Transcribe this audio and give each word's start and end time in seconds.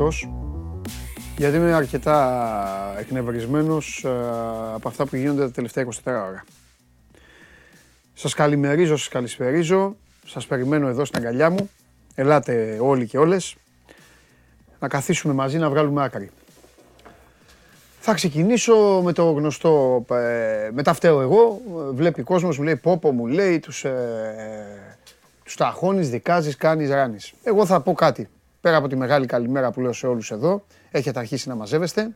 Είμαι 0.00 0.10
καθιστός, 0.10 0.28
γιατί 1.36 1.56
είμαι 1.56 1.72
αρκετά 1.72 2.94
εκνευρισμένος 2.98 4.04
ε, 4.04 4.08
από 4.74 4.88
αυτά 4.88 5.06
που 5.06 5.16
γίνονται 5.16 5.42
τα 5.42 5.50
τελευταία 5.50 5.86
24 5.86 5.90
ώρα. 6.04 6.44
Σας 8.14 8.34
καλημερίζω, 8.34 8.96
σας 8.96 9.08
καλησπερίζω, 9.08 9.96
σας 10.26 10.46
περιμένω 10.46 10.88
εδώ 10.88 11.04
στην 11.04 11.18
αγκαλιά 11.18 11.50
μου. 11.50 11.70
Ελάτε 12.14 12.78
όλοι 12.80 13.06
και 13.06 13.18
όλες 13.18 13.54
να 14.80 14.88
καθίσουμε 14.88 15.34
μαζί 15.34 15.58
να 15.58 15.70
βγάλουμε 15.70 16.04
άκρη. 16.04 16.30
Θα 18.00 18.14
ξεκινήσω 18.14 19.00
με 19.04 19.12
το 19.12 19.30
γνωστό, 19.30 20.04
ε, 20.10 20.70
μετά 20.72 20.92
φταίω 20.92 21.20
εγώ, 21.20 21.60
βλέπει 21.92 22.22
κόσμος, 22.22 22.58
μου 22.58 22.64
λέει 22.64 22.76
πόπο, 22.76 23.12
μου 23.12 23.26
λέει, 23.26 23.60
τους, 23.60 23.84
ε, 23.84 24.96
τους 25.44 25.56
ταχώνεις, 25.56 26.10
δικάζεις, 26.10 26.56
κάνεις, 26.56 26.90
ράνεις. 26.90 27.32
Εγώ 27.42 27.66
θα 27.66 27.80
πω 27.80 27.92
κάτι, 27.92 28.28
πέρα 28.60 28.76
από 28.76 28.88
τη 28.88 28.96
μεγάλη 28.96 29.26
καλημέρα 29.26 29.70
που 29.70 29.80
λέω 29.80 29.92
σε 29.92 30.06
όλους 30.06 30.30
εδώ, 30.30 30.64
έχετε 30.90 31.18
αρχίσει 31.18 31.48
να 31.48 31.54
μαζεύεστε. 31.54 32.10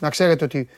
Να 0.00 0.10
ξέρετε 0.10 0.44
ότι 0.44 0.68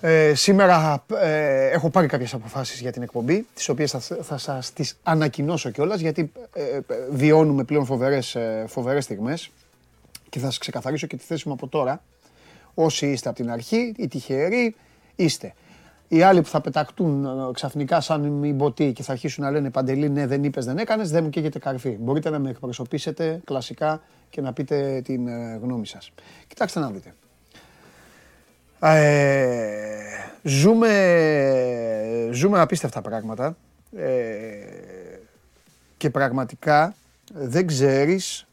ε, 0.00 0.34
σήμερα 0.34 1.04
ε, 1.20 1.66
έχω 1.66 1.90
πάρει 1.90 2.06
κάποιες 2.06 2.34
αποφάσεις 2.34 2.80
για 2.80 2.92
την 2.92 3.02
εκπομπή, 3.02 3.46
τις 3.54 3.68
οποίες 3.68 3.90
θα, 3.90 4.00
θα 4.22 4.38
σας 4.38 4.72
τις 4.72 4.98
ανακοινώσω 5.02 5.70
κιόλας, 5.70 6.00
γιατί 6.00 6.32
ε, 6.52 6.62
ε, 6.62 6.82
βιώνουμε 7.10 7.64
πλέον 7.64 7.84
φοβερές, 7.84 8.34
ε, 8.34 8.64
φοβερές 8.68 9.04
στιγμές 9.04 9.50
και 10.28 10.38
θα 10.38 10.46
σας 10.46 10.58
ξεκαθαρίσω 10.58 11.06
και 11.06 11.16
τη 11.16 11.24
θέση 11.24 11.48
μου 11.48 11.54
από 11.54 11.68
τώρα. 11.68 12.02
Όσοι 12.74 13.06
είστε 13.06 13.28
από 13.28 13.38
την 13.38 13.50
αρχή, 13.50 13.94
οι 13.96 14.08
τυχεροί, 14.08 14.74
είστε. 15.16 15.54
Οι 16.12 16.22
άλλοι 16.22 16.42
που 16.42 16.48
θα 16.48 16.60
πεταχτούν 16.60 17.24
ε, 17.24 17.28
ξαφνικά 17.52 18.00
σαν 18.00 18.20
μη 18.20 18.52
μποτί 18.52 18.92
και 18.92 19.02
θα 19.02 19.12
αρχίσουν 19.12 19.44
να 19.44 19.50
λένε 19.50 19.70
Παντελή, 19.70 20.10
ναι, 20.10 20.26
δεν 20.26 20.44
είπες, 20.44 20.64
δεν 20.64 20.78
έκανες, 20.78 21.10
δεν 21.10 21.24
μου 21.24 21.30
καίγεται 21.30 21.58
καρφί. 21.58 21.96
Μπορείτε 22.00 22.30
να 22.30 22.38
με 22.38 22.50
εκπροσωπήσετε 22.50 23.40
κλασικά 23.44 24.02
και 24.30 24.40
να 24.40 24.52
πείτε 24.52 25.00
την 25.04 25.28
ε, 25.28 25.58
γνώμη 25.62 25.86
σας. 25.86 26.12
Κοιτάξτε 26.46 26.80
να 26.80 26.90
δείτε. 26.90 27.14
Ε, 28.80 29.98
ζούμε, 30.42 30.88
ζούμε 32.32 32.60
απίστευτα 32.60 33.00
πράγματα 33.02 33.56
ε, 33.96 34.10
και 35.96 36.10
πραγματικά 36.10 36.94
δεν 37.32 37.66
ξέρεις 37.66 38.46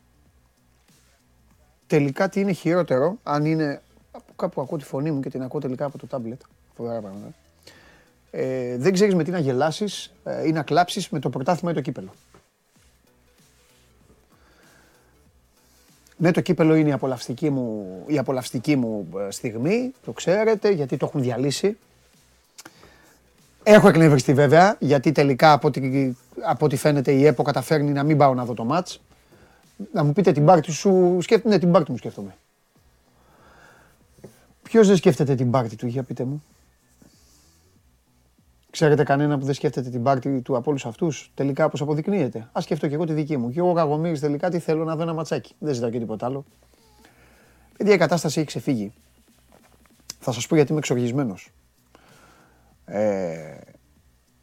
τελικά 1.87 2.29
τι 2.29 2.39
είναι 2.39 2.51
χειρότερο, 2.51 3.17
αν 3.23 3.45
είναι. 3.45 3.81
Κάπου 4.35 4.61
ακούω 4.61 4.77
τη 4.77 4.83
φωνή 4.83 5.11
μου 5.11 5.19
και 5.19 5.29
την 5.29 5.41
ακούω 5.41 5.59
τελικά 5.59 5.85
από 5.85 5.97
το 5.97 6.07
τάμπλετ. 6.07 6.41
Φοβερά 6.75 6.99
πράγματα. 6.99 7.33
Ε, 8.31 8.77
δεν 8.77 8.93
ξέρεις 8.93 9.15
με 9.15 9.23
τι 9.23 9.31
να 9.31 9.39
γελάσεις 9.39 10.13
ε, 10.23 10.47
ή 10.47 10.51
να 10.51 10.63
κλάψεις 10.63 11.09
με 11.09 11.19
το 11.19 11.29
πρωτάθλημα 11.29 11.71
ή 11.71 11.73
το 11.73 11.81
κύπελο. 11.81 12.13
Ναι, 16.17 16.31
το 16.31 16.41
κύπελο 16.41 16.75
είναι 16.75 16.89
η 16.89 16.91
απολαυστική 16.91 17.49
μου, 17.49 17.87
η 18.07 18.17
απολαυστική 18.17 18.75
μου 18.75 19.07
ε, 19.27 19.31
στιγμή, 19.31 19.93
το 20.05 20.11
ξέρετε, 20.11 20.69
γιατί 20.69 20.97
το 20.97 21.05
έχουν 21.05 21.21
διαλύσει. 21.21 21.77
Έχω 23.63 23.87
εκνευριστεί 23.87 24.33
βέβαια, 24.33 24.75
γιατί 24.79 25.11
τελικά 25.11 25.51
από 25.51 25.67
ό,τι, 25.67 26.13
από 26.41 26.65
ό,τι 26.65 26.75
φαίνεται 26.75 27.11
η 27.11 27.25
ΕΠΟ 27.25 27.43
καταφέρνει 27.43 27.91
να 27.91 28.03
μην 28.03 28.17
πάω 28.17 28.33
να 28.33 28.45
δω 28.45 28.53
το 28.53 28.63
μάτς. 28.63 29.01
Να 29.93 30.03
μου 30.03 30.13
πείτε 30.13 30.31
την 30.31 30.45
πάρτι 30.45 30.71
σου, 30.71 31.17
σκέφτομαι, 31.21 31.53
ναι 31.53 31.59
την 31.59 31.71
πάρτι 31.71 31.91
μου 31.91 31.97
σκέφτομαι. 31.97 32.35
Ποιος 34.63 34.87
δεν 34.87 34.97
σκέφτεται 34.97 35.35
την 35.35 35.51
πάρτι 35.51 35.75
του, 35.75 35.87
για 35.87 36.03
πείτε 36.03 36.23
μου. 36.23 36.43
Ξέρετε 38.71 39.03
κανένα 39.03 39.37
που 39.37 39.45
δεν 39.45 39.53
σκέφτεται 39.53 39.89
την 39.89 40.03
πάρτι 40.03 40.41
του 40.41 40.55
από 40.55 40.69
όλους 40.69 40.85
αυτούς, 40.85 41.31
τελικά 41.35 41.65
όπω 41.65 41.83
αποδεικνύεται; 41.83 42.49
Α 42.51 42.61
σκεφτώ 42.61 42.87
και 42.87 42.93
εγώ 42.93 43.05
τη 43.05 43.13
δική 43.13 43.37
μου. 43.37 43.49
Και 43.49 43.59
εγώ 43.59 43.71
Γαγομήρης 43.71 44.19
τελικά 44.19 44.49
τι 44.49 44.59
θέλω 44.59 44.83
να 44.83 44.95
δω 44.95 45.01
ένα 45.01 45.13
ματσάκι. 45.13 45.55
Δεν 45.59 45.73
ζητάω 45.73 45.89
και 45.89 45.99
τίποτα 45.99 46.25
άλλο. 46.25 46.45
Παιδιά, 47.77 47.93
η 47.93 47.97
κατάσταση 47.97 48.37
έχει 48.39 48.47
ξεφύγει. 48.47 48.93
Θα 50.19 50.31
σας 50.31 50.47
πω 50.47 50.55
γιατί 50.55 50.69
είμαι 50.69 50.79
εξοργισμένος. 50.79 51.51
Ε, 52.85 53.57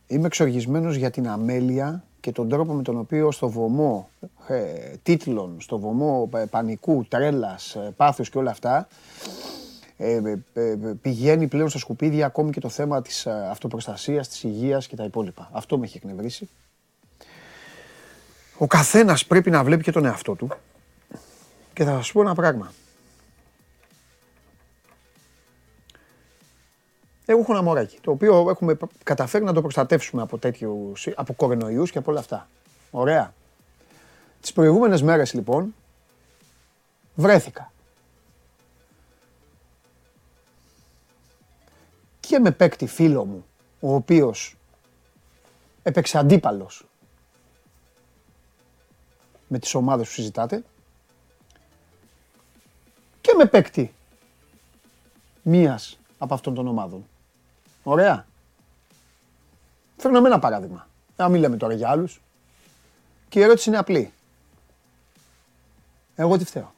είμαι 0.06 0.26
εξοργισμένος 0.26 0.96
για 0.96 1.10
την 1.10 1.28
αμέλεια 1.28 2.04
και 2.20 2.32
τον 2.32 2.48
τρόπο 2.48 2.72
με 2.72 2.82
τον 2.82 2.98
οποίο 2.98 3.30
στο 3.30 3.48
βωμό 3.48 4.08
ε, 4.48 4.94
τίτλων, 5.02 5.60
στο 5.60 5.78
βωμό 5.78 6.30
ε, 6.34 6.44
πανικού, 6.50 7.04
τρέλας, 7.08 7.74
ε, 7.74 7.92
πάθους 7.96 8.30
και 8.30 8.38
όλα 8.38 8.50
αυτά 8.50 8.78
ε, 8.78 8.86
πηγαίνει 11.02 11.46
πλέον 11.46 11.68
στα 11.68 11.78
σκουπίδια 11.78 12.26
ακόμη 12.26 12.50
και 12.50 12.60
το 12.60 12.68
θέμα 12.68 13.02
της 13.02 13.26
αυτοπροστασίας, 13.26 14.28
της 14.28 14.42
υγείας 14.42 14.86
και 14.86 14.96
τα 14.96 15.04
υπόλοιπα. 15.04 15.48
Αυτό 15.52 15.78
με 15.78 15.84
έχει 15.84 15.96
εκνευρίσει. 15.96 16.48
Ο 18.58 18.66
καθένας 18.66 19.26
πρέπει 19.26 19.50
να 19.50 19.64
βλέπει 19.64 19.82
και 19.82 19.92
τον 19.92 20.04
εαυτό 20.04 20.34
του 20.34 20.48
και 21.72 21.84
θα 21.84 21.90
σας 21.90 22.12
πω 22.12 22.20
ένα 22.20 22.34
πράγμα. 22.34 22.72
Εγώ 27.28 27.40
έχω 27.40 27.52
ένα 27.52 27.62
μωράκι, 27.62 27.98
το 28.00 28.10
οποίο 28.10 28.50
έχουμε 28.50 28.76
καταφέρει 29.02 29.44
να 29.44 29.52
το 29.52 29.60
προστατεύσουμε 29.60 30.22
από 30.22 30.38
τέτοιους, 30.38 31.08
από 31.14 31.34
κορονοϊούς 31.34 31.90
και 31.90 31.98
από 31.98 32.10
όλα 32.10 32.20
αυτά. 32.20 32.48
Ωραία. 32.90 33.34
Τις 34.40 34.52
προηγούμενες 34.52 35.02
μέρες 35.02 35.32
λοιπόν 35.32 35.74
βρέθηκα. 37.14 37.72
Και 42.28 42.38
με 42.38 42.50
παίκτη 42.50 42.86
φίλο 42.86 43.24
μου, 43.24 43.46
ο 43.80 43.94
οποίος 43.94 44.56
έπαιξε 45.82 46.18
αντίπαλος 46.18 46.86
με 49.48 49.58
τις 49.58 49.74
ομάδες 49.74 50.06
που 50.06 50.12
συζητάτε 50.12 50.64
και 53.20 53.34
με 53.36 53.46
παίκτη 53.46 53.94
μίας 55.42 55.98
από 56.18 56.34
αυτών 56.34 56.54
των 56.54 56.66
ομάδων. 56.66 57.06
Ωραία. 57.82 58.26
Φέρνω 59.96 60.20
με 60.20 60.28
ένα 60.28 60.38
παράδειγμα. 60.38 60.88
Να 61.16 61.28
μην 61.28 61.40
λέμε 61.40 61.56
τώρα 61.56 61.74
για 61.74 61.90
άλλους. 61.90 62.20
Και 63.28 63.38
η 63.38 63.42
ερώτηση 63.42 63.68
είναι 63.68 63.78
απλή. 63.78 64.12
Εγώ 66.14 66.38
τι 66.38 66.44
φταίω; 66.44 66.74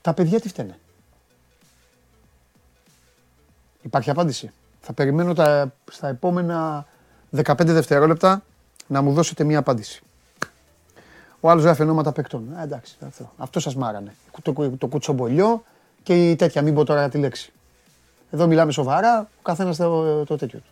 Τα 0.00 0.14
παιδιά 0.14 0.40
τι 0.40 0.48
φταίνε; 0.48 0.78
Υπάρχει 3.82 4.10
απάντηση. 4.10 4.50
Θα 4.80 4.92
περιμένω 4.92 5.34
τα, 5.34 5.72
στα 5.90 6.08
επόμενα 6.08 6.86
15 7.36 7.54
δευτερόλεπτα 7.58 8.42
να 8.86 9.02
μου 9.02 9.12
δώσετε 9.12 9.44
μία 9.44 9.58
απάντηση. 9.58 10.02
Ο 11.40 11.50
άλλος 11.50 11.62
γράφει 11.62 11.82
ονόματα 11.82 12.12
παικτών. 12.12 12.56
Ε, 12.58 12.62
εντάξει, 12.62 12.96
αυτό, 13.06 13.32
αυτό 13.36 13.60
σας 13.60 13.74
μάρανε. 13.74 14.14
Το, 14.42 14.52
το, 14.52 14.70
το 14.70 14.86
κουτσομπολιό 14.86 15.64
και 16.02 16.30
η 16.30 16.36
τέτοια, 16.36 16.62
μην 16.62 16.74
πω 16.74 16.84
τώρα 16.84 17.08
τη 17.08 17.18
λέξη. 17.18 17.52
Εδώ 18.30 18.46
μιλάμε 18.46 18.72
σοβαρά, 18.72 19.20
ο 19.38 19.42
καθένας 19.42 19.76
το, 19.76 20.24
το 20.24 20.36
τέτοιο 20.36 20.58
του. 20.58 20.70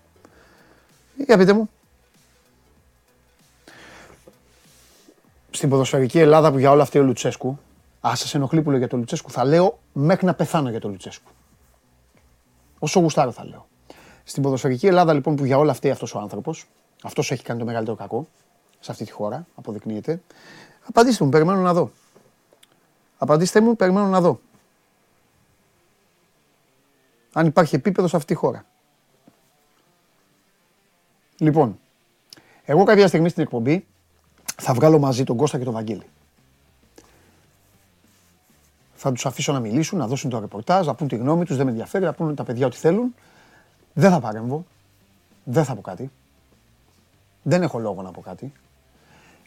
Για 1.25 1.39
πείτε 1.39 1.53
μου. 1.53 1.71
Στην 5.51 5.69
ποδοσφαιρική 5.69 6.19
Ελλάδα 6.19 6.53
που 6.53 6.59
για 6.59 6.71
όλα 6.71 6.83
αυτή 6.83 6.99
ο 6.99 7.03
Λουτσέσκου, 7.03 7.59
α 8.01 8.13
σας 8.15 8.35
ενοχλεί 8.35 8.63
που 8.63 8.71
λέω 8.71 8.79
για 8.79 8.89
τον 8.89 8.99
Λουτσέσκου, 8.99 9.31
θα 9.31 9.45
λέω 9.45 9.79
μέχρι 9.93 10.27
να 10.27 10.35
πεθάνω 10.35 10.71
για 10.71 10.81
τον 10.81 10.91
Λουτσέσκου. 10.91 11.31
Όσο 12.81 13.01
γουστάρω 13.01 13.31
θα 13.31 13.45
λέω. 13.45 13.69
Στην 14.25 14.43
ποδοσφαιρική 14.43 14.87
Ελλάδα 14.87 15.13
λοιπόν 15.13 15.37
που 15.37 15.45
για 15.45 15.59
όλα 15.59 15.71
αυτή 15.71 15.91
αυτός 15.91 16.15
ο 16.15 16.19
άνθρωπος, 16.19 16.67
αυτός 17.03 17.31
έχει 17.31 17.43
κάνει 17.43 17.59
το 17.59 17.65
μεγαλύτερο 17.65 17.97
κακό 17.97 18.27
σε 18.81 18.91
αυτή 18.91 19.05
τη 19.05 19.11
χώρα, 19.11 19.47
αποδεικνύεται. 19.55 20.21
Απαντήστε 20.89 21.25
μου, 21.25 21.31
περιμένω 21.31 21.61
να 21.61 21.73
δω. 21.73 21.91
Απαντήστε 23.19 23.61
μου, 23.61 23.77
περιμένω 23.77 24.07
να 24.07 24.21
δω 24.21 24.41
αν 27.33 27.47
υπάρχει 27.47 27.75
επίπεδος 27.75 28.11
σε 28.11 28.17
αυτή 28.17 28.35
τη 28.35 28.41
χώρα. 28.41 28.65
Λοιπόν, 31.39 31.79
εγώ 32.65 32.85
κάποια 32.85 33.09
στιγμή 33.09 33.29
στην 33.29 33.43
εκπομπή 33.43 33.87
θα 34.57 34.75
βγάλω 34.75 34.99
μαζί 34.99 35.25
τον 35.25 35.37
Κώστα 35.37 35.59
και 35.59 35.65
τον 35.65 35.73
Βαγγέλη. 35.73 36.07
Θα 39.03 39.13
τους 39.13 39.27
αφήσω 39.27 39.53
να 39.53 39.61
μιλήσουν, 39.61 39.99
να 39.99 40.07
δώσουν 40.07 40.31
το 40.31 40.39
ρεπορτάζ, 40.39 40.87
να 40.87 40.95
πούν 40.95 41.09
τη 41.09 41.17
γνώμη 41.17 41.45
τους, 41.45 41.57
δεν 41.57 41.65
με 41.65 41.71
ενδιαφέρει, 41.71 42.05
να 42.05 42.13
πούν 42.13 42.35
τα 42.35 42.45
παιδιά 42.45 42.67
ό,τι 42.67 42.77
θέλουν. 42.77 43.15
Δεν 43.93 44.11
θα 44.11 44.21
παρέμβω, 44.21 44.65
δεν 45.45 45.65
θα 45.65 45.75
πω 45.75 45.81
κάτι. 45.81 46.11
Δεν 47.43 47.63
έχω 47.63 47.79
λόγο 47.79 48.03
να 48.03 48.11
πω 48.11 48.21
κάτι. 48.21 48.53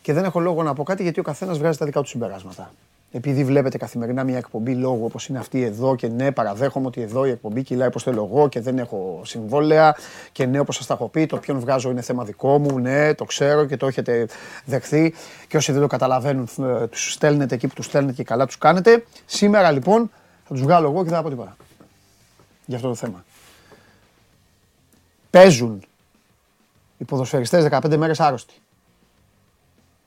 Και 0.02 0.14
δεν 0.14 0.24
έχω 0.24 0.40
λόγο 0.40 0.64
να 0.64 0.74
πω 0.74 0.84
κάτι 0.84 1.04
γιατί 1.04 1.20
ο 1.20 1.24
καθένας 1.24 1.58
βγάζει 1.58 1.78
τα 1.78 1.86
δικά 1.86 2.02
του 2.02 2.08
συμπεράσματα 2.08 2.72
επειδή 3.16 3.44
βλέπετε 3.44 3.78
καθημερινά 3.78 4.24
μια 4.24 4.38
εκπομπή 4.38 4.76
λόγου 4.76 5.06
όπως 5.06 5.28
είναι 5.28 5.40
αυτή 5.40 5.62
εδώ 5.62 5.96
και 5.96 6.08
ναι, 6.08 6.32
παραδέχομαι 6.32 6.88
ότι 6.88 7.02
εδώ 7.02 7.26
η 7.26 7.30
εκπομπή 7.30 7.64
κυλάει 7.64 7.88
όπως 7.88 8.04
θέλω 8.04 8.30
εγώ 8.32 8.50
και 8.50 8.62
δεν 8.62 8.78
έχω 8.78 9.22
συμβόλαια 9.24 9.96
και 10.32 10.46
ναι, 10.46 10.60
όπως 10.60 10.76
σας 10.76 10.86
τα 10.86 10.94
έχω 10.94 11.08
πει, 11.08 11.26
το 11.26 11.38
ποιον 11.38 11.60
βγάζω 11.60 11.90
είναι 11.90 12.02
θέμα 12.02 12.24
δικό 12.24 12.60
μου. 12.60 12.80
Ναι, 12.80 13.14
το 13.14 13.26
ξέρω 13.26 13.66
και 13.66 13.78
το 13.78 13.88
έχετε 13.88 14.28
δεχθεί. 14.66 15.14
Και 15.48 15.58
όσοι 15.58 15.72
δεν 15.72 15.82
το 15.82 15.88
καταλαβαίνουν, 15.88 16.48
ε, 16.60 16.88
τους 16.88 17.14
στέλνετε 17.14 17.56
εκεί 17.56 17.68
που 17.68 17.74
τους 17.74 17.86
στέλνετε 17.86 18.14
και 18.14 18.24
καλά 18.24 18.46
τους 18.46 18.58
κάνετε. 18.58 19.06
Σήμερα 19.26 19.72
λοιπόν 19.72 20.12
θα 20.44 20.54
τους 20.54 20.62
βγάλω 20.62 20.90
εγώ 20.90 21.04
και 21.04 21.10
θα 21.10 21.22
πω 21.22 21.30
τίποτα 21.30 21.56
για 22.66 22.76
αυτό 22.76 22.88
το 22.88 22.96
θέμα. 22.96 23.26
Παίζουν 25.30 25.84
οι 26.98 27.04
ποδοσφαιριστές 27.04 27.68
15 27.70 27.98
μέρες 27.98 28.20
άρρωστοι. 28.20 28.54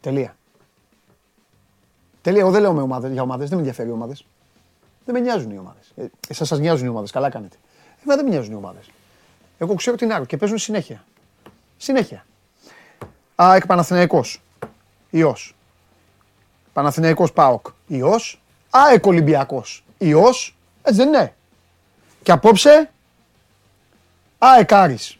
Τελεία. 0.00 0.36
Τελεία. 2.26 2.40
Εγώ 2.40 2.50
δεν 2.50 2.60
λέω 2.60 2.72
με 2.72 2.82
ομάδες, 2.82 3.12
για 3.12 3.22
ομάδες, 3.22 3.48
δεν 3.48 3.58
με 3.58 3.64
ενδιαφέρει 3.64 3.88
οι 3.88 3.92
ομάδες. 3.92 4.26
Δεν 5.04 5.14
με 5.14 5.20
νοιάζουν 5.20 5.50
οι 5.50 5.58
ομάδες. 5.58 5.92
Ε, 5.96 6.04
Εσά 6.28 6.44
σας 6.44 6.58
νοιάζουν 6.58 6.86
οι 6.86 6.88
ομάδες, 6.88 7.10
καλά 7.10 7.30
κάνετε. 7.30 7.56
Εμένα 8.02 8.16
δεν 8.16 8.24
με 8.24 8.30
νοιάζουν 8.30 8.52
οι 8.52 8.56
ομάδες. 8.56 8.90
Εγώ 9.58 9.74
ξέρω 9.74 9.96
την 9.96 10.12
άλλο 10.12 10.24
και 10.24 10.36
παίζουν 10.36 10.58
συνέχεια. 10.58 11.04
Συνέχεια. 11.76 12.26
ΑΕΚ 13.34 13.66
Παναθηναϊκός. 13.66 14.42
Ιός. 15.10 15.54
Παναθηναϊκός 16.72 17.32
ΠΑΟΚ. 17.32 17.66
Ιός. 17.86 18.42
ΑΕΚ 18.70 19.06
Ολυμπιακός. 19.06 19.84
Ιός. 19.98 20.56
Έτσι 20.82 21.00
δεν 21.00 21.08
είναι. 21.08 21.34
Και 22.22 22.32
απόψε 22.32 22.90
ΑΕΚ 24.38 24.72
Άρης. 24.72 25.18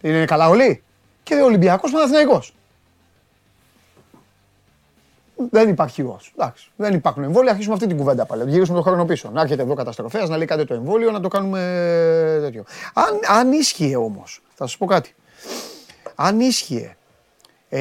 Είναι 0.00 0.24
καλά 0.24 0.48
όλοι. 0.48 0.82
Και 1.22 1.34
ο 1.34 1.44
Ολυμπιακός 1.44 1.90
Παναθηναϊκός. 1.90 2.54
Δεν 5.50 5.68
υπάρχει 5.68 6.02
ιό. 6.02 6.20
Δεν 6.76 6.94
υπάρχουν 6.94 7.22
εμβόλια. 7.22 7.50
Αρχίσουμε 7.50 7.74
αυτή 7.74 7.86
την 7.86 7.96
κουβέντα 7.96 8.24
πάλι. 8.24 8.50
Γυρίσουμε 8.50 8.76
τον 8.76 8.86
χρόνο 8.86 9.04
πίσω. 9.04 9.30
Να 9.30 9.40
έρχεται 9.40 9.62
εδώ 9.62 9.74
καταστροφέα, 9.74 10.26
να 10.26 10.36
λέει 10.36 10.46
κάτι 10.46 10.64
το 10.64 10.74
εμβόλιο, 10.74 11.10
να 11.10 11.20
το 11.20 11.28
κάνουμε 11.28 12.38
τέτοιο. 12.40 12.64
Αν, 12.94 13.38
αν 13.38 13.52
ίσχυε 13.52 13.96
όμως, 13.96 14.42
θα 14.54 14.66
σας 14.66 14.76
πω 14.76 14.86
κάτι. 14.86 15.14
Αν 16.14 16.40
ίσχυε. 16.40 16.96
Ε, 17.68 17.80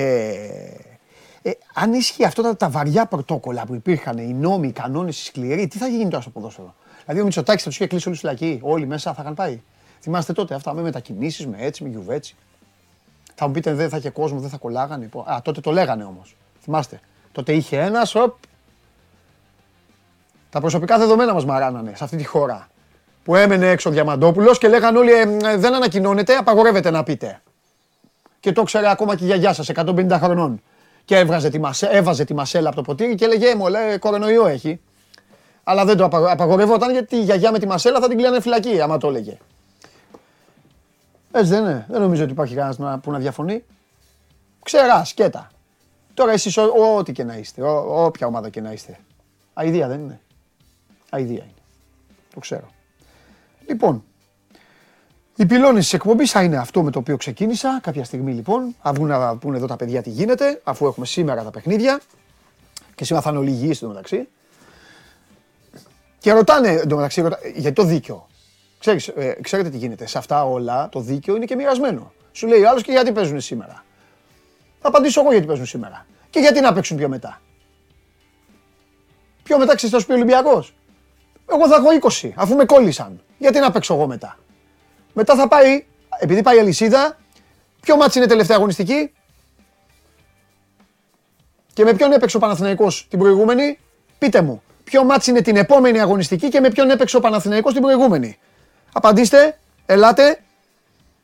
ε, 1.41 1.51
αν 1.73 1.93
ίσχυε 1.93 2.25
αυτά 2.25 2.41
τα, 2.41 2.55
τα 2.55 2.69
βαριά 2.69 3.05
πρωτόκολλα 3.05 3.65
που 3.65 3.75
υπήρχαν, 3.75 4.17
οι 4.17 4.33
νόμοι, 4.33 4.67
οι 4.67 4.71
κανόνες, 4.71 5.21
οι 5.21 5.25
σκληροί, 5.25 5.67
τι 5.67 5.77
θα 5.77 5.87
γίνει 5.87 6.09
τώρα 6.09 6.21
στο 6.21 6.29
ποδόσφαιρο; 6.29 6.75
Δηλαδή 7.03 7.21
ο 7.21 7.23
Μητσοτάκης 7.23 7.63
θα 7.63 7.69
τους 7.69 7.77
είχε 7.77 7.87
κλείσει 7.87 8.07
όλου 8.07 8.17
φυλακή, 8.17 8.59
όλοι 8.61 8.87
μέσα 8.87 9.13
θα 9.13 9.21
είχαν 9.21 9.33
πάει. 9.33 9.61
Θυμάστε 10.01 10.33
τότε 10.33 10.55
αυτά 10.55 10.73
με 10.73 10.81
μετακινήσεις, 10.81 11.47
με 11.47 11.57
έτσι, 11.59 11.83
με 11.83 11.89
γιουβέτσι. 11.89 12.35
Θα 13.35 13.47
μου 13.47 13.53
πείτε 13.53 13.73
δεν 13.73 13.89
θα 13.89 13.97
είχε 13.97 14.09
κόσμο, 14.09 14.39
δεν 14.39 14.49
θα 14.49 14.57
κολλάγανε. 14.57 15.09
Α, 15.23 15.41
τότε 15.43 15.61
το 15.61 15.71
λέγανε 15.71 16.03
όμως. 16.03 16.35
Θυμάστε. 16.61 16.99
Τότε 17.39 17.53
είχε 17.53 17.79
ένα, 17.79 18.07
οπ. 18.13 18.35
Τα 20.49 20.59
προσωπικά 20.59 20.97
δεδομένα 20.97 21.33
μας 21.33 21.45
μαράνανε 21.45 21.91
σε 21.95 22.03
αυτή 22.03 22.17
τη 22.17 22.23
χώρα. 22.23 22.67
Που 23.23 23.35
έμενε 23.35 23.69
έξω 23.69 23.89
ο 23.89 23.91
Διαμαντόπουλος 23.91 24.57
και 24.57 24.67
λέγανε 24.67 24.97
όλοι 24.97 25.11
«Ε, 25.11 25.25
δεν 25.57 25.73
ανακοινώνεται, 25.73 26.35
απαγορεύεται 26.35 26.89
να 26.89 27.03
πείτε. 27.03 27.41
Και 28.39 28.51
το 28.51 28.63
ξέρε 28.63 28.89
ακόμα 28.89 29.15
και 29.15 29.23
η 29.23 29.27
γιαγιά 29.27 29.53
σας, 29.53 29.69
150 29.69 30.09
χρονών. 30.11 30.61
Και 31.05 31.17
έβγαζε 31.17 31.49
τη 31.49 31.59
μασέ, 31.59 31.87
έβαζε 31.87 32.23
τη 32.23 32.33
μασέλα 32.33 32.67
από 32.67 32.75
το 32.75 32.81
ποτήρι 32.81 33.15
και 33.15 33.25
έλεγε 33.25 33.55
μου, 33.55 33.67
λέει, 33.67 33.97
κορονοϊό 33.97 34.47
έχει. 34.47 34.79
Αλλά 35.63 35.85
δεν 35.85 35.97
το 35.97 36.03
απαγορευόταν 36.11 36.91
γιατί 36.91 37.15
η 37.15 37.23
γιαγιά 37.23 37.51
με 37.51 37.59
τη 37.59 37.67
μασέλα 37.67 37.99
θα 37.99 38.07
την 38.07 38.17
κλείνανε 38.17 38.41
φυλακή, 38.41 38.81
άμα 38.81 38.97
το 38.97 39.07
έλεγε. 39.07 39.37
Έτσι 41.31 41.49
δεν 41.49 41.63
είναι. 41.63 41.85
Δεν 41.89 42.01
νομίζω 42.01 42.23
ότι 42.23 42.31
υπάρχει 42.31 42.55
κανένας 42.55 42.99
που 43.01 43.11
να 43.11 43.17
διαφωνεί. 43.17 43.63
Ξεράς, 44.63 45.09
σκέτα. 45.09 45.49
Τώρα 46.13 46.31
εσείς 46.31 46.57
ό,τι 46.57 47.11
και 47.11 47.23
να 47.23 47.37
είστε, 47.37 47.61
όποια 47.87 48.27
ομάδα 48.27 48.49
και 48.49 48.61
να 48.61 48.71
είστε. 48.71 48.99
Αιδία 49.53 49.87
δεν 49.87 49.99
είναι. 49.99 50.21
Αιδία 51.09 51.43
είναι. 51.43 51.53
Το 52.33 52.39
ξέρω. 52.39 52.67
Λοιπόν, 53.67 54.03
οι 55.35 55.45
πυλώνες 55.45 55.83
της 55.83 55.93
εκπομπής 55.93 56.31
θα 56.31 56.43
είναι 56.43 56.57
αυτό 56.57 56.83
με 56.83 56.91
το 56.91 56.99
οποίο 56.99 57.17
ξεκίνησα. 57.17 57.79
Κάποια 57.83 58.03
στιγμή 58.03 58.33
λοιπόν, 58.33 58.75
θα 58.81 58.93
βγουν 58.93 59.07
να 59.07 59.37
πούνε 59.37 59.57
εδώ 59.57 59.67
τα 59.67 59.75
παιδιά 59.75 60.01
τι 60.01 60.09
γίνεται, 60.09 60.61
αφού 60.63 60.85
έχουμε 60.85 61.05
σήμερα 61.05 61.43
τα 61.43 61.51
παιχνίδια. 61.51 62.01
Και 62.95 63.03
σήμερα 63.03 63.23
θα 63.23 63.29
είναι 63.29 63.39
όλοι 63.39 63.49
υγιείς 63.49 63.81
μεταξύ. 63.81 64.27
Και 66.19 66.31
ρωτάνε 66.31 66.69
εντωμεταξύ, 66.69 67.21
ρωτά, 67.21 67.39
γιατί 67.55 67.75
το 67.75 67.83
δίκιο. 67.83 68.27
Ξέρεις, 68.79 69.07
ε, 69.07 69.37
ξέρετε 69.41 69.69
τι 69.69 69.77
γίνεται. 69.77 70.07
Σε 70.07 70.17
αυτά 70.17 70.45
όλα 70.45 70.89
το 70.89 70.99
δίκιο 70.99 71.35
είναι 71.35 71.45
και 71.45 71.55
μοιρασμένο. 71.55 72.11
Σου 72.31 72.47
λέει 72.47 72.61
ο 72.61 72.69
άλλος 72.69 72.83
και 72.83 72.91
γιατί 72.91 73.11
παίζουν 73.11 73.41
σήμερα; 73.41 73.83
Θα 74.81 74.87
απαντήσω 74.87 75.21
εγώ 75.21 75.31
γιατί 75.31 75.47
παίζουν 75.47 75.65
σήμερα. 75.65 76.05
Και 76.29 76.39
γιατί 76.39 76.59
να 76.59 76.73
παίξουν 76.73 76.97
πιο 76.97 77.09
μετά. 77.09 77.41
Πιο 79.43 79.57
μετά 79.57 79.75
ξέρεις 79.75 79.95
θα 79.95 80.01
σου 80.01 80.07
πει 80.07 80.13
Ολυμπιακός. 80.13 80.73
Εγώ 81.51 81.67
θα 81.67 81.75
έχω 81.75 81.87
20, 82.21 82.31
αφού 82.35 82.55
με 82.55 82.65
κόλλησαν. 82.65 83.21
Γιατί 83.37 83.59
να 83.59 83.71
παίξω 83.71 83.93
εγώ 83.93 84.07
μετά. 84.07 84.37
Μετά 85.13 85.35
θα 85.35 85.47
πάει, 85.47 85.85
επειδή 86.19 86.41
πάει 86.41 86.55
η 86.55 86.59
αλυσίδα, 86.59 87.17
ποιο 87.81 87.95
ματς 87.95 88.17
είναι 88.17 88.27
τελευταία 88.27 88.57
αγωνιστική; 88.57 89.13
Και 91.73 91.83
με 91.83 91.93
ποιον 91.93 92.11
έπαιξε 92.11 92.37
ο 92.37 92.39
Παναθηναϊκός 92.39 93.07
την 93.09 93.19
προηγούμενη; 93.19 93.79
Πείτε 94.17 94.41
μου, 94.41 94.63
ποιο 94.83 95.03
ματς 95.03 95.29
είναι 95.29 95.41
την 95.41 95.55
επόμενη 95.55 95.99
αγωνιστική 95.99 96.49
και 96.49 96.59
με 96.59 96.69
ποιον 96.69 96.89
έπαιξε 96.89 97.17
ο 97.17 97.19
Παναθηναϊκός 97.19 97.73
την 97.73 97.81
προηγούμενη; 97.81 98.37
Απαντήστε, 98.93 99.59
ελάτε. 99.85 100.43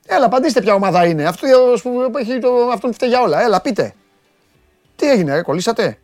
Έλα, 0.08 0.26
απαντήστε 0.26 0.62
ποια 0.62 0.74
ομάδα 0.74 1.06
είναι. 1.06 1.26
Αυτό 1.26 1.48
που 2.12 2.18
έχει 2.18 2.40
το, 2.40 2.70
αυτόν 2.74 2.94
φταίει 2.94 3.10
για 3.10 3.22
όλα. 3.22 3.42
Έλα, 3.42 3.62
πείτε. 3.62 3.94
Τι 4.96 5.10
έγινε, 5.10 5.34
ρε, 5.34 5.42
κολλήσατε; 5.42 5.98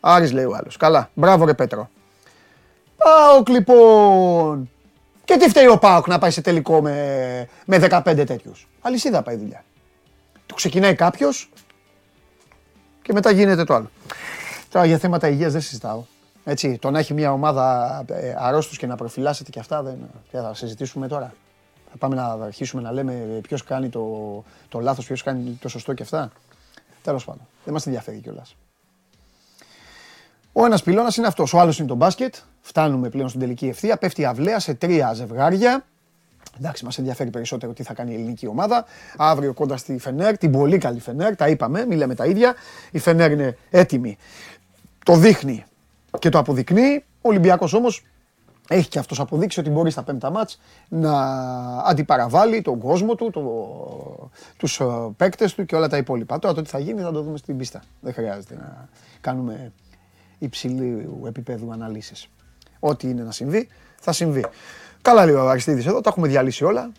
Άρης 0.00 0.32
λέει 0.32 0.44
ο 0.44 0.54
άλλος. 0.54 0.76
Καλά. 0.76 1.10
Μπράβο, 1.14 1.44
ρε 1.44 1.54
Πέτρο. 1.54 1.90
Πάοκ 2.96 3.48
λοιπόν. 3.48 4.70
Και 5.24 5.36
τι 5.36 5.48
φταίει 5.48 5.66
ο 5.66 5.78
Πάοκ 5.78 6.06
να 6.06 6.18
πάει 6.18 6.30
σε 6.30 6.40
τελικό 6.40 6.82
με, 6.82 7.48
με 7.64 7.78
15 7.90 8.24
τέτοιους; 8.26 8.68
Αλυσίδα 8.80 9.22
πάει 9.22 9.34
η 9.34 9.38
δουλειά. 9.38 9.64
Του 10.46 10.54
ξεκινάει 10.54 10.94
κάποιος 10.94 11.50
και 13.02 13.12
μετά 13.12 13.30
γίνεται 13.30 13.64
το 13.64 13.74
άλλο. 13.74 13.90
Τώρα 14.68 14.86
για 14.86 14.98
θέματα 14.98 15.28
υγείας 15.28 15.52
δεν 15.52 15.60
συζητάω. 15.60 16.04
Έτσι, 16.44 16.78
το 16.78 16.90
να 16.90 16.98
έχει 16.98 17.14
μια 17.14 17.32
ομάδα 17.32 18.04
ε, 18.08 18.34
αρρώστους 18.38 18.78
και 18.78 18.86
να 18.86 18.96
προφυλάσσεται 18.96 19.50
και 19.50 19.58
αυτά 19.58 19.82
δεν 19.82 19.98
θα 20.30 20.54
συζητήσουμε 20.54 21.08
τώρα. 21.08 21.34
Θα 21.98 22.08
πάμε 22.08 22.22
να 22.22 22.44
αρχίσουμε 22.44 22.82
να 22.82 22.92
λέμε 22.92 23.12
ποιος 23.42 23.64
κάνει 23.64 23.88
το, 23.88 24.44
το 24.68 24.80
λάθος, 24.80 25.06
ποιος 25.06 25.22
κάνει 25.22 25.58
το 25.60 25.68
σωστό 25.68 25.94
και 25.94 26.02
αυτά. 26.02 26.32
Τέλος 27.02 27.24
πάντων, 27.24 27.46
δεν 27.64 27.72
μας 27.72 27.86
ενδιαφέρει 27.86 28.18
κιόλας. 28.18 28.56
Ο 30.52 30.64
ένας 30.64 30.82
πυλώνας 30.82 31.16
είναι 31.16 31.26
αυτός, 31.26 31.52
ο 31.52 31.60
άλλος 31.60 31.78
είναι 31.78 31.88
το 31.88 31.94
μπάσκετ. 31.94 32.34
Φτάνουμε 32.60 33.08
πλέον 33.08 33.28
στην 33.28 33.40
τελική 33.40 33.66
ευθεία, 33.66 33.96
πέφτει 33.96 34.24
αυλαία 34.24 34.58
σε 34.58 34.74
τρία 34.74 35.12
ζευγάρια. 35.12 35.84
Εντάξει, 36.58 36.84
μας 36.84 36.98
ενδιαφέρει 36.98 37.30
περισσότερο 37.30 37.72
τι 37.72 37.82
θα 37.82 37.94
κάνει 37.94 38.10
η 38.10 38.14
ελληνική 38.14 38.46
ομάδα. 38.46 38.84
Αύριο 39.16 39.54
κοντά 39.54 39.76
στη 39.76 39.98
Φενέρ, 39.98 40.38
την 40.38 40.52
πολύ 40.52 40.78
καλή 40.78 41.00
Φενέρ, 41.00 41.36
τα 41.36 41.48
είπαμε, 41.48 41.86
μην 41.86 41.98
λέμε 41.98 42.14
τα 42.14 42.26
ίδια. 42.26 42.54
Η 42.90 42.98
Φενέρ 42.98 43.30
είναι 43.30 43.58
έτοιμη. 43.70 44.16
Το 45.04 45.16
δείχνει 45.16 45.64
και 46.18 46.28
το 46.28 46.38
αποδεικνύει. 46.38 47.04
Ο 47.20 47.28
Ολυμπιακός 47.28 47.72
όμως 47.72 48.04
έχει 48.68 48.88
και 48.88 48.98
αυτός 48.98 49.20
αποδείξει 49.20 49.60
ότι 49.60 49.70
μπορεί 49.70 49.90
στα 49.90 50.02
πέμπτα 50.02 50.30
μάτς 50.30 50.60
να 50.88 51.12
αντιπαραβάλει 51.78 52.62
τον 52.62 52.78
κόσμο 52.78 53.14
του, 53.14 53.30
το, 53.30 54.30
τους 54.56 54.80
ε, 54.80 54.84
παίκτες 55.16 55.54
του 55.54 55.66
και 55.66 55.76
όλα 55.76 55.88
τα 55.88 55.96
υπόλοιπα. 55.96 56.38
Τώρα 56.38 56.54
το 56.54 56.62
τι 56.62 56.68
θα 56.68 56.78
γίνει 56.78 57.00
θα 57.00 57.12
το 57.12 57.22
δούμε 57.22 57.36
στην 57.36 57.56
πίστα. 57.56 57.82
Δεν 58.00 58.12
χρειάζεται 58.12 58.54
να 58.54 58.88
κάνουμε 59.20 59.72
υψηλού 60.38 61.22
επίπεδου 61.26 61.72
αναλύσεις. 61.72 62.28
Ό,τι 62.78 63.08
είναι 63.08 63.22
να 63.22 63.30
συμβεί, 63.30 63.68
θα 64.00 64.12
συμβεί. 64.12 64.46
Καλά 65.02 65.24
λέει 65.24 65.34
ο 65.34 65.48
Αριστίδης 65.48 65.86
εδώ, 65.86 66.00
τα 66.00 66.08
έχουμε 66.10 66.28
διαλύσει 66.28 66.64
όλα. 66.64 66.92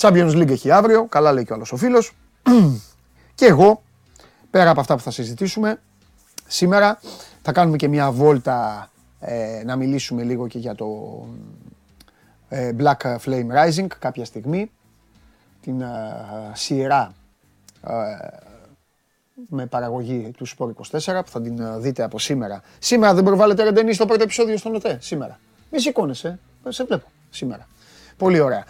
Champions 0.00 0.32
League 0.32 0.50
έχει 0.50 0.70
αύριο, 0.70 1.04
καλά 1.04 1.32
λέει 1.32 1.44
και 1.44 1.52
ο 1.52 1.54
άλλος 1.54 1.72
ο 1.72 1.76
φίλος. 1.76 2.12
και 3.34 3.46
εγώ, 3.46 3.82
πέρα 4.50 4.70
από 4.70 4.80
αυτά 4.80 4.96
που 4.96 5.02
θα 5.02 5.10
συζητήσουμε, 5.10 5.80
σήμερα 6.46 7.00
θα 7.42 7.52
κάνουμε 7.52 7.76
και 7.76 7.88
μια 7.88 8.10
βόλτα 8.10 8.90
ε, 8.96 8.99
να 9.64 9.76
μιλήσουμε 9.76 10.22
λίγο 10.22 10.46
και 10.46 10.58
για 10.58 10.74
το 10.74 10.86
ε, 12.48 12.70
Black 12.78 13.16
Flame 13.24 13.46
Rising 13.52 13.86
κάποια 13.98 14.24
στιγμή. 14.24 14.70
Την 15.60 15.80
ε, 15.80 15.86
σειρά 16.52 17.12
με 19.48 19.66
παραγωγή 19.66 20.30
του 20.36 20.48
Sport 20.48 20.70
24 21.00 21.20
που 21.24 21.30
θα 21.30 21.40
την 21.42 21.80
δείτε 21.80 22.02
από 22.02 22.18
σήμερα. 22.18 22.62
Σήμερα 22.78 23.14
δεν 23.14 23.24
προβάλλεται 23.24 23.62
ρεντενή 23.62 23.92
στο 23.92 24.06
πρώτο 24.06 24.22
επεισόδιο 24.22 24.56
στον 24.56 24.74
ΟΤΕ. 24.74 24.98
Σήμερα. 25.00 25.38
Μη 25.70 25.80
σηκώνεσαι. 25.80 26.38
Σε 26.68 26.84
βλέπω. 26.84 27.06
Σήμερα. 27.30 27.68
Πολύ 28.16 28.40
ωραία. 28.40 28.64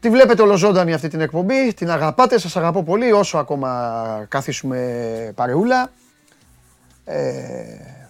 Τη 0.00 0.10
βλέπετε 0.10 0.42
ολοζώντανη 0.42 0.92
αυτή 0.92 1.08
την 1.08 1.20
εκπομπή, 1.20 1.74
την 1.74 1.90
αγαπάτε, 1.90 2.38
σας 2.38 2.56
αγαπώ 2.56 2.82
πολύ 2.82 3.12
όσο 3.12 3.38
ακόμα 3.38 4.26
καθίσουμε 4.28 5.32
παρεούλα. 5.34 5.90
Ε, 7.04 8.03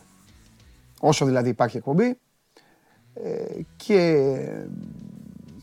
όσο 1.07 1.25
δηλαδή 1.25 1.49
υπάρχει 1.49 1.77
εκπομπή 1.77 2.19
ε, 3.15 3.61
και 3.77 4.29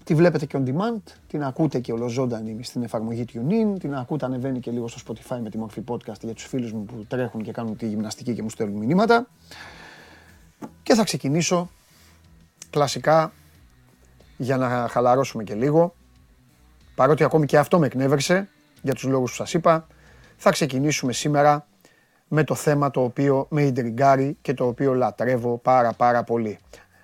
τη 0.03 0.15
βλέπετε 0.15 0.45
και 0.45 0.57
on 0.62 0.69
demand, 0.69 1.01
την 1.27 1.43
ακούτε 1.43 1.79
και 1.79 1.91
ολοζώντανη 1.91 2.63
στην 2.63 2.83
εφαρμογή 2.83 3.25
TuneIn, 3.33 3.79
την 3.79 3.95
ακούτε 3.95 4.25
ανεβαίνει 4.25 4.60
και 4.60 4.71
λίγο 4.71 4.88
στο 4.88 5.00
Spotify 5.07 5.39
με 5.43 5.50
τη 5.50 5.57
μορφή 5.57 5.83
podcast 5.88 6.21
για 6.21 6.33
τους 6.33 6.45
φίλους 6.45 6.71
μου 6.71 6.86
που 6.86 7.05
τρέχουν 7.07 7.41
και 7.43 7.51
κάνουν 7.51 7.77
τη 7.77 7.88
γυμναστική 7.88 8.33
και 8.33 8.41
μου 8.41 8.50
στέλνουν 8.50 8.77
μηνύματα. 8.77 9.27
Και 10.83 10.93
θα 10.93 11.03
ξεκινήσω 11.03 11.69
κλασικά 12.69 13.31
για 14.38 14.57
να 14.57 14.88
χαλαρώσουμε 14.89 15.43
και 15.43 15.53
λίγο, 15.53 15.95
παρότι 16.95 17.24
ακόμη 17.24 17.45
και 17.45 17.57
αυτό 17.57 17.79
με 17.79 17.86
εκνεύρησε 17.86 18.50
για 18.81 18.93
τους 18.93 19.03
λόγους 19.03 19.29
που 19.29 19.36
σας 19.36 19.53
είπα, 19.53 19.88
θα 20.38 20.51
ξεκινήσουμε 20.51 21.13
σήμερα 21.13 21.67
με 22.33 22.43
το 22.43 22.55
θέμα 22.55 22.91
το 22.91 23.03
οποίο 23.03 23.45
με 23.50 23.61
ιντριγκάρει 23.61 24.38
και 24.41 24.53
το 24.53 24.67
οποίο 24.67 24.93
λατρεύω 24.93 25.57
πάρα 25.57 25.93
πάρα 25.93 26.23
πολύ. 26.23 26.59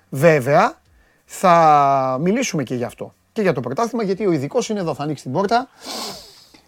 Βέβαια, 0.10 0.78
θα 1.26 2.18
μιλήσουμε 2.22 2.64
και 2.64 2.76
γι' 2.76 2.84
αυτό. 2.84 3.14
Και 3.34 3.42
για 3.42 3.54
το 3.54 3.62
πρωτάθλημα, 3.62 4.04
γιατί 4.04 4.26
ο 4.26 4.32
ειδικός 4.32 4.70
είναι 4.70 4.80
εδώ, 4.80 4.94
θα 4.94 5.04
ανοίξει 5.04 5.24
την 5.24 5.32
πόρτα. 5.32 5.70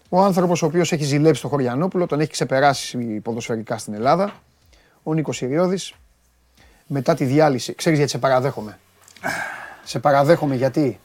Ο 0.08 0.20
άνθρωπος 0.20 0.62
ο 0.62 0.66
οποίος 0.66 0.92
έχει 0.92 1.04
ζηλέψει 1.04 1.42
το 1.42 1.48
Χωριανόπουλο, 1.48 2.06
τον 2.06 2.20
έχει 2.20 2.30
ξεπεράσει 2.30 2.98
ποδοσφαιρικά 2.98 3.78
στην 3.78 3.94
Ελλάδα. 3.94 4.32
Ο 5.02 5.14
Νίκος 5.14 5.40
Ιριώδη. 5.40 5.78
Μετά 6.86 7.14
τη 7.14 7.24
διάλυση. 7.24 7.74
Ξέρεις 7.74 7.98
γιατί 7.98 8.12
σε 8.12 8.18
παραδέχομαι; 8.18 8.78
Σε 9.84 9.98
παραδέχομαι 9.98 10.54
γιατί 10.54 11.00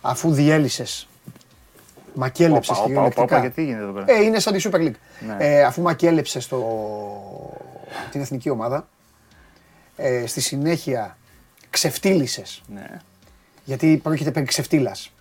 αφού 0.00 0.32
διέλυσες. 0.32 1.08
Μακέλεψε 2.14 2.72
Όπα, 2.72 2.82
όπα, 2.82 3.02
όπα, 3.02 3.22
όπα, 3.22 3.38
γιατί 3.38 3.64
γίνεται 3.64 3.82
εδώ 3.82 3.92
πέρα; 3.92 4.04
Ε, 4.18 4.22
είναι 4.22 4.38
σαν 4.38 4.52
τη 4.52 4.68
Super 4.70 4.76
League. 4.78 4.92
Ναι. 5.26 5.36
Ε, 5.38 5.62
αφού 5.64 5.82
μακέλεψες 5.82 6.48
το... 6.48 6.58
την 8.10 8.20
εθνική 8.20 8.50
ομάδα, 8.50 8.88
ε, 9.96 10.26
στη 10.26 10.40
συνέχεια 10.40 11.16
ξεφτύλισες 11.70 12.62
Ναι. 12.74 12.86
γιατί 13.64 14.00
πρόκειται 14.02 14.30
περί 14.30 14.46
ξεφτύλας. 14.46 15.12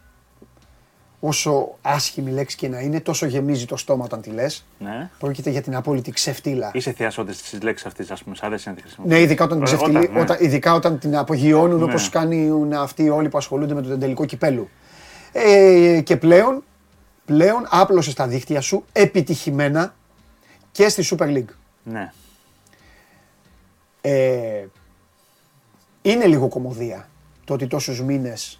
Όσο 1.23 1.77
άσχημη 1.81 2.31
λέξη 2.31 2.55
και 2.57 2.67
να 2.69 2.79
είναι, 2.79 2.99
τόσο 2.99 3.25
γεμίζει 3.25 3.65
το 3.65 3.77
στόμα 3.77 4.03
όταν 4.05 4.21
τη 4.21 4.29
λες. 4.29 4.65
ναι. 4.79 5.09
Πρόκειται 5.19 5.49
για 5.49 5.61
την 5.61 5.75
απόλυτη 5.75 6.11
ξεφτύλα. 6.11 6.71
Είσαι 6.73 6.91
θεασότης 6.91 7.41
της 7.41 7.61
λέξης 7.61 7.85
αυτής, 7.87 8.11
ας 8.11 8.23
πούμε. 8.23 8.35
Σ' 8.35 8.43
αρέσει 8.43 8.69
να 8.69 8.75
τη 8.75 8.81
χρησιμοποιείς. 8.81 9.15
Ναι, 9.17 9.21
ειδικά 9.23 9.43
όταν, 9.43 9.57
την 9.57 9.67
Ε, 9.67 9.69
ξεφτυλί- 9.69 9.97
όταν, 10.03 10.13
ναι. 10.13 10.19
όταν- 10.21 10.37
ειδικά 10.39 10.73
όταν 10.73 10.99
την 10.99 11.17
απογειώνουν 11.17 11.77
Ναι. 11.77 11.83
όπως 11.83 12.09
κάνουν 12.09 12.73
αυτοί 12.73 13.09
όλοι 13.09 13.29
που 13.29 13.37
ασχολούνται 13.37 13.73
με 13.73 13.81
το 13.81 13.97
τελικό 13.97 14.25
κυπέλου. 14.25 14.69
Ε, 15.31 16.01
και 16.03 16.17
πλέον, 16.17 16.63
πλέον 17.31 17.67
άπλωσε 17.69 18.13
τα 18.13 18.27
δίχτυα 18.27 18.61
σου 18.61 18.85
επιτυχημένα 18.91 19.95
και 20.71 20.89
στη 20.89 21.07
Super 21.09 21.27
League. 21.27 21.53
Ναι. 21.83 22.13
Ε, 24.01 24.65
είναι 26.01 26.25
λίγο 26.25 26.47
κομμωδία 26.47 27.09
το 27.45 27.53
ότι 27.53 27.67
τόσους 27.67 28.01
μήνες 28.01 28.59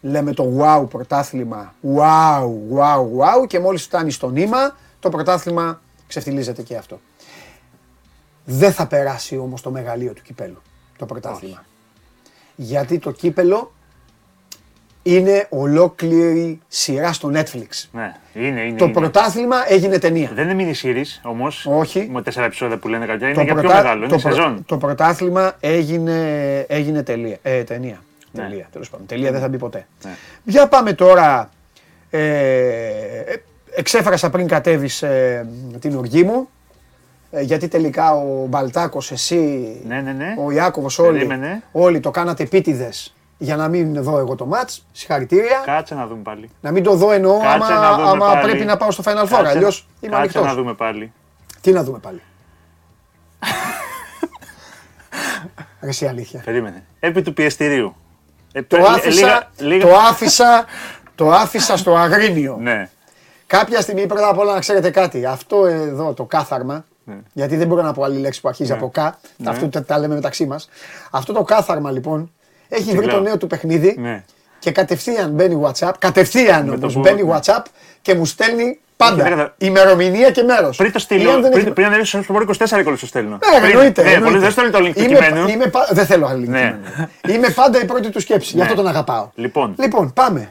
λέμε 0.00 0.32
το 0.32 0.58
wow 0.60 0.86
πρωτάθλημα, 0.90 1.74
wow, 1.96 2.48
wow, 2.74 3.00
wow 3.00 3.46
και 3.46 3.58
μόλις 3.58 3.82
φτάνει 3.82 4.10
στο 4.10 4.30
νήμα 4.30 4.76
το 5.00 5.08
πρωτάθλημα 5.08 5.80
ξεφτιλίζεται 6.06 6.62
και 6.62 6.76
αυτό. 6.76 7.00
Δεν 8.44 8.72
θα 8.72 8.86
περάσει 8.86 9.36
όμως 9.36 9.62
το 9.62 9.70
μεγαλείο 9.70 10.12
του 10.12 10.22
κυπέλου, 10.22 10.62
το 10.96 11.06
πρωτάθλημα. 11.06 11.64
Γιατί 12.56 12.98
το 12.98 13.10
κύπελο 13.10 13.72
είναι 15.02 15.46
ολόκληρη 15.48 16.60
σειρά 16.68 17.12
στο 17.12 17.30
Netflix. 17.34 17.88
ναι. 17.92 18.14
Είναι, 18.34 18.60
είναι. 18.60 18.76
Το 18.78 18.84
είναι. 18.84 18.92
πρωτάθλημα 18.94 19.56
έγινε 19.72 19.98
ταινία. 19.98 20.30
Δεν 20.34 20.48
είναι 20.58 20.72
mini 20.82 20.86
series 20.86 21.30
όμως. 21.30 21.66
Όχι. 21.70 22.08
Με 22.12 22.22
τέσσερα 22.22 22.46
επεισόδια 22.46 22.76
που 22.78 22.88
λένε 22.88 23.06
κάποια. 23.06 23.26
Είναι 23.26 23.36
Το 23.36 23.42
για 23.42 23.52
πιο 23.54 23.62
πρωτα- 23.62 23.76
μεγάλο. 23.82 24.00
το 24.00 24.14
Είναι 24.14 24.22
προ- 24.22 24.34
σεζόν. 24.34 24.62
Το 24.66 24.76
πρωτάθλημα 24.78 25.52
έγινε, 25.60 26.18
έγινε 26.68 27.02
τελεία, 27.02 27.36
ε, 27.42 27.62
ταινία. 27.62 28.02
Ναι. 28.32 28.42
Τελεία, 28.42 28.68
τέλος 28.72 28.90
πάντων. 28.90 29.06
Τελεία 29.06 29.32
δεν 29.32 29.40
θα 29.40 29.48
μπει 29.48 29.58
ποτέ. 29.58 29.86
Ναι. 30.04 30.10
Για 30.44 30.68
πάμε 30.68 30.92
τώρα. 30.92 31.50
Ε, 32.10 32.18
ε, 32.18 33.42
εξέφρασα 33.74 34.30
πριν 34.30 34.46
κατέβεις 34.48 35.02
ε, 35.02 35.46
την 35.80 35.96
οργή 35.96 36.22
μου. 36.22 36.48
ε, 37.30 37.40
γιατί 37.40 37.68
τελικά 37.68 38.14
ο 38.14 38.46
Μπαλτάκος, 38.48 39.10
εσύ, 39.10 39.36
Ναι, 39.88 40.00
ναι, 40.00 40.12
ναι. 40.12 40.34
ο 40.44 40.50
Ιάκωβος, 40.50 40.98
όλοι, 40.98 41.12
Περίμενε. 41.12 41.62
όλοι 41.72 42.00
το 42.00 42.10
κάνατε 42.10 42.42
επίτηδες 42.42 43.14
για 43.42 43.56
να 43.56 43.68
μην 43.68 44.02
δω 44.02 44.18
εγώ 44.18 44.34
το 44.34 44.46
μάτς. 44.46 44.86
Συγχαρητήρια. 44.92 45.62
Κάτσε 45.64 45.94
να 45.94 46.06
δούμε 46.06 46.22
πάλι. 46.22 46.50
Να 46.60 46.70
μην 46.70 46.82
το 46.82 46.94
δω 46.94 47.12
εννοώ 47.12 47.34
άμα, 47.34 47.42
Κάτσε 47.58 47.72
να 47.72 47.94
δούμε 47.96 48.08
άμα 48.10 48.26
πάλι. 48.26 48.42
πρέπει 48.50 48.64
να 48.64 48.76
πάω 48.76 48.90
στο 48.90 49.02
Final 49.06 49.22
Four. 49.24 49.28
Κάτσε- 49.28 49.46
Αλλιώς 49.46 49.86
είμαι 50.00 50.16
Κάτσε 50.16 50.16
ανοιχτός. 50.16 50.44
να 50.44 50.54
δούμε 50.54 50.74
πάλι. 50.74 51.12
Τι 51.60 51.72
να 51.72 51.82
δούμε 51.84 51.98
πάλι. 51.98 52.22
Ρε 55.80 55.88
εσύ 55.88 56.06
αλήθεια. 56.06 56.40
Περίμενε. 56.44 56.84
Επί 57.00 57.22
του 57.22 57.32
πιεστηρίου. 57.32 57.94
Ε, 58.52 58.62
Το 58.62 58.76
λι- 58.76 58.86
άφησα, 58.86 59.10
λίγα- 59.10 59.50
λίγα- 59.74 59.86
το 59.86 59.96
άφησα, 59.96 60.64
το 61.14 61.30
άφησα 61.30 61.76
στο 61.76 61.96
αγρίνιο. 61.96 62.56
Ναι. 62.60 62.88
Κάποια 63.46 63.80
στιγμή 63.80 64.06
πρώτα 64.06 64.28
απ' 64.28 64.38
όλα 64.38 64.52
να 64.54 64.60
ξέρετε 64.60 64.90
κάτι. 64.90 65.26
Αυτό 65.26 65.66
εδώ 65.66 66.12
το 66.14 66.24
κάθαρμα, 66.24 66.84
Ναι. 67.04 67.16
γιατί 67.32 67.56
δεν 67.56 67.66
μπορώ 67.66 67.82
να 67.82 67.92
πω 67.92 68.02
άλλη 68.02 68.18
λέξη 68.18 68.40
που 68.40 68.48
αρχίζει 68.48 68.70
Ναι. 68.70 68.76
από 68.76 68.90
κα, 68.90 69.18
Ναι. 69.36 69.50
αυτό 69.50 69.68
τα, 69.68 69.84
τα 69.84 69.98
λέμε 69.98 70.14
μεταξύ 70.14 70.46
μας. 70.46 70.68
Αυτό 71.10 71.32
το 71.32 71.42
κάθαρμα 71.42 71.90
λοιπόν 71.90 72.32
έχει 72.74 72.82
βρει 72.82 72.90
Τσιγκλάω. 72.96 73.16
το 73.16 73.22
νέο 73.22 73.36
του 73.38 73.46
παιχνίδι 73.46 73.96
Ναι. 73.98 74.24
και 74.58 74.70
κατευθείαν 74.70 75.30
μπαίνει 75.30 75.60
WhatsApp, 75.64 75.92
κατευθείαν 75.98 76.64
Με 76.64 76.70
το 76.70 76.76
όμως 76.76 76.92
που- 76.92 77.00
μπαίνει 77.00 77.22
ναι. 77.22 77.32
WhatsApp 77.38 77.62
και 78.02 78.14
μου 78.14 78.24
στέλνει 78.24 78.62
Όχι, 78.62 78.78
πάντα 78.96 79.22
δεν 79.22 79.36
κατα- 79.36 79.54
ημερομηνία 79.58 80.30
και 80.30 80.42
μέρος. 80.42 80.76
Πριν 80.76 80.92
το 80.92 80.98
Ή 81.00 81.02
στείλω, 81.02 81.30
αν 81.30 81.40
δεν 81.42 81.50
πριν, 81.50 81.62
έχει- 81.64 81.74
πριν 81.74 81.86
ανέβεις 81.86 82.08
στο 82.08 82.20
Sport 82.28 82.40
24 82.40 82.82
κόλλησε 82.84 83.00
το 83.02 83.06
στέλνω. 83.06 83.30
Ναι, 83.30 83.58
Πριν- 83.60 83.70
εννοείται. 83.72 84.02
Ναι, 84.02 84.08
εννοείται. 84.08 84.28
πολλοί 84.30 84.38
δεν 84.42 84.50
στέλνουν 84.50 84.72
το 84.72 84.78
link 84.78 84.92
του 84.94 85.00
Είμαι- 85.02 85.26
κειμένου. 85.28 85.48
είμαι 85.48 85.66
πα- 85.66 85.88
Δεν 85.90 86.06
θέλω 86.06 86.26
άλλη 86.26 86.44
link 86.46 86.50
Ναι. 86.50 86.58
κειμένου. 86.58 87.08
Είμαι 87.44 87.48
πάντα 87.54 87.82
η 87.82 87.84
πρώτη 87.84 88.10
του 88.10 88.20
σκέψη. 88.20 88.50
Γι' 88.50 88.56
Ναι. 88.56 88.62
αυτό 88.62 88.74
τον 88.74 88.86
αγαπάω. 88.86 89.30
Λοιπόν, 89.34 89.74
Λοιπόν, 89.78 90.12
πάμε. 90.12 90.48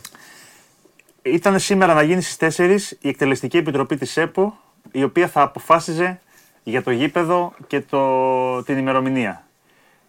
ήταν 1.22 1.60
σήμερα 1.60 1.94
να 1.94 2.02
γίνει 2.02 2.22
στις 2.22 2.38
4 2.38 2.98
η 3.02 3.10
εκτελεστική 3.10 3.58
επιτροπή 3.58 3.98
της 3.98 4.18
ΕΠΟ, 4.18 4.58
η 4.92 5.04
οποία 5.04 5.28
θα 5.28 5.42
αποφάσιζε 5.42 6.20
για 6.64 6.84
το 6.84 6.92
γήπεδο 6.92 7.54
και 7.68 7.82
το, 7.90 8.64
την 8.64 8.78
ημερομηνία. 8.78 9.44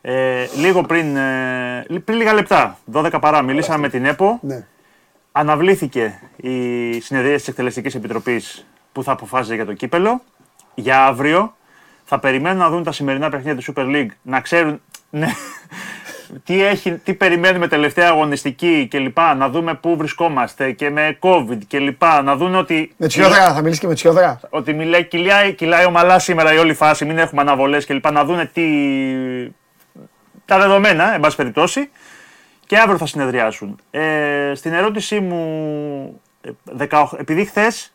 Ε, 0.04 0.46
λίγο 0.56 0.82
πριν, 0.82 1.16
ε, 1.16 1.84
λι- 1.88 2.00
πριν 2.00 2.18
λίγα 2.18 2.32
λεπτά, 2.32 2.78
12 2.92 3.18
παρά, 3.20 3.42
μιλήσαμε 3.42 3.78
με 3.78 3.88
την 3.88 4.04
ΕΠΟ. 4.04 4.38
Ναι. 4.42 4.66
Αναβλήθηκε 5.32 6.20
η 6.36 7.00
συνεδρία 7.00 7.34
της 7.36 7.48
Εκτελεστικής 7.48 7.94
Επιτροπής 7.94 8.66
που 8.92 9.02
θα 9.02 9.12
αποφάσιζε 9.12 9.54
για 9.54 9.64
το 9.64 9.72
κύπελο 9.72 10.22
για 10.74 11.04
αύριο. 11.04 11.56
Θα 12.04 12.18
περιμένουν 12.18 12.58
να 12.58 12.68
δουν 12.70 12.82
τα 12.82 12.92
σημερινά 12.92 13.28
παιχνίδια 13.30 13.62
του 13.62 13.72
Super 13.76 13.84
League, 13.86 14.10
να 14.22 14.40
ξέρουν 14.40 14.80
ναι, 15.10 15.26
τι, 16.44 16.62
έχει, 16.64 16.92
τι 16.92 17.14
περιμένουμε 17.14 17.68
τελευταία 17.68 18.08
αγωνιστική 18.08 18.88
κλπ. 18.90 19.18
Να 19.36 19.48
δούμε 19.48 19.74
πού 19.74 19.96
βρισκόμαστε 19.96 20.72
και 20.72 20.90
με 20.90 21.18
COVID 21.20 21.58
κλπ. 21.68 22.02
Να 22.24 22.36
δουν 22.36 22.54
ότι, 22.54 22.92
Με 22.96 23.06
τσιόδρα, 23.06 23.54
θα 23.54 23.62
μιλήσει 23.62 23.80
και 23.80 23.86
με 23.86 23.94
τσιόδρα. 23.94 24.40
ότι 24.50 24.72
μιλάει, 24.72 25.04
κυλάει, 25.04 25.52
κυλάει 25.52 25.84
ομαλά 25.86 26.18
σήμερα 26.18 26.52
η 26.54 26.58
όλη 26.58 26.74
φάση, 26.74 27.04
μην 27.04 27.18
έχουμε 27.18 27.40
αναβολές 27.40 27.86
κλπ. 27.86 28.10
Να 28.10 28.24
δουν 28.24 28.50
τι, 28.52 28.62
τα 30.52 30.58
δεδομένα, 30.58 31.14
εν 31.14 31.20
πάση 31.20 31.36
περιπτώσει, 31.36 31.90
και 32.66 32.78
αύριο 32.78 32.98
θα 32.98 33.06
συνεδριάσουν. 33.06 33.78
Ε, 33.90 34.52
στην 34.54 34.72
ερώτησή 34.72 35.20
μου, 35.20 36.20
ε, 36.40 36.50
18, 36.90 37.04
επειδή 37.18 37.44
χθες 37.44 37.92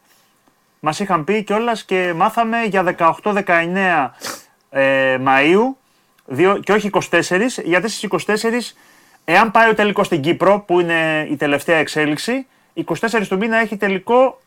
μας 0.80 1.00
είχαν 1.00 1.24
πει 1.24 1.44
κιόλας 1.44 1.84
και 1.84 2.14
μάθαμε 2.16 2.64
για 2.64 2.84
18-19 2.84 4.16
ε, 4.70 5.18
Μαΐου 5.26 5.76
δύο, 6.26 6.58
και 6.58 6.72
όχι 6.72 6.90
24, 6.94 7.62
γιατί 7.64 7.90
στις 7.90 8.10
24, 8.28 8.76
εάν 9.26 9.52
πάει 9.52 9.70
ο 9.70 9.74
τελικό 9.74 10.04
στην 10.04 10.22
Κύπρο, 10.22 10.60
που 10.68 10.80
είναι 10.80 11.28
η 11.30 11.36
τελευταία 11.36 11.78
εξέλιξη, 11.78 12.48
24 12.86 13.28
του 13.28 13.38
μήνα 13.38 13.58
έχει 13.58 13.78
τελικό 13.78 14.42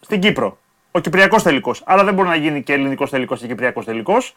στην 0.00 0.20
Κύπρο. 0.20 0.58
Ο 0.90 0.98
Κυπριακός 0.98 1.42
τελικός. 1.42 1.82
Άρα 1.84 2.04
δεν 2.04 2.14
μπορεί 2.14 2.28
να 2.28 2.36
γίνει 2.36 2.62
και 2.62 2.72
ελληνικός 2.72 3.10
τελικός 3.10 3.40
και 3.40 3.46
Κυπριακός 3.46 3.84
τελικός. 3.84 4.36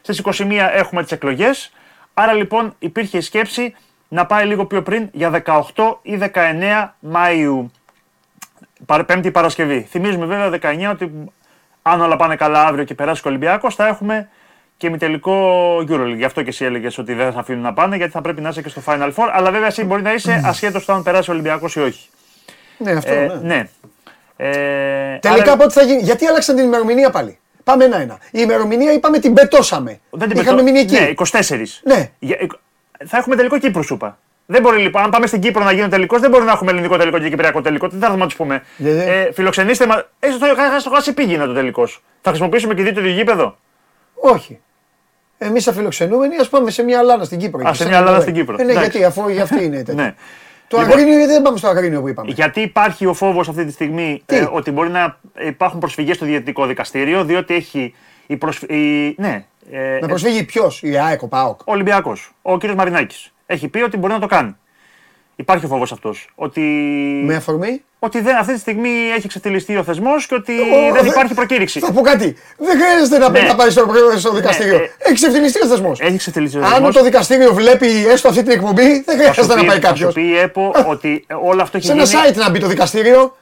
Στις 0.00 0.18
21 0.18 0.70
έχουμε 0.72 1.02
τις 1.02 1.12
εκλογές. 1.12 1.72
Άρα 2.14 2.32
λοιπόν 2.32 2.74
υπήρχε 2.78 3.16
η 3.18 3.20
σκέψη 3.20 3.74
να 4.08 4.26
πάει 4.26 4.46
λίγο 4.46 4.64
πιο 4.66 4.82
πριν 4.82 5.08
για 5.12 5.42
18 5.74 5.96
ή 6.02 6.18
19 6.34 6.88
Μαΐου. 7.12 7.64
Παρ- 8.86 9.04
Πέμπτη 9.04 9.30
Παρασκευή. 9.30 9.86
Θυμίζουμε 9.90 10.26
βέβαια 10.26 10.48
19 10.88 10.90
ότι 10.90 11.12
αν 11.82 12.00
όλα 12.00 12.16
πάνε 12.16 12.36
καλά 12.36 12.66
αύριο 12.66 12.84
και 12.84 12.94
περάσει 12.94 13.22
ο 13.24 13.28
Ολυμπιακός 13.28 13.74
θα 13.74 13.86
έχουμε 13.86 14.28
και 14.76 14.86
ημιτελικό 14.86 15.76
EuroLeague. 15.78 16.16
Γι' 16.16 16.24
αυτό 16.24 16.42
και 16.42 16.48
εσύ 16.48 16.64
έλεγες 16.64 16.98
ότι 16.98 17.14
δεν 17.14 17.32
θα 17.32 17.40
αφήνουν 17.40 17.62
να 17.62 17.72
πάνε 17.72 17.96
γιατί 17.96 18.12
θα 18.12 18.20
πρέπει 18.20 18.40
να 18.40 18.48
είσαι 18.48 18.62
και 18.62 18.68
στο 18.68 18.82
Final 18.86 19.12
Four. 19.14 19.28
Αλλά 19.32 19.50
βέβαια 19.50 19.66
εσύ 19.66 19.84
μπορεί 19.84 20.02
να 20.02 20.12
είσαι 20.12 20.42
ασχέτως 20.44 20.84
το 20.84 20.92
αν 20.92 21.02
περάσει 21.02 21.30
ο 21.30 21.32
Ολυμπιακός 21.32 21.74
ή 21.76 21.80
όχι. 21.80 22.08
Ναι, 22.78 22.90
αυτό. 22.92 23.12
Ε, 23.12 23.26
ναι. 23.26 23.54
ναι. 23.54 23.68
Ε, 24.36 25.18
Τελικά 25.18 25.42
άρα- 25.42 25.56
πότε 25.56 25.70
θα 25.72 25.82
γίνει. 25.82 26.02
Γιατί 26.02 26.26
άλλαξαν 26.26 26.56
την 26.56 26.64
ημερομηνία 26.64 27.10
πάλι; 27.10 27.38
Πάμε 27.64 27.84
ένα-ένα. 27.84 28.18
Η 28.24 28.28
ημερομηνία 28.42 28.92
είπαμε 28.92 29.18
την 29.18 29.34
πετώσαμε. 29.34 30.00
Δεν 30.10 30.28
την 30.28 30.40
Είχαμε 30.40 30.56
πετώ- 30.62 30.72
μείνει 30.72 30.78
εκεί. 30.78 30.94
Ναι, 31.00 31.12
24. 31.16 31.80
Ναι. 31.82 32.10
Για- 32.18 32.36
εκ- 32.40 32.52
Θα 33.06 33.16
έχουμε 33.16 33.36
τελικό 33.36 33.58
Κύπρο, 33.58 33.82
σου 33.82 33.94
είπα. 33.94 34.18
Δεν 34.46 34.62
μπορεί 34.62 34.78
λοιπόν, 34.82 35.02
αν 35.02 35.10
πάμε 35.10 35.26
στην 35.26 35.40
Κύπρο 35.40 35.64
να 35.64 35.72
γίνει 35.72 35.88
τελικός, 35.88 36.20
δεν 36.20 36.30
μπορεί 36.30 36.44
να 36.44 36.52
έχουμε 36.52 36.70
ελληνικό 36.70 36.96
τελικό 36.96 37.18
και 37.18 37.28
κυπριακό 37.28 37.60
τελικό. 37.60 37.88
Τι 37.88 37.96
θα 37.96 38.04
έρθουμε 38.04 38.20
να 38.22 38.26
τους 38.26 38.36
πούμε; 38.36 38.62
Γιατί; 38.76 39.10
Ε, 39.10 39.32
φιλοξενήστε 39.32 39.86
μας. 39.86 40.04
Ε, 40.18 40.30
στο, 40.30 40.46
στο 40.80 40.90
Χάσι 40.90 41.12
πήγαινε 41.12 41.44
το 41.46 41.52
τελικός. 41.52 42.02
Θα 42.20 42.28
χρησιμοποιήσουμε 42.28 42.74
και 42.74 42.82
δίτο 42.82 43.00
το 43.00 43.06
γήπεδο; 43.06 43.56
Όχι. 44.14 44.60
Εμείς 45.38 45.68
αφιλοξενούμενοι, 45.68 46.36
ας 46.36 46.48
πάμε 46.48 46.70
σε 46.70 46.82
μια 46.82 47.02
λάνα 47.02 47.24
στην 47.24 47.38
Κύπρο. 47.38 47.58
Α, 47.64 47.68
εκεί, 47.68 47.76
σε 47.76 47.82
σαν 47.82 47.90
μια 47.92 47.98
να 48.00 48.04
λάνα 48.04 48.16
το 48.16 48.22
στην 48.22 48.34
λέει. 48.34 48.42
Κύπρο. 48.44 48.56
Ε, 48.60 48.64
ναι, 48.64 48.72
Εντάξει. 48.72 48.90
γιατί, 48.98 49.04
αφού 49.06 49.28
για 49.28 49.42
αυτή 49.42 49.64
είναι 49.64 49.82
τέτοια. 49.82 50.14
Ναι. 50.76 50.82
Το 50.82 50.86
Λοιπόν, 50.86 50.98
Αγρίνιο, 50.98 51.18
γιατί 51.18 51.32
δεν 51.32 51.42
πάμε 51.42 51.58
στο 51.58 51.68
Αγρίνιο 51.68 52.00
που 52.00 52.08
είπαμε; 52.08 52.32
Γιατί 52.32 52.60
υπάρχει 52.60 53.06
ο 53.06 53.14
φόβος 53.14 53.48
αυτή 53.48 53.64
τη 53.64 53.72
στιγμή 53.72 54.22
Τι; 54.26 54.36
ε, 54.36 54.48
ότι 54.52 54.70
μπορεί 54.70 54.88
να 54.88 55.18
υπάρχουν 55.46 55.80
προσφυγές 55.80 56.16
στο 56.16 56.24
Διαιτητικό 56.24 56.66
Δικαστήριο, 56.66 57.24
διότι 57.24 57.54
έχει 57.54 57.94
η 58.26 58.36
προσφ... 58.36 58.62
η... 58.62 59.14
Ναι, 59.18 59.44
ε, 59.70 59.98
Να 60.00 60.06
προσφύγει 60.06 60.44
ποιος, 60.44 60.82
η 60.82 60.98
ΑΕΚ, 60.98 61.22
ο 61.22 61.28
ΠΑΟΚ. 61.28 61.60
ο 61.60 61.72
Ολυμπιακός, 61.72 62.32
ο 62.42 62.56
κ. 62.56 62.64
Μαρινάκης. 62.64 63.32
Έχει 63.46 63.68
πει 63.68 63.82
ότι 63.82 63.96
μπορεί 63.96 64.12
να 64.12 64.18
το 64.18 64.26
κάνει. 64.26 64.56
Υπάρχει 65.40 65.64
ο 65.64 65.68
φόβος 65.68 65.92
αυτός. 65.92 66.28
Ότι, 66.34 66.60
Με 67.24 67.34
αφορμή; 67.34 67.82
ότι 67.98 68.20
δεν, 68.20 68.36
αυτή 68.36 68.52
τη 68.52 68.58
στιγμή 68.58 68.90
έχει 69.16 69.28
ξεφτυλιστεί 69.28 69.76
ο 69.76 69.82
θεσμός 69.82 70.26
και 70.26 70.34
ότι 70.34 70.52
Ο- 70.52 70.92
δεν 70.92 71.02
δε- 71.02 71.08
υπάρχει 71.08 71.34
προκήρυξη. 71.34 71.80
Θα 71.80 71.92
πω 71.92 72.00
κάτι. 72.00 72.36
Δεν 72.58 72.80
χρειάζεται 72.80 73.18
να, 73.18 73.28
Ναι. 73.30 73.40
να 73.40 73.54
πάει 73.54 73.70
στο, 73.70 73.86
στο 74.16 74.32
δικαστήριο. 74.32 74.74
ε, 74.76 74.90
Έχει 74.98 75.14
ξεφτυλιστεί 75.14 75.62
ο 75.62 75.66
θεσμός. 75.66 76.00
Έχει 76.00 76.16
ξεφτυλιστεί 76.16 76.58
ο 76.58 76.64
Αν 76.64 76.70
θεσμός. 76.70 76.94
το 76.94 77.02
δικαστήριο 77.02 77.54
βλέπει 77.54 77.86
έστω 78.08 78.28
αυτή 78.28 78.42
την 78.42 78.50
εκπομπή, 78.52 78.82
δεν 78.82 79.02
Θα 79.04 79.12
σου 79.12 79.18
χρειάζεται 79.18 79.54
να 79.54 79.60
πει- 79.60 79.66
πάει 79.66 79.78
Θα 79.78 79.86
κάποιος. 79.88 80.12
σου 80.12 80.20
πει 80.20 80.26
η 80.28 80.36
ΕΠΟ 80.38 80.72
ότι 80.86 81.24
όλο 81.42 81.62
αυτό 81.62 81.76
έχει 81.76 81.86
Σε 81.86 81.92
ένα 81.92 82.02
γίνει. 82.02 82.20
site 82.30 82.34
να 82.36 82.50
μπει 82.50 82.58
το 82.58 82.66
δικαστήριο. 82.66 83.36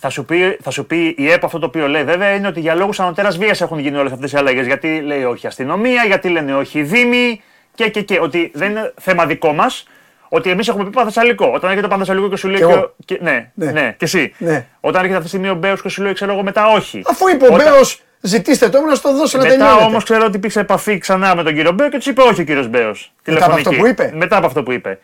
Θα 0.00 0.08
σου, 0.08 0.24
πει, 0.24 0.58
θα 0.62 0.70
σου 0.70 0.86
πει 0.86 1.14
η 1.18 1.30
ΕΠ 1.30 1.44
αυτό 1.44 1.58
το 1.58 1.66
οποίο 1.66 1.88
λέει 1.88 2.04
βέβαια 2.04 2.30
είναι 2.34 2.46
ότι 2.46 2.60
για 2.60 2.74
λόγους 2.74 3.00
ανωτέρας 3.00 3.36
βίας 3.38 3.60
έχουν 3.60 3.78
γίνει 3.78 3.96
όλες 3.96 4.12
αυτές 4.12 4.32
οι 4.32 4.36
αλλαγές. 4.36 4.66
Γιατί 4.66 5.00
λέει 5.00 5.24
όχι 5.24 5.46
αστυνομία, 5.46 6.04
γιατί 6.06 6.28
λένε 6.28 6.54
όχι 6.54 6.78
οι 6.78 6.82
Δήμοι 6.82 7.42
και, 7.74 7.88
και, 7.88 8.02
και. 8.02 8.18
Ότι 8.20 8.50
δεν 8.54 8.70
είναι 8.70 8.92
θέμα 9.00 9.26
δικό 9.26 9.52
μας. 9.52 9.86
Ότι 10.34 10.50
εμείς 10.50 10.68
έχουμε 10.68 10.84
πει 10.84 10.90
Πανθεσσαλικό. 10.90 11.46
Όταν 11.46 11.62
έρχεται 11.62 11.80
το 11.82 11.88
Πανθεσσαλικό 11.88 12.28
και 12.28 12.36
σου 12.36 12.48
λέει. 12.48 12.56
Και 12.56 12.62
εγώ. 12.62 12.94
και, 13.04 13.18
ναι, 13.22 13.50
ναι, 13.54 13.70
Ναι. 13.70 13.94
και 13.98 14.04
εσύ. 14.04 14.34
Ναι. 14.38 14.66
Όταν 14.80 15.00
έρχεται 15.00 15.18
αυτή 15.18 15.30
τη 15.30 15.36
στιγμή 15.36 15.48
ο 15.48 15.54
Μπέος 15.58 15.82
και 15.82 15.88
σου 15.88 16.02
λέει, 16.02 16.12
ξέρω 16.12 16.32
εγώ 16.32 16.42
μετά 16.42 16.66
όχι. 16.66 17.02
Αφού 17.06 17.28
είπε 17.28 17.44
ο 17.46 17.54
Όταν- 17.54 17.72
Μπέος, 17.72 18.02
ζητήστε 18.20 18.68
το, 18.68 18.80
να 18.80 18.94
στο 18.94 19.16
δώσω 19.16 19.38
να 19.38 19.44
Μετά 19.44 19.56
τελειώνετε. 19.56 19.84
όμως 19.84 20.04
ξέρω 20.04 20.24
ότι 20.24 20.36
υπήρξε 20.36 20.60
επαφή 20.60 20.98
ξανά 20.98 21.34
με 21.34 21.42
τον 21.42 21.54
κύριο 21.54 21.72
Μπέο 21.72 21.88
και 21.88 21.96
τους 21.96 22.06
είπε 22.06 22.22
όχι 22.22 22.40
ο 22.40 22.44
κύριος 22.44 22.68
Μπέος. 22.68 23.12
Μετά 23.26 23.44
από 23.44 23.54
αυτό 23.54 23.70
που 23.70 23.86
είπε; 23.86 24.10
Μετά 24.14 24.36
από 24.36 24.46
αυτό 24.46 24.62
που 24.62 24.72
είπε. 24.72 24.98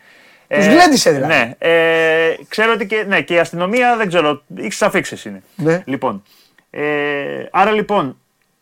Τους 0.47 0.65
γλέντισε 0.65 1.11
δηλαδή. 1.11 1.33
Ναι. 1.33 1.51
Ε, 1.57 2.35
ξέρω 2.47 2.71
ότι 2.73 2.85
και, 2.87 3.03
ναι, 3.07 3.21
και 3.21 3.33
η 3.33 3.39
αστυνομία 3.39 3.95
δεν 3.97 4.07
ξέρω. 4.07 4.41
Ήξερε 4.55 4.89
αφήξεις 4.89 5.25
είναι. 5.25 5.41
Ναι. 5.55 5.81
Λοιπόν. 5.85 6.23
Ε, 6.69 6.81
άρα 7.51 7.71
λοιπόν, 7.71 8.17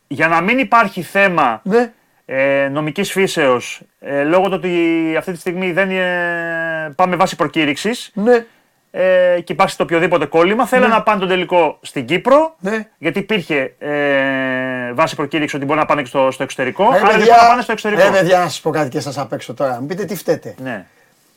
για 0.07 0.27
να 0.27 0.41
μην 0.41 0.57
υπάρχει 0.57 1.01
θέμα 1.01 1.61
Ναι. 1.63 1.91
Ε, 2.29 2.67
νομικής 2.71 3.11
φύσεως, 3.11 3.81
ε, 3.99 4.23
λόγω 4.23 4.45
του 4.47 4.53
ότι 4.53 4.71
αυτή 5.17 5.31
τη 5.31 5.39
στιγμή 5.39 5.71
δεν 5.71 5.89
ε, 5.91 6.93
πάμε 6.95 7.15
βάσει 7.15 7.35
προκήρυξης 7.35 8.11
Ναι. 8.13 8.45
ε, 8.91 9.39
και 9.43 9.53
υπάρχει 9.53 9.75
το 9.75 9.83
οποιοδήποτε 9.83 10.25
κόλλημα, 10.25 10.65
θέλουν 10.67 10.89
να 10.89 11.01
πάνε 11.01 11.19
τον 11.19 11.27
τελικό 11.29 11.77
στην 11.81 12.05
Κύπρο. 12.05 12.55
Ναι. 12.59 12.87
Γιατί 12.97 13.19
υπήρχε 13.19 13.73
ε, 13.79 14.93
βάση 14.93 15.15
προκήρυξη 15.15 15.55
ότι 15.55 15.65
μπορεί 15.65 15.79
να 15.79 15.85
πάνε 15.85 16.01
και 16.01 16.07
στο, 16.07 16.31
στο 16.31 16.43
εξωτερικό. 16.43 16.83
Ρε, 16.83 16.87
άρα 16.89 16.97
λοιπόν 16.99 17.17
παιδιά, 17.19 17.35
να 17.41 17.47
πάνε 17.47 17.61
στο 17.61 17.71
εξωτερικό. 17.71 18.03
Ρε 18.03 18.09
παιδιά, 18.19 18.37
να 18.39 18.43
σας 18.47 18.59
πω 18.61 18.69
κάτι 18.69 18.89
και 18.89 18.99
σας 18.99 19.17
απ' 19.17 19.33
έξω 19.33 19.53
τώρα. 19.53 19.77
Μου 19.81 19.87
πείτε 19.87 20.05
τι 20.05 20.15
φταίτε. 20.15 20.55
Ναι. 20.63 20.85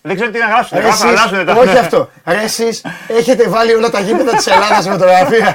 Δεν 0.03 0.15
ξέρω 0.15 0.31
τι 0.31 0.39
να 0.39 0.47
γράψουν. 0.47 0.79
Ρε, 0.79 0.85
Γράφουν, 0.85 1.09
εσείς- 1.09 1.21
αλλάζουν 1.21 1.47
τα 1.47 1.53
όχι 1.55 1.79
αυτό. 1.79 2.11
Ρε 2.25 2.41
εσείς 2.43 2.85
έχετε 3.09 3.49
βάλει 3.49 3.75
όλα 3.75 3.91
τα 3.91 4.01
γήπεδα 4.01 4.31
της 4.37 4.47
Ελλάδας 4.47 4.83
σε 4.85 4.91
φωτογραφία. 4.91 5.55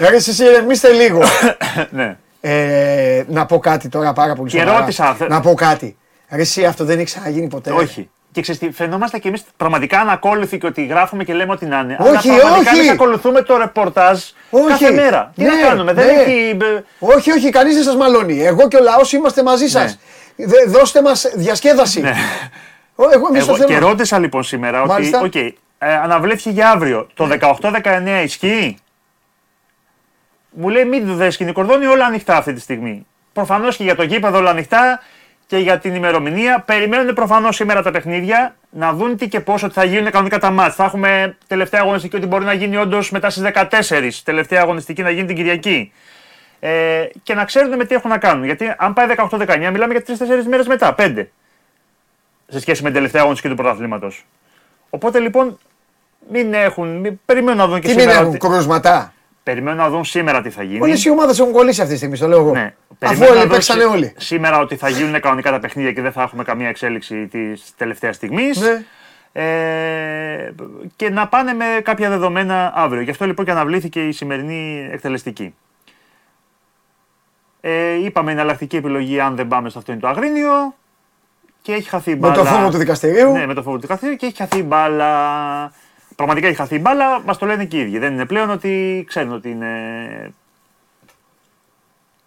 Ρε, 0.00 0.08
ρε 0.08 0.16
εσείς 0.16 0.38
ηρεμήστε 0.38 0.92
λίγο. 0.92 1.22
ναι. 1.90 2.16
Ε, 2.48 3.24
να 3.28 3.46
πω 3.46 3.58
κάτι 3.58 3.88
τώρα 3.88 4.12
πάρα 4.12 4.34
πολύ 4.34 4.50
Και 4.50 4.58
σοβαρά. 4.58 4.78
ρώτησα, 4.78 5.14
θε- 5.14 5.28
Να 5.28 5.40
πω 5.40 5.54
κάτι. 5.54 5.96
Ρε 6.30 6.40
εσύ 6.40 6.64
αυτό 6.64 6.84
δεν 6.84 6.96
έχει 6.96 7.04
ξαναγίνει 7.04 7.48
ποτέ. 7.48 7.70
Όχι. 7.70 8.10
Και 8.32 8.40
ξέρεις 8.42 8.60
τι, 8.60 8.70
φαινόμαστε 8.70 9.18
κι 9.18 9.28
εμείς 9.28 9.44
πραγματικά 9.56 10.00
ανακόλουθοι 10.00 10.58
και 10.58 10.66
ότι 10.66 10.84
γράφουμε 10.86 11.24
και 11.24 11.32
λέμε 11.34 11.52
ό,τι 11.52 11.66
να 11.66 11.78
είναι. 11.78 11.96
Όχι, 12.00 12.28
αλλά 12.30 12.38
πραγματικά 12.40 12.70
όχι. 12.70 12.78
εμείς 12.80 12.90
ακολουθούμε 12.90 13.42
το 13.42 13.56
ρεπορτάζ 13.56 14.20
Όχι. 14.50 14.66
κάθε 14.68 14.90
μέρα. 14.90 15.32
Τι 15.34 15.42
Ναι, 15.42 15.48
να 15.48 15.68
κάνουμε, 15.68 15.92
δεν 15.92 16.06
ναι. 16.06 16.12
έχει. 16.12 16.32
ε, 16.50 16.82
Όχι, 16.98 17.30
όχι, 17.32 17.50
κανείς 17.50 17.74
δεν 17.74 17.82
σας 17.82 17.96
μαλώνει. 17.96 18.42
Εγώ 18.44 18.68
και 18.68 18.76
ο 18.76 18.82
λαός 18.82 19.12
είμαστε 19.12 19.42
μαζί 19.42 19.66
σας. 19.68 19.98
Δε- 20.36 20.64
δώστε 20.66 21.02
μας 21.02 21.30
διασκέδαση. 21.34 22.00
Ναι. 22.00 22.12
Ω, 22.94 23.04
Εγώ 23.12 23.26
εμείς 23.28 23.44
το 23.46 23.54
Εγώ, 23.54 23.64
και 23.64 23.72
θέλουμε. 23.72 23.88
ρώτησα 23.90 24.18
λοιπόν 24.18 24.42
σήμερα 24.42 24.78
ότι. 24.80 24.88
Μάλιστα. 24.88 25.20
οκ, 25.20 25.34
ε, 25.34 25.52
αναβλήθηκε 26.02 26.50
για 26.50 26.70
αύριο. 26.70 27.06
Το 27.14 27.26
18-19 27.26 28.22
ισχύει; 28.24 28.76
Μου 30.58 30.68
λέει 30.68 30.84
μην 30.84 31.16
δες 31.16 31.34
σκηνή 31.34 31.52
κορδόνι, 31.52 31.86
όλα 31.86 32.04
ανοιχτά 32.06 32.36
αυτή 32.36 32.52
τη 32.52 32.60
στιγμή. 32.60 33.06
Προφανώς 33.32 33.76
και 33.76 33.82
για 33.84 33.94
το 33.94 34.02
γήπεδο 34.02 34.38
όλα 34.38 34.50
ανοιχτά 34.50 35.00
και 35.46 35.56
για 35.58 35.78
την 35.78 35.94
ημερομηνία. 35.94 36.62
Περιμένουν 36.66 37.14
προφανώς 37.14 37.56
σήμερα 37.56 37.82
τα 37.82 37.90
παιχνίδια 37.90 38.56
να 38.70 38.92
δουν 38.92 39.16
τι 39.16 39.28
και 39.28 39.40
πώς 39.40 39.62
ότι 39.62 39.72
θα 39.72 39.84
γίνουν 39.84 40.10
κανονικά 40.10 40.38
τα 40.38 40.50
μάτς. 40.50 40.74
Θα 40.74 40.84
έχουμε 40.84 41.36
τελευταία 41.46 41.80
αγωνιστική 41.80 42.16
ότι 42.16 42.26
μπορεί 42.26 42.44
να 42.44 42.52
γίνει 42.52 42.76
όντως 42.76 43.10
μετά 43.10 43.30
στις 43.30 43.42
14. 43.42 44.22
Τελευταία 44.24 44.60
αγωνιστική 44.60 45.02
να 45.02 45.10
γίνει 45.10 45.26
την 45.26 45.36
Κυριακή. 45.36 45.92
Ε, 46.60 47.04
και 47.22 47.34
να 47.34 47.44
ξέρουν 47.44 47.76
με 47.76 47.84
τι 47.84 47.94
έχουν 47.94 48.10
να 48.10 48.18
κάνουν. 48.18 48.44
Γιατί 48.44 48.74
αν 48.78 48.92
πάει 48.92 49.06
18-19, 49.30 49.70
μιλάμε 49.72 49.94
για 49.94 50.02
3-4 50.18 50.46
μέρες 50.48 50.66
μετά, 50.66 50.94
5 50.98 51.26
σε 52.48 52.60
σχέση 52.60 52.82
με 52.82 52.88
την 52.88 52.96
τελευταία 52.96 53.20
αγωνιστική 53.22 53.54
του 53.54 53.62
πρωταθλήματος. 53.62 54.24
Οπότε 54.90 55.18
λοιπόν 55.18 55.58
μην 56.30 56.54
έχουν. 56.54 56.96
Μην, 56.96 57.20
περιμένουν 57.24 57.58
να 57.58 57.66
δουν 57.66 57.80
και 57.80 57.88
Τι 57.88 57.94
μην 57.94 58.00
σήμερα. 58.00 58.18
έχουν 58.20 58.32
τι- 58.32 58.38
κρούσματα. 58.38 59.12
Περιμένουν 59.46 59.78
να 59.78 59.88
δουν 59.90 60.04
σήμερα 60.04 60.42
τι 60.42 60.50
θα 60.50 60.62
γίνει. 60.62 60.80
Όλες 60.82 61.04
οι 61.04 61.10
ομάδες 61.10 61.38
έχουν 61.38 61.52
κολλήσει 61.52 61.80
αυτή 61.80 61.92
τη 61.92 61.98
στιγμή, 61.98 62.16
στο 62.16 62.26
λέω 62.26 62.38
εγώ. 62.38 62.50
Ναι. 62.52 62.74
Αφού 62.88 62.96
Περιμένουν 62.98 63.24
να 63.26 63.30
όλοι 63.32 63.40
δουν 63.40 63.50
παίξανε 63.50 63.80
σι- 63.82 63.90
όλοι. 63.90 64.14
Σήμερα 64.16 64.58
ότι 64.58 64.76
θα 64.76 64.88
γίνουν 64.88 65.20
κανονικά 65.20 65.50
τα 65.50 65.58
παιχνίδια 65.58 65.92
και 65.92 66.00
δεν 66.02 66.12
θα 66.12 66.22
έχουμε 66.22 66.44
καμία 66.44 66.68
εξέλιξη 66.68 67.26
της 67.26 67.72
τελευταίας 67.76 68.16
στιγμής. 68.16 68.60
Ναι. 68.60 68.84
Ε, 69.42 70.52
και 70.96 71.10
να 71.10 71.28
πάνε 71.28 71.52
με 71.52 71.64
κάποια 71.82 72.08
δεδομένα 72.08 72.72
αύριο. 72.74 73.00
Γι' 73.02 73.10
αυτό 73.10 73.26
λοιπόν 73.26 73.44
και 73.44 73.50
αναβλήθηκε 73.50 74.06
η 74.06 74.12
σημερινή 74.12 74.88
εκτελεστική. 74.92 75.54
Ε, 77.60 77.92
είπαμε 78.04 78.32
εναλλακτική 78.32 78.76
επιλογή 78.76 79.20
αν 79.20 79.36
δεν 79.36 79.48
πάμε 79.48 79.68
στο 79.68 79.78
αυτοκίνητο 79.78 80.08
Αγρίνιο 80.10 80.74
και 81.62 81.72
έχει 81.72 81.88
χαθεί 81.88 82.10
η 82.10 82.14
Με 82.14 82.18
μπάλα. 82.20 82.34
το 82.34 82.44
φόβο 82.44 82.68
του 82.70 82.76
δικαστηρίου. 82.78 83.32
Ναι, 83.32 83.46
με 83.46 83.54
το 83.54 83.62
φόβο 83.62 83.74
του 83.76 83.82
δικαστηρίου 83.82 84.16
και 84.16 84.26
έχει 84.26 84.36
χαθεί 84.36 84.58
η 84.58 84.64
μπάλα. 84.66 85.72
Πραγματικά 86.16 86.46
έχει 86.46 86.56
χαθεί 86.56 86.74
η 86.74 86.78
μπάλα, 86.82 87.20
μας 87.20 87.38
το 87.38 87.46
λένε 87.46 87.64
και 87.64 87.76
οι 87.76 87.80
ίδιοι. 87.80 87.98
Δεν 87.98 88.12
είναι 88.12 88.26
πλέον 88.26 88.50
ότι 88.50 89.04
ξέρουν 89.08 89.32
ότι 89.32 89.50
είναι. 89.50 90.32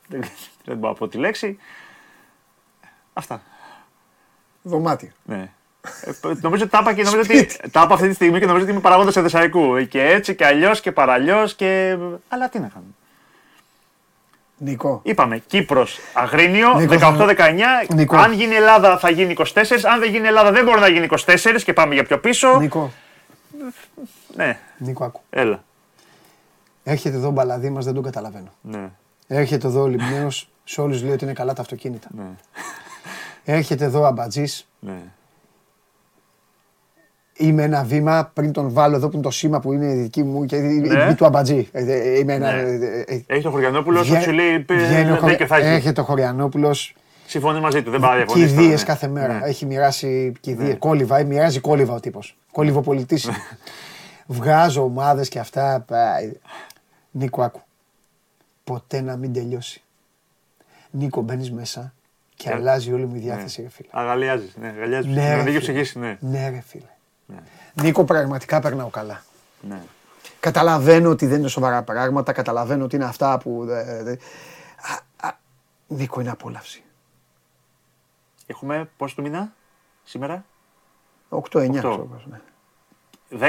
Δεν, 0.08 0.24
δεν 0.66 0.78
μπορώ 0.78 0.92
να 0.92 0.98
πω 0.98 1.08
τη 1.08 1.18
λέξη. 1.18 1.58
Αυτά. 3.14 3.42
Δωμάτιο. 4.62 5.10
Ναι. 5.24 5.50
Ε, 6.02 6.12
νομίζω 6.42 6.64
ότι 6.64 6.72
τα 6.72 6.80
είπα 6.82 6.94
και 6.94 7.04
νομίζω 7.04 7.22
ότι 7.22 7.46
τα 7.72 7.82
είπα 7.84 7.94
αυτή 7.94 8.08
τη 8.08 8.14
στιγμή 8.14 8.40
και 8.40 8.46
νομίζω 8.46 8.64
ότι 8.64 8.74
είμαι 8.74 8.82
παραγόντα 8.82 9.20
Εδεσαϊκού. 9.20 9.76
Ε, 9.76 9.84
Και 9.84 10.02
έτσι 10.04 10.36
και 10.36 10.46
αλλιώς 10.46 10.82
και 10.82 10.92
παραλλιώς 10.92 11.56
και. 11.56 11.98
Αλλά 12.28 12.50
τι 12.50 12.60
να 12.60 12.68
κάνουμε. 12.68 12.92
Νικό. 14.58 15.02
Είπαμε 15.04 15.38
Κύπρος 15.38 16.00
Αγρίνιο 16.14 16.74
Νίκος, 16.74 16.98
18-19. 17.02 17.36
Νίκο. 17.88 18.18
Αν 18.18 18.34
γίνει 18.34 18.56
Ελλάδα 18.56 18.98
θα 18.98 19.10
γίνει 19.10 19.36
24. 19.38 19.44
Αν 19.92 20.00
δεν 20.00 20.10
γίνει 20.10 20.28
Ελλάδα 20.28 20.52
δεν 20.52 20.66
μπορεί 20.66 20.80
να 20.80 20.88
γίνει 20.88 21.08
24 21.26 21.62
και 21.64 21.74
πάμε 21.74 21.94
για 21.94 22.04
πιο 22.04 22.20
πίσω. 22.20 22.60
Νικό. 22.60 22.92
Ναι, 24.36 24.58
Νίκο, 24.78 25.04
άκου. 25.06 25.22
έλα. 25.30 25.64
Έρχεται 26.84 27.16
εδώ 27.16 27.28
ο 27.28 27.32
μπαλαδί 27.32 27.70
μας, 27.70 27.86
δεν 27.86 27.94
τον 27.94 28.04
καταλαβαίνω. 28.04 28.52
Ναι. 28.62 28.90
Έρχεται 29.28 29.68
εδώ 29.68 29.82
ο 29.82 29.88
Λιμνέος, 29.88 30.50
σε 30.64 30.82
όλους 30.82 31.04
λέει 31.04 31.12
ότι 31.12 31.24
είναι 31.24 31.34
καλά 31.34 31.54
τα 31.54 31.62
αυτοκίνητα. 31.62 32.08
Ναι. 32.18 32.24
Έρχεται 33.44 33.86
εδώ 33.86 34.02
ο 34.02 34.06
Αμπατζής, 34.06 34.68
Ναι. 34.80 35.02
είμαι 37.38 37.64
ένα 37.64 37.84
βήμα 37.84 38.32
πριν 38.34 38.52
τον 38.52 38.72
βάλω 38.74 38.96
εδώ 38.96 39.08
που 39.08 39.14
είναι 39.14 39.24
το 39.24 39.32
σήμα 39.32 39.60
που 39.60 39.74
είναι 39.74 39.94
δική 39.94 40.24
μου 40.24 40.46
και 40.46 40.56
η 40.56 40.62
Ναι. 40.62 41.04
δική 41.04 41.16
του 41.16 41.26
Αμπατζή. 41.26 41.70
Ε, 41.72 41.92
ε, 41.92 42.18
Είμαι 42.20 42.34
ένα... 42.34 42.52
Ναι. 42.52 42.62
ε, 42.62 43.04
ε, 43.08 43.24
Έχει 43.28 43.42
το 43.44 43.50
Χωριανόπουλος, 43.52 44.08
βγαίνει- 44.08 44.24
σου 44.24 44.32
λέει 44.32 44.66
βγαίνει 44.70 45.12
ο 45.12 45.16
«Παι- 45.16 45.48
Χωρι- 47.32 47.58
δίκιο 47.58 47.62
θα 47.62 47.68
έχει. 47.68 47.78
Έρχεται 47.78 47.80
ο 47.80 47.80
Χωριανόπουλος, 47.80 47.80
Συμφωνεί 47.80 47.80
μαζί 47.80 47.84
του, 47.84 47.92
δεν 47.92 48.00
πάει 48.00 48.10
να 48.10 48.16
διαφωνήσει. 48.16 48.48
τώρα, 48.50 48.62
κηδείες 48.62 48.80
ναι. 48.80 48.86
κάθε 48.88 49.08
μέρα. 49.08 49.40
Ναι. 49.40 49.48
Έχει 49.48 49.66
μοιράσει 49.66 50.34
κηδείες, 50.40 50.76
κόλληβα, 50.80 51.18
ε, 51.18 51.24
μοιράζει 51.24 51.60
κόλληβα 51.60 51.94
ο 51.94 52.00
τύπος. 52.00 52.38
Κόλληβοπολιτής 52.52 53.24
είναι. 53.24 53.36
Βγάζω 54.28 54.84
ομάδες 54.84 55.30
και 55.30 55.40
αυτά. 55.40 55.84
πάει. 55.88 56.32
Νίκο, 57.12 57.42
άκου. 57.42 57.62
Ποτέ 58.64 59.02
να 59.02 59.16
μην 59.18 59.34
τελειώσει. 59.34 59.82
Νίκο, 60.92 61.22
μπαίνεις 61.22 61.52
μέσα 61.52 61.94
και 62.36 62.50
Ε, 62.50 62.54
αλλάζει 62.54 62.94
όλη 62.94 63.06
μου 63.06 63.16
η 63.16 63.20
διάθεση, 63.20 63.62
ρε 63.62 63.70
φίλε. 63.70 63.88
Αγαλιάζεις. 63.92 64.56
Ναι, 64.62 64.68
αγαλιάζεις. 64.68 65.14
Ναι, 65.16 65.22
Ναι, 65.22 65.28
ρε 65.30 65.36
να 65.36 65.42
ανοίγει 65.42 65.60
φίλε. 65.60 65.82
ψυχή, 65.82 66.00
ναι. 66.00 66.18
Ναι, 66.20 66.50
ρε 66.50 66.62
φίλε. 66.68 67.40
Νίκο, 67.82 68.04
πραγματικά 68.04 68.60
περνάω 68.60 68.88
καλά. 68.90 69.24
ναι. 69.62 69.80
Καταλαβαίνω 70.40 71.10
ότι 71.10 71.26
δεν 71.28 71.40
είναι 71.40 71.48
σοβαρά 71.48 71.82
πράγματα, 71.84 72.32
καταλαβαίνω 72.32 72.84
ότι 72.84 72.96
είναι 72.96 73.06
αυτά 73.06 73.38
που. 73.38 73.66
δε- 73.66 74.04
δε- 74.04 74.16
Α, 75.22 75.28
α, 75.28 75.32
Νίκο, 75.88 76.22
είναι 76.22 76.30
απόλαυση. 76.30 76.84
Έχουμε 78.52 78.90
πόσο 78.98 79.16
το 79.16 79.22
μήνα 79.22 79.54
σήμερα; 80.04 80.46
8-9 81.30 81.38
Οκτώ. 81.38 81.60
ξέρω 81.70 81.98
πώς, 81.98 82.26
ναι. 82.30 82.40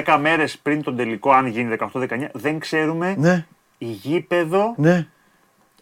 10 0.06 0.18
μέρες 0.20 0.58
πριν 0.58 0.82
τον 0.82 0.96
τελικό, 0.96 1.30
αν 1.30 1.46
γίνει 1.46 1.76
18-19, 1.92 2.28
δεν 2.32 2.58
ξέρουμε 2.58 3.14
Ναι, 3.18 3.46
η 3.78 3.86
γήπεδο 3.86 4.74
ναι. 4.76 5.06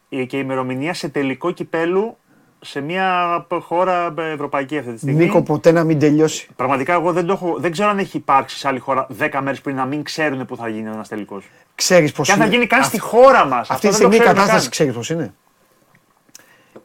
ε, 0.08 0.24
και 0.24 0.36
η 0.36 0.40
ημερομηνία 0.44 0.94
σε 0.94 1.08
τελικό 1.08 1.50
κυπέλου 1.50 2.16
σε 2.60 2.80
μια 2.80 3.46
χώρα 3.60 4.14
ε, 4.18 4.30
ευρωπαϊκή 4.30 4.78
αυτή 4.78 4.92
τη 4.92 4.98
στιγμή. 4.98 5.24
Νίκο, 5.24 5.42
ποτέ 5.42 5.70
να 5.72 5.84
μην 5.84 5.98
τελειώσει. 5.98 6.48
Πραγματικά 6.56 6.92
εγώ 6.92 7.12
δεν, 7.12 7.26
το 7.26 7.32
έχω, 7.32 7.56
δεν 7.58 7.70
ξέρω 7.72 7.88
αν 7.88 7.98
έχει 7.98 8.16
υπάρξει 8.16 8.58
σε 8.58 8.68
άλλη 8.68 8.78
χώρα 8.78 9.06
10 9.18 9.38
μέρες 9.42 9.60
πριν 9.60 9.76
να 9.76 9.84
μην 9.84 10.02
ξέρουν 10.02 10.46
πού 10.46 10.56
θα 10.56 10.68
γίνει 10.68 10.88
ένας 10.88 11.08
τελικός. 11.08 11.44
Ξέρεις 11.74 12.12
πώς 12.12 12.26
Και 12.26 12.32
αν 12.32 12.38
θα 12.38 12.44
είναι. 12.44 12.54
γίνει 12.54 12.66
καν 12.66 12.80
Αυ- 12.80 12.88
στη 12.88 12.98
χώρα 13.00 13.44
μας. 13.44 13.70
Αυτή 13.70 13.88
τη 13.88 13.94
στιγμή 13.94 14.16
η 14.16 14.18
κατάσταση 14.18 14.68
ξέρεις 14.68 14.94
πώς 14.94 15.10
είναι. 15.10 15.34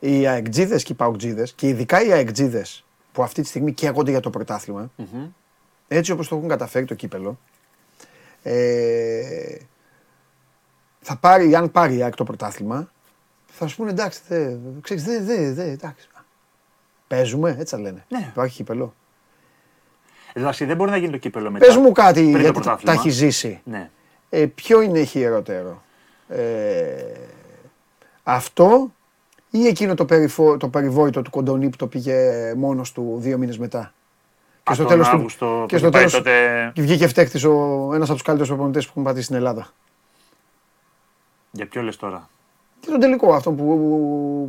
Οι 0.05 0.27
αεκτζίδες 0.27 0.83
και 0.83 0.91
οι 0.91 0.95
παουτζίδε 0.95 1.47
και 1.55 1.67
ειδικά 1.67 2.03
οι 2.03 2.11
αεκτζίδες 2.11 2.85
που 3.11 3.23
αυτή 3.23 3.41
τη 3.41 3.47
στιγμή 3.47 3.73
καίγονται 3.73 4.11
για 4.11 4.19
το 4.19 4.29
πρωτάθλημα, 4.29 4.91
έτσι 5.87 6.11
όπως 6.11 6.27
το 6.27 6.35
έχουν 6.35 6.47
καταφέρει 6.47 6.85
το 6.85 6.93
κύπελο, 6.93 7.39
ε, 8.43 9.57
θα 10.99 11.17
πάρει, 11.17 11.55
αν 11.55 11.71
πάρει 11.71 11.95
η 11.95 12.03
ΑΕΚ 12.03 12.15
το 12.15 12.23
πρωτάθλημα, 12.23 12.91
θα 13.45 13.67
σου 13.67 13.75
πούνε 13.75 13.89
εντάξει, 13.89 14.19
δε, 14.27 14.55
ξέρεις, 14.81 15.03
δε, 15.03 15.19
δε, 15.19 15.51
δε, 15.51 15.71
εντάξει. 15.71 16.07
Παίζουμε, 17.07 17.55
έτσι 17.59 17.75
θα 17.75 17.81
λένε. 17.81 18.05
Ναι. 18.09 18.27
Υπάρχει 18.31 18.55
κύπελο. 18.55 18.93
Δηλαδή 20.33 20.65
δεν 20.65 20.75
μπορεί 20.75 20.91
να 20.91 20.97
γίνει 20.97 21.11
το 21.11 21.17
κύπελο 21.17 21.51
μετά. 21.51 21.65
Πες 21.65 21.75
μου 21.75 21.91
κάτι, 21.91 22.19
πριν 22.19 22.31
το 22.31 22.39
γιατί 22.39 22.53
τα 22.53 22.61
πρωτάθλημα. 22.61 22.93
έχει 22.93 23.09
ζήσει. 23.09 23.61
Ναι. 23.63 23.89
Ε, 24.29 24.45
ποιο 24.45 24.81
είναι 24.81 25.03
χειρότερο. 25.03 25.83
Ε, 26.27 27.03
αυτό 28.23 28.91
ή 29.55 29.67
εκείνο 29.67 29.93
το, 29.93 30.05
περιφο... 30.05 30.57
το 30.57 30.67
περιβόητο 30.67 31.21
του 31.21 31.29
Κοντονί 31.29 31.69
που 31.69 31.75
το 31.77 31.87
πήγε 31.87 32.53
μόνος 32.57 32.91
του 32.91 33.15
δύο 33.19 33.37
μήνες 33.37 33.57
μετά. 33.57 33.93
Α, 34.63 34.75
τον 34.75 35.03
Αύγουστο 35.03 35.65
και 35.67 35.75
που 35.75 35.77
στο 35.77 35.87
είχε 35.87 35.89
πάει 35.89 35.91
τέλος 35.91 36.11
τότε- 36.11 36.71
και 36.73 36.81
βγήκε 36.81 37.07
φταίχτης 37.07 37.43
ο, 37.43 37.51
ένας 37.93 38.03
από 38.07 38.13
τους 38.13 38.21
καλύτερους 38.21 38.49
προπονητές 38.53 38.83
που 38.85 38.89
έχουν 38.91 39.03
πατήσει 39.03 39.23
στην 39.23 39.35
Ελλάδα. 39.35 39.67
Για 41.51 41.67
ποιο 41.67 41.81
λες 41.81 41.95
τώρα; 41.97 42.29
Και 42.79 42.89
τον 42.89 42.99
τελικό 42.99 43.33
αυτό 43.33 43.51
που, 43.51 43.63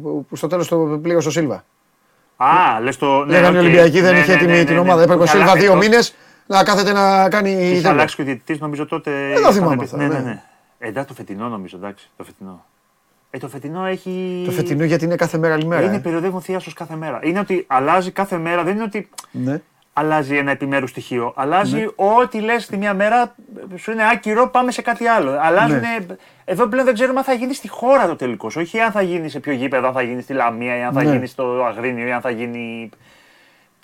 που, 0.02 0.26
που 0.28 0.36
στο 0.36 0.46
τέλος 0.46 0.68
το 0.68 0.98
πλήρωσε 1.02 1.28
ο 1.28 1.30
Σίλβα. 1.30 1.64
Α, 2.36 2.80
λες 2.82 2.96
το. 2.96 3.24
Ναι, 3.24 3.32
Λέγανε 3.32 3.56
οι 3.56 3.60
οκ. 3.60 3.64
Ολυμπιακοί 3.64 4.00
δεν 4.00 4.12
Ναι, 4.12 4.18
είχε 4.18 4.30
ναι, 4.32 4.36
έτοιμη 4.36 4.50
ναι, 4.52 4.58
ναι, 4.58 4.64
την 4.64 4.74
ναι. 4.74 4.80
ομάδα. 4.80 5.02
Έπρεπε 5.02 5.20
ο 5.20 5.24
Είχε 5.24 5.32
Σίλβα 5.36 5.44
αλλάξει 5.50 5.66
δύο 5.66 5.72
το- 5.74 5.82
μήνες 5.82 6.14
να 6.46 6.64
κάθεται 6.64 6.92
να 6.92 7.28
κάνει. 7.28 7.50
Είχε 7.50 7.74
τέτοιο. 7.74 7.90
αλλάξει 7.90 8.16
και 8.16 8.22
ο 8.22 8.24
διαιτητής, 8.24 8.58
νομίζω 8.58 8.86
τότε. 8.86 9.10
Δεν 9.34 9.42
το 9.42 9.52
θυμάμαι 9.52 9.74
ήταν 9.74 9.84
αυτό, 9.84 9.96
Ναι, 9.96 10.06
ναι, 10.06 10.14
ναι. 10.14 10.20
ναι. 10.20 10.42
Ε, 10.78 10.88
εντάξει, 10.88 11.08
το 11.08 11.14
φετινό 11.14 11.48
νομίζω, 11.48 11.76
εντάξει. 11.76 12.10
Το 12.16 12.24
φετινό. 12.24 12.64
Ε, 13.34 13.38
το 13.38 13.48
φετινό 13.48 13.84
έχει. 13.86 14.42
Το 14.44 14.50
φετινό 14.50 14.84
γιατί 14.84 15.04
είναι 15.04 15.16
κάθε 15.16 15.38
μέρα 15.38 15.54
άλλη 15.54 15.66
μέρα. 15.66 15.82
Είναι 15.82 15.96
ε. 15.96 15.98
περιοδεύον 15.98 16.40
θείασος 16.40 16.72
κάθε 16.72 16.96
μέρα. 16.96 17.18
Είναι 17.22 17.38
ότι 17.38 17.64
αλλάζει 17.66 18.10
κάθε 18.10 18.36
μέρα. 18.38 18.62
Δεν 18.62 18.74
είναι 18.74 18.82
ότι 18.82 19.08
Ναι. 19.30 19.60
αλλάζει 19.92 20.36
ένα 20.36 20.50
επιμέρους 20.50 20.90
στοιχείο. 20.90 21.32
Αλλάζει 21.36 21.86
ό,τι 21.94 22.40
λες 22.40 22.66
τη 22.66 22.76
μία 22.76 22.94
μέρα 22.94 23.34
σου 23.76 23.90
είναι 23.90 24.02
άκυρο, 24.12 24.48
πάμε 24.48 24.70
σε 24.70 24.82
κάτι 24.82 25.06
άλλο. 25.06 25.38
Αλλάζουν. 25.40 25.78
Ναι. 25.78 25.96
Εδώ 26.44 26.66
πλέον 26.66 26.84
δεν 26.84 26.94
ξέρουμε 26.94 27.18
αν 27.18 27.24
θα 27.24 27.32
γίνει 27.32 27.54
στη 27.54 27.68
χώρα 27.68 28.06
το 28.06 28.16
τελικός. 28.16 28.56
Όχι 28.56 28.80
αν 28.80 28.90
θα 28.92 29.02
γίνει 29.02 29.28
σε 29.28 29.40
ποιο 29.40 29.52
γήπεδο, 29.52 29.86
αν 29.86 29.92
θα 29.92 30.02
γίνει 30.02 30.22
στη 30.22 30.32
Λαμία 30.32 30.76
ή 30.76 30.82
αν 30.82 30.92
θα 30.92 31.02
Ναι. 31.02 31.10
γίνει 31.10 31.26
στο 31.26 31.64
Αγρίνιο 31.64 32.06
ή 32.06 32.12
αν 32.12 32.20
θα 32.20 32.30
γίνει. 32.30 32.88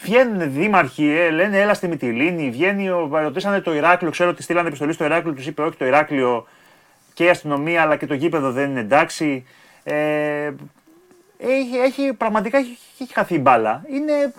Βγαίνουν 0.03 0.53
δήμαρχοι, 0.53 1.09
ε, 1.11 1.31
λένε 1.31 1.59
έλα 1.61 1.75
στη 1.75 1.89
Μυτιλίνη. 1.89 2.51
Βγαίνει, 2.51 2.89
ο, 2.91 3.09
ρωτήσανε 3.13 3.61
το 3.61 3.75
Ηράκλειο. 3.75 4.11
Ξέρω 4.11 4.31
ότι 4.31 4.43
στείλανε 4.43 4.67
επιστολή 4.67 4.93
στο 4.93 5.05
Ηράκλειο, 5.05 5.35
τους 5.35 5.47
είπε 5.47 5.63
όχι 5.63 5.77
το 5.77 5.85
Ηράκλειο 5.85 6.47
και 7.21 7.27
η 7.27 7.31
αστυνομία 7.31 7.83
αλλά 7.83 7.97
και 7.97 8.07
το 8.07 8.15
γήπεδο 8.15 8.53
δεν 8.53 8.71
είναι 8.71 8.81
εντάξει. 8.81 9.47
Ε, 9.83 10.53
έχει, 11.39 11.77
έχει, 11.85 12.13
πραγματικά 12.13 12.59
έχει, 12.59 12.79
έχει 12.99 13.13
χαθεί 13.13 13.35
η 13.35 13.39
μπάλα. 13.41 13.83
Είναι, 13.91 14.33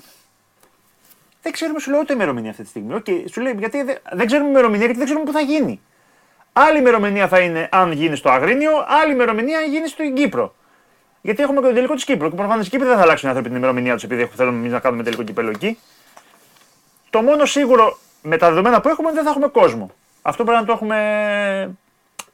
δεν 1.41 1.51
ξέρουμε, 1.51 1.79
σου 1.79 1.91
λέω 1.91 1.99
ούτε 1.99 2.13
ημερομηνία 2.13 2.49
αυτή 2.49 2.63
τη 2.63 2.69
στιγμή. 2.69 2.93
Οκ, 2.93 3.05
σου 3.31 3.41
λέει, 3.41 3.55
γιατί 3.57 3.83
δεν, 3.83 3.97
δεν 4.11 4.25
ξέρουμε 4.27 4.49
ημερομηνία 4.49 4.85
γιατί 4.85 4.97
δεν 4.97 5.05
ξέρουμε 5.05 5.25
πού 5.25 5.31
θα 5.31 5.39
γίνει. 5.41 5.81
Άλλη 6.53 6.77
ημερομηνία 6.77 7.27
θα 7.27 7.39
είναι 7.39 7.69
αν 7.71 7.91
γίνει 7.91 8.15
στο 8.15 8.29
Αγρίνιο, 8.29 8.71
άλλη 9.01 9.13
ημερομηνία 9.13 9.57
αν 9.57 9.71
γίνει 9.71 9.87
στην 9.87 10.15
Κύπρο. 10.15 10.55
Γιατί 11.21 11.43
έχουμε 11.43 11.61
και 11.61 11.67
το 11.67 11.73
τελικό 11.73 11.93
της 11.93 12.03
Κύπρου. 12.03 12.29
Και 12.29 12.35
προφανώς 12.35 12.67
οι 12.67 12.69
Κύπροι 12.69 12.87
δεν 12.87 12.95
θα 12.95 13.01
αλλάξουν 13.01 13.27
οι 13.27 13.29
άνθρωποι 13.29 13.49
την 13.49 13.57
ημερομηνία 13.57 13.93
τους 13.93 14.03
επειδή 14.03 14.25
θέλουμε 14.25 14.57
εμείς 14.57 14.71
να 14.71 14.79
κάνουμε 14.79 15.03
τελικό 15.03 15.23
κυπέλο 15.23 15.49
εκεί. 15.49 15.77
Το 17.09 17.21
μόνο 17.21 17.45
σίγουρο 17.45 17.97
με 18.21 18.37
τα 18.37 18.49
δεδομένα 18.49 18.81
που 18.81 18.89
έχουμε 18.89 19.09
είναι 19.09 19.19
ότι 19.19 19.27
δεν 19.27 19.33
θα 19.33 19.39
έχουμε 19.39 19.65
κόσμο. 19.65 19.91
Αυτό 20.21 20.43
πρέπει 20.43 20.59
να 20.59 20.65
το 20.65 20.71
έχουμε. 20.71 20.97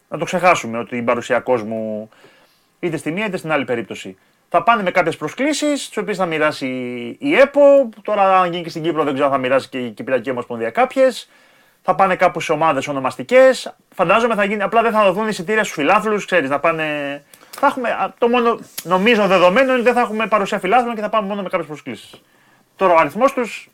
Να 0.08 0.18
το 0.18 0.26
ξεχάσουμε 0.26 0.78
ότι 0.78 0.98
η 0.98 1.02
παρουσία 1.02 1.40
κόσμου 1.40 2.10
είτε 2.80 2.98
στη 2.98 3.12
μία 3.12 3.26
είτε 3.26 3.38
στην 3.38 3.52
άλλη 3.52 3.66
περίπτωση. 3.66 4.18
Θα 4.50 4.64
πάνε 4.64 4.84
με 4.84 4.92
κάποιες 4.92 5.18
προσκλήσεις, 5.18 5.88
τις 5.88 5.98
οποίες 5.98 6.18
θα 6.18 6.26
μοιράσει 6.26 6.68
η 7.20 7.36
ΕΠΟ. 7.36 7.90
Τώρα, 8.02 8.40
αν 8.40 8.52
γίνει 8.52 8.64
και 8.64 8.70
στην 8.70 8.84
Κύπρο, 8.84 9.04
δεν 9.04 9.14
ξέρω 9.14 9.28
αν 9.28 9.34
θα 9.34 9.40
μοιράσει 9.40 9.70
και 9.70 9.78
η 9.78 9.90
Κυπριακή 9.90 10.30
Ομοσπονδία 10.30 10.70
κάποιες. 10.70 11.30
Θα 11.82 11.96
πάνε 11.96 12.16
κάπου 12.16 12.40
σε 12.40 12.52
ομάδες 12.52 12.88
ονομαστικές. 12.88 13.76
Φαντάζομαι 13.96 14.36
θα 14.36 14.44
γίνει. 14.44 14.62
Απλά 14.62 14.82
δεν 14.82 14.92
θα 14.92 15.04
δοθούν 15.04 15.28
εισιτήρια 15.28 15.64
στους 15.64 15.76
φιλάθλους, 15.76 16.26
ξέρεις, 16.26 16.50
να 16.50 16.60
πάνε. 16.60 17.24
Θα 17.50 17.68
έχουμε, 17.68 17.90
α, 17.90 18.14
το 18.18 18.28
μόνο 18.28 18.60
νομίζω 18.84 19.28
δεδομένο 19.28 19.66
είναι 19.66 19.74
ότι 19.74 19.82
δεν 19.82 19.94
θα 19.94 20.00
έχουμε 20.00 20.28
παρουσία 20.28 20.60
φιλάθλων 20.60 20.96
και 20.96 21.02
θα 21.02 21.10
πάμε 21.10 21.28
μόνο 21.28 21.42
με 21.42 21.50
κάποιες 21.50 21.68
προσκλήσεις. 21.68 22.22
Τώρα 22.76 22.94
ο 22.94 22.98
αριθμός 22.98 23.34
τους. 23.34 23.70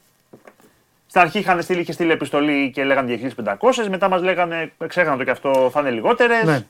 Στην 1.13 1.25
αρχή 1.25 1.39
είχαν 1.39 1.61
στείλει, 1.61 1.79
είχε 1.81 1.91
στείλει 1.91 2.11
επιστολή 2.11 2.71
και 2.71 2.83
λέγανε 2.83 3.19
2.500. 3.45 3.55
Μετά 3.89 4.09
μας 4.09 4.21
λέγανε, 4.21 4.71
ξέχανα 4.87 5.17
το 5.17 5.23
και 5.23 5.31
αυτό, 5.31 5.69
θα 5.73 5.79
είναι 5.79 5.89
λιγότερες. 5.89 6.43
Ναι. 6.43 6.65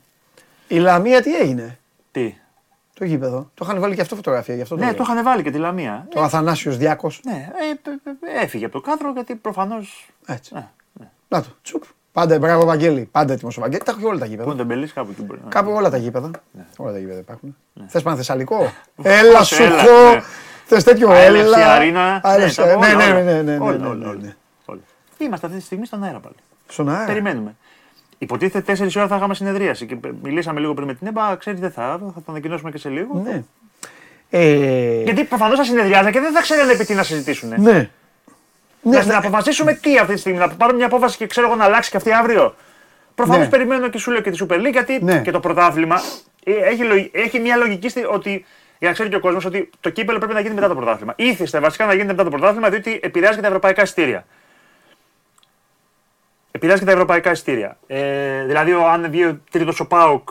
Η 0.67 0.77
Λαμία 0.77 1.21
τι 1.21 1.35
έγινε; 1.35 1.79
Τι; 2.11 2.35
Το 2.93 3.05
γήπεδο. 3.05 3.49
Το 3.53 3.65
είχαν 3.67 3.79
βάλει 3.81 3.95
και 3.95 4.01
αυτό 4.01 4.15
φωτογραφία. 4.15 4.55
Γι 4.55 4.61
αυτό 4.61 4.75
Ναι, 4.75 4.85
λέω. 4.85 4.93
το 4.93 5.03
είχαν 5.03 5.23
βάλει 5.23 5.43
και 5.43 5.51
τη 5.51 5.57
Λαμία. 5.57 6.07
Το 6.09 6.21
Αθανάσιος 6.21 6.77
Διάκος. 6.77 7.21
Ναι, 7.23 7.31
ε, 7.71 7.73
π- 7.81 8.09
π- 8.19 8.43
έφυγε 8.43 8.65
από 8.65 8.73
το 8.73 8.81
κάδρο 8.89 9.11
γιατί 9.11 9.35
προφανώ. 9.35 9.75
Έτσι. 10.25 10.53
Ναι, 10.53 10.67
Να 11.27 11.41
το. 11.41 11.47
Τσουπ. 11.61 11.83
Πάντα 12.11 12.39
μπράβο, 12.39 12.65
Βαγγέλη. 12.65 13.09
Πάντα 13.11 13.33
έτοιμος 13.33 13.57
ο 13.57 13.61
Βαγγέλη. 13.61 13.83
Τα 13.83 13.91
έχω 13.91 13.99
και 13.99 14.05
όλα 14.05 14.17
τα 14.19 14.25
Πού 14.25 14.31
γήπεδα. 14.31 14.49
είναι 14.49 14.57
το 14.59 14.65
μπελί, 14.65 14.87
κάπου 14.87 15.09
εκεί 15.11 15.21
μπορεί 15.21 15.39
να 15.43 15.49
Κάπου 15.49 15.71
όλα 15.71 15.89
τα 15.89 15.97
γήπεδα. 15.97 16.31
Ναι. 16.51 16.65
Όλα 16.77 16.91
τα 16.91 16.97
γήπεδα 16.99 17.19
υπάρχουν. 17.19 17.55
Θες 17.87 18.01
πανθεσσαλικό. 18.01 18.71
Έλα 19.01 19.43
σου 19.43 19.63
έλα, 19.63 19.81
έχω. 19.81 20.13
ναι. 20.13 20.21
Θες 20.65 20.83
τέτοιο 20.83 21.09
Α, 21.09 21.17
έλα. 21.17 21.43
LFC 21.43 21.59
Αρίνα. 21.61 22.03
Α, 22.23 22.35
LFC, 22.37 22.53
τα- 22.55 22.65
Ναι, 22.65 22.73
όλα, 22.73 22.87
ναι, 22.95 23.03
όλα. 23.03 23.21
ναι, 23.21 23.31
ναι, 23.33 23.41
ναι, 23.41 23.57
Όλα, 23.59 23.77
ναι, 23.77 23.85
όλα, 23.87 23.95
ναι, 23.95 24.05
όλα. 24.05 24.17
ναι. 24.21 24.35
Όλα. 24.65 24.79
Είμαστε 25.17 25.45
αυτή 25.45 25.57
τη 25.59 25.65
στιγμή 25.65 25.85
στον 25.85 26.03
αέρα 26.03 26.19
πάλι. 26.19 26.35
Στον 26.67 26.89
αέρα. 26.89 27.05
Περιμένουμε. 27.05 27.55
Υποτίθεται 28.17 28.73
4 28.73 28.95
ώρα 28.97 29.07
θα 29.07 29.15
είχαμε 29.15 29.33
συνεδρίαση 29.35 29.85
και 29.85 29.95
μιλήσαμε 30.23 30.59
λίγο 30.59 30.73
πριν 30.73 30.87
με 30.87 30.93
την 30.93 31.07
ΕΜΠΑ. 31.07 31.35
Ξέρεις, 31.39 31.59
δεν 31.59 31.71
θα, 31.71 31.81
θα 32.13 32.21
το 32.21 32.23
ανακοινώσουμε 32.31 32.71
και 32.71 32.77
σε 32.77 32.89
λίγο. 32.89 33.21
Ναι. 33.25 33.43
Ε, 34.29 35.01
Γιατί 35.03 35.23
προφανώς 35.23 35.57
θα 35.57 35.63
συνεδριάζα 35.63 36.11
και 36.11 36.19
δεν 36.19 36.33
θα 36.33 36.41
ξέρανε 36.41 36.71
επί 36.71 36.85
τι 36.85 36.93
να 36.93 37.03
συζητήσουν. 37.03 37.49
Ναι. 37.49 37.89
Να, 38.81 38.91
Ναι, 38.99 39.03
να 39.03 39.17
αποφασίσουμε 39.17 39.73
τι 39.73 39.97
αυτή 39.97 40.13
τη 40.13 40.19
στιγμή, 40.19 40.37
να 40.39 40.47
πάρουμε 40.49 40.77
μια 40.77 40.85
απόφαση 40.87 41.17
και 41.17 41.27
ξέρω 41.27 41.47
εγώ 41.47 41.55
να 41.55 41.63
αλλάξει 41.63 41.89
και 41.89 41.97
αυτή 41.97 42.11
αύριο. 42.13 42.55
Προφανώς 43.15 43.43
Ναι. 43.43 43.49
περιμένω 43.49 43.87
και 43.89 43.97
σου 43.97 44.11
λέω 44.11 44.21
και 44.21 44.31
τη 44.31 44.45
Super 44.47 44.53
League 44.55 44.71
γιατί 44.71 44.99
Ναι. 45.03 45.21
και 45.21 45.31
το 45.31 45.39
πρωτάθλημα 45.39 46.01
ε, 46.43 46.51
έχει, 46.51 46.83
λογι- 46.83 47.09
έχει 47.15 47.39
μια 47.39 47.55
λογική 47.55 47.89
στη- 47.89 48.05
ότι. 48.05 48.45
Για 48.83 48.91
να 48.91 48.97
ξέρει 48.97 49.09
και 49.11 49.15
ο 49.15 49.19
κόσμος 49.19 49.45
ότι 49.45 49.69
το 49.79 49.89
κύπελο 49.89 50.17
πρέπει 50.17 50.33
να 50.33 50.39
γίνει 50.39 50.53
μετά 50.53 50.67
το 50.67 50.75
πρωτάθλημα. 50.75 51.13
Ήθιστε 51.17 51.59
βασικά 51.59 51.85
να 51.85 51.91
γίνεται 51.93 52.11
μετά 52.11 52.23
το 52.23 52.29
πρωτάθλημα 52.29 52.69
διότι 52.69 52.99
επηρεάζει 53.03 53.35
και 53.35 53.41
τα 53.41 53.47
ευρωπαϊκά 53.47 53.81
εισιτήρια. 53.81 54.25
Επηρεάζει 56.51 56.79
και 56.79 56.85
τα 56.85 56.91
ευρωπαϊκά 56.91 57.31
εισιτήρια. 57.31 57.77
Ε, 57.87 58.43
δηλαδή, 58.45 58.73
ο, 58.73 58.87
αν 58.87 59.07
βγει 59.09 59.25
ο 59.25 59.39
τρίτος 59.51 59.79
ο 59.79 59.85
Πάοκ 59.87 60.29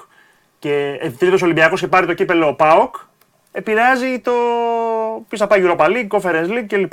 και 0.59 0.99
ε, 1.01 1.11
τρίτος 1.11 1.43
Ολυμπιακός 1.43 1.81
και 1.81 1.87
πάρει 1.87 2.07
το 2.07 2.13
κύπελο 2.15 2.47
ο 2.49 2.55
Πάοκ, 2.55 2.95
επηρεάζει 3.53 4.19
το. 4.21 4.33
Ποιο 5.29 5.39
θα 5.39 5.47
πάει 5.47 5.63
Europa 5.67 5.87
League, 5.87 6.07
Conference 6.09 6.49
League 6.49 6.65
κλπ. 6.69 6.93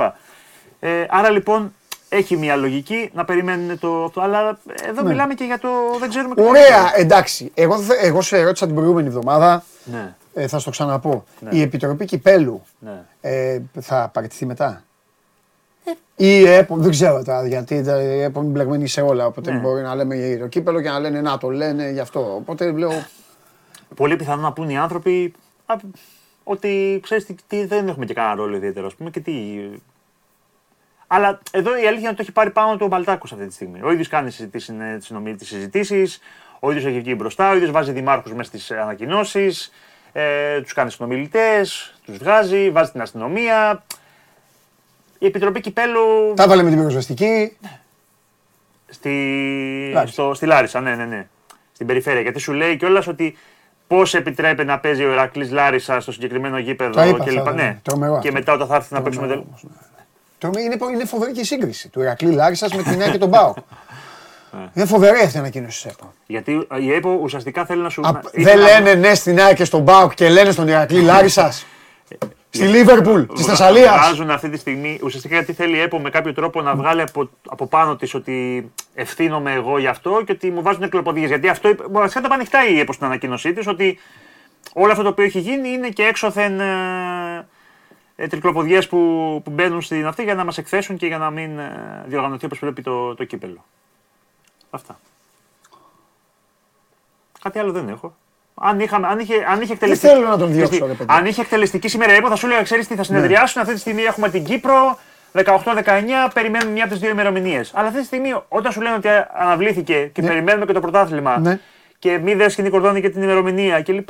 Ε, 0.80 1.06
άρα 1.10 1.30
λοιπόν 1.30 1.74
έχει 2.10 2.38
μια 2.38 2.56
λογική 2.56 3.10
να 3.13 3.26
περιμένουν 3.26 3.80
το 3.80 4.04
αυτό. 4.04 4.22
Αλλά 4.22 4.60
εδώ 4.88 5.04
μιλάμε 5.04 5.34
και 5.34 5.43
για 5.43 5.60
το. 5.60 5.69
Δεν 6.00 6.10
ξέρουμε 6.10 6.36
και 6.36 6.41
το- 6.41 6.52
Ναι. 6.52 6.58
Ωραία, 6.60 6.91
εντάξει. 6.95 7.52
Εγώ, 7.54 7.78
θε- 7.78 8.04
εγώ 8.04 8.22
σε 8.22 8.38
ερώτησα 8.38 8.65
την 8.65 8.76
προηγούμενη 8.76 9.08
εβδομάδα. 9.08 9.63
Ναι, 9.84 10.13
Ε, 10.34 10.48
θα 10.48 10.58
σου 10.58 10.65
το 10.65 10.72
ξαναπώ. 10.72 11.24
Η 11.50 11.62
Επιτροπή 11.62 12.06
Κυπέλου 12.06 12.62
ναι. 12.80 13.04
ε, 13.22 13.62
θα 13.82 14.10
παραιτηθεί 14.13 14.46
μετά; 14.46 14.84
Ή 16.15 16.39
η 16.39 16.48
ΕΠΟ, 16.48 16.78
δεν 16.78 16.92
ξέρω 16.92 17.24
τώρα 17.24 17.48
γιατί 17.48 17.76
η 17.76 18.22
ΕΠΟ 18.22 18.42
είναι 18.42 18.50
μπλεγμένη 18.50 18.88
σε 18.88 19.02
όλα. 19.02 19.26
Οπότε 19.26 19.52
Ναι. 19.52 19.60
μπορεί 19.60 19.82
να 19.82 19.96
λέμε 19.96 20.15
για 20.15 20.39
το 20.39 20.48
κύπελο 20.48 20.82
και 20.82 20.89
να 20.89 21.00
λένε 21.00 21.22
να 21.22 21.38
το 21.38 21.50
λένε 21.50 21.89
γι' 21.89 22.00
αυτό. 22.00 22.36
Οπότε 22.36 22.72
λέω. 22.72 22.92
Πολύ 23.96 24.15
πιθανό 24.15 24.42
να 24.42 24.54
πούν 24.54 24.70
οι 24.70 24.78
άνθρωποι 24.78 25.34
α, 25.65 25.76
ότι 26.44 27.00
ξέρεις 27.04 27.26
τι, 27.26 27.36
τι, 27.48 27.65
δεν 27.65 27.88
έχουμε 27.88 28.06
και 28.06 28.13
κανένα 28.13 28.36
ρόλο 28.36 28.56
ιδιαίτερο, 28.56 28.86
ας 28.86 28.96
πούμε, 28.96 29.10
και 29.10 29.20
τι. 29.20 29.34
Αλλά 31.08 31.39
εδώ 31.52 31.72
η 31.72 31.86
αλήθεια 31.88 31.98
είναι 31.98 32.08
ότι 32.08 32.15
το 32.15 32.22
έχει 32.22 32.32
πάρει 32.32 32.50
πάνω 32.50 32.78
του 32.78 32.82
ο 32.86 32.88
Μπαλτάκος 32.88 33.32
αυτή 33.32 33.48
τη 33.48 33.54
στιγμή. 33.54 33.82
Ο 33.84 33.92
ίδιος 33.92 34.08
κάνει 34.08 34.32
τις 35.38 35.48
συζητήσεις, 35.48 36.20
ο 36.60 36.70
ίδιος 36.72 36.86
έχει 36.86 37.00
βγει 37.00 37.15
μπροστά, 37.18 37.52
ο 37.52 37.56
ίδιος 37.56 37.72
βάζει 37.72 37.92
δημάρχους 37.92 38.34
μέσα 38.34 38.50
στις 38.50 38.72
ανακοινώσεις, 38.72 39.72
ε, 40.13 40.62
τους 40.62 40.74
κάνει 40.74 40.91
συνομιλητές, 40.91 41.93
τους 42.06 42.17
βγάζει, 42.17 42.69
βάζει 42.69 42.91
την 42.91 43.02
αστυνομία. 43.02 43.84
Η 45.19 45.26
Επιτροπή 45.26 45.62
Κυπέλου 45.62 46.34
Τα 46.36 46.48
βάλε 46.48 46.63
με 46.63 46.69
την 46.69 46.78
πυροσβεστική. 46.78 47.58
στη, 48.89 49.10
Λάρισα. 49.93 50.13
στο, 50.13 50.34
στη 50.34 50.45
Λάρισα, 50.45 50.80
ναι, 50.80 50.95
ναι, 50.95 51.06
ναι. 51.06 51.28
Στην 51.74 51.88
περιφέρεια. 51.88 52.22
Γιατί 52.22 52.39
σου 52.39 52.54
λέει 52.54 52.78
κιόλας 52.78 53.08
ότι 53.08 53.38
πώς 53.88 54.13
επιτρέπει 54.13 54.65
να 54.65 54.80
παίζει 54.80 55.04
ο 55.04 55.12
Ηρακλή 55.12 55.48
Λάρισα 55.50 56.00
στο 56.00 56.12
συγκεκριμένο 56.12 56.58
γήπεδο 56.60 56.91
Τα 56.91 57.06
είπα 57.06 57.24
κλπ. 57.24 57.38
αυτά, 57.38 57.52
Ναι. 57.54 57.62
ναι. 57.63 57.80
Τρομερό 57.84 58.13
Και 58.13 58.17
αυτό. 58.28 58.32
μετά 58.34 58.54
όταν 58.54 58.67
θα 58.67 58.76
έρθει 58.76 58.93
να 58.93 59.02
παίξουμε. 59.02 59.28
Τρομερό 59.28 59.45
τελ- 59.48 59.63
όμως, 59.63 59.63
ναι. 59.63 59.88
Το- 60.38 60.60
Είναι, 60.60 60.78
είναι 60.93 61.06
φοβερή 61.06 61.32
και 61.32 61.39
η 61.39 61.43
σύγκριση 61.43 61.89
του 61.89 62.02
Ηρακλή 62.02 62.32
Λάρισας 62.32 62.74
με 62.74 62.84
την 62.84 63.02
ΑΕΚ 63.02 63.12
και 63.12 63.17
τον 63.17 63.30
Πάο. 63.30 63.54
Είναι 64.73 64.85
φοβερή 64.85 65.19
αυτή 65.19 65.35
η 65.38 65.39
ανακοίνωση 65.39 65.81
της 65.83 65.91
ΕΠΟ. 65.93 66.13
Γιατί 66.25 66.67
η 66.79 66.93
ΕΠΟ 66.93 67.19
ουσιαστικά 67.21 67.65
θέλει 67.65 67.81
να 67.81 67.89
σου. 67.89 68.01
Α, 68.07 68.12
να- 68.12 68.19
Δεν 68.19 68.31
ήθελε 68.41 68.62
να- 68.63 68.79
λένε 68.79 68.93
ναι 68.93 69.13
στην 69.15 69.39
ΑΕΚ 69.39 69.55
και 69.55 69.63
στον 69.65 69.85
Πάοκ 69.85 70.13
και 70.13 70.29
λένε 70.29 70.51
στον 70.51 70.67
Ηρακλή 70.67 71.01
Λάρισα. 71.01 71.51
Στη 72.51 72.63
Λίβερπουλ 72.67 73.21
τη 73.21 73.33
βγα- 73.33 73.43
Θεσσαλία. 73.45 73.91
Βγάζουν 73.97 74.29
αυτή 74.29 74.49
τη 74.49 74.57
στιγμή 74.57 74.99
ουσιαστικά 75.03 75.35
γιατί 75.35 75.53
θέλει 75.53 75.75
η 75.77 75.79
ΕΠΟ 75.79 75.99
με 75.99 76.09
κάποιο 76.09 76.33
τρόπο 76.33 76.62
να 76.62 76.75
βγάλει 76.75 77.01
από, 77.01 77.29
από 77.49 77.67
πάνω 77.67 77.95
της 77.95 78.13
ότι 78.13 78.71
ευθύνομαι 78.93 79.53
εγώ 79.53 79.77
γι' 79.79 79.88
αυτό 79.88 80.21
και 80.25 80.31
ότι 80.31 80.51
μου 80.51 80.62
βάζουν 80.62 80.83
εκλοποδίε. 80.83 81.27
Γιατί 81.27 81.47
αυτό 81.47 81.69
είπε- 81.69 81.83
βασικά 81.91 82.19
τα 82.19 82.25
είπε 82.25 82.35
ανοιχτά 82.35 82.67
η 82.67 82.79
ΕΠΟ 82.79 82.93
στην 82.93 83.05
ανακοίνωσή 83.05 83.53
της 83.53 83.67
ότι 83.67 83.99
όλο 84.73 84.91
αυτό 84.91 85.03
το 85.03 85.09
οποίο 85.09 85.23
έχει 85.25 85.39
γίνει 85.39 85.69
είναι 85.69 85.89
και 85.89 86.03
έξωθεν 86.03 86.59
ε, 86.59 87.47
ε, 88.15 88.27
τρικλοποδιές 88.27 88.88
που, 88.88 88.97
που 89.43 89.51
μπαίνουν 89.51 89.81
στην 89.81 90.05
αυτή 90.05 90.23
για 90.23 90.35
να 90.35 90.43
μας 90.43 90.57
εκθέσουν 90.57 90.97
και 90.97 91.05
για 91.07 91.17
να 91.17 91.29
μην 91.29 91.59
ε, 91.59 91.71
διοργανωθεί 92.05 92.45
όπως 92.45 92.59
πρέπει 92.59 92.81
το, 92.81 93.15
το 93.15 93.23
κύπελο. 93.23 93.65
Αυτά. 94.69 94.99
Κάτι 97.41 97.60
άλλο 97.60 97.71
δεν 97.71 97.89
έχω. 97.89 98.15
Αν, 98.62 98.79
είχαμε, 98.79 99.08
αν, 99.08 99.19
είχε, 99.19 99.45
αν 99.49 99.62
είχε 99.62 99.73
εκτελεστική. 99.73 100.13
θέλω 100.13 100.27
να 100.27 100.38
τον 100.38 100.51
διώξω, 100.51 100.69
Ξέρεις 100.69 100.84
τι, 100.84 100.88
ρε 100.91 100.93
παιδί. 100.97 101.12
Ναι. 101.12 101.17
Αν 101.19 101.25
είχε 101.25 101.41
εκτελεστική 101.41 101.88
σήμερα 101.88 102.13
η 102.13 102.15
ΕΠΟ, 102.15 102.27
θα 102.27 102.36
σου 102.36 102.45
έλεγα: 102.45 102.62
Ξέρεις 102.63 102.88
τι, 102.88 102.95
θα 102.95 103.03
συνεδριάσουν. 103.03 103.62
Αυτή 103.62 103.73
τη 103.73 103.79
στιγμή 103.79 104.01
έχουμε 104.01 104.29
την 104.29 104.43
Κύπρο 104.43 104.97
18-19, 105.34 105.43
περιμένουμε 106.34 106.71
μια 106.71 106.84
από 106.84 106.91
τις 106.91 107.01
δύο 107.01 107.10
ημερομηνίες. 107.10 107.71
Αλλά 107.75 107.88
αυτή 107.88 107.99
τη 107.99 108.05
στιγμή, 108.05 108.36
όταν 108.49 108.71
σου 108.71 108.82
λένε 108.82 108.95
ότι 108.95 109.08
αναβλήθηκε 109.34 110.05
και 110.13 110.21
Ναι. 110.21 110.27
περιμένουμε 110.27 110.65
και 110.65 110.73
το 110.73 110.79
πρωτάθλημα 110.79 111.38
Ναι. 111.39 111.60
και 111.99 112.17
μη 112.17 112.34
δες 112.34 112.51
σκηνή 112.51 112.69
κορδόνι 112.69 113.01
και 113.01 113.10
την 113.10 113.21
ημερομηνία 113.23 113.82
κλπ. 113.82 114.10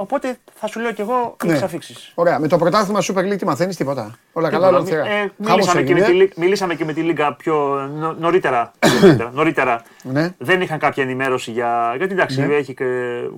Οπότε 0.00 0.38
θα 0.54 0.66
σου 0.66 0.80
λέω 0.80 0.92
κι 0.92 1.00
εγώ 1.00 1.36
Ναι. 1.44 1.52
ναι. 1.52 1.58
αφήξει. 1.58 2.12
Ωραία. 2.14 2.38
Με 2.38 2.48
το 2.48 2.58
πρωτάθλημα 2.58 3.00
Super 3.02 3.32
League 3.32 3.38
τι 3.38 3.44
μαθαίνεις, 3.44 3.76
τίποτα. 3.76 4.18
Όλα 4.32 4.50
καλά, 4.50 4.68
όλα 4.68 4.84
θεία. 4.84 5.04
Ε, 5.04 5.32
Χάμος 5.44 5.66
μιλήσαμε, 5.66 5.82
και 5.82 5.92
με 5.94 6.00
έγινε. 6.00 6.06
τη, 6.06 6.12
Λί- 6.24 6.36
μιλήσαμε 6.36 6.74
και 6.74 6.84
με 6.84 6.92
τη 6.92 7.00
Λίγκα 7.02 7.34
πιο 7.34 7.54
νο- 7.98 8.12
νωρίτερα. 8.18 8.72
νωρίτερα, 9.02 9.30
νωρίτερα. 9.38 9.82
Ναι. 10.02 10.34
Δεν 10.38 10.60
είχαν 10.60 10.78
κάποια 10.78 11.02
ενημέρωση 11.02 11.50
για. 11.50 11.94
Γιατί 11.96 12.12
εντάξει, 12.12 12.40
Ναι. 12.46 12.54
έχει 12.54 12.74
και, 12.74 12.84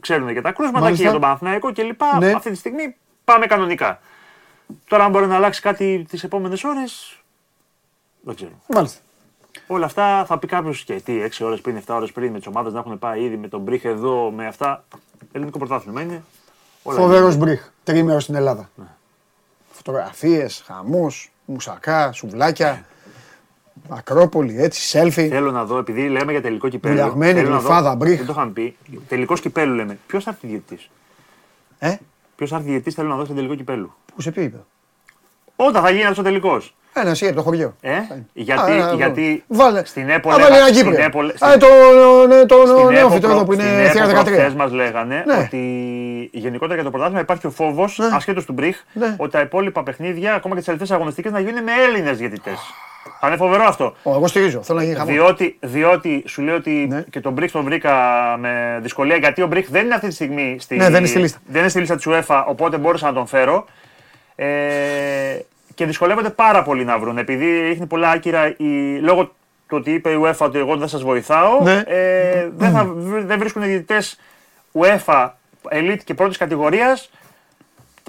ξέρουν 0.01 0.29
για 0.31 0.43
τα 0.43 0.53
κρούσματα 0.53 0.81
Μάλιστα. 0.81 0.97
και 0.97 1.03
για 1.11 1.13
τον 1.13 1.21
Παναθηναϊκό 1.21 1.73
κλπ. 1.73 2.01
Ναι. 2.19 2.31
Αυτή 2.33 2.51
τη 2.51 2.57
στιγμή 2.57 2.95
πάμε 3.25 3.47
κανονικά. 3.47 4.01
Τώρα, 4.89 5.05
αν 5.05 5.11
μπορεί 5.11 5.27
να 5.27 5.35
αλλάξει 5.37 5.61
κάτι 5.61 6.07
τις 6.09 6.23
επόμενες 6.25 6.65
ώρες. 6.65 7.19
Δεν 8.21 8.35
ξέρω. 8.35 8.51
Μάλιστα. 8.69 9.01
Όλα 9.67 9.85
αυτά 9.87 10.25
θα 10.25 10.39
πει 10.39 10.47
κάποιος 10.47 10.85
και 10.85 10.95
τι, 10.95 11.21
6 11.23 11.45
ώρες 11.45 11.61
πριν, 11.61 11.77
7 11.77 11.95
ώρες 11.95 12.13
πριν 12.13 12.33
με 12.33 12.39
τις 12.39 12.47
ομάδες 12.47 12.73
να 12.73 12.79
έχουν 12.79 12.99
πάει 12.99 13.23
ήδη 13.23 13.37
με 13.37 13.49
τον 13.49 13.61
Μπρίχ 13.61 13.85
εδώ, 13.85 14.31
με 14.37 14.47
αυτά. 14.47 14.85
Ελληνικό 15.33 15.59
πρωτάθλημα 15.59 16.03
είναι. 16.03 16.23
Όλα 16.83 16.99
Φοβερός 16.99 17.37
μπριχ. 17.37 17.69
Τρίμερος 17.85 18.23
στην 18.23 18.35
Ελλάδα. 18.35 18.71
Ναι. 18.75 18.85
Φωτογραφίες, 19.73 20.63
χαμό, 20.67 21.11
μουσακά, 21.45 22.13
σουβλάκια. 22.13 22.85
Ακρόπολη, 23.89 24.63
έτσι, 24.63 24.81
σέλφι. 24.81 25.29
Θέλω 25.29 25.51
να 25.51 25.65
δω, 25.65 25.79
επειδή 25.79 26.09
λέμε 26.09 26.33
για 26.33 26.43
τελικό 26.43 26.69
κυπέλο. 26.69 26.95
Βουλιαγμένη 26.95 27.33
θέλω 27.39 27.49
να 27.51 27.55
δω- 27.59 27.61
γλυφάδα, 27.69 27.95
μπριχ. 27.95 28.17
Δεν 28.17 28.27
το 28.27 28.33
είχαμε 28.33 28.51
πει. 28.51 28.77
Τελικός 29.09 29.41
κυπέλου 29.41 29.75
λέμε. 29.75 29.99
Ποιος 30.07 30.25
θα 30.25 30.31
έρθει 30.31 30.47
διαιτητής; 30.47 30.91
Ε, 31.79 31.97
Ποιος 32.37 32.51
θα 32.51 32.57
έρθει 32.57 32.69
διαιτητής 32.69 32.95
θέλω 32.95 33.09
να 33.09 33.17
δω 33.17 33.25
στο 33.25 33.35
τελικό 33.35 33.55
κυπέλου. 33.55 33.93
πού 34.15 34.21
σε 34.23 34.31
πει, 34.31 34.43
είπε. 34.43 34.59
Όταν 35.57 35.83
θα 35.83 35.91
γίνει 35.91 36.03
αυτός 36.03 36.19
ο 36.19 36.23
τελικός. 36.23 36.75
Ένα 36.93 37.11
εσύ 37.11 37.27
από 37.27 37.35
το 37.35 37.43
χωριό. 37.43 37.77
Ε, 37.81 37.91
γιατί, 38.33 38.61
Α, 38.71 38.75
ένα, 38.75 38.93
γιατί 38.95 39.45
Βάλε. 39.47 39.85
στην 39.85 40.11
Α, 40.11 40.15
Έπολε. 40.15 40.43
βάλε 40.43 40.57
ένα 40.57 40.67
στην 40.67 40.77
Κύπριο. 40.85 41.05
Έπολε- 41.05 41.45
Α, 41.45 41.57
το, 41.57 41.67
ναι, 42.29 42.45
το 42.47 42.57
στην 42.67 42.87
νεόφυτο 42.93 43.27
Έπο 43.27 43.35
εδώ 43.37 43.45
που 43.45 43.45
προ- 43.57 43.61
είναι 43.67 43.85
στην 43.89 43.91
θεία 43.91 44.03
Έπο 44.03 44.11
προχθές 44.23 44.53
13. 44.53 44.57
μας 44.57 44.73
λέγανε 44.73 45.23
Ναι. 45.27 45.35
ότι 45.37 45.59
γενικότερα 46.33 46.75
για 46.75 46.85
το 46.85 46.91
πρωτάθλημα 46.91 47.21
υπάρχει 47.21 47.47
ο 47.47 47.51
φόβος, 47.51 47.99
Ναι. 47.99 48.09
ασχέτω 48.13 48.45
του 48.45 48.53
Μπριχ, 48.53 48.77
Ναι. 48.93 49.15
ότι 49.19 49.31
τα 49.31 49.41
υπόλοιπα 49.41 49.83
παιχνίδια, 49.83 50.35
ακόμα 50.35 50.51
και 50.55 50.57
τις 50.57 50.65
τελευταίες 50.65 50.91
αγωνιστικές, 50.91 51.33
να 51.33 51.41
γίνουν 51.41 51.63
με 51.63 51.73
Έλληνες 51.89 52.19
διαιτητές. 52.19 52.59
Θα 53.21 53.27
είναι 53.27 53.37
φοβερό 53.37 53.65
αυτό. 53.65 53.95
Ω, 54.03 54.11
Εγώ 54.15 54.27
στηρίζω. 54.27 54.63
Θέλω 54.63 54.79
να 54.79 54.85
γίνει 54.85 54.97
χαμός. 54.97 55.13
Διότι, 55.15 55.57
διότι 55.61 56.25
σου 56.27 56.43
λέω 56.43 56.55
ότι 56.57 56.71
Ναι. 56.71 57.05
και 57.11 57.21
τον 57.21 57.33
Μπριχ 57.33 57.51
τον 57.53 57.65
βρήκα 57.65 57.95
με 58.39 58.79
δυσκολία 58.83 59.17
γιατί 59.17 59.43
ο 59.43 59.47
Μπριχ 59.47 59.69
δεν 59.71 59.85
είναι 59.85 59.95
αυτή 59.95 60.09
τη 60.09 60.15
στιγμή 60.15 60.57
στη, 60.61 60.77
Ναι, 60.77 60.85
δεν 60.89 60.95
είναι 60.99 61.07
στη 61.07 61.19
λίστα. 61.19 61.39
δεν 61.47 61.61
είναι 61.61 61.71
στη 61.71 61.79
λίστα 61.81 61.97
της 61.97 62.07
UEFA, 62.09 62.45
οπότε 62.47 62.77
μπόρεσα 62.79 63.07
να 63.07 63.13
τον 63.13 63.27
φέρω. 63.27 63.65
Ε, 64.35 64.47
και 65.81 65.87
δυσκολεύονται 65.87 66.31
πάρα 66.31 66.63
πολύ 66.63 66.85
να 66.85 66.99
βρουν 66.99 67.19
επειδή 67.19 67.61
ρίχνει 67.61 67.87
πολλά 67.87 68.11
άκυρα 68.11 68.55
η, 68.57 68.99
λόγω 68.99 69.25
του 69.25 69.77
ότι 69.77 69.91
είπε 69.91 70.11
η 70.11 70.21
UEFA 70.25 70.37
ότι 70.39 70.59
εγώ 70.59 70.77
δεν 70.77 70.89
σας 70.89 71.03
βοηθάω. 71.03 71.63
Ναι. 71.63 71.83
Ε, 71.87 72.49
δεν, 72.57 72.71
θα, 72.71 72.85
βρ- 72.85 73.27
δεν 73.27 73.39
βρίσκουν 73.39 73.63
διαιτητές 73.63 74.19
UEFA, 74.73 75.29
Elite 75.71 75.99
και 76.05 76.15
πρώτης 76.15 76.37
κατηγορίας 76.37 77.11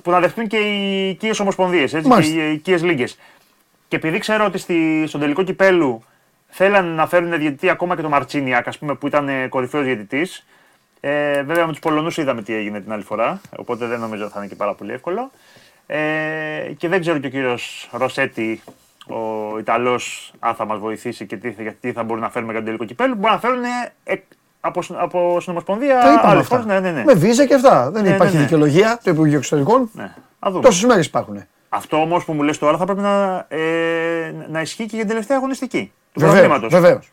που 0.04 0.12
να 0.12 0.20
δεχτούν 0.20 0.48
και 0.48 0.58
οι 0.58 1.10
οικίες 1.10 1.40
ομοσπονδίες, 1.40 1.94
έτσι, 1.94 2.02
και 2.02 2.14
Μάλιστα. 2.14 2.42
οι 2.44 2.52
οικίες 2.54 2.84
λίγες. 2.84 3.20
Και 3.88 3.96
επειδή 3.96 4.18
ξέρω 4.18 4.46
ότι 4.46 4.58
στη, 4.58 5.04
στον 5.08 5.20
τελικό 5.20 5.44
κυπέλου 5.44 6.04
θέλανε 6.50 6.94
να 6.94 7.08
φέρουν 7.08 7.30
διαιτητή 7.30 7.70
ακόμα 7.70 7.96
και 7.96 8.02
τον 8.02 8.12
Μαρτσίνιακ, 8.12 8.68
ας 8.68 8.78
πούμε, 8.78 8.96
που 8.96 9.08
ήταν 9.08 9.50
κορυφαίος 9.50 9.84
διαιτητής. 9.84 10.46
Ε, 11.00 11.42
βέβαια 11.44 11.66
με 11.66 11.72
τους 11.72 11.82
Πολωνούς 11.82 12.18
είδαμε 12.18 12.42
τι 12.42 12.54
έγινε 12.56 12.82
την 12.82 12.92
άλλη 12.92 13.04
φορά, 13.04 13.42
οπότε 13.58 13.86
δεν 13.86 14.00
νομίζω 14.00 14.24
ότι 14.24 14.34
θα 14.34 14.40
είναι 14.40 14.48
και 14.48 14.56
πάρα 14.56 14.74
πολύ 14.74 14.92
εύκολο. 14.92 15.32
Ε, 15.94 16.72
και 16.78 16.88
δεν 16.88 17.00
ξέρω 17.00 17.18
και 17.18 17.28
ο 17.28 17.30
κύριος 17.30 17.90
Ροσέτη, 17.92 18.62
ο 19.08 19.58
Ιταλός, 19.60 20.34
αν 20.40 20.56
θα 20.56 20.66
μας 20.66 20.80
βοηθήσει 20.80 21.26
και 21.26 21.38
τι, 21.38 21.52
θα- 21.52 21.74
τι 21.80 21.92
θα 21.92 22.04
μπορούν 22.04 22.22
να 22.22 22.30
φέρουμε 22.30 22.52
για 22.52 22.60
τον 22.62 22.66
τελικό 22.66 22.86
κυπέλου. 22.86 23.16
Μπορεί 23.16 23.34
να 23.34 23.40
φέρουν 23.40 23.64
ε, 24.04 24.16
από, 24.62 24.82
συ- 24.82 24.96
από 24.98 25.40
συνομοσπονδία 25.42 26.00
Τα 26.02 26.14
είπαμε 26.14 26.28
άλλες 26.32 26.42
αυτά. 26.44 26.58
χώρες. 26.58 26.66
Ναι, 26.66 26.80
ναι, 26.80 26.92
ναι. 26.98 27.04
Με 27.04 27.14
βίζα 27.14 27.46
και 27.46 27.54
αυτά. 27.54 27.92
Δεν 27.92 28.04
Ναι, 28.04 28.10
υπάρχει 28.10 28.34
ναι, 28.34 28.40
ναι. 28.40 28.46
δικαιολογία 28.46 29.00
του 29.04 29.10
Υπουργείου 29.10 29.38
Εξωτερικών. 29.38 29.90
ναι. 29.94 30.04
Α 30.40 30.50
δούμε. 30.52 30.62
Τόσες 30.62 30.84
μέρες 30.84 31.06
υπάρχουν. 31.06 31.44
Αυτό 31.70 32.02
όμως 32.02 32.26
που 32.26 32.34
μου 32.34 32.44
λες 32.44 32.58
τώρα 32.58 32.78
θα 32.78 32.86
πρέπει 32.86 33.02
να, 33.02 33.46
ε, 33.50 34.34
να 34.50 34.62
ισχύει 34.62 34.84
και 34.86 34.90
για 34.96 35.00
την 35.00 35.08
τελευταία 35.08 35.38
αγωνιστική 35.38 35.92
του 36.14 36.20
Βεβαίως. 36.20 36.40
πρωταθλήματος. 36.40 36.80
Βεβαίως. 36.82 37.12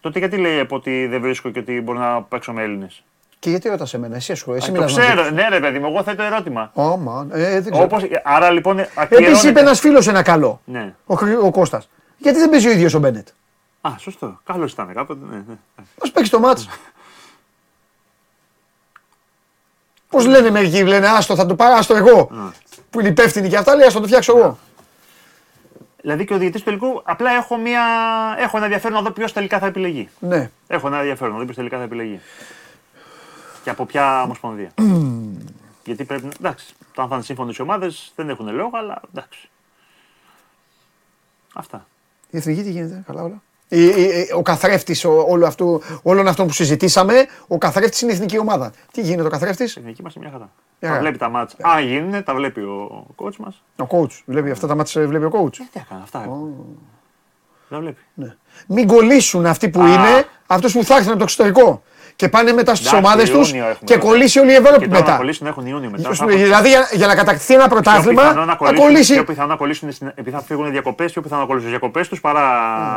Τότε 0.00 0.18
γιατί 0.18 0.36
λέει 0.36 0.58
από 0.60 0.76
ότι 0.76 1.06
δεν 1.06 1.20
βρίσκω 1.20 1.50
και 1.50 1.58
ότι 1.58 1.80
μπορώ 1.80 1.98
να 1.98 2.22
παίξω 2.22 2.52
με 2.52 2.62
Έλληνες; 2.62 3.04
Και 3.40 3.50
γιατί 3.50 3.68
ρωτάς 3.68 3.94
εμένα, 3.94 4.16
εσύ 4.16 4.32
ασχολείσαι. 4.32 4.64
Εσύ 4.64 4.72
Το 4.74 4.80
μιλάς 4.80 4.96
μαζί 4.96 5.06
ξέρω, 5.08 5.22
τους. 5.22 5.32
ναι, 5.32 5.48
ρε 5.48 5.60
παιδί 5.60 5.78
μου, 5.78 5.86
εγώ 5.86 6.02
θέτω 6.02 6.22
ερώτημα. 6.22 6.70
Ω, 6.74 6.96
μα, 6.96 7.26
ε, 7.32 7.60
δεν 7.60 7.70
ξέρω. 7.72 7.84
Όπως, 7.84 8.02
άρα 8.24 8.50
λοιπόν. 8.50 8.78
Επίσης 8.78 8.98
ακυρώνεται- 8.98 9.42
είπε 9.44 9.60
ένας 9.60 9.80
φίλος 9.80 10.06
ένα 10.08 10.22
καλό. 10.22 10.60
Ναι. 10.64 10.94
Ο, 11.06 11.14
Χρυ- 11.14 11.38
ο 11.42 11.50
Κώστας. 11.50 11.88
Γιατί 12.18 12.38
δεν 12.38 12.50
παίζει 12.50 12.68
ο 12.68 12.70
ίδιος 12.70 12.94
ο 12.94 12.98
Μπένετ; 12.98 13.28
Α, 13.80 13.90
σωστό. 13.98 14.40
Καλός 14.44 14.72
ήταν 14.72 14.92
κάποτε. 14.94 15.20
Ναι, 15.30 15.36
ναι. 15.36 15.54
Α 16.06 16.10
παίξει 16.12 16.30
το 16.30 16.40
μάτς. 16.40 16.68
Πώς 20.08 20.26
λένε 20.26 20.50
μερικοί, 20.50 20.84
λένε 20.84 21.08
Άστο, 21.08 21.34
θα 21.34 21.46
το 21.46 21.54
πάρω, 21.54 21.74
άστο 21.76 21.94
εγώ. 21.96 22.30
Που 22.90 23.00
είναι 23.00 23.08
υπεύθυνοι 23.08 23.48
και 23.48 23.56
αυτά, 23.56 23.74
λέει 23.74 23.86
Άστο, 23.86 24.00
το 24.00 24.06
φτιάξω 24.06 24.36
εγώ. 24.38 24.58
Δηλαδή 26.00 26.24
και 26.24 26.34
ο 26.34 26.38
διαιτητής 26.38 26.62
του 26.62 26.66
τελικού, 26.66 27.00
απλά 27.04 27.30
έχω, 27.30 27.56
μια... 27.56 27.82
έχω 28.38 28.56
ένα 28.56 28.64
ενδιαφέρον 28.66 28.96
να 28.96 29.02
δω 29.02 29.10
ποιος 29.10 29.32
τελικά 29.32 29.58
θα 29.58 29.66
επιλεγεί. 29.66 30.08
Ναι. 30.18 30.50
Έχω 30.66 30.86
ένα 30.86 30.98
ενδιαφέρον 30.98 31.32
να 31.32 31.38
δω 31.38 31.44
ποιος 31.44 31.56
τελικά 31.56 31.76
θα 31.78 31.82
επιλεγεί. 31.82 32.20
Και 33.62 33.70
από 33.70 33.86
ποια 33.86 34.22
ομοσπονδία; 34.22 34.70
Γιατί 35.84 36.04
πρέπει 36.04 36.22
να. 36.24 36.30
Εντάξει, 36.38 36.74
το 36.94 37.02
αν 37.02 37.08
θα 37.08 37.14
είναι 37.14 37.24
σύμφωνε 37.24 37.52
οι 37.58 37.62
ομάδες 37.62 38.12
δεν 38.16 38.28
έχουν 38.28 38.54
λόγο, 38.54 38.70
αλλά 38.78 39.00
εντάξει. 39.14 39.48
Αυτά. 41.54 41.86
Η 42.30 42.36
εθνική 42.36 42.62
τι 42.62 42.70
γίνεται, 42.70 43.02
καλά 43.06 43.22
όλα. 43.22 43.42
Η- 43.68 43.84
η- 43.84 44.02
η- 44.02 44.32
ο 44.36 44.42
καθρέφτης 44.42 45.04
όλο 45.04 45.46
αυτού, 45.46 45.82
όλων 46.02 46.28
αυτών 46.28 46.46
που 46.46 46.52
συζητήσαμε, 46.52 47.26
ο 47.46 47.58
καθρέφτης 47.58 48.00
είναι 48.00 48.12
η 48.12 48.14
εθνική 48.14 48.38
ομάδα. 48.38 48.72
Τι 48.92 49.00
γίνεται 49.02 49.26
ο 49.26 49.30
καθρέφτης, 49.30 49.76
Η 49.76 49.78
εθνική 49.80 50.02
μας 50.02 50.14
είναι 50.14 50.24
μια 50.24 50.32
χαρά. 50.32 50.50
Μια 50.52 50.78
τα 50.80 50.86
χαρά. 50.88 51.00
βλέπει 51.00 51.18
τα 51.18 51.28
μάτσα. 51.28 51.56
Αν 51.60 51.84
γίνουν, 51.86 52.24
τα 52.24 52.34
βλέπει 52.34 52.60
ο 52.60 53.06
coach 53.16 53.36
μας. 53.36 53.62
ο 53.76 53.86
coach. 53.90 54.10
Βλέπει 54.26 54.50
αυτά 54.50 54.66
τα 54.66 54.74
μάτια, 54.74 55.06
βλέπει 55.06 55.24
ο 55.24 55.30
coach. 55.32 55.52
Τι 55.56 55.64
έκανε, 55.72 56.00
αυτά. 56.02 56.28
Τα 57.68 57.78
βλέπει. 57.80 58.00
Ναι. 58.14 58.36
Μην 58.66 58.86
κολλήσουν 58.86 59.46
αυτοί 59.46 59.68
που 59.68 59.80
Α. 59.82 59.88
είναι, 59.92 60.26
αυτούς 60.46 60.72
που 60.72 60.84
θα 60.84 60.94
έρθουν 60.94 61.08
από 61.10 61.18
το 61.18 61.24
εξωτερικό. 61.24 61.82
Και 62.20 62.28
πάνε 62.28 62.52
μετά 62.52 62.74
στις 62.74 62.86
Εντάξει, 62.88 63.06
ομάδες 63.06 63.30
τους 63.30 63.48
Ιούνιο 63.50 63.64
έχουμε 63.64 63.78
και 63.84 63.94
τώρα. 63.98 64.06
κολλήσει 64.10 64.38
όλη 64.38 64.50
η 64.50 64.54
Ευρώπη 64.54 64.78
Και 64.78 64.86
τώρα 64.86 64.98
να 64.98 65.04
μετά. 65.04 65.16
κολλήσουν 65.16 65.46
έχουν 65.46 65.66
Ιούνιο 65.66 65.90
μετά. 65.90 66.08
Σου 66.08 66.14
θα 66.14 66.24
πει, 66.24 66.32
έχουν- 66.32 66.44
Δηλαδή 66.44 66.68
για, 66.68 66.88
για 66.92 67.06
να 67.06 67.14
κατακτηθεί 67.14 67.54
ένα 67.54 67.62
Πιο 67.66 67.72
πρωτάθλημα 67.74 68.22
πιθανό 68.22 68.44
να 68.44 68.50
θα 68.52 68.56
κολλήσουν, 68.56 68.84
κολλήσει. 68.86 69.12
πιο 69.12 69.24
πιθανό 69.24 69.46
να 69.48 69.56
κολλήσουν 69.56 69.92
στην, 69.92 70.06
επειδή 70.14 70.30
θα 70.36 70.42
φύγουν 70.42 70.70
διακοπές, 70.70 71.12
πιο 71.12 71.22
πιθανό 71.22 71.40
να 71.40 71.46
κολλήσουν 71.46 71.68
στι 71.70 71.78
διακοπές 71.78 72.08
τους 72.08 72.20
παρά 72.20 72.44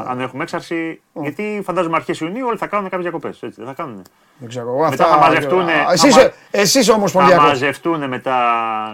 αν 0.10 0.20
έχουμε 0.22 0.44
έξαρση. 0.44 1.02
Γιατί 1.14 1.62
φαντάζομαι 1.66 1.96
αρχές 1.96 2.20
Ιουνίου 2.20 2.46
όλοι 2.48 2.58
θα 2.58 2.68
κάνουν 2.68 2.86
κάποιες 2.90 3.02
διακοπές. 3.02 3.38
Έτσι 3.42 3.56
δεν 3.58 3.68
θα 3.68 3.74
κάνουν. 3.74 4.02
Δεν 4.38 4.50
ξέρω 4.50 4.66
εγώ. 4.68 4.90
Μετά 4.90 5.04
Αυτά, 5.04 5.16
θα 5.18 5.22
μαζευτούν. 5.22 5.66
Εσύ 5.94 6.08
είσαι, 6.08 6.34
εσύ 6.52 6.80
είσαι 6.80 6.92
Θα 6.92 6.98
ομοσπονδιακός. 6.98 7.46
μαζευτούν 7.48 8.08
μετά 8.08 8.36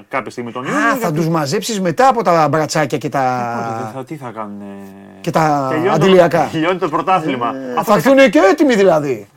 κάποια 0.09 0.31
στιγμή 0.31 0.51
τον 0.51 0.63
Ιούνιο. 0.63 0.79
Α, 0.79 0.89
θα 0.89 0.95
γιατί- 0.97 1.15
τους 1.15 1.27
μαζέψεις 1.27 1.81
μετά 1.81 2.07
από 2.07 2.23
τα 2.23 2.47
μπρατσάκια 2.49 2.97
και 2.97 3.09
Πότε, 3.09 3.23
δεν 3.23 3.83
τα, 3.85 3.91
θα- 3.95 4.03
Τι 4.03 4.15
θα 4.15 4.31
κάνουν. 4.35 4.61
και 5.21 5.31
τα 5.31 5.65
Τελειώνει 5.69 5.87
το- 5.89 5.93
αντιλιακά. 6.05 6.47
Τελειώνει 6.51 6.77
το 6.79 6.89
πρωτάθλημα. 6.89 7.53
Ε, 7.77 7.83
Θα 7.83 7.93
έρθουν 7.93 8.15
και 8.29 8.39
έτοιμοι 8.51 8.75
δηλαδή. 8.75 9.27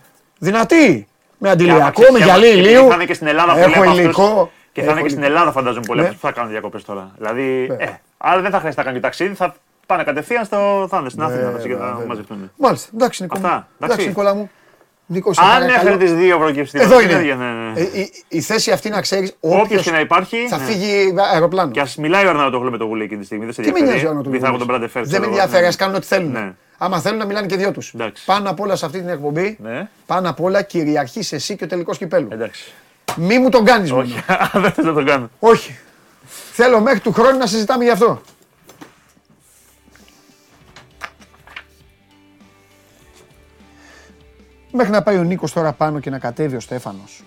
Δυνατοί. 0.47 1.07
Με 1.39 1.49
Και 1.49 1.49
άμα 1.49 1.51
αντιλιακό, 1.53 1.91
ξέρεις, 1.91 2.13
με 2.13 2.19
και 2.19 2.25
γυαλί 2.25 2.47
άμα- 2.51 2.61
ηλίου. 2.61 2.89
Θα 2.89 2.95
είναι 2.95 3.05
και 3.05 3.15
στην 3.15 3.27
Ελλάδα 3.27 3.53
πολλοί 3.53 3.65
Έχω 3.65 3.81
από 3.81 3.91
αυτούς. 3.91 3.99
υλικό. 4.05 4.51
Και 4.73 4.81
θα 4.81 4.87
Έχω 4.87 4.93
είναι 4.95 5.03
και 5.03 5.09
στην 5.09 5.23
υλικό. 5.23 5.37
Ελλάδα 5.39 5.53
φαντάζομαι 5.53 5.85
πολλοί 5.87 6.01
Ναι. 6.01 6.07
από 6.07 6.15
αυτούς 6.15 6.21
που 6.21 6.27
θα 6.27 6.33
κάνουν 6.33 6.51
διακοπές 6.51 6.85
τώρα. 6.85 7.11
Δηλαδή. 7.19 7.67
Βέβαια. 7.69 7.87
Ε, 7.89 8.01
άρα 8.19 8.41
δεν 8.41 8.51
θα 8.51 8.59
χρειάζεται 8.59 8.81
να 8.81 8.87
κάνουν 8.87 9.01
και 9.01 9.07
ταξίδι, 9.07 9.35
θα 9.35 9.55
πάνε 9.87 10.03
κατευθείαν 10.03 10.45
στο. 10.45 10.87
θα 10.91 10.99
είναι 11.01 11.09
στην 11.09 11.23
Αθήνα 11.23 11.41
Βέβαια, 11.51 11.63
και 11.67 11.75
θα 11.77 11.87
βέβαια. 11.93 12.07
μαζευτούν. 12.07 12.51
Μάλιστα. 12.57 12.91
Εντάξει, 12.95 13.23
Νικό. 13.23 13.39
μου. 13.39 13.47
Αυτά, 13.47 13.57
εντάξει. 13.59 13.85
Εντάξει, 13.85 14.07
Νικόλα 14.09 14.35
μου. 14.35 14.51
Νίκο, 15.07 15.33
σε 15.33 15.41
Αν 15.43 15.47
παρακαλώ. 15.49 15.75
έφερε 15.75 15.97
τις 15.97 16.13
δύο 16.15 16.39
προκυψητήρε. 16.39 16.85
Εδώ 16.85 17.01
είναι. 17.01 17.15
Ναι, 17.15 17.35
ναι. 17.35 17.81
Ε, 17.81 17.83
η, 18.01 18.13
η 18.29 18.41
θέση 18.41 18.71
αυτή 18.71 18.89
να 18.91 19.01
ξέρεις, 19.01 19.37
Όποιος 19.41 19.63
όποιος 19.63 19.83
και 19.83 19.91
να 19.91 20.01
υπάρχει. 20.01 20.47
θα 20.49 20.57
ναι. 20.59 20.65
φύγει 20.65 21.15
αεροπλάνο. 21.33 21.71
Και 21.71 21.81
ας 21.81 21.97
μιλάει 21.97 22.27
ο 22.27 22.29
Αρναούτογλου 22.29 22.71
με 22.71 22.77
το 22.79 22.85
γουλί 22.85 23.05
εκείνη 23.05 23.21
τη 23.21 23.27
στιγμή. 23.27 23.45
Δεν 23.45 23.55
σε 23.55 23.63
Τι 23.63 23.71
με 23.73 23.79
ενδιαφέρει. 23.79 24.03
νοιάζει 24.03 24.17
ο 24.17 24.21
Επειδή 24.21 24.39
θα 24.39 24.47
έχουν 24.47 24.59
τον 24.59 24.69
Ανατολικό. 24.71 24.93
Μπραντεφέρ. 24.93 25.03
Δεν 25.03 25.11
με 25.11 25.17
ξέρω 25.19 25.25
εγώ, 25.25 25.33
ενδιαφέρει, 25.33 25.63
ναι. 25.63 25.69
ας 25.69 25.77
κάνουν 25.77 25.95
ό,τι 25.95 26.07
θέλουν. 26.07 26.57
Ναι. 26.83 26.95
Άμα 26.95 27.01
θέλουν 27.01 27.19
να 27.19 27.25
μιλάνε 27.25 27.47
και 27.47 27.57
δυο 27.57 27.71
τους. 27.73 27.93
Εντάξει. 27.95 28.25
Πάνω 28.25 28.51
απ' 28.51 28.61
όλα 28.61 28.77
σε 28.77 28.87
αυτή 28.87 28.99
την 28.99 29.09
εκπομπή, 29.09 29.57
Ναι. 29.63 29.89
πάνω 30.07 30.31
απ' 30.31 30.41
όλα 30.41 30.63
κυριαρχεί 30.63 31.35
εσύ 31.35 31.57
και 31.57 31.65
ο 31.65 31.67
τελικός 31.67 31.99
κυπέλου. 31.99 32.29
Εντάξει. 32.33 32.73
Μη 33.17 33.39
μου 33.39 33.49
τον 33.49 33.65
κάνεις 33.65 33.91
μόνο. 33.93 34.03
Όχι, 34.03 34.23
δεν 34.63 34.73
θα 34.73 34.93
το 34.93 35.05
κάνω. 35.05 35.31
Όχι. 35.39 35.79
Θέλω 36.53 36.81
μέχρι 36.81 37.01
του 37.01 37.13
χρόνου 37.13 37.39
να 37.39 37.47
συζητάμε 37.47 37.85
γι' 37.85 37.91
αυτό. 37.91 38.21
Μέχρι 44.73 44.91
να 44.93 45.03
πάει 45.03 45.19
ο 45.19 45.23
Νίκος 45.23 45.53
τώρα 45.53 45.73
πάνω 45.73 46.01
και 46.01 46.11
να 46.11 46.19
κατέβει 46.19 46.57
ο 46.57 46.61
Στέφανος. 46.61 47.23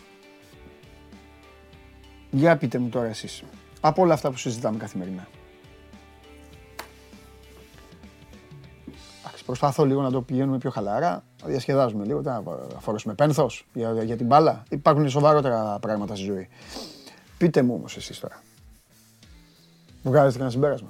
Για 2.31 2.55
πείτε 2.57 2.77
μου 2.77 2.89
τώρα 2.89 3.07
εσείς. 3.07 3.43
Από 3.81 4.01
όλα 4.01 4.13
αυτά 4.13 4.31
που 4.31 4.37
συζητάμε 4.37 4.77
καθημερινά. 4.77 5.27
Προσπαθώ 9.45 9.85
λίγο 9.85 10.01
να 10.01 10.11
το 10.11 10.21
πηγαίνουμε 10.21 10.57
πιο 10.57 10.69
χαλαρά, 10.69 11.23
να 11.41 11.47
διασκεδάζουμε 11.47 12.05
λίγο, 12.05 12.21
να 12.21 12.43
φορέσουμε 12.79 13.13
πένθος 13.13 13.67
για, 13.73 14.03
για 14.03 14.17
την 14.17 14.25
μπάλα. 14.25 14.63
Υπάρχουν 14.69 15.09
σοβαρότερα 15.09 15.79
πράγματα 15.79 16.15
στη 16.15 16.25
ζωή. 16.25 16.47
Πείτε 17.37 17.61
μου 17.61 17.73
όμως 17.73 17.97
εσείς 17.97 18.19
τώρα. 18.19 18.41
Βγάζετε 20.03 20.31
κανένα 20.31 20.49
συμπέρασμα. 20.49 20.89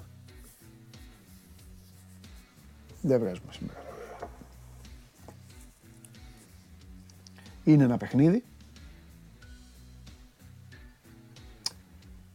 Δεν 3.01 3.19
βγάζουμε 3.19 3.51
συμπέρασμα. 3.51 3.89
Είναι 7.63 7.83
ένα 7.83 7.97
παιχνίδι. 7.97 8.43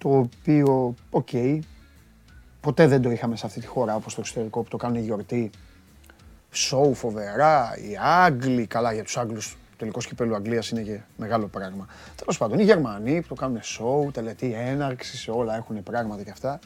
το 0.01 0.19
οποίο, 0.19 0.95
οκ, 1.11 1.29
ποτέ 2.61 2.87
δεν 2.87 3.03
το 3.03 3.11
είχαμε 3.11 3.37
σε 3.37 3.47
αυτή 3.47 3.61
τη 3.61 3.67
χώρα 3.67 3.95
όπως 3.95 4.15
το 4.15 4.21
εξωτερικό 4.21 4.63
που 4.63 4.69
το 4.69 4.77
κάνουν 4.77 5.03
γιορτή. 5.03 5.51
Σόου 6.51 6.95
φοβερά, 6.95 7.77
οι 7.77 7.97
Άγγλοι, 8.01 8.67
καλά 8.67 8.93
για 8.93 9.05
τους 9.05 9.17
Άγγλους 9.17 9.57
τελικός 9.77 10.07
κυπέλλου 10.07 10.35
Αγγλίας 10.35 10.71
είναι 10.71 10.81
και 10.81 11.01
μεγάλο 11.17 11.47
πράγμα. 11.47 11.87
Τέλος 12.17 12.39
πάντων, 12.39 12.59
οι 12.59 12.63
Γερμανοί 12.63 13.21
που 13.21 13.29
το 13.29 13.35
κάνουν 13.35 13.63
σοου, 13.63 14.11
τελετή 14.13 14.53
έναρξη, 14.55 15.31
όλα 15.31 15.57
έχουν 15.57 15.83
πράγματα 15.83 16.23
και 16.23 16.31
αυτά. 16.31 16.59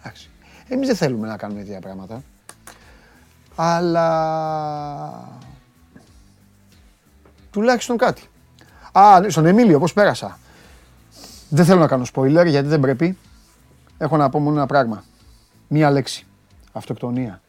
Εντάξει. 0.00 0.30
Εμείς 0.68 0.86
δεν 0.86 0.96
θέλουμε 0.96 1.26
να 1.26 1.36
κάνουμε 1.36 1.60
τέτοια 1.60 1.80
πράγματα. 1.80 2.22
Αλλά 3.54 4.08
τουλάχιστον 7.50 7.96
κάτι. 7.96 8.28
Α, 8.92 9.20
ναι, 9.20 9.28
στον 9.28 9.46
Εμίλιο, 9.46 9.78
πώς 9.78 9.92
πέρασα. 9.92 10.38
Δεν 11.48 11.64
θέλω 11.64 11.80
να 11.80 11.86
κάνω 11.86 12.04
spoiler 12.14 12.46
γιατί 12.46 12.68
δεν 12.68 12.80
πρέπει. 12.80 13.18
Έχω 13.98 14.16
να 14.16 14.30
πω 14.30 14.38
μόνο 14.38 14.56
ένα 14.56 14.66
πράγμα. 14.66 15.04
Μία 15.68 15.90
λέξη. 15.90 16.26
Αυτοκτονία. 16.72 17.40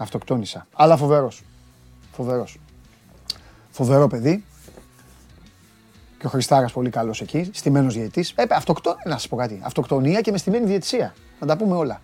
Αυτοκτόνησα. 0.00 0.66
Αλλά 0.72 0.96
φοβερός. 0.96 1.42
Φοβερός. 2.12 2.58
Φοβερό 3.70 4.06
παιδί. 4.06 4.44
Και 6.18 6.26
ο 6.26 6.28
Χριστάρας 6.28 6.72
πολύ 6.72 6.90
καλός 6.90 7.20
εκεί. 7.20 7.50
Στημένος 7.52 7.94
διαιτής. 7.94 8.32
Ε, 8.36 8.44
αυτοκτο... 8.50 8.96
Να 9.04 9.12
σας 9.12 9.28
πω 9.28 9.36
κάτι. 9.36 9.60
Αυτοκτονία 9.62 10.20
και 10.20 10.30
με 10.30 10.38
στημένη 10.38 10.66
διαιτησία. 10.66 11.14
Να 11.40 11.46
τα 11.46 11.56
πούμε 11.56 11.76
όλα. 11.76 12.00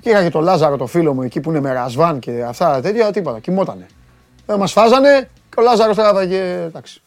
Και 0.00 0.10
είχα 0.10 0.22
και 0.22 0.30
τον 0.30 0.42
Λάζαρο 0.42 0.76
το 0.76 0.86
φίλο 0.86 1.14
μου 1.14 1.22
εκεί 1.22 1.40
που 1.40 1.50
είναι 1.50 1.60
με 1.60 1.72
ρασβάν 1.72 2.18
και 2.18 2.44
αυτά 2.44 2.80
τέτοια. 2.80 3.12
Τίποτα. 3.12 3.40
Κοιμότανε. 3.40 3.86
Δεν 4.46 4.58
μας 4.58 4.72
φάζανε 4.72 5.30
και 5.48 5.60
ο 5.60 5.62
Λάζαρος 5.62 5.96
τώρα 5.96 6.26
και 6.26 6.64
εντάξει. 6.66 7.02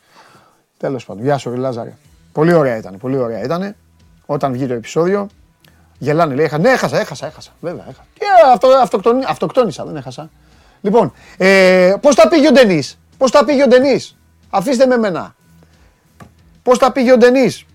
Τέλος 0.77 1.05
πάντων. 1.05 1.23
Γεια 1.23 1.37
σου, 1.37 1.55
Λάζαρε. 1.55 1.93
Πολύ 2.31 2.53
ωραία 2.53 2.77
ήταν. 2.77 2.97
Πολύ 2.97 3.17
ωραία 3.17 3.43
ήταν. 3.43 3.75
Όταν 4.25 4.51
βγει 4.51 4.67
το 4.67 4.73
επεισόδιο, 4.73 5.27
γελάνε. 5.97 6.35
Λέει, 6.35 6.49
ναι, 6.59 6.69
έχασα, 6.69 6.99
έχασα, 6.99 7.25
έχασα. 7.25 7.51
Βέβαια, 7.59 7.83
έχασα. 7.83 8.05
Και 8.13 8.25
αυτό, 8.53 8.67
αυτοκτονή, 8.67 9.23
αυτοκτόνησα, 9.27 9.85
δεν 9.85 9.95
έχασα. 9.95 10.29
Λοιπόν, 10.81 11.13
ε, 11.37 11.93
πώς 12.01 12.15
τα 12.15 12.27
πήγε 12.27 12.47
ο 12.47 12.51
Ντενής; 12.51 12.99
Πώς 13.17 13.31
τα 13.31 13.45
πήγε 13.45 13.63
ο 13.63 13.67
Ντενής; 13.67 14.17
Αφήστε 14.49 14.85
με 14.85 14.97
μένα. 14.97 15.35
Πώς 16.63 16.77
τα 16.77 16.91
πήγε 16.91 17.11
ο 17.11 17.17
Ντενής; 17.17 17.65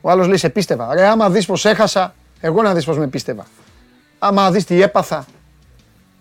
Ο 0.00 0.10
άλλος 0.10 0.26
λέει, 0.26 0.36
σε 0.36 0.48
πίστευα. 0.48 0.94
Ρε, 0.94 1.06
άμα 1.06 1.30
δεις 1.30 1.46
πως 1.46 1.64
έχασα, 1.64 2.14
εγώ 2.40 2.62
να 2.62 2.74
δεις 2.74 2.84
πως 2.84 2.98
με 2.98 3.06
πίστευα. 3.06 3.46
Άμα 4.18 4.50
δεις 4.50 4.64
τι 4.64 4.82
έπαθα. 4.82 5.24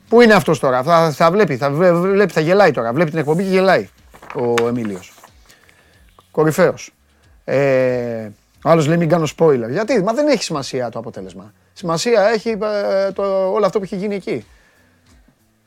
Πού 0.09 0.21
είναι 0.21 0.33
αυτός 0.33 0.59
τώρα; 0.59 0.83
Θα, 0.83 1.11
θα 1.11 1.31
βλέπει, 1.31 1.57
θα 1.57 1.71
βλέπει, 1.71 2.33
θα 2.33 2.41
γελάει 2.41 2.71
τώρα. 2.71 2.93
Βλέπει 2.93 3.09
την 3.09 3.19
εκπομπή 3.19 3.43
και 3.43 3.49
γελάει 3.49 3.89
ο 4.35 4.67
Εμίλιος. 4.67 5.13
Κορυφαίος. 6.31 6.91
Ε, 7.43 7.55
ο 8.25 8.46
άλλος 8.69 8.87
λέει 8.87 8.97
μην 8.97 9.09
κάνω 9.09 9.27
spoiler. 9.37 9.69
Γιατί, 9.69 10.03
μα 10.03 10.13
δεν 10.13 10.27
έχει 10.27 10.43
σημασία 10.43 10.89
το 10.89 10.99
αποτέλεσμα. 10.99 11.53
Σημασία 11.73 12.27
έχει 12.27 12.49
ε, 12.49 13.11
το, 13.11 13.51
όλο 13.51 13.65
αυτό 13.65 13.77
που 13.77 13.83
έχει 13.83 13.95
γίνει 13.95 14.15
εκεί. 14.15 14.45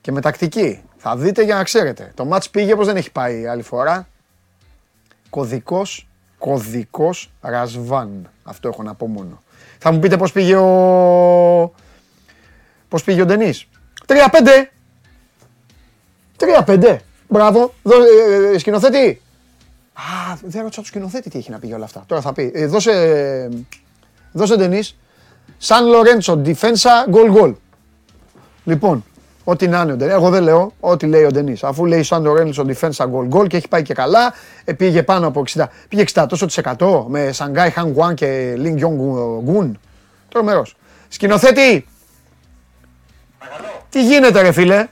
Και 0.00 0.12
με 0.12 0.20
τακτική. 0.20 0.82
Θα 0.96 1.16
δείτε 1.16 1.42
για 1.42 1.54
να 1.54 1.64
ξέρετε. 1.64 2.12
Το 2.14 2.28
match 2.32 2.50
πήγε 2.50 2.72
όπως 2.72 2.86
δεν 2.86 2.96
έχει 2.96 3.12
πάει 3.12 3.46
άλλη 3.46 3.62
φορά. 3.62 4.08
Κωδικός, 5.30 6.08
κωδικός 6.38 7.30
Ρασβάν. 7.40 8.30
Αυτό 8.42 8.68
έχω 8.68 8.82
να 8.82 8.94
πω 8.94 9.06
μόνο. 9.06 9.42
Θα 9.78 9.92
μου 9.92 9.98
πείτε 9.98 10.16
πώς 10.16 10.32
πήγε 10.32 10.56
ο... 10.56 11.72
Πώς 12.88 13.04
πήγε 13.04 13.22
ο 13.22 13.26
Ντενής. 13.26 13.68
3-5. 14.06 14.16
3-5. 16.66 16.96
Μπράβο. 17.28 17.74
Δω, 17.82 17.94
ε, 17.94 18.54
ε, 18.54 18.58
σκηνοθέτη. 18.58 19.20
Α, 20.00 20.36
δεν 20.42 20.62
ρώτησα 20.62 20.80
το 20.80 20.86
σκηνοθέτη 20.86 21.30
τι 21.30 21.38
έχει 21.38 21.50
να 21.50 21.58
πει 21.58 21.66
για 21.66 21.76
όλα 21.76 21.84
αυτά. 21.84 22.04
Τώρα 22.06 22.20
θα 22.20 22.32
πει. 22.32 22.50
Ε, 22.54 22.66
δώσε, 22.66 23.48
δώσε 24.32 24.56
Ντενής. 24.56 24.98
Σαν 25.58 25.86
Λορέντσο, 25.86 26.36
Ντιφένσα, 26.36 27.06
γκολ 27.08 27.30
γκολ. 27.30 27.54
Λοιπόν, 28.64 29.04
ό,τι 29.44 29.68
να 29.68 29.80
είναι 29.80 29.92
ο 29.92 29.96
Ντενής. 29.96 30.14
Εγώ 30.14 30.30
δεν 30.30 30.42
λέω 30.42 30.72
ό,τι 30.80 31.06
λέει 31.06 31.24
ο 31.24 31.30
Ντενής. 31.30 31.64
Αφού 31.64 31.86
λέει 31.86 32.02
Σαν 32.02 32.22
Λορέντσο, 32.22 32.64
Ντιφένσα, 32.64 33.06
γκολ 33.06 33.26
γκολ 33.26 33.46
και 33.46 33.56
έχει 33.56 33.68
πάει 33.68 33.82
και 33.82 33.94
καλά. 33.94 34.34
Ε, 34.64 34.72
πήγε 34.72 35.02
πάνω 35.02 35.26
από 35.26 35.44
60. 35.54 35.64
Πήγε 35.88 36.04
60 36.14 36.26
τόσο 36.28 36.46
τοις 36.46 36.58
100 36.78 37.04
με 37.06 37.32
Σανγκάι 37.32 37.70
Χαν 37.70 37.92
Γουάν 37.92 38.14
και 38.14 38.54
Λινγκ 38.56 38.76
Γιονγκ 38.76 38.98
Γκουν. 39.42 39.78
Τρομερός. 40.28 40.76
Σκηνοθέτη. 41.08 41.86
Τι 43.88 44.04
γίνεται 44.04 44.40
ρε 44.40 44.52
φίλε; 44.52 44.86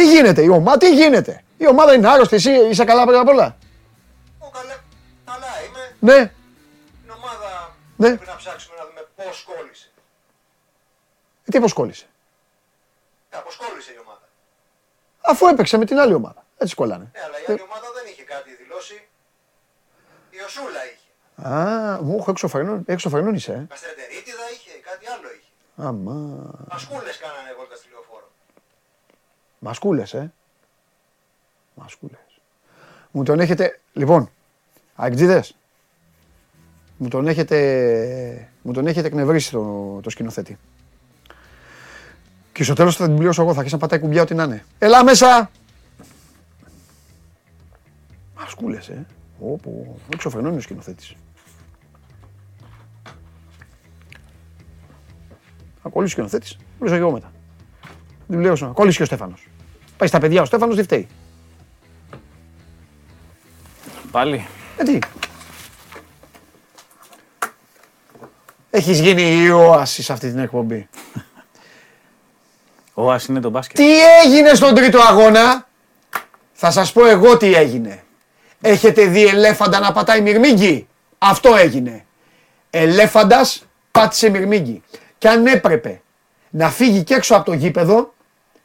Τι 0.00 0.10
γίνεται, 0.10 0.42
η 0.42 0.48
ομάδα, 0.48 0.78
τι 0.78 0.94
γίνεται; 0.94 1.44
Η 1.56 1.66
ομάδα 1.66 1.94
είναι 1.94 2.08
άρρωστη, 2.08 2.34
εσύ 2.34 2.50
είσαι 2.52 2.84
καλά 2.84 3.04
πριν 3.06 3.18
απ' 3.18 3.28
όλα; 3.28 3.56
καλά 5.24 5.46
είμαι. 5.66 6.12
Ναι. 6.14 6.32
Η 7.06 7.10
ομάδα 7.16 7.76
Ναι. 7.96 8.08
πρέπει 8.08 8.26
να 8.30 8.36
ψάξουμε 8.36 8.76
να 8.78 8.84
δούμε 8.86 9.00
πώς 9.16 9.44
κόλλησε. 9.48 9.90
Ε, 11.44 11.50
Τι 11.50 11.60
πώς 11.60 11.72
κόλλησε; 11.72 12.06
Κάπως 13.30 13.56
κόλλησε 13.56 13.92
η 13.92 13.98
ομάδα. 14.04 14.26
Αφού 15.20 15.46
έπαιξε 15.46 15.76
με 15.76 15.84
την 15.84 15.98
άλλη 15.98 16.14
ομάδα. 16.14 16.44
Έτσι 16.58 16.74
κολλάνε. 16.74 17.10
Ναι, 17.14 17.20
αλλά 17.24 17.36
η 17.40 17.44
άλλη 17.48 17.62
ομάδα 17.62 17.86
δεν 17.96 18.04
είχε 18.12 18.22
κάτι 18.22 18.50
δηλώσει. 18.62 19.08
Η 20.30 20.38
Οσούλα 20.46 20.82
είχε. 20.90 21.08
Α, 21.54 22.02
μου 22.02 22.16
έχω 22.20 22.30
εξωφρενών, 22.30 22.82
εξωφρενών 22.86 23.34
είσαι, 23.34 23.52
ε. 23.52 23.64
Καστρετερίτιδα 23.68 24.44
είχε, 24.54 24.70
κάτι 24.90 25.04
άλλο 25.14 25.28
είχε. 25.36 25.50
Αμά. 25.88 26.18
Μασκούλες 26.72 27.16
κάνανε 27.24 27.50
βόλτα 27.58 27.76
στη 27.80 27.88
λεωφόρο. 29.60 29.68
Μασκούλες, 29.68 30.14
ε. 30.14 30.32
Μασκούλες. 31.74 32.40
Μου 33.10 33.22
τον 33.22 33.40
έχετε, 33.40 33.80
λοιπόν, 33.92 34.30
αγκτζίδες. 34.94 35.54
Μου 36.96 37.08
τον 37.08 37.26
έχετε, 37.26 38.48
μου 38.62 38.72
τον 38.72 38.86
έχετε 38.86 39.06
εκνευρίσει 39.06 39.50
το, 39.50 39.98
το 40.02 40.10
σκηνοθέτη. 40.10 40.58
Και 42.52 42.62
στο 42.62 42.74
τέλος 42.74 42.96
θα 42.96 43.06
την 43.06 43.16
πληρώσω 43.16 43.42
εγώ, 43.42 43.50
θα 43.52 43.56
αρχίσει 43.56 43.74
να 43.74 43.80
πατάει 43.80 43.98
κουμπιά 44.00 44.22
ό,τι 44.22 44.34
να 44.34 44.42
είναι. 44.42 44.64
Έλα 44.78 45.04
μέσα! 45.04 45.50
Μασκούλες, 48.36 48.88
ε. 48.88 49.06
Όπου, 49.40 49.98
εξωφρενών 50.12 50.48
είναι 50.48 50.58
ο 50.58 50.62
σκηνοθέτης. 50.62 51.14
Θα 55.82 55.88
κολλήσει 55.88 56.12
ο 56.12 56.16
σκηνοθέτης, 56.16 56.56
πληρώσω 56.78 56.96
και 56.96 57.02
εγώ 57.02 57.12
μετά. 57.12 57.32
Την 58.30 58.38
πληρώσω. 58.38 58.66
Κόλλησε 58.74 58.96
και 58.96 59.02
ο 59.02 59.06
Στέφανος. 59.06 59.48
Πάει 59.96 60.08
στα 60.08 60.18
παιδιά 60.18 60.42
ο 60.42 60.44
Στέφανος, 60.44 60.74
δεν 60.74 60.84
φταίει. 60.84 61.08
Πάλι. 64.10 64.46
Ε, 64.76 64.82
τι. 64.82 64.98
Έχεις 68.70 69.00
γίνει 69.00 69.42
η 69.42 69.50
όαση 69.50 70.02
σε 70.02 70.12
αυτή 70.12 70.30
την 70.30 70.38
εκπομπή. 70.38 70.88
Ο 72.94 73.12
Άς 73.12 73.24
είναι 73.26 73.40
το 73.40 73.50
μπάσκετ. 73.50 73.76
Τι 73.76 74.00
έγινε 74.24 74.54
στον 74.54 74.74
τρίτο 74.74 75.00
αγώνα; 75.00 75.68
Θα 76.52 76.70
σας 76.70 76.92
πω 76.92 77.06
εγώ 77.06 77.36
τι 77.36 77.54
έγινε. 77.54 78.02
Έχετε 78.60 79.04
δει 79.04 79.26
ελέφαντα 79.26 79.78
να 79.78 79.92
πατάει 79.92 80.20
μυρμήγκι. 80.20 80.88
Αυτό 81.18 81.56
έγινε. 81.56 82.04
Ελέφαντας 82.70 83.64
πάτησε 83.90 84.28
μυρμήγκι. 84.28 84.82
Και 85.18 85.28
αν 85.28 85.46
έπρεπε 85.46 86.02
να 86.50 86.70
φύγει 86.70 87.02
και 87.02 87.14
έξω 87.14 87.34
από 87.34 87.44
το 87.44 87.52
γήπεδο, 87.52 88.14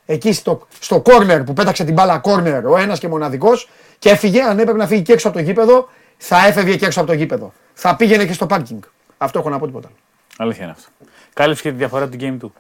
εκεί 0.05 0.33
στο, 0.33 0.67
στο 0.79 1.01
corner 1.05 1.41
που 1.45 1.53
πέταξε 1.53 1.83
την 1.83 1.93
μπάλα 1.93 2.21
corner 2.23 2.61
ο 2.65 2.77
ένας 2.77 2.99
και 2.99 3.07
μοναδικός 3.07 3.69
και 3.99 4.09
έφυγε, 4.09 4.41
αν 4.41 4.59
έπρεπε 4.59 4.77
να 4.77 4.87
φύγει 4.87 5.01
και 5.01 5.13
έξω 5.13 5.27
από 5.27 5.37
το 5.37 5.43
γήπεδο, 5.43 5.89
θα 6.17 6.47
έφευγε 6.47 6.75
και 6.75 6.85
έξω 6.85 6.99
από 6.99 7.09
το 7.09 7.15
γήπεδο. 7.15 7.53
Θα 7.73 7.95
πήγαινε 7.95 8.25
και 8.25 8.33
στο 8.33 8.45
πάρκινγκ. 8.45 8.81
Αυτό 9.17 9.39
έχω 9.39 9.49
να 9.49 9.59
πω 9.59 9.65
τίποτα. 9.65 9.87
άλλο. 9.87 9.97
Αλήθεια 10.37 10.63
είναι 10.63 10.73
αυτό. 10.77 10.89
Κάλυψε 11.33 11.61
και 11.61 11.69
τη 11.69 11.75
διαφορά 11.75 12.03
από 12.03 12.17
την 12.17 12.35
game 12.35 12.39
του. 12.39 12.53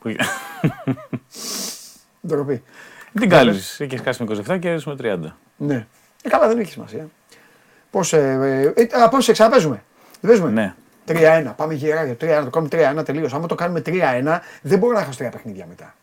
Που... 0.00 0.14
Ντροπή. 2.26 2.62
την 3.18 3.28
κάλυψες. 3.28 3.78
Είχες 3.78 4.00
χάσει 4.00 4.24
με 4.24 4.42
27 4.48 4.58
και 4.60 4.68
έδωσε 4.68 4.88
με 4.88 4.96
30. 5.26 5.32
Ναι. 5.56 5.86
Ε, 6.22 6.28
καλά, 6.28 6.48
δεν 6.48 6.58
έχει 6.58 6.70
σημασία. 6.70 7.08
Πώς, 7.90 8.12
ε, 8.12 8.72
ε, 8.76 8.82
ε, 8.82 9.02
α, 9.02 9.08
πώς 9.08 9.24
σε 9.24 9.32
ξαναπέζουμε. 9.32 9.82
Δεν 10.20 10.30
παίζουμε. 10.30 10.50
Ναι. 10.50 10.74
3-1. 11.06 11.52
Πάμε 11.56 11.74
γερά 11.74 12.04
για 12.04 12.14
3-1. 12.14 12.44
Το 12.44 12.50
κάνουμε 12.50 13.00
3-1 13.00 13.04
τελείως. 13.04 13.34
Άμα 13.34 13.46
το 13.46 13.54
κάνουμε 13.54 13.82
3-1, 13.86 14.38
δεν 14.62 14.78
μπορώ 14.78 14.98
να 14.98 15.04
χάσω 15.04 15.18
τρία 15.18 15.30
παιχνίδια 15.30 15.66
μετά. 15.66 15.94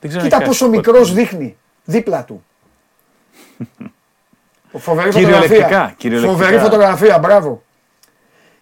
Δεν 0.00 0.10
ξέρω 0.10 0.24
Κοίτα 0.24 0.36
αν 0.36 0.42
έχει 0.42 0.50
πόσο 0.50 0.64
χάσει 0.64 0.76
μικρός 0.76 1.12
δείχνει 1.12 1.56
δίπλα 1.84 2.24
του. 2.24 2.44
Φοβερή 4.78 5.10
Κυριολεκτικά, 5.10 5.54
φωτογραφία. 5.54 5.94
κυριολεκτικά. 5.98 6.32
Φοβερή 6.38 6.58
φωτογραφία, 6.62 7.18
μπράβο. 7.18 7.62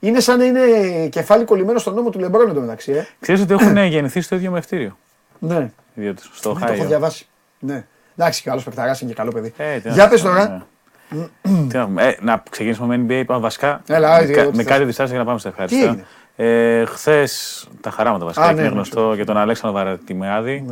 Είναι 0.01 0.21
σαν 0.21 0.39
να 0.39 0.45
είναι 0.45 0.61
κεφάλι 1.09 1.45
κολλημένο 1.45 1.79
στον 1.79 1.95
νόμο 1.95 2.11
του 2.11 2.19
Λεμπρόν 2.19 2.49
εντωμεταξύ. 2.51 2.93
Ε. 2.93 3.07
Ξέρεις 3.21 3.41
ότι 3.43 3.53
έχουν 3.53 3.77
γεννηθεί 3.95 4.21
στο 4.21 4.35
ίδιο 4.35 4.51
μευτήριο; 4.51 4.97
Ναι, 5.39 5.71
Οι 5.95 6.01
δύο 6.01 6.15
τους, 6.15 6.31
στο 6.35 6.53
ναι, 6.55 6.67
το 6.67 6.73
έχω 6.73 6.83
Ohio. 6.83 6.87
διαβάσει. 6.87 7.27
Ναι. 7.59 7.85
Εντάξει, 8.17 8.43
και 8.43 8.51
άλλος 8.51 8.65
παικταρά 8.65 8.97
είναι 9.01 9.11
και 9.11 9.17
καλό 9.17 9.33
παιδί. 9.33 9.53
Ε, 9.57 9.79
τι 9.79 9.89
να 9.89 9.95
Για 9.95 10.03
σου 10.05 10.09
πες 10.11 10.23
πω, 10.23 10.29
τώρα. 10.29 10.67
ναι. 11.09 11.27
Τι 11.69 11.77
να 11.77 11.85
πούμε. 11.85 12.03
Ε, 12.05 12.17
να 12.21 12.43
ξεκινήσουμε 12.51 12.97
με 12.97 13.05
NBA, 13.09 13.25
πάμε 13.27 13.41
βασικά. 13.41 13.83
Έλα, 13.89 14.17
με, 14.19 14.25
ε, 14.25 14.33
κα- 14.33 14.43
ό,τι 14.47 14.57
με 14.57 14.63
θες. 14.63 14.73
κάτι 14.73 14.85
διστάσει 14.85 15.11
για 15.11 15.19
να 15.19 15.25
πάμε 15.25 15.39
στα 15.39 15.49
ευχαριστά. 15.49 15.99
Έγινε; 16.37 16.81
Ε, 16.81 16.85
Χθες 16.85 17.67
τα 17.81 17.91
χαράματα 17.91 18.25
βασικά. 18.25 18.45
Α, 18.45 18.51
είναι 18.51 18.61
ναι, 18.61 18.69
ναι, 18.69 18.75
γνωστό 18.75 19.15
για 19.15 19.27
τον 19.27 19.37
Αλέξανδρο 19.37 19.79
Βαρατιμεάδη, 19.83 20.65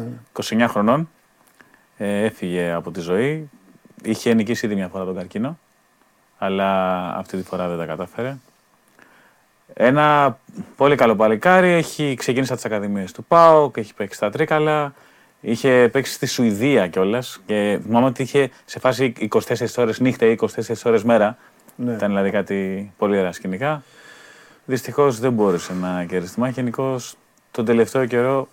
29 0.42 0.66
χρονών. 0.68 1.08
Ε, 1.96 2.24
έφυγε 2.24 2.72
από 2.72 2.90
τη 2.90 3.00
ζωή. 3.00 3.50
είχε 4.02 4.34
νικήσει 4.34 4.66
ήδη 4.66 4.74
μια 4.74 4.88
φορά 4.88 5.04
τον 5.04 5.14
καρκίνο, 5.14 5.58
αλλά 6.38 7.00
αυτή 7.16 7.36
τη 7.36 7.42
φορά 7.42 7.68
δεν 7.68 7.78
τα 7.78 7.84
κατάφερε. 7.84 8.36
Ένα 9.72 10.38
πολύ 10.76 10.96
καλό 10.96 11.16
παλικάρι, 11.16 11.68
έχει 11.68 12.14
ξεκίνησει 12.14 12.52
από 12.52 12.62
τις 12.62 12.70
Ακαδημίες 12.70 13.12
του 13.12 13.24
ΠΑΟΚ, 13.24 13.76
έχει 13.76 13.94
παίξει 13.94 14.16
στα 14.16 14.30
Τρίκαλα, 14.30 14.94
είχε 15.40 15.88
παίξει 15.92 16.12
στη 16.12 16.26
Σουηδία 16.26 16.88
κιόλας. 16.88 17.40
Και 17.46 17.78
θυμάμαι 17.82 18.06
ότι 18.06 18.22
είχε 18.22 18.50
σε 18.64 18.78
φάση 18.78 19.12
24 19.30 19.38
ώρες 19.76 20.00
νύχτα 20.00 20.26
ή 20.26 20.36
24 20.40 20.46
ώρες 20.84 21.04
μέρα. 21.04 21.36
Ναι. 21.76 21.92
Ήταν 21.92 22.08
δηλαδή 22.08 22.30
κάτι 22.30 22.92
πολύ 22.98 23.18
ωραία 23.18 23.32
σκηνικά. 23.32 23.82
Δυστυχώς 24.66 25.18
δεν 25.18 25.32
μπόρεσε 25.32 25.74
να 25.74 26.04
κερδίσει 26.04 26.34
τη 26.34 26.40
μάχη. 26.40 26.52
Γενικώ 26.52 26.96
τον 27.50 27.64
τελευταίο 27.64 28.06
καιρό 28.06 28.48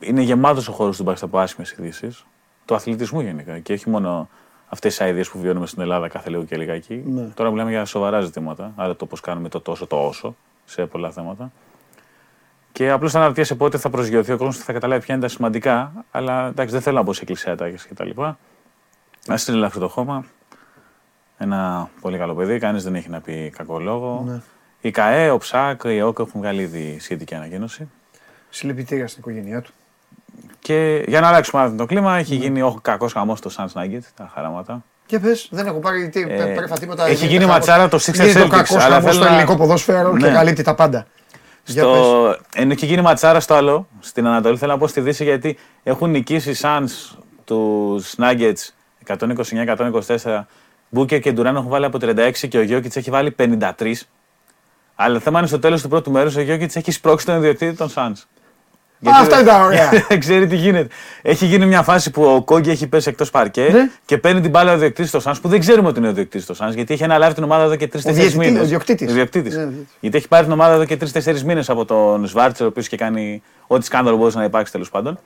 είναι 0.00 0.20
γεμάτος 0.20 0.68
ο 0.68 0.72
χώρος 0.72 0.96
του 0.96 1.02
μπάσκετ 1.02 1.24
από 1.28 1.38
άσχημες 1.38 1.70
ειδήσει. 1.70 2.16
Του 2.64 2.74
αθλητισμού 2.74 3.20
γενικά. 3.20 3.58
Και 3.58 3.72
όχι 3.72 3.90
μόνο 3.90 4.28
αυτές 4.68 4.96
τι 4.96 5.04
αειδίε 5.04 5.24
που 5.32 5.38
βιώνουμε 5.38 5.66
στην 5.66 5.82
Ελλάδα 5.82 6.08
κάθε 6.08 6.30
λίγο 6.30 6.44
και 6.44 6.56
λιγάκι. 6.56 7.02
Ναι. 7.06 7.22
Τώρα 7.22 7.50
μιλάμε 7.50 7.70
για 7.70 7.84
σοβαρά 7.84 8.20
ζητήματα. 8.20 8.72
Άρα 8.76 8.96
το 8.96 9.06
πώς 9.06 9.20
κάνουμε 9.20 9.48
το 9.48 9.60
τόσο, 9.60 9.86
το 9.86 9.96
όσο 10.06 10.36
σε 10.64 10.86
πολλά 10.86 11.10
θέματα. 11.10 11.52
Και 12.72 12.90
απλώς 12.90 13.14
αναρωτιέσαι 13.14 13.54
πότε 13.54 13.78
θα 13.78 13.90
προσγειωθεί 13.90 14.32
ο 14.32 14.36
κόσμος 14.36 14.56
και 14.56 14.62
θα 14.62 14.72
καταλάβει 14.72 15.04
ποια 15.04 15.14
είναι 15.14 15.22
τα 15.22 15.28
σημαντικά. 15.28 15.92
Αλλά 16.10 16.46
εντάξει, 16.46 16.72
δεν 16.72 16.82
θέλω 16.82 16.96
να 16.96 17.02
μπω 17.02 17.12
σε 17.12 17.20
εκκλησιατάκια 17.20 17.78
κτλ. 17.88 18.22
Α 18.22 18.36
είναι 19.26 19.56
ελαφρύ 19.56 19.80
το 19.80 19.88
χώμα. 19.88 20.24
Ένα 21.38 21.90
πολύ 22.00 22.18
καλό 22.18 22.34
παιδί, 22.34 22.58
κανείς 22.58 22.84
δεν 22.84 22.94
έχει 22.94 23.08
να 23.08 23.20
πει 23.20 23.52
κακό 23.56 23.78
λόγο. 23.78 24.22
Ναι. 24.26 24.40
Η 24.84 24.90
ΚαΕ, 24.90 25.30
ο 25.30 25.38
ΨΑΚ, 25.52 25.80
η 25.84 25.96
ΕΟΚ 25.96 26.18
έχουν 26.20 26.40
βγάλει 26.40 26.62
ήδη 26.62 26.96
σχετική 27.00 27.34
ανακοίνωση. 27.34 27.88
Συλληπιτήρια 28.50 29.08
στην 29.08 29.20
οικογένειά 29.20 29.60
του. 29.62 29.72
Και 30.60 31.04
για 31.06 31.20
να 31.20 31.28
αλλάξουμε 31.28 31.62
άλλο 31.62 31.74
το 31.76 31.86
κλίμα, 31.86 32.16
έχει 32.18 32.34
γίνει 32.34 32.62
ο 32.62 32.78
κακός 32.82 33.12
χαμός 33.12 33.38
στο 33.38 33.50
Suns 33.56 33.80
Nugget, 33.82 34.00
τα 34.16 34.30
χαράματα. 34.34 34.84
Και 35.06 35.18
πες, 35.18 35.48
δεν 35.50 35.66
έχω 35.66 35.78
πάρει 35.78 36.08
τι, 36.08 36.20
Ε, 36.20 36.24
πρέφα 36.56 36.78
τίποτα. 36.78 37.02
έχει 37.04 37.14
γίνεται 37.14 37.32
γίνει 37.32 37.38
κακός. 37.44 37.54
ματσάρα 37.54 37.88
το 37.88 37.96
Sixers 37.96 38.18
Είναι 38.24 38.32
το 38.32 38.40
Celtics, 38.44 38.48
κακός 38.50 38.70
αλλά 38.76 38.82
χαμός 38.82 39.00
θέλω 39.02 39.12
στο 39.12 39.24
να- 39.24 39.28
ελληνικό 39.30 39.56
ποδόσφαιρο 39.56 40.16
και 40.16 40.26
Ναι. 40.26 40.32
καλύπτει 40.32 40.62
τα 40.62 40.74
πάντα. 40.74 41.06
Για 41.64 41.82
πες. 41.84 41.92
Στο... 41.96 42.36
Ενώ 42.54 42.72
έχει 42.72 42.86
γίνει 42.86 43.02
ματσάρα 43.02 43.40
στο 43.40 43.54
άλλο, 43.54 43.88
στην 44.00 44.26
Ανατολή, 44.26 44.56
θέλω 44.56 44.72
να 44.72 44.78
πω 44.78 44.86
στη 44.86 45.00
Δύση 45.00 45.24
γιατί 45.24 45.58
έχουν 45.82 46.10
νικήσει 46.10 46.50
οι 46.50 46.56
Suns 46.60 47.16
τους 47.44 48.14
Nuggets 48.18 48.68
129-124. 49.06 50.46
Μπούκερ 50.88 51.20
και 51.20 51.32
Ντουράν 51.32 51.56
έχουν 51.56 51.68
βάλει 51.68 51.84
από 51.84 51.98
36 52.00 52.48
και 52.48 52.58
ο 52.58 52.62
Γιώκητς 52.62 52.96
έχει 52.96 53.10
βάλει 53.10 53.30
53. 53.30 54.06
Αλλά 54.94 55.14
το 55.14 55.20
θέμα 55.20 55.38
είναι 55.38 55.48
στο 55.48 55.58
τέλος 55.58 55.82
του 55.82 55.88
πρώτου 55.88 56.10
μέρους 56.10 56.36
ο 56.36 56.40
Γιώκητς 56.40 56.76
έχει 56.76 56.90
σπρώξει 56.90 57.26
τον 57.26 57.36
ιδιοκτήτη 57.36 57.76
των 57.76 57.88
Suns. 57.94 58.12
Α, 59.08 59.10
αυτά 59.20 59.40
ήταν 59.40 59.62
ωραία. 59.62 59.88
Δεν 60.08 60.18
ξέρει 60.24 60.46
τι 60.46 60.56
γίνεται. 60.56 60.94
Έχει 61.22 61.46
γίνει 61.46 61.66
μια 61.66 61.82
φάση 61.82 62.10
που 62.10 62.24
ο 62.24 62.42
Κόγκη 62.42 62.70
έχει 62.70 62.86
πέσει 62.86 63.08
εκτός 63.08 63.30
παρκέ 63.30 63.68
Ναι. 63.72 63.90
και 64.04 64.18
παίρνει 64.18 64.40
την 64.40 64.50
μπάλα 64.50 64.72
ο 64.72 64.78
διοκτήτη 64.78 65.10
του 65.10 65.22
Suns 65.22 65.34
που 65.42 65.48
δεν 65.48 65.60
ξέρουμε 65.60 65.88
ότι 65.88 65.98
είναι 65.98 66.08
ο 66.08 66.12
διοκτήτη 66.12 66.46
του 66.46 66.56
Suns 66.56 66.74
γιατί 66.74 66.94
έχει 66.94 67.04
αναλάβει 67.04 67.34
την 67.34 67.42
ομάδα 67.44 67.62
εδώ 67.64 67.76
και 67.76 67.88
τρει-τέσσερι 67.88 68.26
διαιτητή- 68.28 68.46
μήνες. 68.50 68.62
ο 68.62 68.68
διοκτήτης. 68.68 69.10
Ο 69.10 69.12
διοκτήτης. 69.14 69.54
Ναι, 69.56 69.62
ο 69.62 69.66
διοκτήτης. 69.66 69.96
Γιατί 70.00 70.16
έχει 70.16 70.28
πάρει 70.28 70.42
την 70.44 70.52
ομάδα 70.52 70.74
εδώ 70.74 70.84
και 70.84 70.96
τρει-τέσσερι 70.96 71.42
μήνες 71.44 71.70
από 71.70 71.84
τον 71.84 72.26
Σβάρτσερ, 72.26 72.66
ο 72.66 72.68
οποίος 72.68 72.88
και 72.88 72.96
κάνει 72.96 73.42
ό,τι 73.66 73.84
σκάνδαλο 73.84 74.16
μπορούσε 74.16 74.38
να 74.38 74.44
υπάρξει 74.44 74.72
τέλος 74.72 74.90
πάντων. 74.90 75.18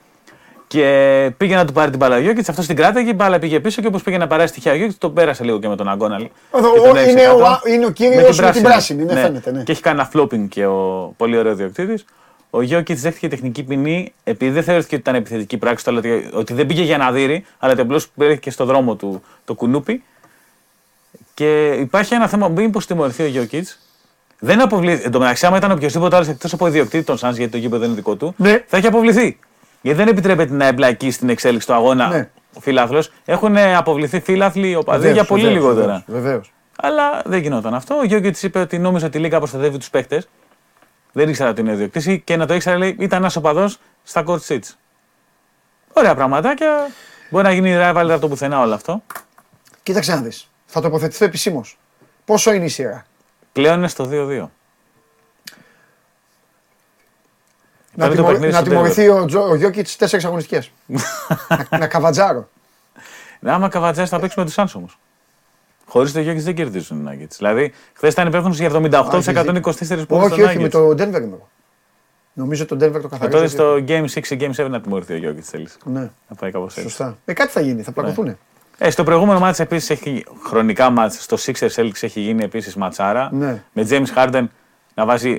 Και 0.67 1.31
πήγε 1.37 1.55
να 1.55 1.65
του 1.65 1.73
πάρει 1.73 1.89
την 1.89 1.99
μπάλα 1.99 2.15
ο 2.15 2.19
Γιώκητς, 2.19 2.49
αυτός 2.49 2.65
την 2.65 2.75
κράταγε, 2.75 3.09
η 3.09 3.13
μπάλα 3.15 3.39
πήγε 3.39 3.59
πίσω 3.59 3.81
και 3.81 3.87
όπως 3.87 4.01
πήγε 4.01 4.17
να 4.17 4.27
περάσει 4.27 4.53
τυχαία 4.53 4.73
ο 4.73 4.75
Γιώκητς, 4.75 4.97
τον 4.97 5.13
πέρασε 5.13 5.43
λίγο 5.43 5.59
και 5.59 5.67
με 5.67 5.75
τον 5.75 5.87
Αγκόναλ. 5.89 6.21
Ο- 6.51 6.59
Και 6.59 6.79
ο- 6.79 6.83
τον 6.83 6.97
έξι 6.97 7.11
είναι 7.11 7.21
κάτω. 7.21 7.43
ο- 7.43 7.69
είναι 7.69 7.85
ο 7.85 7.89
κύριος 7.91 8.39
με 8.39 8.51
την 8.51 8.61
πράσινη, 8.61 9.03
ναι, 9.03 9.13
φαίνεται, 9.21 9.51
ναι. 9.51 9.63
Και 9.63 9.71
έχει 9.71 9.81
κάνει 9.81 9.99
ένα 9.99 10.09
flopping 10.13 10.47
και 10.49 10.65
ο 10.65 11.13
πολύ 11.17 11.37
ωραίο 11.37 11.55
διοκτήτης. 11.55 12.05
Ο 12.49 12.61
Γιώκητς 12.61 13.01
δέχτηκε 13.01 13.27
τεχνική 13.27 13.63
ποινή 13.63 14.13
επειδή 14.23 14.51
δεν 14.51 14.63
θεωρήθηκε 14.63 14.95
ότι 14.95 15.03
ήταν 15.09 15.15
επιθετική 15.21 15.57
πράξη, 15.57 15.83
το 15.85 15.91
άλλο 15.91 15.99
ότι, 15.99 16.29
ότι 16.33 16.53
δεν 16.53 16.65
πήγε 16.65 16.81
για 16.83 16.97
να 16.97 17.11
δει, 17.11 17.45
αλλά 17.59 17.71
ότι 17.71 17.81
απλώς 17.81 18.07
βρέθηκε 18.15 18.51
στο 18.51 18.65
δρόμο 18.65 18.95
του 18.95 19.21
το 19.45 19.53
κουνούπι. 19.53 20.03
Και 21.33 21.71
υπάρχει 21.71 22.13
ένα 22.13 22.27
θέμα, 22.27 22.47
μήπως 22.47 22.85
τιμωρηθεί 22.85 23.23
ο 23.23 23.27
Γιώκητς. 23.27 23.79
Δεν 24.39 24.61
αποβληθεί. 24.61 25.03
Εν 25.05 25.11
τω 25.11 25.19
μεταξύ, 25.19 25.45
άμα 25.45 25.57
ήταν 25.57 25.71
οποιοδήποτε 25.71 26.15
άλλος 26.15 26.27
εκτός 26.27 26.53
από 26.53 26.67
ιδιοκτήτη 26.67 27.03
των 27.03 27.15
Suns, 27.15 27.33
γιατί 27.33 27.47
το 27.47 27.57
γήπεδο 27.57 27.85
είναι 27.85 27.93
δικό 27.93 28.15
του, 28.15 28.33
Ναι. 28.37 28.63
θα 28.67 28.77
έχει 28.77 28.87
αποβληθεί. 28.87 29.39
Γιατί 29.87 30.01
δεν 30.03 30.07
επιτρέπεται 30.07 30.53
να 30.53 30.65
εμπλακεί 30.65 31.11
στην 31.11 31.29
εξέλιξη 31.29 31.67
του 31.67 31.73
αγώνα 31.73 32.07
Ναι. 32.07 32.29
ο 32.53 32.59
φίλαθλο. 32.59 33.05
Έχουν 33.25 33.57
αποβληθεί 33.57 34.19
φίλαθλοι 34.19 34.75
οπαδοί 34.75 35.11
για 35.11 35.23
πολύ 35.25 35.47
λιγότερα. 35.47 36.03
Βεβαίως. 36.07 36.53
Αλλά 36.77 37.21
δεν 37.25 37.41
γινόταν 37.41 37.73
αυτό. 37.73 37.95
Ο 37.95 38.03
Γιώργη 38.03 38.31
είπε 38.41 38.59
ότι 38.59 38.77
νόμιζε 38.79 39.05
ότι 39.05 39.17
η 39.17 39.21
Λίγκα 39.21 39.37
προστατεύει 39.37 39.77
τους 39.77 39.89
παίχτε. 39.89 40.23
Δεν 41.11 41.29
ήξερα 41.29 41.49
ότι 41.49 41.61
είναι 41.61 41.71
ιδιοκτήτη 41.71 42.21
και 42.25 42.35
να 42.37 42.45
το 42.45 42.53
ήξερα, 42.53 42.77
λέει, 42.77 42.95
ήταν 42.99 43.19
ένας 43.19 43.35
οπαδός 43.35 43.79
στα 44.03 44.23
court 44.27 44.39
seats. 44.47 44.69
Ωραία 45.93 46.15
πραγματάκια. 46.15 46.87
Μπορεί 47.29 47.43
να 47.43 47.51
γίνει 47.51 47.73
rival 47.75 48.07
από 48.09 48.19
το 48.19 48.27
πουθενά 48.27 48.61
όλο 48.61 48.73
αυτό. 48.73 49.03
Κοίταξε 49.83 50.15
να 50.15 50.21
δεις. 50.21 50.49
Θα 50.65 50.81
τοποθετηθώ 50.81 51.25
επισήμως. 51.25 51.77
Πόσο 52.25 52.53
είναι 52.53 52.65
η 52.65 52.69
σειρά; 52.69 53.05
Πλέον 53.51 53.77
είναι 53.77 53.87
στο 53.87 54.09
2-2. 54.11 54.49
Να, 57.99 58.07
Παίρνει 58.07 58.15
το 58.15 58.21
τιμω- 58.21 58.31
παιχνίδι 58.31 58.51
να 58.53 58.59
στο 58.59 58.69
τιμωρηθεί 58.69 59.07
ο, 59.09 59.25
Τζο, 59.25 59.49
ο 59.49 59.55
Γιώκητς 59.55 59.95
τέσσερις 59.95 60.25
αγωνιστικές. 60.25 60.71
να, 61.69 61.77
να 61.77 61.87
καβατζάρω. 61.87 62.49
Ναι, 63.39 63.51
άμα 63.51 63.67
καβατζάσει 63.69 64.09
θα 64.09 64.19
παίξει 64.19 64.39
με 64.39 64.45
τους 64.45 64.55
Suns 64.57 64.71
όμως. 64.75 64.99
Χωρίς 65.85 66.11
το 66.11 66.19
Γιώργη 66.19 66.41
δεν 66.41 66.55
κερδίζουν 66.55 67.05
οι 67.05 67.09
Nuggets. 67.09 67.35
Δηλαδή, 67.37 67.73
χθες 67.93 68.13
ήταν 68.13 68.27
υπεύθυνος 68.27 68.57
για 68.59 68.69
78 68.73 69.19
σε 69.21 69.31
124 69.31 70.05
πόντους. 70.07 70.31
όχι, 70.31 70.41
όχι, 70.41 70.59
με 70.59 70.69
το 70.69 70.89
Denver 70.89 70.97
είμαι 70.99 71.15
εγώ. 71.17 71.49
Νομίζω 72.33 72.65
το 72.65 72.75
Denver 72.75 72.91
το 72.91 72.99
Και 72.99 73.07
καθαρίζει. 73.07 73.31
τότε 73.31 73.47
στο 73.47 73.83
Game 73.87 74.05
6 74.05 74.21
και 74.21 74.37
Game 74.39 74.65
7 74.65 74.69
να 74.69 74.81
τιμωρηθεί 74.81 75.13
ο 75.13 75.17
Γιώργη 75.17 75.41
θέλεις. 75.41 75.77
Ναι, 75.83 75.99
Να 76.27 76.35
πάει 76.39 76.51
κάπως 76.51 76.69
έτσι. 76.77 76.89
σωστά. 76.89 77.17
Ε, 77.25 77.33
κάτι 77.33 77.51
θα 77.51 77.61
γίνει, 77.61 77.81
θα 77.81 77.91
πλακωθούν. 77.91 78.37
Ε, 78.77 78.89
στο 78.89 79.03
προηγούμενο 79.03 79.39
μάτς 79.39 79.59
επίσης 79.59 79.89
έχει 79.89 80.25
χρονικά 80.45 80.89
μάτς, 80.89 81.23
στο 81.23 81.37
Sixers 81.39 81.69
Celtics 81.75 82.01
έχει 82.03 82.19
γίνει 82.19 82.43
επίσης 82.43 82.75
ματσάρα. 82.75 83.29
Ναι. 83.33 83.63
Με 83.73 83.87
James 83.89 84.05
Harden 84.15 84.43
να 84.93 85.05
βάζει 85.05 85.37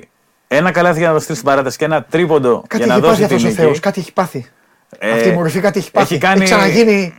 ένα 0.51 0.71
καλάθι 0.71 0.99
για 0.99 1.07
να 1.07 1.13
το 1.13 1.19
στείλεις 1.19 1.39
στην 1.39 1.51
παράταση 1.51 1.77
και 1.77 1.85
ένα 1.85 2.03
τρίποντο 2.03 2.63
Κάτι 2.67 2.83
για 2.83 2.85
να 2.85 2.93
έχει 2.93 3.01
πάθει 3.01 3.15
δώσει 3.21 3.27
την 3.27 3.35
αυτός 3.35 3.43
ο 3.43 3.47
νίκη. 3.47 3.61
Θεός, 3.61 3.79
κάτι 3.79 3.99
έχει 3.99 4.13
πάθει. 4.13 4.45
Ε, 4.99 5.11
Αυτή 5.11 5.27
η 5.29 5.31
μορφή 5.31 5.59
κάτι 5.59 5.79
έχει 5.79 5.91
πάθει. 5.91 6.13
έχει 6.13 6.23
κάνει- 6.23 6.43
ξαναγίνει. 6.43 7.13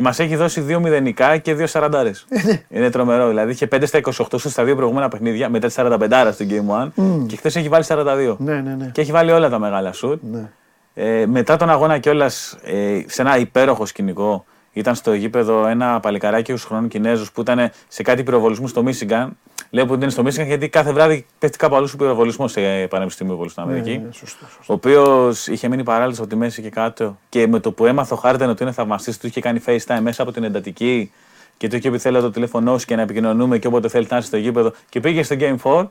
Μας 0.00 0.18
έχει 0.18 0.36
δώσει 0.36 0.60
δύο 0.60 0.80
μηδενικά 0.80 1.36
και 1.36 1.54
δύο 1.54 1.66
σαραντάρες. 1.66 2.26
Ε, 2.28 2.42
ναι. 2.46 2.62
Είναι 2.68 2.90
τρομερό. 2.90 3.28
Δηλαδή 3.28 3.52
είχε 3.52 3.66
5 3.66 3.86
στα 3.86 3.98
28 3.98 4.38
σου 4.38 4.48
στα 4.50 4.64
δύο 4.64 4.76
προηγούμενα 4.76 5.08
παιχνίδια, 5.08 5.48
μετά 5.48 5.66
τη 5.68 5.72
45 5.76 6.32
στην 6.32 6.48
Game 6.50 6.92
1 6.96 7.26
και 7.26 7.36
χθες 7.36 7.56
έχει 7.56 7.68
βάλει 7.68 7.84
42. 7.88 8.36
Ναι, 8.38 8.54
ναι, 8.54 8.74
ναι. 8.78 8.86
Και 8.92 9.00
έχει 9.00 9.12
βάλει 9.12 9.30
όλα 9.30 9.48
τα 9.48 9.58
μεγάλα 9.58 9.92
σουτ. 9.92 10.22
Ναι. 10.30 10.50
Ε, 10.94 11.26
μετά 11.26 11.56
τον 11.56 11.70
αγώνα 11.70 11.98
κιόλας, 11.98 12.58
ε, 12.64 12.98
σε 13.06 13.22
ένα 13.22 13.38
υπέροχο 13.38 13.86
σκηνικό, 13.86 14.44
ήταν 14.72 14.94
στο 14.94 15.14
γήπεδο 15.14 15.66
ένα 15.66 16.00
παλικαράκι 16.00 16.52
20 16.52 16.56
χρόνων 16.66 16.88
Κινέζος 16.88 17.32
που 17.32 17.40
ήταν 17.40 17.70
σε 17.88 18.02
κάτι 18.02 18.22
πυροβολισμούς 18.22 18.70
στο 18.70 18.82
Μίσιγκαν. 18.82 19.36
Λέω 19.74 19.86
που 19.86 19.94
είναι 19.94 20.08
στο 20.08 20.22
Μίσιγκαν 20.22 20.48
γιατί 20.48 20.68
κάθε 20.68 20.92
βράδυ 20.92 21.26
πέφτει 21.38 21.58
κάπου 21.58 21.76
αλλού 21.76 21.88
σου 21.88 21.96
πυροβολισμό 21.96 22.48
σε 22.48 22.86
πανεπιστήμιο 22.86 23.36
πολύ 23.36 23.50
στην 23.50 23.62
Αμερική. 23.62 23.98
Ναι, 23.98 24.12
σωστό, 24.12 24.46
σωστό. 24.56 24.72
Ο 24.72 24.76
οποίος 24.76 25.46
είχε 25.46 25.68
μείνει 25.68 25.82
παράλληλος 25.82 26.18
από 26.18 26.28
τη 26.28 26.36
μέση 26.36 26.62
και 26.62 26.70
κάτω. 26.70 27.18
Και 27.28 27.46
με 27.46 27.60
το 27.60 27.72
που 27.72 27.86
έμαθε 27.86 28.14
ο 28.14 28.16
Χάρντεν 28.16 28.48
ότι 28.48 28.62
είναι 28.62 28.72
θαυμαστής, 28.72 29.18
του 29.18 29.26
είχε 29.26 29.40
κάνει 29.40 29.60
FaceTime 29.66 29.98
μέσα 30.02 30.22
από 30.22 30.32
την 30.32 30.44
εντατική. 30.44 31.12
Και 31.56 31.68
του 31.68 31.76
είχε 31.76 31.90
πει: 31.90 31.98
Θέλω 31.98 32.20
το 32.20 32.30
τηλέφωνό 32.30 32.78
σου 32.78 32.86
και 32.86 32.96
να 32.96 33.02
επικοινωνούμε 33.02 33.58
και 33.58 33.66
όποτε 33.66 33.88
θέλει 33.88 34.06
να 34.10 34.16
είσαι 34.16 34.26
στο 34.26 34.36
γήπεδο. 34.36 34.72
Και 34.88 35.00
πήγε 35.00 35.22
στο 35.22 35.36
Game 35.38 35.56
4 35.62 35.86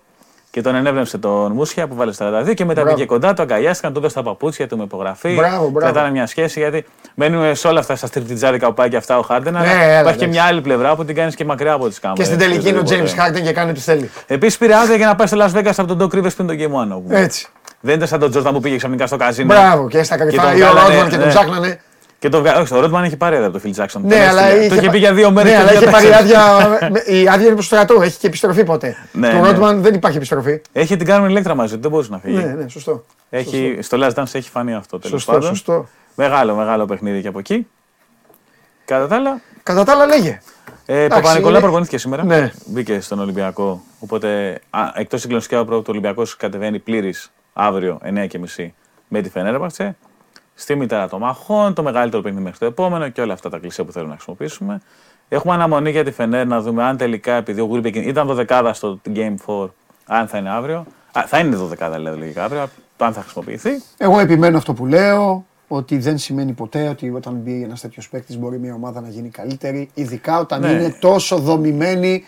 και 0.51 0.61
τον 0.61 0.75
ενέπνευσε 0.75 1.17
τον 1.17 1.51
Μούσια 1.51 1.87
που 1.87 1.95
βάλε 1.95 2.11
42 2.17 2.53
και 2.53 2.65
μετά 2.65 2.81
Μπράβο. 2.81 2.95
πήγε 2.95 3.05
κοντά, 3.07 3.33
το 3.33 3.41
αγκαλιάστηκαν, 3.41 3.93
του 3.93 3.99
έδωσε 3.99 4.15
τα 4.15 4.23
παπούτσια 4.23 4.67
του 4.67 4.77
με 4.77 4.83
υπογραφή. 4.83 5.33
Μπράβο, 5.33 5.55
μπράβο. 5.57 5.79
Κρατάνε 5.79 6.11
μια 6.11 6.27
σχέση 6.27 6.59
γιατί 6.59 6.85
μένουμε 7.15 7.53
σε 7.53 7.67
όλα 7.67 7.79
αυτά 7.79 7.95
στα 7.95 8.07
στριπτιτζάδικα 8.07 8.67
που 8.67 8.73
πάει 8.73 8.89
και 8.89 8.97
αυτά 8.97 9.17
ο 9.17 9.21
Χάρντεν. 9.21 9.53
Ναι, 9.53 9.59
αλλά 9.59 9.69
έλα, 9.71 9.83
υπάρχει 9.99 10.03
και 10.03 10.09
εντάξει. 10.09 10.27
μια 10.27 10.43
άλλη 10.43 10.61
πλευρά 10.61 10.95
που 10.95 11.05
την 11.05 11.15
κάνεις 11.15 11.35
και 11.35 11.45
μακριά 11.45 11.73
από 11.73 11.87
τις 11.87 11.99
κάμερες. 11.99 12.27
Και 12.27 12.33
στην 12.33 12.47
τελική 12.47 12.69
είναι 12.69 12.79
ο 12.79 12.83
James 12.89 13.37
Harden 13.37 13.41
και 13.43 13.51
κάνει 13.51 13.69
ό,τι 13.69 13.79
θέλει. 13.79 14.09
Επίσης 14.27 14.57
πήρε 14.57 14.75
άδεια 14.75 14.95
για 14.95 15.07
να 15.07 15.15
πάει 15.15 15.27
στο 15.27 15.37
Las 15.39 15.57
Vegas 15.59 15.73
από 15.77 15.95
τον 15.95 15.99
Doc 16.11 16.15
Rivers 16.17 16.35
πριν 16.35 16.47
το 16.47 16.53
Game 16.53 16.91
1. 16.91 16.95
όπου- 16.95 17.13
Έτσι. 17.13 17.47
Δεν 17.79 17.95
ήταν 17.95 18.07
σαν 18.07 18.19
τον 18.19 18.29
Τζόρταν 18.29 18.53
που 18.53 18.59
πήγε 18.59 18.75
ξαφνικά 18.77 19.07
στο 19.07 19.17
καζίνο. 19.17 19.53
Μπράβο 19.53 19.87
και 19.87 20.03
στα 20.03 20.17
κρυφά 20.17 20.41
τον 20.43 20.51
ή 20.57 20.61
ο 20.61 20.65
βγάλανε, 20.65 20.87
Ρόντμαν 20.87 21.09
και 21.09 21.15
τον 21.15 21.25
ναι. 21.25 21.31
ψάχνανε. 21.31 21.81
Και 22.21 22.29
το 22.29 22.39
βγα... 22.39 22.59
Όχι, 22.59 22.73
ο 22.73 22.79
Ρότμαν 22.79 23.03
έχει 23.03 23.17
πάρει 23.17 23.35
άδεια 23.35 23.47
από 23.47 23.59
το 23.59 23.63
Phil 23.65 23.81
Jackson. 23.81 24.01
Ναι, 24.01 24.15
Τον 24.15 24.27
αλλά 24.27 24.41
έστειλε. 24.41 24.59
είχε, 24.65 24.67
Το 24.69 24.75
είχε 24.75 24.85
πα- 24.85 24.91
πει 24.91 24.97
για 24.97 25.13
δύο 25.13 25.31
μέρες. 25.31 25.51
Ναι, 25.51 25.57
αλλά 25.57 25.73
είχε 25.73 25.85
πάρει 25.89 26.13
άδεια. 26.13 26.39
με- 26.91 26.99
Η 26.99 27.27
άδεια 27.27 27.45
είναι 27.45 27.53
προς 27.55 27.67
το 27.69 27.75
στρατό, 27.75 28.01
έχει 28.01 28.17
και 28.19 28.27
επιστροφή 28.27 28.63
ποτέ. 28.63 28.95
Ναι, 29.11 29.29
Του 29.29 29.35
ναι. 29.39 29.47
Ρόντμαν 29.47 29.81
δεν 29.81 29.93
υπάρχει 29.93 30.17
επιστροφή. 30.17 30.61
Έχει 30.71 30.97
την 30.97 31.07
Κάρμεν 31.07 31.29
Ηλέκτρα 31.29 31.55
μαζί 31.55 31.75
του, 31.75 31.81
δεν 31.81 31.91
μπορούσε 31.91 32.11
να 32.11 32.19
φύγει. 32.19 32.35
Ναι, 32.37 32.43
ναι, 32.43 32.67
σωστό. 32.67 33.05
Έχει, 33.29 33.77
στο 33.81 33.97
Last 34.01 34.13
Dance 34.13 34.23
έχει 34.35 34.49
φανεί 34.49 34.73
αυτό 34.73 34.99
τέλος 34.99 35.21
Σωστό, 35.21 35.31
πάντων. 35.31 35.47
σωστό. 35.49 35.87
Μεγάλο, 36.15 36.55
μεγάλο 36.55 36.85
παιχνίδι 36.85 37.21
και 37.21 37.27
από 37.27 37.39
εκεί. 37.39 37.67
Κατά 38.85 39.07
τα 39.07 39.15
άλλα, 39.15 39.41
Κατά 39.63 39.83
τα 39.83 39.91
άλλα, 39.91 40.05
λέγε. 40.05 40.41
ε, 40.85 41.03
Εντάξει, 41.03 41.21
Παπα-Νικολά 41.21 41.51
είναι- 41.51 41.59
προπονήθηκε 41.59 41.97
σήμερα. 41.97 42.23
Ναι. 42.23 42.51
Μπήκε 42.65 42.99
στον 42.99 43.19
Ολυμπιακό. 43.19 43.81
Οπότε 43.99 44.59
εκτός 44.95 45.21
συγκλονιστικά 45.21 45.65
πρώτο, 45.65 45.81
ο 45.87 45.91
Ολυμπιακός 45.91 46.35
κατεβαίνει 46.35 46.79
πλήρης 46.79 47.31
αύριο 47.53 47.99
9.30 48.03 48.73
με 49.07 49.21
τη 49.21 49.29
Φενέρμπαχτσε. 49.29 49.95
Στη 50.55 50.75
μητέρα 50.75 51.09
των 51.09 51.19
μαχών, 51.19 51.73
το 51.73 51.83
μεγαλύτερο 51.83 52.21
παιχνίδι 52.21 52.43
μέχρι 52.43 52.59
το 52.59 52.65
επόμενο 52.65 53.09
και 53.09 53.21
όλα 53.21 53.33
αυτά 53.33 53.49
τα 53.49 53.57
κλεισέ 53.57 53.83
που 53.83 53.91
θέλουμε 53.91 54.09
να 54.09 54.15
χρησιμοποιήσουμε. 54.15 54.81
Έχουμε 55.29 55.53
αναμονή 55.53 55.91
για 55.91 56.03
τη 56.03 56.11
Φενέρ 56.11 56.45
να 56.47 56.61
δούμε 56.61 56.83
αν 56.83 56.97
τελικά, 56.97 57.33
επειδή 57.35 57.61
ο 57.61 57.65
Γκουρμπεκ 57.67 57.95
ήταν 57.95 58.45
12 58.49 58.69
στο 58.73 58.99
Game 59.15 59.35
4, 59.45 59.67
αν 60.05 60.27
θα 60.27 60.37
είναι 60.37 60.49
αύριο. 60.49 60.85
Α, 61.11 61.23
θα 61.27 61.39
είναι 61.39 61.57
12 61.57 61.89
δηλαδή 61.93 62.19
λογικά 62.19 62.43
αύριο, 62.43 62.69
το 62.97 63.05
αν 63.05 63.13
θα 63.13 63.21
χρησιμοποιηθεί. 63.21 63.69
Εγώ 63.97 64.19
επιμένω 64.19 64.57
αυτό 64.57 64.73
που 64.73 64.85
λέω. 64.85 65.45
ότι 65.73 65.97
δεν 65.97 66.17
σημαίνει 66.17 66.51
ποτέ 66.51 66.87
ότι 66.87 67.09
όταν 67.09 67.33
μπει 67.33 67.63
ένας 67.63 67.81
τέτοιος 67.81 68.09
παίκτης 68.09 68.37
μπορεί 68.37 68.59
μια 68.59 68.73
ομάδα 68.73 69.01
να 69.01 69.09
γίνει 69.09 69.29
καλύτερη, 69.29 69.89
ειδικά 69.93 70.39
όταν 70.39 70.61
Ναι. 70.61 70.69
είναι 70.71 70.95
τόσο 70.99 71.37
δομημένη 71.37 72.23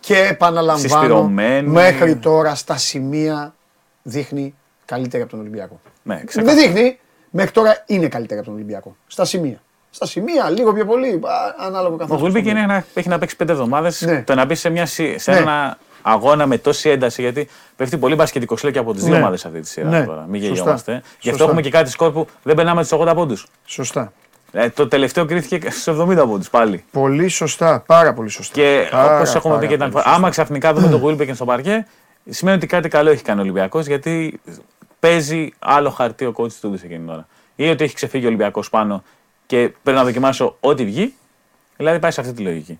και 0.00 0.16
επαναλαμβάνω 0.30 0.78
συσπειρωμένη. 0.88 1.68
μέχρι 1.68 2.16
τώρα 2.16 2.54
στα 2.54 2.76
σημεία 2.76 3.54
δείχνει 4.02 4.54
καλύτερη 4.84 5.22
από 5.22 5.30
τον 5.30 5.40
Ολυμπιακό. 5.40 5.80
Ναι, 6.02 6.16
Δεν 6.16 6.26
ξεκάθαρα. 6.26 6.60
δείχνει, 6.66 6.98
μέχρι 7.32 7.50
τώρα 7.50 7.82
είναι 7.86 8.08
καλύτερη 8.08 8.38
από 8.38 8.48
τον 8.48 8.54
Ολυμπιακό. 8.56 8.96
Στα 9.06 9.24
σημεία. 9.24 9.60
Στα 9.90 10.06
σημεία, 10.06 10.50
λίγο 10.50 10.72
πιο 10.72 10.84
πολύ, 10.86 11.08
α, 11.24 11.66
ανάλογο 11.66 11.94
Ο 11.94 11.96
καθόλου. 11.96 12.20
Γουιλμπέκιν 12.20 12.46
είναι 12.46 12.66
να, 12.66 12.84
έχει 12.94 13.08
να 13.08 13.18
παίξει 13.18 13.36
πέντε 13.36 13.52
εβδομάδες. 13.52 14.00
Ναι. 14.00 14.22
Το 14.22 14.34
να 14.34 14.44
μπει 14.44 14.54
σε, 14.54 14.68
μια, 14.70 14.86
συ- 14.86 15.18
σε 15.18 15.30
Ναι. 15.32 15.36
ένα 15.38 15.78
αγώνα 16.02 16.46
με 16.46 16.58
τόση 16.58 16.88
ένταση, 16.88 17.22
γιατί 17.22 17.48
πέφτει 17.76 17.96
πολύ 17.98 18.14
μπασκετικό 18.14 18.54
και 18.54 18.78
από 18.78 18.92
τις 18.94 19.02
δύο 19.04 19.12
Ναι. 19.12 19.18
ομάδες 19.18 19.44
αυτή 19.44 19.60
τη 19.60 19.68
σειρά 19.68 19.88
Ναι. 19.88 20.04
τώρα. 20.04 20.24
Μην 20.28 20.40
Σωστά. 20.40 20.54
γελιόμαστε. 20.54 20.92
Γι' 20.92 21.00
Σωστά. 21.14 21.30
αυτό 21.30 21.44
έχουμε 21.44 21.60
και 21.60 21.70
κάτι 21.70 21.90
σκορ 21.90 22.12
που 22.12 22.26
δεν 22.42 22.54
περνάμε 22.56 22.84
του 22.86 22.88
80 23.08 23.14
πόντους. 23.14 23.46
Σωστά. 23.64 24.12
Ε, 24.52 24.68
το 24.70 24.88
τελευταίο 24.88 25.24
κρίθηκε 25.24 25.70
στους 25.70 25.86
70 25.86 26.26
πόντους 26.26 26.50
πάλι. 26.50 26.84
Πολύ 26.92 27.28
σωστά, 27.28 27.82
πάρα 27.86 28.12
πολύ 28.12 28.28
σωστά. 28.28 28.54
Και 28.54 28.88
Πάρα, 28.90 29.16
όπως 29.16 29.34
έχουμε 29.34 29.54
πει 29.54 29.58
πάρα 29.60 29.66
και 29.66 29.74
την 29.74 29.82
άλλη 29.82 29.92
πολύ 29.92 30.04
φορά, 30.04 30.14
άμα 30.16 30.26
σωστά. 30.26 30.30
ξαφνικά 30.42 30.72
δούμε 30.74 30.88
τον 30.88 31.00
Γουιλμπέκιν 31.02 31.34
στο 31.34 31.44
παρκέ, 31.44 31.86
σημαίνει 32.28 32.56
ότι 32.56 32.66
κάτι 32.66 32.88
καλό 32.88 33.10
έχει 33.10 33.22
κάνει 33.22 33.38
ο 33.38 33.42
Ολυμπιακός 33.42 33.86
γιατί 33.86 34.40
παίζει 35.02 35.52
άλλο 35.58 35.90
χαρτί 35.90 36.24
ο 36.24 36.32
coach 36.36 36.52
του 36.52 36.72
εκείνη 36.74 36.98
την 36.98 37.08
ώρα. 37.08 37.26
Ή 37.56 37.68
ότι 37.68 37.84
έχει 37.84 37.94
ξεφύγει 37.94 38.24
ο 38.24 38.28
Ολυμπιακός 38.28 38.70
πάνω 38.70 39.02
και 39.46 39.72
πρέπει 39.82 39.98
να 39.98 40.04
δοκιμάσω 40.04 40.56
ό,τι 40.60 40.84
βγει. 40.84 41.14
Δηλαδή 41.76 41.98
πάει 41.98 42.10
σε 42.10 42.20
αυτή 42.20 42.32
τη 42.32 42.42
λογική. 42.42 42.78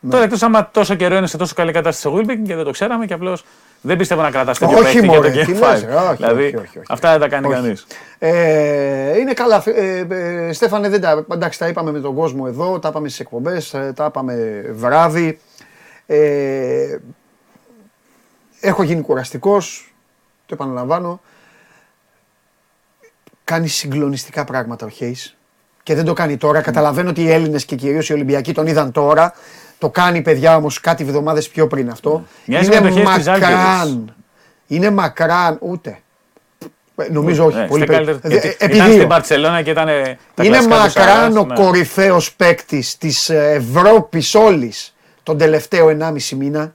Ναι. 0.00 0.10
Τώρα 0.10 0.24
εκτός 0.24 0.42
άμα 0.42 0.70
τόσο 0.70 0.94
καιρό 0.94 1.16
είναι 1.16 1.26
σε 1.26 1.36
τόσο 1.36 1.54
καλή 1.54 1.72
κατάσταση 1.72 2.08
ο 2.08 2.10
Γουλμπίκ 2.10 2.46
και 2.46 2.54
δεν 2.54 2.64
το 2.64 2.70
ξέραμε 2.70 3.06
και 3.06 3.14
απλώς 3.14 3.44
δεν 3.80 3.96
πιστεύω 3.96 4.22
να 4.22 4.30
κρατάς 4.30 4.58
τέτοιο 4.58 4.76
Όχι, 4.78 4.84
παίχτη 4.84 5.06
για 5.06 5.16
μωρέ, 5.16 5.30
το 5.30 5.44
τι 5.44 5.52
Game 5.52 5.58
λες, 5.60 5.82
5. 5.82 5.86
ρε, 5.86 5.94
όχι, 5.94 6.16
Δηλαδή 6.16 6.44
όχι, 6.44 6.56
όχι, 6.56 6.78
όχι. 6.78 6.86
αυτά 6.88 7.10
δεν 7.10 7.20
τα 7.20 7.28
κάνει 7.28 7.46
Όχι. 7.46 7.54
κανείς. 7.54 7.86
Ε, 8.18 9.18
είναι 9.18 9.32
καλά. 9.32 9.62
Ε, 9.66 10.06
ε, 10.08 10.52
Στέφανε, 10.52 10.88
δεν 10.88 11.00
τα, 11.00 11.24
εντάξει, 11.32 11.58
τα 11.58 11.68
είπαμε 11.68 11.90
με 11.90 12.00
τον 12.00 12.14
κόσμο 12.14 12.44
εδώ, 12.46 12.78
τα 12.78 12.88
είπαμε 12.88 13.08
στις 13.08 13.20
εκπομπές, 13.20 13.74
ε, 13.74 13.92
τα 13.96 14.04
είπαμε 14.04 14.64
βράδυ. 14.70 15.38
Ε, 16.06 16.96
έχω 18.60 18.82
γίνει 18.82 19.00
κουραστικός, 19.00 19.94
το 20.46 20.54
επαναλαμβάνω. 20.54 21.20
Κάνει 23.50 23.68
συγκλονιστικά 23.68 24.44
πράγματα 24.44 24.86
ο 24.86 24.88
Χέις 24.88 25.36
και 25.82 25.94
δεν 25.94 26.04
το 26.04 26.12
κάνει 26.12 26.36
τώρα. 26.36 26.60
Καταλαβαίνω 26.60 27.10
ότι 27.10 27.22
οι 27.22 27.30
Έλληνες 27.30 27.64
και 27.64 27.76
κυρίως 27.76 28.08
οι 28.08 28.12
Ολυμπιακοί 28.12 28.52
τον 28.52 28.66
είδαν 28.66 28.92
τώρα. 28.92 29.32
Το 29.78 29.90
κάνει 29.90 30.22
παιδιά 30.22 30.56
όμως 30.56 30.80
κάτι 30.80 31.02
εβδομάδες 31.04 31.48
πιο 31.48 31.66
πριν 31.66 31.90
αυτό. 31.90 32.24
Μοιάζει 32.44 32.68
με 32.68 32.80
το 32.80 32.90
Χέις 32.90 33.08
της 33.14 33.24
Ζάλγκιρις. 33.24 33.54
μακράν. 33.54 34.14
Είναι 34.66 34.90
μακράν, 34.90 35.56
ούτε. 35.60 35.98
Ε, 36.96 37.06
Νομίζω 37.10 37.44
όχι. 37.44 37.56
Ναι, 37.56 37.66
πολύ 37.66 37.82
είστε 37.82 37.92
περι- 37.96 38.06
καλύτεροι. 38.06 38.34
Ε, 38.36 38.40
Γιατί 38.40 38.56
επί 38.64 38.74
Ήταν 38.74 38.86
δύο. 38.86 38.96
στην 38.96 39.08
Παρσελόνα 39.08 39.62
και 39.62 39.70
ήταν. 39.70 39.88
ε, 39.88 40.18
τα 40.34 40.44
Είναι 40.44 40.56
κλασικά 40.58 40.84
τους 40.84 40.94
μακράν 40.94 41.08
Σαράς, 41.32 41.36
ο 41.36 41.44
ναι. 41.46 41.54
κορυφαίος 41.54 42.32
παίκτης 42.34 42.98
της 42.98 43.28
ε, 43.28 43.50
Ευρώπης 43.52 44.34
όλης 44.34 44.94
τον 45.22 45.38
τελευταίο 45.38 45.88
1,5 45.88 46.36
μήνα. 46.36 46.74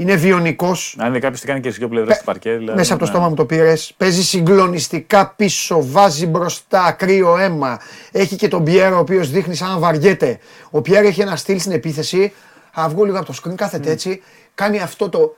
Είναι 0.00 0.14
βιονικός. 0.16 0.96
Αν 0.98 1.08
είναι 1.08 1.18
κάποιος 1.18 1.40
τι 1.40 1.46
κάνει 1.46 1.60
και 1.60 1.66
στις 1.68 1.78
δύο 1.78 1.88
πλευρές 1.88 2.18
του 2.18 2.24
παρκέ. 2.24 2.52
Δηλαδή, 2.52 2.78
Μέσα 2.78 2.94
από 2.94 3.04
το 3.04 3.10
ναι. 3.10 3.16
στόμα 3.16 3.28
μου 3.28 3.34
το 3.34 3.44
πήρες. 3.44 3.94
Παίζει 3.96 4.22
συγκλονιστικά 4.24 5.32
πίσω, 5.36 5.86
βάζει 5.90 6.26
μπροστά, 6.26 6.92
κρύο 6.92 7.36
αίμα. 7.38 7.80
Έχει 8.12 8.36
και 8.36 8.48
τον 8.48 8.64
Πιέρο 8.64 8.96
ο 8.96 8.98
οποίος 8.98 9.30
δείχνει 9.30 9.54
σαν 9.54 9.68
να 9.68 9.78
βαριέται. 9.78 10.38
Ο 10.70 10.82
Πιέρο 10.82 11.06
έχει 11.06 11.20
ένα 11.20 11.36
στυλ 11.36 11.60
στην 11.60 11.72
επίθεση. 11.72 12.32
Α 12.80 12.88
βγω 12.88 13.04
λίγο 13.04 13.18
από 13.18 13.26
το 13.26 13.40
screen, 13.42 13.54
κάθεται 13.54 13.90
έτσι. 13.90 14.22
Κάνει 14.54 14.80
αυτό 14.80 15.08
το. 15.08 15.36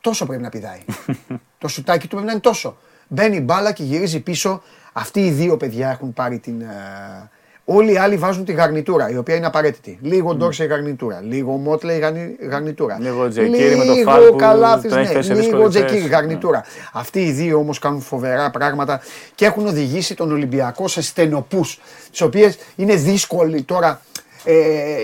Τόσο 0.00 0.26
πρέπει 0.26 0.42
να 0.42 0.48
πηδάει. 0.48 0.84
το 1.58 1.68
σουτάκι 1.68 2.02
του 2.02 2.08
πρέπει 2.08 2.26
να 2.26 2.32
είναι 2.32 2.40
τόσο. 2.40 2.76
Μπαίνει 3.08 3.40
μπάλα 3.40 3.72
και 3.72 3.82
γυρίζει 3.82 4.20
πίσω. 4.20 4.62
Αυτοί 4.92 5.20
οι 5.26 5.30
δύο 5.30 5.56
παιδιά 5.56 5.90
έχουν 5.90 6.12
πάρει 6.12 6.38
την. 6.38 6.60
ε, 6.60 7.30
Όλοι 7.68 7.92
οι 7.92 7.96
άλλοι 7.96 8.16
βάζουν 8.16 8.44
τη 8.44 8.52
γαρνιτούρα, 8.52 9.10
η 9.10 9.16
οποία 9.16 9.34
είναι 9.34 9.46
απαραίτητη. 9.46 9.98
Λίγο 10.02 10.34
Ντόρσε 10.34 10.64
η 10.64 10.66
γαρνιτούρα, 10.66 11.20
λίγο 11.20 11.52
Μότλε 11.52 11.92
η 11.92 11.98
γαρνι- 11.98 12.42
γαρνιτούρα. 12.42 12.96
Λίγο 13.00 13.28
Τζεκίρι 13.28 13.76
με 13.76 13.84
το 13.84 13.94
φάουλ 13.94 14.20
Λίγο 14.20 14.30
που 14.32 14.36
Καλάθης, 14.36 14.90
τον 14.90 14.98
έχει 14.98 15.08
ναι, 15.08 15.14
θέσει 15.14 15.26
σε 15.26 15.34
λίγο 15.34 15.42
δύσκολη 15.46 15.68
Τζεκίρι 15.68 15.96
θέση. 15.98 16.08
γαρνιτούρα. 16.08 16.64
Αυτοί 16.92 17.20
οι 17.24 17.30
δύο 17.32 17.58
όμως 17.58 17.78
κάνουν 17.78 18.00
φοβερά 18.00 18.50
πράγματα 18.50 19.00
και 19.34 19.44
έχουν 19.44 19.66
οδηγήσει 19.66 20.14
τον 20.14 20.32
Ολυμπιακό 20.32 20.88
σε 20.88 21.02
στενοπούς, 21.02 21.80
τις 22.10 22.20
οποίες 22.20 22.58
είναι 22.76 22.94
δύσκολη 22.94 23.62
τώρα 23.62 24.00
ε, 24.44 24.54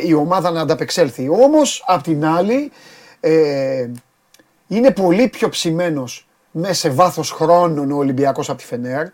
η 0.06 0.12
ομάδα 0.14 0.50
να 0.50 0.60
ανταπεξέλθει. 0.60 1.28
Όμως, 1.28 1.84
απ' 1.86 2.02
την 2.02 2.24
άλλη, 2.24 2.70
ε, 3.20 3.86
είναι 4.68 4.90
πολύ 4.90 5.28
πιο 5.28 5.48
ψημένος 5.48 6.26
μέσα 6.50 6.74
σε 6.74 6.90
βάθος 6.90 7.30
χρόνων 7.30 7.92
ο 7.92 7.96
Ολυμπιακός 7.96 8.48
από 8.50 8.58
τη 8.58 8.64
Φενέρ. 8.64 9.06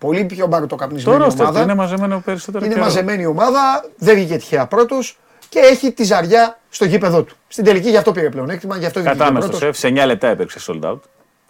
Πολύ 0.00 0.24
πιο 0.24 0.42
Το 0.44 0.46
μπαρουτοκαπνισμένη 0.46 1.18
ρόστερ 1.18 1.38
του 1.38 1.46
ομάδα. 1.48 1.62
είναι 1.62 1.74
μαζεμένο 1.74 2.22
περισσότερο. 2.24 2.64
Είναι 2.64 2.74
καιρό. 2.74 2.86
μαζεμένη 2.86 3.22
η 3.22 3.26
ομάδα, 3.26 3.84
δεν 3.96 4.14
βγήκε 4.14 4.36
τυχαία 4.36 4.66
πρώτος 4.66 5.18
και 5.48 5.58
έχει 5.58 5.92
τη 5.92 6.04
ζαριά 6.04 6.58
στο 6.68 6.84
γήπεδο 6.84 7.22
του. 7.22 7.34
Στην 7.48 7.64
τελική 7.64 7.88
γι' 7.90 7.96
αυτό 7.96 8.12
πήρε 8.12 8.28
πλεονέκτημα, 8.30 8.76
γι' 8.76 8.86
αυτό 8.86 9.00
βγήκε 9.00 9.16
Κατάμεστο 9.16 9.50
πρώτος. 9.50 9.66
σεφ, 9.66 9.76
σε 9.76 10.02
9 10.02 10.06
λεπτά 10.06 10.28
έπαιξε 10.28 10.60
sold 10.66 10.90
out. 10.90 10.98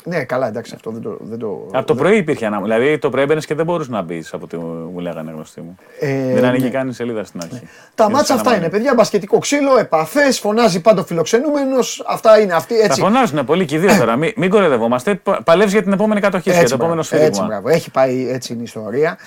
Ναι, 0.04 0.24
καλά, 0.24 0.46
εντάξει, 0.48 0.72
αυτό 0.74 0.90
δεν 0.90 1.02
το. 1.02 1.16
Δεν 1.20 1.38
το 1.38 1.66
Από 1.72 1.86
το 1.86 1.94
πρωί 1.94 2.16
υπήρχε 2.16 2.46
ένα. 2.46 2.60
Δηλαδή 2.60 2.98
το 2.98 3.08
πρωί 3.10 3.22
έμπαινες 3.22 3.46
και 3.46 3.54
δεν 3.54 3.64
μπορούσες 3.64 3.88
να 3.92 4.02
μπεις 4.02 4.32
από 4.34 4.44
ό,τι 4.44 4.56
μου 4.56 4.98
λέγανε 4.98 5.30
γνωστοί 5.34 5.60
μου. 5.60 5.76
Ε, 6.00 6.34
δεν 6.34 6.44
άνοιγε 6.44 6.64
ναι. 6.64 6.70
καν 6.70 6.88
η 6.88 6.92
σελίδα 6.92 7.24
στην 7.24 7.40
αρχή. 7.42 7.68
Τα 7.94 8.04
Είναι 8.04 8.12
μάτσα 8.12 8.26
σαν 8.26 8.36
αυτά 8.36 8.50
να 8.50 8.56
είναι, 8.56 8.64
μάθει. 8.64 8.76
παιδιά. 8.76 8.94
Μπασκετικό 8.94 9.38
ξύλο, 9.38 9.78
επαφές, 9.78 10.38
φωνάζει 10.38 10.80
πάντο 10.80 11.04
φιλοξενούμενος. 11.04 12.04
Αυτά 12.06 12.40
είναι 12.40 12.52
αυτοί. 12.52 12.78
Τα 12.78 12.84
Έτσι. 12.84 13.00
φωνάζουν 13.00 13.44
πολύ 13.44 13.64
και 13.64 13.74
οι 13.74 13.78
δύο 13.78 13.96
τώρα. 13.98 14.16
Μην, 14.16 14.32
μην 14.36 14.50
κορεδευόμαστε. 14.50 15.14
Πα- 15.14 15.42
Παλεύει 15.42 15.70
για 15.70 15.82
την 15.82 15.92
επόμενη 15.92 16.20
κατοχή, 16.20 16.42
για 16.44 16.52
το 16.54 16.60
Έτσι, 16.60 16.74
επόμενο 16.74 17.02
μπράβο, 17.08 17.24
έτσι, 17.24 17.32
σφύριγμα. 17.34 17.46
μπράβο. 17.60 17.68
Έχει 17.76 17.90
πάει 17.90 18.28
έτσι 18.30 18.52
είναι 18.52 18.60
η 18.62 18.64
ιστορία 18.64 19.18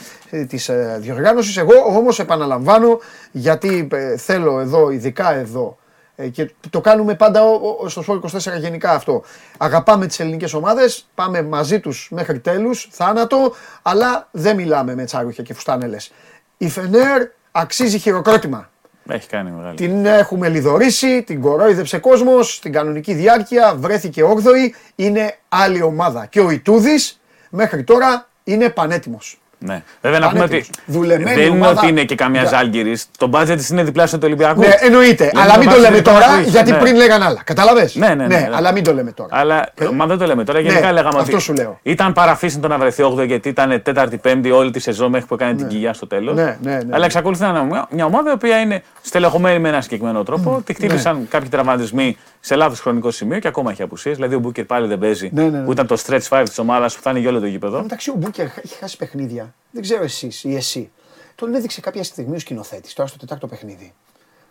της 0.47 0.69
διοργάνωσης. 0.99 1.57
Εγώ 1.57 1.74
όμως 1.97 2.19
επαναλαμβάνω, 2.19 2.99
γιατί 3.32 3.88
ε, 3.91 4.17
θέλω 4.17 4.59
εδώ, 4.59 4.89
ειδικά 4.89 5.34
εδώ, 5.36 5.78
ε, 5.78 5.83
και 6.30 6.51
το 6.69 6.82
κάνουμε 6.82 7.15
πάντα 7.15 7.43
ο- 7.43 7.78
ο- 7.80 7.89
στο 7.89 8.03
Sport 8.07 8.19
24 8.21 8.57
γενικά 8.59 8.91
αυτό. 8.91 9.24
Αγαπάμε 9.57 10.07
τις 10.07 10.19
ελληνικές 10.19 10.53
ομάδες, 10.53 11.07
πάμε 11.15 11.41
μαζί 11.43 11.80
τους 11.80 12.07
μέχρι 12.11 12.39
τέλους, 12.39 12.88
θάνατο, 12.91 13.53
αλλά 13.82 14.28
δεν 14.32 14.55
μιλάμε 14.55 14.95
με 14.95 15.03
τσάρουχια 15.05 15.43
και 15.43 15.53
φουστάνελες. 15.53 16.11
Η 16.57 16.69
Φενέρ 16.69 17.21
αξίζει 17.51 17.97
χειροκρότημα. 17.97 18.69
Έχει 19.09 19.28
κάνει 19.28 19.51
μεγάλη. 19.51 19.76
Την 19.76 20.05
έχουμε 20.05 20.49
λιδωρήσει, 20.49 21.24
την 21.24 21.41
κορόιδεψε 21.41 21.97
κόσμος 21.97 22.55
στην 22.55 22.71
κανονική 22.71 23.13
διάρκεια, 23.13 23.76
βρέθηκε 23.76 24.24
8η, 24.24 24.74
είναι 24.95 25.38
άλλη 25.49 25.82
ομάδα. 25.82 26.26
Και 26.26 26.39
ο 26.39 26.49
Ιτούδης 26.49 27.21
μέχρι 27.49 27.84
τώρα 27.84 28.28
είναι 28.43 28.69
πανέτοιμος. 28.69 29.41
Ναι. 29.66 29.84
Βέβαια 30.01 30.20
να 30.20 30.30
πούμε 30.30 30.39
ότι 30.43 30.49
Πανέτοιμος. 30.49 30.78
Δουλεμένη 30.86 31.24
δεν 31.36 31.43
είναι 31.47 31.55
ομάδα. 31.55 31.80
ότι 31.82 31.88
είναι 31.89 32.03
και 32.03 32.16
καμιά 32.16 32.41
Ναι. 32.41 32.47
Ζάλγκηρη. 32.47 32.97
Το 33.18 33.30
budget 33.34 33.53
της 33.57 33.70
είναι 33.70 33.84
διπλάσιο 33.84 34.18
του 34.18 34.24
Ολυμπιακού. 34.28 34.59
Ναι, 34.59 34.74
εννοείται. 34.80 35.28
Δηλαδή, 35.30 35.39
αλλά 35.49 35.53
το 35.53 35.59
μην 35.59 35.68
το 35.70 35.74
βάζει 35.76 35.82
λέμε 35.86 36.01
την 36.01 36.11
εικόνα 36.11 36.20
τώρα, 36.26 36.36
που 36.36 36.41
είχε. 36.41 36.49
γιατί 36.49 36.72
Ναι. 36.72 36.78
πριν 36.78 36.95
λέγαν 36.95 37.24
άλλα. 37.24 37.41
Κατάλαβε. 37.43 37.89
Ναι, 37.93 38.07
ναι, 38.07 38.16
ναι, 38.16 38.26
ναι. 38.28 38.49
αλλά 38.53 38.72
μην 38.72 38.84
το 38.84 38.93
λέμε 38.93 39.11
τώρα. 39.11 39.30
Αλλά 39.32 39.66
Ε, 39.76 39.86
μα 39.93 40.05
δεν 40.05 40.18
το 40.18 40.26
λέμε 40.26 40.43
τώρα. 40.43 40.59
Γενικά 40.59 40.86
ναι, 40.86 40.91
λέγαμε 40.91 41.20
αυτό 41.20 41.34
ότι 41.34 41.41
σου 41.43 41.53
λέω. 41.53 41.80
ήταν 41.84 42.14
παραφύσιν 42.14 42.61
να 42.68 42.78
βρεθεί 42.78 43.03
8 43.03 43.26
γιατί 43.26 43.49
ήταν 43.49 43.82
τέταρτη, 43.84 44.18
πέμπτη 44.18 44.51
όλη 44.51 44.72
τη 44.72 44.80
σεζόν 44.80 45.09
μέχρι 45.11 45.28
που 45.28 45.34
έκανε 45.34 45.53
την 45.53 45.68
κοιλιά 45.68 45.93
στο 45.93 46.07
τέλος. 46.07 46.36
Ναι, 46.36 46.57
ναι, 46.61 46.72
ναι. 46.72 46.80
Αλλά 46.91 47.05
εξακολουθεί 47.05 47.41
να 47.41 47.47
είναι 47.47 47.64
μια- 47.64 47.88
μια 47.89 48.05
ομάδα 48.05 48.30
η 48.30 48.34
οποία 48.34 48.59
είναι 48.59 48.84
στελεχωμένη 49.01 49.59
με 49.59 49.70
ένα 49.70 49.82
συγκεκριμένο 49.82 50.24
τρόπο. 50.24 50.61
Τη 50.66 50.74
χτύπησαν 50.74 51.16
Ναι. 51.18 51.26
κάποιοι 51.30 51.49
τραυματισμοί 51.49 52.18
σε 52.46 52.56
λάθος 52.56 52.80
χρονικό 52.80 53.12
σημείο 53.12 53.39
και 53.39 53.48
ακόμα 53.48 53.72
έχει 53.72 53.82
απουσίες. 53.82 54.16
Δηλαδή 54.16 54.36
ο 54.36 54.39
Μπούκερ 54.39 54.66
πάλι 54.66 54.88
δεν 54.88 54.98
παίζει. 55.00 55.30
Ναι, 55.34 55.44
ναι, 55.44 55.50
ναι. 55.60 55.66
Που 55.66 55.72
ήταν 55.72 55.88
το 55.88 55.98
stretch 56.06 56.28
5 56.30 56.44
της 56.48 56.58
ομάδας 56.60 56.94
που 56.94 57.00
φτάνει 57.00 57.20
για 57.20 57.30
όλο 57.30 57.39
το 57.39 57.46
γήπεδο. 57.46 57.82
Μεταξύ 57.82 58.10
ο 58.10 58.14
Μπούκερ 58.18 58.46
έχει 58.46 58.76
χάσει 58.80 58.98
παιχνίδια. 58.98 59.54
Δεν 59.72 59.82
ξέρω 59.82 60.04
εσείς 60.04 60.44
ή 60.44 60.56
εσύ. 60.56 60.91
Τον 61.36 61.54
έδειξε 61.54 61.82
κάποια 61.82 62.04
στιγμή 62.04 62.36
ο 62.36 62.39
σκηνοθέτης 62.39 62.94
τώρα 62.94 63.10
στο 63.10 63.18
τετάρτο 63.18 63.48
παιχνίδι. 63.48 63.94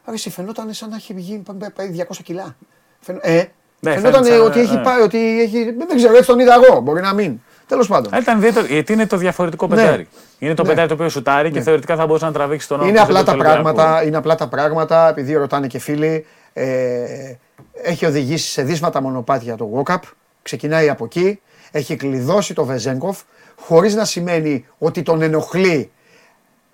Άρα 0.05 0.15
εσύ 0.17 0.31
φαινόταν 0.31 0.73
σαν 0.73 0.89
να 0.91 0.97
έχει 0.97 1.15
βγει 1.15 1.43
πάει- 1.59 1.71
πάει 1.71 1.89
200 1.89 2.23
κιλά. 2.25 2.57
Φαινο- 3.01 3.21
Ε, 3.23 3.45
Ναι, 3.81 3.91
φαινόταν 3.95 4.13
φαίνεται 4.25 4.37
σαν- 4.37 4.47
ότι 4.47 4.61
έχει 4.61 4.75
ναι. 4.75 4.83
πάει, 4.83 5.01
ότι 5.03 5.41
έχει. 5.43 5.65
Δεν 5.65 5.97
ξέρω, 5.97 6.15
έτσι 6.15 6.27
τον 6.27 6.39
είδα 6.39 6.55
εγώ. 6.65 6.81
Μπορεί 6.81 7.01
να 7.01 7.13
μην. 7.15 7.41
Τέλος 7.67 7.89
πάντων. 7.89 8.13
Αλλά 8.13 8.23
ήταν 8.23 8.39
ιδιαίτερο 8.39 8.67
γιατί 8.67 8.93
είναι 8.93 9.07
το 9.07 9.17
διαφορετικό 9.17 9.67
Ναι. 9.67 9.75
πεντάρι. 9.75 10.09
Είναι 10.39 10.55
το 10.55 10.63
Ναι. 10.63 10.69
πεντάρι 10.69 10.89
το 10.89 10.95
οποίο 10.95 11.09
σουτάρει 11.09 11.51
και 11.51 11.61
θεωρητικά 11.61 11.97
θα 11.97 12.07
μπορούσε 12.07 12.25
να 12.25 12.33
τραβήξει 12.33 12.69
τον 12.69 12.79
όρο 12.81 12.89
Είναι 12.89 12.97
του 12.97 13.03
απλά, 13.03 13.19
τα 13.19 13.25
του 13.25 13.31
Ολυμπιακού. 13.41 13.63
πράγματα, 13.63 14.03
είναι 14.05 14.17
απλά 14.17 14.35
τα 14.35 14.49
πράγματα, 14.49 15.09
επειδή 15.09 15.35
ρωτάνε 15.35 15.67
και 15.67 15.79
φίλοι. 15.79 16.27
Ε, 16.53 17.35
έχει 17.73 18.07
οδηγήσει 18.07 18.51
σε 18.51 18.63
δύσματα 18.63 19.01
μονοπάτια 19.03 19.57
το 19.57 19.71
Walkup. 19.75 20.01
Ξεκινάει 20.43 20.89
από 20.89 21.05
εκεί. 21.05 21.41
Έχει 21.71 21.97
κλειδώσει 21.97 22.55
το 22.55 22.65
Βεζέγκοφ. 22.65 23.21
Χωρίς 23.57 23.95
να 23.95 24.05
σημαίνει 24.05 24.67
ότι 24.79 25.03
τον 25.03 25.23
ενοχλεί 25.23 25.91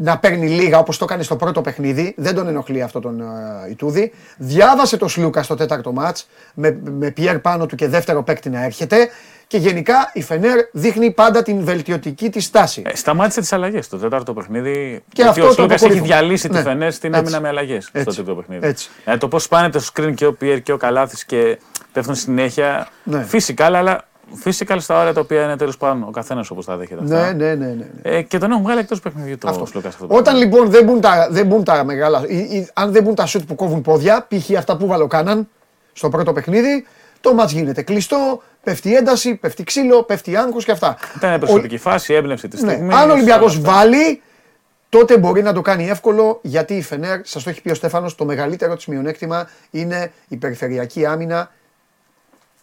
να 0.01 0.18
παίρνει 0.18 0.49
λίγα 0.49 0.78
όπως 0.78 0.99
το 0.99 1.05
έκανε 1.05 1.22
στο 1.22 1.36
πρώτο 1.36 1.61
παιχνίδι. 1.61 2.14
Δεν 2.16 2.34
τον 2.34 2.49
ενοχλεί 2.49 2.82
αυτό 2.82 3.01
τον 3.01 3.22
uh, 3.22 3.70
Ιτούδη. 3.70 4.12
Διάβασε 4.36 4.96
το 4.96 5.09
Σλούκα 5.09 5.42
στο 5.42 5.55
τέταρτο 5.55 5.92
μάτς 5.92 6.28
με, 6.55 6.78
με 6.84 7.11
Πιέρ 7.11 7.38
πάνω 7.38 7.66
του 7.66 7.76
και 7.76 7.88
δεύτερο 7.88 8.22
παίκτη 8.22 8.51
να 8.51 8.64
έρχεται. 8.64 9.09
Και 9.49 9.57
γενικά 9.59 10.11
η 10.12 10.22
Φενέρ 10.22 10.59
δείχνει 10.72 11.11
πάντα 11.11 11.42
την 11.42 11.64
βελτιωτική 11.64 12.30
της 12.30 12.44
στάση. 12.44 12.82
Ε, 12.86 12.96
σταμάτησε 12.96 13.40
τις 13.40 13.53
αλλαγές 13.53 13.84
στο 13.84 13.96
τέταρτο 13.96 14.32
παιχνίδι. 14.32 15.03
Και 15.12 15.22
γιατί 15.22 15.28
αυτό 15.28 15.42
ο 15.44 15.46
το 15.46 15.53
Σλούκας 15.53 15.74
έχει 15.82 15.84
αποκορύφωμα. 15.84 16.20
διαλύσει 16.20 16.49
Ναι. 16.49 16.57
τη 16.57 16.62
Φενέρ 16.62 16.92
στην 16.92 17.09
Έτσι. 17.14 17.20
άμυνα 17.24 17.40
με 17.40 17.49
αλλαγές 17.49 17.84
στο 17.84 17.99
Έτσι. 17.99 18.16
τέταρτο 18.16 18.34
παιχνίδι. 18.40 18.66
Έτσι. 18.66 18.88
Ε, 19.05 19.16
το 19.16 19.28
πώς 19.28 19.49
πάνε 19.49 19.68
το 19.70 19.86
screen 19.94 20.12
και 20.14 20.26
ο 20.26 20.32
Πιέρ 20.32 20.62
και 20.62 20.72
ο 20.72 20.76
Καλάθης 20.76 21.24
και 21.24 21.59
πέφτουν 21.92 22.14
συνέχεια. 22.14 22.88
Ναι. 23.03 23.22
Φυσικά, 23.22 23.64
αλλά 23.64 24.05
physical 24.44 24.76
στα 24.78 24.99
όρια 25.01 25.12
τα 25.12 25.20
οποία 25.20 25.42
είναι 25.42 25.57
τέλος 25.57 25.76
πάντων 25.76 26.03
ο 26.03 26.11
καθένας 26.11 26.51
όπως 26.51 26.64
τα 26.64 26.76
δέχεται 26.76 27.01
Ναι, 27.05 27.16
αυτά. 27.16 27.32
ναι, 27.34 27.55
ναι. 27.55 27.66
ναι. 27.66 27.74
ναι. 27.74 27.86
Ε, 28.16 28.22
και 28.22 28.38
τον 28.38 28.51
έχουν 28.51 28.62
βγάλει 28.62 28.80
εκτός 28.80 29.01
παιχνιδιού 29.01 29.38
το 29.38 29.49
Αυτό. 29.49 29.66
Σλούκας 29.66 29.94
αυτό. 29.94 30.07
το 30.07 30.14
Όταν 30.14 30.22
πράγμα. 30.22 30.40
λοιπόν 30.44 30.70
δεν 30.70 30.84
μπουν 30.84 31.01
τα, 31.01 31.28
δεν 31.30 31.46
μπουν 31.46 31.64
τα 31.64 31.84
μεγάλα, 31.84 32.22
ή, 32.28 32.36
ή, 32.36 32.68
αν 32.74 32.92
δεν 32.92 33.03
μπουν 33.03 33.14
τα 33.14 33.26
σουτ 33.26 33.42
που 33.46 33.55
κόβουν 33.55 33.82
πόδια, 33.82 34.26
π.χ. 34.28 34.57
αυτά 34.59 34.76
που 34.76 34.86
βαλοκάναν 34.86 35.49
στο 35.92 36.09
πρώτο 36.09 36.32
παιχνίδι, 36.32 36.86
το 37.20 37.34
μάτς 37.34 37.53
γίνεται 37.53 37.82
κλειστό, 37.82 38.42
πέφτει 38.69 38.97
ένταση, 38.97 39.35
πέφτει 39.35 39.64
ξύλο, 39.64 40.03
πέφτει 40.03 40.37
άγχος 40.37 40.64
και 40.64 40.71
αυτά. 40.71 40.97
Ήταν 41.16 41.29
μια 41.31 41.39
προσωπική 41.39 41.79
φάση, 41.79 42.14
έμπνευση 42.14 42.49
τη 42.49 42.64
Ναι. 42.64 42.71
στιγμή. 42.73 42.95
Αν 42.95 43.11
ο 43.11 43.12
Ολυμπιακός 43.12 43.61
βάλει, 43.61 44.23
τότε 44.89 45.19
μπορεί 45.19 45.43
να 45.43 45.53
το 45.53 45.61
κάνει 45.61 45.89
εύκολο 45.89 46.39
γιατί 46.43 46.75
η 46.75 46.83
Φενέρ, 46.83 47.21
σας 47.25 47.43
το 47.43 47.51
έχει 47.51 47.62
πει 47.62 47.71
ο 47.71 47.75
Στέφανος, 47.75 48.14
το 48.14 48.25
μεγαλύτερο 48.25 48.77
της 48.77 48.87
μειονέκτημα 48.87 49.49
είναι 49.71 50.12
η 50.29 50.37
περιφερειακή 50.37 51.07
άμυνα 51.07 51.51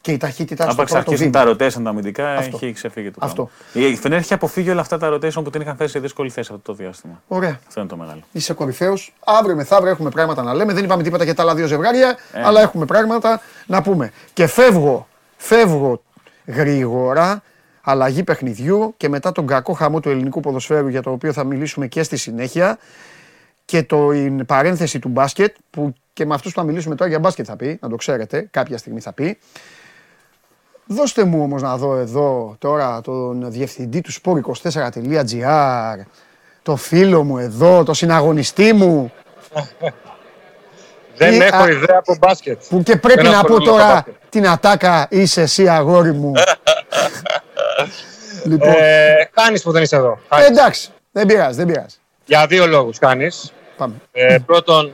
και 0.01 0.11
η 0.11 0.17
ταχύτητα 0.17 0.63
στο 0.63 0.71
Άπαξ 0.73 0.91
πρώτο 0.91 1.09
αρχίσουν 1.11 1.31
βήμα. 1.31 1.45
τα 1.45 1.51
rotation 1.51 1.83
τα 1.83 1.89
αμυντικά, 1.89 2.33
Αυτό. 2.35 2.59
έχει 2.61 2.71
ξεφύγει 2.73 3.11
το 3.11 3.19
Αυτό. 3.21 3.49
πράγμα. 3.73 3.89
Η 3.89 3.95
Φενέρ 3.95 4.19
έχει 4.19 4.33
αποφύγει 4.33 4.69
όλα 4.69 4.81
αυτά 4.81 4.97
τα 4.97 5.09
rotation 5.13 5.43
που 5.43 5.49
την 5.49 5.61
είχαν 5.61 5.75
θέσει 5.75 5.91
σε 5.91 5.99
δύσκολη 5.99 6.29
θέση 6.29 6.49
αυτό 6.53 6.71
το 6.71 6.73
διάστημα. 6.73 7.21
Ωραία. 7.27 7.59
Αυτό 7.67 7.79
είναι 7.79 7.89
το 7.89 7.97
μεγάλο. 7.97 8.19
Είσαι 8.31 8.53
κορυφαίος. 8.53 9.13
Αύριο 9.25 9.55
μεθαύριο 9.55 9.91
έχουμε 9.91 10.09
πράγματα 10.09 10.43
να 10.43 10.53
λέμε. 10.53 10.73
Δεν 10.73 10.83
είπαμε 10.83 11.03
τίποτα 11.03 11.23
για 11.23 11.33
τα 11.33 11.41
άλλα 11.41 11.55
δύο 11.55 11.67
ζευγάρια, 11.67 12.17
Ε. 12.33 12.41
αλλά 12.43 12.61
έχουμε 12.61 12.85
πράγματα 12.85 13.41
να 13.65 13.81
πούμε. 13.81 14.11
Και 14.33 14.47
φεύγω, 14.47 15.07
φεύγω 15.37 16.01
γρήγορα. 16.45 17.43
Αλλαγή 17.87 18.23
παιχνιδιού 18.23 18.93
και 18.97 19.09
μετά 19.09 19.31
τον 19.31 19.47
κακό 19.47 19.73
χαμό 19.73 19.99
του 19.99 20.09
ελληνικού 20.09 20.39
ποδοσφαίρου 20.39 20.87
για 20.87 21.01
το 21.01 21.11
οποίο 21.11 21.33
θα 21.33 21.43
μιλήσουμε 21.43 21.87
και 21.87 22.03
στη 22.03 22.17
συνέχεια 22.17 22.77
και 23.65 23.83
το, 23.83 24.11
η 24.11 24.43
παρένθεση 24.45 24.99
του 24.99 25.09
μπάσκετ 25.09 25.55
που 25.69 25.93
και 26.13 26.25
με 26.25 26.33
αυτούς 26.33 26.53
που 26.53 26.59
θα 26.59 26.65
μιλήσουμε 26.65 26.95
τώρα 26.95 27.09
για 27.09 27.19
μπάσκετ 27.19 27.45
θα 27.47 27.55
πει, 27.55 27.77
να 27.81 27.89
το 27.89 27.95
ξέρετε, 27.95 28.47
κάποια 28.51 28.77
στιγμή 28.77 28.99
θα 28.99 29.13
πει. 29.13 29.37
Δώστε 30.85 31.23
μου 31.23 31.41
όμως 31.41 31.61
να 31.61 31.77
δω 31.77 31.95
εδώ 31.95 32.55
τώρα 32.59 33.01
τον 33.01 33.51
διευθυντή 33.51 34.01
του 34.01 34.11
sport24.gr, 34.13 36.05
το 36.61 36.75
φίλο 36.75 37.23
μου 37.23 37.37
εδώ, 37.37 37.83
το 37.83 37.93
συναγωνιστή 37.93 38.73
μου, 38.73 39.11
Δεν 41.17 41.33
Ή, 41.33 41.37
έχω 41.37 41.63
α, 41.63 41.69
ιδέα 41.69 41.97
από 41.97 42.15
μπάσκετ. 42.19 42.61
που 42.69 42.83
και 42.83 42.95
πρέπει 42.95 43.21
Δεν 43.21 43.31
να 43.31 43.43
πω 43.43 43.55
ασχολούμαι 43.55 43.65
με 43.65 43.65
το 43.65 43.71
τώρα 43.77 43.93
μπάσκετ. 43.93 44.13
την 44.29 44.47
ατάκα 44.47 45.07
είσαι 45.09 45.41
εσύ 45.41 45.67
αγόρι 45.69 46.13
μου. 46.13 46.31
λοιπόν, 48.45 48.73
Ε, 48.79 49.29
Κάνεις 49.33 49.61
που 49.63 49.71
δεν 49.71 49.83
είσαι 49.83 49.95
εδώ. 49.95 50.11
ε, 50.11 50.35
Χάνεις. 50.35 50.47
εντάξει, 50.49 50.89
δεν 51.11 51.25
πειράζει, 51.25 51.57
δεν 51.57 51.65
πειράζει. 51.67 51.95
Για 52.25 52.45
δύο 52.47 52.67
λόγους 52.67 52.99
κάνεις. 52.99 53.51
Πάμε. 53.77 53.93
Ε, 54.11 54.37
πρώτον, 54.45 54.93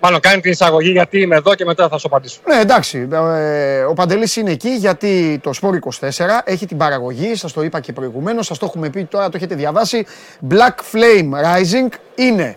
μάλλον 0.00 0.20
κάνει 0.20 0.40
την 0.40 0.50
εισαγωγή 0.50 0.90
γιατί 0.90 1.20
είμαι 1.20 1.36
εδώ 1.36 1.54
και 1.54 1.64
μετά 1.64 1.88
θα 1.88 1.98
σου 1.98 2.06
απαντήσω. 2.06 2.40
Ναι, 2.46 2.60
εντάξει. 2.60 3.08
ε, 3.12 3.82
ο 3.82 3.92
Παντελής 3.92 4.36
είναι 4.36 4.50
εκεί 4.50 4.68
γιατί 4.68 5.40
το 5.42 5.50
Sport 5.62 5.78
24 6.08 6.10
έχει 6.44 6.66
την 6.66 6.76
παραγωγή, 6.76 7.34
σας 7.34 7.52
το 7.52 7.62
είπα 7.62 7.80
και 7.80 7.92
προηγουμένως, 7.92 8.46
σας 8.46 8.58
το 8.58 8.66
έχουμε 8.66 8.88
πει 8.90 9.04
τώρα, 9.04 9.24
το 9.28 9.36
έχετε 9.36 9.54
διαβάσει. 9.54 10.06
Black 10.50 10.74
Flame 10.92 11.30
Rising 11.44 11.88
είναι 12.14 12.56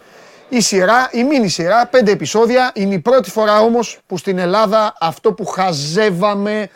η 0.49 0.61
σειρά, 0.61 1.09
η 1.11 1.23
μίνι 1.23 1.47
σειρά, 1.47 1.87
πέντε 1.87 2.11
επεισόδια. 2.11 2.71
Είναι 2.73 2.93
η 2.93 2.99
πρώτη 2.99 3.29
φορά 3.29 3.59
όμως 3.59 3.99
που 4.07 4.17
στην 4.17 4.37
Ελλάδα 4.37 4.95
αυτό 4.99 5.33
που 5.33 5.45
χαζεύαμε 5.45 6.69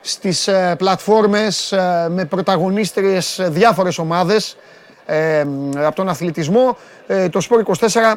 στις 0.00 0.48
ε, 0.48 0.74
πλατφόρμες 0.78 1.72
ε, 1.72 2.06
με 2.10 2.24
πρωταγωνίστριες 2.24 3.38
ε, 3.38 3.48
διάφορες 3.48 3.98
ομάδες 3.98 4.56
ε, 5.06 5.46
από 5.76 5.94
τον 5.94 6.08
αθλητισμό, 6.08 6.76
ε, 7.06 7.28
το 7.28 7.40
Sport 7.50 7.86
24 7.88 8.14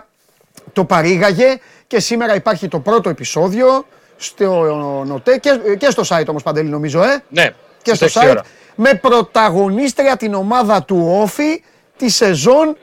το 0.73 0.85
παρήγαγε 0.85 1.57
και 1.87 1.99
σήμερα 1.99 2.35
υπάρχει 2.35 2.67
το 2.67 2.79
πρώτο 2.79 3.09
επεισόδιο 3.09 3.85
στο 4.17 4.63
ΝΟΤΕ 5.07 5.37
και, 5.37 5.59
και 5.77 5.89
στο 5.89 6.03
site 6.07 6.25
όμως 6.27 6.43
Παντελή 6.43 6.69
νομίζω 6.69 7.03
ε, 7.03 7.23
Ναι, 7.29 7.49
και 7.81 7.93
στο 7.93 8.07
στις 8.07 8.15
έξι 8.15 8.27
site 8.27 8.31
ώρα. 8.31 8.43
με 8.75 8.93
πρωταγωνίστρια 8.93 10.17
την 10.17 10.33
ομάδα 10.33 10.83
του 10.83 11.07
Όφη 11.21 11.63
τη 11.97 12.09
σεζόν 12.09 12.77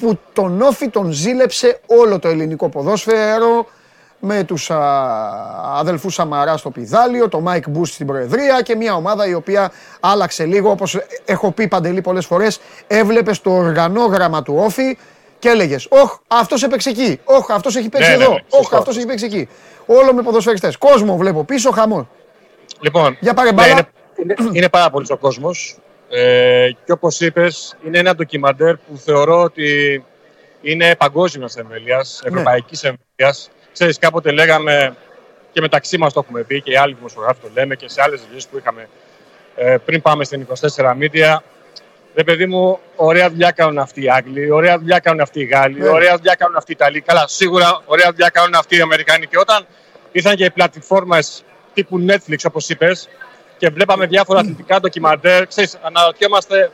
που 0.00 0.18
τον 0.32 0.62
Όφη 0.62 0.88
τον 0.88 1.10
ζήλεψε 1.12 1.80
όλο 1.86 2.18
το 2.18 2.28
ελληνικό 2.28 2.68
ποδόσφαιρο 2.68 3.66
με 4.22 4.44
τους 4.44 4.70
α, 4.70 4.78
αδελφούς 5.78 6.14
Σαμαρά 6.14 6.56
στο 6.56 6.70
πιδάλιο, 6.70 7.28
το 7.28 7.42
Mike 7.46 7.68
Μπούς 7.68 7.88
στην 7.88 8.06
Προεδρία 8.06 8.62
και 8.62 8.76
μια 8.76 8.94
ομάδα 8.94 9.26
η 9.26 9.34
οποία 9.34 9.70
άλλαξε 10.00 10.44
λίγο 10.44 10.70
όπως 10.70 10.98
έχω 11.24 11.50
πει 11.50 11.68
Παντελή 11.68 12.00
πολλές 12.00 12.26
φορές 12.26 12.60
έβλεπες 12.86 13.40
το 13.40 13.50
οργανόγραμμα 13.50 14.42
του 14.42 14.54
Όφη 14.56 14.98
και 15.38 15.48
έλεγες: 15.48 15.86
Όχ, 15.90 16.16
αυτός 16.26 16.62
έπαιξε 16.62 16.90
εκεί. 16.90 17.20
Όχ, 17.24 17.50
αυτός 17.50 17.76
έχει 17.76 17.88
παίξει 17.88 18.10
Ναι, 18.10 18.16
ναι, 18.16 18.22
εδώ. 18.22 18.32
ναι, 18.32 18.38
Όχ, 18.48 18.58
σωστό. 18.60 18.76
αυτός 18.76 18.96
έχει 18.96 19.06
παίξει 19.06 19.24
εκεί. 19.24 19.48
Όλο 19.86 20.14
με 20.14 20.22
ποδοσφαιριστές. 20.22 20.76
Κόσμο 20.76 21.16
βλέπω 21.16 21.44
πίσω, 21.44 21.70
χαμός. 21.70 22.04
Λοιπόν, 22.80 23.16
Για 23.20 23.34
πάρε 23.34 23.48
ναι, 23.48 23.54
μπάλα. 23.54 23.70
είναι, 23.70 24.34
είναι, 24.38 24.50
είναι 24.52 24.68
πάρα 24.68 24.90
πολύς 24.90 25.10
ο 25.10 25.16
κόσμος. 25.16 25.76
Ε, 26.12 26.68
και 26.84 26.92
όπως 26.92 27.20
είπες, 27.20 27.76
είναι 27.86 27.98
ένα 27.98 28.14
ντοκιμαντέρ 28.14 28.76
που 28.76 28.96
θεωρώ 28.96 29.42
ότι 29.42 30.04
είναι 30.62 30.96
παγκόσμια 30.96 31.48
εμβέλειας, 31.56 32.20
Ναι. 32.22 32.28
ευρωπαϊκής 32.30 32.84
εμβέλειας. 32.84 33.50
Ξέρεις, 33.72 33.98
κάποτε 33.98 34.30
λέγαμε 34.30 34.96
και 35.52 35.60
μεταξύ 35.60 35.98
μας 35.98 36.12
το 36.12 36.20
έχουμε 36.24 36.42
πει 36.42 36.62
και 36.62 36.70
οι 36.70 36.76
άλλοι 36.76 36.94
δημοσιογράφοι 36.94 37.40
το 37.40 37.48
λέμε 37.54 37.74
και 37.74 37.88
σε 37.88 38.02
άλλες 38.02 38.20
δουλειές 38.20 38.46
που 38.46 38.58
είχαμε 38.58 38.88
ε, 39.56 39.76
πριν 39.84 40.02
πάμε 40.02 40.24
στην 40.24 40.46
24 40.76 40.96
Media. 41.00 41.36
Ρε 42.14 42.24
παιδί 42.24 42.46
μου, 42.46 42.78
ωραία 42.96 43.30
δουλειά 43.30 43.50
κάνουν 43.50 43.78
αυτοί 43.78 44.02
οι 44.02 44.10
Άγγλοι, 44.10 44.50
ωραία 44.50 44.78
δουλειά 44.78 44.98
κάνουν 44.98 45.20
αυτοί 45.20 45.40
οι 45.40 45.44
Γάλλοι, 45.44 45.78
Ναι. 45.80 45.88
ωραία 45.88 46.16
δουλειά 46.16 46.34
κάνουν 46.34 46.56
αυτοί 46.56 46.72
οι 46.72 46.76
Ιταλοί. 46.80 47.00
Καλά, 47.00 47.26
σίγουρα 47.28 47.82
ωραία 47.84 48.10
δουλειά 48.10 48.28
κάνουν 48.28 48.54
αυτοί 48.54 48.76
οι 48.76 48.80
Αμερικάνοι. 48.80 49.26
Και 49.26 49.38
όταν 49.38 49.66
ήρθαν 50.12 50.36
και 50.36 50.44
οι 50.44 50.50
πλατφόρμες 50.50 51.44
τύπου 51.74 52.04
Netflix, 52.08 52.36
όπως 52.46 52.68
είπες, 52.68 53.08
και 53.60 53.68
βλέπαμε 53.68 54.06
διάφορα 54.06 54.40
αθλητικά 54.40 54.80
ντοκιμαντέρ, 54.80 55.46
ξέρεις, 55.46 55.78
αναρωτιόμαστε, 55.82 56.70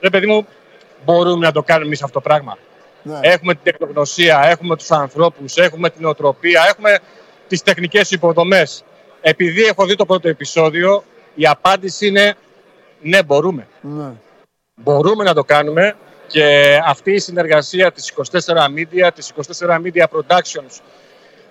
ρε 0.00 0.10
παιδί 0.10 0.26
μου, 0.26 0.46
μπορούμε 1.04 1.46
να 1.46 1.52
το 1.52 1.62
κάνουμε 1.62 1.86
εμείς 1.86 2.02
αυτό 2.02 2.14
το 2.14 2.20
πράγμα. 2.20 2.58
Ναι. 3.02 3.18
Έχουμε 3.20 3.54
την 3.54 3.62
τεχνογνωσία, 3.62 4.40
έχουμε 4.44 4.76
τους 4.76 4.90
ανθρώπους, 4.90 5.56
έχουμε 5.56 5.90
την 5.90 6.04
οτροπία, 6.04 6.64
έχουμε 6.68 6.98
τις 7.48 7.62
τεχνικές 7.62 8.10
υποδομές. 8.10 8.84
Επειδή 9.20 9.62
έχω 9.62 9.86
δει 9.86 9.94
το 9.96 10.06
πρώτο 10.06 10.28
επεισόδιο, 10.28 11.04
η 11.34 11.46
απάντηση 11.46 12.06
είναι 12.06 12.34
ναι, 13.00 13.22
μπορούμε. 13.22 13.66
Ναι. 13.80 14.10
Μπορούμε 14.74 15.24
να 15.24 15.34
το 15.34 15.44
κάνουμε 15.44 15.96
και 16.26 16.78
αυτή 16.84 17.12
η 17.12 17.18
συνεργασία 17.18 17.92
της 17.92 18.12
24 18.32 18.66
Media, 18.76 19.08
της 19.14 19.32
24 19.58 19.80
Media 19.84 20.04
Productions 20.04 20.80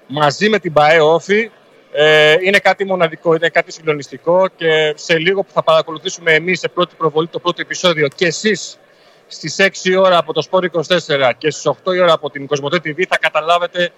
μαζί 0.07 0.49
με 0.49 0.59
την 0.59 0.73
ΠαΕ 0.73 0.99
Όφη 0.99 1.51
ε, 1.95 2.35
είναι 2.41 2.59
κάτι 2.59 2.85
μοναδικό, 2.85 3.35
είναι 3.35 3.49
κάτι 3.49 3.71
συγκλονιστικό 3.71 4.47
και 4.55 4.93
σε 4.97 5.17
λίγο 5.17 5.43
που 5.43 5.51
θα 5.53 5.63
παρακολουθήσουμε 5.63 6.33
εμείς 6.33 6.59
σε 6.59 6.67
πρώτη 6.67 6.95
προβολή 6.97 7.27
το 7.27 7.39
πρώτο 7.39 7.61
επεισόδιο 7.61 8.07
και 8.15 8.25
εσείς 8.25 8.77
στις 9.27 9.55
6 9.59 9.97
ώρα 9.97 10.17
από 10.17 10.33
το 10.33 10.47
Sport 10.51 10.63
24 10.63 11.31
και 11.37 11.49
στις 11.49 11.71
8 11.85 11.95
η 11.95 11.99
ώρα 11.99 12.13
από 12.13 12.29
την 12.29 12.47
Κοσμοτέ 12.47 12.77
TV 12.77 13.03
θα 13.09 13.17
καταλάβετε 13.17 13.91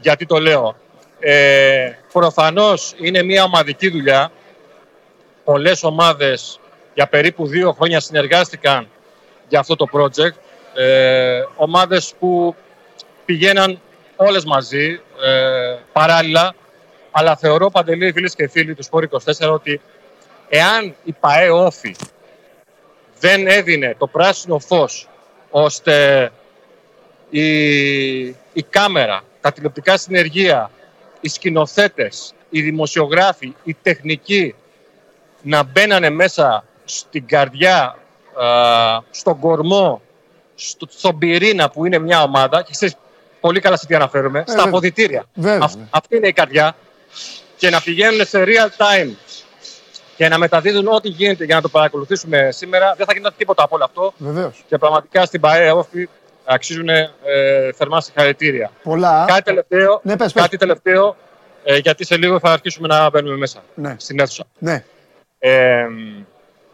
γιατί 0.00 0.26
το 0.26 0.38
λέω. 0.38 0.76
Ε, 1.18 1.92
προφανώς 2.12 2.94
είναι 2.96 3.22
μια 3.22 3.44
ομαδική 3.44 3.88
δουλειά. 3.88 4.32
Πολλές 5.44 5.82
ομάδες 5.82 6.60
για 6.94 7.06
περίπου 7.06 7.46
δύο 7.46 7.72
χρόνια 7.72 8.00
συνεργάστηκαν 8.00 8.88
για 9.48 9.58
αυτό 9.58 9.76
το 9.76 9.86
project. 9.92 10.34
Ε, 10.74 11.42
ομάδες 11.56 12.14
που 12.18 12.54
πηγαίναν 13.24 13.80
όλες 14.16 14.44
μαζί, 14.44 15.00
ε, 15.22 15.76
παράλληλα, 15.92 16.54
αλλά 17.12 17.36
θεωρώ 17.36 17.70
παντελή 17.70 18.12
φίλες 18.12 18.34
και 18.34 18.48
φίλοι 18.48 18.74
του 18.74 18.84
Sport 18.90 19.04
24 19.46 19.52
ότι 19.52 19.80
εάν 20.48 20.94
η 21.04 21.12
ΠαΕ 21.20 21.50
Όφη 21.50 21.96
δεν 23.20 23.46
έδινε 23.46 23.94
το 23.98 24.06
πράσινο 24.06 24.58
φως 24.58 25.08
ώστε 25.50 26.30
η, 27.30 28.26
η 28.26 28.62
κάμερα, 28.70 29.22
τα 29.40 29.52
τηλεοπτικά 29.52 29.96
συνεργεία, 29.96 30.70
οι 31.20 31.28
σκηνοθέτες, 31.28 32.34
οι 32.50 32.62
δημοσιογράφοι, 32.62 33.54
οι 33.64 33.76
τεχνικοί 33.82 34.54
να 35.42 35.62
μπαίνανε 35.62 36.10
μέσα 36.10 36.64
στην 36.84 37.26
καρδιά, 37.26 37.96
α, 38.42 38.98
στον 39.10 39.38
κορμό, 39.38 40.02
στο, 40.54 40.86
στον 40.90 41.18
πυρήνα 41.18 41.70
που 41.70 41.86
είναι 41.86 41.98
μια 41.98 42.22
ομάδα 42.22 42.62
και 42.62 42.70
ξέρεις 42.72 42.96
πολύ 43.40 43.60
καλά 43.60 43.76
σε 43.76 43.86
τι 43.86 43.94
αναφέρομαι, 43.94 44.40
στα 44.46 44.52
βέβαια. 44.52 44.68
αποδητήρια. 44.68 45.24
Βέβαια. 45.34 45.58
Αυ- 45.62 45.78
αυτή 45.90 46.16
είναι 46.16 46.28
η 46.28 46.32
καρδιά 46.32 46.76
και 47.56 47.70
να 47.70 47.80
πηγαίνουν 47.80 48.26
σε 48.26 48.44
real 48.46 48.84
time 48.84 49.10
και 50.16 50.28
να 50.28 50.38
μεταδίδουν 50.38 50.86
ό,τι 50.88 51.08
γίνεται 51.08 51.44
για 51.44 51.54
να 51.54 51.60
το 51.60 51.68
παρακολουθήσουμε 51.68 52.48
σήμερα, 52.52 52.94
δεν 52.96 53.06
θα 53.06 53.12
γινόταν 53.12 53.34
τίποτα 53.36 53.62
από 53.62 53.74
όλο 53.74 53.84
αυτό 53.84 54.12
Βεβαίως. 54.16 54.64
και 54.68 54.78
πραγματικά 54.78 55.24
στην 55.24 55.40
ΠαΕ 55.40 55.70
Όφη 55.70 56.08
αξίζουν 56.44 56.88
ε, 56.88 57.08
θερμά 57.74 58.00
συγχαρητήρια. 58.00 58.70
Πολλά. 58.82 59.24
Κάτι 59.28 59.42
τελευταίο, 59.42 60.00
Ναι, 60.02 60.16
πες, 60.16 60.32
πες. 60.32 60.42
κάτι 60.42 60.56
τελευταίο 60.56 61.16
ε, 61.64 61.76
γιατί 61.76 62.04
σε 62.04 62.16
λίγο 62.16 62.38
θα 62.38 62.52
αρχίσουμε 62.52 62.88
να 62.88 63.10
μπαίνουμε 63.10 63.36
μέσα 63.36 63.62
Ναι. 63.74 63.94
στην 63.98 64.20
αίθουσα. 64.20 64.44
Ναι. 64.58 64.84
Ε, 65.38 65.86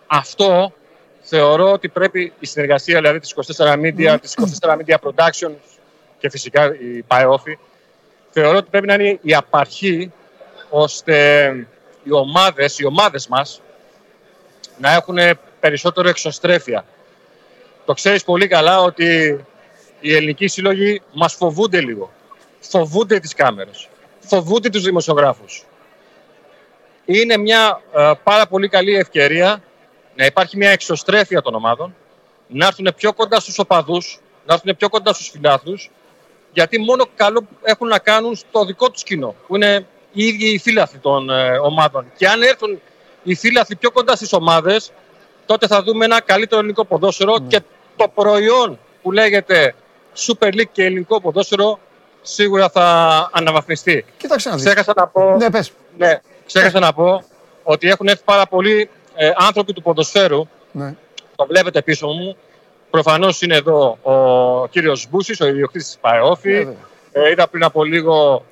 αυτό 0.07 0.73
θεωρώ 1.21 1.73
ότι 1.73 1.89
πρέπει 1.89 2.33
η 2.41 2.47
συνεργασία 2.47 2.97
δηλαδή 3.01 3.19
της 3.19 3.35
24 3.57 3.73
Media, 3.73 4.17
της 4.21 4.35
24 4.61 4.77
Media 4.77 4.95
Productions 5.03 5.57
και 6.19 6.31
φυσικά 6.31 6.65
η 6.75 7.03
ΠαΕΟΦΗ 7.07 7.59
θεωρώ 8.31 8.57
ότι 8.57 8.69
πρέπει 8.71 8.87
να 8.87 8.95
είναι 8.95 9.19
η 9.23 9.35
απαρχή 9.35 10.13
ώστε 10.71 11.49
οι 12.03 12.13
ομάδες, 12.13 12.79
οι 12.79 12.87
ομάδες 12.87 13.29
μας 13.29 13.61
να 14.79 14.93
έχουν 14.93 15.19
περισσότερο 15.61 16.09
εξωστρέφεια. 16.09 16.85
Το 17.85 17.93
ξέρεις 17.93 18.25
πολύ 18.25 18.47
καλά 18.47 18.81
ότι 18.81 19.41
οι 20.01 20.15
ελληνικοί 20.15 20.47
σύλλογοι 20.47 21.03
μας 21.13 21.35
φοβούνται 21.35 21.81
λίγο. 21.81 22.13
Φοβούνται 22.61 23.19
τις 23.19 23.35
κάμερες. 23.35 23.89
Φοβούνται 24.21 24.69
τους 24.69 24.83
δημοσιογράφους. 24.83 25.65
Είναι 27.05 27.37
μια 27.37 27.83
ε, 27.95 28.13
πάρα 28.23 28.47
πολύ 28.47 28.69
καλή 28.69 28.97
ευκαιρία 28.97 29.63
να 30.17 30.25
υπάρχει 30.25 30.57
μια 30.57 30.71
εξωστρέφεια 30.71 31.43
των 31.43 31.55
ομάδων, 31.55 31.95
να 32.49 32.67
έρθουν 32.67 32.93
πιο 32.97 33.13
κοντά 33.13 33.41
στους 33.41 33.59
οπαδούς, 33.59 34.21
να 34.47 34.55
έρθουν 34.55 34.77
πιο 34.77 34.89
κοντά 34.89 35.13
στους 35.13 35.29
φιλάθλους, 35.29 35.91
γιατί 36.53 36.79
μόνο 36.79 37.05
καλό 37.17 37.47
έχουν 37.63 37.89
να 37.89 37.99
κάνουν 37.99 38.37
στο 38.37 38.65
δικό 38.65 38.91
τους 38.91 39.03
κοινό, 39.03 39.35
που 39.47 39.57
είναι 39.57 39.87
οι 40.13 40.25
ίδιοι 40.27 40.49
οι 40.49 40.59
φίλαθλοι 40.59 40.99
των 40.99 41.31
ε, 41.31 41.59
ομάδων. 41.59 42.05
Και 42.17 42.27
αν 42.29 42.43
έρθουν 42.43 42.81
οι 43.23 43.35
φίλαθλοι 43.35 43.77
πιο 43.77 43.91
κοντά 43.91 44.17
στις 44.17 44.33
ομάδες, 44.33 44.93
τότε 45.47 45.67
θα 45.67 45.83
δούμε 45.83 46.05
ένα 46.05 46.21
καλύτερο 46.21 46.61
ελληνικό 46.61 46.85
ποδόσφαιρο 46.85 47.39
και 47.49 47.61
το 47.97 48.09
προϊόν 48.15 48.79
που 49.03 49.13
λέγεται 49.13 49.75
Super 50.17 50.47
League 50.47 50.69
και 50.73 50.85
ελληνικό 50.85 51.21
ποδόσφαιρο 51.21 51.79
σίγουρα 52.23 52.69
θα 52.71 52.85
αναβαθμιστεί. 53.33 54.05
Κοίταξε 54.17 54.49
να 54.49 54.55
δεις. 54.55 54.65
Ξέχασα 54.65 54.93
να 54.97 55.07
πω, 55.07 55.37
Ναι, 55.37 55.51
πες. 55.51 55.73
ναι, 55.99 56.21
ξέχασα 56.47 56.79
να 56.79 56.93
πω 56.93 57.25
ότι 57.63 57.89
έχουν 57.89 58.07
έρθει 58.07 58.23
πάρα 58.25 58.47
πολλοί 58.47 58.91
ε, 59.15 59.31
άνθρωποι 59.37 59.73
του 59.73 59.83
ποδοσφαίρου. 59.83 60.49
Ναι. 60.73 60.95
Το 61.37 61.47
βλέπετε 61.47 61.83
πίσω 61.83 62.07
μου. 62.07 62.37
Προφανώς 62.91 63.43
είναι 63.43 63.57
εδώ 63.57 63.99
ο 64.03 64.67
κύριος 64.67 65.07
Μπούσης, 65.11 65.41
ο 65.41 65.47
ιδιοκτήτης 65.47 65.87
της 65.87 65.99
ΠαΕΟΦΗ. 66.01 66.53
Βέβαια. 66.53 66.75
Ε, 67.13 67.31
είδα 67.31 67.49
πριν 67.49 67.65
από 67.65 67.85
λίγο 67.85 68.45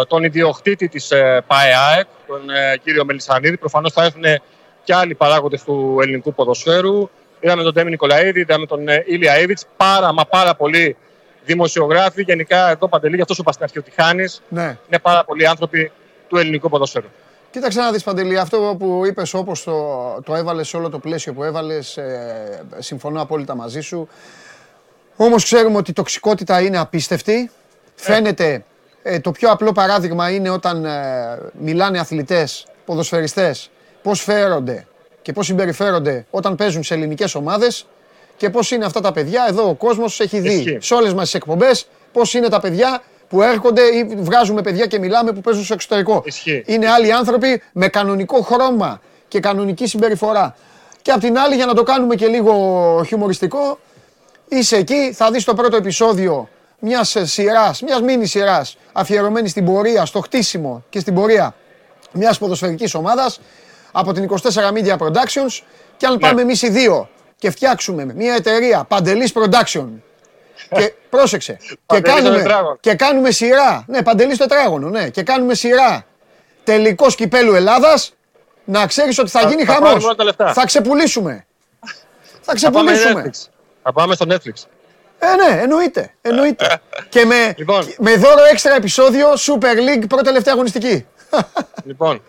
ε, 0.00 0.04
τον 0.04 0.24
ιδιοκτήτη 0.24 0.88
της 0.88 1.10
ε, 1.10 1.44
ΠαΕΑΕΚ, 1.46 2.06
τον 2.26 2.50
ε, 2.50 2.76
κύριο 2.82 3.04
Μελισανίδη. 3.04 3.56
Προφανώς 3.56 3.92
θα 3.92 4.04
έρθουν 4.04 4.24
και 4.84 4.94
άλλοι 4.94 5.14
παράγοντες 5.14 5.62
του 5.62 5.98
ελληνικού 6.02 6.34
ποδοσφαίρου. 6.34 7.10
Είδαμε 7.40 7.62
τον 7.62 7.74
Τέμι 7.74 7.90
Νικολαίδη, 7.90 8.40
είδαμε 8.40 8.66
τον 8.66 8.88
ε, 8.88 9.04
Ήλια 9.06 9.38
Ήβιτς. 9.38 9.66
Πάρα 9.76 10.12
μα 10.12 10.24
πάρα 10.24 10.54
πολλοί 10.54 10.96
δημοσιογράφοι. 11.44 12.22
Γενικά 12.22 12.70
εδώ 12.70 12.88
Παντελή, 12.88 13.14
γι' 13.14 13.20
αυτό 13.20 13.34
σου 13.34 13.40
είπα 13.40 13.52
στην 13.52 13.64
αρχή 13.64 13.78
ότι 13.78 13.90
χάνεις. 13.90 14.42
ναι. 14.48 14.78
Είναι 14.88 14.98
πάρα 15.02 15.24
πολλοί 15.24 15.46
άνθρωποι 15.46 15.92
του 16.28 16.36
ελληνικού 16.36 16.68
ποδοσφαίρου. 16.68 17.06
Κοίταξε 17.50 17.80
να 17.80 17.92
δεις 17.92 18.02
Παντελή, 18.02 18.38
αυτό 18.38 18.76
που 18.78 19.02
είπες 19.06 19.34
όπως 19.34 19.62
το, 19.64 19.74
το 20.24 20.34
έβαλες 20.34 20.68
σε 20.68 20.76
όλο 20.76 20.90
το 20.90 20.98
πλαίσιο 20.98 21.32
που 21.32 21.42
έβαλες, 21.44 21.96
ε, 21.96 22.64
συμφωνώ 22.78 23.22
απόλυτα 23.22 23.54
μαζί 23.54 23.80
σου. 23.80 24.08
Όμως 25.16 25.44
ξέρουμε 25.44 25.76
ότι 25.76 25.90
η 25.90 25.94
τοξικότητα 25.94 26.60
είναι 26.60 26.78
απίστευτη. 26.78 27.50
Φαίνεται, 27.96 28.64
ε, 29.02 29.20
το 29.20 29.30
πιο 29.30 29.50
απλό 29.50 29.72
παράδειγμα 29.72 30.30
είναι 30.30 30.50
όταν 30.50 30.84
ε, 30.84 30.92
μιλάνε 31.58 31.98
αθλητές, 31.98 32.66
ποδοσφαιριστές, 32.84 33.70
πώς 34.02 34.22
φέρονται 34.22 34.86
και 35.22 35.32
πώς 35.32 35.46
συμπεριφέρονται 35.46 36.26
όταν 36.30 36.54
παίζουν 36.54 36.82
σε 36.82 36.94
ελληνικές 36.94 37.34
ομάδες 37.34 37.86
και 38.36 38.50
πώς 38.50 38.70
είναι 38.70 38.84
αυτά 38.84 39.00
τα 39.00 39.12
παιδιά. 39.12 39.46
Εδώ 39.48 39.68
ο 39.68 39.74
κόσμος 39.74 40.20
έχει 40.20 40.38
δει 40.38 40.54
Ισχύει. 40.54 40.78
σε 40.80 40.94
όλες 40.94 41.14
μας 41.14 41.24
τις 41.24 41.34
εκπομπές 41.34 41.88
πώς 42.12 42.34
είναι 42.34 42.48
τα 42.48 42.60
παιδιά 42.60 43.02
που 43.28 43.42
έρχονται 43.42 43.82
ή 43.82 44.16
βγάζουμε 44.18 44.62
παιδιά 44.62 44.86
και 44.86 44.98
μιλάμε 44.98 45.32
που 45.32 45.40
παίζουν 45.40 45.64
στο 45.64 45.74
εξωτερικό. 45.74 46.22
Ισχύει. 46.24 46.62
Είναι 46.66 46.90
άλλοι 46.90 47.12
άνθρωποι 47.12 47.62
με 47.72 47.88
κανονικό 47.88 48.40
χρώμα 48.40 49.00
και 49.28 49.40
κανονική 49.40 49.86
συμπεριφορά. 49.86 50.56
Και 51.02 51.10
απ' 51.10 51.20
την 51.20 51.38
άλλη, 51.38 51.54
για 51.54 51.66
να 51.66 51.74
το 51.74 51.82
κάνουμε 51.82 52.14
και 52.14 52.26
λίγο 52.26 53.02
χιουμοριστικό, 53.06 53.78
είσαι 54.48 54.76
εκεί, 54.76 55.12
θα 55.12 55.30
δεις 55.30 55.44
το 55.44 55.54
πρώτο 55.54 55.76
επεισόδιο 55.76 56.48
μιας 56.78 57.16
ε, 57.16 57.26
σειράς, 57.26 57.82
μιας 57.82 58.00
μίνι 58.00 58.26
σειράς 58.26 58.76
αφιερωμένη 58.92 59.48
στην 59.48 59.64
πορεία, 59.64 60.04
στο 60.04 60.20
χτίσιμο 60.20 60.84
και 60.90 60.98
στην 61.00 61.14
πορεία 61.14 61.54
μιας 62.12 62.38
ποδοσφαιρικής 62.38 62.94
ομάδας 62.94 63.40
από 63.92 64.12
την 64.12 64.28
24 64.42 64.72
Media 64.72 64.96
Productions 64.98 65.60
και 65.96 66.06
αν 66.06 66.18
πάμε 66.18 66.40
εμείς 66.42 66.62
οι 66.62 66.68
δύο 66.68 67.08
και 67.38 67.50
φτιάξουμε 67.50 68.04
μια 68.14 68.34
εταιρεία, 68.34 68.84
Παντελής 68.88 69.32
Production 69.34 69.86
και 70.74 70.92
πρόσεξε, 71.10 71.52
και 71.52 71.76
Παντελής 71.86 72.12
το 72.14 72.22
κάνουμε, 72.22 72.36
τετράγωνο. 72.42 72.76
και 72.80 72.94
κάνουμε 72.94 73.30
σειρά, 73.30 73.84
ναι 73.86 74.02
Παντελής 74.02 74.38
το 74.38 74.46
τετράγωνο, 74.46 74.88
ναι, 74.88 75.08
και 75.08 75.22
κάνουμε 75.22 75.54
σειρά 75.54 76.06
τελικός 76.64 77.14
κυπέλου 77.14 77.54
Ελλάδας, 77.54 78.14
να 78.64 78.86
ξέρεις 78.86 79.18
ότι 79.18 79.30
θα, 79.30 79.40
Θα- 79.40 79.48
γίνει 79.48 79.64
θα 79.64 79.72
χαμός. 79.72 79.88
πάρουμε 79.88 80.04
όλα 80.06 80.14
τα 80.14 80.24
λεφτά. 80.24 80.52
Θα 80.52 80.64
ξεπουλήσουμε. 80.66 81.46
Θα 82.40 82.52
Θα 82.56 82.70
πάμε, 82.70 82.92
ξεπουλήσουμε. 82.92 83.30
Netflix. 83.34 83.48
θα 83.82 83.92
πάμε 83.92 84.14
στο 84.14 84.26
Netflix. 84.28 84.52
Ε, 85.18 85.34
ναι, 85.34 85.60
εννοείται. 85.62 86.14
εννοείται. 86.20 86.80
και 87.08 87.24
με, 87.24 87.54
Λοιπόν. 87.56 87.84
με 87.98 88.16
δώρο 88.16 88.44
έξτρα 88.52 88.74
επεισόδιο 88.74 89.26
Super 89.32 89.76
League 89.76 90.04
πρώτη 90.08 90.24
τελευταία 90.24 90.52
αγωνιστική. 90.52 91.06
λοιπόν, 91.84 92.22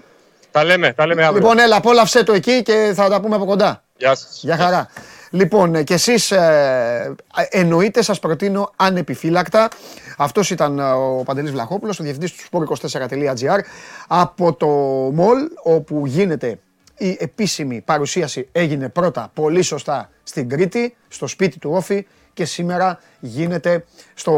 τα 0.51 0.63
λέμε, 0.63 0.93
τα 0.93 1.07
λέμε 1.07 1.23
αύριο. 1.23 1.39
λοιπόν, 1.41 1.59
έλα, 1.59 1.75
απόλαυσέ 1.75 2.23
το 2.23 2.33
εκεί 2.33 2.61
και 2.61 2.91
θα 2.95 3.09
τα 3.09 3.21
πούμε 3.21 3.35
από 3.35 3.45
κοντά. 3.45 3.83
Γεια 3.97 4.15
σας. 4.15 4.39
Γεια 4.41 4.57
χαρά. 4.57 4.89
Λοιπόν, 5.29 5.75
ε, 5.75 5.83
και 5.83 5.93
εσείς 5.93 6.31
ε, 6.31 7.15
εννοείται 7.49 8.01
σας 8.01 8.19
προτείνω 8.19 8.71
ανεπιφύλακτα. 8.75 9.69
Αυτός 10.17 10.49
ήταν 10.49 10.79
ε, 10.79 10.83
ο 10.91 11.23
Παντελής 11.25 11.51
Βλαχόπουλος, 11.51 11.99
ο 11.99 12.03
διευθυντής 12.03 12.33
του 12.33 12.43
sport24.gr 12.51 13.59
από 14.07 14.53
το 14.53 14.67
μολ 15.13 15.37
όπου 15.63 16.05
γίνεται 16.05 16.59
η 16.97 17.17
επίσημη 17.19 17.81
παρουσίαση 17.85 18.47
έγινε 18.51 18.89
πρώτα 18.89 19.31
πολύ 19.33 19.61
σωστά 19.61 20.09
στην 20.23 20.49
Κρήτη, 20.49 20.95
στο 21.07 21.27
σπίτι 21.27 21.59
του 21.59 21.71
Όφη 21.73 22.05
και 22.37 22.45
σήμερα 22.45 22.99
γίνεται 23.19 23.85
στο 24.13 24.31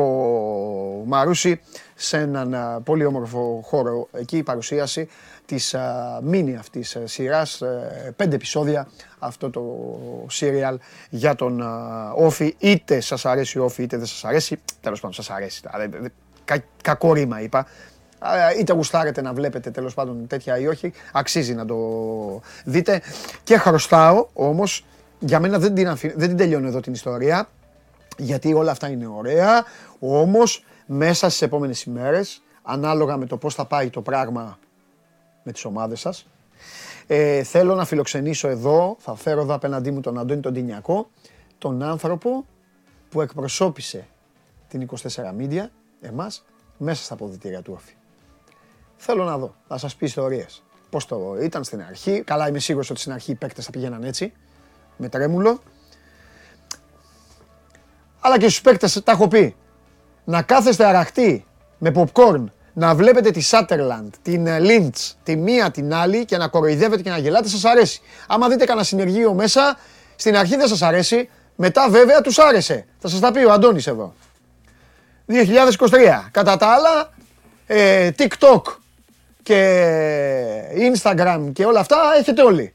Μαρούσι 1.05 1.59
σε 1.95 2.17
έναν 2.17 2.53
α, 2.53 2.81
πολύ 2.83 3.05
όμορφο 3.05 3.61
χώρο 3.63 4.07
εκεί 4.11 4.37
η 4.37 4.43
παρουσίαση 4.43 5.09
της 5.45 5.73
α, 5.73 6.19
μίνι 6.23 6.55
αυτής 6.55 6.95
α, 6.95 7.07
σειράς, 7.07 7.61
ε, 7.61 8.13
πέντε 8.15 8.35
επεισόδια 8.35 8.87
αυτό 9.19 9.49
το 9.49 9.63
σύριαλ 10.29 10.79
για 11.09 11.35
τον 11.35 11.61
α, 11.61 12.11
Όφη, 12.15 12.55
είτε 12.57 12.99
σας 12.99 13.25
αρέσει 13.25 13.59
ο 13.59 13.63
Όφη 13.63 13.83
είτε 13.83 13.97
δεν 13.97 14.05
σας 14.05 14.25
αρέσει, 14.25 14.59
τέλος 14.81 14.99
πάντων 14.99 15.15
σας 15.15 15.29
αρέσει, 15.29 15.61
άρα, 15.67 15.83
ε, 15.83 15.89
κα, 16.45 16.63
κακό 16.81 17.13
ρήμα 17.13 17.41
είπα, 17.41 17.65
Α, 18.19 18.29
είτε 18.59 18.73
γουστάρετε 18.73 19.21
να 19.21 19.33
βλέπετε 19.33 19.71
τέλος 19.71 19.93
πάντων 19.93 20.27
τέτοια 20.27 20.57
ή 20.57 20.67
όχι, 20.67 20.93
αξίζει 21.11 21.53
να 21.53 21.65
το 21.65 21.77
δείτε. 22.65 23.01
Και 23.43 23.57
χρωστάω 23.57 24.27
όμως, 24.33 24.85
για 25.19 25.39
μένα 25.39 25.59
δεν 25.59 25.73
την, 25.73 25.87
αφη- 25.87 26.17
δεν 26.17 26.27
την 26.27 26.37
τελειώνω 26.37 26.67
εδώ 26.67 26.79
την 26.79 26.93
ιστορία, 26.93 27.49
γιατί 28.19 28.53
όλα 28.53 28.71
αυτά 28.71 28.89
είναι 28.89 29.07
ωραία, 29.07 29.63
όμως 29.99 30.65
μέσα 30.85 31.29
στις 31.29 31.41
επόμενες 31.41 31.83
ημέρες, 31.83 32.41
ανάλογα 32.61 33.17
με 33.17 33.25
το 33.25 33.37
πώς 33.37 33.55
θα 33.55 33.65
πάει 33.65 33.89
το 33.89 34.01
πράγμα 34.01 34.59
με 35.43 35.51
τις 35.51 35.65
ομάδες 35.65 35.99
σας, 35.99 36.27
ε, 37.07 37.43
θέλω 37.43 37.75
να 37.75 37.85
φιλοξενήσω 37.85 38.47
εδώ, 38.47 38.95
θα 38.99 39.15
φέρω 39.15 39.41
εδώ 39.41 39.53
απέναντί 39.53 39.91
μου 39.91 40.01
τον 40.01 40.19
Αντώνη 40.19 40.41
τον 40.41 40.53
Τινιακό, 40.53 41.09
τον 41.57 41.83
άνθρωπο 41.83 42.45
που 43.09 43.21
εκπροσώπησε 43.21 44.07
την 44.67 44.81
24 44.81 45.33
Media, 45.39 45.65
εμάς, 46.01 46.45
μέσα 46.77 47.03
στα 47.03 47.13
αποδητήρια 47.13 47.61
του 47.61 47.73
Όφη. 47.75 47.93
Θέλω 48.97 49.23
να 49.23 49.37
δω, 49.37 49.55
θα 49.67 49.77
σας 49.77 49.95
πει 49.95 50.05
ιστορίες. 50.05 50.63
Πώς 50.89 51.05
το 51.05 51.37
ήταν 51.41 51.63
στην 51.63 51.81
αρχή, 51.81 52.21
καλά 52.21 52.47
είμαι 52.47 52.59
σίγουρος 52.59 52.89
ότι 52.89 52.99
στην 52.99 53.11
αρχή 53.11 53.31
οι 53.31 53.35
παίκτες 53.35 53.65
θα 53.65 53.71
πηγαίναν 53.71 54.03
έτσι, 54.03 54.33
με 54.97 55.09
τρέμουλο, 55.09 55.59
αλλά 58.19 58.37
και 58.37 58.47
στους 58.47 58.61
παίκτες 58.61 59.01
τα 59.03 59.11
έχω 59.11 59.27
πει. 59.27 59.55
Να 60.23 60.41
κάθεστε 60.41 60.85
αραχτοί 60.85 61.45
με 61.77 61.91
popcorn, 61.95 62.43
να 62.73 62.95
βλέπετε 62.95 63.31
τη 63.31 63.49
Sutherland, 63.51 64.09
την 64.21 64.47
ε, 64.47 64.57
Lynch, 64.61 65.11
τη 65.23 65.35
μία 65.35 65.71
την 65.71 65.93
άλλη 65.93 66.25
και 66.25 66.37
να 66.37 66.47
κοροϊδεύετε 66.47 67.01
και 67.01 67.09
να 67.09 67.17
γελάτε, 67.17 67.47
σας 67.47 67.65
αρέσει. 67.65 68.01
Άμα 68.27 68.47
δείτε 68.49 68.65
κανένα 68.65 68.85
συνεργείο 68.85 69.33
μέσα, 69.33 69.77
στην 70.15 70.37
αρχή 70.37 70.55
δεν 70.55 70.67
σας 70.67 70.81
αρέσει, 70.81 71.29
μετά 71.55 71.87
βέβαια 71.89 72.21
τους 72.21 72.39
άρεσε. 72.39 72.85
Θα 72.99 73.07
σας 73.07 73.19
τα 73.19 73.31
πει 73.31 73.43
ο 73.43 73.51
Αντώνης 73.51 73.87
εδώ. 73.87 74.13
2023. 75.25 76.27
Κατά 76.31 76.57
τα 76.57 76.67
άλλα, 76.67 77.09
ε, 77.67 78.09
TikTok 78.17 78.61
και 79.43 79.59
Instagram 80.93 81.49
και 81.53 81.65
όλα 81.65 81.79
αυτά 81.79 81.97
έχετε 82.19 82.41
όλοι. 82.43 82.73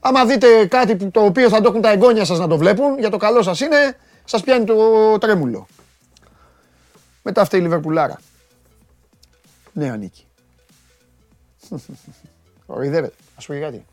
Άμα 0.00 0.24
δείτε 0.24 0.66
κάτι 0.66 0.96
που- 0.96 1.10
το 1.10 1.20
οποίο 1.24 1.48
θα 1.48 1.60
το 1.60 1.68
έχουν 1.68 1.80
τα 1.80 1.90
εγγόνια 1.90 2.24
σας 2.24 2.38
να 2.38 2.46
το 2.48 2.56
βλέπουν, 2.56 2.98
για 2.98 3.10
το 3.10 3.16
καλό 3.16 3.42
σας 3.42 3.60
είναι, 3.60 3.96
σας 4.30 4.42
πιάνει 4.42 4.64
το 4.64 5.18
τρέμουλο. 5.18 5.66
Μετά 7.22 7.40
αυτή 7.40 7.56
η 7.56 7.60
Λιβερπουλάρα. 7.60 8.20
Νέα 9.72 9.96
νίκη. 9.96 10.26
Κοροϊδεύετε. 12.66 13.14
Ας 13.36 13.46
πω 13.46 13.52
και 13.52 13.60
κάτι. 13.60 13.84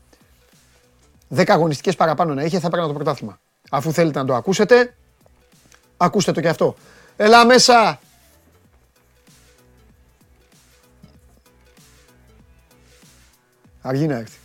Δέκα 1.28 1.54
αγωνιστικές 1.54 1.96
παραπάνω 1.96 2.34
να 2.34 2.42
είχε 2.42 2.58
θα 2.60 2.66
έπαιρνα 2.66 2.86
το 2.86 2.92
πρωτάθλημα. 2.92 3.40
Αφού 3.70 3.92
θέλετε 3.92 4.18
να 4.18 4.24
το 4.24 4.34
ακούσετε, 4.34 4.94
ακούστε 5.96 6.32
το 6.32 6.40
και 6.40 6.48
αυτό. 6.48 6.74
Έλα 7.16 7.46
μέσα! 7.46 8.00
Αργεί 13.80 14.06
να 14.06 14.16
έρθει. 14.16 14.38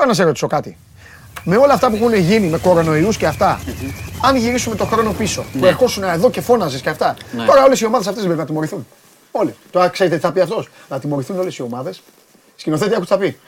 Τώρα 0.00 0.12
να 0.12 0.18
σε 0.18 0.24
ρωτήσω 0.24 0.46
κάτι. 0.46 0.76
Με 1.44 1.56
όλα 1.56 1.72
αυτά 1.72 1.88
που 1.90 1.96
έχουν 1.96 2.14
γίνει, 2.14 2.46
με 2.46 2.58
κορονοϊούς 2.58 3.16
και 3.16 3.26
αυτά, 3.26 3.60
αν 4.22 4.36
γυρίσουμε 4.36 4.76
το 4.76 4.84
χρόνο 4.84 5.12
πίσω, 5.12 5.44
που 5.58 5.66
ερχόσουν 5.66 6.02
εδώ 6.02 6.30
και 6.30 6.40
φώναζες 6.40 6.80
και 6.80 6.88
αυτά, 6.88 7.16
τώρα 7.46 7.64
όλες 7.64 7.80
οι 7.80 7.86
ομάδες 7.86 8.06
αυτές 8.06 8.22
δεν 8.22 8.32
πρέπει 8.32 8.40
να 8.40 8.46
τιμωρηθούν. 8.46 8.86
Όλοι. 9.30 9.54
Τώρα 9.70 9.88
ξέρετε 9.88 10.16
τι 10.16 10.20
θα 10.22 10.32
πει 10.32 10.40
αυτός. 10.40 10.68
Να 10.88 10.98
τιμωρηθούν 10.98 11.38
όλες 11.38 11.56
οι 11.56 11.62
ομάδες. 11.62 12.02
Σκηνοθέτη, 12.56 12.92
άκου 12.94 13.00
τι 13.00 13.06
θα 13.06 13.18
πει. 13.18 13.38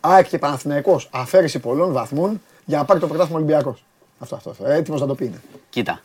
ΑΕΚ 0.00 0.28
και 0.28 0.38
Παναθηναϊκός 0.38 1.08
αφαίρεση 1.12 1.58
πολλών 1.58 1.92
βαθμών 1.92 2.42
για 2.64 2.78
να 2.78 2.84
πάρει 2.84 3.00
το 3.00 3.06
πρωτάθλημα 3.06 3.38
Ολυμπιακός. 3.38 3.84
Αυτό, 4.18 4.34
αυτό. 4.36 4.50
αυτό. 4.50 4.66
Έτοιμος 4.66 5.00
να 5.00 5.06
το 5.06 5.14
πει. 5.14 5.24
είναι. 5.24 5.40
Κοίτα. 5.70 6.00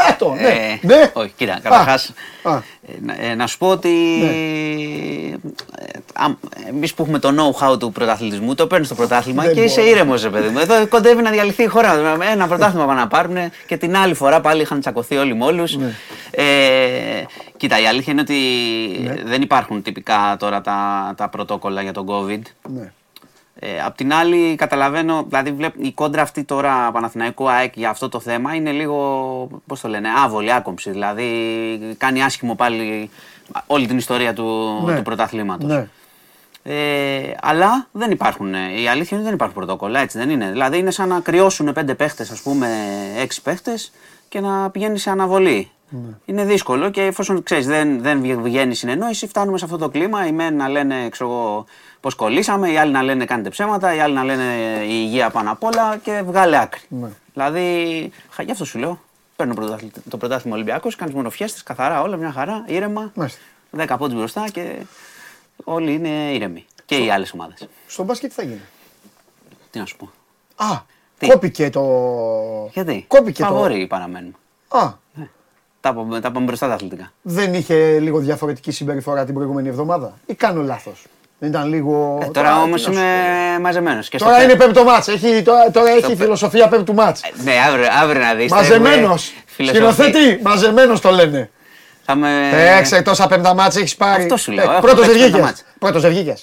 Ω, 0.00 0.06
Τάτο, 0.06 0.34
ναι. 0.34 0.48
Ε, 0.48 0.78
ναι. 0.82 1.10
Όχι, 1.12 1.32
κοίτα, 1.36 1.58
καταρχάς. 1.62 2.12
α. 2.42 2.52
Ναι. 2.52 3.14
να, 3.14 3.26
ε, 3.26 3.34
να 3.34 3.46
σου 3.46 3.58
πω 3.58 3.68
ότι. 3.68 3.90
Εμείς 6.68 6.94
που 6.94 7.02
έχουμε 7.02 7.18
το 7.18 7.28
know-how 7.36 7.78
του 7.78 7.92
πρωταθλητισμού, 7.92 8.54
το 8.54 8.66
παίρνεις 8.66 8.86
στο 8.86 8.96
πρωτάθλημα 8.96 9.42
Δεν 9.42 9.54
και 9.54 9.60
είσαι 9.62 9.80
μπορώ. 9.80 9.92
ήρεμος, 9.92 10.22
ρε 10.22 10.28
παιδί 10.28 10.48
μου. 10.48 10.58
Εδώ 10.58 10.86
κοντεύει 10.88 11.22
να 11.22 11.30
διαλυθεί 11.30 11.62
η 11.62 11.66
χώρα. 11.66 12.16
Ένα 12.32 12.46
πρωτάθλημα 12.46 12.86
πάνε 12.86 13.00
να 13.00 13.06
πάρουν 13.08 13.36
και 13.66 13.76
την 13.76 13.96
άλλη 13.96 14.14
φορά 14.14 14.40
πάλι 14.40 14.62
είχαν 14.62 14.80
τσακωθεί 14.80 15.16
όλοι 15.16 15.34
με 15.34 15.44
όλου. 15.44 15.64
Ναι. 15.78 15.92
Ε, 16.30 17.24
κοίτα, 17.56 17.80
η 17.80 17.86
αλήθεια 17.86 18.12
είναι 18.12 18.22
ότι 18.22 18.36
δεν 19.24 19.42
υπάρχουν 19.42 19.82
τυπικά 19.82 20.36
τώρα 20.38 20.60
τα, 20.60 21.12
τα 21.16 21.28
πρωτόκολλα 21.28 21.82
για 21.82 21.92
τον 21.92 22.06
COVID. 22.08 22.40
ναι. 22.74 22.92
Ε, 23.62 23.82
απ' 23.84 23.96
την 23.96 24.12
άλλη, 24.12 24.54
καταλαβαίνω, 24.54 25.24
δηλαδή 25.28 25.52
βλέπ, 25.52 25.74
η 25.84 25.92
κόντρα 25.92 26.22
αυτή 26.22 26.44
τώρα 26.44 26.90
Παναθηναϊκό 26.92 27.46
ΑΕΚ 27.46 27.72
για 27.76 27.90
αυτό 27.90 28.08
το 28.08 28.20
θέμα 28.20 28.54
είναι 28.54 28.70
λίγο, 28.70 29.48
πώς 29.66 29.80
το 29.80 29.88
λένε, 29.88 30.08
άβολη, 30.24 30.52
άκομψη. 30.52 30.90
Δηλαδή 30.90 31.26
κάνει 31.98 32.22
άσχημο 32.22 32.54
πάλι 32.54 33.10
όλη 33.66 33.86
την 33.86 33.96
ιστορία 33.96 34.32
του, 34.34 34.80
Ναι. 34.86 34.96
του 34.96 35.02
πρωταθλήματος. 35.02 35.68
Ναι. 35.70 35.88
Ε, 36.62 37.34
αλλά 37.42 37.86
δεν 37.92 38.10
υπάρχουν. 38.10 38.54
ε, 38.54 38.58
Η 38.80 38.88
αλήθεια 38.88 38.88
είναι 38.92 39.00
ότι 39.16 39.22
δεν 39.24 39.32
υπάρχουν 39.34 39.54
πρωτόκολλα, 39.56 40.00
έτσι 40.00 40.18
δεν 40.18 40.30
είναι. 40.30 40.50
Δηλαδή 40.50 40.78
είναι 40.78 40.90
σαν 40.90 41.08
να 41.08 41.20
κρυώσουν 41.20 41.72
πέντε 41.72 41.94
παίχτες, 41.94 42.30
ας 42.30 42.40
πούμε, 42.40 42.68
έξι 43.18 43.42
παίχτες 43.42 43.92
και 44.28 44.40
να 44.40 44.70
πηγαίνει 44.70 44.98
σε 44.98 45.10
αναβολή. 45.10 45.70
Ναι. 45.88 45.98
Είναι 46.24 46.44
δύσκολο 46.44 46.90
και 46.90 47.02
εφόσον 47.02 47.42
ξέρεις, 47.42 47.66
δεν, 47.66 48.02
δεν 48.02 48.20
βγε- 48.20 48.40
βγαίνει 48.40 48.74
συνεννόηση, 48.74 49.26
φτάνουμε 49.26 49.58
σε 49.58 49.64
αυτό 49.64 49.76
το 49.76 49.88
κλίμα. 49.88 50.26
Οι 50.26 50.32
μεν 50.32 50.56
να 50.56 50.68
λένε, 50.68 51.08
ξέρω 51.08 51.30
εγώ, 51.30 51.64
πώς 52.00 52.14
κολλήσαμε, 52.14 52.70
οι 52.70 52.76
άλλοι 52.76 52.92
να 52.92 53.02
λένε 53.02 53.24
κάνετε 53.24 53.48
ψέματα, 53.48 53.94
οι 53.94 54.00
άλλοι 54.00 54.14
να 54.14 54.24
λένε 54.24 54.44
η 54.84 54.88
υγεία 54.90 55.30
πάνω 55.30 55.50
απ' 55.50 55.64
όλα 55.64 55.96
και 55.96 56.22
βγάλε 56.24 56.58
άκρη. 56.58 56.80
Ναι. 56.88 57.08
Δηλαδή, 57.32 58.10
χα, 58.30 58.42
γι' 58.42 58.50
αυτό 58.50 58.64
σου 58.64 58.78
λέω. 58.78 59.00
Παίρνω 59.36 59.54
πρωτάθλη- 59.54 59.92
το 60.10 60.16
πρωτάθλημα 60.16 60.54
Ολυμπιακός, 60.56 60.96
κάνεις 60.96 61.14
μονοφιέστε, 61.14 61.60
καθαρά 61.64 62.00
όλα, 62.02 62.16
μια 62.16 62.32
χαρά, 62.32 62.64
ήρεμα. 62.66 63.10
Μάλιστα. 63.14 63.40
10 63.76 63.96
πόντους 63.98 64.18
μπροστά 64.18 64.44
και 64.52 64.76
όλοι 65.64 65.92
είναι 65.92 66.08
ήρεμοι. 66.08 66.66
Και 66.84 66.96
οι 66.96 67.10
άλλες 67.10 67.32
ομάδες. 67.32 67.68
Στο 67.86 68.02
μπάσκετ 68.04 68.28
τι 68.28 68.34
θα 68.34 68.42
γίνει. 68.42 68.60
Τι 69.70 69.78
να 69.78 69.86
σου 69.86 69.96
πω. 69.96 70.10
Α, 70.56 70.78
Τι; 71.18 71.26
κόπηκε 71.26 71.70
το. 71.70 71.82
Γιατί; 72.72 73.04
Κόπηκε 73.08 73.42
Φαβόροι 73.42 73.86
παραμένουν. 73.86 74.36
το. 74.68 74.78
Α, 74.78 74.92
Τα, 75.80 75.94
πάμε- 75.94 76.20
τα 76.20 76.30
πάμε 76.30 76.46
μπροστά 76.46 76.68
τα 76.68 76.74
αθλητικά. 76.74 77.12
δεν 77.22 77.54
είχε 77.54 77.98
λίγο 78.00 78.18
διαφορετική 78.18 78.70
συμπεριφορά 78.70 79.24
την 79.24 79.34
προηγούμενη 79.34 79.68
εβδομάδα. 79.68 80.18
Ή 80.26 80.34
κάνω 80.34 80.62
λάθος; 80.62 81.06
Δεν 81.42 81.48
ήταν 81.48 81.68
λίγο. 81.68 82.18
Ε, 82.22 82.26
τώρα 82.26 82.62
όμως 82.62 82.82
τι 82.82 82.88
να 82.88 82.94
σου 82.94 83.00
είμαι 83.00 83.10
πω. 83.56 83.60
μαζεμένος. 83.62 84.08
Τώρα 84.08 84.42
είναι 84.42 84.54
πέμπτο 84.54 84.84
μάτς. 84.84 85.08
Έχει, 85.08 85.42
τώρα, 85.42 85.70
τώρα 85.70 85.90
έχει 85.90 86.06
πέ- 86.06 86.16
φιλοσοφία 86.16 86.68
πέμπτου 86.68 86.94
μάτς. 86.94 87.20
Ναι, 87.44 87.52
αύριο, 87.68 87.86
αύριο 88.02 88.20
να 88.22 88.34
δεις. 88.34 88.50
Μαζεμένος. 88.50 89.32
Σκηνοθέτη, 89.68 90.38
μαζεμένος 90.42 91.00
το 91.00 91.10
λένε. 91.10 91.50
Θα 92.04 92.14
με... 92.14 92.28
Παίξε 92.76 93.02
τόσα 93.02 93.26
πέμπτα 93.26 93.54
μάτς 93.54 93.76
έχεις 93.76 93.96
πάρει. 93.96 94.22
Αυτό 94.22 94.36
σου 94.36 94.52
λέω, 94.52 94.70
έχω 94.70 94.80
Πρώτος 94.80 95.06
παίξει 95.06 95.10
δεν 95.10 95.20
πέμπτα 95.20 95.26
βγήκε. 95.36 95.42
μάτς. 95.46 95.64
Πρώτος 95.78 96.02
δεν 96.02 96.10
βγήκε. 96.10 96.34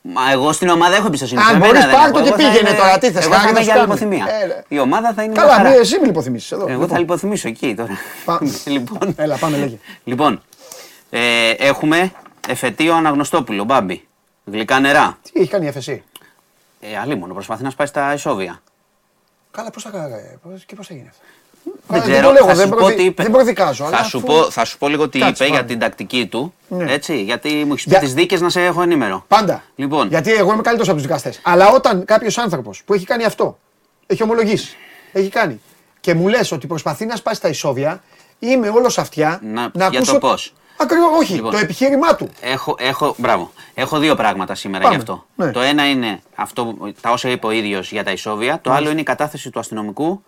Μα 0.00 0.20
εγώ 0.32 0.52
στην 0.52 0.68
ομάδα 0.68 0.96
έχω 0.96 1.06
εμπιστοσύνη. 1.06 1.40
Αν 1.40 1.46
Σε 1.46 1.52
μένα 1.52 1.66
μπορείς, 1.66 1.80
δεν 1.84 1.90
πάρ' 1.94 2.02
έχω. 2.02 2.12
το 2.12 2.20
και 2.22 2.28
Εγώ 2.28 2.30
θα 2.30 2.36
πήγαινε 2.36 2.68
είμαι- 2.68 2.78
τώρα, 2.78 2.98
τι 2.98 3.10
θες, 3.10 3.24
Εγώ 3.24 3.32
θα 3.32 3.38
χάρη 3.38 3.50
είμαι 3.50 3.58
να 3.58 3.64
για 3.64 3.74
σου 3.74 3.78
κάνει. 3.78 3.92
λιποθυμία. 3.92 4.26
Έλα. 4.42 4.62
Η 4.68 4.78
ομάδα 4.78 5.12
θα 5.16 5.22
είναι 5.22 5.32
μια 5.32 5.42
Καλά, 5.42 5.54
χαρά. 5.54 5.68
μη, 5.70 5.76
εσύ 5.76 5.98
μη 6.00 6.06
λιποθυμήσεις 6.06 6.52
εδώ. 6.52 6.62
Εγώ 6.62 6.70
Λοιπόν. 6.70 6.88
θα 6.88 6.98
λιποθυμήσω 6.98 7.48
εκεί 7.48 7.74
τώρα. 7.76 7.88
Πα- 8.24 8.40
λοιπόν, 8.74 9.14
Έλα, 9.16 9.36
πάμε 9.36 9.56
λέγε. 9.56 9.78
λοιπόν 10.04 10.42
ε, 11.10 11.20
έχουμε 11.58 12.12
εφετείο 12.48 12.94
Αναγνωστόπουλο, 12.94 13.64
Μπάμπη. 13.64 14.05
Γλυκά 14.52 14.80
νερά. 14.80 15.18
Τι 15.32 15.40
έχει 15.40 15.50
κάνει 15.50 15.66
η 15.66 15.72
FSC. 15.76 15.98
Ε, 16.80 16.98
αλίμονο, 16.98 17.34
προσπαθεί 17.34 17.62
να 17.62 17.70
σπάσει 17.70 17.92
τα 17.92 18.12
ισόβια. 18.12 18.62
Καλά, 19.50 19.70
πώς 19.70 19.82
θα 19.82 19.90
κάνει 19.90 20.12
πώς- 20.42 20.64
και 20.64 20.74
πώς 20.74 20.90
έγινε 20.90 21.08
αυτό; 21.10 21.22
Δεν 21.88 22.00
Καλά, 22.00 22.12
ξέρω, 22.12 22.26
το 22.26 22.32
λέγω, 22.32 22.46
θα 22.46 22.54
δεν 22.54 22.64
σου 22.64 22.70
πω 22.70 22.76
προδι- 22.76 22.96
τι 22.96 23.02
είπε. 23.04 23.22
Δεν 23.22 23.32
προδικάζω. 23.32 23.84
Θα 23.84 23.96
αλλά 23.96 24.04
σου, 24.06 24.16
αφού- 24.18 24.28
πω, 24.30 24.50
θα 24.50 24.64
σου 24.64 24.78
πω 24.78 24.88
λίγο 24.88 25.08
τι 25.08 25.18
Κάτσε, 25.18 25.44
είπε 25.44 25.52
για 25.52 25.62
πάμε. 25.62 25.68
την 25.68 25.78
τακτική 25.78 26.26
του. 26.26 26.54
Ναι. 26.68 26.92
Έτσι, 26.92 27.22
γιατί 27.22 27.48
μου 27.64 27.72
έχεις 27.72 27.84
πει 27.84 27.90
Για- 27.90 27.98
τις 27.98 28.14
δίκες 28.14 28.40
να 28.40 28.48
σε 28.48 28.64
έχω 28.64 28.82
ενήμερο. 28.82 29.24
Πάντα. 29.28 29.62
Λοιπόν. 29.76 30.08
Γιατί 30.08 30.32
εγώ 30.32 30.52
είμαι 30.52 30.62
καλύτερος 30.62 30.88
από 30.88 30.96
τους 30.96 31.06
δικαστές. 31.06 31.40
Αλλά 31.42 31.68
όταν 31.70 32.04
κάποιος 32.04 32.38
άνθρωπος 32.38 32.82
που 32.84 32.94
έχει 32.94 33.04
κάνει 33.04 33.24
αυτό, 33.24 33.58
έχει 34.06 34.22
ομολογήσει, 34.22 34.76
έχει 35.12 35.28
κάνει 35.28 35.60
και 36.00 36.14
μου 36.14 36.28
λες 36.28 36.52
ότι 36.52 36.66
προσπαθεί 36.66 37.06
να 37.06 37.16
σπάσει 37.16 37.40
τα 37.40 37.48
ισόβια, 37.48 38.02
είμαι 38.38 38.68
όλος 38.68 38.98
αυτιά 38.98 39.40
Να- 39.42 39.60
να 39.60 39.70
για 39.74 39.86
ακούσω. 39.86 40.12
το 40.12 40.18
πώς. 40.18 40.52
Ακριβώς, 40.76 41.18
όχι, 41.18 41.34
Λοιπόν. 41.34 41.50
το 41.50 41.56
επιχείρημά 41.58 42.14
του. 42.16 42.28
Έχω, 42.40 42.74
έχω, 42.78 43.14
μπράβο. 43.18 43.52
έχω 43.74 43.98
δύο 43.98 44.14
πράγματα 44.14 44.54
σήμερα 44.54 44.82
Πάμε. 44.82 44.94
γι' 44.94 45.00
αυτό. 45.00 45.24
Ναι. 45.34 45.50
Το 45.50 45.60
ένα 45.60 45.88
είναι 45.90 46.20
αυτό, 46.34 46.76
τα 47.00 47.10
όσα 47.10 47.28
είπε 47.30 47.46
ο 47.46 47.50
ίδιος 47.50 47.90
για 47.92 48.04
τα 48.04 48.10
ισόβια. 48.10 48.60
Το 48.60 48.72
άλλο 48.72 48.90
είναι 48.90 49.00
η 49.00 49.02
κατάθεση 49.02 49.50
του 49.50 49.58
αστυνομικού 49.58 50.22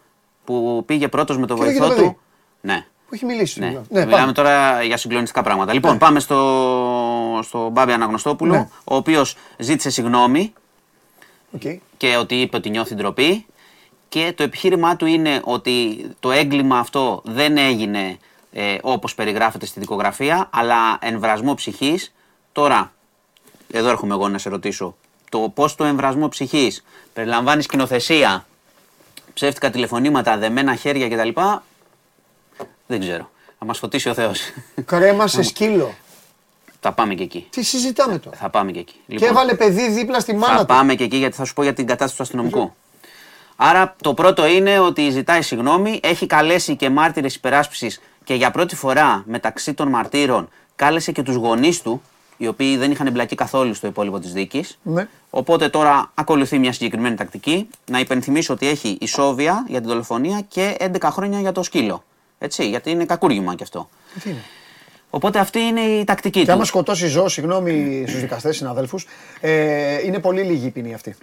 που 0.44 0.82
πήγε 0.86 1.09
πρώτος 1.09 1.38
με 1.38 1.46
το 1.46 1.55
Και 1.55 1.62
λέγε 1.64 1.78
βοηθό 1.78 1.94
το 1.94 2.01
παιδί. 2.01 2.07
του. 2.09 2.18
Ναι. 2.61 2.84
Που 3.09 3.14
έχει 3.14 3.24
μιλήσει. 3.24 3.61
Ναι. 3.61 3.66
Ναι, 3.66 3.80
Μιλάμε 3.88 4.11
πάμε. 4.16 4.32
τώρα 4.32 4.82
για 4.82 4.96
συγκλονιστικά 4.96 5.42
πράγματα. 5.42 5.72
Λοιπόν, 5.72 5.99
πάμε 5.99 6.20
στο, 6.20 7.40
στο 7.42 7.68
Μπάμπη 7.68 7.92
Αναγνωστόπουλο, 7.92 8.53
Ναι. 8.53 8.68
ο 8.84 8.94
οποίος 8.96 9.36
ζήτησε 9.59 9.90
συγγνώμη 9.90 10.53
Οκ. 11.55 11.62
και 11.96 12.16
ότι 12.16 12.34
είπε 12.40 12.57
ότι 12.57 12.70
νιώθει 12.70 12.94
ντροπή. 12.94 13.46
Και 14.09 14.32
το 14.36 14.42
επιχείρημά 14.42 14.96
του 14.96 15.07
είναι 15.07 15.40
ότι 15.44 16.07
το 16.20 16.30
έγκλημα 16.30 16.78
αυτό 16.78 17.22
δεν 17.24 17.57
έγινε 17.57 18.16
ε, 18.61 18.78
όπως 18.82 19.14
περιγράφεται 19.14 19.66
στη 19.66 19.80
δικογραφία, 19.80 20.48
αλλά 20.52 20.98
εμβρασμό 21.00 21.54
ψυχής. 21.54 22.14
Τώρα, 22.52 22.92
εδώ 23.72 23.88
έρχομαι 23.88 24.14
εγώ 24.14 24.28
να 24.28 24.38
σε 24.38 24.48
ρωτήσω, 24.48 24.96
το 25.30 25.38
πώς 25.54 25.74
το 25.74 25.84
εμβρασμό 25.84 26.28
ψυχής 26.28 26.84
περιλαμβάνει 27.12 27.62
σκηνοθεσία, 27.62 28.46
ψεύτικα 29.34 29.70
τηλεφωνήματα, 29.70 30.36
δεμένα 30.36 30.74
χέρια 30.74 31.09
κτλ. 31.09 31.40
Δεν 32.86 33.00
ξέρω. 33.00 33.30
Θα 33.59 33.64
μας 33.64 33.78
φωτίσει 33.78 34.09
ο 34.09 34.14
Θεός. 34.14 34.40
Κρέμα 34.84 35.26
σε 35.26 35.42
σκύλο. 35.42 35.94
θα 36.80 36.92
πάμε 36.92 37.14
και 37.14 37.22
εκεί. 37.22 37.46
Τι 37.50 37.62
συζητάμε 37.62 38.18
τώρα; 38.18 38.36
Θα 38.36 38.50
πάμε 38.50 38.70
και 38.70 38.78
εκεί. 38.78 39.00
Και 39.06 39.24
έβαλε 39.24 39.54
παιδί 39.54 39.90
δίπλα 39.90 40.20
στη 40.20 40.34
μάνα 40.34 40.54
Θα 40.54 40.61
του. 40.61 40.66
πάμε 40.66 40.94
και 40.94 41.04
εκεί 41.04 41.16
γιατί 41.16 41.36
θα 41.36 41.44
σου 41.44 41.54
πω 41.54 41.62
για 41.62 41.72
την 41.72 41.86
κατάσταση 41.86 42.16
του 42.16 42.22
αστυνομικού. 42.22 42.74
Άρα 43.61 43.96
το 44.02 44.14
πρώτο 44.14 44.46
είναι 44.46 44.78
ότι 44.78 45.11
ζητάει 45.11 45.42
συγγνώμη, 45.42 46.00
έχει 46.02 46.26
καλέσει 46.26 46.76
και 46.76 46.90
μάρτυρες 46.90 47.34
υπεράσπισης 47.34 48.00
και 48.29 48.35
για 48.35 48.51
πρώτη 48.51 48.76
φορά 48.76 49.22
μεταξύ 49.26 49.74
των 49.74 49.89
μαρτύρων 49.89 50.49
κάλεσε 50.76 51.12
και 51.12 51.22
τους 51.22 51.35
γονείς 51.35 51.83
του, 51.83 52.03
οι 52.37 52.47
οποίοι 52.47 52.76
δεν 52.76 52.91
είχαν 52.91 53.07
εμπλακεί 53.07 53.35
καθόλου 53.35 53.74
στο 53.74 53.87
υπόλοιπο 53.87 54.18
της 54.18 54.33
δίκης. 54.33 54.79
Ναι. 54.83 55.09
Οπότε 55.31 55.68
τώρα 55.68 56.11
ακολουθεί 56.14 56.59
μια 56.59 56.72
συγκεκριμένη 56.72 57.16
τακτική. 57.16 57.68
Να 57.91 57.99
υπενθυμίσω 57.99 58.53
ότι 58.53 58.68
έχει 58.68 58.99
ισόβια 59.01 59.64
για 59.68 59.81
την 59.81 59.89
δολοφονία 59.89 60.41
και 60.49 60.76
11 60.81 60.99
χρόνια 61.03 61.41
για 61.41 61.53
το 61.53 61.62
σκύλο. 61.62 62.05
Έτσι, 62.39 62.68
γιατί 62.68 62.91
είναι 62.91 63.05
κακούργημα 63.05 63.55
κι 63.55 63.62
αυτό. 63.62 63.89
Τι 64.22 64.31
είναι; 64.31 64.43
Οπότε 65.11 65.39
αυτή 65.39 65.59
είναι 65.59 65.81
η 65.81 66.05
τακτική 66.05 66.39
Και 66.41 66.47
του. 66.47 66.53
άμα 66.53 66.64
σκοτώσει 66.64 67.07
ζώο, 67.07 67.29
συγγνώμη 67.29 68.05
στους 68.09 68.20
δικαστές 68.20 68.57
συναδέλφους, 68.57 69.07
ε, 69.41 70.07
είναι 70.07 70.18
πολύ 70.18 70.43
λίγη 70.43 70.66
η 70.66 70.70
ποινή 70.70 70.95
αυτή. 70.95 71.16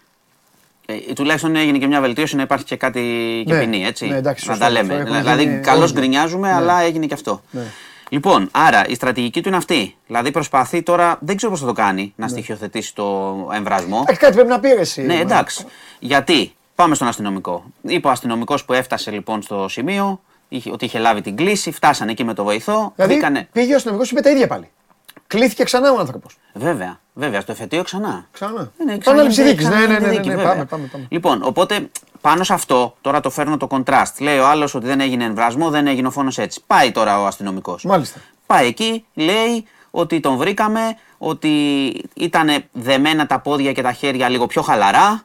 Ε, 0.86 1.14
τουλάχιστον 1.14 1.56
έγινε 1.56 1.78
και 1.78 1.88
μια 1.88 2.02
βελτίωση 2.02 2.36
να 2.36 2.42
υπάρχει 2.42 2.66
και 2.66 2.76
κάτι 2.76 3.02
και 3.46 3.54
Ναι, 3.54 3.60
ποινή, 3.60 3.86
έτσι. 3.86 4.08
ναι, 4.08 4.16
εντάξει, 4.18 4.48
να 4.48 4.54
σωστό, 4.54 4.66
τα 4.68 4.72
λέμε. 4.72 4.94
αυτό 4.94 5.06
έχουν 5.08 5.22
δηλαδή, 5.22 5.44
γίνει 5.44 5.60
καλώς 5.60 5.92
όλοι. 5.92 6.00
γκρινιάζουμε, 6.00 6.48
Ναι. 6.48 6.54
αλλά 6.56 6.82
έγινε 6.82 7.06
και 7.06 7.14
αυτό. 7.14 7.42
Ναι. 7.52 7.62
Λοιπόν, 8.10 8.48
άρα 8.52 8.86
η 8.88 8.96
στρατηγική 8.96 9.42
του 9.42 9.48
είναι 9.48 9.58
αυτή. 9.58 9.96
Δηλαδή 10.08 10.32
προσπαθεί 10.32 10.82
τώρα, 10.84 11.18
δεν 11.22 11.36
ξέρω 11.36 11.52
πώς 11.52 11.62
θα 11.62 11.66
το 11.68 11.74
κάνει, 11.74 12.02
Ναι. 12.02 12.12
να 12.16 12.28
στοιχειοθετήσει 12.28 12.96
το 12.96 13.36
εμβρασμό. 13.54 14.04
Έχει 14.08 14.20
κάτι 14.20 14.34
πρέπει 14.34 14.50
να 14.50 14.60
πει 14.60 14.68
ρε, 14.68 14.80
εσύ. 14.80 15.02
Ναι, 15.02 15.16
εντάξει. 15.20 15.66
Γιατί, 16.00 16.54
πάμε 16.76 16.96
στον 16.96 17.08
αστυνομικό. 17.08 17.64
Είπε 17.82 18.08
ο 18.08 18.12
αστυνομικός 18.12 18.66
που 18.66 18.74
έφτασε 18.74 19.12
λοιπόν 19.12 19.42
στο 19.42 19.68
σημείο 19.70 20.22
είχε, 20.50 20.72
ότι 20.72 20.86
είχε 20.86 21.00
λάβει 21.00 21.22
την 21.22 21.36
κλίση, 21.36 21.72
φτάσανε 21.72 22.12
εκεί 22.12 22.24
με 22.24 22.34
το 22.34 22.44
βοηθό. 22.44 22.92
Δηλαδή 22.96 23.14
μπήκανε- 23.14 23.48
πήγε 23.52 23.74
ο 23.74 23.76
αστυνομικός 23.76 24.12
είπε 24.12 24.22
τα 24.22 24.30
ίδια 24.30 24.48
πάλι. 24.48 24.70
Κλήθηκε 25.28 25.64
ξανά 25.64 25.92
ο 25.92 26.00
άνθρωπος. 26.00 26.38
Βέβαια, 26.54 27.00
βέβαια, 27.14 27.42
στο 27.42 27.52
εφετείο 27.52 27.84
ξανά. 27.84 28.28
Ξανά. 28.32 28.72
Ναι, 28.78 28.86
ναι, 28.86 28.94
Επανάληψη 28.94 29.36
ξανά- 29.42 29.50
δίκης. 29.50 29.66
Ναι, 29.70 29.76
ξανά 29.76 29.88
ναι, 29.88 30.00
ναι, 30.00 30.08
ναι, 30.08 30.10
δίκη, 30.14 30.28
ναι, 30.30 30.36
βέβαια. 30.36 30.52
πάμε, 30.52 30.66
πάμε, 30.66 30.86
πάμε. 30.92 31.06
Λοιπόν, 31.10 31.40
οπότε 31.44 31.90
πάνω 32.22 32.44
σε 32.44 32.54
αυτό 32.54 32.96
τώρα 33.02 33.20
το 33.20 33.30
φέρνω 33.30 33.58
το 33.58 33.68
contrast. 33.70 34.12
Λέει 34.20 34.38
ο 34.38 34.48
άλλος 34.48 34.74
ότι 34.76 34.86
δεν 34.86 35.00
έγινε 35.00 35.24
εμβρασμό, 35.24 35.70
δεν 35.70 35.88
έγινε 35.88 36.08
ο 36.08 36.12
φόνος 36.12 36.38
έτσι. 36.38 36.62
Πάει 36.68 36.92
τώρα 36.92 37.22
ο 37.22 37.26
αστυνομικός. 37.26 37.84
Μάλιστα. 37.84 38.20
Πάει 38.46 38.68
εκεί, 38.68 39.06
λέει 39.14 39.66
ότι 39.92 40.20
τον 40.20 40.38
βρήκαμε, 40.38 40.98
ότι 41.18 41.48
ήταν 42.14 42.64
δεμένα 42.72 43.26
τα 43.28 43.40
πόδια 43.40 43.72
και 43.72 43.82
τα 43.82 43.92
χέρια 43.92 44.30
λίγο 44.30 44.46
πιο 44.48 44.62
χαλαρά. 44.62 45.24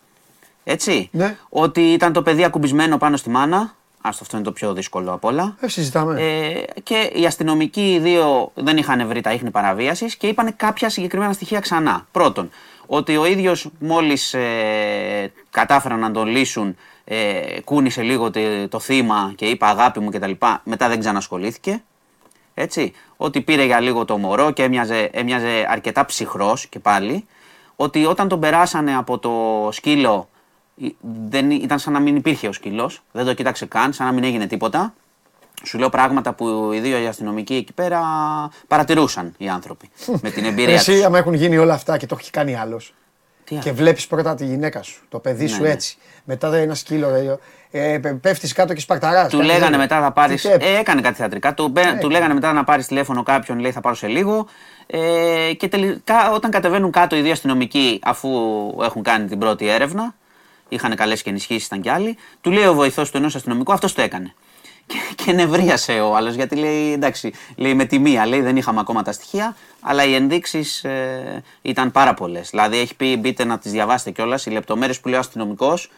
Έτσι. 0.64 1.08
Ναι. 1.12 1.36
Ότι 1.48 1.92
ήταν 1.92 2.12
το 2.12 2.22
παιδί 2.22 2.44
ακουμπισμένο 2.44 2.98
πάνω 2.98 3.16
στη 3.16 3.30
μάνα. 3.30 3.74
Άστο, 4.02 4.22
αυτό 4.24 4.36
είναι 4.36 4.44
το 4.44 4.52
πιο 4.52 4.72
δύσκολο 4.72 5.12
απ' 5.12 5.24
όλα. 5.24 5.56
Ε, 5.60 5.68
συζητάμε. 5.68 6.20
Ε, 6.22 6.64
και 6.82 7.10
οι 7.14 7.26
αστυνομικοί 7.26 7.92
οι 7.92 7.98
δύο 7.98 8.50
δεν 8.54 8.76
είχαν 8.76 9.06
βρει 9.06 9.20
τα 9.20 9.32
ίχνη 9.32 9.50
παραβίασης 9.50 10.16
και 10.16 10.26
είπαν 10.26 10.56
κάποια 10.56 10.88
συγκεκριμένα 10.88 11.32
στοιχεία 11.32 11.60
ξανά. 11.60 12.06
Πρώτον, 12.12 12.50
ότι 12.86 13.16
ο 13.16 13.24
ίδιος 13.26 13.68
μόλις 13.78 14.34
ε, 14.34 15.32
κατάφεραν 15.50 15.98
να 15.98 16.10
τον 16.10 16.26
λύσουν, 16.28 16.76
ε, 17.04 17.60
κούνησε 17.64 18.02
λίγο 18.02 18.30
το, 18.30 18.40
το 18.68 18.78
θύμα 18.80 19.32
και 19.36 19.44
είπε 19.46 19.66
αγάπη 19.66 20.00
μου 20.00 20.10
κτλ. 20.10 20.30
Μετά 20.64 20.88
δεν 20.88 21.00
ξανασχολήθηκε. 21.00 21.82
Έτσι, 22.54 22.92
ότι 23.16 23.40
πήρε 23.40 23.64
για 23.64 23.80
λίγο 23.80 24.04
το 24.04 24.18
μωρό 24.18 24.50
και 24.50 24.62
έμοιαζε, 24.62 25.10
έμοιαζε 25.12 25.66
αρκετά 25.70 26.04
ψυχρός 26.04 26.66
και 26.66 26.78
πάλι. 26.78 27.26
Ότι 27.76 28.04
όταν 28.04 28.28
τον 28.28 28.40
περάσανε 28.40 28.96
από 28.96 29.18
το 29.18 29.68
σκύλο 29.72 30.28
ή- 30.29 30.29
δεν, 31.28 31.50
ήταν 31.50 31.78
σαν 31.78 31.92
να 31.92 32.00
μην 32.00 32.16
υπήρχε 32.16 32.48
ο 32.48 32.52
σκύλος, 32.52 33.02
δεν 33.12 33.24
το 33.24 33.34
κοίταξε 33.34 33.66
καν, 33.66 33.92
σαν 33.92 34.06
να 34.06 34.12
μην 34.12 34.24
έγινε 34.24 34.46
τίποτα. 34.46 34.94
Σου 35.64 35.78
λέω 35.78 35.88
πράγματα 35.88 36.32
που 36.32 36.70
οι 36.72 36.78
δύο 36.80 36.98
οι 37.02 37.06
αστυνομικοί 37.06 37.54
εκεί 37.54 37.72
πέρα 37.72 38.00
παρατηρούσαν 38.68 39.34
οι 39.38 39.48
άνθρωποι 39.48 39.90
με 40.22 40.30
την 40.30 40.44
εμπειρία 40.44 40.74
Εσύ, 40.74 40.92
τους. 40.92 41.02
άμα 41.04 41.18
έχουν 41.18 41.34
γίνει 41.34 41.56
όλα 41.58 41.74
αυτά 41.74 41.96
και 41.96 42.06
το 42.06 42.16
έχει 42.20 42.30
κάνει 42.30 42.54
άλλος. 42.56 42.94
Τι 43.44 43.54
Και 43.54 43.68
άλλο; 43.68 43.76
βλέπεις 43.76 44.06
πρώτα 44.06 44.34
τη 44.34 44.44
γυναίκα 44.44 44.82
σου, 44.82 45.02
το 45.08 45.18
παιδί 45.18 45.46
σου 45.46 45.60
Ναι, 45.60 45.66
ναι. 45.66 45.72
έτσι. 45.72 45.96
Μετά 46.24 46.56
ένα 46.56 46.74
σκύλο. 46.74 47.38
Ε, 47.70 47.98
πέφτεις 48.20 48.52
κάτω 48.52 48.74
και 48.74 48.80
σπαρταράς. 48.80 49.28
Του 49.32 49.40
λέγανε 49.40 49.76
μετά 49.76 50.00
θα 50.00 50.12
πάρει. 50.12 50.34
Τι 50.34 50.40
και- 50.40 50.56
Ε, 50.60 50.78
έκανε 50.78 51.00
κάτι 51.00 51.16
θεατρικά. 51.16 51.54
Του, 51.54 51.68
μπε- 51.68 51.98
του 52.00 52.10
λέγανε 52.10 52.34
μετά 52.34 52.52
να 52.52 52.64
πάρεις 52.64 52.86
τηλέφωνο 52.86 53.22
κάποιον, 53.22 53.58
λέει 53.58 53.72
θα 53.72 53.80
πάρω 53.80 53.94
σε 53.94 54.06
λίγο. 54.06 54.46
Ε, 54.86 55.52
και 55.56 55.68
τελικά 55.68 56.30
όταν 56.32 56.50
κατεβαίνουν 56.50 56.90
κάτω 56.90 57.16
οι 57.16 57.20
δύο 57.20 57.32
αστυνομικοί, 57.32 58.00
αφού 58.02 58.28
έχουν 58.82 59.02
κάνει 59.02 59.26
την 59.28 59.38
πρώτη 59.38 59.68
έρευνα, 59.68 60.14
είχαν 60.70 60.96
καλές 60.96 61.22
και 61.22 61.30
ενισχύσεις, 61.30 61.66
ήταν 61.66 61.80
κι 61.80 61.88
άλλοι, 61.88 62.16
του 62.40 62.50
λέει 62.50 62.66
ο 62.66 62.74
βοηθός 62.74 63.10
του 63.10 63.16
ενός 63.16 63.34
αστυνομικού, 63.34 63.72
αυτός 63.72 63.92
το 63.92 64.02
έκανε. 64.02 64.34
Και, 64.86 64.96
και 65.24 65.32
νευρίασε 65.32 66.00
ο 66.00 66.16
άλλος 66.16 66.34
γιατί 66.34 66.56
λέει 66.56 66.92
εντάξει, 66.92 67.32
λέει 67.56 67.74
με 67.74 67.84
τη 67.84 67.98
μία, 67.98 68.26
λέει 68.26 68.40
δεν 68.40 68.56
είχαμε 68.56 68.80
ακόμα 68.80 69.02
τα 69.02 69.12
στοιχεία, 69.12 69.56
αλλά 69.80 70.04
οι 70.04 70.14
ενδείξεις 70.14 70.84
ε, 70.84 71.42
ήταν 71.62 71.90
πάρα 71.90 72.14
πολλές. 72.14 72.50
Δηλαδή 72.50 72.78
έχει 72.78 72.94
πει, 72.94 73.16
μπείτε 73.16 73.44
να 73.44 73.58
τις 73.58 73.72
διαβάσετε 73.72 74.10
κιόλας, 74.10 74.46
οι 74.46 74.50
λεπτομέρειες 74.50 75.00
που 75.00 75.08
λέει 75.08 75.16
ο 75.16 75.20
αστυνομικός 75.20 75.90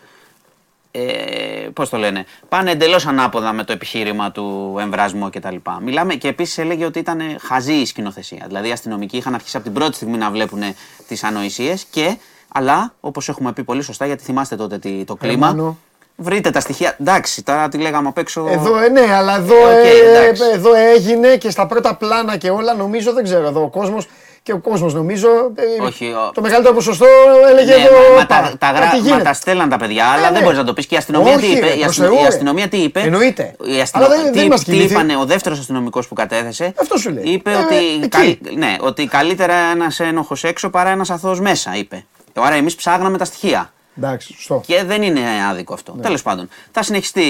ε, 0.95 1.68
πώς 1.73 1.89
το 1.89 1.97
λένε, 1.97 2.25
πάνε 2.49 2.70
εντελώς 2.70 3.07
ανάποδα 3.07 3.53
με 3.53 3.64
το 3.64 3.73
επιχείρημα 3.73 4.33
του 4.33 4.77
εμβρασμού 4.81 5.31
κτλ. 5.31 5.57
Μιλάμε 5.81 6.14
και 6.14 6.29
επίσης 6.29 6.59
έλεγε 6.59 6.85
ότι 6.85 6.99
ήταν 6.99 7.20
χαζή 7.41 7.73
η 7.73 7.87
σκηνοθεσία. 7.87 8.45
Δηλαδή 8.47 8.68
οι 8.68 8.73
αστυνομικοί 8.73 9.16
είχαν 9.16 9.35
αρχίσει 9.35 9.57
από 9.57 9.64
την 9.64 9.75
πρώτη 9.75 9.95
στιγμή 9.95 10.18
να 10.18 10.31
βλέπουν 10.31 10.62
τις 11.09 11.25
ανοησίες 11.25 11.85
και, 11.85 12.16
αλλά 12.55 12.94
όπως 13.00 13.28
έχουμε 13.28 13.53
πει 13.53 13.62
πολύ 13.64 13.82
σωστά, 13.82 14.07
γιατί 14.07 14.24
θυμάστε 14.24 14.57
τότε 14.57 14.78
τι- 14.78 15.05
το 15.05 15.14
κλίμα. 15.16 15.46
Μάνο. 15.46 15.78
Βρείτε 16.16 16.50
τα 16.50 16.61
στοιχεία. 16.61 16.96
Εντάξει, 17.00 17.42
τώρα 17.42 17.68
τι 17.68 17.78
λέγαμε 17.78 18.09
απ' 18.09 18.18
έξω. 18.18 18.46
Εδώ, 18.50 18.78
ε, 18.78 18.88
ναι, 18.88 19.14
αλλά 19.14 19.36
εδώ, 19.36 19.55
Ε, 19.55 19.80
οκ, 19.80 19.84
ε, 19.86 20.18
εντάξει. 20.20 20.42
εδώ 20.55 20.70
έγινε 20.96 21.36
και 21.36 21.50
στα 21.50 21.66
πρώτα 21.66 21.94
πλάνα 21.94 22.36
και 22.36 22.50
όλα, 22.50 22.74
νομίζω, 22.74 23.12
δεν 23.12 23.24
ξέρω, 23.24 23.46
εδώ 23.46 23.62
ο 23.62 23.68
κόσμος 23.68 24.09
και 24.42 24.53
ο 24.53 24.59
κόσμος 24.59 24.94
νομίζω, 24.94 25.28
ε, 25.55 25.82
Όχι, 25.82 26.05
ο- 26.07 26.30
το 26.34 26.40
μεγαλύτερο 26.40 26.74
ποσοστό 26.74 27.07
έλεγε 27.50 27.74
Ναι, 27.76 27.82
εδώ, 27.82 27.96
μα, 28.14 28.20
μα 28.20 28.26
«Πα, 28.26 28.42
τα, 28.42 28.57
τα, 28.59 28.66
κάτι 28.66 28.76
γρα... 28.78 28.86
μα 28.86 28.96
γίνεται». 28.96 29.22
τα 29.22 29.32
στέλναν 29.32 29.68
τα 29.68 29.76
παιδιά, 29.76 30.05
Ε, 30.05 30.07
αλλά 30.18 30.22
δεν 30.22 30.32
ναι. 30.32 30.40
μπορείς 30.42 30.59
να 30.59 30.64
το 30.64 30.72
πεις. 30.72 30.86
Και 30.86 30.94
η 30.94 30.98
αστυνομία 30.98 31.34
Όχι, 31.34 31.46
τι 31.46 31.53
είπε. 31.57 31.66
ρε, 31.66 31.72
η, 31.72 31.76
προς 31.76 31.86
αστυνο- 31.88 32.07
Θεού, 32.09 32.16
η 32.16 32.20
ρε. 32.20 32.26
αστυνομία 32.26 32.68
τι 32.68 32.76
είπε; 32.76 33.00
Εννοείται. 33.00 33.55
Η 33.76 33.80
αστυνο... 33.80 34.05
Αλλά 34.05 34.16
δεν- 34.16 34.32
τι, 34.32 34.38
δεν 34.38 34.46
μας 34.48 34.64
τι 34.64 34.70
κινηθεί. 34.72 34.92
είπανε 34.92 35.16
ο 35.16 35.24
δεύτερος 35.24 35.59
αστυνομικός 35.59 36.09
που 36.09 36.14
κατέθεσε; 36.14 36.72
Αυτό 36.80 36.96
σου 36.96 37.11
λέει. 37.11 37.22
Είπε 37.26 37.50
Ε, 37.50 37.55
ότι, 37.57 37.74
εκεί. 37.96 38.09
καλ- 38.09 38.57
ναι, 38.57 38.76
ότι 38.80 39.07
καλύτερα 39.07 39.55
ένας 39.55 40.00
ένοχος 40.00 40.44
έξω 40.44 40.70
παρά 40.70 40.90
ένας 40.90 41.11
αθώος 41.11 41.40
μέσα, 41.40 41.76
είπε. 41.76 42.05
Άρα 42.35 42.55
εμείς 42.55 42.74
ψάγναμε 42.74 43.18
τα 43.18 43.24
στοιχεία. 43.24 43.72
Εντάξει, 43.97 44.33
σωστό. 44.35 44.62
Και 44.66 44.85
δεν 44.85 45.03
είναι 45.03 45.20
άδικο 45.51 45.74
αυτό. 45.74 45.95
Ναι. 45.95 46.03
Τέλος 46.03 46.22
πάντων, 46.22 46.49
θα 46.70 46.83
συνεχιστεί 46.83 47.20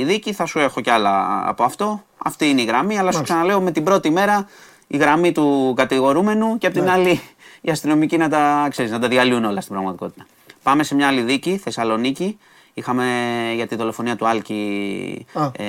η 0.00 0.04
δίκη, 0.04 0.32
θα 0.32 0.46
σου 0.46 0.58
έχω 0.58 0.80
κι 0.80 0.90
άλλα 0.90 1.42
από 1.48 1.64
αυτό. 1.64 2.02
Αυτή 2.24 2.48
είναι 2.48 2.60
η 2.60 2.64
γραμμή, 2.64 2.98
αλλά 2.98 3.12
σου 3.12 3.22
ξαναλέω 3.22 3.60
με 3.60 3.70
την 3.70 3.84
πρώτη 3.84 4.10
μέρα 4.10 4.48
η 4.86 4.96
γραμμή 4.96 5.32
του 5.32 5.72
κατηγορούμενου 5.76 6.58
και 6.58 6.66
απ' 6.66 6.74
Ναι. 6.74 6.80
την 6.80 6.90
άλλη 6.90 7.20
οι 7.60 7.70
αστυνομικοί 7.70 8.16
να 8.16 8.28
τα, 8.28 8.66
ξέρεις, 8.70 8.90
να 8.90 8.98
τα 8.98 9.08
διαλύουν 9.08 9.44
όλα 9.44 9.60
στην 9.60 9.72
πραγματικότητα. 9.72 10.26
Πάμε 10.62 10.82
σε 10.82 10.94
μια 10.94 11.06
άλλη 11.06 11.20
δίκη, 11.22 11.56
Θεσσαλονίκη. 11.64 12.38
Είχαμε 12.74 13.04
για 13.54 13.66
τη 13.66 13.76
δολοφονία 13.76 14.16
του 14.16 14.26
Άλκη 14.28 15.26
Α. 15.32 15.44
ε, 15.56 15.64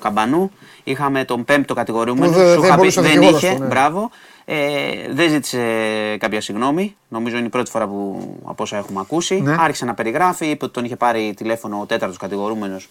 Καμπανού. 0.00 0.50
Είχαμε 0.84 1.24
τον 1.24 1.44
πέμπτο 1.44 1.74
κατηγορούμενο. 1.74 2.32
Που 2.32 2.38
δεν- 2.38 2.54
Σου 2.54 2.60
δεν 2.60 2.64
είχα 2.64 2.70
πει, 2.74 2.76
μπορούσε 2.80 2.98
ο 2.98 3.02
δεν 3.02 3.10
δικηγόρος 3.12 3.42
είχε. 3.42 3.54
του, 3.54 3.60
ναι. 3.60 3.66
Μπράβο. 3.66 4.10
Ε, 4.44 4.90
δεν 5.10 5.28
ζήτησε 5.30 5.60
κάποια 6.16 6.40
συγγνώμη. 6.40 6.96
Νομίζω 7.08 7.36
είναι 7.36 7.46
η 7.46 7.50
πρώτη 7.50 7.70
φορά 7.70 7.86
που 7.86 8.28
από 8.44 8.62
όσα 8.62 8.76
έχουμε 8.76 9.00
ακούσει. 9.00 9.40
Ναι. 9.40 9.56
Άρχισε 9.58 9.84
να 9.84 9.94
περιγράφει, 9.94 10.46
είπε 10.46 10.64
ότι 10.64 10.74
τον 10.74 10.84
είχε 10.84 10.96
πάρει 10.96 11.34
τηλέφωνο 11.36 11.80
ο 11.80 11.86
τέταρτος 11.86 12.16
κατηγορούμενος 12.18 12.88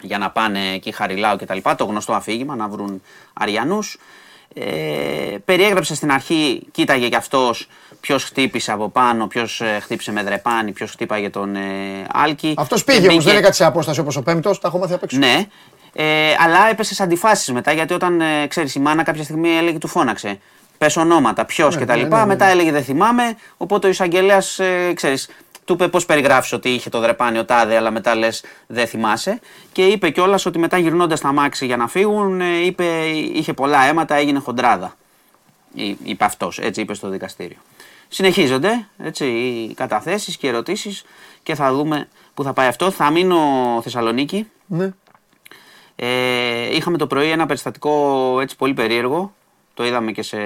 για 0.00 0.18
να 0.18 0.30
πάνε 0.30 0.72
εκεί 0.74 0.92
Χαριλάου 0.92 1.36
κτλ. 1.36 1.58
Το 1.76 1.84
γνωστό 1.84 2.12
αφήγημα, 2.12 2.56
να 2.56 2.68
βρουν 2.68 3.02
Αριανούς. 3.32 3.98
Ε, 4.54 5.36
περιέγραψε 5.44 5.94
στην 5.94 6.10
αρχή, 6.12 6.62
κοίταγε 6.70 7.08
κι 7.08 7.16
αυτός 7.16 7.68
ποιος 8.00 8.24
χτύπησε 8.24 8.72
από 8.72 8.88
πάνω, 8.88 9.26
ποιος 9.26 9.62
χτύπησε 9.80 10.12
με 10.12 10.22
δρεπάνι, 10.22 10.72
ποιος 10.72 10.90
χτύπαγε 10.90 11.30
τον 11.30 11.56
ε, 11.56 11.60
Άλκη. 12.12 12.54
Αυτός 12.56 12.84
Και 12.84 12.92
πήγε 12.92 13.00
όμως, 13.08 13.14
μπήκε- 13.16 13.30
δεν 13.32 13.36
έκατσε 13.42 13.62
σε 13.62 13.68
απόσταση 13.68 14.00
όπως 14.00 14.16
ο 14.16 14.22
πέμπτος, 14.22 14.58
τα 14.60 14.68
έχω 14.68 14.78
μάθει 14.78 14.92
απ' 14.94 15.02
έξω. 15.02 15.18
ναι, 15.18 15.44
ε, 15.92 16.34
αλλά 16.38 16.68
έπεσε 16.70 16.94
σε 16.94 17.02
αντιφάσεις 17.02 17.52
μετά 17.52 17.72
γιατί 17.72 17.94
όταν 17.94 18.20
ε, 18.20 18.46
ξέρεις, 18.46 18.74
η 18.74 18.80
μάνα 18.80 19.02
κάποια 19.02 19.22
στιγμή 19.22 19.56
έλεγε 19.56 19.78
του 19.78 19.88
φώναξε. 19.88 20.38
Πες 20.78 20.96
ονόματα, 20.96 21.44
ποιος 21.44 21.76
Ναι, 21.76 21.84
κτλ. 21.84 21.98
ναι, 22.00 22.06
ναι, 22.08 22.16
ναι. 22.18 22.26
Μετά 22.26 22.44
έλεγε 22.46 22.72
δεν 22.72 22.84
θυμάμαι. 22.84 23.36
Οπότε 23.56 23.86
ο 23.86 23.90
εισαγγελέας, 23.90 24.58
ε, 24.58 24.92
ξέρεις, 24.94 25.28
του 25.64 25.72
είπε 25.72 25.88
πώς 25.88 26.06
περιγράφεις 26.06 26.52
ότι 26.52 26.68
είχε 26.68 26.90
το 26.90 27.00
δρεπάνι 27.00 27.38
ο 27.38 27.44
τάδε, 27.44 27.76
αλλά 27.76 27.90
μετά 27.90 28.14
λες 28.14 28.44
δεν 28.66 28.86
θυμάσαι. 28.86 29.40
Και 29.72 29.86
είπε 29.86 30.10
κιόλας 30.10 30.46
ότι 30.46 30.58
μετά 30.58 30.78
γυρνώντας 30.78 31.18
στα 31.18 31.32
μάξι 31.32 31.66
για 31.66 31.76
να 31.76 31.88
φύγουν, 31.88 32.40
ε, 32.40 32.64
είπε, 32.64 32.84
είχε 33.34 33.52
πολλά 33.52 33.84
αίματα, 33.84 34.14
έγινε 34.14 34.38
χοντράδα. 34.38 34.94
Εί- 35.74 35.96
Είπε 36.02 36.24
αυτός, 36.24 36.58
έτσι 36.58 36.80
είπε 36.80 36.94
στο 36.94 37.08
δικαστήριο. 37.08 37.56
Συνεχίζονται 38.08 38.86
έτσι, 38.98 39.24
οι 39.26 39.74
καταθέσεις 39.74 40.36
και 40.36 40.46
οι 40.46 40.50
ερωτήσεις 40.50 41.04
και 41.42 41.54
θα 41.54 41.72
δούμε 41.72 42.08
πού 42.34 42.42
θα 42.42 42.52
πάει 42.52 42.66
αυτό. 42.68 42.90
Θα 42.90 43.10
μείνω 43.10 43.38
Θεσσαλονίκη. 43.82 44.50
Ναι. 44.66 44.92
Ε, 45.96 46.74
είχαμε 46.76 46.96
το 46.98 47.06
πρωί 47.06 47.30
ένα 47.30 47.46
περιστατικό 47.46 48.38
έτσι 48.40 48.56
πολύ 48.56 48.74
περίεργο. 48.74 49.34
Το 49.74 49.84
είδαμε 49.84 50.12
και 50.12 50.22
σε, 50.22 50.38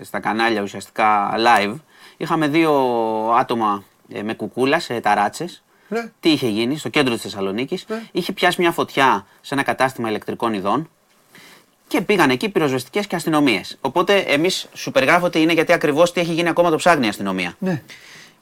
στα 0.00 0.20
κανάλια 0.20 0.62
ουσιαστικά 0.62 1.34
live. 1.38 1.74
Είχαμε 2.16 2.48
δύο 2.48 2.72
άτομα 3.38 3.84
ε, 4.12 4.22
με 4.22 4.34
κουκούλα 4.34 4.80
σε 4.80 5.00
ταράτσες. 5.00 5.62
Ναι. 5.88 6.10
Τι 6.20 6.30
είχε 6.30 6.48
γίνει 6.48 6.78
στο 6.78 6.88
κέντρο 6.88 7.14
της 7.14 7.22
Θεσσαλονίκης. 7.22 7.84
Ναι. 7.88 8.02
Είχε 8.12 8.32
πιάσει 8.32 8.60
μια 8.60 8.72
φωτιά 8.72 9.26
σε 9.40 9.54
ένα 9.54 9.62
κατάστημα 9.62 10.08
ηλεκτρικών 10.08 10.52
ειδών 10.52 10.88
και 11.88 12.00
πήγαν 12.00 12.30
εκεί 12.30 12.48
πυροσβεστικές 12.48 13.06
και 13.06 13.16
αστυνομίες. 13.16 13.78
Οπότε 13.80 14.18
εμείς 14.18 14.68
σου 14.72 14.90
περιγράφω 14.90 15.26
ότι 15.26 15.40
είναι 15.40 15.52
γιατί 15.52 15.72
ακριβώς 15.72 16.12
τι 16.12 16.20
έχει 16.20 16.32
γίνει 16.32 16.48
ακόμα 16.48 16.70
το 16.70 16.76
ψάχνει 16.76 17.06
η 17.06 17.08
αστυνομία. 17.08 17.54
Ναι. 17.58 17.82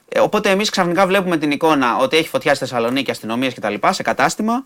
Ε, 0.09 0.19
οπότε 0.19 0.49
εμείς 0.49 0.69
ξαφνικά 0.69 1.07
βλέπουμε 1.07 1.37
την 1.37 1.51
εικόνα 1.51 1.97
ότι 1.97 2.17
έχει 2.17 2.27
φωτιά 2.27 2.55
στη 2.55 2.65
Θεσσαλονίκη 2.65 3.11
αστυνομίες 3.11 3.53
κτλ. 3.53 3.73
σε 3.89 4.03
κατάστημα 4.03 4.65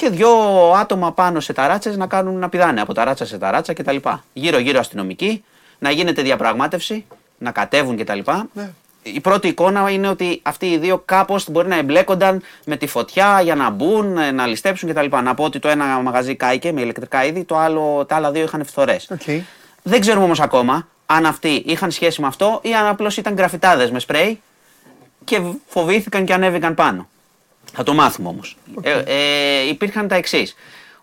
και 0.00 0.10
δύο 0.10 0.30
άτομα 0.72 1.12
πάνω 1.12 1.40
σε 1.40 1.52
ταράτσε 1.52 1.90
να 1.90 2.06
κάνουν 2.06 2.38
να 2.38 2.48
πηδάνε 2.48 2.80
από 2.80 2.94
ταράτσα 2.94 3.26
σε 3.26 3.38
ταράτσα 3.38 3.72
κτλ. 3.72 3.96
Γύρω-γύρω 4.32 4.78
αστυνομικοί, 4.78 5.44
να 5.78 5.90
γίνεται 5.90 6.22
διαπραγμάτευση, 6.22 7.06
να 7.38 7.50
κατέβουν 7.50 7.96
κτλ. 7.96 8.18
Ναι. 8.52 8.70
Η 9.02 9.20
πρώτη 9.20 9.48
εικόνα 9.48 9.90
είναι 9.90 10.08
ότι 10.08 10.40
αυτοί 10.42 10.66
οι 10.66 10.78
δύο 10.78 11.02
κάπως 11.04 11.50
μπορεί 11.50 11.68
να 11.68 11.76
εμπλέκονταν 11.76 12.42
με 12.64 12.76
τη 12.76 12.86
φωτιά 12.86 13.40
για 13.40 13.54
να 13.54 13.70
μπουν, 13.70 14.18
ε, 14.18 14.30
να 14.30 14.46
ληστέψουν 14.46 14.88
κτλ. 14.88 15.16
Να 15.22 15.34
πω 15.34 15.44
ότι 15.44 15.58
το 15.58 15.68
ένα 15.68 15.84
μαγαζί 15.84 16.34
κάηκε 16.34 16.72
με 16.72 16.80
ηλεκτρικά 16.80 17.24
είδη, 17.24 17.44
το 17.44 17.56
άλλο, 17.56 18.04
τα 18.08 18.16
άλλα 18.16 18.30
δύο 18.30 18.42
είχαν 18.42 18.64
φθορές. 18.64 19.10
Οκ. 19.10 19.42
Δεν 19.82 20.00
ξέρουμε 20.00 20.24
όμως 20.24 20.40
ακόμα 20.40 20.86
αν 21.06 21.26
αυτοί 21.26 21.62
είχαν 21.66 21.90
σχέση 21.90 22.20
με 22.20 22.26
αυτό 22.26 22.60
ή 22.62 22.74
αν 22.74 22.86
απλώς 22.86 23.16
ήταν 23.16 23.34
γραφιτάδες 23.36 23.90
με 23.90 23.98
σπρέι 23.98 24.40
και 25.24 25.40
φοβήθηκαν 25.66 26.24
και 26.24 26.32
ανέβηκαν 26.32 26.74
πάνω. 26.74 27.08
Θα 27.72 27.82
το 27.82 27.94
μάθουμε 27.94 28.28
όμως. 28.28 28.56
Ε, 28.82 29.02
ε, 29.06 29.68
υπήρχαν 29.68 30.08
τα 30.08 30.14
εξής. 30.14 30.54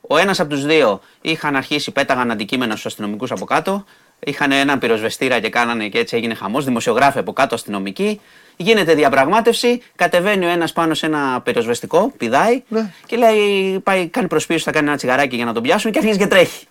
Ο 0.01 0.17
ένας 0.17 0.39
από 0.39 0.49
τους 0.49 0.65
δύο 0.65 1.01
είχαν 1.21 1.55
αρχίσει, 1.55 1.91
πέταγαν 1.91 2.31
αντικείμενα 2.31 2.71
στους 2.71 2.85
αστυνομικούς 2.85 3.31
από 3.31 3.45
κάτω. 3.45 3.85
Είχαν 4.19 4.51
έναν 4.51 4.79
πυροσβεστήρα 4.79 5.39
και 5.39 5.49
κάνανε 5.49 5.87
και 5.87 5.97
έτσι 5.99 6.15
έγινε 6.15 6.33
χαμός. 6.33 6.65
Δημοσιογράφοι 6.65 7.19
από 7.19 7.33
κάτω 7.33 7.55
αστυνομικοί. 7.55 8.21
Γίνεται 8.55 8.93
διαπραγμάτευση. 8.93 9.81
Κατεβαίνει 9.95 10.45
ο 10.45 10.49
ένας 10.49 10.73
πάνω 10.73 10.93
σε 10.93 11.05
ένα 11.05 11.41
πυροσβεστικό, 11.43 12.13
πηδάει 12.17 12.63
Ναι. 12.67 12.91
και 13.05 13.15
λέει: 13.17 13.79
Πάει, 13.83 14.07
κάνει 14.07 14.27
προσπίωση, 14.27 14.63
θα 14.63 14.71
κάνει 14.71 14.87
ένα 14.87 14.97
τσιγαράκι 14.97 15.35
για 15.35 15.45
να 15.45 15.53
τον 15.53 15.63
πιάσουν 15.63 15.91
και 15.91 15.97
αρχίζει 15.99 16.17
και 16.17 16.27
τρέχει. 16.27 16.65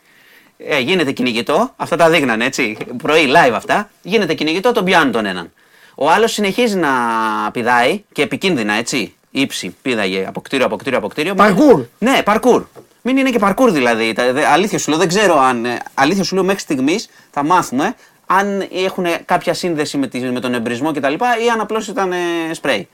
Ε, 0.58 0.78
γίνεται 0.78 1.12
κυνηγητό, 1.12 1.72
αυτά 1.76 1.96
τα 1.96 2.10
δείχνανε 2.10 2.44
έτσι, 2.44 2.76
πρωί 3.02 3.26
live 3.28 3.52
αυτά. 3.54 3.90
Γίνεται 4.02 4.34
κυνηγητό, 4.34 4.72
τον 4.72 4.84
πιάνουν 4.84 5.12
τον 5.12 5.26
έναν. 5.26 5.52
Ο 5.94 6.10
άλλος 6.10 6.32
συνεχίζει 6.32 6.76
να 6.76 6.90
πηδάει 7.52 8.04
και 8.12 8.22
επικίνδυνα 8.22 8.72
έτσι. 8.74 9.14
Ήψη, 9.40 9.76
πήδαγε 9.82 10.24
από 10.28 10.40
κτίριο 10.40 10.66
από 10.66 10.76
κτίριο 10.76 10.98
από 10.98 11.08
κτίριο. 11.08 11.34
Παρκούρ. 11.34 11.84
Ναι, 11.98 12.22
παρκούρ. 12.24 12.64
Μην 13.02 13.16
είναι 13.16 13.30
και 13.30 13.38
παρκούρ 13.38 13.70
δηλαδή. 13.70 14.12
Τα- 14.12 14.32
δε- 14.32 14.46
Αλήθεια 14.46 14.78
σου 14.78 14.90
λέω, 14.90 14.98
δεν 14.98 15.08
ξέρω 15.08 15.38
αν. 15.40 15.64
ε, 15.64 15.78
Αλήθεια 15.94 16.24
σου 16.24 16.34
λέω 16.34 16.44
μέχρι 16.44 16.60
στιγμής 16.60 17.08
θα 17.30 17.44
μάθουμε 17.44 17.94
αν 18.26 18.66
έχουν 18.72 19.06
κάποια 19.24 19.54
σύνδεση 19.54 19.96
με, 19.98 20.06
τη, 20.06 20.20
με 20.20 20.40
τον 20.40 20.54
εμπρισμό 20.54 20.92
κτλ. 20.92 21.12
ή 21.12 21.48
αν 21.52 21.60
απλώς 21.60 21.88
ήταν 21.88 22.12
ε, 22.12 22.16
σπρέι. 22.52 22.88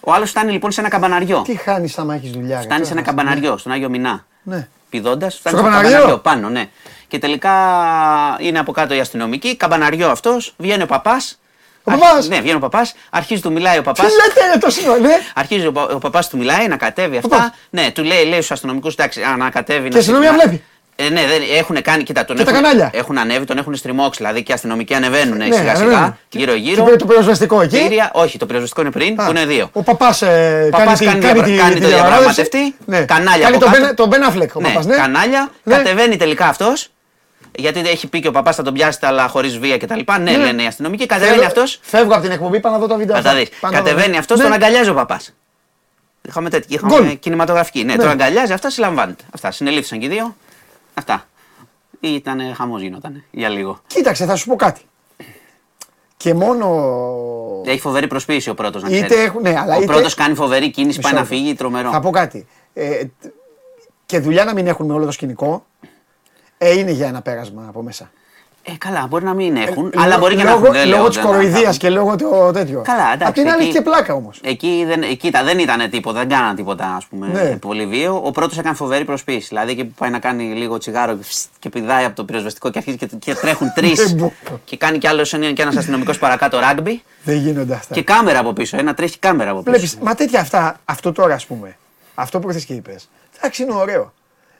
Ο 0.00 0.12
άλλος 0.12 0.30
φτάνει 0.30 0.52
λοιπόν 0.52 0.70
σε 0.72 0.80
ένα 0.80 0.88
καμπαναριό. 0.88 1.42
Τι 1.42 1.54
χάνεις 1.54 1.98
άμα 1.98 2.14
έχει 2.14 2.28
δουλειά. 2.34 2.56
ρε, 2.56 2.62
Φτάνει 2.62 2.84
σε 2.84 2.92
ένα 2.92 3.02
τώρα. 3.02 3.14
καμπαναριό, 3.16 3.56
στον 3.56 3.72
Άγιο 3.72 3.88
Μινά. 3.88 4.26
Ναι. 4.42 4.68
Πηδώντας, 4.90 5.34
φτάνει 5.38 5.56
Στο 5.56 5.64
στο 5.64 5.72
καμπαναριό; 5.72 5.90
καμπαναριό 5.90 6.18
πάνω, 6.18 6.48
ναι. 6.48 6.64
Και 7.08 7.18
τελικά 7.18 7.52
είναι 8.40 8.58
από 8.58 8.72
κάτω 8.72 8.94
οι 8.94 9.00
αστυνομικοί, 9.00 9.56
καμπαναριό 9.56 10.10
αυτός, 10.10 10.54
βγαίνει 10.56 10.82
ο 10.82 10.86
παπάς. 10.86 11.38
Ο 11.86 11.90
παπάς; 11.90 12.28
Ναι, 12.28 12.40
βγαίνει 12.40 12.56
ο 12.56 12.58
παπάς, 12.58 12.94
αρχίζει 13.10 13.40
του 13.40 13.52
μιλάει 13.52 13.74
ο 13.76 13.80
Τι 13.80 13.84
παπά. 13.84 14.02
λέτε 14.02 14.52
ρε 14.52 14.58
το 14.58 14.70
σύνολο, 14.70 14.98
ναι. 15.00 15.14
Αρχίζει 15.34 15.66
ο, 15.66 15.72
πα- 15.72 15.82
ο 15.94 15.98
παπάς 15.98 16.28
του 16.28 16.36
μιλάει 16.36 16.66
να 16.68 16.76
κατέβει 16.76 17.16
αυτά. 17.16 17.28
Παπάς. 17.28 17.50
Ναι, 17.70 17.90
του 17.94 18.02
λέει, 18.02 18.24
λέει 18.24 18.36
στους 18.36 18.50
αστυνομικούς, 18.50 18.94
εντάξει, 18.94 19.22
α, 19.22 19.36
να 19.36 19.50
κατέβει. 19.50 19.80
Και 19.80 19.86
η 19.88 19.90
να 19.92 19.98
αστυνομία 19.98 20.30
να- 20.30 20.36
βλέπει. 20.38 20.62
Ε, 20.96 21.08
ναι, 21.08 21.20
δεν, 21.26 21.42
έχουν 21.58 21.82
κάνει, 21.82 22.02
κοίτα, 22.02 22.24
τον 22.24 22.36
Και 22.36 22.44
τα 22.44 22.50
έχουν, 22.50 22.62
κανάλια. 22.62 22.90
έχουν 22.94 23.18
ανέβει, 23.18 23.44
τον 23.44 23.58
έχουν 23.58 23.74
στριμώξει. 23.74 24.18
Δηλαδή 24.22 24.42
και 24.42 24.50
οι 24.50 24.54
αστυνομικοί 24.54 24.94
ανεβαίνουν 24.94 25.36
Ναι, 25.36 25.44
σιγά 25.44 25.56
σιγά, 25.56 25.70
ανεβαίνουν. 25.74 26.18
γύρω-γύρω. 26.28 26.84
Και 26.90 26.96
το 26.96 27.06
πυροσβεστικό 27.06 27.60
εκεί. 27.60 27.78
Κτίρια- 27.78 28.10
όχι, 28.14 28.38
το 28.38 28.46
πυροσβεστικό 28.46 28.80
είναι 28.80 28.90
πριν, 28.90 29.14
που 29.14 29.30
είναι 29.30 29.44
δύο. 29.46 29.68
Ο 29.72 29.82
παπάς 29.82 30.22
ε, 30.22 30.68
Παπάς 30.70 30.84
κάνει, 30.86 30.98
τη- 30.98 31.04
κάνει 31.04 31.20
κάνει, 31.20 31.32
δια- 31.40 31.42
τη- 31.52 31.56
κάνει 31.62 31.74
τη 31.74 31.80
το 31.80 31.86
διαπραγμάτευση. 31.86 32.48
διαπραγματευτή, 32.50 32.74
Ναι. 32.84 33.00
κανάλια 33.04 33.42
Κάνει 33.44 33.56
από 33.56 33.64
τον 33.64 33.72
κάτω. 33.72 33.86
Ben- 33.90 33.94
τον 33.94 34.10
Ben 34.10 34.30
Affleck 34.32 34.48
ο 34.54 34.60
ναι, 34.60 34.68
παπάς, 34.68 34.86
ναι. 34.86 34.94
κανάλια, 34.96 35.50
Ναι. 35.62 35.74
κατεβαίνει 35.76 36.16
τελικά 36.16 36.46
αυτός. 36.46 36.88
Γιατί 37.56 37.80
έχει 37.80 38.06
πει 38.06 38.20
και 38.20 38.28
ο 38.28 38.30
παπάς 38.30 38.56
θα 38.56 38.62
τον 38.62 38.74
πιάσετε, 38.74 39.06
αλλά 39.06 39.28
χωρίς 39.28 39.58
βία 39.58 39.78
κτλ. 39.78 40.00
Ναι, 40.20 40.36
λένε 40.36 40.62
οι 40.62 40.66
αστυνομικοί. 40.66 41.06
Κατεβαίνει 41.06 41.34
Θέλω- 41.34 41.46
αυτός. 41.46 41.78
Φεύγω 41.82 42.12
από 42.12 42.22
την 42.22 42.30
εκπομπή, 42.30 42.60
πάω 42.60 42.72
να 42.72 42.78
δω 42.78 42.86
το 42.86 42.96
βίντεο. 42.96 43.16
Θα 43.16 43.22
τα 43.22 43.28
αυτά. 43.28 43.40
δεις. 43.40 43.48
Πάω 43.60 43.70
να 43.70 43.78
δω. 43.78 43.84
Κατεβαίνει 43.84 44.16
αυτός, 44.16 44.38
Ναι. 44.38 44.44
τον 44.44 44.52
αγκαλιάζει 44.52 44.90
ο 44.90 44.94
παπάς. 44.94 45.34
Είχαμε 46.22 46.50
τέτοια. 46.50 46.68
Είχαμε 46.82 46.94
Γκολ. 47.06 47.18
κινηματογραφική. 47.18 47.84
Ναι, 47.84 47.92
Ναι. 47.94 48.02
τον 48.02 48.10
αγκαλιάζει, 48.10 48.52
αυτά 48.52 48.70
συλλαμβάνεται. 48.70 49.24
Αυτά. 49.34 49.50
Συνελήφθησαν 49.50 49.98
και 49.98 50.06
οι 50.06 50.08
δύο. 50.08 50.36
Αυτά. 50.94 51.26
Ήταν 52.00 52.54
χαμός 52.54 52.80
γινόταν 52.82 53.24
για 53.30 53.48
λίγο. 53.48 53.80
Κοίταξε, 53.86 54.24
θα 54.24 54.36
σου 54.36 54.46
πω 54.48 54.56
κάτι. 54.56 54.80
Και 56.16 56.34
μόνο. 56.34 56.66
Έχει 57.66 57.80
φοβερή 57.80 58.06
προσποίηση 58.06 58.50
ο 58.50 58.54
πρώτος. 58.54 58.82
Είτε 58.88 59.22
έχουν- 59.22 59.42
ναι, 59.42 59.54
αλλά 59.58 59.74
ο 59.74 59.82
είτε- 59.82 59.92
πρώτος 59.92 60.14
κάνει 60.14 60.34
φοβερή 60.34 60.70
κίνηση, 60.70 61.00
πάει 61.00 61.12
Μισό 61.12 61.22
να 61.24 61.28
λεπτό. 61.30 61.42
φύγει, 61.44 61.54
τρομερό. 61.54 61.90
Θα 61.90 62.00
πω 62.00 62.10
κάτι. 62.10 62.46
Ε, 62.74 63.04
τ- 63.04 63.26
και 64.06 64.18
δουλειά 64.18 64.44
να 64.44 64.54
μην 64.54 64.66
έχουν 64.66 64.86
με 64.86 64.92
όλο 64.92 65.04
το 65.04 65.10
σκηνικό. 65.10 65.66
Ε, 66.58 66.78
είναι 66.78 66.90
για 66.90 67.06
ένα 67.06 67.22
πέρασμα 67.22 67.64
από 67.68 67.82
μέσα. 67.82 68.10
Ε, 68.66 68.72
καλά, 68.78 69.06
μπορεί 69.06 69.24
να 69.24 69.34
μην 69.34 69.56
έχουν, 69.56 69.86
Ε, 69.86 69.90
αλλά 69.94 70.06
λόγω- 70.06 70.18
μπορεί 70.20 70.36
και 70.36 70.42
να 70.42 70.50
λόγω- 70.50 70.62
έχουν. 70.64 70.76
δεν 70.76 70.86
λέω, 70.86 70.96
Λόγω 70.96 71.08
της 71.08 71.16
δεν- 71.16 71.26
κοροϊδίας 71.26 71.62
θα- 71.62 71.72
και 71.76 71.90
λόγω 71.90 72.16
το 72.16 72.50
τέτοιο. 72.52 72.82
Καλά, 72.84 73.02
εντάξει. 73.12 73.24
Απ' 73.26 73.34
την 73.34 73.42
άλλη 73.48 73.52
εκεί- 73.54 73.62
έχει 73.62 73.72
και 73.72 73.82
πλάκα 73.82 74.14
όμως. 74.14 74.40
Εκεί 74.44 74.84
δεν, 74.86 75.02
εκεί, 75.02 75.16
κοίτα, 75.16 75.42
δεν 75.44 75.58
ήταν 75.58 75.90
τίποτα, 75.90 76.18
δεν 76.18 76.28
κάναν 76.28 76.54
τίποτα 76.56 76.94
ας 76.96 77.06
πούμε, 77.06 77.26
Ναι. 77.26 77.56
πολύ 77.56 77.86
βίαιο. 77.86 78.20
Ο 78.24 78.30
πρώτος 78.30 78.58
έκανε 78.58 78.74
φοβερή 78.76 79.04
προσποίηση. 79.04 79.46
Δηλαδή 79.48 79.70
εκεί 79.72 79.84
που 79.84 79.92
πάει 79.98 80.10
να 80.10 80.18
κάνει 80.18 80.42
λίγο 80.44 80.78
τσιγάρο 80.78 81.18
φσ, 81.22 81.44
και 81.58 81.68
πηδάει 81.68 82.04
από 82.04 82.16
το 82.16 82.24
πυροσβεστικό 82.24 82.70
και 82.70 82.78
αρχίζει 82.78 82.96
και, 82.96 83.06
και 83.18 83.34
τρέχουν 83.34 83.72
τρεις. 83.76 84.04
Δεν 84.06 84.14
μπορώ. 84.16 84.32
και 84.64 84.76
κάνει 84.76 84.98
κι 84.98 85.06
άλλος 85.06 85.30
και 85.54 85.62
ένας 85.62 85.76
αστυνομικός 85.76 86.18
παρακάτω 86.18 86.58
ράγκμπι. 86.58 87.02
Δεν 87.24 87.36
γίνονται 87.36 87.74
αυτά. 87.74 87.94
Και 87.94 88.02
κάμερα 88.02 88.38
από 88.38 88.52
πίσω. 88.52 88.76
Ένα 88.76 88.94
τρέχει 88.94 89.18
κάμερα 89.18 89.50
από 89.50 89.62
πίσω. 89.62 89.78
Βλέπει, 89.78 90.04
μα 90.04 90.14
τέτοια 90.14 90.40
αυτά, 90.40 90.80
αυτό 90.84 91.12
τώρα 91.12 91.34
ας 91.34 91.46
πούμε. 91.46 91.76
Αυτό 92.14 92.38
που 92.38 92.48
ήρθε 92.50 92.62
και 92.66 92.74
είπες. 92.74 93.08
Εντάξει, 93.36 93.62
είναι 93.62 93.72
ωραίο. 93.72 94.12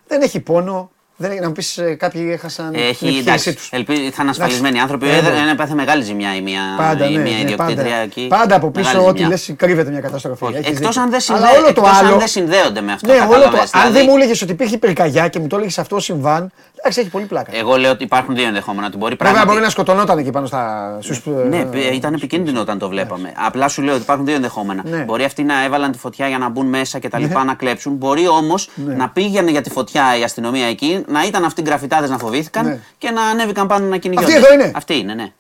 Δεν 0.07 0.23
έχει 0.23 0.41
πόνο. 0.41 0.91
Δεν 1.17 1.31
έχει, 1.31 1.41
να 1.41 1.47
μου 1.47 1.53
πεις 1.53 1.79
κάποιοι 1.97 2.29
έχασαν 2.33 2.71
την 2.71 2.81
Έχει, 2.81 2.89
επιχείρησή 2.89 3.19
εντάξει, 3.19 3.55
τους. 3.55 3.69
ελπίζω 3.73 4.01
θα 4.13 4.17
είναι 4.21 4.31
ασφαλισμένοι 4.31 4.81
άνθρωποι. 4.81 5.09
Ε, 5.09 5.17
Ε, 5.17 5.21
ναι. 5.21 5.31
δεν 5.31 5.49
έπαθε 5.49 5.75
μεγάλη 5.75 6.03
ζημιά 6.03 6.37
η 6.37 6.41
μία, 6.41 6.61
Πάντα, 6.77 7.07
η 7.09 7.13
ναι, 7.17 7.23
μία 7.23 7.33
ναι, 7.33 7.41
ιδιοκτήτρια 7.41 7.83
πάντα, 7.85 7.97
εκεί. 7.97 8.27
πάντα 8.29 8.57
από 8.57 8.71
πίσω 8.71 8.87
Μεγάλη 8.89 9.07
ό,τι 9.09 9.17
ζημιά. 9.19 9.29
λες 9.29 9.53
κρύβεται 9.57 9.91
μια 9.91 10.01
καταστροφή. 10.01 10.45
Όχι, 10.45 10.55
Έχεις 10.57 10.67
Εκτός 10.69 10.87
δίκιο. 10.87 11.03
αν 11.03 11.11
δεν, 11.11 11.21
Αλλά 11.29 11.47
συνδέ... 11.47 11.57
όλο 11.59 11.73
το 11.73 11.81
εκτός 11.87 11.99
άλλο. 11.99 12.13
αν 12.13 12.19
δεν 12.19 12.29
συνδέονται 12.29 12.81
με 12.81 12.93
αυτό. 12.93 13.13
Ναι, 13.13 13.19
όλο 13.19 13.27
το, 13.29 13.35
κατάλαβες, 13.35 13.75
αν 13.75 13.83
δεν 13.83 13.91
δηλαδή. 13.93 14.09
μου 14.09 14.15
έλεγες 14.17 14.43
ότι 14.43 14.53
υπήρχε 14.53 14.79
πυρκαγιά 14.79 15.29
και 15.29 15.39
μου 15.39 15.47
το 15.47 15.57
έλεγες 15.57 15.79
αυτό 15.79 16.01
συμβάν, 16.01 16.51
εντάξει, 16.85 17.01
έχει 17.01 17.09
πολύ 17.11 17.25
πλάκα. 17.27 17.57
Εγώ 17.57 17.77
λέω 17.77 17.91
ότι 17.91 18.05
υπάρχουν 18.05 18.35
δύο 18.35 18.47
ενδεχόμενα. 18.47 18.87
Ότι 18.87 18.97
μπορεί 18.97 19.11
Βέβαια, 19.15 19.27
πράγματι- 19.33 19.49
μπορεί 19.53 19.65
να 19.65 19.71
σκοτωνόταν 19.71 20.19
εκεί 20.19 20.31
πάνω 20.31 20.47
στα. 20.47 20.97
Στους, 21.01 21.21
Ναι, 21.49 21.59
ε, 21.59 21.65
π- 21.65 21.75
ήταν 21.95 22.15
επικίνδυνο 22.15 22.61
όταν 22.61 22.79
το 22.79 22.89
βλέπαμε. 22.89 23.33
Απλά 23.37 23.69
σου 23.69 23.83
λέω 23.83 23.95
ότι 23.95 24.03
υπάρχουν 24.03 24.27
δύο 24.27 24.35
ενδεχόμενα. 24.35 24.83
Ναι. 24.87 24.97
Μπορεί 24.99 25.25
αυτοί 25.25 25.43
να 25.43 25.65
έβαλαν 25.65 25.93
τη 25.93 25.99
φωτιά 25.99 26.29
για 26.29 26.39
να 26.39 26.49
μπουν 26.49 26.67
μέσα 26.67 26.99
και 26.99 27.09
τα 27.09 27.19
λοιπά 27.19 27.45
να 27.45 27.55
κλέψουν. 27.55 27.93
Μπορεί 27.93 28.29
όμως 28.29 28.69
Ναι. 28.75 28.95
να 28.95 29.09
πήγαινε 29.09 29.51
για 29.51 29.61
τη 29.63 29.71
φωτιά 29.71 30.19
η 30.19 30.23
αστυνομία 30.23 30.67
εκεί, 30.67 31.05
να 31.09 31.25
ήταν 31.25 31.45
αυτοί 31.45 31.63
γκραφιτάδε 31.63 32.07
να 32.09 32.19
φοβήθηκαν 32.19 32.67
Ναι. 32.67 32.79
και 32.99 33.11
να 33.11 33.23
ανέβηκαν 33.23 33.67
πάνω 33.67 33.87
να 33.87 33.97
κυνηγιόνται. 33.97 34.33
Αυτοί 34.35 34.45
εδώ 34.45 34.55
είναι; 34.55 34.73
Αυτοί 34.75 34.97
είναι, 34.99 35.15
ναι. 35.15 35.33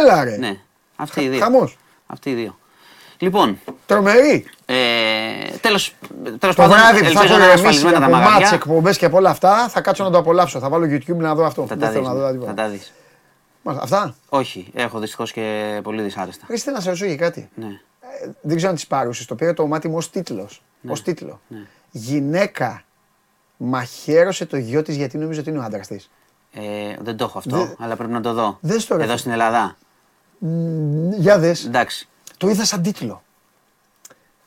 Έλα 0.00 0.24
ρε. 0.24 0.36
ναι. 0.36 0.56
Αυτοί 0.96 1.20
οι 1.20 1.28
δύο. 1.28 1.40
Χαμός. 1.40 1.78
Αυτοί 2.06 2.30
οι 2.30 2.34
δύο. 2.34 2.58
Λοιπόν, 3.18 3.60
Τρομερή. 3.86 4.44
ε, 4.66 4.74
τέλος, 5.60 5.94
τέλος 6.38 6.54
Το 6.56 6.62
πάντων, 6.62 6.76
βράδυ 6.76 6.98
που 6.98 7.04
θα 7.04 7.10
ελπίζω 7.10 7.22
έχω 7.24 7.28
να 7.28 7.34
είναι 7.34 7.44
ηρεμήσει 7.44 7.66
ασφαλισμένα 7.66 7.96
από 8.06 8.14
τα 8.14 8.20
μάτς, 8.20 8.32
μαγαζιά. 8.32 8.56
εκπομπές 8.56 8.98
και 8.98 9.04
από 9.04 9.16
όλα 9.16 9.30
αυτά, 9.30 9.68
θα 9.68 9.80
κάτσω 9.80 10.04
να 10.04 10.10
το 10.10 10.18
απολαύσω. 10.18 10.58
Θα 10.58 10.68
βάλω 10.68 10.84
YouTube 10.84 11.16
να 11.16 11.34
δω 11.34 11.44
αυτό. 11.44 11.60
Θα 11.66 11.76
Δεν 11.76 11.78
τα 11.78 11.86
θέλω 11.92 11.98
δεις, 12.00 12.08
να 12.08 12.14
δω 12.14 12.26
ναι. 12.26 12.32
τίποτα. 12.32 12.50
Θα 12.50 12.54
τα 12.56 12.68
δεις. 12.68 12.92
Μάλιστα, 13.62 13.84
Αυτά; 13.84 14.14
Όχι, 14.28 14.70
έχω 14.74 14.98
δυστυχώς 14.98 15.32
και 15.32 15.80
πολύ 15.82 16.02
δυσάρεστα. 16.02 16.46
Ρε, 16.48 16.56
θέλω 16.56 16.76
να 16.76 16.82
σε 16.82 16.86
ρωτήσω 16.88 17.06
για 17.06 17.16
κάτι. 17.16 17.48
Ναι. 17.54 17.66
Ε, 17.66 18.30
δεν 18.40 18.56
ξέρω 18.56 18.70
αν 18.70 18.74
της 18.76 18.86
πάρουσες. 18.86 19.26
Το 19.26 19.34
πήρε 19.34 19.52
το 19.52 19.66
μάτι 19.66 19.88
μου 19.88 19.96
ως 19.96 20.10
τίτλος. 20.10 20.62
Ως 20.88 21.02
τίτλο. 21.02 21.40
Ναι. 21.48 21.58
Γυναίκα 21.90 22.82
μαχαίρωσε 23.56 24.46
το 24.46 24.56
γιο 24.56 24.82
της 24.82 24.96
γιατί 24.96 25.18
νόμιζε 25.18 25.40
ότι 25.40 25.50
είναι 25.50 25.58
ο 25.58 25.62
άντρας 25.62 25.86
της. 25.86 26.10
Ε, 26.52 26.60
δεν 27.00 27.16
το 27.16 27.24
έχω 27.24 27.38
αυτό, 27.38 27.56
Δε- 27.56 27.74
αλλά 27.78 27.96
πρέπει 27.96 28.12
να 28.12 28.20
το 28.20 28.32
δω. 28.32 28.58
Δες 28.60 28.86
το, 28.86 28.96
ρε. 28.96 29.02
Εδώ 29.04 29.16
στην 29.16 29.30
Ελλάδα. 29.30 29.76
Για 31.18 31.38
δες. 31.38 31.64
Εντάξει. 31.64 32.08
Το 32.38 32.48
είδα 32.48 32.64
σαν 32.64 32.82
τίτλο. 32.82 33.22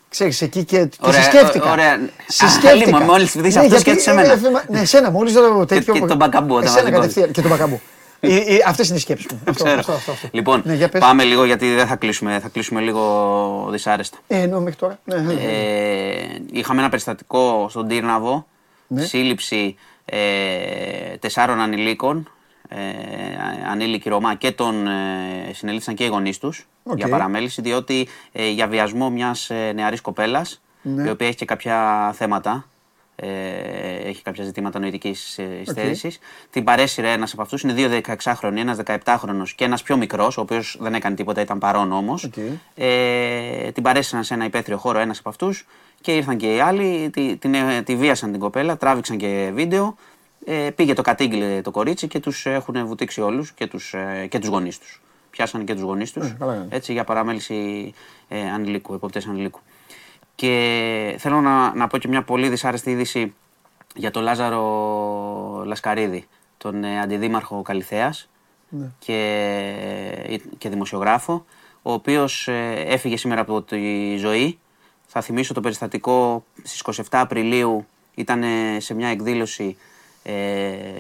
Ξέρεις, 0.10 0.42
εκεί 0.42 0.64
και, 0.64 0.86
και 0.86 0.98
Ωραία, 1.02 1.22
σε 1.22 1.30
σκέφτηκα. 1.30 1.72
ωραία. 1.72 2.10
Σε 2.28 2.46
Α, 2.46 2.50
σκέφτηκα. 2.50 2.86
Λίμω, 2.98 3.00
μόλις 3.12 3.32
δεις 3.32 3.42
Ναι, 3.42 3.48
αυτός, 3.48 3.66
γιατί, 3.66 3.80
σκέφτεσαι 3.82 4.10
ε, 4.10 4.14
εμένα. 4.14 4.32
ε, 4.34 4.38
θέμα- 4.38 4.64
Ναι, 4.68 4.80
εσένα, 4.80 5.12
μόλις 5.12 5.34
το 5.34 5.66
τέτοιο. 5.66 5.94
και 5.94 6.00
τον 6.00 6.18
Μπακαμπού, 6.18 6.54
όταν 6.56 6.66
Εσένα 6.66 6.82
βάζει 6.82 6.92
γκολ. 6.92 7.00
κατευθείαν, 7.02 7.32
και 7.32 7.42
τον 7.42 7.50
μπακαμπού. 7.50 7.82
Ε, 8.20 8.36
ε, 8.36 8.58
Αυτές 8.68 8.88
είναι 8.88 8.98
οι 8.98 9.00
σκέψεις 9.02 9.28
μου. 9.32 9.40
Αυτό, 9.48 9.64
Ξέρω. 9.64 9.80
αυτό, 9.80 9.92
αυτό, 9.92 10.12
αυτό. 10.12 10.28
Λοιπόν, 10.32 10.62
Ναι, 10.66 10.74
για 10.74 10.90
πες. 10.90 11.02
πάμε 11.02 11.24
λίγο 11.24 11.46
γιατί 11.46 11.74
δεν 11.74 11.88
θα 11.88 11.96
κλείσουμε, 11.96 12.40
θα 12.40 12.48
κλείσουμε 12.50 12.82
λίγο 12.82 13.68
δυσάρεστα. 13.72 14.18
Ε, 14.28 14.42
εννοώ 14.42 14.60
μέχρι 14.60 14.80
τώρα. 14.80 15.00
Ναι, 15.04 15.16
ναι, 15.16 15.34
ναι. 15.34 15.42
Ε, 15.42 16.42
είχαμε 16.52 16.80
ένα 16.82 16.90
περιστατικό 16.90 17.68
στον 17.70 17.88
Τύρναβο, 17.88 18.48
Ναι. 18.88 19.04
σύλληψη 19.04 19.76
ε, 20.06 20.18
τεσσάρων 21.20 21.60
ανηλίκων, 21.60 22.18
ε, 22.18 22.32
ανήλικη 23.72 24.10
Ρωμά 24.10 24.36
και 24.36 24.52
τον 24.52 24.88
ε, 24.88 25.54
συνελήφθησαν 25.54 25.96
και 25.96 26.04
οι 26.04 26.08
γονείς 26.08 26.38
τους 26.38 26.68
Οκ. 26.84 26.98
για 26.98 27.08
παραμέληση, 27.10 27.62
διότι 27.62 28.08
ε, 28.32 28.50
για 28.50 28.68
βιασμό 28.68 29.10
μιας 29.10 29.50
ε, 29.50 29.72
νεαρής 29.76 30.02
κοπέλας, 30.02 30.62
Ναι. 30.82 31.08
η 31.08 31.10
οποία 31.10 31.28
έχει 31.28 31.36
και 31.36 31.46
κάποια 31.46 32.12
θέματα, 32.16 32.66
ε, 33.16 33.28
έχει 34.10 34.22
κάποια 34.24 34.44
ζητήματα 34.44 34.80
νοητικής 34.80 35.38
ε, 35.38 35.60
υστέρησης. 35.62 36.20
Την 36.50 36.64
παρέσυρε 36.64 37.12
ένας 37.12 37.34
από 37.34 37.42
αυτούς, 37.42 37.62
είναι 37.62 37.74
δύο 37.74 38.02
16χρονοι, 38.24 38.56
ένας 38.58 38.78
17χρονος 38.86 39.50
και 39.56 39.64
ένας 39.64 39.82
πιο 39.84 39.98
μικρός, 39.98 40.38
ο 40.38 40.42
οποίος 40.42 40.78
δεν 40.80 40.94
έκανε 40.94 41.16
τίποτα, 41.16 41.42
ήταν 41.42 41.58
παρόν 41.60 41.92
όμως. 41.92 42.24
Οκ. 42.24 42.34
Ε, 42.76 43.72
την 43.72 43.84
παρέσυραν 43.84 44.24
σε 44.24 44.34
ένα 44.34 44.46
υπαίθριο 44.46 44.78
χώρο 44.78 45.00
ένας 45.00 45.20
από 45.20 45.30
αυτούς 45.30 45.66
και 46.02 46.16
ήρθαν 46.16 46.38
και 46.38 46.56
οι 46.56 46.60
άλλοι, 46.60 47.10
τη, 47.14 47.38
την, 47.38 47.54
ε, 47.54 47.82
τη 47.82 47.96
βίασαν 47.96 48.32
την 48.32 48.40
κοπέλα, 48.40 48.78
τράβηξαν 48.78 49.18
και 49.18 49.52
βίντεο. 49.54 49.96
Ε, 50.46 50.70
πήγε 50.76 50.94
το 50.94 51.02
κατήγγειλε 51.02 51.62
το 51.62 51.72
κορίτσι 51.72 52.08
και 52.08 52.20
τους 52.20 52.46
έχουν 52.46 52.86
βουτήξει 52.88 53.22
όλους 53.22 53.52
και 53.52 53.68
τους, 53.68 53.94
ε, 53.94 54.28
και 54.30 54.40
τους 54.40 54.50
γονείς 54.50 54.78
τους. 54.80 55.02
Πιάσανε 55.30 55.64
και 55.64 55.74
τους 55.74 55.82
γονείς 55.84 56.12
τους, 56.12 56.30
Ε, 56.30 56.36
καλά 56.40 56.52
κάνανε. 56.52 56.76
έτσι, 56.76 56.92
για 56.94 57.04
παραμέληση 57.04 57.94
ε, 58.28 58.50
ανηλίκου, 58.50 58.94
εποπτεία 58.94 59.26
ανηλίκου. 59.26 59.60
Και 60.36 61.16
θέλω 61.20 61.42
να, 61.42 61.76
να 61.76 61.88
πω 61.88 61.98
και 61.98 62.08
μια 62.08 62.24
πολύ 62.24 62.50
δυσάρεστη 62.50 62.92
είδηση 62.92 63.34
για 63.96 64.12
τον 64.12 64.24
Λάζαρο 64.24 65.64
Λασκαρίδη, 65.66 66.28
τον 66.58 66.84
ε, 66.84 67.00
αντιδήμαρχο 67.02 67.62
Καλιθέας 67.62 68.30
Ναι. 68.70 68.86
και, 69.00 69.14
ε, 70.28 70.36
και 70.58 70.70
δημοσιογράφο, 70.70 71.46
ο 71.82 71.92
οποίος 71.92 72.48
ε, 72.48 72.84
έφυγε 72.88 73.18
σήμερα 73.18 73.42
από 73.42 73.62
τη 73.62 74.16
ζωή. 74.18 74.60
Θα 75.06 75.22
θυμίσω 75.22 75.54
το 75.54 75.62
περιστατικό 75.62 76.44
στις 76.64 76.84
27 76.86 77.04
Απριλίου 77.10 77.86
ήταν 78.16 78.44
ε, 78.44 78.80
σε 78.80 78.94
μια 78.94 79.08
εκδήλωση 79.08 79.78
ε, 80.24 80.32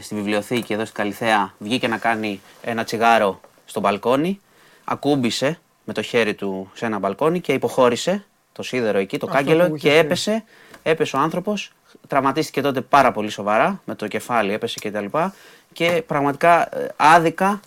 στη 0.01 0.15
βιβλιοθήκη 0.15 0.73
εδώ 0.73 0.83
στην 0.83 0.95
Καλιθέα, 0.95 1.53
βγήκε 1.57 1.87
να 1.87 1.97
κάνει 1.97 2.41
ένα 2.61 2.83
τσιγάρο 2.83 3.39
στο 3.65 3.79
μπαλκόνι, 3.79 4.39
ακούμπησε 4.83 5.59
με 5.83 5.93
το 5.93 6.01
χέρι 6.01 6.33
του 6.33 6.71
σε 6.73 6.85
ένα 6.85 6.99
μπαλκόνι 6.99 7.39
και 7.39 7.53
υποχώρησε 7.53 8.25
το 8.51 8.63
σίδερο 8.63 8.97
εκεί, 8.97 9.17
το 9.17 9.25
Αυτό 9.29 9.37
κάγκελο 9.43 9.67
που 9.69 9.75
είχε 9.75 9.87
και 9.87 9.93
πει. 9.93 9.99
έπεσε, 9.99 10.43
έπεσε 10.83 11.15
ο 11.15 11.19
άνθρωπος, 11.19 11.71
τραυματίστηκε 12.07 12.61
τότε 12.61 12.81
πάρα 12.81 13.11
πολύ 13.11 13.29
σοβαρά, 13.29 13.81
με 13.85 13.95
το 13.95 14.07
κεφάλι 14.07 14.53
έπεσε 14.53 14.79
και 14.79 14.91
τα 14.91 15.01
λοιπά 15.01 15.33
και 15.73 16.03
πραγματικά 16.07 16.77
ε, 16.77 16.87
άδικα 16.95 17.59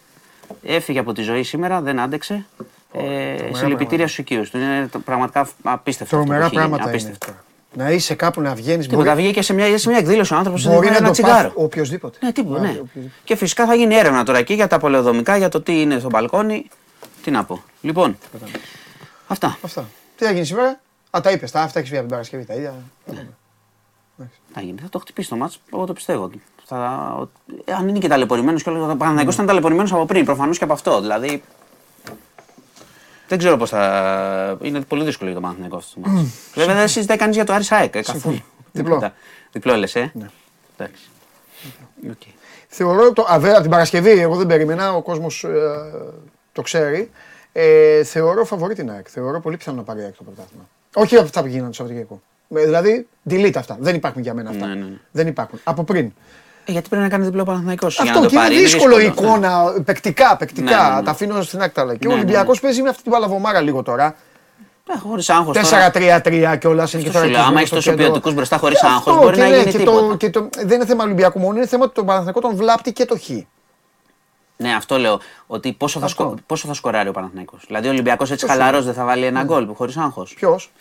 έφυγε 0.62 0.98
από 0.98 1.12
τη 1.12 1.22
ζωή 1.22 1.42
σήμερα, 1.42 1.80
δεν 1.80 2.00
άντεξε. 2.00 2.46
Ε, 2.92 3.36
συλληπιτήρια 3.52 4.04
στους 4.06 4.18
οικείους 4.18 4.50
του. 4.50 4.58
Είναι 4.58 4.88
το- 4.92 4.98
πραγματικά 4.98 5.48
απίστευτο. 5.62 6.16
αυτό 6.16 6.16
που 6.16 6.24
Τρομερά 6.24 6.44
έχει 6.44 6.54
γίνει, 6.54 6.66
πράγματα 6.68 6.82
είναι. 6.82 6.90
απίστευτο. 6.90 7.32
Τώρα. 7.76 7.88
Να 7.88 7.94
είσαι 7.94 8.14
κάπου 8.14 8.40
να 8.40 8.54
βγαίνεις. 8.54 8.86
Τίποτα, 8.88 9.14
βγήκε 9.14 9.42
σε 9.42 9.52
μια, 9.52 9.78
σε 9.78 9.88
μια 9.88 9.98
εκδήλωση 9.98 10.34
ο 10.34 10.36
άνθρωπος 10.36 10.66
μπορεί 10.66 10.90
να 10.90 10.96
ένα 10.96 11.06
το 11.06 11.12
τσιγάρο. 11.12 11.48
πάθει 11.48 11.64
οποιοδήποτε. 11.64 12.18
Ναι, 12.22 12.32
τίποτα, 12.32 12.58
Μπορεί, 12.58 12.72
ναι. 12.72 12.78
οποιοδήποτε. 12.80 13.20
Και 13.24 13.36
φυσικά 13.36 13.66
θα 13.66 13.74
γίνει 13.74 13.94
έρευνα 13.94 14.24
τώρα 14.24 14.38
εκεί 14.38 14.54
για 14.54 14.66
τα 14.66 14.78
πολεοδομικά, 14.78 15.36
για 15.36 15.48
το 15.48 15.60
τι 15.60 15.80
είναι 15.80 15.98
στο 15.98 16.08
μπαλκόνι. 16.08 16.68
Τι 17.22 17.30
να 17.30 17.44
πω. 17.44 17.62
Λοιπόν, 17.80 18.18
αυτά. 19.26 19.58
Αυτά. 19.62 19.84
Τι 20.16 20.24
θα 20.24 20.30
γίνει 20.32 20.44
σήμερα; 20.44 20.80
Α, 21.10 21.20
τα 21.22 21.30
είπες. 21.30 21.54
Αυτά 21.54 21.78
έχεις 21.78 21.90
πει 21.90 21.96
από 21.96 22.04
την 22.06 22.14
Παρασκευή. 22.14 22.44
Τα 22.44 22.54
ίδια. 22.54 22.74
Θα 24.54 24.60
γίνει. 24.60 24.78
Θα 24.82 24.88
το 24.88 24.98
χτυπήσει 24.98 25.28
το 25.28 25.36
ματς, 25.36 25.60
εγώ 25.72 25.84
το 25.84 25.92
πιστεύω. 25.92 26.30
Θα, 26.64 27.28
ε, 27.64 27.72
αν 27.72 27.88
είναι 27.88 27.98
και 27.98 28.08
ταλαιπωρημένος 28.08 28.62
και 28.62 28.68
όλο. 28.70 28.82
Ο 28.90 28.96
Παναθηναϊκός 28.96 29.34
ήταν 29.34 29.46
ταλαιπωρημένος 29.46 29.92
από 29.92 30.04
πριν, 30.06 30.24
προφανώς 30.24 30.58
και 30.58 30.64
από 30.64 30.72
αυτό. 30.72 31.00
Δηλαδή. 31.00 31.42
Δεν 33.34 33.42
ξέρω 33.42 33.58
πώς 33.58 33.70
θα. 33.70 34.58
Είναι 34.62 34.80
πολύ 34.80 35.04
δύσκολο 35.04 35.30
για 35.30 35.38
το 35.38 35.44
Παναθηναϊκό 35.44 35.76
αυτό 35.76 36.00
το 36.00 36.08
ματς. 36.08 36.28
Βέβαια 36.54 36.74
δεν 36.74 36.88
συζητάει 36.88 37.16
κανείς 37.16 37.36
για 37.36 37.44
το 37.44 37.52
Άρης 37.52 37.72
ΑΕΚ. 37.72 37.94
ε, 37.94 38.02
Καθόλου. 38.02 38.42
Διπλό. 38.72 38.94
Τίποτα. 38.94 39.14
Διπλό 39.52 39.74
λε, 39.76 39.86
ε. 39.92 40.08
Εντάξει. 40.76 41.02
Οκ. 42.10 42.20
Θεωρώ 42.68 43.12
το. 43.12 43.26
Α, 43.32 43.38
βέβαια, 43.38 43.60
την 43.60 43.70
Παρασκευή, 43.70 44.10
εγώ 44.10 44.36
δεν 44.36 44.46
περίμενα, 44.46 44.92
ο 44.94 45.02
κόσμος 45.02 45.46
το 46.52 46.62
ξέρει. 46.62 47.10
Ε, 47.52 48.04
θεωρώ 48.04 48.44
φαβορή 48.44 48.74
την 48.74 48.90
ΑΕΚ. 48.90 49.06
Θεωρώ 49.10 49.40
πολύ 49.40 49.56
πιθανό 49.56 49.76
να 49.76 49.82
πάρει 49.82 50.00
η 50.00 50.02
ΑΕΚ 50.04 50.16
το 50.16 50.22
πρωτάθλημα. 50.22 50.68
Όχι 50.94 51.14
από 51.16 51.24
αυτά 51.24 51.40
που 51.40 51.46
γίνανε 51.46 51.68
το 51.68 51.74
Σαββατοκύριακο. 51.74 52.22
Ε, 52.54 52.64
Δηλαδή, 52.64 53.06
delete 53.30 53.56
αυτά. 53.56 53.76
Δεν 53.80 53.94
υπάρχουν 53.94 54.22
για 54.22 54.34
μένα 54.34 54.50
αυτά. 54.50 54.66
Ναι, 54.66 54.74
ναι, 54.74 54.84
ναι. 54.84 54.96
Δεν 55.10 55.26
υπάρχουν. 55.26 55.60
Από 55.64 55.84
πριν. 55.84 56.12
Ε, 56.64 56.72
γιατί 56.72 56.88
πρέπει 56.88 57.02
να 57.04 57.08
κάνεις 57.08 57.26
διπλό 57.26 57.44
Παναθηναϊκός 57.44 57.94
για 57.94 58.04
να 58.04 58.10
Αυτό 58.10 58.22
το 58.22 58.28
και 58.28 58.34
είναι 58.36 58.44
πάρει. 58.44 58.58
δύσκολο 58.62 58.98
η 59.00 59.04
εικόνα, 59.04 59.72
παικτικά, 59.84 60.36
παικτικά. 60.36 60.82
Ναι, 60.82 60.88
ναι, 60.88 60.94
ναι. 60.94 61.02
Τα 61.02 61.10
αφήνω 61.10 61.42
στην 61.42 61.58
άκρη. 61.60 61.72
τα 61.74 61.84
λέω. 61.84 61.96
Και 61.96 62.06
ο 62.06 62.10
Ναι, 62.10 62.14
ναι, 62.16 62.22
Ολυμπιακό 62.22 62.58
παίζει 62.60 62.82
με 62.82 62.88
αυτή 62.88 63.02
την 63.02 63.12
παλαβομάρα 63.12 63.60
λίγο 63.60 63.82
τώρα. 63.82 64.14
Χωρίς 65.02 65.28
άγχος. 65.30 65.56
4-3-3 65.56 66.56
και 66.58 66.66
όλα 66.66 66.88
είναι 66.94 67.02
και 67.02 67.08
Αυτό 67.08 67.12
τώρα. 67.12 67.24
σου 67.24 67.30
λέω, 67.30 67.30
εκεί 67.30 67.36
άμα 67.36 67.48
στο 67.48 67.58
έχεις 67.58 67.70
τόσο 67.70 67.90
κέντρο. 67.90 68.04
ποιοτικούς 68.04 68.34
μπροστά 68.34 68.56
χωρίς 68.58 68.80
Και 68.80 68.86
άγχος, 68.86 69.12
αυτό, 69.12 69.22
μπορεί 69.24 69.36
και 69.36 69.42
να 69.42 69.48
ναι, 69.48 69.56
γίνει 69.58 69.70
και 69.70 69.78
τίποτα. 69.78 70.08
το, 70.08 70.16
και 70.16 70.30
το, 70.30 70.48
δεν 70.56 70.70
είναι 70.70 70.86
θέμα 70.86 71.04
Ολυμπιακού 71.04 71.38
μόνο, 71.38 71.56
είναι 71.56 71.66
θέμα 71.66 71.84
ότι 71.84 71.94
τον 71.94 72.06
Παναθηναϊκό 72.06 72.40
τον 72.40 72.56
βλάπτει 72.56 72.92
και 72.92 73.04
το 73.04 73.18
χ. 73.18 73.28
Ναι, 74.56 74.74
αυτό 74.74 74.98
λέω. 74.98 75.20
Ότι 75.46 75.72
πόσο 75.72 75.98
θα, 75.98 76.04
Αυτό. 76.06 76.22
σκο... 76.24 76.34
πόσο 76.46 76.66
θα 76.68 76.74
σκοράρει 76.74 77.08
ο 77.08 77.12
Παναθηναϊκός. 77.12 77.64
Δηλαδή 77.66 77.86
ο 77.86 77.90
Ολυμπιακός 77.90 78.30
έτσι 78.30 78.46
χαλαρός 78.46 78.84
δεν 78.84 78.94
θα 78.94 79.04
βάλει 79.04 79.24
ένα 79.24 79.42
γκολ 79.42 79.68
χωρίς 79.74 79.96
άγχος. 79.96 80.34
Ποιος; 80.34 80.72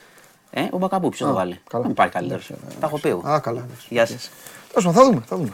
Ε, 0.52 0.62
ο 0.72 0.78
Μπακαμπού, 0.78 1.10
ποιος 1.10 1.28
θα 1.30 1.36
βάλει. 1.36 1.62
καλά. 1.70 1.84
Δεν 1.84 1.92
υπάρχει 1.92 2.14
καλύτερος. 2.14 2.50
Τα 2.80 2.86
έχω 2.88 3.00
πει. 3.00 3.10
εγώ. 3.10 3.22
Α, 3.30 3.40
καλά. 3.40 3.60
εντάξει. 3.66 3.86
Γεια 3.90 4.06
σας. 4.06 4.30
Τέλος 4.74 4.94
πάντων, 4.94 4.94
θα 4.94 5.04
δούμε, 5.04 5.24
θα 5.28 5.36
δούμε. 5.36 5.52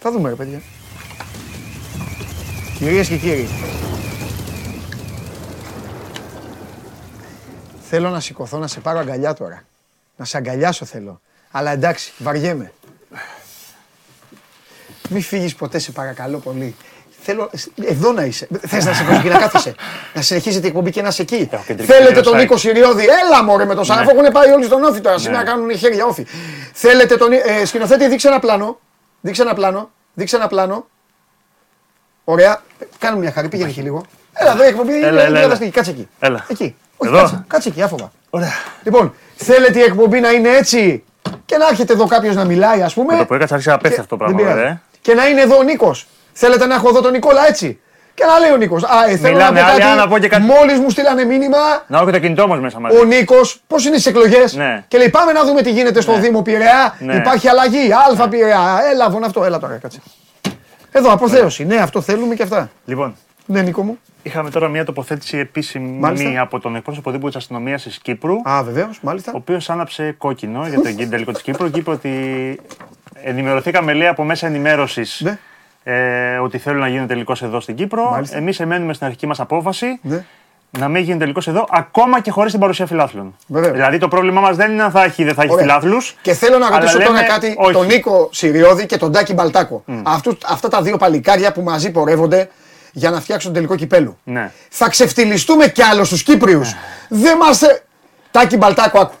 Θα 0.00 0.10
δούμε, 0.10 0.28
ρε 0.28 0.34
παιδιά. 0.34 0.62
Κυρίες 2.78 3.08
και 3.08 3.16
κύριοι. 3.16 3.48
Θέλω 7.82 8.10
να 8.10 8.20
σηκωθώ 8.20 8.58
να 8.58 8.66
σε 8.66 8.80
πάρω 8.80 8.98
αγκαλιά 8.98 9.34
τώρα. 9.34 9.62
Να 10.16 10.24
σε 10.24 10.36
αγκαλιάσω 10.36 10.84
θέλω. 10.84 11.20
Αλλά 11.50 11.70
εντάξει, 11.70 12.12
βαριέμαι. 12.18 12.72
Μη 15.08 15.20
φύγεις 15.20 15.54
ποτέ, 15.54 15.78
σε 15.78 15.92
παρακαλώ 15.92 16.38
πολύ. 16.38 16.76
Θέλω, 17.24 17.50
εδώ 17.84 18.12
να 18.12 18.22
είσαι. 18.24 18.48
Θες 18.66 18.84
να 18.84 18.92
σε 18.92 19.04
πω 19.04 19.12
εκεί 19.14 19.28
να 19.28 19.38
κάθεσαι. 19.38 19.74
να 20.14 20.22
συνεχίζετε 20.22 20.66
η 20.66 20.68
εκπομπή 20.68 20.90
και 20.90 21.02
να 21.02 21.08
είσαι 21.08 21.22
εκεί. 21.22 21.48
Έχω 21.52 21.62
κεντρική 21.66 21.92
Θέλετε 21.92 22.06
κυρία 22.08 22.22
τον 22.22 22.32
Σάκη. 22.32 22.44
Νίκο 22.44 22.56
Συριώδη; 22.56 23.04
Έλα 23.04 23.42
μωρέ 23.44 23.64
με 23.64 23.74
τον 23.74 23.84
Σάραφ. 23.84 24.08
Έχουν 24.08 24.32
πάει 24.32 24.50
όλοι 24.50 24.64
στον 24.64 24.82
όφη 24.84 25.00
τώρα. 25.00 25.18
Σήμερα 25.18 25.44
κάνουν 25.44 25.76
χέρια 25.76 26.04
όφη. 26.06 26.26
Θέλετε 26.72 27.16
τον. 27.16 27.32
Ε, 27.32 27.64
σκηνοθέτη, 27.64 28.08
δείξε 28.08 28.28
ένα 28.28 28.38
πλάνο. 28.38 28.78
Δείξε 29.20 29.42
ένα 29.42 29.54
πλάνο. 29.54 29.90
Δείξε 30.14 30.36
ένα 30.36 30.46
πλάνο. 30.46 30.86
Ωραία. 32.24 32.62
Κάνε 32.98 33.18
μια 33.18 33.32
χαρή, 33.32 33.48
πήγαινε 33.48 33.68
εκεί 33.70 33.80
λίγο. 33.80 34.04
Έλα, 34.32 34.52
εδώ 34.52 34.64
η 34.64 34.66
εκπομπή 34.66 34.92
είναι 34.96 35.06
έλα, 35.06 35.22
έλα. 35.22 35.38
διαδραστική. 35.38 35.70
Κάτσε 35.70 35.90
εκεί. 35.90 36.08
Έλα. 36.18 36.44
Εκεί. 36.48 36.76
Όχι, 36.96 37.10
Εδώ. 37.12 37.20
κάτσε, 37.22 37.44
κάτσε 37.46 37.68
εκεί, 37.68 37.82
άφοβα. 37.82 38.12
Ωραία. 38.30 38.52
Λοιπόν, 38.82 39.14
θέλετε 39.36 39.78
η 39.78 39.82
εκπομπή 39.82 40.20
να 40.20 40.30
είναι 40.30 40.48
έτσι; 40.48 41.04
Και 41.44 41.56
να 41.56 41.66
έρχεται 41.68 41.92
εδώ 41.92 42.06
κάποιος 42.06 42.34
να 42.34 42.44
μιλάει, 42.44 42.82
ας 42.82 42.94
πούμε. 42.94 43.12
Με 43.12 43.18
το 43.18 43.26
που 43.26 43.34
έκατσα 43.34 43.54
άρχισε 43.54 43.70
να 43.72 43.78
πέφτει 43.78 43.94
Και- 43.94 44.00
αυτό 44.02 44.16
το 44.16 44.24
δεν 44.26 44.34
πράγμα. 44.34 44.52
πειράζει. 44.52 44.66
βέβαια, 44.66 44.82
ε. 44.82 44.98
Και 45.00 45.14
να 45.14 45.26
είναι 45.28 45.40
εδώ 45.40 45.56
ο 45.56 45.62
Νίκος. 45.62 46.06
Θέλετε 46.32 46.66
να 46.66 46.74
έχω 46.74 46.88
εδώ 46.88 47.00
τον 47.00 47.12
Νικόλα 47.12 47.46
έτσι; 47.48 47.80
Και 48.14 48.24
να 48.24 48.38
λέει 48.38 48.50
ο 48.50 48.56
Νίκος. 48.56 48.82
Α, 48.84 48.88
ε, 49.08 49.16
θέλω 49.16 49.32
Μιλάνε 49.34 49.60
να 49.60 49.66
πω 49.66 49.72
άλλοι, 49.72 49.80
κάτι. 49.80 49.92
α, 49.92 49.94
να 49.94 50.08
πω 50.08 50.18
και 50.18 50.28
κάτι. 50.28 50.42
Μόλις 50.42 50.78
μου 50.78 50.90
στείλανε 50.90 51.24
μήνυμα 51.24 51.56
Να 51.86 51.96
έχω 51.96 52.06
και 52.06 52.12
το 52.12 52.18
κινητό 52.18 52.48
μα 52.48 52.56
μέσα 52.56 52.80
μαζί. 52.80 52.96
ο 52.96 53.04
Νίκος, 53.04 53.60
πώς 53.66 53.84
είναι 53.86 53.98
στις 53.98 54.06
εκλογές; 54.06 54.54
Ναι. 54.56 54.84
Και 54.88 54.98
λέει: 54.98 55.08
Πάμε 55.10 55.32
να 55.32 55.44
δούμε 55.44 55.62
τι 55.62 55.70
γίνεται 55.70 56.00
στο 56.00 56.18
Δήμο 56.18 56.42
Πειραιά. 56.42 56.96
Ναι. 56.98 57.14
Υπάρχει 57.14 57.48
αλλαγή. 57.48 57.88
Αλφα 58.08 58.28
Πειραιά. 58.28 58.80
Έλα, 58.92 59.10
βον 59.10 59.24
αυτό. 59.24 59.44
Έλα 59.44 59.58
τώρα, 59.58 59.76
κάτσε. 59.76 60.00
Εδώ, 60.92 61.12
αποθέωση. 61.12 61.64
Ναι, 61.64 61.76
αυτό 61.76 62.00
θέλουμε 62.00 62.34
και 62.34 62.42
αυτά. 62.42 62.70
Λοιπόν, 62.84 63.14
Ναι, 63.46 63.62
Νίκο 63.62 63.82
μου. 63.82 63.98
είχαμε 64.22 64.50
τώρα 64.50 64.68
μια 64.68 64.84
τοποθέτηση 64.84 65.38
επίσημη 65.38 65.98
Μάλιστα. 65.98 66.40
από 66.40 66.60
τον 66.60 66.76
εκπρόσωπο 66.76 67.10
Δήμου 67.10 67.26
της 67.26 67.36
Αστυνομίας 67.36 67.82
της 67.82 67.98
Κύπρου. 67.98 68.34
Α, 68.48 68.62
βεβαίως, 68.62 68.96
ο 68.96 69.00
μάλιστα. 69.02 69.32
οποίος 69.34 69.70
άναψε 69.70 70.14
κόκκινο 70.18 70.66
για 70.68 70.80
το 70.80 71.08
τελικό 71.10 71.32
της 71.32 71.42
Κύπρου 71.42 71.70
και 71.70 71.78
είπε 71.78 71.90
ότι 71.90 72.10
ενημερωθήκαμε 73.22 73.92
λέει 73.92 74.06
από 74.08 74.24
μέσα 74.24 74.46
ενημέρωσης 74.46 75.20
Ναι. 75.24 75.38
Ε, 75.82 76.36
ότι 76.38 76.58
θέλουν 76.58 76.80
να 76.80 76.88
γίνουν 76.88 77.06
τελικός 77.06 77.42
εδώ 77.42 77.60
στην 77.60 77.74
Κύπρο. 77.74 78.10
Μάλιστα. 78.10 78.36
Εμείς 78.36 78.60
εμένουμε 78.60 78.92
στην 78.92 79.06
αρχική 79.06 79.26
μας 79.26 79.40
απόφαση 79.40 79.98
Ναι. 80.02 80.24
να 80.78 80.88
μην 80.88 81.02
γίνει 81.02 81.18
τελικός 81.18 81.48
εδώ, 81.48 81.66
ακόμα 81.70 82.20
και 82.20 82.30
χωρίς 82.30 82.50
την 82.50 82.60
παρουσία 82.60 82.86
φιλάθλων. 82.86 83.36
Βεβαίως. 83.46 83.72
Δηλαδή 83.72 83.98
το 83.98 84.08
πρόβλημά 84.08 84.40
μας 84.40 84.56
δεν 84.56 84.72
είναι 84.72 84.82
αν 84.82 84.90
θα 84.90 85.04
έχει 85.04 85.22
ή 85.22 85.24
δεν 85.24 85.34
θα 85.34 85.42
έχει 85.42 85.52
Ωραία. 85.52 85.64
φιλάθλους. 85.64 86.16
Και 86.22 86.32
θέλω 86.34 86.58
να 86.58 86.70
ρωτήσω 86.70 86.98
τώρα 86.98 87.22
κάτι 87.22 87.54
όχι. 87.58 87.72
τον 87.72 87.86
Νίκο 87.86 88.28
Συριώδη 88.32 88.86
και 88.86 88.96
τον 88.96 89.12
Τάκη 89.12 89.32
Μπαλτάκο. 89.34 89.84
Αυτούς, 90.02 90.36
αυτά 90.46 90.68
τα 90.68 90.82
δύο 90.82 90.96
παλικάρια 90.96 91.52
που 91.52 91.62
μαζί 91.62 91.90
πορεύονται 91.90 92.50
για 92.92 93.10
να 93.10 93.20
φτιάξουν 93.20 93.52
τον 93.52 93.62
τελικό 93.62 93.76
κυπέλου. 93.76 94.18
Ναι. 94.24 94.50
Θα 94.68 94.88
ξεφτυλιστούμε 94.88 95.68
κι 95.68 95.82
άλλο 95.82 96.04
στους 96.04 96.22
Κύπριους. 96.22 96.74
Δεν 97.08 97.38
μα. 97.40 97.68
Τάκη 98.30 98.56
Μπαλτάκο, 98.56 98.98
άκου. 99.00 99.14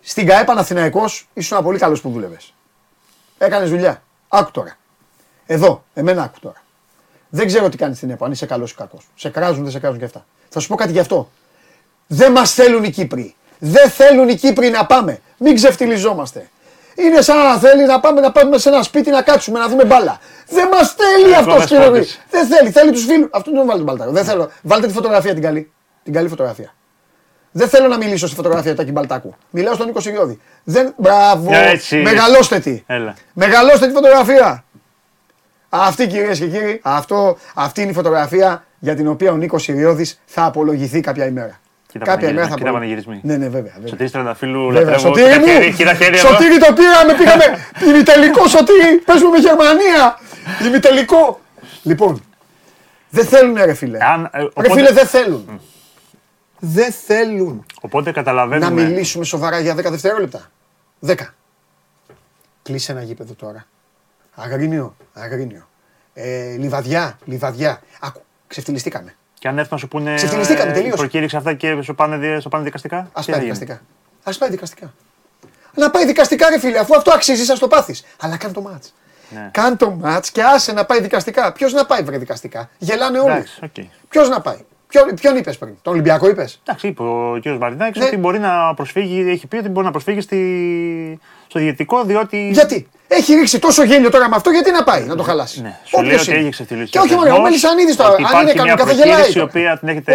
Στην 0.00 0.26
ΚαΕ 0.26 0.44
Παναθηναϊκός 0.44 1.28
ήσουν 1.32 1.56
ένα 1.56 1.66
πολύ 1.66 1.78
καλός 1.78 2.00
που 2.00 2.10
δούλευες. 2.10 2.54
Έκανες 3.38 3.70
δουλειά. 3.70 4.02
Άκου 4.28 4.50
τώρα. 4.50 4.76
Εδώ, 5.52 5.84
εμένα 5.94 6.22
άκου 6.22 6.38
τώρα. 6.40 6.62
Δεν 7.28 7.46
ξέρω 7.46 7.68
τι 7.68 7.76
κάνει 7.76 7.94
στην 7.94 8.10
ΕΠΟ, 8.10 8.24
αν 8.24 8.32
είσαι 8.32 8.46
καλός 8.46 8.70
ή 8.70 8.74
κακός. 8.74 9.08
Σε 9.14 9.28
κράζουν, 9.28 9.62
δεν 9.62 9.72
σε 9.72 9.78
κράζουν 9.78 9.98
και 9.98 10.04
αυτά. 10.04 10.26
Θα 10.48 10.60
σου 10.60 10.68
πω 10.68 10.74
κάτι 10.74 10.92
γι' 10.92 10.98
αυτό. 10.98 11.30
Δεν 12.06 12.32
μας 12.32 12.52
θέλουν 12.54 12.84
οι 12.84 12.90
Κύπροι. 12.90 13.34
Δεν 13.58 13.90
θέλουν 13.90 14.28
οι 14.28 14.34
Κύπροι 14.34 14.70
να 14.70 14.86
πάμε. 14.86 15.20
Μην 15.38 15.54
ξεφτυλιζόμαστε. 15.54 16.48
Είναι 16.94 17.20
σαν 17.20 17.36
να 17.36 17.58
θέλει 17.58 17.84
να 17.86 18.00
πάμε 18.00 18.20
να 18.20 18.32
πάμε 18.32 18.58
σε 18.58 18.68
ένα 18.68 18.82
σπίτι 18.82 19.10
να 19.10 19.22
κάτσουμε 19.22 19.58
να 19.58 19.68
δούμε 19.68 19.84
μπάλα. 19.84 20.20
Δεν 20.48 20.68
μας 20.72 20.94
θέλει 20.94 21.34
αυτός 21.34 21.52
Ακόμα 21.52 21.66
κύριε 21.66 21.84
σπότες. 21.84 22.20
Δεν 22.30 22.46
θέλει. 22.46 22.70
Θέλει 22.70 22.90
τους 22.90 23.04
φίλους. 23.04 23.28
Αυτό 23.32 23.50
δεν 23.50 23.66
βάλει 23.66 23.78
τον 23.78 23.84
Μπαλτάκο. 23.84 24.10
Δεν 24.10 24.24
θέλω. 24.24 24.50
Βάλτε 24.62 24.86
τη 24.86 24.92
φωτογραφία 24.92 25.32
την 25.32 25.42
καλή. 25.42 25.72
Την 26.04 26.12
καλή 26.12 26.28
φωτογραφία. 26.28 26.74
Δεν 27.52 27.68
θέλω 27.68 27.88
να 27.88 27.96
μιλήσω 27.96 28.26
στη 28.26 28.36
φωτογραφία 28.36 28.70
του 28.70 28.76
Τάκη 28.76 28.92
Μπαλτάκου. 28.92 29.34
Μιλάω 29.50 29.74
στον 29.74 29.86
Νίκο 29.86 30.00
Σιριώδη. 30.00 30.40
Δεν... 30.64 30.94
Μπράβο. 30.96 31.48
Για 31.48 31.58
έτσι. 31.58 31.96
Μεγαλώστε 31.96 32.58
τη. 32.58 32.82
Έλα. 32.86 33.14
Μεγαλώστε 33.32 33.86
τη 33.86 33.92
φωτογραφία. 33.92 34.64
Αυτή 35.74 36.06
κυρίες 36.06 36.38
και 36.38 36.46
κύριοι, 36.46 36.80
αυτό, 36.82 37.36
αυτή 37.54 37.80
είναι 37.82 37.90
η 37.90 37.94
φωτογραφία 37.94 38.64
για 38.78 38.94
την 38.94 39.08
οποία 39.08 39.32
ο 39.32 39.36
Νίκος 39.36 39.62
Σιριώδη 39.62 40.06
θα 40.24 40.44
απολογηθεί 40.44 41.00
κάποια 41.00 41.26
ημέρα. 41.26 41.60
Κοίτα 41.86 42.04
κάποια 42.04 42.28
πανηγυρισμό, 42.28 42.30
ημέρα 42.30 42.48
θα 42.48 42.54
κοίτα 42.56 42.68
απολογηθεί. 42.68 43.02
πανηγυρισμοί. 43.04 43.20
Ναι, 43.22 43.36
ναι, 43.44 43.48
βέβαια. 43.50 43.72
βέβαια. 43.74 43.88
Σωτήρης 43.88 44.12
Τρενταφύλου, 44.12 44.66
Βέβαια, 44.66 44.80
λατρεύω. 44.80 44.98
Σωτήρη 44.98 45.26
Κοίτα 45.26 45.38
μου, 45.40 45.46
χέρι, 45.46 45.72
κοίτα 45.72 45.94
χέρι 45.94 46.16
εδώ. 46.18 46.28
Σωτήρη 46.28 46.58
το 46.58 46.72
πήραμε, 46.72 47.12
πήγαμε 47.18 47.44
ημιτελικό 47.88 48.48
Σωτήρη, 48.48 48.96
παίζουμε 49.04 49.30
με 49.30 49.38
Γερμανία, 49.38 50.18
ημιτελικό. 50.66 51.40
Λοιπόν, 51.82 52.22
δεν 53.10 53.24
θέλουν 53.26 53.54
ρε 53.64 53.74
φίλε. 53.74 53.98
Αν, 54.04 54.30
ε, 54.32 54.38
Ρε 54.38 54.44
οπότε- 54.44 54.72
φίλε 54.72 54.92
δεν 54.92 55.06
θέλουν. 55.06 55.60
Δεν 56.58 56.92
θέλουν 56.92 57.66
Οπότε 57.80 58.06
να 58.06 58.12
καταλαβαίνουμε. 58.12 58.82
μιλήσουμε 58.82 59.24
σοβαρά 59.24 59.58
για 59.58 59.74
10 59.74 59.90
δευτερόλεπτα. 59.90 60.40
10. 61.06 61.14
Κλείσε 62.62 62.92
ένα 62.92 63.02
γήπεδο 63.02 63.32
τώρα. 63.34 63.66
Αγρίνιο, 64.34 64.96
αγρίνιο. 65.12 65.68
Ε, 66.14 66.56
λιβαδιά, 66.58 67.18
λιβαδιά. 67.24 67.80
Άκου, 68.00 68.20
ξεφτυλιστήκαμε. 68.46 69.14
Και 69.38 69.48
αν 69.48 69.58
έρθουν 69.58 69.70
να 69.74 69.78
σου 69.78 69.88
πούνε. 69.88 70.14
Ξεφτυλιστήκαμε, 70.14 70.70
ε, 70.70 70.74
τελείωσε. 70.74 70.96
Προκήρυξε 70.96 71.36
αυτά 71.36 71.54
και 71.54 71.82
σου 71.82 71.94
πάνε, 71.94 72.16
δι- 72.16 72.40
σου 72.40 72.48
πάνε 72.48 72.64
δικαστικά; 72.64 72.96
Α 72.96 73.02
Τι 73.04 73.10
πάει 73.14 73.22
θα 73.24 73.30
γίνει; 73.32 73.42
δικαστικά. 73.42 73.80
Α 74.22 74.32
πάει 74.38 74.50
δικαστικά. 74.50 74.92
Να 75.74 75.90
πάει 75.90 76.06
δικαστικά, 76.06 76.48
ρε 76.50 76.58
φίλε, 76.58 76.78
αφού 76.78 76.96
αυτό 76.96 77.12
αξίζει, 77.14 77.52
α 77.52 77.54
το 77.58 77.68
πάθεις. 77.68 78.04
Αλλά 78.20 78.36
κάν' 78.36 78.52
το 78.52 78.60
ματς. 78.60 78.94
Ναι. 79.30 79.48
Κάν' 79.52 79.76
το 79.76 79.90
ματς 79.90 80.30
και 80.30 80.42
άσε 80.42 80.72
να 80.72 80.84
πάει 80.84 81.00
δικαστικά. 81.00 81.52
Ποιος 81.52 81.72
να 81.72 81.86
πάει, 81.86 82.02
βρε 82.02 82.18
δικαστικά; 82.18 82.70
Γελάνε 82.78 83.18
όλοι. 83.18 83.30
Εντάξει, 83.32 83.60
οκ. 83.64 83.84
Ποιος 84.08 84.28
να 84.28 84.40
πάει; 84.40 84.58
Ποιο, 84.86 85.04
ποιον 85.20 85.36
είπες 85.36 85.58
πριν, 85.58 85.74
τον 85.82 85.92
Ολυμπιακό 85.92 86.28
είπες; 86.28 86.60
Εντάξει, 86.64 86.86
είπε 86.86 87.02
ο 87.02 87.38
κ. 87.42 87.46
Μαρινάκης 87.46 88.00
Ναι. 88.00 88.06
ότι 88.06 88.16
μπορεί 88.16 88.38
να 88.38 88.74
προσφύγει, 88.74 89.30
έχει 89.30 89.46
πει 89.46 89.56
ότι 89.56 89.68
μπορεί 89.68 89.86
να 89.86 89.92
προσφύγει 89.92 90.20
στη... 90.20 91.20
στο 91.46 91.58
διαιτητικό 91.58 92.04
διότι. 92.04 92.50
Γιατί; 92.52 92.88
Έχει 93.16 93.34
ρίξει 93.34 93.58
τόσο 93.58 93.82
γέλιο 93.84 94.10
τώρα 94.10 94.28
με 94.28 94.36
αυτό, 94.36 94.50
γιατί 94.50 94.70
να 94.70 94.82
πάει 94.84 95.02
να 95.04 95.16
το 95.16 95.22
χαλάσει; 95.22 95.60
Ναι, 95.62 95.78
σου 95.84 95.96
λέει 95.96 96.04
Όποιος 96.06 96.20
ότι 96.22 96.30
είναι. 96.30 96.40
έχει 96.40 96.50
ξεφτυλίσει 96.50 96.90
Και 96.90 96.98
όχι 96.98 97.12
ο 97.12 97.16
μόνο, 97.16 97.22
ο 97.26 97.30
θεσμός, 97.30 97.48
Μελισανίδης 97.48 97.96
τώρα. 97.96 98.10
ότι 98.12 98.22
Αν 98.22 98.28
είναι 98.30 98.50
υπάρχει 98.50 98.54
μια 98.54 98.74
κανονικά 98.74 98.84
θα 98.86 98.92
γελάει. 98.92 99.06
προκήρυξη 99.08 99.38
η 99.38 99.40
τώρα. 99.40 99.50
οποία 99.50 99.78
την 99.78 99.88
έχετε- 99.88 100.14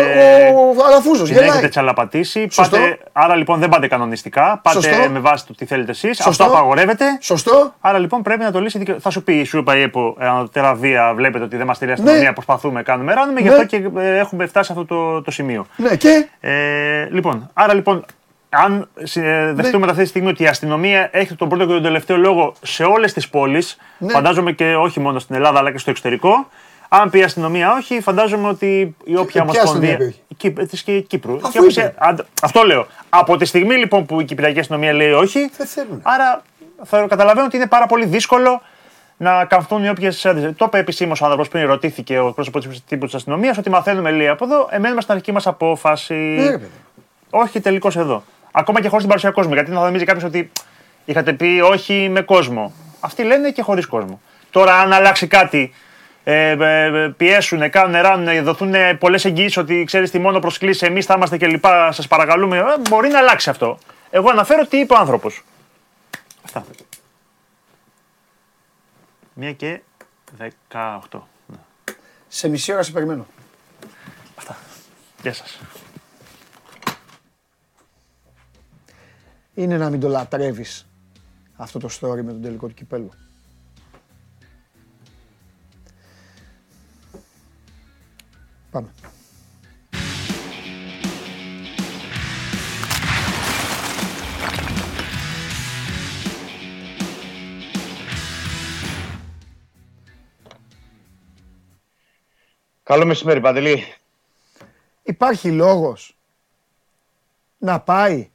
Ο, 0.56 0.82
ο 0.82 0.86
Αλαφούζος 0.88 1.28
Την 1.28 1.34
γελάει. 1.38 1.50
έχετε 1.50 1.68
τσαλαπατήσει. 1.68 2.48
Σωστό. 2.52 2.78
Πάτε, 2.78 2.98
άρα 3.12 3.36
λοιπόν 3.36 3.60
δεν 3.60 3.70
πάτε 3.70 3.88
κανονιστικά. 3.88 4.60
Πάτε 4.64 4.82
Σωστό. 4.82 5.10
με 5.10 5.20
βάση 5.20 5.46
το 5.46 5.54
τι 5.56 5.66
θέλετε 5.66 5.92
εσείς. 5.92 6.18
Σωστό. 6.22 6.44
Αυτό 6.44 6.56
απαγορεύεται. 6.56 7.06
Σωστό. 7.22 7.74
Άρα 7.80 7.98
λοιπόν 8.00 8.22
πρέπει 8.22 8.44
να 8.44 8.52
το 8.52 8.60
λύσει. 8.62 8.78
δικαι- 8.78 9.00
Θα 9.02 9.10
σου 9.10 9.24
πει, 9.24 9.44
σου 9.44 9.58
είπα 9.58 9.78
η 9.78 9.82
ΕΠΟ, 9.82 10.16
ανωτέρα 10.20 10.74
βία, 10.74 11.14
βλέπετε 11.16 11.44
ότι 11.44 11.58
δεν 11.58 11.66
μας 11.66 11.76
στείλει 11.76 11.92
η 11.92 11.94
Ναι. 11.98 12.02
αστυνομία, 12.04 12.34
προσπαθούμε, 12.34 12.84
κάνουμε, 12.84 13.14
ράνουμε, 13.14 13.40
γι' 13.40 13.48
Ναι. 13.48 13.54
αυτό 13.54 13.66
και 13.66 13.82
ε, 13.98 14.18
έχουμε 14.18 14.46
φτάσει 14.46 14.66
σε 14.66 14.80
αυτό 14.80 14.86
το, 14.96 15.22
το 15.22 15.32
σημείο. 15.32 15.66
Ναι, 15.76 15.96
και; 15.96 16.28
Ε, 16.40 16.52
λοιπόν, 17.12 17.50
άρα 17.54 17.74
λοιπόν, 17.74 18.06
αν 18.50 18.90
ε, 19.14 19.54
δεχτούμε 19.54 19.86
Ναι. 19.86 19.92
αυτή 19.92 20.04
τη 20.04 20.10
στιγμή 20.10 20.30
ότι 20.30 20.44
η 20.44 20.48
αστυνομία 20.48 21.10
έχει 21.12 21.36
τον 21.36 21.50
πρώτο 21.50 21.66
και 21.66 21.72
τον 21.74 21.84
τελευταίο 21.84 22.18
λόγο 22.18 22.54
σε 22.62 22.84
όλες 22.84 23.14
τις 23.14 23.30
πόλεις, 23.30 23.78
Ναι. 23.98 24.12
φαντάζομαι 24.12 24.52
και 24.52 24.76
όχι 24.76 25.00
μόνο 25.00 25.20
στην 25.20 25.36
Ελλάδα 25.36 25.60
αλλά 25.60 25.72
και 25.72 25.78
στο 25.78 25.90
εξωτερικό. 25.90 26.48
Αν 26.90 27.10
πει 27.10 27.20
η 27.20 27.24
αστυνομία 27.24 27.74
όχι, 27.74 28.02
φαντάζομαι 28.02 28.48
ότι 28.48 28.96
η 29.04 29.16
όποια 29.18 29.26
Ποια 29.26 29.42
ομοσπονδία. 29.42 29.90
αστυνομία 29.94 29.98
πει 29.98 30.22
η 30.28 30.36
Κύπ- 30.36 30.68
της 30.70 30.84
και 30.84 31.00
Κύπρου. 31.00 31.36
Αφού 31.36 31.50
Και 31.52 31.60
όπως- 31.60 31.76
είπε. 31.76 31.94
αντα- 31.98 32.26
Αυτό 32.42 32.64
λέω. 32.64 32.88
Από 33.10 33.38
τη 33.38 33.46
στιγμή 33.46 33.76
λοιπόν 33.76 34.06
που 34.06 34.22
η 34.22 34.24
Κυπριακή 34.24 34.60
αστυνομία 34.60 34.94
λέει 34.94 35.12
όχι, 35.12 35.52
Δεν 35.58 35.68
θέλουν. 35.68 36.00
άρα 36.04 36.42
θα 36.84 37.06
καταλαβαίνω 37.08 37.46
ότι 37.46 37.56
είναι 37.56 37.68
πάρα 37.68 37.86
πολύ 37.86 38.06
δύσκολο 38.06 38.62
να 39.18 39.46
καυθούν 39.46 39.84
οι 39.84 39.90
όποιες 39.90 40.26
αντιθέσει. 40.26 40.54
Το 40.54 40.66
είπε 40.66 40.78
επισήμως 40.78 41.22
ο 41.22 41.24
άνθρωπος 41.24 41.48
πριν 41.48 41.68
ρωτήθηκε 41.68 42.20
ο 42.20 42.32
πρόσωπο 42.34 42.60
τύπου 42.88 43.06
της 43.06 43.14
αστυνομίας 43.16 43.58
ότι 43.58 43.70
μαθαίνουμε 43.70 44.12
λέει 44.12 44.28
από 44.28 44.46
εδώ, 44.46 44.68
εμένουμε 44.72 45.02
στην 45.02 45.14
αρχική 45.14 45.32
μας 45.32 45.48
απόφαση. 45.48 46.14
Ναι, 46.14 46.44
ρε 46.50 46.52
παιδί. 46.52 46.70
Όχι 47.30 47.60
τελικώς 47.62 47.98
εδώ. 47.98 48.24
Ακόμα 48.52 48.82
και 48.82 48.88
χωρίς 48.88 49.00
την 49.00 49.08
παρουσία 49.08 49.32
κόσμου. 49.32 49.54
Γιατί 49.54 49.72
θα 49.72 49.80
νομίζει 49.80 50.06
κάποιος 50.06 50.24
ότι 50.24 50.52
είχατε 51.06 51.34
πει 51.34 51.62
όχι 51.64 52.10
με 52.10 52.22
κόσμο. 52.22 52.74
Αυτοί 53.00 53.24
λένε 53.24 53.52
και 53.52 53.62
χωρίς 53.62 53.86
κόσμο. 53.86 54.22
Τώρα, 54.52 54.80
αν 54.80 54.94
αλλάξει 54.94 55.28
κάτι, 55.28 55.74
ε, 56.24 56.50
ε, 56.50 57.04
ε, 57.04 57.14
πιέσουν, 57.18 57.70
κάνουν, 57.70 58.02
ράνουν, 58.02 58.44
δοθούν 58.44 58.74
πολλές 59.00 59.26
εγγυήσεις 59.26 59.58
ότι 59.58 59.84
ξέρεις 59.84 60.12
τι 60.12 60.20
μόνο 60.20 60.40
προσκλήσεις, 60.40 60.82
εμείς 60.82 61.06
θα 61.06 61.14
είμαστε 61.14 61.38
κλπ. 61.38 61.66
Σας 61.90 62.08
παρακαλούμε. 62.08 62.58
Ε, 62.58 62.64
μπορεί 62.90 63.10
να 63.10 63.20
αλλάξει 63.20 63.50
αυτό. 63.50 63.78
Εγώ 64.10 64.30
αναφέρω 64.30 64.66
τι 64.66 64.78
είπε 64.78 64.94
ο 64.94 64.98
άνθρωπος. 64.98 65.44
Αυτά. 66.46 66.66
Μία 69.34 69.54
και 69.54 69.80
18. 70.40 71.20
Ναι. 71.46 71.58
Σε 72.28 72.50
μισή 72.50 72.74
ώρα 72.74 72.84
σε 72.84 72.92
περιμένω. 72.92 73.26
Γεια 75.22 75.34
σας. 75.34 75.60
Είναι 79.58 79.78
να 79.78 79.90
μην 79.90 80.00
το 80.00 80.08
λατρεύεις 80.08 80.88
αυτό 81.56 81.80
το 81.80 81.90
story 81.92 82.22
με 82.24 82.32
τον 82.32 82.42
τελικό 82.42 82.68
του 82.68 82.74
κυπέλου. 82.74 83.10
Πάμε. 88.72 88.90
Καλό 102.84 103.06
μεσημέρι, 103.06 103.42
Παντελή. 103.42 103.84
Υπάρχει 105.04 105.52
λόγος 105.52 106.18
να 107.58 107.80
πάει 107.80 108.30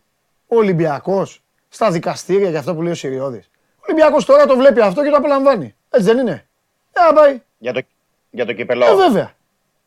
ο 0.52 0.56
Ολυμπιακός 0.56 1.42
στα 1.68 1.90
δικαστήρια 1.90 2.50
για 2.50 2.58
αυτό 2.58 2.74
που 2.74 2.82
λέει 2.82 2.92
ο 2.92 2.94
Σιριώδης. 2.94 3.50
Ο 3.76 3.84
Ολυμπιακός 3.86 4.24
τώρα 4.24 4.46
το 4.46 4.56
βλέπει 4.56 4.80
αυτό 4.80 5.02
και 5.02 5.10
το 5.10 5.16
απολαμβάνει. 5.16 5.74
Έτσι 5.90 6.06
δεν 6.06 6.18
είναι. 6.18 6.46
Δεν 6.92 7.04
θα 7.04 7.12
πάει. 7.12 7.42
Για 7.58 7.72
το, 7.72 7.80
για 8.30 8.46
το 8.46 8.52
κυπελό. 8.52 8.84
Ε, 8.84 8.94
βέβαια. 8.94 9.34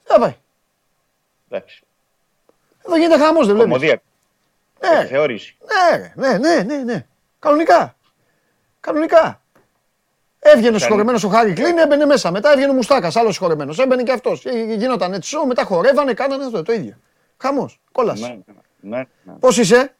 Δεν 0.03 0.15
θα 0.15 0.19
πάει. 0.19 0.35
Εντάξει. 1.49 1.83
Εδώ 2.85 2.97
γίνεται 2.97 3.17
χαμός, 3.17 3.45
δεν 3.45 3.55
βλέπεις. 3.55 3.73
Ομοδία. 3.73 4.01
Ναι, 4.81 5.05
Θεώρηση. 5.05 5.57
ναι, 5.61 5.97
ρε, 5.97 6.13
ναι, 6.15 6.37
ναι, 6.37 6.63
ναι, 6.63 6.83
ναι. 6.83 7.05
Κανονικά. 7.39 7.95
Κανονικά. 8.79 9.41
Έβγαινε 10.39 10.79
συγχωρεμένος 10.79 11.23
ο 11.23 11.29
Χάρη 11.29 11.53
Κλίν, 11.53 11.77
έμπαινε 11.77 12.05
μέσα. 12.05 12.31
Μετά 12.31 12.51
έβγαινε 12.51 12.71
ο 12.71 12.73
Μουστάκας, 12.73 13.15
άλλος 13.15 13.33
συγχωρεμένος. 13.33 13.79
Έμπαινε 13.79 14.03
και 14.03 14.11
αυτός. 14.11 14.45
Γινόταν 14.77 15.13
έτσι 15.13 15.29
σοου, 15.29 15.47
μετά 15.47 15.63
χορεύανε, 15.63 16.13
κάνανε 16.13 16.45
αυτό 16.45 16.63
το 16.63 16.73
ίδιο. 16.73 16.97
Χαμός. 17.37 17.79
Κόλαση. 17.91 18.21
Ναι, 18.21 18.97
ναι, 18.97 18.97
ναι. 19.23 19.33
Πώς 19.39 19.57
είσαι, 19.57 19.94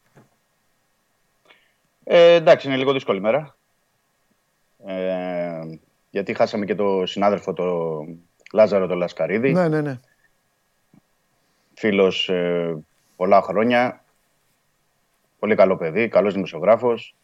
Ε, 2.08 2.34
εντάξει, 2.34 2.68
είναι 2.68 2.78
λίγο 2.78 2.94
δύσκολη 2.94 3.22
μέρα. 3.22 3.56
Ε, 4.86 5.78
γιατί 6.10 6.34
χάσαμε 6.34 6.66
και 6.66 6.76
το 6.76 7.06
συνάδελφο 7.06 7.54
το 7.54 7.98
Λάζαρο 8.54 8.88
το 8.88 8.96
Λασκαρίδη. 8.96 9.52
Ναι, 9.52 9.68
ναι, 9.68 9.82
ναι. 9.82 10.00
Φίλος 11.74 12.30
ε, 12.30 12.78
πολλά 13.16 13.42
χρόνια. 13.42 14.04
Πολύ 15.40 15.56
καλό 15.56 15.78
παιδί, 15.78 16.08
καλός 16.08 16.34
δημοσιογράφος. 16.34 17.16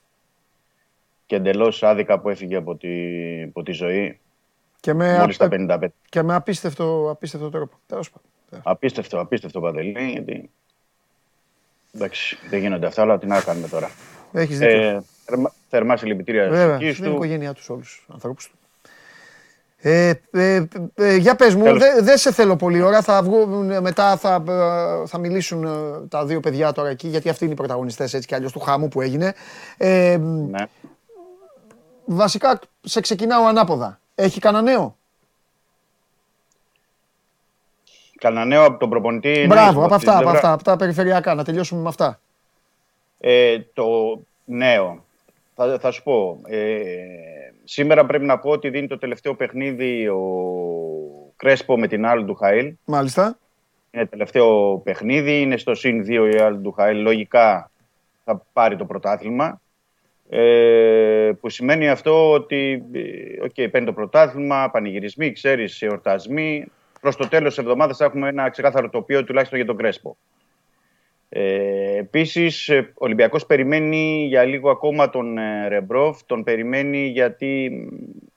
Και 1.26 1.36
εντελώς 1.36 1.84
άδικα 1.84 2.20
που 2.20 2.30
έφυγε 2.30 2.56
από 2.56 2.76
τη, 2.76 2.90
από 3.44 3.64
τη 3.64 3.72
ζωή 3.72 4.20
Και 4.80 4.94
με, 4.94 5.18
μόλις 5.20 5.38
τα 5.38 5.46
απ- 5.46 5.54
55. 5.58 5.86
και 6.10 6.22
με 6.22 6.36
απίστευτο, 6.36 7.10
απίστευτο 7.10 7.50
τρόπο. 7.50 7.76
Τέλος 7.88 8.10
πάντων. 8.10 8.62
Απίστευτο, 8.64 9.20
απίστευτο 9.20 9.60
Παντελή. 9.60 10.12
Γιατί... 10.12 10.50
Εντάξει, 11.96 12.38
δεν 12.50 12.60
γίνονται 12.60 12.88
αυτά, 12.88 13.02
αλλά 13.02 13.18
τι 13.18 13.26
να 13.28 13.42
κάνουμε 13.42 13.68
τώρα. 13.68 13.90
Έχεις 14.32 14.58
δίκιο. 14.58 14.78
Ε, 14.78 15.04
θερμά, 15.26 15.54
θερμά 15.70 15.98
συλληπιτήρια 15.98 16.50
Βέβαια, 16.50 16.66
στους 16.76 16.82
οικείς 16.82 16.96
στην 16.98 17.10
του. 17.10 17.16
οικογένειά 17.16 17.54
τους 17.54 17.70
όλους 17.70 17.88
τους 17.96 18.14
ανθρώπους 18.14 18.48
του. 18.48 18.56
Ε, 19.84 20.14
ε, 20.32 20.64
ε, 20.96 21.16
για 21.16 21.36
πες 21.36 21.56
μου, 21.56 21.64
Τέλος. 21.64 21.80
δεν 21.80 22.04
δεν 22.04 22.18
σε 22.18 22.32
θέλω 22.32 22.56
πολύ 22.56 22.82
ώρα, 22.82 23.02
θα 23.02 23.24
βγουν, 23.24 23.72
ε, 23.72 23.80
μετά 23.82 24.18
θα, 24.18 24.44
ε, 24.48 25.08
θα 25.08 25.18
μιλήσουν 25.18 25.64
ε, 25.64 26.08
τα 26.10 26.26
δύο 26.26 26.40
παιδιά 26.40 26.72
τώρα 26.72 26.90
εκεί, 26.90 27.08
γιατί 27.08 27.30
αυτοί 27.30 27.44
είναι 27.44 27.54
οι 27.54 27.56
πρωταγωνιστές 27.56 28.14
έτσι 28.14 28.28
κι 28.28 28.36
αλλιώς 28.36 28.52
του 28.52 28.60
χάμου 28.60 28.88
που 28.88 29.02
έγινε. 29.02 29.34
Ε, 29.78 30.18
Ναι. 30.22 30.66
βασικά, 32.06 32.60
σε 32.82 33.02
ξεκινάω 33.02 33.46
ανάποδα. 33.46 34.00
Έχει 34.16 34.40
κανένα 34.40 34.64
νέο; 34.72 34.98
Κανένα 38.18 38.46
νέο 38.46 38.66
από 38.66 38.80
τον 38.80 38.90
προπονητή. 38.90 39.32
ναι, 39.40 39.46
Μπράβο, 39.48 39.84
από 39.86 39.94
αυτής 39.94 40.08
αυτά, 40.10 40.12
την 40.12 40.12
από 40.12 40.20
πλευρά. 40.22 40.38
αυτά, 40.38 40.52
από 40.52 40.64
τα 40.64 40.76
περιφερειακά, 40.76 41.34
να 41.36 41.44
τελειώσουμε 41.44 41.82
με 41.82 41.88
αυτά. 41.90 42.20
Ε, 43.22 43.60
το 43.74 44.20
νέο. 44.46 45.06
Θα, 45.56 45.80
θα 45.80 45.92
σου 45.92 46.04
πω. 46.04 46.42
Ε, 46.46 46.86
σήμερα 47.64 48.06
πρέπει 48.06 48.26
να 48.26 48.40
πω 48.40 48.50
ότι 48.50 48.70
δίνει 48.70 48.88
το 48.88 48.98
τελευταίο 48.98 49.36
παιχνίδι 49.36 50.08
ο 50.08 50.22
Κρέσπο 51.36 51.78
με 51.78 51.88
την 51.88 52.06
Άλ 52.06 52.26
του 52.26 52.38
Χαΐλ. 52.42 52.72
Μάλιστα. 52.86 53.38
Είναι 53.92 54.06
τελευταίο 54.06 54.78
παιχνίδι, 54.84 55.42
είναι 55.42 55.58
στο 55.58 55.76
συν 55.76 56.06
2 56.08 56.32
η 56.34 56.38
Άλ 56.38 56.62
του 56.62 56.76
Χαΐλ. 56.78 57.02
Λογικά 57.02 57.72
θα 58.24 58.46
πάρει 58.54 58.76
το 58.76 58.86
πρωτάθλημα. 58.86 59.62
Ε, 60.30 61.32
που 61.40 61.50
σημαίνει 61.50 61.90
αυτό 61.90 62.32
ότι 62.32 62.84
ε, 62.92 63.44
οκ, 63.44 63.70
παίρνει 63.72 63.86
το 63.86 63.94
πρωτάθλημα, 63.94 64.70
πανηγυρισμοί, 64.72 65.32
ξέρεις, 65.32 65.82
εορτασμοί. 65.82 66.66
Προς 67.02 67.16
το 67.16 67.28
τέλος 67.28 67.56
της 67.56 67.64
εβδομάδας 67.64 67.98
θα 67.98 68.06
έχουμε 68.06 68.30
ένα 68.30 68.50
ξεκάθαρο 68.50 68.90
τοπίο 68.90 69.24
τουλάχιστον 69.24 69.58
για 69.58 69.68
τον 69.68 69.78
Κρέσπο. 69.78 70.18
Ε, 71.34 71.98
επίσης, 71.98 72.70
ε, 72.70 72.78
ο 72.94 73.06
Ολυμπιακός 73.06 73.46
περιμένει 73.46 74.26
για 74.28 74.44
λίγο 74.44 74.70
ακόμα 74.70 75.10
τον 75.10 75.38
ε, 75.38 75.68
Ρεμπρόφ. 75.68 76.24
Τον 76.24 76.44
περιμένει 76.44 77.08
γιατί 77.08 77.72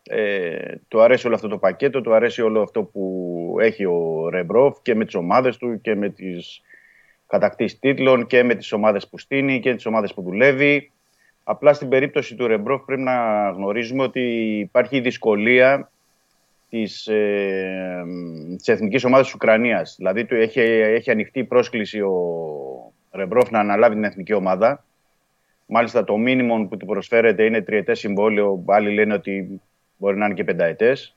ε, 0.03 0.75
του 0.89 1.03
αρέσει 1.03 1.27
όλο 1.27 1.35
αυτό 1.35 1.49
το 1.49 1.59
πακέτο, 1.59 2.01
του 2.01 2.15
αρέσει 2.15 2.43
όλο 2.43 2.62
αυτό 2.62 2.83
που 2.83 3.57
έχει 3.61 3.85
ο 3.85 4.29
Ρεμπρόφ 4.31 4.79
και 4.83 4.95
με 4.95 5.05
τις 5.05 5.15
ομάδες 5.15 5.57
του 5.57 5.81
και 5.81 5.95
με 5.95 6.09
τις 6.09 6.61
κατακτήσεις 7.27 7.79
τίτλων 7.79 8.27
και 8.27 8.43
με 8.43 8.55
τις 8.55 8.73
ομάδες 8.73 9.09
που 9.09 9.19
στείνει 9.19 9.61
και 9.61 9.75
τις 9.75 9.87
ομάδες 9.87 10.15
που 10.15 10.23
δουλεύει. 10.23 10.91
Απλά 11.45 11.73
στην 11.73 11.89
περίπτωση 11.89 12.35
του 12.35 12.47
Ρεμπρόφ 12.47 12.85
πρέπει 12.85 13.03
να 13.03 13.49
γνωρίζουμε 13.51 14.03
ότι 14.03 14.21
υπάρχει 14.59 14.97
η 14.97 15.01
δυσκολία 15.01 15.91
της, 16.75 17.07
ε, 17.07 18.05
της 18.57 18.69
εθνικής 18.69 19.05
ομάδας 19.05 19.27
της 19.27 19.35
Ουκρανίας. 19.35 19.95
Δηλαδή 19.97 20.25
του 20.25 20.35
έχει, 20.35 20.61
έχει 20.61 21.11
ανοιχτή 21.11 21.39
η 21.39 21.45
πρόσκληση 21.45 22.01
ο 22.01 22.93
Ρεμπρόφ 23.13 23.51
να 23.51 23.59
αναλάβει 23.59 23.95
την 23.95 24.05
εθνική 24.05 24.33
ομάδα. 24.33 24.85
Μάλιστα 25.67 26.05
το 26.05 26.17
μίνιμουμ 26.17 26.69
που 26.69 26.77
του 26.77 26.87
προσφέρεται 26.87 27.45
είναι 27.45 27.63
τριετές 27.63 27.99
συμβόλαιο. 27.99 28.65
Άλλοι 28.67 28.95
λένε 28.95 29.15
ότι 29.15 29.61
μπορεί 29.97 30.17
να 30.17 30.25
είναι 30.25 30.35
και 30.35 30.45
πενταετές. 30.45 31.17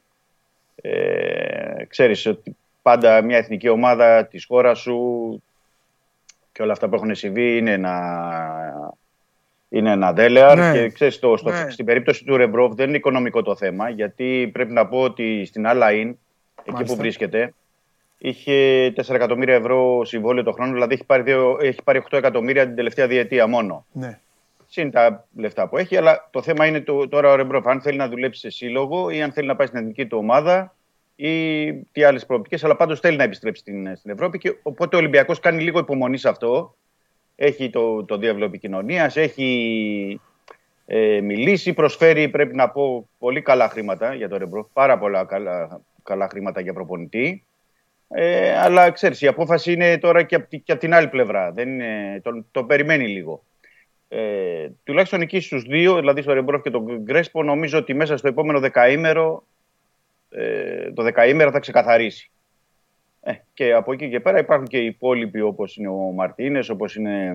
Ε, 0.76 1.86
ξέρεις 1.88 2.26
ότι 2.26 2.56
πάντα 2.82 3.22
μια 3.22 3.38
εθνική 3.38 3.70
ομάδα 3.70 4.26
της 4.26 4.46
χώρας 4.46 4.80
σου 4.80 5.44
και 6.52 6.62
όλα 6.62 6.72
αυτά 6.72 6.90
που 6.90 6.96
έχουν 6.96 7.16
συμβεί 7.16 7.58
είναι 7.58 7.72
ένα, 7.72 7.94
είναι 9.70 9.92
ένα 9.92 10.14
δέλεαρ. 10.14 10.58
Ναι. 10.58 10.72
Και 10.72 10.90
ξέρεις, 10.90 11.20
το, 11.20 11.38
στο, 11.38 11.50
Ναι. 11.50 11.70
στην 11.70 11.86
περίπτωση 11.86 12.24
του 12.26 12.38
Ρεμπρόφ 12.38 12.74
δεν 12.74 12.88
είναι 12.88 12.98
οικονομικό 12.98 13.42
το 13.42 13.56
θέμα, 13.56 13.90
γιατί 13.90 14.50
πρέπει 14.54 14.74
να 14.74 14.88
πω 14.88 15.02
ότι 15.02 15.46
στην 15.46 15.66
Αλαΐν, 15.68 16.14
εκεί 16.60 16.72
Μάλιστα. 16.72 16.94
που 16.96 16.96
βρίσκεται, 17.02 17.54
είχε 18.18 18.90
4 18.96 19.16
εκατομμύρια 19.16 19.56
ευρώ 19.56 20.06
συμβόλαιο 20.06 20.44
το 20.44 20.52
χρόνο, 20.52 20.72
δηλαδή 20.74 20.94
έχει 20.94 21.04
πάρει, 21.06 21.22
δύο- 21.24 21.58
έχει 21.62 21.84
πάρει 21.84 21.98
8 21.98 22.18
εκατομμύρια 22.18 22.66
την 22.66 22.76
τελευταία 22.76 23.08
διετία 23.08 23.48
μόνο. 23.48 23.86
Ναι. 23.92 24.20
Συν 24.70 24.92
τα 24.92 25.26
λεφτά 25.36 25.68
που 25.68 25.78
έχει, 25.78 25.98
αλλά 25.98 26.28
το 26.32 26.42
θέμα 26.42 26.66
είναι 26.66 26.82
το, 26.82 27.08
τώρα 27.08 27.32
ο 27.32 27.36
Ρεμπρόφ, 27.36 27.68
αν 27.68 27.82
θέλει 27.82 27.98
να 27.98 28.08
δουλέψει 28.10 28.40
σε 28.40 28.50
σύλλογο 28.50 29.10
ή 29.10 29.22
αν 29.22 29.32
θέλει 29.32 29.48
να 29.48 29.56
πάει 29.56 29.68
στην 29.68 29.80
εθνική 29.80 30.06
του 30.06 30.18
ομάδα 30.18 30.76
ή 31.16 31.74
τι 31.74 32.04
άλλες 32.04 32.26
προοπτικές. 32.26 32.64
Αλλά 32.64 32.76
πάντως 32.76 33.00
θέλει 33.00 33.18
να 33.18 33.24
επιστρέψει 33.24 33.62
στην, 33.62 33.96
στην 33.96 34.12
Ευρώπη. 34.12 34.38
Και 34.38 34.56
οπότε 34.64 34.96
ο 34.96 35.00
Ολυμπιακός 35.00 35.40
κάνει 35.40 35.64
λίγο 35.64 35.80
υπομονή 35.80 36.18
σε 36.18 36.30
αυτό. 36.30 36.76
Έχει 37.40 37.70
το, 37.70 38.04
το 38.06 38.18
διάβλο 38.18 38.46
επικοινωνίας, 38.46 39.16
έχει 39.16 40.22
ε, 40.86 41.22
μιλήσει, 41.22 41.74
προσφέρει, 41.74 42.30
πρέπει 42.30 42.56
να 42.56 42.70
πω, 42.70 43.10
πολύ 43.18 43.42
καλά 43.42 43.70
χρήματα 43.70 44.14
για 44.14 44.30
τον 44.30 44.38
Ρεμπρόφ. 44.38 44.68
Πάρα 44.74 44.98
πολλά 44.98 45.26
καλά, 45.26 45.82
καλά 46.04 46.28
χρήματα 46.30 46.62
για 46.62 46.74
προπονητή. 46.74 47.44
Ε, 48.10 48.60
αλλά 48.60 48.92
ξέρεις, 48.92 49.22
η 49.22 49.28
απόφαση 49.28 49.72
είναι 49.72 49.98
τώρα 49.98 50.24
και 50.24 50.36
από, 50.36 50.48
τη- 50.50 50.60
και 50.60 50.72
από 50.72 50.82
την 50.82 50.94
άλλη 50.94 51.08
πλευρά. 51.08 51.52
Δεν 51.52 51.70
είναι, 51.70 52.20
τον, 52.24 52.46
τον 52.52 52.68
περιμένει 52.68 53.08
λίγο. 53.08 53.44
Ε, 54.08 54.70
τουλάχιστον 54.84 55.22
εκεί 55.22 55.40
στους 55.40 55.64
δύο, 55.64 55.96
δηλαδή 56.00 56.22
στο 56.22 56.34
Ρεμπρόφ 56.34 56.62
και 56.62 56.70
τον 56.70 57.02
Γκρέσπο, 57.02 57.44
νομίζω 57.44 57.78
ότι 57.78 57.94
μέσα 57.94 58.18
στο 58.18 58.28
επόμενο 58.28 58.60
δεκαήμερο 58.60 59.44
ε, 60.30 60.92
το 60.92 61.04
δεκαήμερο 61.04 61.52
θα 61.52 61.60
ξεκαθαρίσει. 61.60 62.32
Ε, 63.28 63.34
και 63.54 63.74
από 63.74 63.94
εκεί 63.94 64.10
και 64.10 64.20
πέρα 64.20 64.40
υπάρχουν 64.40 64.68
και 64.68 64.78
οι 64.78 64.86
υπόλοιποι 64.86 65.42
όπως 65.42 65.78
είναι 65.78 65.88
ο 65.88 65.96
Μαρτίνες, 65.96 66.70
όπως 66.70 66.96
είναι 66.96 67.34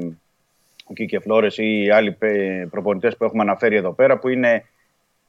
ο 0.84 0.92
Κίκε 0.92 1.18
Φλόρες 1.18 1.58
ή 1.58 1.82
οι 1.82 1.90
άλλοι 1.90 2.12
πε- 2.12 2.66
προπονητές 2.66 3.16
που 3.16 3.24
έχουμε 3.24 3.42
αναφέρει 3.42 3.76
εδώ 3.76 3.92
πέρα 3.92 4.18
που 4.18 4.28
είναι 4.28 4.64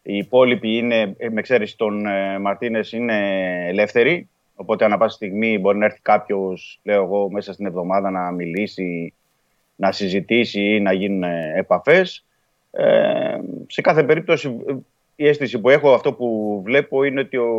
οι 0.01 0.17
υπόλοιποι 0.17 0.77
είναι, 0.77 1.15
ε, 1.17 1.29
με 1.29 1.39
εξαίρεση 1.39 1.77
τον 1.77 2.05
ε, 2.05 2.39
Μαρτίνες, 2.39 2.91
είναι 2.91 3.17
ελεύθεροι. 3.67 4.29
Οπότε 4.55 4.85
ανά 4.85 4.97
πάση 4.97 5.15
στιγμή 5.15 5.59
μπορεί 5.59 5.77
να 5.77 5.85
έρθει 5.85 5.99
κάποιος, 6.01 6.79
λέω 6.83 7.03
εγώ, 7.03 7.31
μέσα 7.31 7.53
στην 7.53 7.65
εβδομάδα 7.65 8.11
να 8.11 8.31
μιλήσει, 8.31 9.13
να 9.75 9.91
συζητήσει 9.91 10.61
ή 10.61 10.79
να 10.79 10.93
γίνουν 10.93 11.23
ε, 11.23 11.53
επαφές. 11.55 12.25
Ε, 12.71 13.37
σε 13.67 13.81
κάθε 13.81 14.03
περίπτωση 14.03 14.61
ε, 14.67 14.73
η 15.15 15.27
αίσθηση 15.27 15.59
που 15.59 15.69
έχω, 15.69 15.93
αυτό 15.93 16.13
που 16.13 16.61
βλέπω 16.65 17.03
είναι 17.03 17.19
ότι 17.19 17.37
ο 17.37 17.49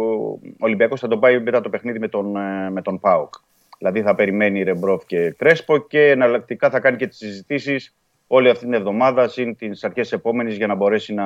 Ολυμπιακός 0.59 1.01
θα 1.01 1.09
τον 1.09 1.20
πάει 1.20 1.40
μετά 1.40 1.60
το 1.60 1.68
παιχνίδι 1.68 1.98
με 1.98 2.09
τον, 2.09 2.36
ε, 2.36 2.70
με 2.70 2.82
τον 2.82 3.01
ΠΑΟΚ. 3.01 3.35
Δηλαδή 3.78 4.02
θα 4.02 4.14
περιμένει 4.14 4.62
Ρεμπρόφ 4.62 5.05
και 5.06 5.31
Κρέσπο 5.31 5.78
και 5.78 6.10
εναλλακτικά 6.10 6.70
θα 6.70 6.81
κάνει 6.81 6.97
και 6.97 7.06
τις 7.06 7.16
συζητήσεις 7.16 7.94
όλη 8.26 8.48
αυτή 8.48 8.64
την 8.64 8.74
εβδομάδα 8.74 9.28
συν 9.28 9.56
τις 9.56 9.85
αρχές 9.85 10.09
της 10.09 10.18
επόμενης 10.18 10.56
για 10.56 10.66
να 10.66 10.74
μπορέσει 10.74 11.14
να 11.14 11.24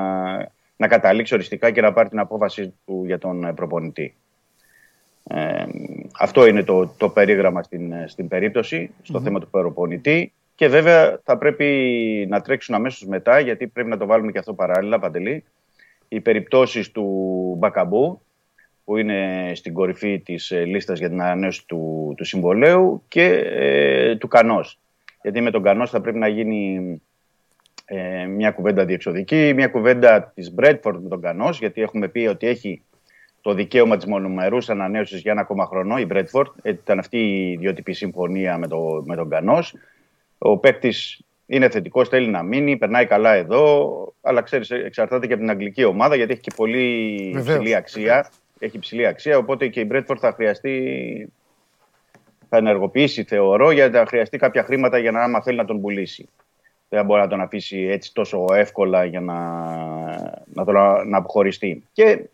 να 0.79 0.89
καταλήξει 0.89 1.35
οριστικά 1.35 1.71
και 1.71 1.81
να 1.81 1.93
πάρει 1.93 2.09
την 2.09 2.19
απόφαση 2.19 2.75
του 2.87 3.03
για 3.07 3.19
τον 3.19 3.45
ε, 3.45 3.53
προπονητή. 3.53 4.15
Ε, 5.25 5.65
αυτό 6.19 6.47
είναι 6.47 6.63
το, 6.63 6.87
το 6.97 7.09
περίγραμμα 7.09 7.63
στην, 7.63 7.93
ε, 7.93 8.05
στην 8.09 8.29
περίπτωση, 8.29 8.91
στο 9.03 9.21
θέμα 9.21 9.41
του 9.41 9.49
προπονητή. 9.51 10.33
Και 10.55 10.69
βέβαια 10.69 11.21
θα 11.25 11.39
πρέπει 11.39 12.27
να 12.29 12.41
τρέξουν 12.41 12.75
αμέσως 12.75 13.09
μετά, 13.09 13.39
γιατί 13.39 13.67
πρέπει 13.67 13.89
να 13.89 13.97
το 13.97 14.07
βάλουμε 14.07 14.33
και 14.33 14.39
αυτό 14.39 14.55
παράλληλα, 14.55 14.99
Παντελή. 14.99 15.45
Οι 16.09 16.21
περιπτώσεις 16.21 16.91
του 16.91 17.05
Μπακαμπού, 17.59 18.23
που 18.85 18.97
είναι 18.97 19.51
στην 19.55 19.73
κορυφή 19.73 20.21
της 20.21 20.51
ε, 20.51 20.65
λίστας 20.65 20.99
για 20.99 21.09
την 21.09 21.23
ανανέωση 21.23 21.67
του, 21.67 22.15
του 22.17 22.25
συμβολέου 22.25 23.05
και 23.09 23.25
ε, 23.25 24.17
του 24.17 24.29
Κανός. 24.29 24.79
Γιατί 25.23 25.41
με 25.41 25.51
τον 25.51 25.63
Κανός 25.63 25.91
θα 25.91 26.01
πρέπει 26.01 26.19
να 26.19 26.29
γίνει 26.29 27.01
ε, 27.85 28.27
μια 28.27 28.51
κουβέντα 28.51 28.85
διεξοδική, 28.85 29.53
μια 29.55 29.69
κουβέντα 29.69 30.33
της 30.35 30.53
Μπρέτφορντ 30.53 31.03
με 31.03 31.09
τον 31.09 31.21
Κανός, 31.21 31.59
γιατί 31.59 31.83
έχουμε 31.83 32.09
πει 32.09 32.27
ότι 32.27 32.47
έχει 32.47 32.83
το 33.41 33.55
δικαίωμα 33.55 33.97
της 33.97 34.07
μονομερούς 34.07 34.71
ανανέωσης 34.71 35.21
για 35.21 35.33
ένα 35.33 35.41
ακόμα 35.41 35.67
χρόνο, 35.67 35.99
η 35.99 36.05
Μπρέτφορντ. 36.05 36.49
Ήταν 36.63 36.99
αυτή 36.99 37.19
η 37.19 37.51
ιδιότυπη 37.53 37.93
συμφωνία 37.93 38.59
με, 38.59 38.67
το, 38.67 39.03
με 39.07 39.17
τον 39.17 39.29
Κανός. 39.29 39.75
Ο 40.39 40.59
παίκτης 40.59 41.23
είναι 41.51 41.69
θετικός, 41.69 42.09
θέλει 42.09 42.29
να 42.29 42.43
μείνει, 42.43 42.77
περνάει 42.77 43.07
καλά 43.07 43.35
εδώ. 43.35 43.93
Αλλά 44.23 44.43
ξέρεις, 44.43 44.71
εξαρτάται 44.71 45.27
και 45.27 45.33
από 45.33 45.43
την 45.43 45.51
αγγλική 45.51 45.85
ομάδα 45.85 46.15
γιατί 46.15 46.33
έχει 46.33 46.41
και 46.41 46.53
πολύ 46.57 47.31
Βεβαίως. 47.35 47.57
υψηλή 47.57 47.75
αξία. 47.75 48.31
Έχει 48.59 48.77
υψηλή 48.77 49.07
αξία, 49.07 49.39
οπότε 49.39 49.69
και 49.69 49.81
η 49.81 49.85
Μπρέτφορντ 49.87 50.21
θα 50.23 50.33
χρειαστεί. 50.33 51.33
Θα 52.49 52.57
ενεργοποιήσει, 52.57 53.25
θεωρώ, 53.25 53.71
γιατί 53.71 53.97
θα 53.97 54.07
χρειαστεί 54.07 54.39
κάποια 54.39 54.63
χρήματα 54.63 54.99
για 54.99 55.11
να 55.11 55.23
άμα 55.23 55.43
θέλει 55.43 55.57
να 55.57 55.65
τον 55.65 55.81
πουλήσει. 55.81 56.29
Δεν 56.89 57.05
μπορεί 57.05 57.21
να 57.21 57.27
τον 57.27 57.41
αφήσει 57.41 57.79
έτσι 57.91 58.15
τόσο 58.15 58.45
εύκολα 58.53 59.05
για 59.05 59.21
να, 59.21 59.35
να 60.53 60.65
τον 60.65 60.75
να 61.09 61.19
αποχωριστεί. 61.19 61.85
Και 61.93 62.25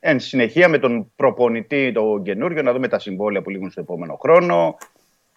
εν 0.00 0.20
συνεχεία 0.20 0.68
με 0.68 0.78
τον 0.78 1.12
προπονητή 1.16 1.92
το 1.92 2.20
καινούριο 2.24 2.62
να 2.62 2.72
δούμε 2.72 2.88
τα 2.88 2.98
συμβόλαια 2.98 3.42
που 3.42 3.50
λήγουν 3.50 3.70
στο 3.70 3.80
επόμενο 3.80 4.18
χρόνο, 4.20 4.76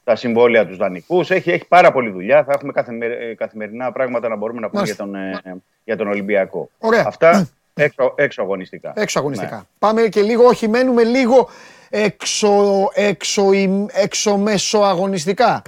τα 0.04 0.16
συμβόλαια 0.16 0.66
τους 0.68 0.78
δανεικούς. 0.78 1.30
Έχει, 1.32 1.52
έχει 1.52 1.68
πάρα 1.68 1.92
πολλή 1.92 2.10
δουλειά. 2.10 2.44
Θα 2.44 2.52
έχουμε 2.54 2.72
καθημερι- 2.72 3.22
ε, 3.22 3.36
καθημερινά 3.36 3.92
πράγματα 3.92 4.28
να 4.28 4.36
μπορούμε 4.36 4.60
να 4.60 4.70
πούμε 4.70 4.84
για 4.84 4.96
Μάλιστα. 5.06 5.40
τον, 5.44 5.52
ε, 5.54 5.62
για 5.84 5.98
τον 5.98 6.08
Ολυμπιακό. 6.08 6.70
Ωραία. 6.80 7.04
Αυτά 7.08 7.48
έξω, 7.74 8.14
έξω 8.18 8.42
αγωνιστικά. 8.42 8.94
Έξω 8.96 9.20
αγωνιστικά. 9.20 9.56
Ναι. 9.56 9.62
Πάμε 9.80 10.02
και 10.02 10.22
λίγο, 10.22 10.44
όχι, 10.46 10.68
μένουμε 10.68 11.04
λίγο 11.04 11.50
έξω, 11.90 12.90
έξω, 12.94 13.52
ημ- 13.54 13.90
έξω 13.94 14.38
μέσω 14.38 14.78
αγωνιστικά. 14.80 15.62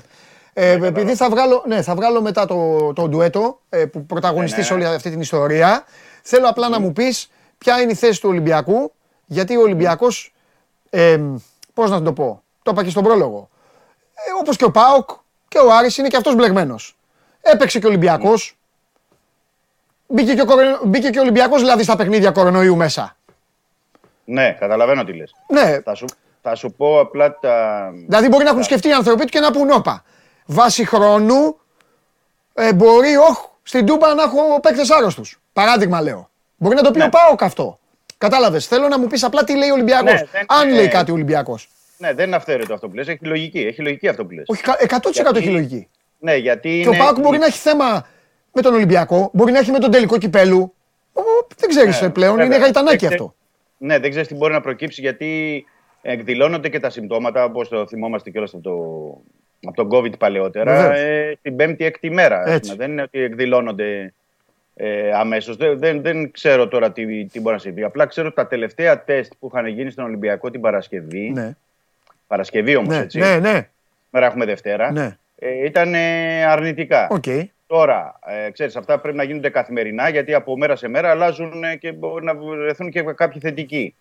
Ε, 0.54 0.72
επειδή 0.86 1.16
θα 1.16 1.30
βγάλω, 1.30 1.64
ναι, 1.68 1.82
θα 1.82 1.96
βγάλω 1.96 2.22
μετά 2.22 2.46
το, 2.46 2.94
το 2.94 3.08
ντουέτο 3.08 3.60
ε, 3.70 3.86
που 3.86 4.06
πρωταγωνιστείς 4.06 4.70
Ναι, 4.70 4.76
ναι, 4.76 4.82
ναι. 4.82 4.88
όλη 4.88 4.96
αυτή 4.96 5.10
την 5.10 5.20
ιστορία. 5.22 5.84
Θέλω 6.24 6.48
απλά 6.50 6.70
να 6.70 6.80
μου 6.80 6.92
πεις 6.94 7.30
ποια 7.58 7.82
είναι 7.82 7.92
η 7.92 7.96
θέση 7.96 8.22
του 8.22 8.30
Ολυμπιακού, 8.30 8.92
γιατί 9.26 9.58
ο 9.58 9.62
Ολυμπιακός, 9.62 10.34
ε, 10.90 11.20
πώς 11.74 11.90
να 11.90 12.02
το 12.02 12.14
πω, 12.14 12.44
το 12.64 12.72
είπα 12.72 12.84
και 12.84 12.90
στον 12.90 13.04
πρόλογο, 13.04 13.50
ε, 13.50 13.53
όπως 14.40 14.58
και 14.58 14.66
ο 14.66 14.72
ΠΑΟΚ 14.72 15.10
και 15.48 15.58
ο 15.58 15.74
Άρης 15.74 15.98
είναι 15.98 16.08
και 16.08 16.18
αυτός 16.18 16.36
μπλεγμένος. 16.36 16.96
Έπαιξε 17.42 17.80
και 17.80 17.86
ο 17.86 17.90
Ολυμπιακός, 17.90 18.58
μπήκε 20.08 20.34
και 20.34 20.42
ο, 20.42 20.46
κορο- 20.46 20.80
μπήκε 20.84 21.10
και 21.10 21.18
ο 21.20 21.22
Ολυμπιακός 21.22 21.60
δηλαδή 21.62 21.84
στα 21.84 21.96
παιχνίδια 21.96 22.32
κορονοϊού 22.32 22.76
μέσα. 22.76 23.16
Ναι, 24.26 24.52
καταλαβαίνω 24.60 25.04
τι 25.04 25.14
λες. 25.14 25.34
Ναι, 25.48 25.80
Θα 25.82 25.96
σου, 25.96 26.06
θα 26.42 26.56
σου 26.56 26.72
πω 26.72 27.00
απλά 27.00 27.40
τα. 27.40 27.90
δηλαδή 28.08 28.28
μπορεί 28.28 28.44
να 28.44 28.50
έχουν 28.50 28.64
σκεφτεί 28.64 28.88
οι 28.88 28.94
άνθρωποι 28.94 29.22
του 29.22 29.28
και 29.32 29.40
να 29.40 29.52
πούν 29.52 29.72
όπα. 29.72 30.04
Βάσει 30.46 30.86
χρόνου 30.86 31.58
ε, 32.54 32.74
μπορεί 32.74 33.16
όχ, 33.18 33.46
στην 33.64 33.86
Τούμπα 33.86 34.14
να 34.14 34.24
έχω 34.24 34.60
παίκτες 34.62 34.90
άρρωστους. 34.92 35.40
Παράδειγμα 35.54 36.02
λέω. 36.02 36.30
Μπορεί 36.58 36.76
να 36.76 36.82
το 36.82 36.92
πει 36.92 36.98
Ναι. 37.00 37.06
ο 37.06 37.10
Πάοκ 37.10 37.44
αυτό. 37.44 37.80
Κατάλαβες. 38.18 38.68
Θέλω 38.68 38.88
να 38.88 39.00
μου 39.00 39.08
πεις 39.08 39.24
απλά 39.24 39.44
τι 39.44 39.56
λέει 39.58 39.70
ο 39.70 39.74
Ολυμπιακός. 39.74 40.12
Ναι, 40.14 40.26
δεν- 40.32 40.46
Αν 40.48 40.68
ε, 40.70 40.72
λέει 40.72 40.88
κάτι 40.88 41.12
ο 41.12 41.14
Ολυμπιακός. 41.14 41.70
Ναι, 42.04 42.14
δεν 42.14 42.28
είναι 42.28 42.36
αυθαίρετο 42.36 42.74
αυτό 42.74 42.90
που 42.90 42.96
λες. 42.96 43.08
Έχει 43.08 43.26
λογική. 43.26 43.60
Έχει 43.60 43.82
λογική 43.82 44.08
αυτό 44.08 44.26
που 44.26 44.32
λες. 44.32 44.44
Όχι, 44.48 44.62
κα- 44.64 44.78
100% 44.80 45.12
Γιατί- 45.24 45.38
έχει 45.38 45.50
λογική. 45.50 45.88
Ναι, 46.20 46.36
γιατί 46.36 46.80
Και 46.82 46.88
ο 46.88 46.92
είναι- 46.92 47.04
Πάοκ 47.04 47.20
μπορεί 47.20 47.38
να 47.38 47.46
έχει 47.46 47.58
θέμα 47.58 48.08
με 48.54 48.62
τον 48.62 48.74
Ολυμπιακό, 48.74 49.30
μπορεί 49.34 49.52
να 49.52 49.60
έχει 49.60 49.72
με 49.72 49.80
τον 49.80 49.92
τελικό 49.92 50.18
κυπέλου. 50.18 50.74
Ο, 51.14 51.22
δεν 51.58 51.70
ξέρεις 51.70 52.02
Ναι, 52.02 52.08
ε, 52.08 52.10
πλέον, 52.10 52.32
βέβαια. 52.36 52.46
είναι 52.46 52.58
γαϊτανάκι 52.58 52.98
Δεν 53.06 53.10
αυτό. 53.14 53.36
Ναι, 53.78 54.00
δεν 54.00 54.10
ξέρεις 54.10 54.28
τι 54.28 54.36
μπορεί 54.36 54.54
να 54.54 54.62
προκύψει 54.62 55.02
γιατί 55.02 55.66
εκδηλώνονται 56.02 56.70
και 56.70 56.80
τα 56.80 56.90
συμπτώματα, 56.90 57.44
όπως 57.44 57.68
το 57.70 57.88
θυμόμαστε 57.88 58.30
κιόλας 58.30 58.54
από, 58.54 58.64
το, 58.64 58.74
από 59.70 59.76
τον 59.76 59.90
COVID 59.92 60.18
παλαιότερα, 60.20 60.76
Βεβαίως. 60.82 61.00
ε, 61.00 61.38
την 61.42 61.56
πέμπτη-έκτη 61.56 62.10
μέρα. 62.12 62.40
ας 62.40 62.50
Έτσι. 62.52 62.72
πούμε. 62.72 62.84
Δεν 62.84 62.92
είναι 62.92 63.02
ότι 63.02 63.20
εκδηλώνονται 63.20 64.14
ε, 64.76 65.12
αμέσως. 65.14 65.56
Δεν, 65.56 65.80
δεν, 65.80 66.02
δεν 66.02 66.32
ξέρω 66.32 66.68
τώρα 66.68 66.92
τι, 66.92 67.26
τι 67.26 67.40
μπορεί 67.40 67.56
να 67.56 67.62
συμβεί. 67.62 67.84
Απλά 67.84 68.06
ξέρω 68.06 68.28
ότι 68.28 68.36
τα 68.36 68.48
τελευταία 68.48 69.04
τεστ 69.04 69.32
που 69.40 69.50
είχαν 69.54 69.66
γίνει 69.68 69.92
στον 69.92 70.06
Ολυμπιακό 70.06 70.50
την 70.52 70.62
Παρασκευή. 70.62 71.30
Ναι, 71.30 71.56
Παρασκευή 72.34 72.76
όμως, 72.76 72.96
ναι, 72.96 73.02
έτσι. 73.02 73.20
ναι, 73.20 73.40
ναι, 73.40 73.70
Μέρα 74.10 74.26
έχουμε 74.26 74.46
Δευτέρα. 74.46 74.92
ναι. 74.92 75.18
Ε, 75.36 75.66
ήταν 75.66 75.94
ε, 75.94 76.44
αρνητικά. 76.46 77.08
ΟΚ. 77.12 77.24
Τώρα, 77.68 78.20
ε, 78.26 78.52
ξέρεις, 78.52 78.76
αυτά 78.76 79.00
πρέπει 79.00 79.18
να 79.18 79.24
γίνονται 79.24 79.50
καθημερινά 79.50 80.10
γιατί 80.10 80.34
από 80.34 80.58
μέρα 80.58 80.76
σε 80.76 80.88
μέρα 80.88 81.10
αλλάζουν 81.10 81.64
ε, 81.64 81.76
και 81.76 81.92
μπορεί 81.92 82.26
να 82.26 82.36
βρεθούν 82.36 82.90
και 82.90 83.02
κάποιοι 83.02 83.42
θετικοί. 83.42 83.96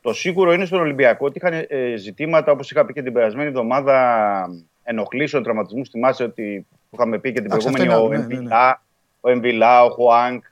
Το 0.00 0.12
σίγουρο 0.12 0.52
είναι 0.52 0.64
στον 0.64 0.80
Ολυμπιακό 0.80 1.26
ότι 1.26 1.38
είχαν 1.38 1.66
ε, 1.68 1.96
ζητήματα, 1.96 2.52
όπως 2.52 2.70
είχα 2.70 2.84
πει 2.84 2.92
και 2.92 3.02
την 3.02 3.12
περασμένη 3.12 3.48
εβδομάδα, 3.48 4.48
ενοχλήσεων, 4.82 5.42
τραυματισμούς. 5.42 5.88
Θυμάσαι 5.88 6.22
ότι 6.22 6.66
που 6.90 6.96
είχαμε 6.96 7.18
πει 7.18 7.32
και 7.32 7.40
την 7.40 7.50
Εντάξει, 7.50 7.70
προηγούμενη, 7.70 7.92
αυτό 7.92 8.04
ο 8.04 8.12
είναι 8.12 8.16
άλλο, 8.16 8.28
ναι, 8.28 8.34
ναι, 8.34 8.40
ναι. 8.40 8.40
Εμβιλά, 8.40 8.82
ο 9.20 9.30
Εμβιλά, 9.30 9.84
ο 9.84 9.90
Χουάνκ, 9.90 10.44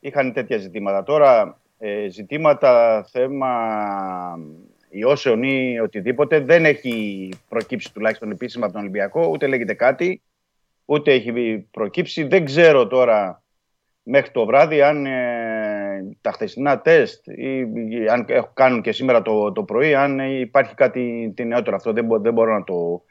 είχαν 0.00 0.32
τέτοια 0.32 0.58
ζητήματα. 0.58 1.02
Τώρα, 1.02 1.58
ε, 1.78 2.08
ζητήματα, 2.08 3.04
θέμα 3.10 3.50
ιώσεων 4.90 5.42
ή 5.42 5.80
οτιδήποτε 5.80 6.40
δεν 6.40 6.64
έχει 6.64 7.28
προκύψει 7.48 7.92
τουλάχιστον 7.94 8.30
επίσημα 8.30 8.64
από 8.64 8.72
τον 8.72 8.82
Ολυμπιακό, 8.82 9.26
ούτε 9.26 9.46
λέγεται 9.46 9.74
κάτι 9.74 10.22
ούτε 10.84 11.12
έχει 11.12 11.58
προκύψει. 11.70 12.22
Δεν 12.22 12.44
ξέρω 12.44 12.86
τώρα 12.86 13.42
μέχρι 14.02 14.30
το 14.30 14.44
βράδυ 14.44 14.82
αν 14.82 15.06
ε, 15.06 16.16
τα 16.20 16.32
χθεσινά 16.32 16.80
τεστ 16.80 17.26
ή, 17.26 17.58
ή 17.88 18.08
αν 18.08 18.24
έχουν- 18.28 18.52
κάνουν 18.54 18.80
και 18.82 18.92
σήμερα 18.92 19.22
το, 19.22 19.52
το 19.52 19.62
πρωί, 19.62 19.94
αν 19.94 20.18
υπάρχει 20.18 20.74
κάτι 20.74 21.32
την 21.36 21.46
νεότερο. 21.46 21.76
Αυτό 21.76 21.92
δεν, 21.92 22.04
μπο- 22.04 22.18
δεν 22.18 22.32
μπορώ 22.32 22.52
να 22.52 22.64
το 22.64 23.02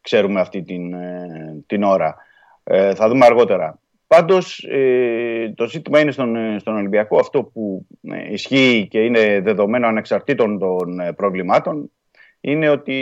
ξέρουμε 0.00 0.40
αυτή 0.40 0.62
την, 0.62 0.92
ε, 0.92 1.62
την 1.66 1.82
ώρα. 1.82 2.16
Ε, 2.64 2.94
θα 2.94 3.08
δούμε 3.08 3.26
αργότερα. 3.26 3.78
Πάντως 4.14 4.66
ε, 4.70 5.52
το 5.56 5.68
ζήτημα 5.68 6.00
είναι 6.00 6.10
στον, 6.10 6.36
ε, 6.36 6.58
στον 6.58 6.76
Ολυμπιακό 6.76 7.18
αυτό 7.18 7.42
που 7.42 7.86
ε, 8.02 8.32
ισχύει 8.32 8.86
και 8.90 8.98
είναι 8.98 9.40
δεδομένο 9.40 9.86
ανεξαρτήτων 9.86 10.58
των 10.58 11.00
ε, 11.00 11.12
προβλημάτων 11.12 11.90
είναι 12.40 12.68
ότι 12.68 12.96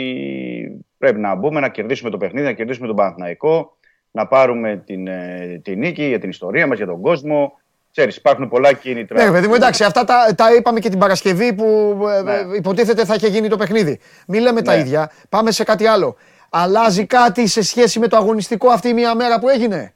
πρέπει 0.97 1.19
να 1.19 1.35
μπούμε 1.35 1.59
να 1.59 1.69
κερδίσουμε 1.69 2.09
το 2.09 2.17
παιχνίδι, 2.17 2.45
να 2.45 2.53
κερδίσουμε 2.53 2.87
τον 2.87 2.95
Παναθηναϊκό, 2.95 3.77
να 4.11 4.27
πάρουμε 4.27 4.83
την, 4.85 5.07
ε, 5.07 5.61
την 5.63 5.79
νίκη 5.79 6.03
για 6.03 6.19
την 6.19 6.29
ιστορία 6.29 6.67
μας, 6.67 6.77
για 6.77 6.85
τον 6.87 7.01
κόσμο. 7.01 7.59
Ξέρεις, 7.91 8.15
υπάρχουν 8.15 8.49
πολλά 8.49 8.73
κίνητρα. 8.73 9.23
Ναι, 9.25 9.31
παιδί 9.31 9.47
μου, 9.47 9.53
εντάξει, 9.53 9.83
αυτά 9.83 10.03
τα, 10.03 10.33
τα 10.35 10.53
είπαμε 10.55 10.79
και 10.79 10.89
την 10.89 10.99
Παρασκευή 10.99 11.53
που 11.53 11.97
ε, 12.17 12.21
Ναι. 12.21 12.31
ε, 12.31 12.57
υποτίθεται 12.57 13.05
θα 13.05 13.13
είχε 13.13 13.27
γίνει 13.27 13.47
το 13.47 13.57
παιχνίδι. 13.57 13.99
Μην 14.27 14.41
λέμε 14.41 14.61
τα 14.61 14.73
Ναι. 14.75 14.79
ίδια. 14.81 15.11
Πάμε 15.29 15.51
σε 15.51 15.63
κάτι 15.63 15.85
άλλο. 15.85 16.15
Αλλάζει 16.49 17.05
κάτι 17.05 17.47
σε 17.47 17.61
σχέση 17.63 17.99
με 17.99 18.07
το 18.07 18.17
αγωνιστικό 18.17 18.69
αυτή 18.69 18.89
η 18.89 18.93
μία 18.93 19.15
μέρα 19.15 19.39
που 19.39 19.49
έγινε; 19.49 19.93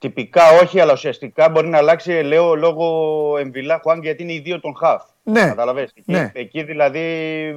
Τυπικά 0.00 0.42
όχι, 0.62 0.80
αλλά 0.80 0.92
ουσιαστικά 0.92 1.48
μπορεί 1.48 1.68
να 1.68 1.78
αλλάξει, 1.78 2.12
λέω, 2.22 2.54
λόγω 2.54 3.36
Εμβιλά 3.38 3.78
Χουάν, 3.82 4.02
γιατί 4.02 4.22
είναι 4.22 4.32
οι 4.32 4.38
δύο 4.38 4.60
των 4.60 4.76
χαφ. 4.76 5.02
Ναι. 5.22 5.40
Καταλαβες. 5.46 5.92
Εκεί, 5.96 6.12
Ναι. 6.12 6.30
εκεί 6.34 6.62
δηλαδή, 6.62 7.00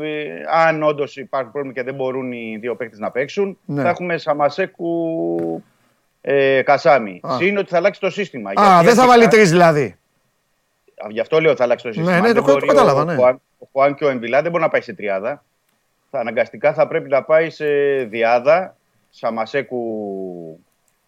ε, 0.02 0.26
αν 0.52 0.84
όντως 0.84 1.18
υπάρχει 1.18 1.50
πρόβλημα 1.52 1.74
και 1.76 1.84
δεν 1.84 1.94
μπορούν 1.96 2.32
οι 2.32 2.58
δύο 2.62 2.76
παίκτες 2.76 3.00
να 3.00 3.12
παίξουν, 3.12 3.58
Ναι. 3.66 3.82
θα 3.82 3.90
έχουμε 3.90 4.18
Σαμασέκου 4.18 5.64
ε, 6.22 6.62
Κασάμι. 6.62 7.20
Α. 7.28 7.36
Συν 7.38 7.58
ότι 7.58 7.70
θα 7.70 7.78
αλλάξει 7.78 8.00
το 8.00 8.10
σύστημα. 8.10 8.50
Α, 8.50 8.54
Γιατί 8.54 8.70
δεν 8.70 8.82
θα 8.84 8.90
αρχικά- 8.90 9.08
βάλει 9.08 9.28
τρεις 9.28 9.50
δηλαδή. 9.50 9.96
Α, 11.04 11.08
Γι' 11.10 11.20
αυτό 11.20 11.40
λέω 11.40 11.50
ότι 11.50 11.58
θα 11.60 11.64
αλλάξει 11.66 11.86
το 11.86 11.92
σύστημα. 11.94 12.12
ναι, 12.12 12.18
Αν 12.18 12.24
το 12.28 12.34
δεν 12.34 12.44
κα- 12.44 12.52
μπορεί 12.52 12.68
το 12.68 12.74
κατάλαβα, 12.74 13.02
ο, 13.02 13.06
ναι. 13.06 13.16
Χουάν, 13.16 13.42
ο 13.60 13.68
Χουάν 13.72 13.96
και 13.96 14.06
ο 14.06 14.10
Εμβιλά 14.10 14.42
δεν 14.42 14.52
μπορεί 14.52 14.64
να 14.64 14.70
πάει 14.70 14.82
σε 14.82 14.94
τριάδα. 14.94 15.44
Θα, 16.12 16.20
αναγκαστικά 16.20 16.74
θα 16.74 16.88
πρέπει 16.88 17.10
να 17.10 17.24
πάει 17.24 17.50
σε 17.50 17.66
διάδα 18.04 18.76
Σαμασέκου 19.10 19.84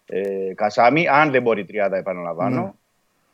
ε, 0.06 0.54
Κασάμι, 0.54 1.08
αν 1.08 1.30
δεν 1.30 1.42
μπορεί 1.42 1.64
τριάδα, 1.64 1.96
επαναλαμβάνω. 1.96 2.62
Ναι. 2.62 2.70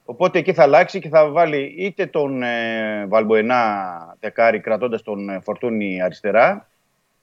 Οπότε 0.04 0.38
εκεί 0.38 0.52
θα 0.52 0.62
αλλάξει 0.62 1.00
και 1.00 1.08
θα 1.08 1.28
βάλει 1.28 1.74
είτε 1.78 2.06
τον 2.06 2.42
ε, 2.42 3.06
Βαλμποενά 3.08 4.16
δεκάρι 4.20 4.60
κρατώντας 4.60 5.02
τον 5.02 5.28
ε, 5.28 5.40
Φορτούνη 5.44 6.02
αριστερά, 6.02 6.68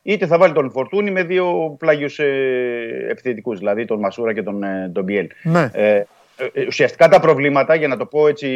είτε 0.02 0.28
θα 0.28 0.38
βάλει 0.38 0.54
τον 0.54 0.72
Φορτούνη 0.72 1.12
με 1.12 1.24
δύο 1.24 1.76
πλάγιους 1.80 2.20
ε, 2.20 3.08
επιθετικούς, 3.10 3.58
δηλαδή 3.58 3.86
τον 3.86 4.00
Μασούρα 4.00 4.34
και 4.34 4.44
τον, 4.44 4.64
ε, 4.64 4.92
τον 4.94 5.04
Μπιέλ. 5.04 5.28
Ναι. 5.44 5.70
Ε, 5.74 6.04
ε, 6.40 6.50
ε, 6.54 6.66
ουσιαστικά 6.66 7.08
τα 7.08 7.20
προβλήματα, 7.20 7.76
για 7.76 7.88
να 7.88 7.98
το 7.98 8.06
πω 8.06 8.28
έτσι 8.28 8.48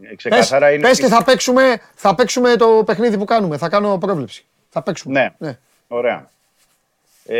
Πες, 0.00 0.16
ξεκάθαρα, 0.16 0.72
είναι. 0.72 0.82
πες 0.82 0.98
τι 0.98 1.06
θα 1.06 1.24
παίξουμε, 1.24 1.62
θα 1.94 2.14
παίξουμε 2.14 2.56
το 2.56 2.82
παιχνίδι 2.86 3.18
που 3.18 3.24
κάνουμε. 3.24 3.56
Θα 3.56 3.68
κάνω 3.68 3.98
πρόβλεψη. 3.98 4.44
Θα 4.68 4.82
παίξουμε. 4.82 5.20
Ναι. 5.20 5.46
ναι. 5.48 5.58
Ωραία. 5.88 6.30
Ε, 7.30 7.36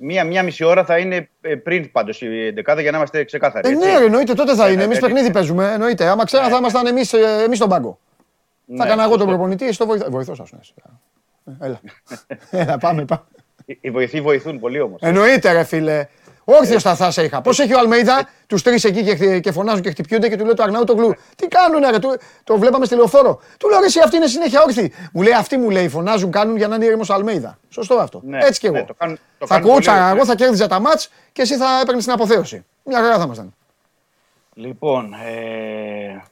μία, 0.00 0.24
μία 0.24 0.42
μισή 0.42 0.64
ώρα 0.64 0.84
θα 0.84 0.98
είναι 0.98 1.28
ε, 1.40 1.54
πριν 1.54 1.90
πάντως 1.92 2.20
η 2.22 2.50
δεκάδα 2.54 2.80
για 2.80 2.90
να 2.90 2.96
είμαστε 2.96 3.24
ξεκάθαροι. 3.24 3.68
Ε, 3.68 3.70
έτσι. 3.72 3.86
ναι, 3.86 3.98
ρε, 3.98 4.04
εννοείται, 4.04 4.34
τότε 4.34 4.54
θα 4.54 4.66
Ε, 4.66 4.72
είναι. 4.72 4.82
Εμείς 4.82 4.96
ε, 4.96 5.00
παιχνίδι 5.00 5.26
ε, 5.26 5.30
παίζουμε. 5.30 5.72
Εννοείται. 5.72 6.06
Άμα 6.06 6.24
ξέρα 6.24 6.48
θα 6.48 6.56
ήμασταν 6.56 6.86
εμείς 6.86 7.12
εμείς 7.12 7.56
στον 7.56 7.68
πάγκο. 7.68 7.98
ναι, 8.64 8.76
Θα 8.76 8.84
έκανα 8.84 9.02
εγώ 9.02 9.10
τον 9.10 9.20
σωστό. 9.20 9.34
προπονητή, 9.34 9.66
εσύ 9.66 9.78
το 9.78 9.86
βοηθό. 9.86 10.10
Βοηθό 10.10 10.34
σα. 10.34 10.44
Έλα. 11.66 11.80
Έλα, 12.62 12.78
πάμε, 12.78 13.04
πάμε. 13.04 13.22
Οι- 13.64 13.78
Οι 13.80 13.90
βοηθοί 13.90 14.20
βοηθούν 14.20 14.58
πολύ 14.60 14.80
όμως. 14.80 15.00
Εννοείται, 15.02 15.52
ρε 15.52 15.64
φίλε. 15.64 16.06
Όρθιο 16.48 16.80
θα 16.80 16.94
θα 16.94 17.10
σε 17.10 17.22
είχα. 17.24 17.40
Πώς 17.40 17.58
έχει 17.58 17.74
ο 17.74 17.78
Αλμέιδα, 17.78 18.28
τους 18.46 18.62
τρεις 18.62 18.84
εκεί 18.84 19.02
και, 19.04 19.14
χτυ- 19.14 19.40
και 19.42 19.52
φωνάζουν 19.52 19.82
και 19.82 19.90
χτυπιούνται 19.90 20.28
και 20.28 20.36
του 20.36 20.44
λέει 20.44 20.54
το 20.54 20.62
Αρνάου 20.62 20.84
το 20.84 20.92
γλου. 20.94 21.14
Τι 21.36 21.46
κάνουνε, 21.48 21.90
ρε, 21.90 21.98
του, 21.98 22.18
το 22.44 22.58
βλέπαμε 22.58 22.84
στη 22.84 22.94
λεωφόρο. 22.94 23.40
Του 23.58 23.68
λέω 23.68 23.78
ρε, 23.80 23.84
εσύ 23.86 24.00
αυτοί 24.04 24.16
είναι 24.16 24.26
συνέχεια 24.26 24.62
όρθιοι. 24.62 24.92
Μου 25.12 25.22
λέει 25.22 25.32
αυτοί 25.32 25.56
μου 25.56 25.70
λέει 25.70 25.88
φωνάζουν, 25.88 26.30
κάνουν 26.30 26.56
για 26.56 26.68
να 26.68 26.74
είναι 26.74 26.84
ήρεμος 26.84 27.10
Αλμέιδα. 27.10 27.58
Σωστό 27.68 27.94
αυτό. 27.94 28.20
Ναι, 28.24 28.38
Έτσι 28.42 28.60
κι 28.60 28.70
ναι, 28.70 28.78
εγώ. 28.78 28.86
το 28.86 28.94
κάνουν- 28.94 29.18
το 29.38 29.46
θα 29.46 29.54
κάνουν 29.54 29.62
πολύ 29.62 29.74
κούτσαρα, 29.76 30.02
ωραία. 30.02 30.14
εγώ 30.16 30.24
θα 30.24 30.34
κέρδιζα 30.34 30.66
τα 30.66 30.80
μάτς 30.80 31.10
και 31.32 31.42
εσύ 31.42 31.56
θα 31.56 31.66
έπαιρνες 31.82 32.04
την 32.04 32.12
αποθέωση. 32.12 32.64
Μια 32.84 32.98
χαρά 33.02 33.16
θα 33.18 33.22
ήμασταν. 33.24 33.54
Λοιπόν, 34.54 35.12
ε, 35.12 36.22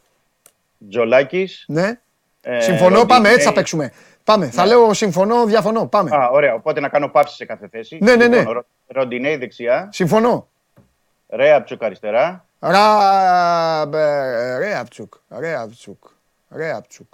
Τζολάκης. 0.91 1.65
Ναι. 1.69 1.99
Ε, 2.43 2.61
συμφωνώ, 2.61 3.05
πάμε, 3.05 3.29
έτσι 3.29 3.45
θα 3.47 3.53
παίξουμε. 3.53 3.93
Πάμε. 4.25 4.47
Θα 4.47 4.67
λέω 4.67 4.93
συμφωνώ, 4.95 5.45
διαφωνώ. 5.45 5.87
Πάμε. 5.87 6.11
Α, 6.17 6.29
ωραία. 6.33 6.55
Οπότε 6.55 6.81
να 6.81 6.89
κάνω 6.89 7.09
παύση 7.09 7.35
σε 7.37 7.45
κάθε 7.45 7.69
θέση. 7.69 7.99
Ναι, 8.01 8.15
ναι, 8.17 8.27
ναι. 8.27 8.39
Λοιπόν, 8.39 8.53
Ρο- 8.55 8.67
Ροντινέη 8.95 9.37
δεξιά. 9.37 9.89
Συμφωνώ. 9.93 10.49
Ρέαπτσουκ 11.29 11.83
αριστερά. 11.83 12.47
Ρα... 12.61 13.87
μπε- 13.87 14.59
Ρέαπτσουκ. 14.59 15.15
Ρέαπτσουκ. 15.29 16.05
Ρέαπτσουκ. 16.51 17.13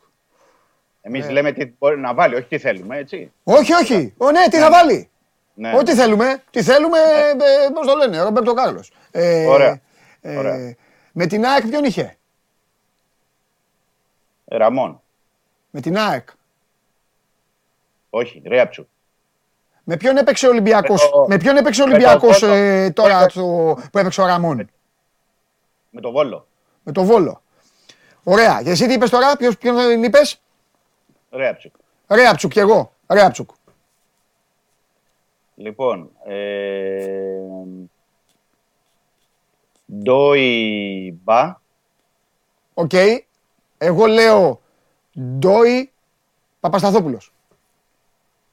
Εμείς 1.03 1.27
Ναι. 1.27 1.33
λέμε 1.33 1.53
τι 1.53 1.67
μπορεί 1.79 1.99
να 1.99 2.15
βάλει, 2.15 2.35
όχι 2.35 2.45
τι 2.49 2.59
θέλουμε, 2.59 2.97
έτσι. 2.97 3.33
Όχι, 3.45 3.73
όχι. 3.73 4.15
Ο, 4.17 4.31
ναι, 4.31 4.49
τι 4.49 4.57
θα 4.59 4.71
βάλει. 4.71 5.11
Ναι. 5.55 5.73
Ό,τι 5.77 5.95
θέλουμε. 5.95 6.43
Τι 6.51 6.63
θέλουμε, 6.63 6.99
ε, 6.99 7.69
πώς 7.75 7.87
το 7.87 7.95
λένε, 7.95 8.23
Ρομπέρτο 8.23 8.55
Κάρλος. 8.55 8.93
Ε, 9.11 9.47
Ωραία. 9.47 9.81
ε, 10.21 10.37
Ωραία. 10.37 10.75
Με 11.13 11.27
την 11.27 11.45
ΑΕΚ 11.47 11.67
ποιον 11.67 11.85
είχε; 11.85 12.17
Ραμόν. 14.45 15.01
Με 15.71 15.81
την 15.81 15.99
ΑΕΚ. 15.99 16.29
Όχι, 18.11 18.43
Ρέαπτσουκ. 18.47 18.87
Με 19.93 19.97
ποιον 19.97 20.17
έπαιξε 20.17 20.47
ο 20.47 20.51
Ολυμπιακός. 20.51 21.03
Με 21.05 21.11
το- 21.11 21.27
Με 21.29 21.37
ποιον 21.37 21.57
έπαιξε 21.57 21.83
ο 21.83 21.87
με 21.87 21.91
το 21.91 21.97
Ολυμπιακός 21.97 22.39
Βόλο. 22.41 22.53
ε, 22.53 22.91
τώρα 22.91 23.21
Με 23.21 23.27
το- 23.27 23.79
που 23.93 23.99
έπαιξε 23.99 24.21
ο 24.21 24.27
Ραμόν. 24.27 24.71
Με 25.91 26.01
το 26.01 26.11
Βόλο. 26.11 26.47
Με 26.83 26.93
το 26.93 27.03
Βόλο. 27.05 27.43
Ωραία. 28.25 28.63
Και 28.63 28.71
εσύ 28.71 28.87
τι 28.87 28.93
είπες 28.93 29.11
τώρα, 29.11 29.37
ποιος, 29.37 29.59
ποιον 29.59 29.75
δεν 29.77 30.03
είπες; 30.03 30.41
Ρέαπτσουκ. 31.31 31.75
Ρέαπτσουκ 32.09 32.51
και 32.53 32.61
εγώ. 32.61 32.93
Ρέαπτσουκ. 33.09 33.51
Λοιπόν, 35.55 36.11
ε, 36.25 37.41
Ντόι 40.03 41.21
Μπα. 41.25 41.57
Οκ. 42.75 42.93
Εγώ 43.79 44.07
λέω 44.07 44.61
Ντόι 45.21 45.93
Παπασταθόπουλος. 46.61 47.33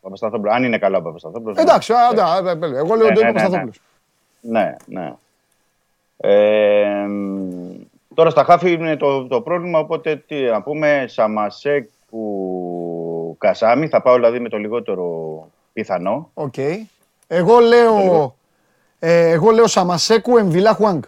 Παπασταθόπουλο. 0.08 0.52
Αν 0.52 0.64
είναι 0.64 0.78
καλά 0.78 0.98
ο 0.98 1.02
Παπασταθόπουλο. 1.02 1.56
Εντάξει, 1.58 1.94
α, 1.94 1.98
α, 1.98 2.34
α, 2.34 2.50
εγώ 2.76 2.96
λέω 2.96 3.08
Ναι, 3.08 3.14
Ντόι 3.14 3.24
ναι, 3.24 3.32
ναι, 3.32 3.34
Παπασταθόπουλος. 3.34 3.82
Ναι, 4.42 4.76
ναι. 4.86 5.14
Ε, 6.18 7.06
μ, 7.08 7.72
τώρα 8.14 8.30
στα 8.30 8.44
χάφη 8.44 8.72
είναι 8.72 8.96
το, 8.96 9.28
το 9.28 9.42
πρόβλημα, 9.42 9.80
οπότε 9.80 10.24
τι 10.28 10.42
να 10.42 10.62
πούμε, 10.62 11.06
Σαμασέκ 11.08 11.90
που 12.10 13.36
Κασάμι, 13.40 13.88
θα 13.88 14.02
πάω 14.02 14.16
δηλαδή 14.16 14.40
με 14.40 14.50
το 14.50 14.58
λιγότερο 14.58 15.48
πιθανό. 15.74 16.30
Οκ. 16.34 16.58
Εγώ 17.28 17.60
λέω, 17.60 18.36
ε, 19.00 19.30
εγώ 19.30 19.52
λέω 19.52 19.68
Σαμασέκου 19.68 20.38
Εμβιλά 20.38 20.74
Χουάνγκ. 20.74 21.04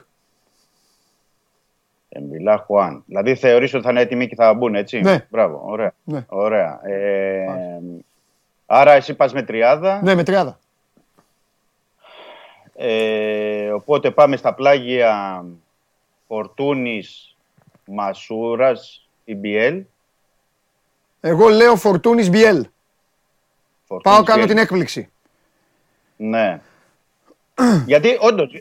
Εμπιλά 2.09 2.57
Χουάν. 2.57 3.03
Δηλαδή 3.05 3.35
θεωρείς 3.35 3.73
ότι 3.73 3.83
θα 3.83 3.89
είναι 3.89 4.01
έτοιμοι 4.01 4.27
και 4.27 4.35
θα 4.35 4.53
μπουν, 4.53 4.75
έτσι; 4.75 4.99
Ναι. 4.99 5.25
Μπράβο, 5.29 5.61
ωραία. 5.65 5.93
Ναι. 6.03 6.25
ωραία. 6.27 6.79
Ε, 6.83 7.49
άρα 8.71 8.91
εσύ 8.91 9.13
πας 9.13 9.33
με 9.33 9.43
τριάδα. 9.43 9.99
Ναι, 10.03 10.15
με 10.15 10.23
τριάδα. 10.23 10.59
Ε, 12.75 13.69
οπότε 13.71 14.11
πάμε 14.11 14.37
στα 14.37 14.53
πλάγια 14.53 15.43
Φορτούνης, 16.27 17.35
Μασούρας, 17.85 19.07
Ιμπιέλ. 19.25 19.83
Εγώ 21.21 21.47
λέω 21.47 21.75
Φορτούνης 21.75 22.29
Μπιέλ. 22.29 22.67
Φορτούνης, 23.87 24.17
Πάω 24.17 24.23
κάνω 24.23 24.43
Biel. 24.43 24.47
την 24.47 24.57
έκπληξη. 24.57 25.09
Ναι. 26.17 26.59
Γιατί 27.85 28.17
όντως 28.19 28.51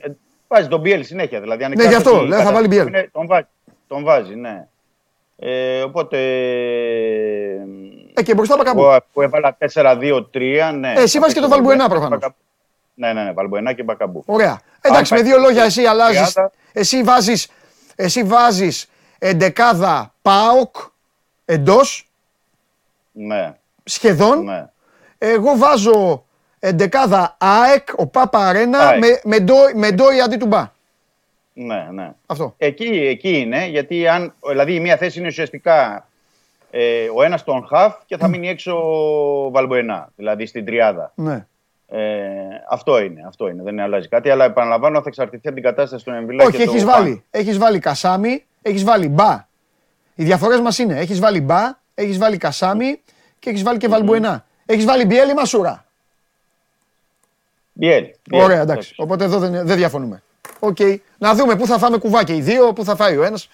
βάζει 0.48 0.68
τον 0.68 0.80
Μπιέλ 0.80 1.04
συνέχεια. 1.04 1.40
Δηλαδή, 1.40 1.66
Ναι, 1.68 1.84
γι' 1.88 1.94
αυτό, 1.94 2.20
λέει, 2.20 2.40
θα 2.42 2.52
βάλει 2.52 2.68
Biel. 2.70 2.86
είναι- 2.86 3.08
Τον 3.12 3.26
βάζει, 3.26 3.46
τον 3.88 4.04
βάζει, 4.04 4.34
ναι. 4.34 4.68
Ε, 5.40 5.82
οπότε. 5.82 6.18
Ε, 8.14 8.22
και 8.22 8.34
μπροστά 8.34 8.56
Μπακαμπού. 8.56 8.80
Εγώ 8.80 8.96
που 9.12 9.22
έβαλα 9.22 9.56
4-2-3, 9.72 10.72
ναι. 10.78 10.92
Ε, 10.96 11.02
εσύ 11.02 11.18
βάζεις 11.18 11.34
και 11.34 11.40
τον 11.40 11.48
Βαλμπουενά 11.50 11.88
προφανώς. 11.88 12.20
Ναι, 12.94 13.12
ναι, 13.12 13.22
ναι, 13.24 13.32
Βαλμπουενά 13.32 13.72
και 13.72 13.82
Μπακαμπού. 13.82 14.22
Ωραία. 14.26 14.60
Εντάξει, 14.80 15.14
με 15.14 15.20
πάει 15.20 15.28
δύο 15.28 15.38
λόγια 15.38 15.64
εσύ 15.64 15.84
αλλάζεις. 15.84 16.32
τριάδα. 16.32 16.52
Εσύ 16.72 17.02
βάζεις, 17.02 17.48
εσύ 17.96 18.22
βάζεις 18.22 18.88
εντεκάδα 19.18 20.12
ΠΑΟΚ 20.22 20.76
εντός 21.44 22.08
Ναι, 23.12 23.54
σχεδόν. 23.84 24.44
ναι. 24.44 24.66
Εγώ 25.18 25.56
βάζω 25.56 26.24
εντεκάδα 26.58 27.36
ΑΕΚ, 27.38 27.88
ο 27.96 28.06
Πάπα 28.06 28.46
Αρένα 28.46 28.78
ΑΕΚ. 28.78 28.98
με, 29.00 29.20
με, 29.24 29.38
ντόι, 29.40 29.74
με 29.74 29.90
ντόι 29.90 30.20
αντί 30.20 30.36
του 30.36 30.46
Μπα. 30.46 30.70
Ναι, 31.60 31.88
ναι. 31.92 32.10
Αυτό. 32.26 32.54
Εκεί, 32.58 32.84
εκεί 32.84 33.38
είναι, 33.38 33.66
γιατί 33.66 34.08
αν, 34.08 34.34
δηλαδή 34.48 34.74
η 34.74 34.80
μία 34.80 34.96
θέση 34.96 35.18
είναι 35.18 35.28
ουσιαστικά 35.28 36.08
ε, 36.70 37.08
ο 37.14 37.22
ένας 37.22 37.44
τον 37.44 37.66
χαφ 37.66 37.94
και 38.06 38.16
θα 38.16 38.28
μείνει 38.28 38.48
έξω 38.48 38.72
ο 38.72 39.50
Βαλμποενά, 39.50 40.08
δηλαδή 40.16 40.46
στην 40.46 40.64
τριάδα. 40.64 41.12
Ναι. 41.14 41.46
Ε, 41.88 42.00
αυτό 42.70 43.00
είναι, 43.00 43.24
αυτό 43.26 43.48
είναι, 43.48 43.62
δεν 43.62 43.80
αλλάζει 43.80 44.08
κάτι. 44.08 44.30
Αλλά 44.30 44.44
επαναλαμβάνω, 44.44 44.98
θα 44.98 45.08
εξαρτηθεί 45.08 45.46
από 45.48 45.54
την 45.54 45.64
κατάσταση 45.64 46.04
των 46.04 46.14
Εμβιλά 46.14 46.44
Όχι, 46.44 46.56
και 46.56 46.64
το 46.64 46.70
έχεις 46.70 46.82
Φαν. 46.82 46.92
βάλει, 46.92 47.24
έχεις 47.30 47.58
βάλει 47.58 47.78
Κασάμι, 47.78 48.44
έχεις 48.62 48.84
βάλει 48.84 49.08
Μπα. 49.08 49.46
Οι 50.14 50.24
διαφορές 50.24 50.60
μας 50.60 50.78
είναι, 50.78 50.98
έχεις 50.98 51.20
βάλει 51.20 51.40
Μπα, 51.40 51.78
έχεις 51.94 52.18
βάλει 52.18 52.36
Κασάμι 52.36 53.00
και 53.38 53.50
έχεις 53.50 53.62
βάλει 53.62 53.78
και 53.78 53.88
Βαλμπουενά. 53.88 54.44
Έχεις 54.66 54.84
βάλει 54.84 55.04
Μπιέλ 55.04 55.28
ή 55.28 55.34
Μασούρα; 55.34 55.84
Μπιέλ, 57.72 58.04
Μπιέλ, 58.28 58.44
Ωραία, 58.44 58.60
εντάξει. 58.60 58.94
Οπότε 58.96 59.24
εδώ 59.24 59.38
δεν, 59.38 59.66
δεν 59.66 59.76
διαφωνούμε. 59.76 60.22
Οκ. 60.58 60.76
Να 61.18 61.34
δούμε 61.34 61.56
πού 61.56 61.66
θα 61.66 61.78
φάμε 61.78 61.98
κουβάκι 61.98 62.32
οι 62.36 62.40
δύο, 62.40 62.72
πού 62.72 62.84
θα 62.84 62.96
φάει 62.96 63.16
ο 63.16 63.22
ένας. 63.22 63.48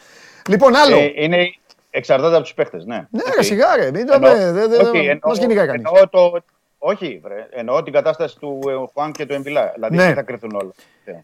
Λοιπόν, 0.48 0.74
άλλο. 0.76 0.96
Ε, 0.96 1.12
είναι, 1.14 1.54
εξαρτάται 1.90 2.34
από 2.34 2.42
τους 2.44 2.54
παίχτες, 2.54 2.84
ναι. 2.84 2.96
ναι, 3.10 3.22
Οκ. 3.26 3.34
ρε, 3.36 3.42
σιγά 3.42 3.76
ρε, 3.76 3.90
μην 3.90 4.06
το 4.06 4.14
Εννοώ- 4.14 4.32
δε- 4.34 4.52
δε- 4.52 4.66
δε- 4.66 4.76
όχι, 4.76 4.98
εννοώ- 4.98 5.18
μας 5.28 5.38
κυνηγάει 5.38 5.66
κανείς. 5.66 5.82
εννοώ 5.86 6.08
το, 6.08 6.42
όχι, 6.78 7.20
βρε, 7.24 7.46
εννοώ 7.50 7.82
την 7.82 7.92
κατάσταση 7.92 8.38
του 8.38 8.58
ε, 8.68 8.72
Χουάν 8.92 9.12
και 9.12 9.26
του 9.26 9.32
Εμβιλά. 9.32 9.70
Δηλαδή, 9.74 9.96
Ναι. 9.96 10.04
εκεί 10.04 10.14
θα 10.14 10.22
κρυθούν 10.22 10.50
όλα. 10.54 10.70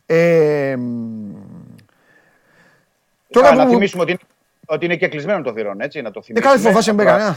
Ε, 0.07 0.70
Ε, 0.70 0.77
μ, 0.77 1.32
Τώρα 3.31 3.47
Τώρα 3.48 3.55
να 3.62 3.65
που- 3.65 3.70
θυμίσουμε 3.73 4.02
ότι 4.02 4.11
είναι, 4.11 4.20
ότι 4.66 4.85
είναι 4.85 4.97
και 4.97 5.09
κλεισμένο 5.09 5.43
το 5.43 5.52
θηρόν, 5.52 5.81
έτσι, 5.81 6.01
να 6.02 6.11
το 6.11 6.20
δεν 6.20 6.23
θυμίσουμε. 6.23 6.52
κάθε 6.55 6.69
φοβάσαι 6.69 6.90
Απλά- 6.90 7.05
μπέκα, 7.05 7.28
ναι. 7.28 7.35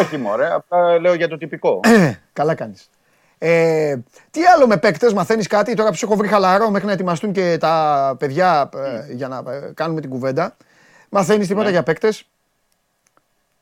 Όχι, 0.00 0.16
μωρέ, 0.16 0.52
απλά 0.52 0.98
λέω 0.98 1.14
για 1.14 1.28
το 1.28 1.36
τυπικό. 1.38 1.80
Ε, 1.84 2.12
Καλά 2.32 2.54
κάνεις. 2.54 2.90
Ε, 3.42 3.96
τι 4.30 4.40
άλλο 4.44 4.66
με 4.66 4.76
παίκτες, 4.76 5.12
μαθαίνεις 5.12 5.46
κάτι; 5.46 5.74
Τώρα 5.74 5.90
που 5.90 5.96
σου 5.96 6.06
έχω 6.06 6.16
βρει 6.16 6.28
χαλαρό 6.28 6.70
μέχρι 6.70 6.86
να 6.86 6.92
ετοιμαστούν 6.92 7.32
και 7.32 7.56
τα 7.60 8.16
παιδιά 8.18 8.68
ε, 9.08 9.12
για 9.12 9.28
να 9.28 9.36
ε, 9.52 9.70
κάνουμε 9.74 10.00
την 10.00 10.10
κουβέντα. 10.10 10.56
Μαθαίνεις 11.08 11.46
τίποτα 11.46 11.64
Ναι. 11.66 11.70
για 11.70 11.82
παίκτες; 11.82 12.24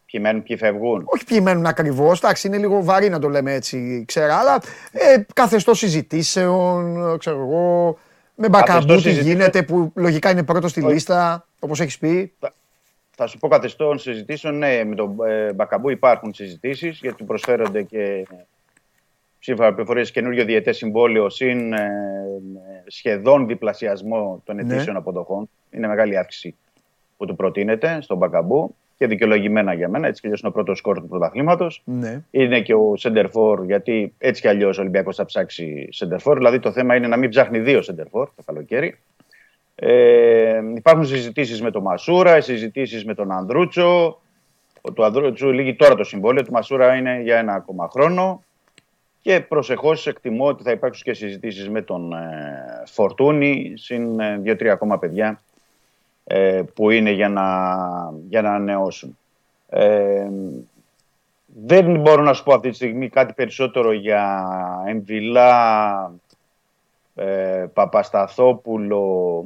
Ποιοι 0.07 0.21
μένουν, 0.25 0.43
ποιοι 0.43 0.57
φεύγουν; 0.57 1.03
Όχι 1.07 1.25
ποιοι 1.25 1.39
μένουν 1.43 1.67
ακριβώς, 1.67 2.19
εντάξει, 2.19 2.47
είναι 2.47 2.57
λίγο 2.59 2.85
βαρύ 2.85 3.09
να 3.09 3.19
το 3.19 3.29
λέμε 3.29 3.53
έτσι, 3.53 4.05
ξέρα, 4.07 4.37
αλλά 4.37 4.61
ε, 4.93 5.17
καθεστώς 5.35 5.79
συζητήσεων, 5.79 7.19
ξέρω 7.19 7.37
εγώ. 7.41 7.99
Με 8.35 8.49
μπακαμπού 8.49 8.73
Καθεστώς 8.73 9.03
τι 9.03 9.09
συζητήσεων. 9.09 9.37
γίνεται 9.37 9.63
που 9.63 9.93
λογικά 9.95 10.31
είναι 10.31 10.43
πρώτος 10.43 10.71
στη 10.71 10.81
Όχι. 10.85 10.93
λίστα, 10.93 11.47
όπως 11.59 11.81
έχεις 11.81 11.99
πει. 11.99 12.33
Θα 13.17 13.27
σου 13.27 13.39
πω 13.39 13.49
καθεστών 13.49 13.99
συζητήσεων. 13.99 14.59
Ναι, 14.59 14.85
με 14.85 14.95
τον 14.95 15.17
ε, 15.27 15.53
Μπακαμπού 15.53 15.91
υπάρχουν 15.91 16.35
συζητήσεις 16.35 16.99
γιατί 17.03 17.17
του 17.17 17.25
προσφέρονται 17.25 17.83
και 17.83 18.27
σύμφωνα 19.39 19.69
με 19.69 19.74
πληροφορίε 19.74 20.05
καινούριο 20.05 20.44
διαιτέ 20.44 20.73
συμβόλαιο 20.73 21.28
συν 21.31 21.73
ε, 21.73 21.90
σχεδόν 22.86 23.47
διπλασιασμό 23.47 24.43
των 24.44 24.56
Ναι. 24.56 24.62
αιτήσεων 24.62 24.97
αποδοχών. 24.97 25.51
Είναι 25.70 25.86
μεγάλη 25.86 26.19
αύξηση 26.19 26.55
που 27.16 27.27
του 27.27 27.36
προτείνεται 27.36 27.98
στον 28.01 28.16
Μπακαμπού 28.16 28.74
και 28.97 29.06
δικαιολογημένα 29.06 29.73
για 29.74 29.89
μένα. 29.89 30.06
Έτσι 30.06 30.20
κι 30.20 30.27
αλλιώς 30.27 30.40
είναι 30.40 30.48
ο 30.48 30.52
πρώτος 30.52 30.78
σκόρ 30.78 31.01
του 31.01 31.09
πρωταθλήματος. 31.09 31.82
Ναι. 31.85 32.23
Είναι 32.31 32.60
και 32.60 32.74
ο 32.74 32.97
Σεντερφόρ, 32.97 33.65
γιατί 33.65 34.12
έτσι 34.19 34.40
κι 34.40 34.48
αλλιώς 34.48 34.78
ο 34.78 34.81
Ολυμπιακός 34.81 35.16
θα 35.16 35.24
ψάξει 35.24 35.89
Σεντερφόρ. 35.90 36.36
Δηλαδή 36.36 36.59
το 36.59 36.73
θέμα 36.73 36.94
είναι 36.94 37.06
να 37.06 37.16
μην 37.16 37.31
ψάχνει 37.31 37.59
δύο 37.59 37.82
Σεντερφόρ 37.82 38.28
το 38.36 38.43
καλοκαίρι. 38.47 38.98
Ε, 39.74 40.60
υπάρχουν 40.77 41.06
συζητήσεις 41.06 41.62
με 41.62 41.70
τον 41.70 41.82
Μασούρα, 41.82 42.40
συζητήσεις 42.40 43.05
με 43.05 43.15
τον 43.15 43.32
Ανδρούτσο. 43.32 44.20
Ο 44.81 44.93
του 44.93 45.05
Ανδρούτσου 45.05 45.51
λύγει 45.52 45.74
τώρα 45.74 45.94
το 45.94 46.05
συμβόλαιο, 46.05 46.44
του 46.44 46.52
Μασούρα 46.52 46.94
είναι 46.94 47.20
για 47.23 47.39
ένα 47.39 47.52
ακόμα 47.52 47.89
χρόνο. 47.93 48.43
Και 49.29 49.41
προσεχώς 49.41 50.07
εκτιμώ 50.07 50.47
ότι 50.47 50.63
θα 50.63 50.71
υπάρξουν 50.71 51.05
και 51.05 51.13
συζητήσεις 51.13 51.71
με 51.71 51.83
τον 51.83 52.13
ε, 52.13 52.83
Φορτούνη, 52.87 53.73
συν 53.77 54.21
ε, 54.21 54.39
δύο-τρία 54.39 54.73
ακόμα 54.73 54.99
παιδιά 54.99 55.43
ε, 56.25 56.63
που 56.75 56.91
είναι 56.91 57.11
για 57.11 57.29
να, 57.29 57.45
για 58.29 58.43
να 58.43 58.49
ανανεώσουν. 58.49 59.19
Ε, 59.69 60.29
δεν 61.47 62.01
μπορώ 62.01 62.23
να 62.23 62.33
σου 62.33 62.43
πω 62.43 62.55
αυτή 62.55 62.69
τη 62.69 62.75
στιγμή 62.75 63.09
κάτι 63.09 63.33
περισσότερο 63.33 63.93
για 63.93 64.49
Εμβιλά, 64.87 66.13
ε, 67.15 67.67
Παπασταθόπουλο, 67.73 69.45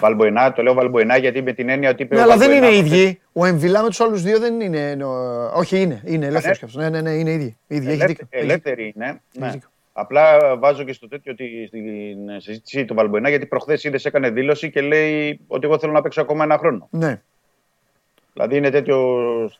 Βαλμποενά. 0.00 0.52
Το 0.52 0.62
λέω 0.62 0.74
Βαλμποενά 0.74 1.16
γιατί 1.16 1.42
με 1.42 1.52
την 1.52 1.68
έννοια 1.68 1.90
ότι 1.90 2.02
είπε. 2.02 2.14
Ναι, 2.14 2.20
ο 2.20 2.24
αλλά 2.24 2.36
δεν 2.36 2.48
Βαλμποενά 2.48 2.72
είναι 2.74 2.84
οι 2.84 2.88
χθες- 2.88 3.00
ίδιοι. 3.00 3.20
Ο 3.32 3.44
Εμβιλά 3.44 3.82
με 3.82 3.88
τους 3.88 4.00
άλλους 4.00 4.22
δύο 4.22 4.38
δεν 4.38 4.60
είναι. 4.60 4.90
εννο- 4.90 5.50
Όχι, 5.54 5.80
είναι. 5.80 6.02
Είναι 6.04 6.26
ελεύθερος 6.26 6.58
κι 6.58 6.64
αυτό. 6.64 6.78
Ναι, 6.80 6.88
ναι, 6.88 7.00
ναι, 7.00 7.10
είναι 7.10 7.30
ίδιοι. 7.30 7.56
ίδιοι. 7.66 7.86
Έχει 7.86 7.94
Ελεύθε- 7.94 8.06
δίκιο. 8.08 8.26
Έχει 8.30 8.44
Ελεύθερη 8.44 8.92
είναι. 8.96 9.20
Ναι. 9.38 9.50
δίκιο. 9.50 9.68
Απλά 9.92 10.56
βάζω 10.56 10.84
και 10.84 10.92
στο 10.92 11.08
τέτοιο 11.08 11.32
ότι 11.32 11.64
στην 11.66 12.40
συζήτηση 12.40 12.84
του 12.84 12.94
Βαλμποενά, 12.94 13.28
γιατί 13.28 13.46
προχθές 13.46 13.84
είδες 13.84 14.04
έκανε 14.04 14.30
δήλωση 14.30 14.70
και 14.70 14.80
λέει 14.80 15.40
ότι 15.46 15.66
εγώ 15.66 15.78
θέλω 15.78 15.92
να 15.92 16.02
παίξω 16.02 16.20
ακόμα 16.20 16.44
ένα 16.44 16.58
χρόνο. 16.58 16.88
Ναι. 16.90 17.20
Δηλαδή 18.32 18.56
είναι 18.56 18.70
τέτοιο 18.70 18.98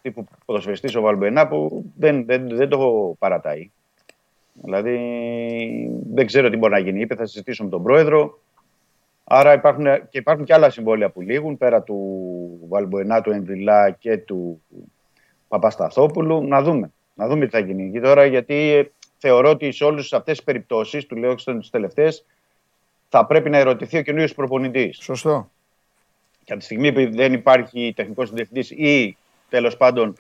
τύπου 0.03 0.25
ποδοσφαιριστής 0.45 0.95
ο 0.97 1.01
Βαλμποενά 1.01 1.49
που 1.49 1.85
δεν, 1.97 2.25
δεν, 2.27 2.49
δεν 2.57 2.69
το 2.69 3.15
παρατάει. 3.19 3.71
Δηλαδή 4.53 4.99
δεν 6.15 6.27
ξέρω 6.27 6.51
τι 6.51 6.57
μπορεί 6.57 6.73
να 6.73 6.79
γίνει. 6.79 7.01
Είπε 7.01 7.15
θα 7.15 7.27
συζητήσω 7.27 7.65
με 7.65 7.71
τον 7.71 7.83
πρόεδρο. 7.83 8.39
Άρα 9.33 9.53
υπάρχουν 9.53 9.85
και, 9.85 10.19
υπάρχουν 10.19 10.45
και 10.45 10.55
άλλα 10.55 10.71
συμβόλαια 10.71 11.11
που 11.11 11.21
λήγουν 11.21 11.57
πέρα 11.57 11.83
του 11.83 11.97
Βαλμποενά, 12.69 13.21
του 13.21 13.31
Εμβιλά 13.31 13.91
και 13.91 14.17
του 14.17 14.63
Παπασταθόπουλου. 15.49 16.47
Να 16.47 16.63
δούμε. 16.63 16.93
Να 17.15 17.29
δούμε 17.29 17.45
τι 17.45 17.51
θα 17.51 17.59
γίνει. 17.59 17.91
Και 17.91 18.01
τώρα 18.01 18.25
γιατί 18.25 18.55
ε, 18.55 18.91
θεωρώ 19.19 19.51
ότι 19.51 19.73
σε 19.73 19.85
όλες 19.85 20.13
αυτές 20.13 20.37
τις 20.37 20.45
περιπτώσεις, 20.45 21.07
τουλάχιστον 21.07 21.59
τις 21.59 21.71
τελευταίες, 21.71 22.25
θα 23.09 23.27
πρέπει 23.27 23.51
να 23.51 23.59
ερωτηθεί 23.59 23.99
ο 23.99 24.03
καινούριο 24.03 24.29
προπονητής. 24.35 24.99
Σωστό. 25.03 25.51
Και 26.45 26.53
από 26.53 26.59
τη 26.59 26.65
στιγμή 26.65 26.93
που 26.93 27.17
δεν 27.17 27.33
υπάρχει 27.33 27.93
τεχνικός 27.97 28.31
διευθυντής 28.31 28.71
ή 28.71 29.17
τέλος 29.49 29.77
πάντων 29.77 30.17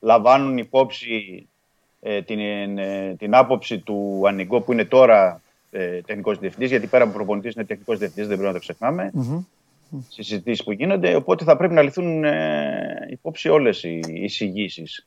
λαμβάνουν 0.00 0.58
υπόψη 0.58 1.48
ε, 2.00 2.22
την, 2.22 2.38
ε, 2.78 3.14
την 3.18 3.34
άποψη 3.34 3.78
του 3.78 4.22
Ανιγκό 4.26 4.60
που 4.60 4.72
είναι 4.72 4.84
τώρα 4.84 5.42
ε, 5.76 6.00
τεχνικός 6.00 6.38
διευθυντής, 6.38 6.70
γιατί 6.70 6.86
πέρα 6.86 7.04
από 7.04 7.12
προπονητής 7.12 7.54
είναι 7.54 7.64
τεχνικός 7.64 7.98
διευθυντής, 7.98 8.28
δεν 8.28 8.36
πρέπει 8.38 8.52
να 8.52 8.58
το 8.58 8.64
ξεχνάμε. 8.64 9.10
Μμμ. 9.14 9.40
Στι 10.08 10.22
συζητήσεις 10.22 10.64
που 10.64 10.72
γίνονται. 10.72 11.14
Οπότε 11.14 11.44
θα 11.44 11.56
πρέπει 11.56 11.74
να 11.74 11.82
λυθούν 11.82 12.24
ε, 12.24 13.06
υπόψη 13.10 13.48
όλες 13.48 13.82
οι 13.82 14.00
εισηγήσεις 14.06 15.06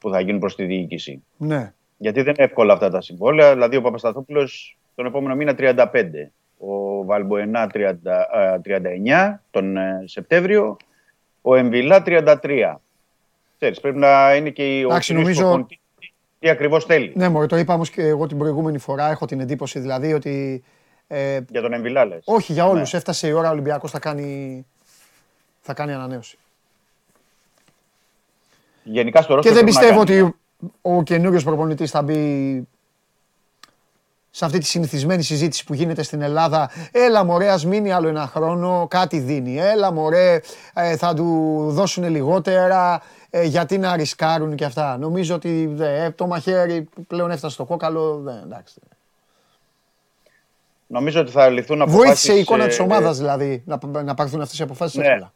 που 0.00 0.10
θα 0.10 0.20
γίνουν 0.20 0.40
προς 0.40 0.54
τη 0.54 0.64
διοίκηση. 0.64 1.22
Ναι. 1.36 1.72
Γιατί 1.96 2.22
δεν 2.22 2.34
είναι 2.34 2.44
εύκολα 2.44 2.72
αυτά 2.72 2.90
τα 2.90 3.00
συμβόλαια. 3.00 3.52
Δηλαδή, 3.52 3.76
ο 3.76 3.80
Παπασταθόπουλος 3.80 4.78
τον 4.94 5.06
επόμενο 5.06 5.34
μήνα 5.34 5.54
35. 5.58 5.86
Ο 6.58 7.04
Βαλμποενά 7.04 7.70
30, 7.74 7.94
α, 8.30 8.60
39 8.64 9.42
τον 9.50 9.76
ε, 9.76 10.02
Σεπτέμβριο. 10.04 10.76
Ο 11.42 11.54
Εμβιλά 11.56 12.02
33. 12.06 12.74
Ξέρεις, 13.56 13.80
πρέπει 13.80 13.98
να 13.98 14.34
είναι 14.34 14.50
και 14.50 14.78
η- 14.78 14.84
ο 14.84 14.88
Εντάξει, 14.88 15.06
κοινός 15.08 15.22
νομίζω- 15.22 15.42
προπονητής 15.42 15.78
τι 16.38 16.48
ακριβώς 16.48 16.84
θέλει. 16.84 17.12
Ναι, 17.16 17.28
μωρέ, 17.28 17.46
το 17.46 17.56
είπα 17.56 17.74
όμως 17.74 17.90
και 17.90 18.02
εγώ 18.06 18.26
την 18.26 18.38
προηγούμενη 18.38 18.78
φορά. 18.78 19.10
Έχω 19.10 19.26
την 19.26 19.40
εντύπωση 19.40 19.78
δηλαδή 19.78 20.12
ότι. 20.12 20.64
Ε, 21.08 21.40
Για 21.48 21.60
τον 21.62 21.72
Εμβιλά 21.72 22.04
λες. 22.04 22.22
όχι 22.24 22.52
για 22.52 22.66
όλους. 22.66 22.92
Ναι. 22.92 22.98
Έφτασε 22.98 23.28
η 23.28 23.32
ώρα 23.32 23.48
ο 23.48 23.52
Ολυμπιακός 23.52 23.90
θα 23.90 23.98
κάνει, 23.98 24.66
θα 25.60 25.74
κάνει 25.74 25.92
ανανέωση. 25.92 26.38
Γενικά 28.82 29.22
στο 29.22 29.28
Και 29.28 29.34
ρόστερ 29.34 29.52
δεν 29.54 29.62
πρέπει 29.64 29.76
να 29.76 29.80
πιστεύω 29.80 30.04
κάνει. 30.04 30.20
ότι 30.20 30.36
ο 30.82 31.02
καινούριος 31.02 31.44
προπονητής 31.44 31.90
θα 31.90 32.02
μπει 32.02 32.68
σε 34.30 34.44
αυτή 34.44 34.58
τη 34.58 34.64
συνηθισμένη 34.64 35.22
συζήτηση 35.22 35.64
που 35.64 35.74
γίνεται 35.74 36.02
στην 36.02 36.22
Ελλάδα. 36.22 36.70
Έλα 36.92 37.24
μωρέ, 37.24 37.50
ας 37.50 37.64
μείνει 37.66 37.92
άλλο 37.92 38.08
ένα 38.08 38.26
χρόνο, 38.26 38.86
κάτι 38.90 39.18
δίνει. 39.18 39.58
Έλα 39.58 39.92
μωρέ, 39.92 40.40
ε, 40.74 40.96
θα 40.96 41.14
του 41.14 41.56
δώσουν 41.70 42.08
λιγότερα, 42.08 42.94
ε, 42.94 43.02
γιατί 43.44 43.78
να 43.78 43.96
ρισκάρουν 43.96 44.54
και 44.54 44.64
αυτά. 44.64 44.98
Νομίζω 44.98 45.34
ότι 45.34 45.76
ε, 45.80 46.10
το 46.10 46.26
μαχαίρι 46.26 46.88
πλέον 47.06 47.30
έφτασε 47.30 47.54
στο 47.54 47.64
κόκαλο. 47.64 48.20
Δεν, 48.24 48.40
εντάξει. 48.44 48.74
Νομίζω 50.86 51.20
ότι 51.20 51.30
θα 51.30 51.48
λυθούν 51.48 51.80
αποφάσεις... 51.82 52.04
Βοήθησε 52.06 52.32
η 52.34 52.38
εικόνα 52.38 52.64
ε, 52.64 52.68
της 52.68 52.78
ομάδας 52.78 53.16
δηλαδή 53.18 53.62
να, 53.66 53.78
να 54.02 54.14
πάρθουν 54.14 54.40
αυτές 54.40 54.58
οι 54.58 54.62
αποφάσεις 54.62 54.98
Ναι. 54.98 55.06
εύκολα. 55.06 55.32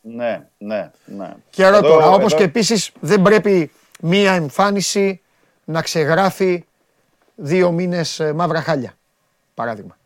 Ναι, 0.00 0.46
ναι, 0.58 0.90
ναι. 1.04 1.34
Και 1.50 1.64
ρωτώ 1.68 1.76
Εδώ- 1.86 1.88
τώρα, 1.98 2.08
όπως 2.10 2.24
εδώ- 2.32 2.36
και 2.36 2.42
επίσης 2.44 2.90
δεν 3.00 3.22
πρέπει 3.22 3.70
μία 4.00 4.32
εμφάνιση 4.32 5.20
να 5.64 5.82
ξεγράφει 5.82 6.64
δύο 7.34 7.70
μήνες 7.72 8.20
ε, 8.20 8.32
μαύρα 8.32 8.60
χάλια, 8.60 8.92
παράδειγμα. 9.54 9.96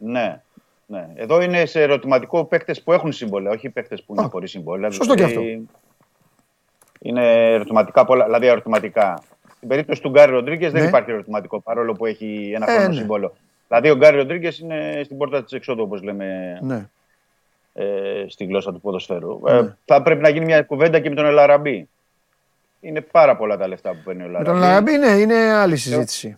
Ναι, 0.00 0.40
ναι. 0.86 1.08
Εδώ 1.14 1.40
είναι 1.42 1.64
σε 1.66 1.82
ερωτηματικό 1.82 2.44
παίκτες 2.44 2.82
που 2.82 2.92
έχουν 2.92 3.12
συμβόλαια, 3.12 3.52
όχι 3.52 3.68
παίκτες 3.68 4.02
που 4.02 4.14
είναι 4.14 4.24
Α, 4.24 4.28
χωρίς 4.28 4.50
συμβόλαια. 4.50 4.90
σωστό 4.90 5.14
και 5.14 5.58
Είναι 7.02 7.52
ερωτηματικά 7.52 8.04
πολλά, 8.04 8.24
δηλαδή 8.24 8.46
ερωτηματικά. 8.46 9.22
Στην 9.56 9.68
περίπτωση 9.68 10.02
του 10.02 10.10
Γκάρι 10.10 10.30
Ροντρίγκες 10.32 10.72
δεν 10.72 10.82
Ναι. 10.82 10.88
υπάρχει 10.88 11.10
ερωτηματικό 11.10 11.60
παρόλο 11.60 11.92
που 11.92 12.06
έχει 12.06 12.52
ένα 12.54 12.70
Ε, 12.70 12.74
χρόνο 12.74 12.88
ναι. 12.88 12.94
συμβόλαιο. 12.94 13.32
Δηλαδή 13.68 13.90
ο 13.90 13.96
Γκάρι 13.96 14.16
Ροντρίγκες 14.16 14.58
είναι 14.58 15.00
στην 15.04 15.16
πόρτα 15.16 15.42
της 15.44 15.52
εξόδου, 15.52 15.82
όπως 15.82 16.02
λέμε 16.02 16.58
Ναι. 16.62 16.88
ε, 17.74 18.24
στη 18.28 18.44
γλώσσα 18.44 18.72
του 18.72 18.80
ποδοσφαίρου. 18.80 19.40
Ναι. 19.42 19.52
Ε, 19.56 19.76
θα 19.84 20.02
πρέπει 20.02 20.20
να 20.20 20.28
γίνει 20.28 20.44
μια 20.44 20.62
κουβέντα 20.62 21.00
και 21.00 21.08
με 21.08 21.14
τον 21.14 21.24
Ελαραμπή. 21.26 21.88
Είναι 22.80 23.00
πάρα 23.00 23.36
πολλά 23.36 23.56
τα 23.56 23.68
λεφτά 23.68 23.90
που 23.90 23.98
παίρνει 24.04 24.22
ο 24.22 24.26
Με 24.26 24.28
Ελαραμπή. 24.30 24.50
τον 24.50 24.68
Λαραμπή, 24.68 24.96
ναι, 24.98 25.06
είναι 25.20 25.34
άλλη 25.52 25.76
συζήτηση. 25.76 26.36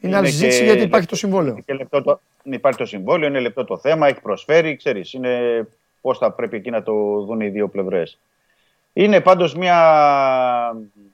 Είναι 0.00 0.16
άλλη 0.16 0.26
και 0.26 0.32
συζήτηση 0.32 0.64
γιατί 0.64 0.82
υπάρχει 0.82 0.90
το 0.90 0.96
λεπτό- 0.98 1.16
συμβόλαιο. 1.16 1.58
Και 1.66 1.72
λεπτό 1.74 2.02
το, 2.02 2.20
υπάρχει 2.42 2.78
το 2.78 2.86
συμβόλαιο, 2.86 3.28
είναι 3.28 3.40
λεπτό 3.40 3.64
το 3.64 3.78
θέμα, 3.78 4.08
έχει 4.08 4.20
προσφέρει, 4.20 4.76
ξέρεις, 4.76 5.12
είναι 5.12 5.66
πώς 6.00 6.18
θα 6.18 6.30
πρέπει 6.32 6.56
εκεί 6.56 6.70
να 6.70 6.82
το 6.82 6.92
δουν 7.24 7.40
οι 7.40 7.48
δύο 7.48 7.68
πλευρές. 7.68 8.18
Είναι 8.92 9.20
πάντως 9.20 9.54
μια, 9.54 9.76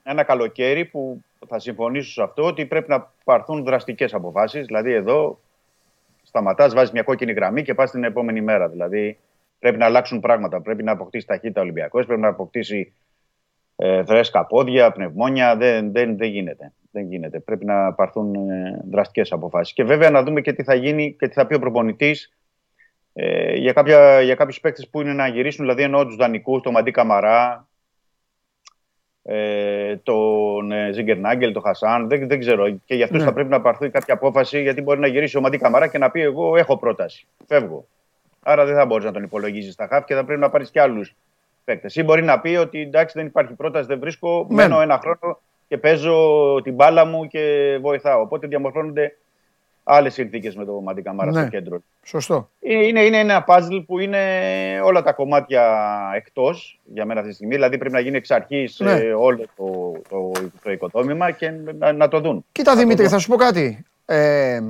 ένα 0.02 0.22
καλοκαίρι 0.22 0.84
που 0.84 1.20
θα 1.48 1.58
συμφωνήσω 1.58 2.10
σε 2.10 2.22
αυτό 2.22 2.44
ότι 2.44 2.66
πρέπει 2.66 2.88
να 2.88 3.12
πάρθουν 3.24 3.64
δραστικές 3.64 4.14
αποφάσεις. 4.14 4.66
Δηλαδή 4.66 4.92
εδώ 4.92 5.38
σταματάς, 6.22 6.74
βάζεις 6.74 6.92
μια 6.92 7.02
κόκκινη 7.02 7.32
γραμμή 7.32 7.62
και 7.62 7.74
πας 7.74 7.90
την 7.90 8.04
επόμενη 8.04 8.40
μέρα. 8.40 8.68
Δηλαδή 8.68 9.18
πρέπει 9.58 9.78
να 9.78 9.84
αλλάξουν 9.84 10.20
πράγματα. 10.20 10.60
Πρέπει 10.60 10.82
να 10.82 10.92
αποκτήσει 10.92 11.26
ταχύτητα 11.26 11.60
ο 11.60 11.62
Ολυμπιακός, 11.62 12.06
πρέπει 12.06 12.20
να 12.20 12.28
αποκτήσει 12.28 12.92
ε, 13.76 14.04
φρέσκα 14.04 14.46
πόδια, 14.46 14.92
πνευμόνια. 14.92 15.56
Δεν, 15.56 15.92
δεν, 15.92 16.16
δεν 16.16 16.28
γίνεται. 16.28 16.72
Δεν 16.90 17.06
γίνεται. 17.06 17.38
Πρέπει 17.38 17.64
να 17.64 17.92
πάρθουν 17.92 18.34
ε, 18.50 18.84
δραστικές 18.90 19.32
αποφάσεις. 19.32 19.74
Και 19.74 19.84
βέβαια 19.84 20.10
να 20.10 20.22
δούμε 20.22 20.40
και 20.40 20.52
τι 20.52 20.62
θα 20.62 20.74
γίνει 20.74 21.16
και 21.18 21.28
τι 21.28 21.34
θα 21.34 21.46
πει 21.46 21.54
ο 21.54 21.58
προπονητής 21.58 22.36
ε, 23.18 23.55
για, 23.55 23.72
κάποια, 23.72 24.20
για 24.20 24.34
κάποιους 24.34 24.60
παίκτες 24.60 24.88
που 24.88 25.01
είναι 25.01 25.12
να 25.12 25.26
γυρίσουν, 25.26 25.64
δηλαδή 25.64 25.82
εννοώ 25.82 26.06
τους 26.06 26.16
δανεικούς, 26.16 26.62
τον 26.62 26.72
Μαντί 26.72 26.90
Καμαρά, 26.90 27.68
ε, 29.22 29.97
τον 29.97 30.72
ε, 30.72 30.93
Ζίγκερ 30.93 31.18
Νάγκελ, 31.18 31.52
τον 31.52 31.62
Χασάν, 31.62 32.09
δεν, 32.09 32.28
δεν 32.28 32.38
ξέρω. 32.38 32.70
Και 32.84 32.94
για 32.94 33.05
αυτούς 33.05 33.18
Ναι. 33.20 33.24
θα 33.26 33.32
πρέπει 33.32 33.48
να 33.48 33.60
πάρθει 33.60 33.90
κάποια 33.90 34.14
απόφαση, 34.14 34.62
γιατί 34.62 34.82
μπορεί 34.82 35.01
να 35.01 35.06
γυρίσει 35.06 35.36
ο 35.36 35.40
Μαντί 35.40 35.59
Καμαρά 35.59 35.86
και 35.86 35.98
να 35.98 36.10
πει: 36.10 36.20
Εγώ 36.20 36.56
έχω 36.56 36.76
πρόταση. 36.76 37.26
Φεύγω. 37.47 37.86
Άρα 38.43 38.64
δεν 38.64 38.74
θα 38.74 38.86
μπορείς 38.86 39.05
να 39.05 39.12
τον 39.12 39.22
υπολογίζεις 39.22 39.72
στα 39.72 39.86
χαφ 39.86 40.05
και 40.05 40.14
θα 40.14 40.24
πρέπει 40.24 40.40
να 40.40 40.51
πάρεις 40.51 40.70
και 40.70 40.80
άλλους 40.80 41.14
παίκτες. 41.64 41.97
Ή 41.97 42.02
μπορεί 42.02 42.22
να 42.22 42.40
πει 42.40 42.56
ότι 42.56 42.80
εντάξει, 42.80 43.18
δεν 43.18 43.26
υπάρχει 43.26 43.52
πρόταση, 43.55 43.86
δεν 43.86 43.98
βρίσκω, 43.98 44.47
Ναι. 44.48 44.55
μένω 44.55 44.80
ένα 44.80 44.98
χρόνο 44.98 45.40
και 45.68 45.78
παίζω 45.78 46.14
την 46.62 46.74
μπάλα 46.74 47.05
μου 47.05 47.26
και 47.26 47.78
βοηθάω. 47.80 48.20
Οπότε 48.20 48.47
διαμορφώνονται 48.47 49.16
άλλες 49.88 50.14
συνθήκες 50.14 50.54
με 50.56 50.64
το 50.64 50.72
Μαντί 50.80 51.02
Καμαρά 51.02 51.30
Ναι. 51.30 51.40
στο 51.40 51.48
κέντρο. 51.50 51.78
Σωστό. 52.02 52.50
Είναι, 52.60 53.00
είναι 53.04 53.18
ένα 53.18 53.44
puzzle 53.48 53.82
που 53.86 53.98
είναι 53.98 54.20
όλα 54.84 55.02
τα 55.02 55.12
κομμάτια 55.12 55.90
εκτός 56.14 56.80
για 56.84 57.04
μένα 57.04 57.18
αυτή 57.20 57.30
τη 57.30 57.36
στιγμή. 57.36 57.54
Δηλαδή 57.54 57.78
πρέπει 57.78 57.94
να 57.94 58.00
γίνει 58.00 58.16
εξ 58.16 58.30
αρχής 58.30 58.80
Ναι. 58.80 58.92
όλο 59.16 59.44
το, 59.56 59.92
το, 60.08 60.30
το 60.62 60.70
οικοδόμημα 60.70 61.30
και 61.30 61.50
να, 61.78 61.92
να 61.92 62.08
το 62.08 62.20
δουν. 62.20 62.44
Κοίτα 62.52 62.70
Να 62.70 62.76
το 62.76 62.82
Δημήτρη, 62.82 63.02
δουν. 63.04 63.12
θα 63.12 63.18
σου 63.18 63.28
πω 63.28 63.36
κάτι. 63.36 63.84
Ε, 64.06 64.62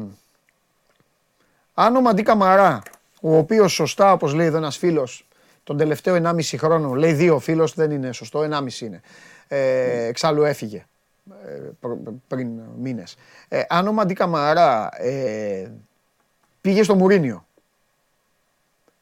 αν 1.75 1.97
ο 1.97 2.01
Μαντί 2.01 2.23
Καμαρά, 2.23 2.83
ο 3.21 3.37
οποίος 3.37 3.73
σωστά, 3.73 4.13
όπως 4.13 4.35
λέει 4.35 4.47
εδώ 4.47 4.57
ένας 4.57 4.77
φίλος, 4.77 5.27
τον 5.65 5.77
τελευταίο 5.77 6.15
1,5 6.15 6.57
χρόνο, 6.59 6.95
λέει 6.95 7.13
δύο 7.13 7.39
φίλος, 7.39 7.75
δεν 7.75 7.91
είναι 7.91 8.13
σωστό, 8.13 8.41
1,5 8.41 8.81
είναι. 8.81 9.01
Ε, 9.49 10.05
εξάλλου 10.07 10.43
έφυγε 10.45 10.77
ε, 10.77 10.81
προ- 10.81 10.96
πριν 12.29 12.61
μήνες. 12.79 13.17
Ε, 13.49 13.63
αν 13.69 13.89
ο 13.89 13.93
Μαντί 13.93 14.15
Καμαρά 14.15 14.89
ε, 14.93 15.71
πήγε 16.61 16.83
στο 16.83 16.95
Μουρίνιο, 16.95 17.47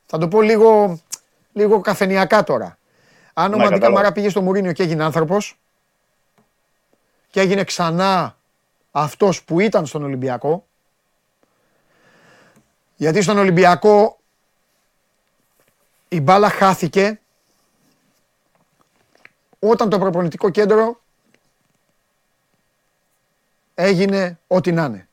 θα 0.06 0.18
το 0.18 0.28
πω 0.28 0.42
λίγο, 0.42 1.00
λίγο 1.52 1.80
καφενιακά 1.80 2.44
τώρα. 2.44 2.78
Αν 3.32 3.52
ο 3.52 3.56
Ναι, 3.56 3.56
Μαντί 3.56 3.72
κατάλαβα. 3.72 3.94
Καμαρά 3.94 4.12
πήγε 4.12 4.28
στο 4.28 4.42
Μουρίνιο 4.42 4.72
και 4.72 4.82
έγινε 4.82 5.04
άνθρωπος 5.04 5.58
και 7.30 7.40
έγινε 7.40 7.64
ξανά 7.64 8.36
αυτός 8.90 9.44
που 9.44 9.60
ήταν 9.60 9.86
στον 9.86 10.02
Ολυμπιακό, 10.04 10.66
γιατί 12.96 13.22
στον 13.22 13.38
Ολυμπιακό 13.38 14.18
η 16.08 16.20
μπάλα 16.20 16.48
χάθηκε 16.48 17.20
όταν 19.58 19.88
το 19.88 19.98
προπονητικό 19.98 20.50
κέντρο 20.50 21.02
έγινε 23.74 24.38
ό,τι 24.46 24.72
να 24.72 24.84
είναι. 24.84 25.08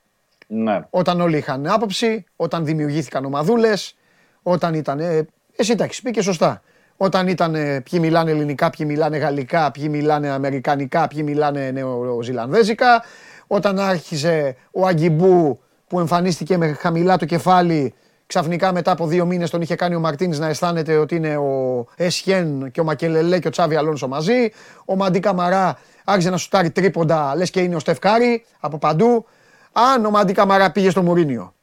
Ναι. 0.48 0.80
Όταν 0.90 1.22
όλοι 1.22 1.38
είχαν 1.38 1.68
άποψη, 1.68 2.24
όταν 2.36 2.66
δημιουργήθηκαν 2.66 3.26
ομαδούλες, 3.26 3.96
όταν 4.42 4.74
ήταν. 4.74 5.00
ε, 5.00 5.26
Εσύ 5.56 5.76
τα 5.76 5.84
έχεις 5.84 6.02
πει 6.02 6.12
και 6.12 6.22
σωστά. 6.22 6.62
Όταν 6.98 7.28
ήταν 7.28 7.56
ε, 7.56 7.82
ποιοι 7.82 8.00
μιλάνε 8.02 8.32
ελληνικά, 8.32 8.70
ποιοι 8.70 8.86
μιλάνε 8.90 9.18
γαλλικά, 9.18 9.72
ποιοι 9.72 9.88
μιλάνε 9.90 10.30
αμερικανικά, 10.30 11.08
ποιοι 11.08 11.22
μιλάνε 11.26 11.72
νεοζηλανδέζικα. 11.72 13.04
Όταν 13.48 13.80
άρχισε 13.80 14.56
ο 14.72 14.86
Αγκιμπού 14.86 15.60
που 15.88 16.00
εμφανίστηκε 16.00 16.58
με 16.58 16.74
χαμηλά 16.74 17.18
το 17.18 17.26
κεφάλι, 17.26 17.94
ξαφνικά 18.32 18.72
μετά 18.72 18.92
από 18.92 19.08
δύο 19.08 19.26
μήνες 19.26 19.50
τον 19.50 19.62
είχε 19.62 19.76
κάνει 19.76 19.96
ο 19.96 20.00
Μαρτίνς 20.00 20.40
να 20.40 20.48
αισθάνεται 20.48 20.98
ότι 20.98 21.16
είναι 21.16 21.38
ο 21.38 21.86
Εσχέν 21.96 22.72
και 22.72 22.82
ο 22.82 22.84
Μακελελέ 22.84 23.40
και 23.40 23.48
ο 23.48 23.52
Τσάβι 23.52 23.76
Αλόνσο 23.76 24.08
μαζί. 24.08 24.50
Ο 24.86 24.96
Μαντί 24.96 25.20
Καμαρά 25.20 25.78
άρχισε 26.04 26.30
να 26.30 26.38
σουτάρει 26.38 26.72
τρίποντα, 26.72 27.36
λες 27.36 27.50
και 27.50 27.62
είναι 27.62 27.76
ο 27.76 27.80
Στεφκάρη 27.80 28.46
από 28.60 28.78
παντού. 28.78 29.26
Αν 29.72 30.06
ο 30.06 30.10
Μαντί 30.10 30.34
Καμαρά 30.34 30.72
πήγε 30.72 30.90
στο 30.90 31.02
Μουρίνιο 31.02 31.54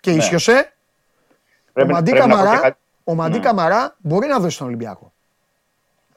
και 0.00 0.10
Ναι. 0.10 0.16
ίσιοσε, 0.16 0.72
Πρέπει, 1.72 1.90
ο 1.90 1.94
Μαντί 1.94 2.10
πρέπει 2.10 2.28
να 2.28 2.34
πω 2.34 2.40
και 2.40 2.44
Καμαρά, 2.46 2.60
κάτι- 2.62 2.78
ο 3.04 3.14
Μαντί 3.14 3.36
Ναι. 3.38 3.44
Καμαρά 3.44 3.96
μπορεί 3.98 4.26
να 4.26 4.38
δώσει 4.38 4.54
στον 4.54 4.66
Ολυμπιακό. 4.66 5.12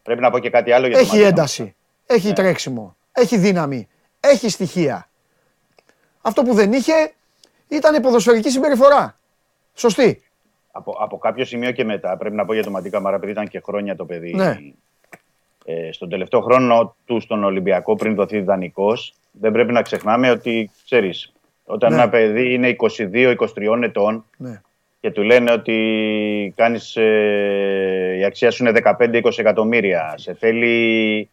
Πρέπει 0.03 0.21
να 0.21 0.29
πω 0.29 0.39
και 0.39 0.49
κάτι 0.49 0.71
άλλο 0.71 0.87
για 0.87 0.95
το 0.95 1.01
Έχει 1.01 1.07
Μαντί 1.09 1.21
Καμαρά. 1.23 1.41
ένταση, 1.41 1.75
έχει 2.05 2.27
Ναι. 2.27 2.33
τρέξιμο, 2.33 2.95
έχει 3.11 3.37
δύναμη, 3.37 3.87
έχει 4.19 4.49
στοιχεία. 4.49 5.09
Αυτό 6.27 6.43
που 6.43 6.53
δεν 6.53 6.73
είχε 6.73 6.93
ήταν 7.67 8.01
ποδοσφαιρική 8.01 8.49
συμπεριφορά. 8.49 9.19
Σωστή. 9.73 10.21
Από, 10.71 10.97
από 10.99 11.17
κάποιο 11.17 11.45
σημείο 11.45 11.71
και 11.71 11.83
μετά, 11.83 12.17
πρέπει 12.17 12.35
να 12.35 12.45
πω 12.45 12.53
για 12.53 12.63
τον 12.63 12.71
Μαντί 12.71 12.89
Καμαρά, 12.89 13.15
επειδή 13.15 13.31
ήταν 13.31 13.47
και 13.47 13.59
χρόνια 13.59 13.95
το 13.95 14.05
παιδί. 14.05 14.33
Ναι. 14.33 14.57
Ε, 15.65 15.91
στον 15.91 16.09
τελευταίο 16.09 16.41
χρόνο 16.41 16.95
του 17.05 17.19
στον 17.19 17.43
Ολυμπιακό, 17.43 17.95
πριν 17.95 18.15
δοθεί 18.15 18.41
δανεικός, 18.41 19.13
δεν 19.31 19.51
πρέπει 19.51 19.71
να 19.71 19.81
ξεχνάμε 19.81 20.29
ότι 20.29 20.71
ξέρεις, 20.85 21.33
όταν 21.65 21.93
Ναι. 21.93 22.01
ένα 22.01 22.09
παιδί 22.09 22.53
είναι 22.53 22.67
22-23 22.67 23.83
ετών 23.83 24.25
Ναι. 24.37 24.61
και 24.99 25.11
του 25.11 25.21
λένε 25.23 25.51
ότι 25.51 26.53
κάνεις, 26.55 26.95
ε, 26.95 28.15
η 28.19 28.23
αξία 28.23 28.51
σου 28.51 28.63
είναι 28.63 28.71
15-20 28.71 29.39
εκατομμύρια, 29.39 30.13
σε 30.17 30.33
θέλει 30.33 31.29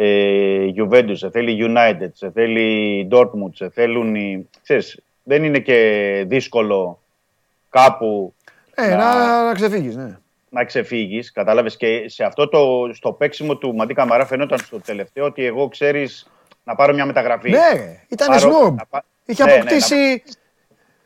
ε, 0.00 0.66
Juventus, 0.76 1.12
σε 1.16 1.30
θέλει 1.30 1.66
United, 1.76 2.08
σε 2.12 2.30
θέλει 2.30 3.08
Dortmund, 3.12 3.50
σε 3.54 3.70
θέλουν 3.70 4.14
οι... 4.14 4.48
Ξέρεις, 4.62 5.00
δεν 5.22 5.44
είναι 5.44 5.58
και 5.58 6.24
δύσκολο 6.26 7.00
κάπου 7.70 8.34
Ε, 8.74 8.88
Να- 8.88 8.96
να, 8.96 9.44
να 9.44 9.52
ξεφύγεις, 9.54 9.96
ναι. 9.96 10.18
να 10.50 10.64
ξεφύγεις. 10.64 11.32
Κατάλαβες 11.32 11.76
και 11.76 12.04
σε 12.08 12.24
αυτό 12.24 12.48
το 12.48 12.90
στο 12.92 13.12
παίξιμο 13.12 13.56
του 13.56 13.74
Μαντί 13.74 13.94
Καμαρά 13.94 14.26
φαινόταν 14.26 14.58
στο 14.58 14.80
τελευταίο 14.80 15.24
ότι 15.24 15.44
εγώ 15.44 15.68
ξέρεις 15.68 16.30
να 16.64 16.74
πάρω 16.74 16.94
μια 16.94 17.06
μεταγραφή. 17.06 17.50
Ναι, 17.50 17.58
ρε, 17.72 18.04
ήταν 18.08 18.28
Πάρω- 18.28 18.40
σνόμπ. 18.40 18.76
να 18.76 18.86
πά- 18.86 19.04
Είχε 19.26 19.44
Ναι, 19.44 19.50
ναι, 19.50 19.56
αποκτήσει. 19.56 20.22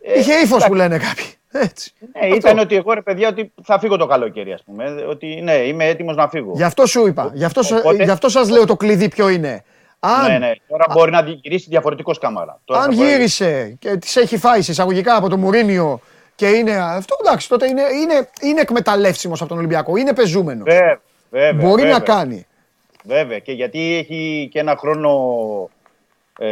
Ε, 0.03 0.19
είχε 0.19 0.33
ύφος 0.33 0.49
εντάξει. 0.49 0.69
που 0.69 0.75
λένε 0.75 0.99
κάποιοι. 0.99 1.25
Έτσι. 1.53 1.93
Ναι, 2.21 2.27
ήταν 2.35 2.59
ότι 2.59 2.75
εγώ 2.77 2.93
ρε 2.93 3.03
παιδιά 3.03 3.29
ότι 3.29 3.53
θα 3.63 3.79
φύγω 3.79 3.97
το 3.97 4.07
καλοκαίρι, 4.07 4.53
ας 4.53 4.63
πούμε. 4.63 5.05
Ότι 5.09 5.41
ναι, 5.43 5.53
είμαι 5.53 5.85
έτοιμος 5.87 6.17
να 6.17 6.29
φύγω. 6.29 6.53
Γι' 6.55 6.63
αυτό 6.63 6.87
σου 6.87 7.07
είπα. 7.07 7.31
Γι' 7.35 7.45
αυτό, 7.45 7.63
σα- 7.63 7.77
Οπότε- 7.79 8.05
γι' 8.05 8.11
αυτό 8.11 8.29
σας 8.29 8.49
λέω 8.51 8.67
το 8.67 8.77
κλειδί 8.77 9.09
ποιο 9.09 9.29
είναι. 9.29 9.65
Αν, 10.01 10.31
Ναι, 10.31 10.39
ναι. 10.39 10.53
Τώρα 10.69 10.85
μπορεί 10.93 11.11
να 11.11 11.21
γυρίσει 11.21 11.67
διαφορετικός 11.69 12.19
κάμαρα. 12.19 12.61
Τώρα 12.65 12.81
αν 12.81 12.91
θα 12.91 12.95
μπορεί- 12.97 13.09
γύρισε 13.09 13.77
και 13.79 13.97
τη 13.97 14.21
έχει 14.21 14.37
φάει 14.39 14.63
σε 14.63 14.71
εισαγωγικά 14.71 15.17
από 15.17 15.29
το 15.29 15.37
Μουρίνιο 15.37 16.01
και 16.35 16.47
είναι 16.49 16.77
αυτό, 16.77 17.17
εντάξει, 17.25 17.49
τότε 17.49 17.67
είναι, 17.69 17.83
είναι, 18.03 18.29
είναι 18.43 18.61
εκμεταλλεύσιμος 18.61 19.41
από 19.41 19.49
τον 19.49 19.59
Ολυμπιακό. 19.59 19.97
Είναι 19.97 20.13
πεζούμενος. 20.15 20.65
Βέβαια, 20.75 21.01
βέβαια, 21.31 21.53
Μπορεί 21.69 21.83
βέβαια, 21.83 21.99
να 21.99 22.05
κάνει. 22.05 22.47
Βέβαια. 23.05 23.39
Και 23.39 23.53
γιατί 23.53 23.97
έχει 23.97 24.49
και 24.53 24.59
ένα 24.59 24.77
χρόνο 24.77 25.11
ε, 25.82 25.82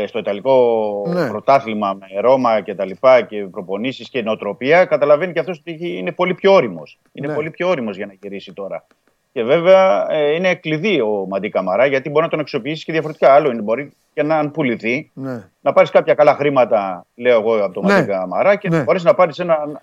στο 0.06 0.18
Ιταλικό 0.18 1.04
Ναι. 1.08 1.28
πρωτάθλημα 1.28 1.92
με 2.00 2.20
Ρώμα 2.20 2.60
και 2.60 2.74
τα 2.74 2.84
λοιπά 2.84 3.22
και 3.22 3.44
προπονήσεις 3.50 4.08
και 4.08 4.22
νοοτροπία, 4.22 4.84
καταλαβαίνει 4.84 5.32
και 5.32 5.38
αυτός 5.38 5.58
ότι 5.58 5.72
έχει- 5.72 5.96
είναι 5.96 6.12
πολύ 6.12 6.34
πιο 6.34 6.52
όριμος. 6.52 6.98
Είναι 7.12 7.26
Ναι. 7.26 7.34
πολύ 7.34 7.50
πιο 7.50 7.68
όριμος 7.68 7.96
για 7.96 8.06
να 8.06 8.12
γυρίσει 8.22 8.52
τώρα. 8.52 8.86
Και 9.32 9.42
βέβαια 9.42 10.06
ε, 10.10 10.34
είναι 10.34 10.54
κλειδί 10.54 11.00
ο 11.00 11.26
Μαντί 11.28 11.48
Καμαρά 11.48 11.86
γιατί 11.86 12.10
μπορεί 12.10 12.24
να 12.24 12.30
τον 12.30 12.40
αξιοποιήσεις 12.40 12.84
και 12.84 12.92
διαφορετικά. 12.92 13.34
Άλλο 13.34 13.50
είναι, 13.50 13.62
μπορεί 13.62 13.92
και 14.14 14.22
να 14.22 14.38
αν 14.38 14.50
πουληθεί, 14.50 15.10
Ναι. 15.14 15.48
να 15.60 15.72
πάρεις 15.72 15.90
κάποια 15.90 16.14
καλά 16.14 16.34
χρήματα, 16.34 17.06
λέω 17.14 17.38
εγώ, 17.40 17.64
από 17.64 17.72
τον 17.74 17.84
Ναι. 17.86 17.92
Μαντί 17.92 18.06
Καμαρά 18.06 18.54
και 18.56 18.68
Ναι. 18.68 18.76
να 18.78 18.82
μπορέσει 18.82 19.04
να 19.04 19.14
πάρεις 19.14 19.38
ένα 19.38 19.82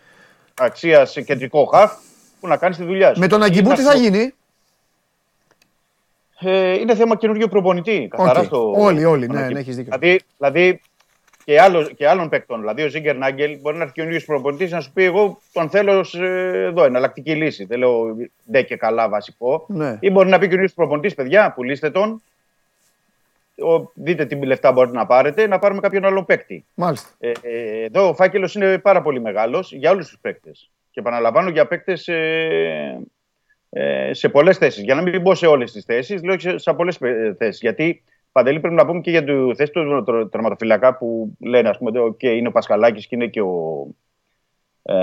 αξία 0.53 1.05
σε 1.05 1.21
κεντρικό 1.21 1.65
χαφ 1.65 1.91
που 2.39 2.47
να 2.47 2.57
κάνεις 2.57 2.77
τη 2.77 2.83
δουλειά 2.83 3.13
σου. 3.13 3.19
Με 3.19 3.27
τον 3.27 3.43
Αγκιμπού 3.43 3.71
Ή 3.71 3.73
τι 3.73 3.81
να- 3.83 3.91
θα 3.91 3.97
γίνει; 3.97 4.33
Ε, 6.39 6.73
είναι 6.79 6.95
θέμα 6.95 7.15
καινούργιου 7.15 7.47
προπονητή. 7.47 8.07
Καθαρά 8.09 8.39
Οκ. 8.39 8.45
στο, 8.45 8.71
Όλοι, 8.77 9.05
όλοι, 9.05 9.23
στον 9.23 9.35
ναι, 9.35 9.41
Αγκιμπού. 9.41 9.53
ναι, 9.53 9.59
έχεις 9.59 9.75
δίκιο. 9.75 9.97
Δηλαδή, 9.97 10.21
δηλαδή 10.37 10.81
και, 11.45 11.61
άλλο, 11.61 11.83
και 11.83 12.07
άλλων 12.07 12.29
παίκτων. 12.29 12.59
Δηλαδή, 12.59 12.83
ο 12.83 12.87
Ζίγκερ 12.87 13.17
Νάγκελ 13.17 13.59
μπορεί 13.61 13.75
να 13.77 13.81
έρθει 13.81 13.93
καινούριο 13.93 14.19
προπονητής 14.25 14.71
να 14.71 14.79
σου 14.79 14.91
πει: 14.93 15.03
Εγώ 15.03 15.39
τον 15.51 15.69
θέλω 15.69 15.99
ως, 15.99 16.13
ε, 16.13 16.63
εδώ, 16.65 16.83
εναλλακτική 16.83 17.35
λύση. 17.35 17.65
Δεν 17.65 17.79
λέω 17.79 18.15
ντε 18.51 18.61
και 18.61 18.75
καλά 18.75 19.09
βασικό. 19.09 19.65
Ναι. 19.67 19.97
Ή 19.99 20.09
μπορεί 20.09 20.29
να 20.29 20.39
πει 20.39 20.47
καινούριο 20.47 20.69
προπονητής: 20.75 21.13
Παιδιά, 21.13 21.51
πουλήστε 21.53 21.89
τον. 21.89 22.21
Ο, 23.61 23.91
δείτε 23.93 24.25
τι 24.25 24.35
λεφτά 24.45 24.71
μπορείτε 24.71 24.97
να 24.97 25.05
πάρετε, 25.05 25.47
να 25.47 25.59
πάρουμε 25.59 25.79
κάποιον 25.79 26.05
άλλον 26.05 26.25
παίκτη. 26.25 26.65
Μάλιστα. 26.73 27.09
Ε, 27.19 27.31
ε, 27.41 27.83
εδώ 27.83 28.07
ο 28.07 28.13
φάκελος 28.13 28.55
είναι 28.55 28.77
πάρα 28.77 29.01
πολύ 29.01 29.21
μεγάλος 29.21 29.71
για 29.73 29.91
όλους 29.91 30.07
τους 30.07 30.17
παίκτες. 30.21 30.71
Και 30.91 30.99
επαναλαμβάνω 30.99 31.49
για 31.49 31.67
παίκτες 31.67 32.07
ε, 32.07 32.15
ε, 32.15 32.97
σε 34.11 34.29
πολλές 34.29 34.57
θέσεις. 34.57 34.83
Για 34.83 34.95
να 34.95 35.01
μην 35.01 35.21
μπω 35.21 35.35
σε 35.35 35.45
όλες 35.45 35.71
τις 35.71 35.85
θέσεις, 35.85 36.23
λέω 36.23 36.35
και 36.35 36.49
σε, 36.49 36.57
σε 36.57 36.73
πολλές 36.73 36.97
θέσεις. 37.37 37.61
Γιατί 37.61 38.03
παντελή 38.31 38.59
πρέπει 38.59 38.75
να 38.75 38.85
πούμε 38.85 39.01
και 39.01 39.09
για 39.11 39.23
τη 39.23 39.31
θέση 39.55 39.71
του 39.71 40.03
τρο- 40.05 40.31
τερματοφυλακά 40.31 40.97
που 40.97 41.37
λένε, 41.39 41.69
ας 41.69 41.77
πούμε, 41.77 41.99
ότι 41.99 42.37
είναι 42.37 42.47
ο 42.47 42.51
Πασχαλάκης 42.51 43.07
και 43.07 43.15
είναι 43.15 43.27
και 43.27 43.41
ο, 43.41 43.87
ε, 44.83 44.93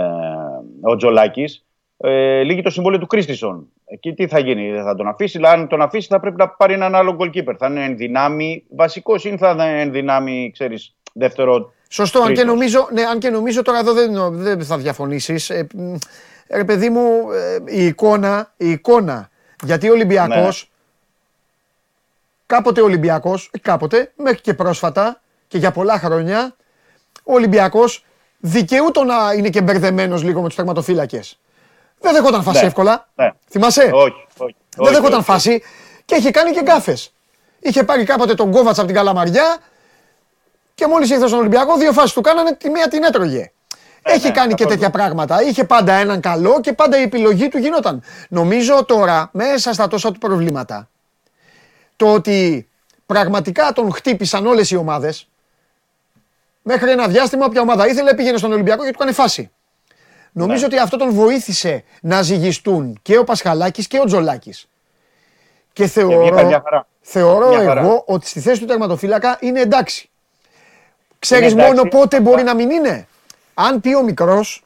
ο 0.81 0.97
Τζολάκης. 0.97 1.67
Ε, 1.97 2.43
λύγει 2.43 2.63
το 2.63 2.71
συμβόλαιο 2.71 3.01
του 3.01 3.07
Κρίστισον. 3.07 3.69
Εκεί 3.85 4.15
τι 4.15 4.27
θα 4.27 4.39
γίνει, 4.39 4.73
δεν 4.73 4.83
θα 4.83 4.95
τον 4.95 5.09
αφήσει. 5.09 5.39
Αλλά 5.39 5.51
αν 5.51 5.69
τον 5.69 5.81
αφήσει, 5.81 6.07
θα 6.07 6.21
πρέπει 6.21 6.37
να 6.37 6.49
πάρει 6.49 6.73
έναν 6.73 6.95
άλλο 6.95 7.17
goalkeeper. 7.21 7.55
Θα 7.59 7.67
είναι 7.67 7.85
εν 7.85 7.97
δυνάμει 7.97 8.65
βασικός 8.69 9.25
ή 9.25 9.37
θα 9.37 9.51
είναι 9.51 9.81
εν 9.81 9.93
δυνάμει, 9.93 10.51
ξέρεις, 10.53 10.95
δεύτερο. 11.13 11.73
Σωστό, 11.89 12.19
αν 12.19 12.27
και, 12.27 12.33
Τρίτος. 12.33 12.55
νομίζω, 12.55 12.89
ναι, 12.93 13.03
αν 13.03 13.19
και 13.19 13.31
νομίζω 13.31 13.63
τώρα 13.63 13.79
εδώ 13.79 13.93
δεν, 13.93 14.37
δεν 14.37 14.63
θα 14.63 14.79
διαφωνήσεις. 14.79 15.51
Ε, 15.51 15.67
μ, 15.75 15.95
ρε 16.51 16.65
παιδί 16.65 16.91
μου, 16.91 17.31
ε, 17.33 17.59
η 17.67 17.87
εικόνα, 17.87 18.53
η 18.57 18.71
εικόνα, 18.71 19.31
γιατί 19.65 19.89
ο 19.89 19.93
Ολυμπιακός, 19.93 20.71
Ναι. 20.73 20.73
κάποτε 22.47 22.81
ο 22.81 22.85
Ολυμπιακός, 22.85 23.51
ε, 23.53 23.59
κάποτε, 23.59 24.13
μέχρι 24.17 24.41
και 24.41 24.55
πρόσφατα 24.55 25.21
και 25.49 25.59
για 25.59 25.71
πολλά 25.71 25.99
χρόνια, 25.99 26.57
ο 27.25 27.33
Ολυμπιακός 27.35 28.05
δικαιούτο 28.39 29.05
να 29.05 29.33
είναι 29.37 29.49
και 29.51 29.63
μπερδεμένος 29.63 30.23
λίγο 30.23 30.41
με 30.41 30.47
τους 30.47 30.57
τερματοφύλακες. 30.57 31.39
Δεν 32.01 32.13
δεχόταν 32.13 32.43
φάση 32.43 32.61
Ναι, 32.61 32.67
εύκολα. 32.67 33.09
ναι. 33.15 33.31
Θυμάσαι; 33.51 33.91
Όχι, 33.93 34.27
όχι. 34.39 34.57
Δεν 34.77 34.85
όχι, 34.87 34.95
δεχόταν 34.95 35.19
όχι. 35.19 35.25
φάση 35.31 35.63
και 36.05 36.15
είχε 36.15 36.31
κάνει 36.31 36.51
και 36.51 36.61
γκάφες. 36.63 37.13
Είχε 37.61 37.85
πάρει 37.85 38.05
κάποτε 38.05 38.35
τον 38.35 38.51
Κόβατς 38.51 38.79
από 38.79 38.87
την 38.87 38.97
Καλαμαριά 38.97 39.57
και 40.75 40.87
μόλις 40.87 41.11
ήρθε 41.11 41.27
στον 41.27 41.39
Ολυμπιακό, 41.39 41.77
δύο 41.77 41.93
φάσεις 41.93 42.13
του 42.13 42.21
κάνανε, 42.21 42.53
τη 42.55 42.71
μία 42.71 42.89
την 42.89 43.03
έτρωγε. 43.03 43.53
Έχει 44.07 44.27
ναι, 44.27 44.33
κάνει 44.33 44.49
και 44.49 44.55
καθόλου. 44.55 44.69
τέτοια 44.79 44.91
πράγματα. 44.91 45.43
Είχε 45.43 45.65
πάντα 45.65 45.93
έναν 45.93 46.21
καλό 46.21 46.61
και 46.61 46.73
πάντα 46.73 46.99
η 46.99 47.03
επιλογή 47.03 47.49
του 47.49 47.59
γινόταν. 47.59 48.03
Νομίζω 48.29 48.85
τώρα, 48.85 49.29
μέσα 49.33 49.73
στα 49.73 49.89
τόσα 49.89 50.13
του 50.13 50.19
προβλήματα, 50.19 50.89
το 51.97 52.13
ότι 52.13 52.69
πραγματικά 53.07 53.73
τον 53.73 53.93
χτύπησαν 53.93 54.47
όλες 54.47 54.71
οι 54.71 54.77
ομάδες, 54.77 55.29
μέχρι 56.63 56.91
ένα 56.91 57.09
διάστημα 57.09 57.47
όποια 57.47 57.61
ομάδα 57.61 57.89
ήθελε 57.89 58.15
πήγαινε 58.15 58.37
στον 58.39 58.53
Ολυμπιακό 58.53 58.83
και 58.85 58.89
του 58.91 58.97
έκανε 59.01 59.13
φάση. 59.13 59.51
Νομίζω 60.33 60.61
Ναι. 60.61 60.67
ότι 60.67 60.79
αυτό 60.79 60.97
τον 60.97 61.11
βοήθησε 61.11 61.85
να 62.01 62.23
ζυγιστούν 62.23 62.99
και 63.03 63.19
ο 63.19 63.25
Πασχαλάκης 63.25 63.87
και 63.87 64.01
ο 64.01 64.05
Τζολάκης. 64.05 64.69
Και 65.73 65.87
θεωρώ, 65.87 66.21
βγήκαν 66.21 66.47
μια 66.47 66.61
χαρά. 66.65 66.87
θεωρώ 67.01 67.49
Μια 67.49 67.65
χαρά. 67.65 67.81
εγώ 67.81 68.03
ότι 68.07 68.27
στη 68.29 68.41
θέση 68.41 68.61
του 68.61 68.67
τερματοφύλακα 68.67 69.37
είναι 69.41 69.61
εντάξει. 69.61 70.09
Ξέρεις 71.19 71.53
Είναι 71.53 71.63
εντάξει. 71.63 71.77
μόνο 71.79 71.89
πότε 71.89 72.21
μπορεί 72.21 72.43
να 72.43 72.55
μην 72.55 72.71
είναι. 72.71 73.07
Αν 73.55 73.81
πει 73.81 73.95
ο 73.95 74.03
μικρός, 74.03 74.65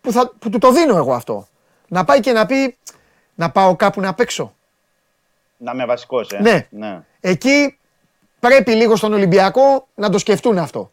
που, 0.00 0.12
θα, 0.12 0.32
που 0.38 0.50
του 0.50 0.58
το 0.58 0.72
δίνω 0.72 0.96
εγώ 0.96 1.14
αυτό, 1.14 1.48
να 1.88 2.04
πάει 2.04 2.20
και 2.20 2.32
να 2.32 2.46
πει 2.46 2.76
να 3.34 3.50
πάω 3.50 3.76
κάπου 3.76 4.00
να 4.00 4.14
παίξω. 4.14 4.54
Να 5.56 5.72
είμαι 5.72 5.84
βασικός, 5.86 6.30
ε. 6.32 6.38
Ναι. 6.40 6.66
ναι. 6.70 7.00
Εκεί 7.20 7.78
πρέπει 8.40 8.74
λίγο 8.74 8.96
στον 8.96 9.12
Ολυμπιακό 9.12 9.88
να 9.94 10.10
το 10.10 10.18
σκεφτούν 10.18 10.58
αυτό. 10.58 10.92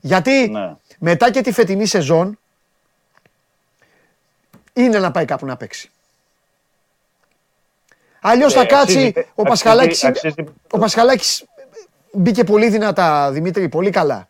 Γιατί 0.00 0.48
Ναι. 0.48 0.74
μετά 0.98 1.30
και 1.30 1.40
τη 1.40 1.52
φετινή 1.52 1.86
σεζόν 1.86 2.38
είναι 4.72 4.98
να 4.98 5.10
πάει 5.10 5.24
κάπου 5.24 5.46
να 5.46 5.56
παίξει. 5.56 5.90
Αλλιώς 8.20 8.52
θα 8.52 8.60
Ε, 8.60 8.64
κάτσει 8.66 8.96
αξίζει- 8.98 9.16
ο 9.16 9.20
αξίζει- 9.20 9.48
Πασχαλάκης, 9.48 10.04
αξίζει- 10.04 10.34
ο 10.70 10.78
Πασχαλάκης 10.78 11.44
μπήκε 12.12 12.44
πολύ 12.44 12.68
δυνατά, 12.68 13.30
Δημήτρη, 13.30 13.68
πολύ 13.68 13.90
καλά. 13.90 14.28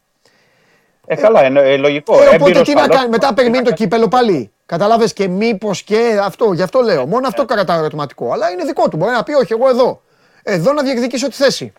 Ε, 1.06 1.14
καλά, 1.14 1.44
είναι 1.46 1.60
ε, 1.60 1.76
λογικό. 1.76 2.14
Ε, 2.14 2.16
οπότε 2.26 2.34
Έμπειρος 2.34 2.62
τι 2.68 2.74
να 2.74 2.80
καλός. 2.80 2.96
κάνει, 2.96 3.08
μετά 3.10 3.34
περιμένει 3.34 3.64
το 3.64 3.72
κύπελο 3.72 4.08
πάλι. 4.08 4.50
Κατάλαβε 4.66 5.08
και 5.08 5.28
μήπως 5.28 5.82
και 5.82 6.18
αυτό, 6.22 6.52
γι' 6.52 6.62
αυτό 6.62 6.80
λέω. 6.80 7.06
Μόνο 7.06 7.26
αυτό 7.26 7.44
κρατάω 7.44 7.78
ερωτηματικό. 7.78 8.32
Αλλά 8.32 8.50
είναι 8.50 8.64
δικό 8.64 8.88
του. 8.88 8.96
Μπορεί 8.96 9.12
να 9.12 9.22
πει, 9.22 9.32
Όχι, 9.32 9.52
εγώ 9.52 9.68
εδώ. 9.68 10.02
εδώ 10.42 10.72
να 10.72 10.82
διεκδικήσει 10.82 11.24
ό,τι 11.24 11.34
θέση. 11.34 11.72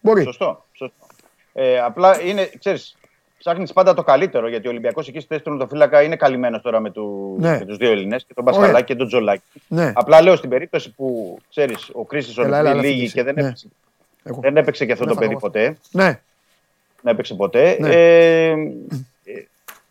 Μπορεί. 0.00 0.22
Σωστό. 0.22 0.64
σωστό. 0.72 0.94
Ε, 1.52 1.80
απλά 1.80 2.22
είναι, 2.22 2.50
ξέρεις, 2.58 2.96
ψάχνεις 3.38 3.72
πάντα 3.72 3.94
το 3.94 4.02
καλύτερο 4.02 4.48
γιατί 4.48 4.66
ο 4.66 4.70
Ολυμπιακός 4.70 5.08
εκεί 5.08 5.18
στη 5.18 5.28
θέση 5.28 5.40
του 5.42 5.50
τερματοφύλακα 5.50 6.02
είναι 6.02 6.16
καλυμμένος 6.16 6.62
τώρα 6.62 6.80
με, 6.80 6.90
του, 6.90 7.36
Ναι. 7.40 7.58
με 7.58 7.64
τους 7.64 7.76
δύο 7.76 7.90
Ελληνέ 7.90 8.16
και 8.16 8.34
τον 8.34 8.44
Ωραία. 8.46 8.58
Πασχαλάκη 8.58 8.84
και 8.86 8.94
τον 8.98 9.06
Τζολάκη. 9.06 9.42
Ναι. 9.68 9.92
Απλά 9.94 10.22
λέω 10.22 10.36
στην 10.36 10.50
περίπτωση 10.50 10.90
που 10.94 11.38
ξέρεις, 11.50 11.90
ο 11.92 12.04
Κρίστη 12.04 12.32
Έλα, 12.40 12.46
έλα, 12.46 12.56
Ολυμπιακό 12.58 12.78
έλα, 12.78 12.88
λίγη 12.88 12.94
φύγησε. 12.98 13.14
και 13.14 13.22
δεν 13.22 13.34
Ναι. 13.34 13.40
έπαιξε, 13.40 13.68
Εγώ. 14.22 14.38
δεν 14.42 14.56
έπαιξε 14.56 14.84
και 14.86 14.92
αυτό 14.92 15.04
Δεν 15.04 15.14
το 15.14 15.20
θα 15.20 15.26
παιδί 15.28 15.40
κάνω 15.40 15.52
ποτέ. 15.52 15.76
Ναι. 15.90 16.20
Δεν 17.04 17.12
έπαιξε 17.12 17.34
ποτέ. 17.34 17.76
Ναι. 17.80 17.88
Ε, 17.88 18.48
ε, 18.50 18.54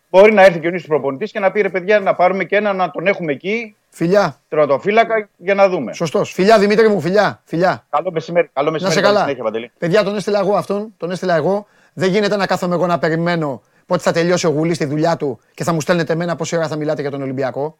μπορεί 0.10 0.34
να 0.34 0.44
έρθει 0.44 0.60
και 0.60 0.68
ο 0.68 0.72
νέο 0.72 0.80
προπονητής 0.88 1.31
και 1.31 1.40
να 1.40 1.52
πει 1.52 1.61
ρε 1.61 1.69
παιδιά 1.69 1.99
να 1.99 2.15
πάρουμε 2.15 2.44
και 2.44 2.56
ένα 2.56 2.73
να 2.73 2.91
τον 2.91 3.07
έχουμε 3.07 3.31
εκεί, 3.31 3.76
Φιλιά. 3.90 4.40
τερματοφύλακα 4.49 5.30
για 5.38 5.53
να 5.53 5.69
δούμε. 5.69 5.94
Σωστός. 5.94 6.31
Φιλιά, 6.34 6.60
Δημήτρη 6.60 6.88
μου, 6.90 6.99
φιλιά. 7.02 7.41
Φιλιά. 7.45 7.85
Καλό 7.90 8.11
μεσημέρι. 8.11 8.49
Καλό 8.53 8.65
Να 8.65 8.72
μεσημέρι. 8.72 8.95
σε 8.95 9.02
καλή 9.02 9.14
καλά. 9.14 9.26
συνέχεια, 9.26 9.44
Παντελή. 9.44 9.72
Παιδιά, 9.77 10.03
τον 10.03 10.15
έστειλα 10.15 10.40
εγώ 10.40 10.56
αυτόν. 10.56 10.94
Τον 10.98 11.11
έστειλα 11.11 11.35
εγώ. 11.35 11.68
Δεν 11.94 12.10
γίνεται 12.10 12.35
να 12.35 12.45
κάθομαι 12.48 12.76
εγώ 12.76 12.88
να 12.88 12.99
περιμένω 12.99 13.61
πότε 13.85 14.02
θα 14.02 14.11
τελειώσει 14.11 14.48
ο 14.48 14.49
Γουλής 14.49 14.76
στη 14.76 14.85
δουλειά 14.85 15.18
του 15.18 15.40
και 15.53 15.64
θα 15.64 15.73
μου 15.73 15.81
στέλνετε 15.81 16.14
εμένα 16.14 16.35
πόση 16.35 16.56
ώρα 16.56 16.68
θα 16.68 16.76
μιλάτε 16.76 17.02
για 17.02 17.11
τον 17.11 17.22
Ολυμπιακό. 17.22 17.77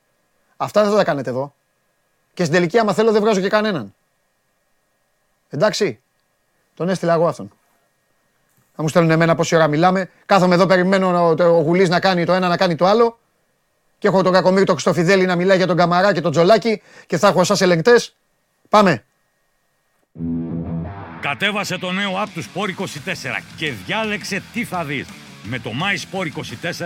Αυτά 0.57 0.81
δεν 0.81 0.91
θα 0.91 0.97
τα 0.97 1.03
κάνετε 1.03 1.30
εδώ. 1.30 1.53
Και 2.34 2.43
στην 2.43 2.55
τελική, 2.55 2.77
άμα 2.80 2.93
θέλω, 2.93 3.11
δεν 3.11 3.22
βγάζω 3.22 3.41
και 3.41 3.49
κανέναν. 3.49 3.93
Εντάξει. 5.49 5.99
Τον 6.76 6.89
έστειλα 6.89 7.14
εγώ 7.14 7.27
αυτόν. 7.27 7.51
Θα 8.76 8.82
μου 8.82 8.88
στέλνουν 8.88 9.12
εμένα 9.12 9.36
πόση 9.36 9.56
ώρα 9.56 9.68
μιλάμε. 9.68 10.10
Κάθομαι 10.26 10.56
εδώ, 10.56 10.66
περιμένω 10.66 11.28
ο, 11.28 11.44
ο 11.44 11.62
Γουλής 11.62 11.90
να 11.90 12.00
κάνει 12.00 12.26
το 12.26 12.34
ένα, 12.34 12.48
να 12.48 12.58
κάνει 12.58 12.76
το 12.76 12.86
άλλο. 12.86 13.18
Και 13.98 14.08
έχω 14.08 14.24
τον 14.24 14.34
Κακομίρη, 14.34 14.66
τον 14.66 14.74
Χριστοφιδέλη 14.74 15.26
να 15.26 15.36
μιλάει 15.36 15.58
για 15.58 15.68
τον 15.68 15.78
Καμαρά 15.78 16.14
και 16.14 16.22
τον 16.22 16.32
Τζολάκη 16.32 16.82
και 17.08 17.18
θα 17.18 17.28
έχω 17.28 17.41
εσάς 17.41 17.62
ελεγκτές. 17.62 18.16
Πάμε. 18.70 19.04
Κατέβασε 21.22 21.78
το 21.78 21.91
νέο 21.91 22.12
app 22.24 22.28
του 22.34 22.44
Sport 22.44 22.82
24 22.82 23.41
και 23.58 23.72
διάλεξε 23.86 24.44
τι 24.54 24.64
θα 24.64 24.84
δεις. 24.84 25.08
Με 25.44 25.60
το 25.60 25.72
My 25.72 26.18
Sport 26.18 26.28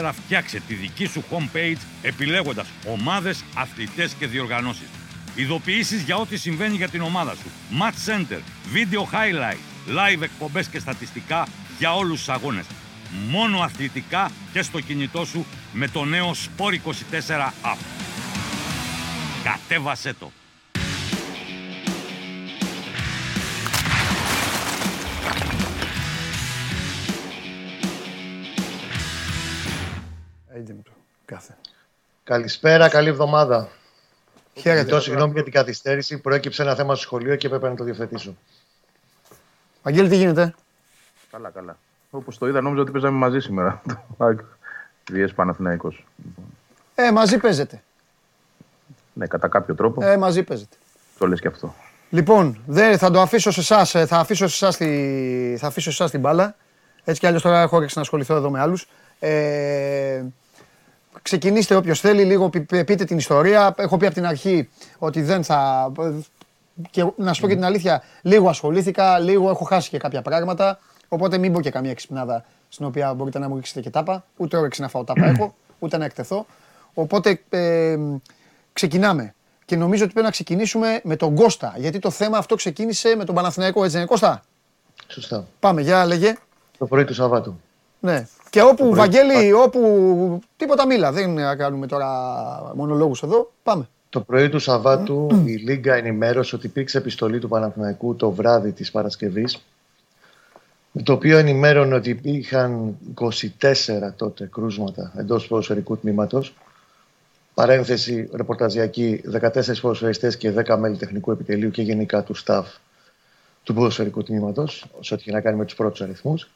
24 0.01 0.11
φτιάξε 0.13 0.61
τη 0.67 0.73
δική 0.73 1.05
σου 1.05 1.23
homepage 1.31 1.77
επιλέγοντας 2.01 2.67
ομάδες, 2.87 3.43
αθλητές 3.55 4.13
και 4.13 4.27
διοργανώσεις. 4.27 4.87
Ειδοποιήσεις 5.35 6.01
για 6.01 6.15
ό,τι 6.15 6.37
συμβαίνει 6.37 6.75
για 6.75 6.89
την 6.89 7.01
ομάδα 7.01 7.33
σου. 7.33 7.51
Match 7.81 8.11
Center, 8.11 8.39
Video 8.73 8.99
Highlight, 8.99 9.59
Live 9.87 10.21
εκπομπές 10.21 10.67
και 10.67 10.79
στατιστικά 10.79 11.47
για 11.77 11.95
όλους 11.95 12.17
τους 12.17 12.29
αγώνες. 12.29 12.65
Μόνο 13.29 13.59
αθλητικά 13.59 14.31
και 14.53 14.61
στο 14.61 14.79
κινητό 14.79 15.25
σου 15.25 15.45
με 15.73 15.87
το 15.87 16.05
νέο 16.05 16.31
Sport 16.31 16.73
24 16.73 17.53
app. 17.63 17.77
Κατέβασέ 19.43 20.13
το. 20.13 20.31
Έντε 30.53 30.73
μου 30.73 30.81
το. 30.83 30.91
Κάθε. 31.25 31.57
Καλησπέρα, 32.23 32.89
καλή 32.89 33.09
εβδομάδα. 33.09 33.69
Χαίρετε. 34.53 34.81
Ζητώ 34.81 35.01
συγγνώμη 35.01 35.33
για 35.33 35.43
την 35.43 35.53
καθυστέρηση. 35.53 36.17
Προέκυψε 36.17 36.61
ένα 36.61 36.75
θέμα 36.75 36.95
στο 36.95 37.03
σχολείο 37.03 37.35
και 37.35 37.47
έπρεπε 37.47 37.69
να 37.69 37.75
το 37.75 37.83
διευθετήσω. 37.83 38.37
Βαγγέλη, 39.83 40.09
τι 40.09 40.15
γίνεται; 40.15 40.55
Καλά, 41.37 41.49
καλά. 41.49 41.77
Όπως 42.09 42.37
το 42.37 42.47
είδα, 42.47 42.61
νόμιζα 42.61 42.81
ότι 42.81 42.91
παίζαμε 42.91 43.17
μαζί 43.17 43.39
σήμερα. 43.39 43.81
Διές 45.11 45.33
Παναθηναϊκός. 45.33 46.05
Ε, 46.95 47.11
μαζί 47.11 47.37
παίζετε. 47.37 47.83
Ναι, 49.13 49.27
κατά 49.27 49.47
κάποιο 49.47 49.75
τρόπο. 49.75 50.05
Ε, 50.05 50.17
μαζί 50.17 50.43
παίζετε. 50.43 50.75
Το 51.17 51.27
λες 51.27 51.39
και 51.39 51.47
αυτό. 51.47 51.73
Λοιπόν, 52.09 52.61
δεν, 52.65 52.97
θα 52.97 53.11
το 53.11 53.21
αφήσω 53.21 53.51
σε 53.51 53.59
εσάς. 53.59 53.91
Θα 53.91 54.17
αφήσω 54.17 54.47
σε 54.47 54.65
εσάς 54.65 54.77
τη, 54.77 55.57
θα 55.57 55.67
αφήσω 55.67 55.91
σε 55.91 56.01
εσάς 56.01 56.11
την 56.11 56.19
μπάλα. 56.19 56.55
Έτσι 57.03 57.19
κι 57.19 57.27
αλλιώς 57.27 57.41
τώρα 57.41 57.61
έχω 57.61 57.75
όρεξη 57.75 57.95
να 57.95 58.01
ασχοληθώ 58.01 58.35
εδώ 58.35 58.49
με 58.49 58.59
άλλους. 58.59 58.87
Ε, 59.19 60.23
ξεκινήστε 61.21 61.75
όποιος 61.75 61.99
θέλει, 61.99 62.23
λίγο 62.23 62.49
πι- 62.49 62.65
πι- 62.65 62.85
πείτε 62.85 63.03
την 63.03 63.17
ιστορία. 63.17 63.73
Έχω 63.77 63.97
πει 63.97 64.05
από 64.05 64.15
την 64.15 64.25
αρχή 64.25 64.69
ότι 64.97 65.21
δεν 65.21 65.43
θα. 65.43 65.91
Και 66.89 67.05
να 67.15 67.33
σου 67.33 67.41
πω 67.41 67.47
και 67.47 67.53
την 67.55 67.63
αλήθεια, 67.65 68.03
λίγο 68.21 68.49
ασχολήθηκα, 68.49 69.19
λίγο 69.19 69.49
έχω 69.49 69.63
χάσει 69.63 69.89
και 69.89 69.97
κάποια 69.97 70.21
πράγματα. 70.21 70.79
Οπότε 71.07 71.37
μην 71.37 71.53
πω 71.53 71.61
και 71.61 71.69
καμία 71.69 71.93
ξυπνάδα 71.93 72.45
στην 72.69 72.85
οποία 72.85 73.13
μπορείτε 73.13 73.39
να 73.39 73.49
μου 73.49 73.55
ρίξετε 73.55 73.81
και 73.81 73.89
τάπα. 73.89 74.25
Ούτε 74.37 74.57
όρεξη 74.57 74.81
να 74.81 74.87
φάω 74.87 75.03
τάπα 75.03 75.25
έχω, 75.25 75.55
ούτε 75.79 75.97
να 75.97 76.05
εκτεθώ. 76.05 76.45
Οπότε 76.93 77.41
ε, 77.49 77.97
ξεκινάμε. 78.73 79.33
Και 79.65 79.75
νομίζω 79.75 80.03
ότι 80.03 80.11
πρέπει 80.11 80.25
να 80.25 80.31
ξεκινήσουμε 80.31 81.01
με 81.03 81.15
τον 81.15 81.35
Κώστα. 81.35 81.73
Γιατί 81.77 81.99
το 81.99 82.09
θέμα 82.09 82.37
αυτό 82.37 82.55
ξεκίνησε 82.55 83.15
με 83.15 83.25
τον 83.25 83.35
Παναθηναϊκό, 83.35 83.79
έτσι 83.79 83.91
δεν 83.91 84.01
είναι 84.01 84.09
Κώστα; 84.09 84.43
Σωστά. 85.07 85.47
Πάμε, 85.59 85.81
για 85.81 86.05
λέγε. 86.05 86.35
Το 86.77 86.85
πρωί 86.85 87.05
του 87.05 87.13
Σαββάτου. 87.13 87.59
Ναι. 87.99 88.27
Και 88.49 88.61
όπου, 88.61 88.95
Βαγγέλη, 88.95 89.53
όπου 89.53 90.39
τίποτα 90.57 90.85
μίλα. 90.85 91.11
Δεν 91.11 91.35
κάνουμε 91.57 91.87
τώρα 91.87 92.07
μονολόγους 92.75 93.23
εδώ. 93.23 93.51
Πάμε. 93.63 93.87
Το 94.09 94.21
πρωί 94.21 94.49
του 94.49 94.59
Σαββάτου 94.59 95.43
η 95.45 95.55
Λίγκα 95.55 95.95
ενημέρωσε 95.95 96.55
ότι 96.55 96.65
υπήρξε 96.65 96.97
επιστολή 96.97 97.39
του 97.39 97.47
Παναθηναϊκού 97.47 98.15
το 98.15 98.31
βράδυ 98.31 98.71
της 98.71 98.91
Παρασκευής 98.91 99.55
με 99.55 99.61
το 101.03 101.13
οποίο 101.13 101.37
ενημέρωνε 101.37 101.95
ότι 101.95 102.09
υπήρχαν 102.09 102.97
24 103.15 103.29
τότε 104.15 104.49
κρούσματα 104.51 105.13
εντός 105.17 105.47
ποδοσφαιρικού 105.47 105.97
τμήματος. 105.97 106.53
Παρένθεση 107.53 108.29
ρεπορταζιακή 108.33 109.21
14 109.41 109.49
ποδοσφαιριστές 109.81 110.37
και 110.37 110.53
10 110.67 110.77
μέλη 110.77 110.97
τεχνικού 110.97 111.31
επιτελείου 111.31 111.71
και 111.71 111.81
γενικά 111.81 112.23
του 112.23 112.35
staff 112.45 112.63
του 113.63 113.73
ποδοσφαιρικού 113.73 114.23
τμήματος 114.23 114.85
σε 114.99 115.13
ό,τι 115.13 115.23
έχει 115.25 115.31
να 115.31 115.41
κάνει 115.41 115.57
με 115.57 115.65
τους 115.65 115.75
πρώτους 115.75 116.01
αριθμούς. 116.01 116.49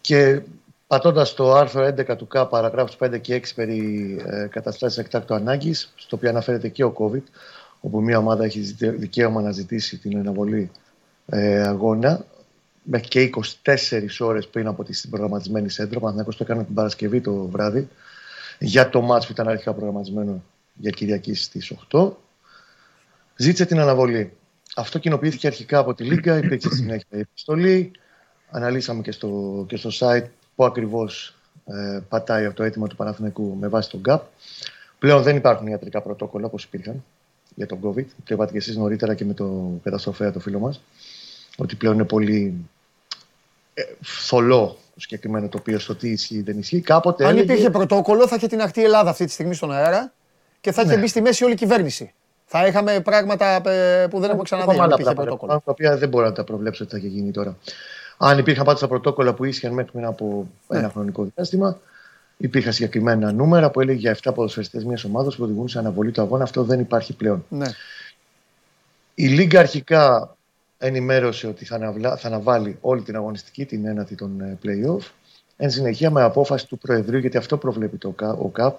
Και 0.00 0.40
πατώντας 0.86 1.34
το 1.34 1.52
άρθρο 1.52 1.84
11 1.86 2.16
του 2.16 2.26
ΚΑ 2.26 2.46
παραγράφους 2.46 2.96
5 3.00 3.20
και 3.20 3.34
6 3.34 3.54
περί 3.54 4.16
ε, 4.26 4.46
καταστάσεις 4.50 4.98
εκτάκτου 4.98 5.34
ανάγκης 5.34 5.92
στο 5.96 6.16
οποίο 6.16 6.28
αναφέρεται 6.28 6.68
και 6.68 6.84
ο 6.84 6.94
COVID 6.98 7.22
όπου 7.80 8.02
μια 8.02 8.18
ομάδα 8.18 8.44
έχει 8.44 8.60
ζητε- 8.60 8.96
δικαίωμα 8.98 9.40
να 9.40 9.50
ζητήσει 9.50 9.98
την 9.98 10.18
αναβολή 10.18 10.70
ε, 11.26 11.60
αγώνα 11.60 12.24
μέχρι 12.82 13.08
και 13.08 13.30
24 13.62 14.02
ώρες 14.18 14.48
πριν 14.48 14.66
από 14.66 14.84
τη 14.84 15.00
προγραμματισμένη 15.10 15.68
σέντρα. 15.68 15.96
Ο 15.96 16.00
Παναθηναϊκός 16.00 16.36
το 16.36 16.44
έκανε 16.44 16.64
την 16.64 16.74
Παρασκευή 16.74 17.20
το 17.20 17.34
βράδυ 17.34 17.88
για 18.58 18.88
το 18.88 19.00
μάτς 19.00 19.26
που 19.26 19.32
ήταν 19.32 19.48
αρχικά 19.48 19.72
προγραμματισμένο 19.72 20.42
για 20.74 20.90
Κυριακή 20.90 21.34
στις 21.34 21.72
8. 21.90 22.10
Ζήτησε 23.36 23.66
την 23.66 23.78
αναβολή. 23.78 24.32
Αυτό 24.76 24.98
κοινοποιήθηκε 24.98 25.46
αρχικά 25.46 25.78
από 25.78 25.94
τη 25.94 26.04
Λίγκα, 26.04 26.36
υπήρξε 26.36 26.68
στη 26.68 26.76
συνέχεια 26.82 27.06
η 27.10 27.18
επιστολή. 27.18 27.90
Αναλύσαμε 28.50 29.02
και 29.02 29.12
στο, 29.12 29.64
και 29.68 29.76
στο 29.76 29.90
site 29.92 30.24
που 30.54 30.64
ακριβώς 30.64 31.34
ε, 31.66 32.00
πατάει 32.08 32.44
αυτό 32.44 32.56
το 32.56 32.62
αίτημα 32.62 32.86
του 32.86 32.96
Παναθηναϊκού 32.96 33.56
με 33.60 33.68
βάση 33.68 33.90
τον 33.90 34.00
GAP. 34.08 34.20
Πλέον 34.98 35.22
δεν 35.22 35.36
υπάρχουν 35.36 35.66
ιατρικά 35.66 36.00
πρωτόκολλα 36.00 36.46
όπως 36.46 36.64
υπήρχαν 36.64 37.04
για 37.54 37.66
τον 37.66 37.78
COVID. 37.82 38.04
Το 38.24 38.34
είπατε 38.34 38.52
και 38.52 38.58
εσείς 38.58 38.76
νωρίτερα 38.76 39.14
και 39.14 39.24
με 39.24 39.34
το 39.34 39.80
καταστροφέα 39.82 40.32
το 40.32 40.40
φίλο 40.40 40.58
μας. 40.58 40.80
Ότι 41.62 41.76
πλέον 41.76 41.94
είναι 41.94 42.04
πολύ 42.04 42.54
ε, 43.74 43.82
θολό 44.02 44.76
το 44.94 45.00
συγκεκριμένο 45.00 45.48
τοπίο 45.48 45.78
στο 45.78 45.94
τι 45.94 46.08
ισχύει 46.10 46.34
ή 46.34 46.42
δεν 46.42 46.58
ισχύει. 46.58 46.80
Κάποτε 46.80 47.24
Αν 47.24 47.30
έλεγε... 47.30 47.52
υπήρχε 47.52 47.70
πρωτόκολλο, 47.70 48.26
θα 48.28 48.36
είχε 48.36 48.46
την 48.46 48.60
αχτή 48.60 48.84
Ελλάδα 48.84 49.10
αυτή 49.10 49.24
τη 49.24 49.30
στιγμή 49.32 49.54
στον 49.54 49.72
αέρα 49.72 50.12
και 50.60 50.72
θα 50.72 50.82
είχε 50.82 50.94
Ναι. 50.94 51.00
μπει 51.00 51.06
στη 51.06 51.20
μέση 51.20 51.44
όλη 51.44 51.52
η 51.52 51.56
κυβέρνηση. 51.56 52.12
Θα 52.46 52.66
είχαμε 52.66 53.00
πράγματα 53.00 53.68
ε, 53.70 54.06
που 54.10 54.20
δεν 54.20 54.28
έχουμε 54.28 54.42
ξαναδεί. 54.44 54.70
Ακόμα 54.70 54.84
Αν 54.84 54.92
άλλα 54.92 55.00
υπήρχε 55.00 55.14
πράγματα, 55.14 55.36
πρωτόκολλο. 55.36 55.62
Τα 55.64 55.70
οποία 55.72 55.96
δεν 55.96 56.08
μπορώ 56.08 56.24
να 56.26 56.32
τα 56.32 56.44
προβλέψω 56.44 56.82
ότι 56.84 56.92
θα 56.92 56.98
είχε 56.98 57.08
γίνει 57.08 57.30
τώρα. 57.30 57.56
Αν 58.16 58.38
υπήρχαν 58.38 58.64
πάντω 58.64 58.78
τα 58.78 58.88
πρωτόκολλα 58.88 59.34
που 59.34 59.44
ίσχυαν 59.44 59.72
μέχρι 59.72 59.92
πριν 59.92 60.04
από 60.04 60.48
Ναι. 60.68 60.78
ένα 60.78 60.88
χρονικό 60.88 61.30
διάστημα, 61.34 61.78
υπήρχαν 62.36 62.72
συγκεκριμένα 62.72 63.32
νούμερα 63.32 63.70
που 63.70 63.80
έλεγε 63.80 63.98
για 63.98 64.16
7 64.22 64.30
ποδοσφαιριστές 64.34 64.84
μιας 64.84 65.04
ομάδας 65.04 65.36
που 65.36 65.42
οδηγούν 65.44 65.68
σε 65.68 65.78
αναβολή 65.78 66.10
του 66.10 66.20
αγώνα. 66.20 66.42
Αυτό 66.42 66.62
δεν 66.62 66.80
υπάρχει 66.80 67.12
πλέον. 67.12 67.44
Ναι. 67.48 67.66
Η 69.14 69.26
Λίγκα 69.28 69.60
αρχικά 69.60 70.36
ενημέρωσε 70.86 71.46
ότι 71.46 71.64
θα, 71.64 71.74
αναβλά, 71.74 72.16
θα 72.16 72.28
αναβάλει 72.28 72.78
όλη 72.80 73.02
την 73.02 73.16
αγωνιστική, 73.16 73.64
την 73.64 73.86
ένατη 73.86 74.14
των 74.14 74.40
ε, 74.40 74.58
play-off. 74.64 75.10
Εν 75.56 75.70
συνεχεία 75.70 76.10
με 76.10 76.22
απόφαση 76.22 76.68
του 76.68 76.78
Προεδρείου, 76.78 77.18
γιατί 77.18 77.36
αυτό 77.36 77.56
προβλέπει 77.56 77.96
το, 77.96 78.10
ΚΑ- 78.10 78.38
ο 78.40 78.48
ΚΑΠ, 78.48 78.78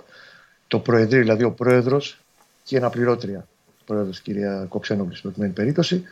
το 0.68 0.80
Προεδρείο, 0.80 1.22
δηλαδή 1.22 1.44
ο 1.44 1.52
Πρόεδρος 1.52 2.20
και 2.64 2.76
η 2.76 2.78
αναπληρώτρια 2.78 3.48
Πρόεδρος, 3.86 4.22
κυρία 4.22 4.66
Κοξένογλου, 4.70 5.12
στην 5.12 5.22
προκειμένη 5.22 5.54
περίπτωση, 5.54 6.04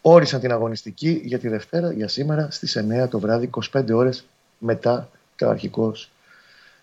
όρισαν 0.00 0.40
την 0.40 0.52
αγωνιστική 0.52 1.20
για 1.24 1.38
τη 1.38 1.48
Δευτέρα, 1.48 1.92
για 1.92 2.08
σήμερα, 2.08 2.50
στις 2.50 2.76
9 2.76 3.08
το 3.08 3.18
βράδυ, 3.18 3.50
25 3.72 3.92
ώρες 3.92 4.24
μετά 4.58 5.10
το 5.36 5.48
αρχικός, 5.48 6.10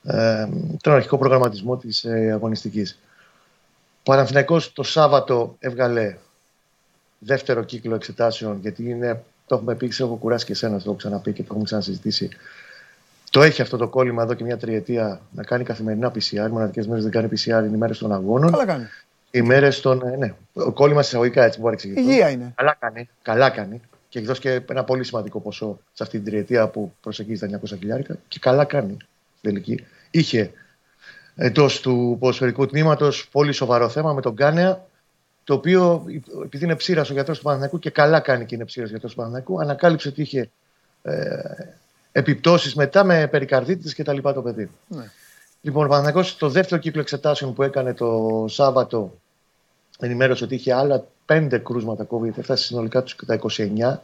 ε, 0.04 0.48
τον 0.82 0.94
αρχικό 0.94 1.18
προγραμματισμό 1.18 1.78
της 1.78 2.04
ε, 2.04 2.32
αγωνιστικής. 2.32 3.00
Ο 4.00 4.12
Παναθηναϊκός 4.12 4.74
το 4.74 4.84
Σάββατο 4.84 5.56
έβγαλε 5.60 6.18
δεύτερο 7.20 7.64
κύκλο 7.64 7.96
εξετάσεων, 7.96 8.60
γιατί 8.62 8.90
είναι, 8.90 9.24
το 9.46 9.56
έχουμε 9.56 9.76
πει, 9.76 9.90
σε 9.90 10.04
έχω 10.04 10.16
κουράσει 10.16 10.46
και 10.46 10.52
εσένα, 10.52 10.78
το 10.78 10.84
έχω 10.86 10.96
ξαναπεί 10.96 11.32
και 11.32 11.42
το 11.42 11.48
έχουμε 11.50 11.64
ξανασυζητήσει. 11.64 12.30
Το 13.30 13.42
έχει 13.42 13.62
αυτό 13.62 13.78
το 13.78 13.88
κόλλημα 13.88 14.24
εδώ 14.24 14.34
και 14.34 14.44
μια 14.44 14.58
τριετία 14.58 15.22
να 15.32 15.44
κάνει 15.44 15.64
καθημερινά 15.64 16.12
PCR. 16.12 16.32
Οι 16.48 16.52
μοναδικές 16.52 16.88
μέρες 16.88 17.04
δεν 17.04 17.12
κάνει 17.12 17.30
PCR 17.32 17.46
είναι 17.48 17.76
οι 17.76 17.78
μέρες 17.78 17.98
των 17.98 18.12
αγώνων. 18.14 18.52
Καλά 18.52 18.66
κάνει. 18.66 18.86
Οι 19.32 19.42
μέρες 19.42 19.82
των. 19.82 20.02
ε, 20.02 20.16
Ναι, 20.18 20.34
ο 20.54 20.72
κόλλημα 20.72 21.00
εισαγωγικά 21.00 21.44
έτσι 21.44 21.60
μπορεί 21.60 21.76
να 21.76 21.82
εξηγηθεί. 21.82 22.12
Υγεία 22.12 22.30
είναι. 22.30 22.54
Καλά 22.56 22.76
κάνει. 22.80 23.10
Καλά 23.22 23.50
κάνει. 23.50 23.82
Και 24.10 24.18
έχει 24.18 24.28
δώσει 24.28 24.42
και 24.42 24.62
ένα 24.70 24.84
πολύ 24.84 25.04
σημαντικό 25.04 25.40
ποσό 25.40 25.80
σε 25.94 26.04
αυτή 26.04 26.18
την 26.18 26.26
τριετία 26.26 26.68
που 26.68 26.94
προσεγγίζει 27.02 27.48
τα 27.48 27.60
900 27.60 27.78
χιλιάρικα. 27.80 28.18
Και 28.28 28.40
καλά 28.42 28.66
κάνει 28.66 28.98
στην 29.38 29.50
τελική. 29.52 29.86
Είχε 30.12 30.52
εντός 31.36 31.80
του 31.82 32.18
ποδοσφαιρικού 32.20 32.66
τμήματος 32.66 33.28
πολύ 33.32 33.52
σοβαρό 33.52 33.90
θέμα 33.90 34.14
με 34.14 34.22
τον 34.22 34.36
Κάνεα. 34.36 34.86
Το 35.46 35.54
οποίο 35.54 36.06
επειδή 36.44 36.64
είναι 36.64 36.76
ψήρας 36.76 37.10
ο 37.10 37.14
γιατρός 37.14 37.38
του 37.38 37.44
Παναθηναϊκού 37.44 37.80
και 37.80 37.90
καλά 37.90 38.20
κάνει 38.20 38.46
και 38.46 38.56
είναι 38.56 38.66
ψήρας 38.66 38.88
ο 38.88 38.92
γιατρός 38.92 39.12
του 39.12 39.18
Παναθηναϊκού, 39.18 39.62
ανακάλυψε 39.62 40.08
ότι 40.08 40.22
είχε 40.22 40.50
ε, 41.02 41.40
επιπτώσεις 42.12 42.76
μετά 42.76 43.04
με 43.04 43.28
περικαρδίτητε 43.28 43.94
και 43.94 44.04
τα 44.04 44.14
λοιπά 44.14 44.34
το 44.34 44.42
παιδί. 44.42 44.70
Ναι. 44.88 45.12
Λοιπόν, 45.62 45.86
ο 45.86 45.88
Παναθηναϊκός 45.88 46.30
στο 46.30 46.50
δεύτερο 46.50 46.82
κύκλο 46.82 47.02
εξετάσεων 47.02 47.54
που 47.54 47.64
έκανε 47.64 47.94
το 47.94 48.46
Σάββατο 48.48 49.18
ενημέρωσε 50.00 50.44
ότι 50.44 50.56
είχε 50.56 50.74
άλλα 50.74 51.06
πέντε 51.26 51.58
κρούσματα 51.58 52.08
COVID, 52.10 52.38
έφτασε 52.38 52.64
συνολικά 52.64 53.04
τους 53.04 53.16
τα 53.26 53.40
29 53.58 53.98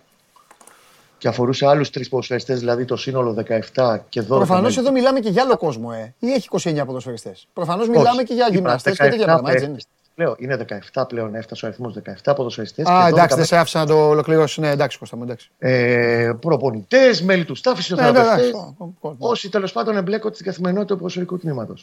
και 1.18 1.28
αφορούσε 1.28 1.66
άλλους 1.66 1.90
τρεις 1.90 2.10
ποδοσφαιριστές, 2.10 2.60
δηλαδή 2.60 2.86
το 2.86 2.96
σύνολο 2.96 3.46
17 3.74 4.00
και 4.10 4.22
12. 4.22 4.26
Προφανώς 4.28 4.76
μέλη. 4.76 4.88
εδώ 4.88 4.92
μιλάμε 4.92 5.20
και 5.20 5.30
για 5.30 5.44
άλλο 5.44 5.58
κόσμο, 5.58 5.90
ε. 5.94 6.14
Ή 6.20 6.32
έχει 6.32 6.48
29 6.52 6.84
ποδοσφαιριστές. 6.86 7.48
Προφανώς 7.54 7.88
Όχι. 7.88 7.98
μιλάμε 7.98 8.24
και 8.24 8.34
για 8.34 8.46
Είπα, 8.46 8.56
γυμναστές 8.56 8.98
και 8.98 9.04
17 9.04 9.10
τέτοια 9.10 9.26
πράγματα, 9.26 9.76
έτσι. 10.16 10.44
είναι. 10.46 10.58
Πλέον, 10.60 10.66
είναι 10.70 10.82
17 10.94 11.08
πλέον, 11.08 11.36
έφτασε 11.36 11.66
ο 11.66 11.68
αριθμό 11.68 11.94
17 12.24 12.34
ποδοσφαιριστές 12.36 12.86
Α, 12.88 12.90
και 13.06 13.12
12 13.12 13.14
εντάξει, 13.18 13.36
δεν 13.36 13.46
σε 13.46 13.58
άφησα 13.58 13.80
να 13.80 13.86
το 13.86 14.08
ολοκληρώσει. 14.10 14.60
Ναι, 14.60 14.70
εντάξει, 14.70 14.98
Κώστα 14.98 15.18
μου, 15.18 15.24
εντάξει. 15.24 15.50
ε, 15.60 16.32
προπονητές, 16.40 17.22
μέλη 17.22 17.46
του 17.46 17.58
staff, 17.58 17.70
Ναι, 17.70 17.76
φυσιοθεραπευτές, 17.76 18.34
εντάξει. 18.34 18.52
ο- 18.56 18.76
ο- 19.00 19.08
ο- 19.10 19.16
όσοι 19.20 19.50
τέλο 19.50 19.70
πάντων 19.74 19.96
εμπλέκονται 19.98 20.34
στην 20.34 20.46
καθημερινότητα 20.46 20.94
του 20.94 21.00
ποδοσφαιρικού 21.00 21.38
τμήματο. 21.38 21.74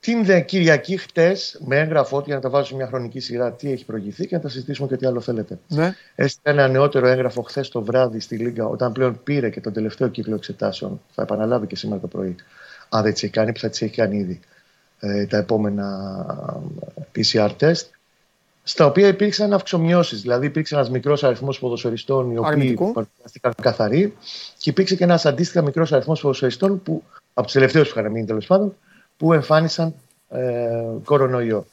Την 0.00 0.24
δε 0.24 0.40
Κυριακή 0.40 0.96
χτε, 0.96 1.36
με 1.58 1.76
έγγραφο 1.78 2.22
για 2.26 2.34
να 2.34 2.40
τα 2.40 2.48
βάζω 2.50 2.64
σε 2.66 2.74
μια 2.74 2.86
χρονική 2.86 3.20
σειρά 3.20 3.52
τι 3.52 3.72
έχει 3.72 3.84
προηγηθεί 3.84 4.26
και 4.26 4.34
να 4.36 4.40
τα 4.42 4.48
συζητήσουμε 4.48 4.88
και 4.88 4.96
τι 4.96 5.06
άλλο 5.06 5.20
θέλετε. 5.20 5.58
Ναι. 5.68 5.94
Έστειλε 6.14 6.54
ένα 6.62 6.68
νεότερο 6.68 7.06
έγγραφο 7.06 7.42
χθε 7.42 7.60
το 7.60 7.82
βράδυ 7.82 8.20
στη 8.20 8.36
Λίγκα, 8.36 8.66
όταν 8.66 8.92
πλέον 8.92 9.20
πήρε 9.22 9.50
και 9.50 9.60
τον 9.60 9.72
τελευταίο 9.72 10.08
κύκλο 10.08 10.34
εξετάσεων. 10.34 11.00
Θα 11.14 11.22
επαναλάβει 11.22 11.66
και 11.66 11.76
σήμερα 11.76 12.00
το 12.00 12.06
πρωί. 12.06 12.36
Αν 12.88 13.02
δεν 13.02 13.12
τι 13.14 13.20
έχει 13.24 13.32
κάνει, 13.32 13.52
που 13.52 13.58
θα 13.58 13.68
τι 13.68 13.84
έχει 13.84 13.94
κάνει 13.94 14.16
ήδη 14.18 14.40
ε, 15.00 15.26
τα 15.26 15.36
επόμενα 15.36 15.86
ε, 16.94 17.02
PCR 17.14 17.50
test. 17.60 17.84
Στα 18.62 18.86
οποία 18.86 19.08
υπήρξαν 19.08 19.52
αυξομοιώσεις. 19.52 20.20
Δηλαδή, 20.20 20.46
υπήρξε 20.46 20.74
ένας 20.74 20.90
μικρός 20.90 21.24
αριθμός 21.24 21.58
ποδοσφαιριστών 21.58 22.30
οι 22.30 22.38
οποίοι 22.38 22.50
Αρνητικού. 22.50 22.92
παρουσιάστηκαν 22.92 23.52
καθαροί 23.62 24.16
και 24.58 24.70
υπήρξε 24.70 24.96
και 24.96 25.04
ένας 25.04 25.26
αντίστοιχα 25.26 25.62
μικρός 25.62 25.92
αριθμός 25.92 26.20
ποδοσφαιριστών 26.20 26.82
που, 26.82 27.02
από 27.34 27.46
τους 27.46 27.52
τελευταίους 27.52 27.92
που 27.92 27.98
είχαν 27.98 28.12
μείνει 28.12 28.26
τέλος 28.26 28.46
πάντων, 28.46 28.76
που 29.16 29.32
εμφάνισαν 29.32 29.94
ε, 30.28 30.40
κορονοϊό. 31.04 31.66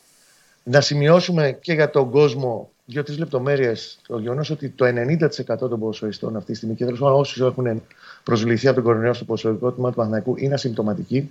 Να 0.63 0.81
σημειώσουμε 0.81 1.57
και 1.61 1.73
για 1.73 1.89
τον 1.89 2.09
κόσμο 2.09 2.69
δύο-τρεις 2.85 3.17
λεπτομέρειες 3.17 3.99
το 4.07 4.19
γεγονός 4.19 4.49
ότι 4.49 4.69
το 4.69 4.85
90% 4.85 5.57
των 5.57 5.79
ποδοσφαιριστών 5.79 6.35
αυτή 6.35 6.51
τη 6.51 6.57
στιγμή 6.57 6.75
και 6.75 6.85
τέλος 6.85 6.99
πάντων 6.99 7.19
όσου 7.19 7.45
έχουν 7.45 7.81
προσβληθεί 8.23 8.67
από 8.67 8.75
τον 8.75 8.83
κορονοϊό 8.83 9.13
στο 9.13 9.25
ποδοσφαιρικό 9.25 9.71
τμήμα 9.71 9.89
του 9.89 9.95
Παναθηναϊκού 9.95 10.35
είναι 10.37 10.53
ασυμπτωματικοί. 10.53 11.29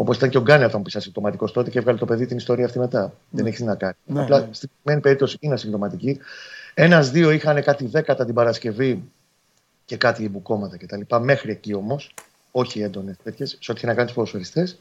Όπως 0.00 0.16
ήταν 0.16 0.28
και 0.28 0.38
ο 0.38 0.40
Γκάνι 0.40 0.64
όταν 0.64 0.82
που 0.82 0.88
είσαι 0.88 0.98
ασυμπτωματικό 0.98 1.50
τότε 1.50 1.70
και 1.70 1.78
έβγαλε 1.78 1.98
το 1.98 2.04
παιδί 2.04 2.26
την 2.26 2.36
ιστορία 2.36 2.64
αυτή 2.64 2.78
μετά. 2.78 3.14
Δεν 3.30 3.46
έχεις 3.46 3.58
τι 3.58 3.64
να 3.64 3.74
κάνεις. 3.74 3.96
Ναι, 4.04 4.22
Απλά 4.22 4.38
ναι. 4.40 4.48
στην 4.50 4.68
προκειμένη 4.68 5.00
περίπτωση 5.00 5.36
είναι 5.40 5.54
ασυμπτωματικοί. 5.54 6.18
Ένα-δύο 6.74 7.30
είχαν 7.30 7.62
κάτι 7.62 7.86
δέκατα 7.86 8.24
την 8.24 8.34
Παρασκευή 8.34 9.04
και 9.84 9.96
κάτι 9.96 10.22
ιμπουκόμματα 10.22 10.76
κτλ. 10.76 11.16
Μέχρι 11.20 11.50
εκεί 11.50 11.74
όμως, 11.74 12.14
όχι 12.50 12.80
έντονες 12.82 13.16
τέτοιες, 13.22 13.56
σε 13.60 13.70
ό,τι 13.70 13.80
είχε 13.80 13.86
να 13.86 13.94
κάνει 13.94 14.06
τους 14.06 14.14
ποδοσφαιριστές. 14.14 14.78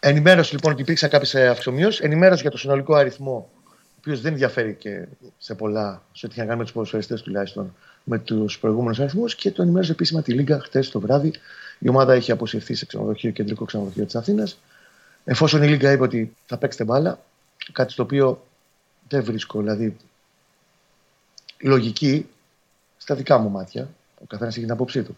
Ενημέρωση 0.00 0.54
λοιπόν 0.54 0.72
ότι 0.72 0.82
υπήρξαν 0.82 1.10
κάποιες 1.10 1.34
αυξομοιώσεις. 1.34 2.00
Ενημέρωση 2.00 2.42
για 2.42 2.50
το 2.50 2.58
συνολικό 2.58 2.94
αριθμό, 2.94 3.50
ο 3.64 3.70
οποίος 3.98 4.20
δεν 4.20 4.34
διαφέρει 4.34 4.74
και 4.74 5.06
σε 5.38 5.54
πολλά, 5.54 6.02
σε 6.12 6.26
ό,τι 6.26 6.34
είχε 6.34 6.42
να 6.42 6.46
κάνει 6.46 6.58
με 6.58 6.64
τους 6.64 6.72
ποδοσφαιριστές 6.72 7.22
τουλάχιστον, 7.22 7.74
με 8.04 8.18
τους 8.18 8.58
προηγούμενους 8.58 9.00
αριθμούς. 9.00 9.34
Και 9.34 9.50
το 9.50 9.62
ενημέρωσε 9.62 9.92
επίσημα 9.92 10.22
τη 10.22 10.32
Λίγκα 10.32 10.60
χτες 10.60 10.90
το 10.90 11.00
βράδυ. 11.00 11.32
Η 11.78 11.88
ομάδα 11.88 12.12
έχει 12.12 12.32
αποσυρθεί 12.32 12.74
σε 12.74 12.86
ξενοδοχείο, 12.86 13.30
κεντρικό 13.30 13.64
ξενοδοχείο 13.64 14.04
της 14.04 14.14
Αθήνας. 14.14 14.58
Εφόσον 15.24 15.62
η 15.62 15.68
Λίγκα 15.68 15.92
είπε 15.92 16.02
ότι 16.02 16.36
θα 16.46 16.56
παίξετε 16.56 16.84
μπάλα, 16.84 17.20
κάτι 17.72 17.92
στο 17.92 18.02
οποίο 18.02 18.46
δεν 19.08 19.24
βρίσκω, 19.24 19.60
δηλαδή 19.60 19.96
λογική 21.58 22.26
στα 22.96 23.14
δικά 23.14 23.38
μου 23.38 23.50
μάτια. 23.50 23.88
Ο 24.22 24.24
καθένας 24.26 24.54
έχει 24.54 24.64
την 24.64 24.74
άποψή 24.74 25.02
του. 25.02 25.16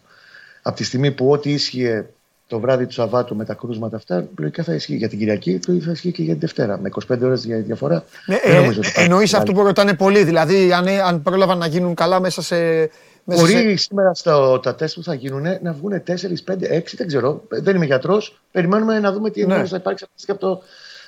Από 0.61 0.75
τη 0.75 0.83
στιγμή 0.83 1.11
που 1.11 1.31
ό,τι 1.31 1.51
ίσχυε 1.51 2.09
το 2.47 2.59
βράδυ 2.59 2.85
του 2.85 2.93
Σαββάτου 2.93 3.35
με 3.35 3.45
τα 3.45 3.53
κρούσματα 3.53 3.95
αυτά, 3.95 4.27
λογικά 4.37 4.63
θα 4.63 4.73
ισχύει 4.73 4.95
για 4.95 5.09
την 5.09 5.17
Κυριακή, 5.17 5.59
το 5.59 5.71
ίδιο 5.71 5.85
θα 5.85 5.91
ισχύει 5.91 6.11
και 6.11 6.21
για 6.21 6.31
την 6.31 6.41
Δευτέρα. 6.41 6.77
Με 6.77 6.89
25 7.09 7.19
ώρες 7.21 7.45
για 7.45 7.57
διαφορά. 7.57 8.03
Ναι, 8.25 8.39
δεν 8.43 8.55
ε, 8.55 8.59
νομίζω 8.59 8.79
ότι 8.79 8.87
υπάρχει 8.87 9.09
Εννοείς 9.09 9.31
μεγάλη. 9.31 9.49
αυτό 9.49 9.61
που 9.61 9.67
ρωτάνε 9.67 9.93
πολλοί. 9.93 10.23
Δηλαδή, 10.23 10.73
αν, 10.73 10.87
αν 10.87 11.21
πρόλαβαν 11.21 11.57
να 11.57 11.67
γίνουν 11.67 11.95
καλά 11.95 12.19
μέσα 12.19 12.41
σε. 12.41 12.89
Μέσα 13.23 13.41
Μπορεί 13.41 13.51
σε... 13.51 13.75
σήμερα 13.75 14.13
στα, 14.13 14.59
τα 14.59 14.75
τεστ 14.75 14.95
που 14.95 15.03
θα 15.03 15.13
γίνουν 15.13 15.45
να 15.61 15.73
βγουν 15.73 16.03
4, 16.07 16.11
5, 16.11 16.15
6, 16.15 16.81
δεν 16.97 17.07
ξέρω. 17.07 17.43
Δεν 17.49 17.75
είμαι 17.75 17.85
γιατρός. 17.85 18.41
Περιμένουμε 18.51 18.99
να 18.99 19.11
δούμε 19.11 19.29
τι 19.29 19.39
Ναι. 19.39 19.43
ενημέρωση 19.45 19.71
θα 19.71 19.77
υπάρξει 19.77 20.05
και 20.25 20.31
από 20.31 20.39
το 20.39 20.61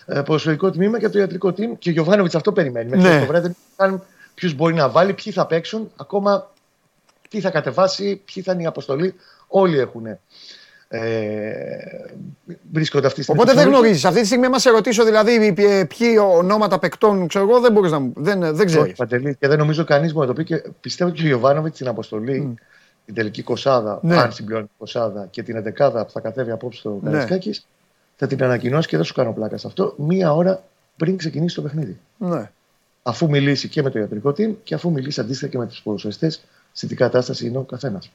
ε, 0.06 0.22
ποδοσφαιρικό 0.22 0.72
τμήμα 0.72 1.00
και 1.00 1.06
από 1.06 1.14
το 1.14 1.20
ιατρικό 1.20 1.50
team. 1.50 1.78
Και 1.80 1.90
ο 1.90 1.92
Γιωβάνοβιτς 1.92 2.36
αυτό 2.36 2.52
περιμένει. 2.52 2.90
Μέχρι 2.90 3.10
Ναι. 3.10 3.20
το 3.20 3.26
βράδυ 3.26 3.48
δεν 3.48 3.56
ξέρουν 3.78 4.04
ποιου 4.34 4.52
μπορεί 4.56 4.74
να 4.74 4.90
βάλει, 4.90 5.14
ποιοι 5.14 5.34
θα 5.34 5.46
παίξουν, 5.46 5.92
ακόμα 5.96 6.52
τι 7.30 7.40
θα 7.40 7.50
κατεβάσει, 7.50 8.22
ποιοι 8.34 8.44
θα 8.44 8.52
είναι 8.52 8.62
η 8.62 8.66
αποστολή. 8.66 9.16
Όλοι 9.48 9.80
έχουν. 9.80 10.04
Ε, 10.96 12.12
βρίσκονται 12.72 13.06
αυτή 13.08 13.18
τη 13.18 13.24
στιγμή. 13.24 13.42
Οπότε 13.42 13.58
δεν 13.58 13.68
στο 13.68 13.78
γνωρίζεις. 13.78 14.06
Αυτή 14.06 14.20
τη 14.20 14.26
στιγμή, 14.26 14.46
άμα 14.46 14.60
σε 14.60 14.70
ρωτήσω 14.70 15.04
δηλαδή 15.06 15.54
ποιοι- 15.54 15.86
ποιοι 15.86 16.16
ονόματα 16.34 16.80
παικτών, 16.80 17.28
ξέρω 17.28 17.50
εγώ, 17.50 17.60
δεν 17.60 17.72
μπορείς 17.72 17.92
να 17.92 18.00
μου. 18.00 18.14
Δεν, 18.16 18.40
δεν 18.40 18.54
Όχι, 18.54 18.66
ξέρεις. 18.66 18.94
Παντελή, 18.96 19.36
και 19.40 19.48
δεν 19.48 19.58
νομίζω 19.58 19.84
κανείς 19.84 20.14
μπορεί 20.14 20.28
να 20.28 20.34
το 20.34 20.42
πει. 20.44 20.48
Και 20.48 20.70
πιστεύω 20.82 21.10
ότι 21.12 21.26
ο 21.26 21.30
Ιωβάνοβιτς 21.30 21.76
στην 21.76 21.88
αποστολή, 21.88 22.56
την 23.06 23.14
τελική 23.14 23.42
κοσάδα, 23.44 24.00
Ναι. 24.02 24.18
αν 24.18 24.32
συμπληρώνει 24.32 24.66
την 24.66 24.76
κοσάδα 24.78 25.28
και 25.30 25.44
την 25.44 25.56
εντεκάδα 25.56 26.06
που 26.06 26.12
θα 26.12 26.20
κατέβει 26.20 26.52
απόψε 26.52 26.80
στο 26.80 27.00
Ναι. 27.02 27.10
Καρασκάκη, 27.12 27.60
θα 28.16 28.28
την 28.28 28.44
ανακοινώσει 28.44 28.88
και 28.88 28.96
δεν 28.96 29.06
σου 29.06 29.14
κάνω 29.14 29.34
πλάκα 29.34 29.58
σε 29.58 29.68
αυτό, 29.68 29.94
μία 29.98 30.34
ώρα 30.34 30.64
πριν 30.98 31.18
ξεκινήσει 31.18 31.56
το 31.56 31.62
παιχνίδι. 31.62 32.00
Ναι. 32.18 32.50
Αφού 33.04 33.30
μιλήσει 33.30 33.68
και 33.68 33.82
με 33.82 33.90
το 33.90 34.00
ιατρικό 34.00 34.30
team 34.30 34.54
και 34.64 34.74
αφού 34.76 34.92
μιλήσει 34.92 35.20
αντίστοιχα 35.20 35.52
και 35.52 35.58
με 35.58 35.66
τους 35.68 35.82
ποδοσφαιριστές, 35.82 36.44
σε 36.72 36.88
τι 36.88 36.96
κατάσταση 36.96 37.48
είναι 37.48 37.58
ο 37.58 37.62
καθένας. 37.62 38.12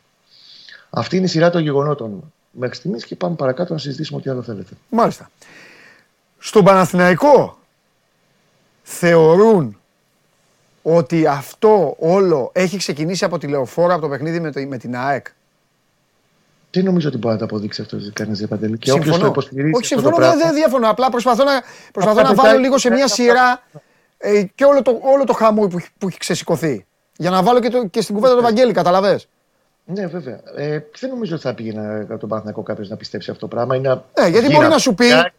Αυτή 0.91 1.17
είναι 1.17 1.25
η 1.25 1.29
σειρά 1.29 1.51
των 1.51 1.63
γεγονότων 1.63 2.33
μέχρι 2.51 2.77
στιγμής 2.77 3.05
και 3.05 3.17
πάμε 3.17 3.35
παρακάτω 3.35 3.73
να 3.73 3.79
συζητήσουμε 3.79 4.19
ό,τι 4.19 4.31
άλλο 4.31 4.43
θέλετε. 4.43 4.73
Μάλιστα. 4.89 5.31
Στον 6.39 6.65
Παναθηναϊκό 6.65 7.59
θεωρούν 8.83 9.81
ότι 10.83 11.27
αυτό 11.27 11.97
όλο 11.99 12.51
έχει 12.55 12.77
ξεκινήσει 12.77 13.25
από 13.25 13.39
τηλεοφόρα 13.39 13.93
από 13.93 14.03
το 14.03 14.09
παιχνίδι 14.09 14.41
με, 14.41 14.53
το, 14.53 14.61
με 14.61 14.77
την 14.79 14.97
ΑΕΚ; 14.97 15.27
Δεν 16.71 16.85
νομίζω 16.85 17.09
ότι 17.09 17.17
μπορεί 17.19 17.33
να 17.35 17.39
το 17.39 17.45
αποδείξει 17.45 17.81
αυτό 17.83 17.97
κανείς 18.13 18.39
για 18.39 18.49
παντελή. 18.49 18.79
Και 18.79 18.91
όποιος 18.91 19.05
το 19.07 19.13
Συμφωνώ. 19.13 19.31
υποστηρίζει. 19.33 19.75
Όχι, 19.75 19.95
αυτό 19.95 20.09
το 20.09 20.15
συμφωνώ, 20.15 20.17
δεν 20.17 20.37
πράγμα- 20.37 20.45
δεν 20.45 20.55
διαφωνώ. 20.55 20.91
Απλά 20.91 21.11
προσπαθώ 21.11 21.45
να, 21.45 21.63
προσπαθώ 21.93 22.19
Αυτά 22.21 22.29
να 22.31 22.35
βάλω 22.35 22.49
πετάει- 22.49 22.61
λίγο 22.65 22.79
σε 22.79 22.91
μια 22.91 23.05
αυτά- 23.05 23.15
σειρά 23.23 23.63
ε, 24.19 24.43
και 24.55 24.65
όλο 24.65 24.83
το, 24.83 24.99
όλο 25.03 25.25
το 25.25 25.33
χαμό 25.33 25.67
που, 25.67 25.77
έχει- 25.77 25.89
που 25.99 26.09
έχει 26.09 26.19
ξεσηκωθεί. 26.19 26.87
Για 27.17 27.31
να 27.31 27.43
βάλω 27.43 27.61
και, 27.61 27.69
το, 27.69 27.87
και 27.87 28.01
στην 28.01 28.15
κουβέντα 28.15 28.37
του 28.37 28.43
Βαγγέλη, 28.43 28.73
καταλαβες; 28.73 29.29
Ναι, 29.95 30.07
βέβαια. 30.07 30.41
Ε, 30.57 30.81
δεν 30.99 31.11
νομίζω 31.11 31.35
ότι 31.35 31.43
θα 31.43 31.55
πήγαινε 31.55 32.01
από 32.01 32.19
τον 32.19 32.29
Παναθηναϊκό 32.29 32.63
κάποιος 32.63 32.89
να 32.89 32.97
πιστέψει 32.97 33.31
αυτό 33.31 33.49
το 33.49 33.55
πράγμα. 33.57 33.77
Είναι 33.77 33.89
Ναι, 34.19 34.27
γιατί 34.27 34.47
γύρα. 34.47 34.57
μπορεί 34.59 34.69
να 34.69 34.79
σου 34.79 34.95
πει- 34.95 35.07
Η 35.07 35.13
ΑΕΚ- 35.13 35.33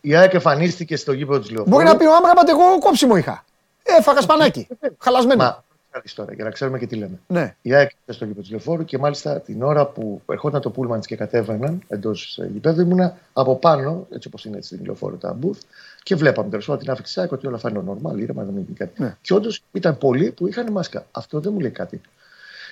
Η 0.00 0.16
ΑΕΚ 0.16 0.34
εμφανίστηκε 0.34 0.96
στο 0.96 1.12
γήπεδο 1.12 1.38
της 1.40 1.50
Λεωφόρου. 1.50 1.70
Μπορεί 1.70 1.84
να 1.84 1.96
πει 1.96 2.04
ο 2.04 2.14
Άμραμπαντ, 2.14 2.48
εγώ 2.48 2.78
κόψιμο 2.78 3.16
είχα. 3.16 3.44
Έφαγα 3.82 4.20
σπανάκι. 4.20 4.66
Χαλασμένο. 4.98 5.42
Μα, 5.42 5.64
θα 5.90 6.00
δεις 6.00 6.14
τώρα, 6.14 6.32
για 6.32 6.44
να 6.44 6.50
ξέρουμε 6.50 6.78
και 6.78 6.86
τι 6.86 6.96
λέμε. 6.96 7.18
Ναι. 7.26 7.54
Η 7.62 7.74
ΑΕΚ 7.74 7.90
ήταν 7.90 8.14
στο 8.14 8.24
γήπεδο 8.24 8.40
της 8.40 8.50
Λεωφόρου 8.50 8.84
και 8.84 8.98
μάλιστα 8.98 9.40
την 9.40 9.62
ώρα 9.62 9.86
που 9.86 10.22
ερχόταν 10.30 10.60
το 10.60 10.70
πούλμαν 10.70 10.98
της 10.98 11.06
και 11.08 11.16
κατέβαιναν 11.16 11.82
εντός 11.88 12.40
γηπέδου 12.52 12.80
ήμουνα 12.80 13.16
από 13.32 13.56
πάνω, 13.56 14.06
έτσι 14.10 14.28
όπως 14.28 14.44
είναι 14.44 14.56
έτσι 14.56 14.74
στην 14.74 14.84
Λεωφόρου 14.86 15.18
τα 15.18 15.32
μπουθ, 15.32 15.60
και 16.02 16.14
βλέπαμε 16.16 16.48
τέλος 16.50 16.66
πάντων 16.66 16.82
την 16.82 16.90
άφηξη 16.90 17.12
της 17.14 17.22
ΑΕΚ 17.22 17.32
ότι 17.32 17.46
όλα 17.46 17.58
θα 17.58 17.68
είναι 17.70 17.82
normal, 17.88 18.18
ήρεμα, 18.18 18.42
δεν 18.42 18.54
έγινε 18.56 18.74
κάτι. 18.78 19.02
Ναι. 19.02 19.16
Και 19.20 19.34
όντως 19.34 19.62
ήταν 19.72 19.98
πολλοί 19.98 20.30
που 20.30 20.46
είχαν 20.46 20.72
μάσκα. 20.72 21.06
Αυτό 21.10 21.40
δεν 21.40 21.52
μου 21.52 21.60
λέει 21.60 21.70
κάτι. 21.70 22.00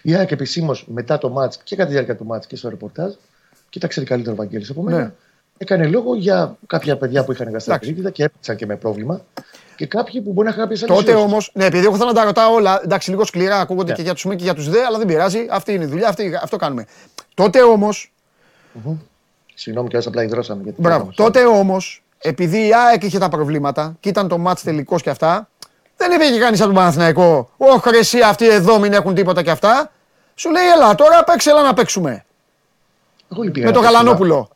Η 0.06 0.14
ΑΕΚ 0.14 0.30
επισήμως 0.30 0.86
μετά 0.88 1.18
το 1.18 1.28
μάτς 1.28 1.58
και 1.64 1.76
κατά 1.76 1.86
τη 1.88 1.92
διάρκεια 1.92 2.16
του 2.16 2.24
μάτς 2.24 2.46
και 2.46 2.56
στο 2.56 2.68
ρεπορτάζ, 2.68 3.12
και 3.70 3.78
τα 3.78 3.86
ξέρει 3.86 4.06
καλύτερο 4.06 4.32
ο 4.34 4.36
Βαγγέλης 4.36 4.70
από 4.70 4.82
μένα, 4.82 4.98
Ναι. 4.98 5.12
έκανε 5.58 5.86
λόγο 5.86 6.14
για 6.14 6.56
κάποια 6.66 6.96
παιδιά 6.96 7.24
που 7.24 7.32
είχαν 7.32 7.50
γαστρακτηρίδα 7.50 8.10
και 8.10 8.24
έπαιξαν 8.24 8.56
και 8.56 8.66
με 8.66 8.76
πρόβλημα. 8.76 9.20
Και 9.76 9.86
κάποιοι 9.86 10.20
που 10.20 10.32
μπορεί 10.32 10.48
να 10.48 10.54
είχαν 10.54 10.68
κάποιε 10.68 10.86
Τότε 10.86 11.14
όμως, 11.14 11.50
ναι, 11.54 11.64
επειδή 11.64 11.86
εγώ 11.86 11.96
θέλω 11.96 12.08
να 12.08 12.14
τα 12.14 12.24
ρωτάω 12.24 12.54
όλα, 12.54 12.80
εντάξει, 12.84 13.10
λίγο 13.10 13.24
σκληρά 13.24 13.60
ακούγονται 13.60 13.90
Ναι. 13.90 13.96
και 13.96 14.02
για 14.02 14.14
τους 14.14 14.24
μεν 14.24 14.36
και 14.36 14.44
για 14.44 14.54
τους 14.54 14.68
δε, 14.68 14.84
αλλά 14.84 14.98
δεν 14.98 15.06
πειράζει. 15.06 15.46
Αυτή 15.50 15.72
είναι 15.72 15.84
η 15.84 15.86
δουλειά, 15.86 16.08
αυτή, 16.08 16.38
αυτό 16.42 16.56
κάνουμε. 16.56 16.86
Τότε 17.34 17.62
όμω, 17.62 17.88
Συγγνώμη 19.54 19.88
και 19.88 19.96
απλά 19.96 20.22
υδρώσαμε. 20.22 20.62
Γιατί 20.62 20.80
μπράβο, 20.80 21.10
τότε 21.14 21.44
όμως, 21.44 22.02
επειδή 22.18 22.66
η 22.66 22.74
ΑΕΚ 22.74 23.02
είχε 23.02 23.18
τα 23.18 23.28
προβλήματα 23.28 23.96
και 24.00 24.08
ήταν 24.08 24.28
το 24.28 24.38
μάτς 24.38 24.62
τελικός 24.62 25.02
και 25.02 25.10
αυτά, 25.10 25.48
δεν 25.96 26.12
υπήρχε 26.12 26.38
κανείς 26.38 26.58
από 26.60 26.68
τον 26.68 26.78
Παναθηναϊκό. 26.78 27.50
Όχι, 27.56 27.90
ρε, 27.90 27.98
εσύ 27.98 28.20
αυτοί 28.20 28.48
εδώ 28.48 28.78
μην 28.78 28.92
έχουν 28.92 29.14
τίποτα 29.14 29.42
και 29.42 29.50
αυτά. 29.50 29.92
Σου 30.34 30.50
λέει, 30.50 30.68
έλα 30.76 30.94
τώρα 30.94 31.24
παίξε, 31.24 31.50
έλα 31.50 31.62
να 31.62 31.74
παίξουμε. 31.74 32.24
Εγώ 33.32 33.42
λυπήγα 33.42 33.64
Με 33.66 33.70
να 33.70 33.76
το 33.76 33.82
παίξω, 33.82 33.94
Γαλανόπουλο. 33.96 34.48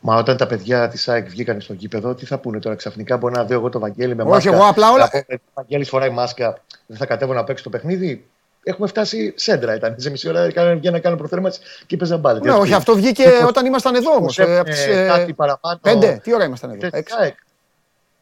Μα 0.00 0.16
όταν 0.16 0.36
τα 0.36 0.46
παιδιά 0.46 0.88
της 0.88 1.08
ΑΕΚ 1.08 1.28
βγήκαν 1.28 1.60
στο 1.60 1.72
γήπεδο, 1.72 2.14
τι 2.14 2.26
θα 2.26 2.38
πούνε 2.38 2.58
τώρα 2.58 2.76
ξαφνικά. 2.76 3.16
Μπορεί 3.16 3.34
να 3.34 3.44
δω 3.44 3.54
εγώ 3.54 3.68
το 3.68 3.78
Βαγγέλη 3.78 4.14
με 4.14 4.22
Όχι, 4.22 4.30
μάσκα. 4.32 4.52
εγώ 4.52 4.64
απλά 4.66 4.90
όλα- 4.90 5.04
να 5.04 5.08
πω, 5.10 5.18
«Ε, 5.26 5.34
Ο 5.34 5.38
Βαγγέλης 5.54 5.88
φοράει 5.88 6.10
μάσκα, 6.10 6.58
δεν 6.86 6.96
θα 6.96 7.06
κατέβω 7.06 7.32
να 7.32 7.44
παίξω 7.44 7.64
το 7.64 7.70
παιχνίδι. 7.70 8.26
Έχουμε 8.62 8.86
φτάσει 8.88 9.32
σέντρα. 9.36 9.74
Ήταν 9.74 9.94
σε 9.98 10.10
μισή 10.10 10.28
ώρα 10.28 10.46
βγαίνει 10.48 10.90
να 10.90 10.98
κάνω 11.00 11.16
προθέρμανση 11.16 11.60
και 11.86 11.96
παίζα 11.96 12.16
μπάλα. 12.16 12.40
Ναι, 12.42 12.52
όχι, 12.52 12.72
αυτό 12.74 12.94
βγήκε 12.94 13.24
όταν 13.46 13.66
ήμασταν 13.66 13.94
εδώ 13.94 14.14
όμως. 14.14 14.38
ε, 14.38 14.62
κάτι 15.08 15.32
παραπάνω. 15.32 15.78
Πέντε, 15.82 16.20
τι 16.22 16.34
ώρα 16.34 16.44
ήμασταν 16.44 16.70
εδώ. 16.70 16.78
Θετικά, 16.80 16.98
Έξι. 16.98 17.14
εκ. 17.20 17.36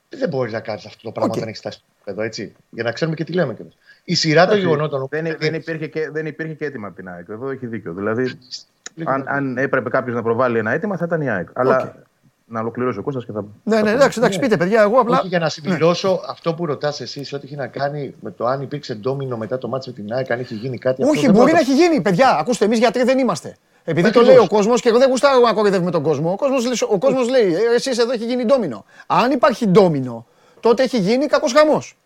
Δεν 0.09 0.29
μπορεί 0.29 0.51
να 0.51 0.61
κάνεις 0.61 0.87
αυτό 0.87 0.99
το 1.03 1.11
πράγμα 1.11 1.31
Οκ. 1.31 1.37
όταν 1.37 1.49
έχεις 1.49 1.61
φτάσει 1.61 1.77
στο 1.79 1.87
επίπεδο, 1.97 2.23
έτσι. 2.27 2.55
Για 2.71 2.83
να 2.83 2.93
ξέρουμε 2.93 3.17
και 3.17 3.25
τι 3.25 3.33
λέμε 3.33 3.55
κιόλας. 3.55 3.75
Η 4.05 4.15
σειρά 4.15 4.47
των 4.47 4.59
γεγονότων. 4.59 5.07
Δεν, 5.11 5.37
δεν, 5.39 5.55
υπήρχε 5.55 5.87
και, 5.87 6.11
δεν 6.11 6.27
υπήρχε 6.27 6.55
και 6.55 6.65
αίτημα 6.65 6.87
από 6.87 6.97
την 6.97 7.09
ΑΕΚ. 7.09 7.29
Εδώ 7.29 7.51
έχει 7.51 7.67
δίκιο. 7.67 7.93
Δηλαδή, 7.93 8.39
αν, 9.05 9.25
αν 9.29 9.59
έπρεπε 9.59 9.89
κάποιος 9.91 10.15
να 10.15 10.23
προβάλλει 10.23 10.59
ένα 10.59 10.71
αίτημα, 10.71 10.97
θα 10.97 11.05
ήταν 11.05 11.21
η 11.21 11.31
ΑΕΚ. 11.31 11.49
Αλλά 11.53 11.95
να 12.47 12.61
ολοκληρώσει 12.61 12.99
ο 12.99 13.03
Κώστας 13.03 13.25
και 13.25 13.33
θα. 13.33 13.45
Ναι, 13.63 13.81
ναι, 13.81 13.91
εντάξει, 13.91 14.19
εντάξει, 14.19 14.39
πείτε 14.39 14.57
παιδιά, 14.57 14.83
εγώ 14.83 15.01
απλά. 15.01 15.19
Όχι, 15.19 15.29
για 15.29 15.39
να 15.39 15.49
συμπληρώσω 15.49 16.21
αυτό 16.29 16.55
που 16.55 16.67
ρωτάς 16.67 17.01
εσύ, 17.01 17.35
ό,τι 17.35 17.47
έχει 17.47 17.57
να 17.57 17.67
κάνει 17.67 18.15
με 18.21 18.31
το 18.31 18.47
αν 18.47 18.61
υπήρξε 18.61 18.95
ντόμινο 18.95 19.37
μετά 19.37 19.59
το 19.59 19.69
μάτσο 19.69 19.93
με 19.97 20.03
την 20.03 20.13
ΑΕΚ, 20.13 20.31
αν 20.31 20.39
έχει 20.39 20.55
γίνει 20.55 20.79
κάτι. 20.79 21.03
αυτό 21.03 21.13
Όχι, 21.13 21.27
δεν 21.27 21.35
μπορεί 21.35 21.45
μπορώ 21.45 21.55
να 21.55 21.61
έχει 21.61 21.75
γίνει, 21.75 22.01
παιδιά. 22.01 22.37
Ακούστε, 22.39 22.65
εμείς 22.65 22.79
γιατροί 22.79 23.03
δεν 23.03 23.19
είμαστε. 23.19 23.57
Επειδή 23.85 24.11
το 24.11 24.21
Ακριβώς. 24.21 24.29
λέει 24.29 24.45
ο 24.45 24.47
κόσμος 24.49 24.81
και 24.81 24.89
εγώ 24.89 24.99
δεν 24.99 25.09
γουστάρω 25.09 25.41
να 25.41 25.53
κοροϊδεύουμε 25.53 25.91
τον 25.91 26.03
κόσμο. 26.03 26.33
Ο 26.33 26.37
κόσμος 26.37 26.83
ο 26.83 26.99
κόσμος 26.99 27.29
λέει: 27.29 27.55
Εσείς 27.75 27.99
εδώ 27.99 28.13
έχει 28.13 28.25
γίνει 28.25 28.45
ντόμινο. 28.45 28.85
Αν 29.07 29.31
υπάρχει 29.31 29.67
ντόμινο, 29.67 30.27
τότε 30.61 30.83
έχει 30.83 30.99
γίνει 30.99 31.27
κακός 31.27 31.53
χαμός. 31.53 31.97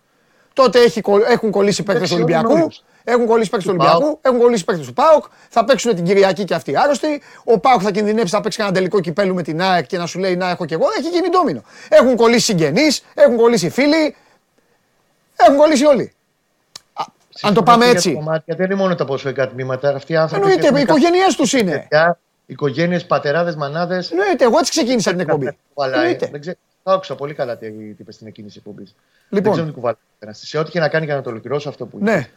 Τότε 0.62 0.80
έχει, 0.82 1.00
κολλ- 1.00 1.24
έχουν 1.28 1.50
κολλήσει 1.50 1.82
παίκτες 1.82 2.08
του 2.08 2.14
Εντάξει, 2.14 2.32
όλοι 2.32 2.34
Ολυμπιακού, 2.44 2.58
νόμους. 2.58 2.84
έχουν 3.04 3.26
κολλήσει 3.26 3.50
παίκτες 3.50 3.68
του 3.68 3.76
Του 3.76 3.78
Ολυμπιακού, 3.80 4.04
ΠΑΟΚ. 4.04 4.18
έχουν 4.22 4.38
κολλήσει 4.38 4.64
παίκτες 4.64 4.86
του 4.86 4.92
ΠΑΟΚ. 4.92 5.24
Θα 5.48 5.64
παίξουν 5.64 5.94
την 5.94 6.04
Κυριακή 6.04 6.44
και 6.44 6.54
αυτοί 6.54 6.76
άρρωστοι. 6.76 7.22
Ο 7.44 7.58
ΠΑΟΚ 7.58 7.80
θα 7.84 7.90
κινδυνεύσει, 7.90 8.34
θα 8.34 8.40
παίξει 8.40 8.62
ένα 8.62 8.72
τελικό 8.72 9.00
κυπέλου 9.00 9.34
με 9.34 9.42
την 9.42 9.60
ΑΕΚ 9.62 9.86
και 9.86 9.98
να 9.98 10.06
σου 10.06 10.18
λέει 10.18 10.36
Να 10.36 10.50
έχω 10.50 10.64
κι 10.64 10.74
εγώ. 10.74 10.86
Έχει 10.98 11.08
γίνει 11.08 11.28
ντόμινο. 11.28 11.62
Έχουν 11.88 12.16
κολλήσει 12.16 12.44
συγγενείς, 12.44 13.04
έχουν 13.14 13.36
κολλήσει 13.36 13.68
φίλοι. 13.70 14.16
Έχουν 15.36 15.56
κολλήσει 15.56 15.84
όλοι. 15.84 16.12
Α, 16.92 17.04
Αν 17.42 17.54
το 17.54 17.62
πάμε 17.62 17.84
Για 17.84 17.92
έτσι. 17.92 18.12
κομμάτια, 18.14 18.54
δεν 18.56 18.66
είναι 18.66 18.74
μόνο 18.74 18.94
τα 18.94 19.04
ποσοικά 19.04 19.48
τμήματα. 19.48 19.94
Αυτοί 19.94 20.12
οι 20.12 20.16
άνθρωποι. 20.16 20.42
Εννοείται, 20.44 20.66
έχουν 20.66 20.78
οι 20.78 20.82
οικογένειε 20.82 21.24
τους 21.36 21.52
είναι. 21.52 21.70
παιδιά, 21.72 22.18
Οικογένειες, 22.46 23.06
πατεράδες, 23.06 23.56
μανάδες. 23.56 24.10
Εννοείται, 24.10 24.44
εγώ 24.44 24.58
έτσι 24.58 24.70
ξεκίνησα 24.70 25.10
την 25.10 25.20
εκπομπή. 25.20 25.56
Εννοείται. 25.84 26.28
Δεν 26.32 26.40
ξέρω. 26.40 26.56
Τα 26.88 26.94
άκουσα 26.94 27.14
πολύ 27.14 27.34
καλά 27.34 27.56
τι 27.56 27.70
τι 27.70 27.96
είπες 27.98 28.14
στην 28.14 28.26
εκείνη 28.26 28.48
τη 28.48 28.54
εκπομπή. 28.56 28.82
Δεν 28.84 28.94
Λοιπόν. 29.28 29.52
ξέρω 29.52 29.66
τι 29.66 29.72
κουβάλα. 29.72 29.98
Σε 30.30 30.58
ό,τι 30.58 30.70
και 30.70 30.80
να 30.80 30.88
κάνει 30.88 31.04
για 31.04 31.14
να 31.14 31.22
το 31.22 31.30
ολοκληρώσω 31.30 31.68
αυτό 31.68 31.86
που 31.86 31.98
είπες. 31.98 32.14
Ναι. 32.14 32.28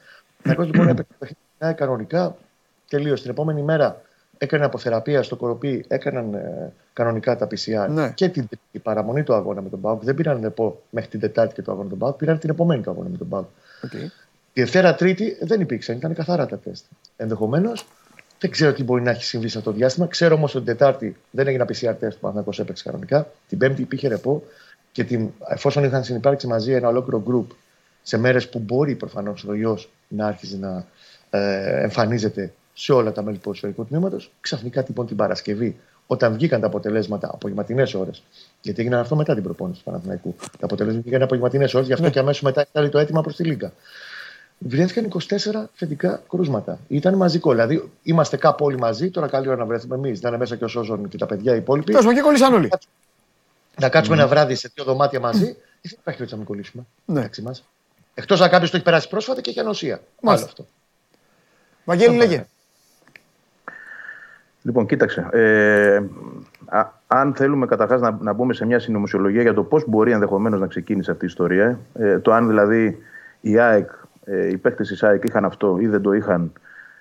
Κακό 0.41 0.61
λοιπόν 0.63 0.87
έπαιξε 0.87 1.11
το 1.11 1.15
παιχνίδι 1.19 1.41
ναι, 1.57 1.73
κανονικά. 1.73 2.35
Τελείω. 2.89 3.13
Την 3.13 3.29
επόμενη 3.29 3.61
μέρα 3.61 4.01
έκανε 4.37 4.65
αποθεραπεία 4.65 5.23
στο 5.23 5.35
κοροπή, 5.35 5.85
έκαναν 5.87 6.33
ε, 6.33 6.73
κανονικά 6.93 7.35
τα 7.35 7.47
PCR 7.47 7.89
Ναι. 7.89 8.11
και 8.11 8.29
την 8.29 8.47
τρίτη 8.47 8.79
παραμονή 8.83 9.23
του 9.23 9.33
αγώνα 9.33 9.61
με 9.61 9.69
τον 9.69 9.81
Πάουκ. 9.81 10.03
Δεν 10.03 10.15
πήραν 10.15 10.43
επό, 10.43 10.81
μέχρι 10.89 11.09
την 11.09 11.19
Τετάρτη 11.19 11.53
και 11.53 11.61
το 11.61 11.71
αγώνα 11.71 11.83
με 11.83 11.89
τον 11.89 11.99
Πάουκ, 11.99 12.17
πήραν 12.17 12.39
την 12.39 12.49
επομένη 12.49 12.81
του 12.81 12.89
αγώνα 12.89 13.09
με 13.09 13.17
τον 13.17 13.27
Πάουκ. 13.29 13.47
Τη 14.53 14.61
Δευτέρα 14.61 14.95
Τρίτη 14.95 15.37
δεν 15.41 15.61
υπήρξαν, 15.61 15.97
ήταν 15.97 16.13
καθαρά 16.13 16.45
τα 16.45 16.57
τεστ. 16.57 16.85
Ενδεχομένως 17.17 17.85
δεν 18.41 18.51
ξέρω 18.51 18.73
τι 18.73 18.83
μπορεί 18.83 19.01
να 19.01 19.11
έχει 19.11 19.23
συμβεί 19.23 19.47
σε 19.47 19.57
αυτό 19.57 19.71
το 19.71 19.77
διάστημα. 19.77 20.07
Ξέρω 20.07 20.35
όμως 20.35 20.55
ότι 20.55 20.65
την 20.65 20.77
Τετάρτη 20.77 21.15
δεν 21.31 21.47
έγινε 21.47 21.65
PCR 21.67 21.73
τεστ 21.73 21.99
που 21.99 22.07
ο 22.07 22.19
Παναθηναϊκός 22.19 22.59
έπαιξε 22.59 22.83
κανονικά. 22.83 23.31
Την 23.47 23.57
Πέμπτη 23.57 23.81
υπήρχε 23.81 24.07
ρεπό 24.07 24.43
και 24.91 25.03
την, 25.03 25.29
εφόσον 25.49 25.83
είχαν 25.83 26.03
συνεπάρξει 26.03 26.47
μαζί 26.47 26.71
ένα 26.71 26.87
ολόκληρο 26.87 27.23
group 27.27 27.55
σε 28.01 28.17
μέρες 28.17 28.49
που 28.49 28.59
μπορεί 28.59 28.95
προφανώς 28.95 29.43
ο 29.43 29.53
ιό 29.53 29.79
να 30.07 30.27
άρχιζε 30.27 30.57
να 30.57 30.85
ε, 31.29 31.83
εμφανίζεται 31.83 32.53
σε 32.73 32.93
όλα 32.93 33.11
τα 33.11 33.23
μέλη 33.23 33.35
του 33.35 33.41
ποδοσφαιρικού 33.43 33.85
τμήματος, 33.85 34.31
ξαφνικά 34.41 34.83
λοιπόν 34.87 35.07
την 35.07 35.15
Παρασκευή, 35.15 35.79
όταν 36.07 36.33
βγήκαν 36.33 36.61
τα 36.61 36.67
αποτελέσματα 36.67 37.29
απογευματινές 37.33 37.93
ώρες, 37.93 38.23
γιατί 38.61 38.81
έγιναν 38.81 38.99
αυτό 38.99 39.15
μετά 39.15 39.33
την 39.33 39.43
προπόνηση 39.43 39.79
του 39.79 39.85
Παναθηναϊκού. 39.85 40.35
Τα 40.39 40.65
αποτελέσματα 40.65 41.03
βγήκαν 41.03 41.21
απογευματινές 41.21 41.73
ώρες, 41.73 41.87
γι' 41.87 41.93
αυτό 41.93 42.09
και 42.09 42.19
αμέσως 42.19 42.41
μετά 42.41 42.65
ήταν 42.71 42.89
το 42.89 42.99
αίτημα 42.99 43.21
προς 43.21 43.35
τη 43.35 43.43
Λίγκα. 43.43 43.73
Βρέθηκαν 44.67 45.11
24 45.27 45.63
θετικά 45.73 46.21
κρούσματα. 46.29 46.79
Ήταν 46.87 47.13
μαζικό. 47.13 47.51
Δηλαδή, 47.51 47.91
είμαστε 48.03 48.37
κάπου 48.37 48.65
όλοι 48.65 48.77
μαζί. 48.77 49.09
Τώρα, 49.09 49.27
καλή 49.27 49.47
ώρα 49.47 49.57
να 49.57 49.65
βρεθούμε 49.65 49.95
εμείς. 49.95 50.21
Να 50.21 50.29
είναι 50.29 50.37
μέσα 50.37 50.55
και 50.55 50.63
ο 50.63 50.67
Σόζον 50.67 51.07
και 51.07 51.17
τα 51.17 51.25
παιδιά 51.25 51.53
οι 51.53 51.57
υπόλοιποι. 51.57 51.91
Τέλος 51.91 52.13
και 52.13 52.21
κολλήσαν 52.21 52.53
όλοι. 52.53 52.69
Να 53.79 53.89
κάτσουμε 53.89 54.15
ένα 54.15 54.27
βράδυ 54.27 54.55
σε 54.55 54.71
δύο 54.73 54.83
δωμάτια 54.83 55.19
μαζί. 55.19 55.43
Δεν 55.43 55.55
υπάρχει 55.81 56.01
περίπτωση 56.03 56.31
να 56.31 56.37
μην 56.37 56.45
κολλήσουμε. 56.45 56.85
Ναι. 57.05 57.13
μεταξύ 57.13 57.41
μας. 57.41 57.63
Εκτός 58.13 58.41
αν 58.41 58.49
κάποιος 58.49 58.69
το 58.69 58.75
έχει 58.75 58.85
περάσει 58.85 59.09
πρόσφατα 59.09 59.41
και 59.41 59.49
έχει 59.49 59.59
ανοσία. 59.59 59.93
Άλλο 59.93 60.03
Μάλιστα. 60.21 60.47
αυτό. 60.47 60.65
Βαγγέλη, 61.85 62.15
λέγε. 62.15 62.45
Λοιπόν, 64.61 64.85
κοίταξε. 64.85 65.27
Ε, 65.31 65.95
α, 66.65 66.89
αν 67.07 67.33
θέλουμε 67.35 67.65
καταρχάς 67.65 68.01
να, 68.01 68.17
να 68.21 68.33
μπούμε 68.33 68.53
σε 68.53 68.65
μια 68.65 68.79
συνωμοσιολογία 68.79 69.41
για 69.41 69.53
το 69.53 69.63
πώς 69.63 69.83
μπορεί 69.87 70.11
ενδεχομένως 70.11 70.59
να 70.59 70.67
ξεκίνησε 70.67 71.11
αυτή 71.11 71.25
η 71.25 71.27
ιστορία, 71.27 71.79
ε, 71.93 72.19
το 72.19 72.33
αν 72.33 72.47
δηλαδή 72.47 72.97
η 73.41 73.59
ΑΕΚ, 73.59 73.89
ε, 74.25 74.47
οι 74.47 74.57
παίκτες 74.57 74.87
της 74.87 75.03
ΑΕΚ 75.03 75.23
είχαν 75.23 75.45
αυτό 75.45 75.77
ή 75.79 75.87
δεν 75.87 76.01
το 76.01 76.13
είχαν, 76.13 76.51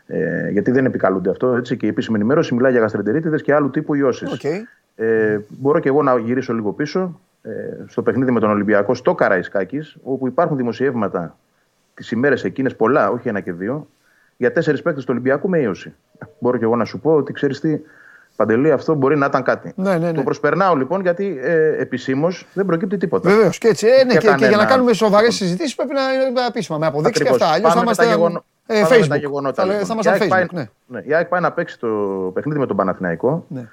ε, 0.06 0.50
γιατί 0.50 0.70
δεν 0.70 0.84
επικαλούνται 0.84 1.30
αυτό, 1.30 1.54
έτσι, 1.54 1.76
και 1.76 1.86
η 1.86 1.88
επίσημη 1.88 2.16
ενημέρωση 2.16 2.54
μιλάει 2.54 2.72
για 2.72 2.80
γαστρεντερίτιδες 2.80 3.42
και 3.42 3.54
άλλου 3.54 3.70
τύπου 3.70 3.94
ιώσεις. 3.94 4.32
ΟΚ. 4.32 4.44
Ε, 4.94 5.40
μπορώ 5.48 5.78
και 5.78 5.88
εγώ 5.88 6.02
να 6.02 6.18
γυρίσω 6.18 6.52
λίγο 6.52 6.72
πίσω 6.72 7.20
ε, 7.42 7.50
στο 7.86 8.02
παιχνίδι 8.02 8.30
με 8.30 8.40
τον 8.40 8.50
Ολυμπιακό 8.50 8.94
στο 8.94 9.14
Καραϊσκάκης, 9.14 9.96
όπου 10.02 10.26
υπάρχουν 10.26 10.56
δημοσιεύματα 10.56 11.36
τις 11.94 12.10
ημέρες 12.10 12.44
εκείνες, 12.44 12.76
πολλά, 12.76 13.10
όχι 13.10 13.28
ένα 13.28 13.40
και 13.40 13.52
δύο, 13.52 13.88
για 14.36 14.52
τέσσερις 14.52 14.82
παίκτες 14.82 15.04
του 15.04 15.10
Ολυμπιακού 15.12 15.48
με 15.48 15.58
ίωση. 15.58 15.94
Μπορώ 16.38 16.58
και 16.58 16.64
εγώ 16.64 16.76
να 16.76 16.84
σου 16.84 17.00
πω 17.00 17.14
ότι 17.14 17.32
ξέρεις 17.32 17.60
τι, 17.60 17.80
Παντελή, 18.40 18.70
αυτό 18.72 18.94
μπορεί 18.94 19.16
να 19.16 19.26
ήταν 19.26 19.42
κάτι. 19.42 19.72
Ναι, 19.76 19.90
ναι, 19.90 19.98
ναι. 19.98 20.12
Το 20.12 20.22
προσπερνάω 20.22 20.74
λοιπόν 20.76 21.00
γιατί 21.00 21.38
ε, 21.42 21.80
επισήμως 21.80 22.46
δεν 22.54 22.66
προκύπτει 22.66 22.96
τίποτα. 22.96 23.30
Βεβαίως 23.30 23.58
και 23.58 23.68
έτσι. 23.68 23.86
Ε, 23.86 24.04
ναι, 24.04 24.12
Και 24.12 24.18
και, 24.18 24.18
και 24.18 24.24
για 24.26 24.32
να 24.36 24.46
κανένα. 24.46 24.64
κάνουμε 24.64 24.92
σοβαρές 24.92 25.34
συζητήσεις 25.34 25.74
πρέπει 25.74 25.92
να 25.92 26.00
είναι 26.12 26.46
επίσημα 26.48 26.78
με 26.78 26.86
αποδείξεις 26.86 27.22
και 27.22 27.28
Ακριβώς. 27.28 27.42
αυτά. 27.42 27.54
Αλλιώς 27.54 27.72
θα 27.72 27.78
Πάμε 27.78 27.90
με 27.90 27.96
τα 27.96 28.02
είμαστε. 28.04 28.18
γεγονό- 28.20 28.44
ε, 28.66 28.74
πάμε 28.82 28.98
με 28.98 29.06
τα 29.06 29.14
Facebook. 29.16 29.18
γεγονότα, 29.20 29.62
Θα, 29.62 29.64
λέ- 29.68 29.78
λοιπόν. 29.80 29.86
θα 29.86 29.92
ήμασταν 29.92 30.14
Η 30.14 30.18
ΑΕΚ 30.20 30.30
πάει- 30.30 30.44
Facebook. 30.44 30.68
Ναι. 30.86 30.98
Ναι, 30.98 31.04
η 31.06 31.14
ΑΕΚ 31.14 31.26
πάει 31.28 31.40
να 31.40 31.52
παίξει 31.52 31.78
το 31.78 31.88
παιχνίδι 32.34 32.58
με 32.58 32.66
τον 32.66 32.76
Παναθηναϊκό 32.76 33.44
Ναι. 33.48 33.68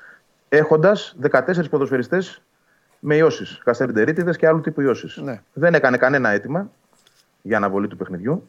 έχοντας 0.50 1.16
14 1.22 1.70
ποδοσφαιριστές 1.70 2.42
με 3.00 3.16
ιώσεις. 3.16 3.62
Καστέρντερίτιδε 3.64 4.32
και 4.32 4.48
άλλου 4.48 4.62
τύπου 4.62 4.82
ιώσεις. 4.82 5.18
Ναι. 5.24 5.42
Δεν 5.54 5.74
έκανε 5.74 5.98
κανένα 5.98 6.30
αίτημα 6.30 6.70
για 7.42 7.58
αναβολή 7.58 7.88
του 7.88 7.98
παιχνιδιού. 7.98 8.46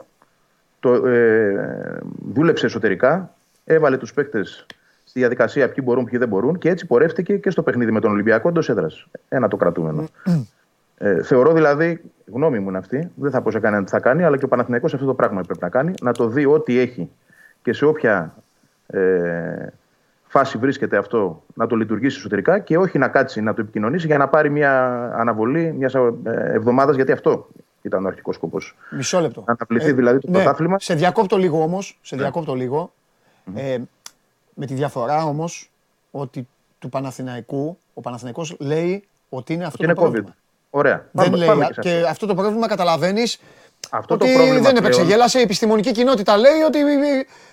Το, 0.80 0.94
ε, 1.06 1.98
δούλεψε 2.32 2.66
εσωτερικά, 2.66 3.34
έβαλε 3.64 3.96
τους 3.96 4.12
παίκτες 4.14 4.66
στη 5.08 5.18
διαδικασία 5.18 5.68
ποιοι 5.68 5.84
μπορούν, 5.86 6.04
ποιοι 6.04 6.18
δεν 6.18 6.28
μπορούν 6.28 6.58
και 6.58 6.68
έτσι 6.68 6.86
πορεύτηκε 6.86 7.36
και 7.36 7.50
στο 7.50 7.62
παιχνίδι 7.62 7.90
με 7.90 8.00
τον 8.00 8.10
Ολυμπιακό 8.10 8.48
εντός 8.48 8.68
έδρας. 8.68 9.06
Ένα 9.28 9.48
το 9.48 9.56
κρατούμενο. 9.56 10.04
Ε, 11.00 11.22
θεωρώ 11.22 11.52
δηλαδή, 11.52 12.00
γνώμη 12.32 12.58
μου 12.58 12.68
είναι 12.68 12.78
αυτή, 12.78 13.10
δεν 13.14 13.30
θα 13.30 13.42
πω 13.42 13.50
σε 13.50 13.60
κανέναν 13.60 13.84
τι 13.84 13.90
θα 13.90 14.00
κάνει, 14.00 14.24
αλλά 14.24 14.36
και 14.36 14.44
ο 14.44 14.48
Παναθηναϊκός 14.48 14.94
αυτό 14.94 15.06
το 15.06 15.14
πράγμα 15.14 15.40
πρέπει 15.40 15.60
να 15.62 15.68
κάνει, 15.68 15.94
να 16.00 16.12
το 16.12 16.28
δει 16.28 16.46
ό,τι 16.46 16.78
έχει 16.78 17.10
και 17.62 17.72
σε 17.72 17.84
όποια 17.84 18.34
ε, 18.86 19.66
φάση 20.26 20.58
βρίσκεται 20.58 20.96
αυτό 20.96 21.42
να 21.54 21.66
το 21.66 21.76
λειτουργήσει 21.76 22.16
εσωτερικά 22.18 22.58
και 22.58 22.78
όχι 22.78 22.98
να 22.98 23.08
κάτσει 23.08 23.40
να 23.40 23.54
το 23.54 23.60
επικοινωνήσει 23.60 24.06
για 24.06 24.18
να 24.18 24.28
πάρει 24.28 24.50
μια 24.50 25.02
αναβολή 25.16 25.72
μιας 25.72 25.94
εβδομάδας, 26.24 26.96
γιατί 26.96 27.12
αυτό 27.12 27.48
ήταν 27.82 28.04
ο 28.04 28.08
αρχικός 28.08 28.34
σκοπός. 28.34 28.76
Μισό 28.90 29.20
λεπτό. 29.20 29.44
Να 29.46 29.56
αναβληθεί 29.58 29.92
δηλαδή 29.92 30.18
το 30.18 30.30
ναι, 30.30 30.36
πρωτάθλημα. 30.36 30.76
Σε 30.78 30.94
διακόπτω 30.94 31.36
λίγο 31.36 31.62
όμως. 31.62 31.98
Σε 32.02 32.16
διακόπτω 32.16 32.54
λίγο. 32.54 32.92
Ε, 33.54 33.78
με 34.60 34.66
τη 34.66 34.74
διαφορά 34.74 35.24
όμως 35.24 35.70
ότι 36.10 36.48
του 36.78 36.88
Παναθηναϊκού, 36.88 37.78
ο 37.94 38.00
Παναθηναϊκός 38.00 38.56
λέει 38.58 39.04
ότι 39.28 39.52
είναι 39.52 39.64
αυτό 39.64 39.76
Και 39.76 39.84
είναι 39.84 39.94
το 39.94 40.00
COVID. 40.00 40.04
πρόβλημα. 40.04 40.34
Ωραία. 40.70 41.06
Δεν 41.12 41.24
Πάμε- 41.24 41.36
λέει, 41.36 41.48
πάμε 41.48 41.66
και, 41.66 41.80
και 41.80 41.88
σε 41.88 41.94
αυτό. 41.96 42.08
αυτό 42.08 42.26
το 42.26 42.34
πρόβλημα 42.34 42.66
καταλαβαίνεις. 42.66 43.38
Αυτό 43.90 44.14
ότι 44.14 44.26
το 44.26 44.32
πρόβλημα 44.32 44.60
δεν 44.60 44.76
έπαιξε, 44.76 44.90
πλέον- 45.00 45.08
γέλασε. 45.08 45.38
Η 45.38 45.42
επιστημονική 45.42 45.92
κοινότητα 45.92 46.36
λέει 46.36 46.60
ότι. 46.66 46.78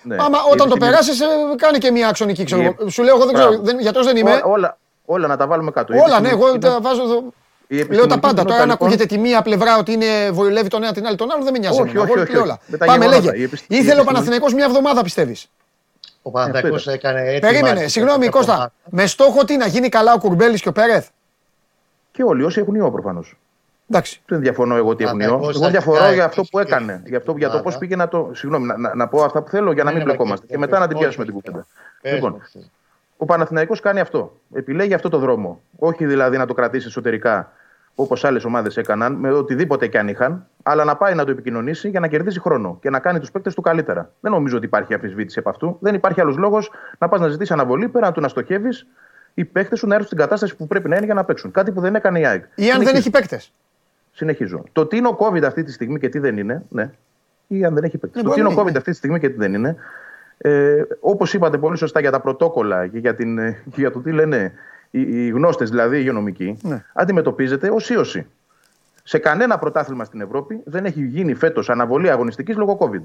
Ναι. 0.02 0.14
Άμα, 0.18 0.38
Η 0.38 0.50
όταν 0.52 0.68
το 0.68 0.76
επιστημονική- 0.76 0.78
περάσεις, 0.78 1.18
κάνει 1.56 1.78
και 1.78 1.90
μια 1.90 2.08
αξονική. 2.08 2.44
Ξέρω. 2.44 2.62
Η- 2.62 2.64
εγώ. 2.78 2.88
Σου 2.90 3.02
λέω, 3.02 3.14
εγώ 3.16 3.24
δεν 3.24 3.34
ξέρω. 3.34 3.48
Μπράβο. 3.48 3.64
Δεν, 3.64 3.80
γιατρός 3.80 4.06
δεν 4.06 4.16
είμαι. 4.16 4.32
Ό- 4.44 4.50
όλα, 4.50 4.78
όλα 5.04 5.26
να 5.26 5.36
τα 5.36 5.46
βάλουμε 5.46 5.70
κάτω. 5.70 5.94
Η 5.94 5.98
Όλα, 5.98 6.20
ναι, 6.20 6.28
εγώ 6.28 6.46
επιστημονική 6.48 6.66
τα 6.66 6.80
βάζω 6.80 7.02
εδώ. 7.02 7.14
Η 7.16 7.74
Λέω 7.76 7.76
τα 7.76 7.80
επιστημονική 7.94 8.20
πάντα. 8.20 8.42
Τώρα, 8.42 8.42
αν 8.42 8.46
κοινότητα, 8.46 8.72
ακούγεται 8.72 9.02
λοιπόν- 9.02 9.22
τη 9.22 9.28
μία 9.28 9.42
πλευρά 9.42 9.78
ότι 9.78 9.92
είναι, 9.92 10.30
βολεύει 10.30 10.68
τον 10.68 10.82
ένα 10.82 10.92
την 10.92 11.06
άλλη 11.06 11.16
τον 11.16 11.30
άλλο, 11.32 11.42
δεν 11.44 11.52
με 11.52 11.58
νοιάζει. 11.58 11.80
Όχι, 11.80 11.88
εμένα. 11.90 12.02
όχι, 12.04 12.12
Εγώ 12.12 12.20
όχι, 12.22 12.30
λέω 12.32 12.40
όχι. 12.40 12.48
όλα. 12.50 12.58
Με 12.66 12.76
τα 12.76 12.84
Πάμε, 12.84 13.04
γεγονότα. 13.04 13.24
λέγε. 13.30 13.40
Η 13.40 13.42
επισ- 13.42 13.62
η 13.62 13.66
Ήθελε 13.66 13.76
ο 13.76 13.80
επιστημονική- 13.80 14.06
Παναθηναϊκός 14.12 14.54
μια 14.54 14.64
εβδομάδα, 14.64 15.02
πιστεύεις; 15.02 15.48
Ο 16.26 16.30
Παναθηναϊκός 16.30 16.78
Αυτό 16.78 16.90
έκανε 16.90 17.20
έτοιμα. 17.20 17.38
Περίμενε, 17.50 17.76
στην 17.76 17.88
συγγνώμη 17.88 18.18
τελευταία 18.18 18.40
Κώστα. 18.40 18.52
εβδομάδα. 18.52 18.72
Με 18.90 19.06
στόχο 19.06 19.44
τι 19.44 19.56
να 19.56 19.66
γίνει 19.66 19.88
καλά 19.88 20.12
ο 20.14 20.18
Κουρμπέλης 20.18 20.60
και 20.62 20.68
ο 20.68 20.72
Πέρεθ; 20.72 21.08
Και 22.12 22.22
όλοι 22.22 22.42
όσοι 22.44 22.60
έχουν 22.60 22.74
ιό 22.74 22.90
προφανώς. 22.90 23.36
Εντάξει. 23.90 24.22
Δεν 24.26 24.40
διαφωνώ 24.40 24.76
εγώ 24.76 24.88
ότι 24.88 25.04
έχουν 25.04 25.20
ιό. 25.20 25.26
Παναθηναϊκός 25.28 25.60
Εγώ 25.62 25.70
διαφορώ 25.70 25.96
αρχικά 25.96 26.14
για 26.14 26.24
αυτό 26.24 26.40
έχει 26.40 26.50
που 26.50 26.58
και 26.58 26.64
έκανε. 26.64 27.02
Για, 27.06 27.18
αυτό, 27.18 27.34
για 27.36 27.50
το 27.50 27.60
πώς 27.60 27.74
εβδομάδα. 27.74 27.78
πήγε 27.78 27.96
να 27.96 28.08
το. 28.08 28.30
Συγγνώμη, 28.34 28.66
να, 28.66 28.76
να, 28.78 28.94
να 28.94 29.08
πω 29.08 29.22
αυτά 29.22 29.42
που 29.42 29.48
θέλω 29.50 29.72
για 29.72 29.84
να 29.84 29.90
Ναι, 29.90 29.96
μην 29.96 30.06
ναι, 30.06 30.12
μπλεκόμαστε. 30.12 30.44
ναι, 30.46 30.50
Και 30.52 30.58
ναι, 30.58 30.66
μετά 30.66 30.78
να 30.78 30.86
την 30.86 30.96
όχι, 30.96 31.04
πιάσουμε 31.04 31.24
την 31.24 31.34
όχι, 31.34 31.44
κουβέντα. 31.44 31.66
Πες 32.02 32.12
Λοιπόν, 32.12 32.30
μου, 32.32 32.38
πες. 32.52 32.70
ο 33.16 33.24
Παναθηναϊκός 33.24 33.80
κάνει 33.80 34.00
αυτό. 34.00 34.36
Επιλέγει 34.54 34.94
αυτό 34.94 35.08
το 35.08 35.18
δρόμο. 35.18 35.60
Όχι 35.78 36.06
δηλαδή 36.06 36.36
να 36.36 36.46
το 36.46 36.54
κρατήσει 36.54 36.86
εσωτερικά 36.86 37.52
όπως 37.98 38.24
άλλες 38.24 38.44
ομάδες 38.44 38.76
έκαναν, 38.76 39.14
με 39.14 39.32
οτιδήποτε 39.32 39.86
και 39.86 39.98
αν 39.98 40.08
είχαν, 40.08 40.46
αλλά 40.62 40.84
να 40.84 40.96
πάει 40.96 41.14
να 41.14 41.24
το 41.24 41.30
επικοινωνήσει 41.30 41.88
για 41.88 42.00
να 42.00 42.08
κερδίσει 42.08 42.40
χρόνο 42.40 42.78
και 42.80 42.90
να 42.90 42.98
κάνει 42.98 43.18
τους 43.20 43.30
παίκτες 43.30 43.54
του 43.54 43.60
καλύτερα. 43.60 44.12
Δεν 44.20 44.32
νομίζω 44.32 44.56
ότι 44.56 44.66
υπάρχει 44.66 44.94
αμφισβήτηση 44.94 45.38
από 45.38 45.48
αυτού. 45.48 45.76
Δεν 45.80 45.94
υπάρχει 45.94 46.20
άλλος 46.20 46.36
λόγος 46.36 46.70
να 46.98 47.08
πας 47.08 47.20
να 47.20 47.28
ζητήσεις 47.28 47.52
αναβολή 47.52 47.88
πέρα 47.88 48.06
να 48.06 48.12
του 48.12 48.20
να 48.20 48.28
στοχεύεις 48.28 48.86
οι 49.34 49.44
παίχτε 49.44 49.76
σου 49.76 49.86
να 49.86 49.92
έρθουν 49.94 50.06
στην 50.06 50.18
κατάσταση 50.18 50.56
που 50.56 50.66
πρέπει 50.66 50.88
να 50.88 50.96
είναι 50.96 51.04
για 51.04 51.14
να 51.14 51.24
παίξουν. 51.24 51.50
Κάτι 51.50 51.72
που 51.72 51.80
δεν 51.80 51.94
έκανε 51.94 52.18
η 52.20 52.26
ΑΕΚ. 52.26 52.44
Ή 52.54 52.62
αν 52.62 52.66
δεν 52.66 52.70
Συνεχίζω. 52.72 52.96
έχει 52.96 53.10
παίκτες. 53.10 53.52
Συνεχίζω. 54.12 54.64
Το 54.72 54.86
τι 54.86 54.96
είναι 54.96 55.08
ο 55.08 55.16
COVID 55.20 55.42
αυτή 55.42 55.62
τη 55.62 55.72
στιγμή 55.72 55.98
και 55.98 56.08
τι 56.08 56.18
δεν 56.18 56.36
είναι, 56.38 56.62
ναι. 56.68 56.90
Ή 57.46 57.64
αν 57.64 57.74
δεν 57.74 57.84
έχει 57.84 57.98
παίκτες. 57.98 58.22
Ναι, 58.22 58.28
το 58.28 58.28
μπορεί 58.28 58.34
τι 58.34 58.40
είναι 58.40 58.54
να 58.54 58.60
ο 58.60 58.64
COVID 58.64 58.68
είναι. 58.68 58.78
αυτή 58.78 58.90
τη 58.90 58.96
στιγμή 58.96 59.20
και 59.20 59.28
τι 59.28 59.36
δεν 59.38 59.54
είναι. 59.54 59.76
Ε, 60.38 60.82
Όπως 61.00 61.34
είπατε 61.34 61.58
πολύ 61.58 61.76
σωστά 61.76 62.00
για 62.00 62.10
τα 62.10 62.20
πρωτόκολλα 62.20 62.86
και 62.86 62.98
για, 62.98 63.14
την, 63.14 63.38
ε, 63.38 63.62
και 63.70 63.80
για 63.80 63.90
το 63.90 64.00
τι 64.00 64.12
λένε 64.12 64.52
οι, 65.00 65.26
οι 65.26 65.28
γνώστες, 65.28 65.70
δηλαδή 65.70 65.96
οι 65.96 65.98
υγειονομικοί, 66.00 66.58
Ναι. 66.62 66.84
αντιμετωπίζεται 66.92 67.70
ως 67.70 67.90
ίωση. 67.90 68.26
Σε 69.02 69.18
κανένα 69.18 69.58
πρωτάθλημα 69.58 70.04
στην 70.04 70.20
Ευρώπη 70.20 70.60
δεν 70.64 70.84
έχει 70.84 71.06
γίνει 71.06 71.34
φέτος 71.34 71.70
αναβολή 71.70 72.10
αγωνιστικής 72.10 72.56
λόγω 72.56 72.78
COVID. 72.80 73.02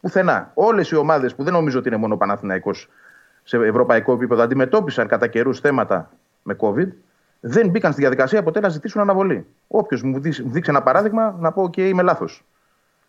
Πουθενά. 0.00 0.50
Όλες 0.54 0.90
οι 0.90 0.96
ομάδες 0.96 1.34
που 1.34 1.42
δεν 1.42 1.52
νομίζω 1.52 1.78
ότι 1.78 1.88
είναι 1.88 1.96
μόνο 1.96 2.14
ο 2.14 2.16
Παναθηναϊκός 2.16 2.88
σε 3.42 3.56
ευρωπαϊκό 3.56 4.12
επίπεδο 4.12 4.42
αντιμετώπισαν 4.42 5.06
κατά 5.06 5.26
καιρούς 5.26 5.60
θέματα 5.60 6.10
με 6.42 6.56
COVID, 6.60 6.88
δεν 7.40 7.68
μπήκαν 7.68 7.92
στη 7.92 8.00
διαδικασία 8.00 8.42
ποτέ 8.42 8.60
να 8.60 8.68
ζητήσουν 8.68 9.00
αναβολή. 9.00 9.46
Όποιος 9.68 10.02
μου 10.02 10.20
δείξει, 10.20 10.42
μου 10.42 10.50
δείξει 10.50 10.70
ένα 10.70 10.82
παράδειγμα, 10.82 11.36
να 11.38 11.52
πω 11.52 11.70
και 11.70 11.88
είμαι 11.88 12.02
λάθος. 12.02 12.44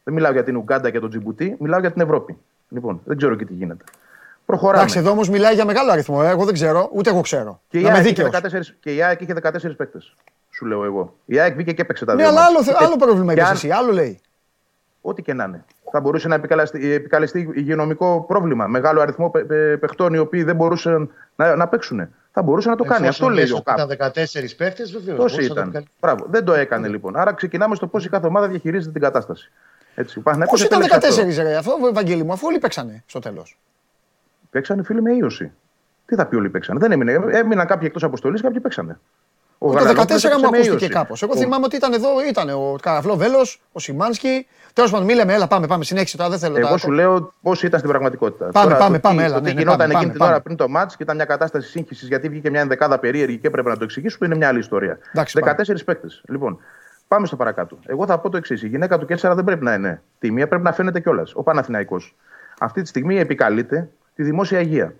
Δεν 0.03 0.13
μιλάω 0.13 0.31
για 0.31 0.43
την 0.43 0.55
Ουγκάντα 0.57 0.89
και 0.89 0.99
τον 0.99 1.09
Τζιμπουτί, 1.09 1.55
μιλάω 1.59 1.79
για 1.79 1.91
την 1.91 2.01
Ευρώπη. 2.01 2.37
Λοιπόν, 2.69 3.01
δεν 3.05 3.17
ξέρω 3.17 3.35
και 3.35 3.45
τι 3.45 3.53
γίνεται. 3.53 3.83
Προχωράμε. 4.49 4.77
Εντάξει, 4.80 4.97
εδώ 4.99 5.09
όμως 5.11 5.30
μιλάει 5.30 5.53
για 5.53 5.65
μεγάλο 5.65 5.91
αριθμό. 5.91 6.21
ε. 6.23 6.30
Εγώ 6.30 6.45
δεν 6.45 6.53
ξέρω, 6.53 6.89
ούτε 6.93 7.09
εγώ 7.09 7.21
ξέρω. 7.21 7.61
Και 7.69 7.77
η, 7.80 7.81
να 7.81 7.88
είμαι 7.89 7.97
ΑΕΚ 7.97 8.07
είχε 8.07 8.23
δίκαιο. 8.23 8.59
14, 8.59 8.63
και 8.80 8.95
η 8.95 9.03
ΑΕΚ 9.03 9.21
είχε 9.21 9.34
14 9.43 9.76
παίκτες. 9.77 10.13
Σου 10.49 10.65
λέω 10.65 10.84
εγώ. 10.84 11.15
Η 11.26 11.39
ΑΕΚ 11.39 11.55
βγήκε 11.55 11.73
και 11.73 11.81
έπαιξε 11.81 12.05
τα 12.05 12.13
Ναι, 12.13 12.21
δύο. 12.21 12.30
αλλά 12.30 12.39
μάτς. 12.41 12.67
άλλο, 12.67 12.77
Και- 12.77 12.85
άλλο 12.85 12.95
πρόβλημα 12.95 13.34
και 13.34 13.39
είπες 13.39 13.49
αν- 13.49 13.55
εσύ. 13.55 13.69
Άλλο 13.71 13.91
λέει. 13.91 14.19
Ό,τι 15.01 15.21
και 15.21 15.34
να 15.34 15.43
είναι. 15.43 15.63
Θα 15.91 15.99
μπορούσε 15.99 16.27
να 16.27 16.35
επικαλεστεί, 16.35 16.91
επικαλεστεί 16.91 17.49
υγειονομικό 17.55 18.26
πρόβλημα. 18.27 18.67
Μεγάλο 18.67 19.01
αριθμό 19.01 19.30
παι- 19.30 19.45
παι- 19.45 19.77
παιχτών 19.80 20.13
οι 20.13 20.17
οποίοι 20.17 20.43
δεν 20.43 20.55
μπορούσαν 20.55 21.09
να, 21.35 21.55
να 21.55 21.67
παίξουν. 21.67 22.07
Θα 22.31 22.41
μπορούσε 22.41 22.69
να 22.69 22.76
το 22.76 22.84
κάνει. 22.84 23.07
Αυτό 23.07 23.30
λέει 23.30 23.51
ο 23.51 23.61
ΚΑΠ. 23.63 23.77
Ήταν 23.77 23.88
14 23.88 24.55
παίχτε, 24.57 24.84
βεβαίως. 24.93 25.17
Τόσο 25.17 25.41
ήταν. 25.41 25.85
Μπράβο. 25.99 26.26
Δεν 26.30 26.43
το 26.45 26.53
έκανε 26.53 26.88
λοιπόν. 26.88 27.15
Άρα 27.15 27.34
ξεκινάμε 27.34 27.76
στο 27.76 27.88
πώς 27.88 28.05
η 28.05 28.09
κάθε 28.09 28.27
ομάδα 28.27 28.47
διαχειρίζεται 28.47 28.91
την 28.91 29.01
κατάσταση. 29.01 29.51
Έτσι, 29.95 30.19
ο 30.19 30.21
Πώς 30.21 30.23
Παναθηναϊκός 30.23 30.63
ήταν 30.63 30.81
επέλεξε 30.81 31.09
14 31.23 31.30
αυτό. 31.30 31.41
ρε, 31.43 31.55
αυτό, 31.55 31.88
Ευαγγέλη 31.89 32.23
μου, 32.23 32.31
αφού 32.31 32.47
όλοι 32.47 32.59
παίξανε 32.59 33.03
στο 33.05 33.19
τέλος. 33.19 33.57
Παίξανε 34.49 34.84
φίλοι 34.84 35.01
με 35.01 35.11
ίωση. 35.11 35.51
Τι 36.05 36.15
θα 36.15 36.26
πει 36.26 36.35
όλοι 36.35 36.49
παίξανε; 36.49 36.80
Δεν 36.80 36.91
έμεινε. 36.91 37.11
Έμειναν 37.31 37.67
κάποιοι 37.67 37.84
εκτός 37.88 38.03
αποστολής, 38.03 38.41
κάποιοι 38.41 38.59
παίξανε. 38.59 38.99
Ο 39.61 39.67
Το 39.71 39.73
Γαλανόπουλος 39.77 40.07
14 40.21 40.26
έπαιξε 40.26 40.35
μου 40.35 40.41
με 40.41 40.47
ακούστηκε 40.57 40.73
ίωση. 40.84 40.88
κάπως. 40.93 41.21
Εγώ 41.23 41.31
Ο- 41.35 41.38
θυμάμαι 41.39 41.65
ότι 41.65 41.76
ήταν 41.76 41.93
εδώ, 41.93 42.07
ήταν 42.30 42.49
ο 42.49 42.76
Καραφλό 42.81 43.15
Βέλο, 43.15 43.38
ο 43.71 43.80
Σιμάνσκι. 43.80 44.47
Τέλος 44.73 44.91
πάντων, 44.91 45.05
μη 45.05 45.13
λέμε, 45.13 45.34
έλα, 45.34 45.47
πάμε, 45.47 45.67
πάμε, 45.67 45.84
συνέχισε 45.84 46.17
τώρα, 46.17 46.30
δεν 46.30 46.39
θέλω 46.39 46.57
Εγώ 46.57 46.67
τα- 46.67 46.77
σου 46.77 46.91
λέω 46.91 47.34
πώς 47.41 47.63
ήταν 47.63 47.80
στην 47.80 47.91
πραγματικότητα. 47.91 48.49
Πάμε, 48.51 48.76
πάμε, 48.76 48.95
το 48.95 49.01
πάμε, 49.01 49.17
τι- 49.21 49.23
έλα, 49.27 49.34
Το 49.35 49.41
ναι, 49.41 49.47
τι 49.47 49.53
ναι, 49.53 49.59
γινόταν 49.59 49.80
πάμε, 49.80 49.93
εκείνη 49.93 50.05
πάμε, 50.05 50.13
την 50.13 50.21
ώρα 50.21 50.31
πάμε. 50.31 50.43
πριν 50.43 50.55
το 50.55 50.67
μάτς 50.69 50.95
και 50.95 51.03
ήταν 51.03 51.15
μια 51.15 51.26
κατάσταση 51.26 51.69
σύγχυσης 51.69 52.07
γιατί 52.07 52.30
βγήκε 52.30 52.49
μια 52.49 52.61
ενδεκάδα 52.61 52.99
περίεργη 52.99 53.38
και 53.38 53.47
έπρεπε 53.47 53.69
να 53.69 53.77
το 53.77 53.84
εξηγήσουμε, 53.84 54.27
είναι 54.27 54.35
μια 54.35 54.47
άλλη 54.47 54.59
ιστορία. 54.59 54.97
Εντάξει, 55.13 55.39
14 55.39 55.84
παίκτες. 55.85 56.21
Λοιπόν, 56.27 56.59
πάμε 57.07 57.27
στο 57.27 57.35
παρακάτω. 57.35 57.77
Εγώ 57.85 58.05
θα 58.05 58.19
πω 58.19 58.30
το 58.30 58.38
εξής: 58.38 58.63
Η 58.63 58.67
γυναίκα 58.67 58.97
του 58.97 59.05
Κέσσαρα 59.05 59.35
δεν 59.35 59.43
πρέπει 59.43 59.63
να 59.63 59.73
είναι 59.73 60.01
τίμια, 60.19 60.47
πρέπει 60.47 60.63
να 60.63 60.71
φαίνεται 60.73 60.99
κιόλας. 60.99 61.31
Ο 61.35 61.43
Παναθηναϊκός 61.43 62.15
αυτή 62.59 62.81
τη 62.81 62.88
στιγμή 62.88 63.19
επικαλείται 63.19 63.89
τη 64.19 64.25
δημόσια 64.25 64.59
υγεία. 64.59 64.93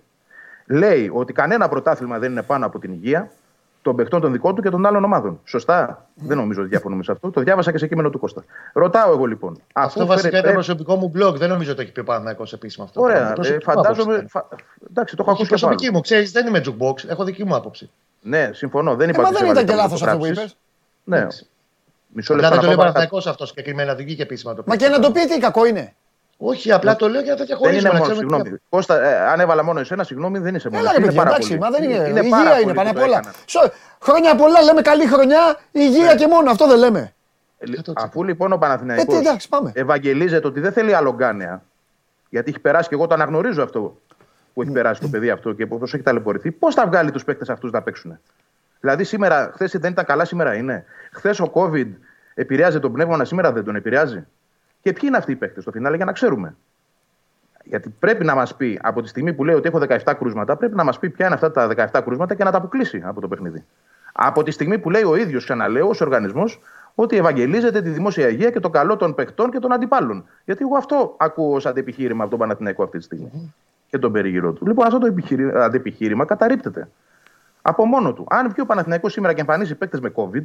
Λέει 0.66 1.10
ότι 1.14 1.32
κανένα 1.32 1.68
πρωτάθλημα 1.68 2.18
δεν 2.18 2.30
είναι 2.30 2.42
πάνω 2.42 2.66
από 2.66 2.78
την 2.78 2.92
υγεία 2.92 3.30
των 3.82 3.96
παιχτών 3.96 4.20
των 4.20 4.32
δικών 4.32 4.54
του 4.54 4.62
και 4.62 4.70
των 4.70 4.86
άλλων 4.86 5.04
ομάδων. 5.04 5.40
Σωστά; 5.44 6.06
Δεν 6.14 6.36
νομίζω 6.36 6.60
ότι 6.60 6.70
διαφωνούμε 6.70 7.02
σε 7.02 7.12
αυτό. 7.12 7.30
Το 7.30 7.40
διάβασα 7.40 7.72
και 7.72 7.78
σε 7.78 7.86
κείμενο 7.86 8.10
του 8.10 8.18
Κώστα. 8.18 8.44
Ρωτάω 8.72 9.12
εγώ 9.12 9.24
λοιπόν. 9.26 9.60
Αυτό 9.72 9.98
αφού 10.00 10.08
βασικά 10.08 10.28
φέρε- 10.28 10.42
ήταν 10.42 10.52
προσωπικό 10.54 10.96
μου 10.96 11.12
blog. 11.16 11.34
Δεν 11.34 11.48
νομίζω 11.48 11.68
ότι 11.70 11.76
το 11.76 11.82
έχει 11.82 11.92
πει 11.92 12.00
ο 12.00 12.04
Παναγιώ 12.04 12.46
επίσημα 12.52 12.84
αυτό. 12.84 13.00
Ωραία. 13.00 13.20
Είναι 13.20 13.30
Ε, 13.30 13.32
προσωπικό 13.32 13.70
φαντάζομαι. 13.72 14.12
άποψη. 14.14 14.30
Φα... 14.30 14.46
Εντάξει, 14.90 15.16
το 15.16 15.22
έχω 15.22 15.30
Όχι 15.32 15.42
ακούσει 15.42 15.48
και 15.48 15.54
από 15.54 15.66
προσωπική 15.66 15.84
άλλους. 15.84 15.96
μου, 15.96 16.00
ξέρεις, 16.00 16.32
δεν 16.32 16.46
είμαι 16.46 16.60
jukebox. 16.66 17.08
Έχω 17.08 17.24
δική 17.24 17.44
μου 17.44 17.54
άποψη. 17.54 17.90
Ναι, 18.20 18.50
συμφωνώ. 18.52 18.94
Δεν 18.94 19.08
Ε, 19.08 19.10
είπα 19.10 19.22
μα 19.22 19.28
ότι 19.28 19.36
δεν 19.36 19.46
σε 19.46 19.50
ήταν 19.52 19.64
και 19.64 19.72
έβαλε 19.72 19.82
λάθος 19.88 20.02
αυτό 20.02 20.16
που 20.18 20.24
φωτογράφσεις. 20.24 20.56
είπες. 21.04 21.20
Ναι. 21.20 21.26
Μισό 22.12 22.32
Απλά 22.34 22.48
λεπτό 22.48 22.60
δεν 22.60 22.60
το 22.60 22.60
να 22.60 22.62
λέει 22.66 22.74
ο 22.74 22.76
πάω 22.76 22.92
παρακάτω. 22.92 23.08
Παναγιώ 23.10 23.30
αυτό 23.30 23.46
συγκεκριμένα, 23.46 23.94
δεν 23.94 24.04
βγήκε 24.04 24.22
επίσημα 24.22 24.54
το 24.54 24.62
Μα 24.66 24.76
και 24.76 24.88
να 24.88 24.98
το 24.98 25.10
πει 25.10 25.26
τι 25.26 25.38
κακό 25.38 25.64
είναι. 25.66 25.94
Όχι, 26.42 26.72
απλά 26.72 26.96
το 26.96 27.08
λέω 27.08 27.20
για 27.20 27.30
να 27.32 27.36
τα 27.38 27.44
Δεν 27.44 27.46
διαχωρίσουμε. 27.46 27.88
είναι 27.88 27.88
να 27.88 27.94
μόνος, 28.04 28.12
ξέρουμε 28.12 28.32
τι 28.32 28.34
συγγνώμη. 28.42 28.62
Κώστα, 28.68 29.02
ε, 29.02 29.16
αν 29.30 29.40
έβαλα 29.40 29.64
μόνος 29.64 29.82
εσένα, 29.82 30.04
συγγνώμη, 30.04 30.38
δεν 30.38 30.54
είσαι 30.54 30.68
μόνος. 30.70 30.84
Έλα 30.86 30.90
εσύ, 30.90 31.00
ρε 31.00 31.04
είναι 31.06 31.14
παιδιά, 31.14 31.22
πάρα 31.30 31.36
εντάξει, 31.36 31.48
πολύ. 31.58 31.60
μα 31.70 31.78
δεν 31.78 31.90
είναι. 31.90 32.08
Είναι 32.08 32.20
υγεία 32.20 32.30
πάρα 32.36 32.54
είναι 32.60 32.62
πολύ 32.62 32.74
πάνω 32.74 32.90
που 32.92 32.98
απ' 32.98 33.04
το 33.04 33.10
όλα. 33.10 33.18
έκανα. 33.18 33.34
Σο- 33.46 33.72
Χρόνια 34.02 34.34
πολλά, 34.34 34.62
λέμε 34.62 34.82
καλή 34.82 35.06
χρονιά, 35.06 35.56
υγεία 35.72 36.14
και 36.14 36.26
μόνο, 36.26 36.50
αυτό 36.50 36.66
δεν 36.66 36.78
λέμε. 36.78 37.14
Ε, 37.58 37.66
Αφού 37.94 38.24
λοιπόν 38.24 38.52
ο 38.52 38.56
Παναθηναϊκός 38.58 39.04
Ε, 39.14 39.18
τι, 39.20 39.26
εντάξει, 39.26 39.48
πάμε. 39.48 39.72
ευαγγελίζεται 39.74 40.46
ότι 40.46 40.60
δεν 40.60 40.72
θέλει 40.72 40.94
άλλο 40.94 41.12
γκάνεα, 41.14 41.62
γιατί 42.28 42.50
έχει 42.50 42.60
περάσει 42.60 42.88
και 42.88 42.94
εγώ 42.94 43.06
το 43.06 43.14
αναγνωρίζω 43.14 43.62
αυτό 43.62 44.00
που 44.54 44.62
έχει 44.62 44.70
περάσει 44.70 45.00
το 45.00 45.08
παιδί 45.08 45.30
αυτό 45.30 45.52
και 45.52 45.66
πώς 45.66 45.94
έχει 45.94 46.02
ταλαιπωρηθεί, 46.02 46.50
πώς 46.50 46.74
θα 46.74 46.86
βγάλει 46.86 47.10
τους 47.10 47.24
παίκτες 47.24 47.48
αυτούς 47.50 47.70
να 47.70 47.82
παίξουν. 47.82 48.18
Δηλαδή 48.80 49.04
σήμερα, 49.04 49.50
χθες 49.54 49.70
δεν 49.78 49.90
ήταν 49.92 50.04
καλά, 50.04 50.24
σήμερα 50.24 50.54
είναι. 50.54 50.84
Χθες 51.12 51.40
ο 51.40 51.50
COVID 51.54 51.86
επηρεάζει 52.34 52.80
τον 52.80 52.92
πνεύμονα, 52.92 53.24
σήμερα 53.24 53.52
δεν 53.52 53.64
τον 53.64 53.76
επηρεάζει; 53.76 54.26
Και 54.82 54.92
ποιοι 54.92 55.02
είναι 55.04 55.16
αυτοί 55.16 55.32
οι 55.32 55.36
παίκτες 55.36 55.62
στο 55.62 55.72
φινάλε 55.72 55.96
για 55.96 56.04
να 56.04 56.12
ξέρουμε. 56.12 56.56
Γιατί 57.64 57.94
πρέπει 57.98 58.24
να 58.24 58.34
μας 58.34 58.56
πει, 58.56 58.78
από 58.82 59.02
τη 59.02 59.08
στιγμή 59.08 59.32
που 59.32 59.44
λέει 59.44 59.54
ότι 59.54 59.68
έχω 59.68 59.78
17 59.78 60.14
κρούσματα, 60.18 60.56
πρέπει 60.56 60.76
να 60.76 60.84
μας 60.84 60.98
πει 60.98 61.10
ποια 61.10 61.26
είναι 61.26 61.34
αυτά 61.34 61.50
τα 61.50 61.90
17 61.92 62.00
κρούσματα 62.04 62.34
και 62.34 62.44
να 62.44 62.50
τα 62.50 62.56
αποκλείσει 62.58 63.02
από 63.04 63.20
το 63.20 63.28
παιχνίδι. 63.28 63.64
Από 64.12 64.42
τη 64.42 64.50
στιγμή 64.50 64.78
που 64.78 64.90
λέει 64.90 65.02
ο 65.02 65.16
ίδιος, 65.16 65.44
ξαναλέω, 65.44 65.88
ως 65.88 66.00
οργανισμός, 66.00 66.60
ότι 66.94 67.16
ευαγγελίζεται 67.16 67.82
τη 67.82 67.88
δημόσια 67.90 68.28
υγεία 68.28 68.50
και 68.50 68.60
το 68.60 68.70
καλό 68.70 68.96
των 68.96 69.14
παιχτών 69.14 69.50
και 69.50 69.58
των 69.58 69.72
αντιπάλων. 69.72 70.24
Γιατί 70.44 70.62
εγώ 70.64 70.76
αυτό 70.76 71.14
ακούω 71.18 71.54
ως 71.54 71.66
αντεπιχείρημα 71.66 72.20
από 72.22 72.30
τον 72.30 72.38
Παναθηναϊκό 72.38 72.82
αυτή 72.82 72.98
τη 72.98 73.04
στιγμή. 73.04 73.54
Και 73.88 73.98
τον 73.98 74.12
περιγυρό 74.12 74.52
του. 74.52 74.66
Λοιπόν, 74.66 74.86
αυτό 74.86 74.98
το 74.98 75.06
επιχειρη- 75.06 75.56
αντεπιχείρημα 75.56 76.24
καταρρύπτεται. 76.24 76.88
Από 77.62 77.84
μόνο 77.84 78.12
του. 78.12 78.26
Αν 78.30 78.48
βγει 78.50 78.60
ο 78.60 78.66
Παναθηναϊκός 78.66 79.12
σήμερα 79.12 79.34
και 79.34 79.40
εμφανίσει 79.40 79.74
παίκτες 79.74 80.00
με 80.00 80.12
COVID, 80.14 80.42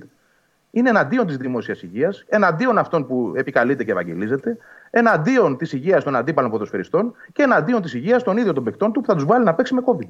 είναι 0.75 0.89
εναντίον 0.89 1.27
της 1.27 1.37
δημόσιας 1.37 1.81
υγείας, 1.81 2.23
εναντίον 2.27 2.77
αυτών 2.77 3.07
που 3.07 3.33
επικαλείται 3.35 3.83
και 3.83 3.91
ευαγγελίζεται, 3.91 4.57
εναντίον 4.89 5.57
της 5.57 5.73
υγείας 5.73 6.03
των 6.03 6.15
αντίπαλων 6.15 6.51
ποδοσφαιριστών 6.51 7.13
και 7.33 7.43
εναντίον 7.43 7.81
της 7.81 7.93
υγείας 7.93 8.23
των 8.23 8.37
ίδιων 8.37 8.55
των 8.55 8.63
παικτών 8.63 8.91
του 8.91 8.99
που 9.01 9.05
θα 9.05 9.13
τους 9.15 9.25
βάλει 9.25 9.43
να 9.45 9.53
παίξει 9.53 9.73
με 9.73 9.81
COVID. 9.85 10.07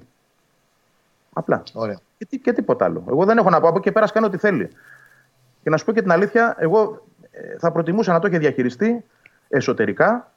Απλά. 1.33 1.63
Ωραία. 1.73 1.99
Και, 2.17 2.25
τι- 2.25 2.39
και 2.39 2.53
τίποτα 2.53 2.85
άλλο. 2.85 3.03
Εγώ 3.09 3.25
δεν 3.25 3.37
έχω 3.37 3.49
να 3.49 3.59
πω 3.59 3.67
από 3.67 3.75
εκεί 3.77 3.85
και 3.85 3.91
πέρα, 3.91 4.05
ας 4.05 4.11
κάνει 4.11 4.25
ό,τι 4.25 4.37
θέλει. 4.37 4.69
Και 5.63 5.69
να 5.69 5.77
σου 5.77 5.85
πω 5.85 5.91
και 5.91 6.01
την 6.01 6.11
αλήθεια, 6.11 6.55
εγώ 6.57 7.05
ε, 7.31 7.57
θα 7.59 7.71
προτιμούσα 7.71 8.11
να 8.13 8.19
το 8.19 8.27
είχε 8.27 8.37
διαχειριστεί 8.37 9.03
εσωτερικά, 9.49 10.31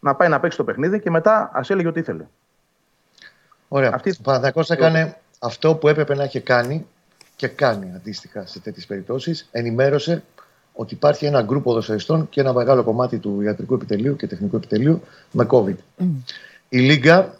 να 0.00 0.14
πάει 0.14 0.28
να 0.28 0.40
παίξει 0.40 0.56
το 0.56 0.64
παιχνίδι 0.64 1.00
και 1.00 1.10
μετά 1.10 1.50
ας 1.52 1.70
έλεγε 1.70 1.88
ό,τι 1.88 2.00
ήθελε. 2.00 2.24
Ωραία. 3.68 3.90
Αυτή- 3.94 4.16
Ο 4.18 4.22
Παναθηναϊκός 4.22 4.70
έκανε 4.70 5.16
αυτό 5.38 5.74
που 5.74 5.88
έπρεπε 5.88 6.14
να 6.14 6.24
είχε 6.24 6.40
κάνει 6.40 6.86
και 7.42 7.48
κάνει 7.48 7.92
αντίστοιχα 7.94 8.46
σε 8.46 8.60
τέτοιες 8.60 8.86
περιπτώσεις. 8.86 9.48
Ενημέρωσε 9.50 10.22
ότι 10.72 10.94
υπάρχει 10.94 11.26
ένα 11.26 11.42
γκρουπ 11.42 11.62
ποδοσφαιριστών 11.62 12.28
και 12.28 12.40
ένα 12.40 12.52
μεγάλο 12.52 12.82
κομμάτι 12.82 13.18
του 13.18 13.40
ιατρικού 13.40 13.74
επιτελείου 13.74 14.16
και 14.16 14.26
τεχνικού 14.26 14.56
επιτελείου 14.56 15.02
με 15.32 15.46
COVID. 15.50 15.74
Η 16.68 16.78
Λίγκα, 16.78 17.38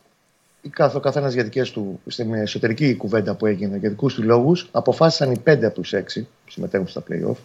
ή 0.63 0.69
κάθε, 0.69 0.97
ο 0.97 1.01
καθένας 1.01 1.33
για 1.33 1.43
δικές 1.45 1.71
του, 1.71 2.01
στην 2.07 2.35
εσωτερική 2.35 2.97
κουβέντα 2.97 3.35
που 3.35 3.47
έγινε 3.47 3.77
για 3.77 3.89
δικούς 3.89 4.15
του 4.15 4.23
λόγους, 4.23 4.69
αποφάσισαν 4.73 5.33
οι 5.33 5.39
πέντε 5.39 5.67
από 5.67 5.75
τους 5.75 5.93
έξι 5.93 6.23
που 6.23 6.51
συμμετέχουν 6.51 6.89
στα 6.89 7.03
playoff 7.09 7.37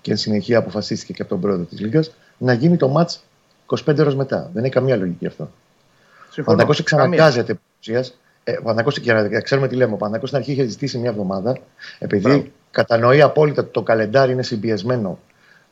και 0.00 0.10
εν 0.10 0.16
συνεχεία 0.16 0.58
αποφασίστηκε 0.58 1.12
και 1.12 1.22
από 1.22 1.30
τον 1.30 1.40
πρόεδρο 1.40 1.64
της 1.64 1.80
Λίγκας 1.80 2.14
να 2.38 2.52
γίνει 2.52 2.76
το 2.76 2.94
match 2.96 3.16
25 3.86 3.98
ώρες 3.98 4.14
μετά. 4.14 4.50
Δεν 4.52 4.64
έχει 4.64 4.72
καμία 4.72 4.96
λογική 4.96 5.26
αυτό. 5.26 5.44
Ο 5.44 5.48
Συμφωνώ. 6.30 6.56
Παναθηναϊκός 6.56 6.82
Καμία. 6.82 7.04
εξαναγκάζεται 7.04 7.58
ουσίας. 7.80 8.14
Ε, 8.44 8.52
ο 8.52 8.54
Παναθηναϊκός, 8.54 8.98
για 8.98 9.14
να 9.14 9.40
ξέρουμε 9.40 9.68
τι 9.68 9.74
λέμε, 9.74 9.92
ο 9.92 9.96
Παναθηναϊκός 9.96 10.28
στην 10.28 10.40
αρχή 10.40 10.52
είχε 10.52 10.66
ζητήσει 10.66 10.98
μια 10.98 11.10
εβδομάδα, 11.10 11.58
επειδή 11.98 12.22
Μπράβο. 12.28 12.46
κατανοεί 12.70 13.20
απόλυτα 13.22 13.62
ότι 13.62 13.70
το 13.70 13.82
καλεντάρι 13.82 14.32
είναι 14.32 14.42
συμπιεσμένο. 14.42 15.18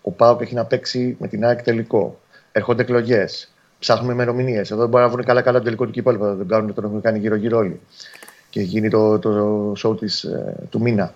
Ο 0.03 0.11
Πάοκ 0.11 0.41
έχει 0.41 0.55
να 0.55 0.65
παίξει 0.65 1.17
με 1.21 1.29
την 1.29 1.45
ΑΕΚ 1.45 1.63
τελικό. 1.63 2.21
Έρχονται 2.53 2.83
εκλογές. 2.83 3.53
Ψάχνουμε 3.79 4.13
ημερομηνίες. 4.13 4.71
Εδώ 4.71 4.81
δεν 4.81 4.89
μπορεί 4.89 5.03
να 5.03 5.09
βρουν 5.09 5.25
καλά-καλά 5.25 5.59
το 5.59 5.65
τελικό 5.65 5.85
του 5.85 5.91
κυπέλου. 5.91 6.19
Θα 6.19 6.37
τον 6.37 6.49
κάνουν, 6.49 6.75
τον 6.75 6.85
έχουν 6.85 7.01
κάνει 7.01 7.19
γύρω-γύρω 7.19 7.59
όλοι. 7.59 7.81
Και 8.51 8.61
γίνει 8.61 8.91
το, 8.91 9.19
το 9.19 9.73
show 9.73 9.99
της, 9.99 10.25
ε, 10.25 10.55
του 10.71 10.81
μήνα. 10.81 11.15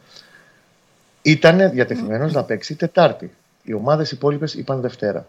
Ήταν 1.22 1.70
διατεθειμένος 1.70 2.32
να 2.32 2.44
παίξει 2.44 2.74
Τετάρτη. 2.74 3.30
Οι 3.62 3.74
ομάδες 3.74 4.10
υπόλοιπες 4.10 4.54
είπαν 4.54 4.80
Δευτέρα. 4.80 5.26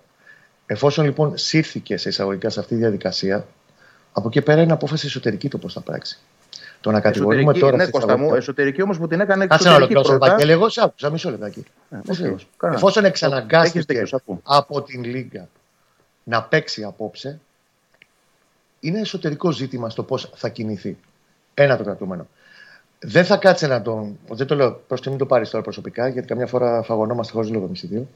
Εφόσον 0.66 1.06
λοιπόν 1.06 1.38
σύρθηκε 1.38 1.98
σε 1.98 2.10
εισαγωγικά 2.10 2.49
σε 2.49 2.60
αυτή 2.60 2.74
τη 2.74 2.80
διαδικασία, 2.80 3.45
από 4.18 4.27
εκεί 4.27 4.41
πέρα 4.41 4.61
είναι 4.61 4.73
απόφαση 4.73 5.06
εσωτερική 5.06 5.49
το 5.49 5.57
πώς 5.57 5.73
θα 5.73 5.81
πράξει. 5.81 6.19
Το 6.81 6.91
να 6.91 6.99
κατηγορούμε 7.02 7.35
Εσωτερική, 7.41 7.60
τώρα. 7.65 7.77
ναι, 7.77 7.84
σε 7.84 7.91
Κώστα 7.91 8.07
μου, 8.07 8.14
εισαγωγικά- 8.14 8.38
εσωτερική 8.38 8.81
όμως 8.81 8.98
που 8.98 9.07
την 9.07 9.19
έκανε 9.19 9.45
Κάτσε 9.48 9.68
να 9.68 9.73
εξωτερική 9.76 9.98
ολοκληρώσω, 9.98 10.10
πρώτα. 10.18 10.27
Βαγγέλη. 10.31 10.52
Εγώ 10.52 10.69
σε 10.69 10.81
άκουσα, 10.84 11.10
μισό 11.10 11.30
λεπτάκι. 11.30 11.64
ΟΚ, 11.90 12.03
Βεβαίως. 12.15 12.48
κανένα. 12.57 12.80
Εφόσον 12.80 13.06
Έχεις 13.06 13.22
εξαναγκάστηκε 13.22 13.80
δίκιο, 13.88 14.06
σ' 14.06 14.14
ακούω. 14.14 14.39
από 14.44 14.81
την 14.81 15.03
Λίγκα 15.03 15.48
να 16.23 16.44
παίξει 16.44 16.84
απόψε, 16.84 17.39
είναι 18.80 18.99
εσωτερικό 18.99 19.52
ζήτημα 19.52 19.89
στο 19.89 20.03
πώς 20.03 20.31
θα 20.35 20.49
κινηθεί. 20.49 20.98
Ένα 21.53 21.77
το 21.77 21.84
κρατούμενο. 21.84 22.27
Δεν 22.99 23.26
θα 23.26 23.38
κάτσε 23.38 23.68
να 23.68 23.81
τον. 23.81 24.18
Δεν 24.30 24.48
το 24.48 24.56
λέω 24.56 24.72
προς 24.88 25.02
τη 25.02 25.10
μην 25.10 25.18
το 25.18 25.26
πάρεις 25.26 25.49
τώρα 25.49 25.64
προσωπικά, 25.64 26.07
γιατί 26.07 26.27
καμιά 26.27 26.48
φορά 26.48 26.81
φαγωνόμαστε 26.81 27.34
χωρίς 27.34 27.49
λόγο 27.49 27.65
εμείς 27.65 27.84
οι 27.84 27.88
δύο. 27.88 28.07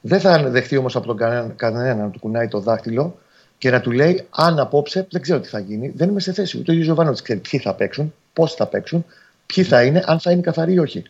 Δεν 0.00 0.20
θα 0.20 0.38
δεχτεί 0.50 0.76
όμως 0.76 0.96
από 0.96 1.06
τον 1.06 1.16
κανένα, 1.16 1.52
κανένα 1.56 1.94
να 1.94 2.10
του 2.10 2.18
κουνάει 2.18 2.48
το 2.48 2.60
δάχτυλο 2.60 3.18
και 3.60 3.70
να 3.70 3.80
του 3.80 3.90
λέει: 3.90 4.26
Αν 4.30 4.58
απόψε 4.58 5.06
δεν 5.10 5.20
ξέρω 5.20 5.40
τι 5.40 5.48
θα 5.48 5.58
γίνει, 5.58 5.92
δεν 5.96 6.08
είμαι 6.08 6.20
σε 6.20 6.32
θέση. 6.32 6.58
Ούτε 6.58 6.72
ο 6.72 6.74
Γιοβάνο 6.74 7.12
ξέρει 7.12 7.38
ποιοι 7.50 7.60
θα 7.60 7.74
παίξουν, 7.74 8.14
πώς 8.32 8.54
θα 8.54 8.66
παίξουν, 8.66 9.04
ποιοι 9.46 9.64
θα 9.64 9.82
είναι, 9.82 10.02
αν 10.06 10.20
θα 10.20 10.30
είναι 10.30 10.40
καθαροί 10.40 10.72
ή 10.72 10.78
όχι. 10.78 11.02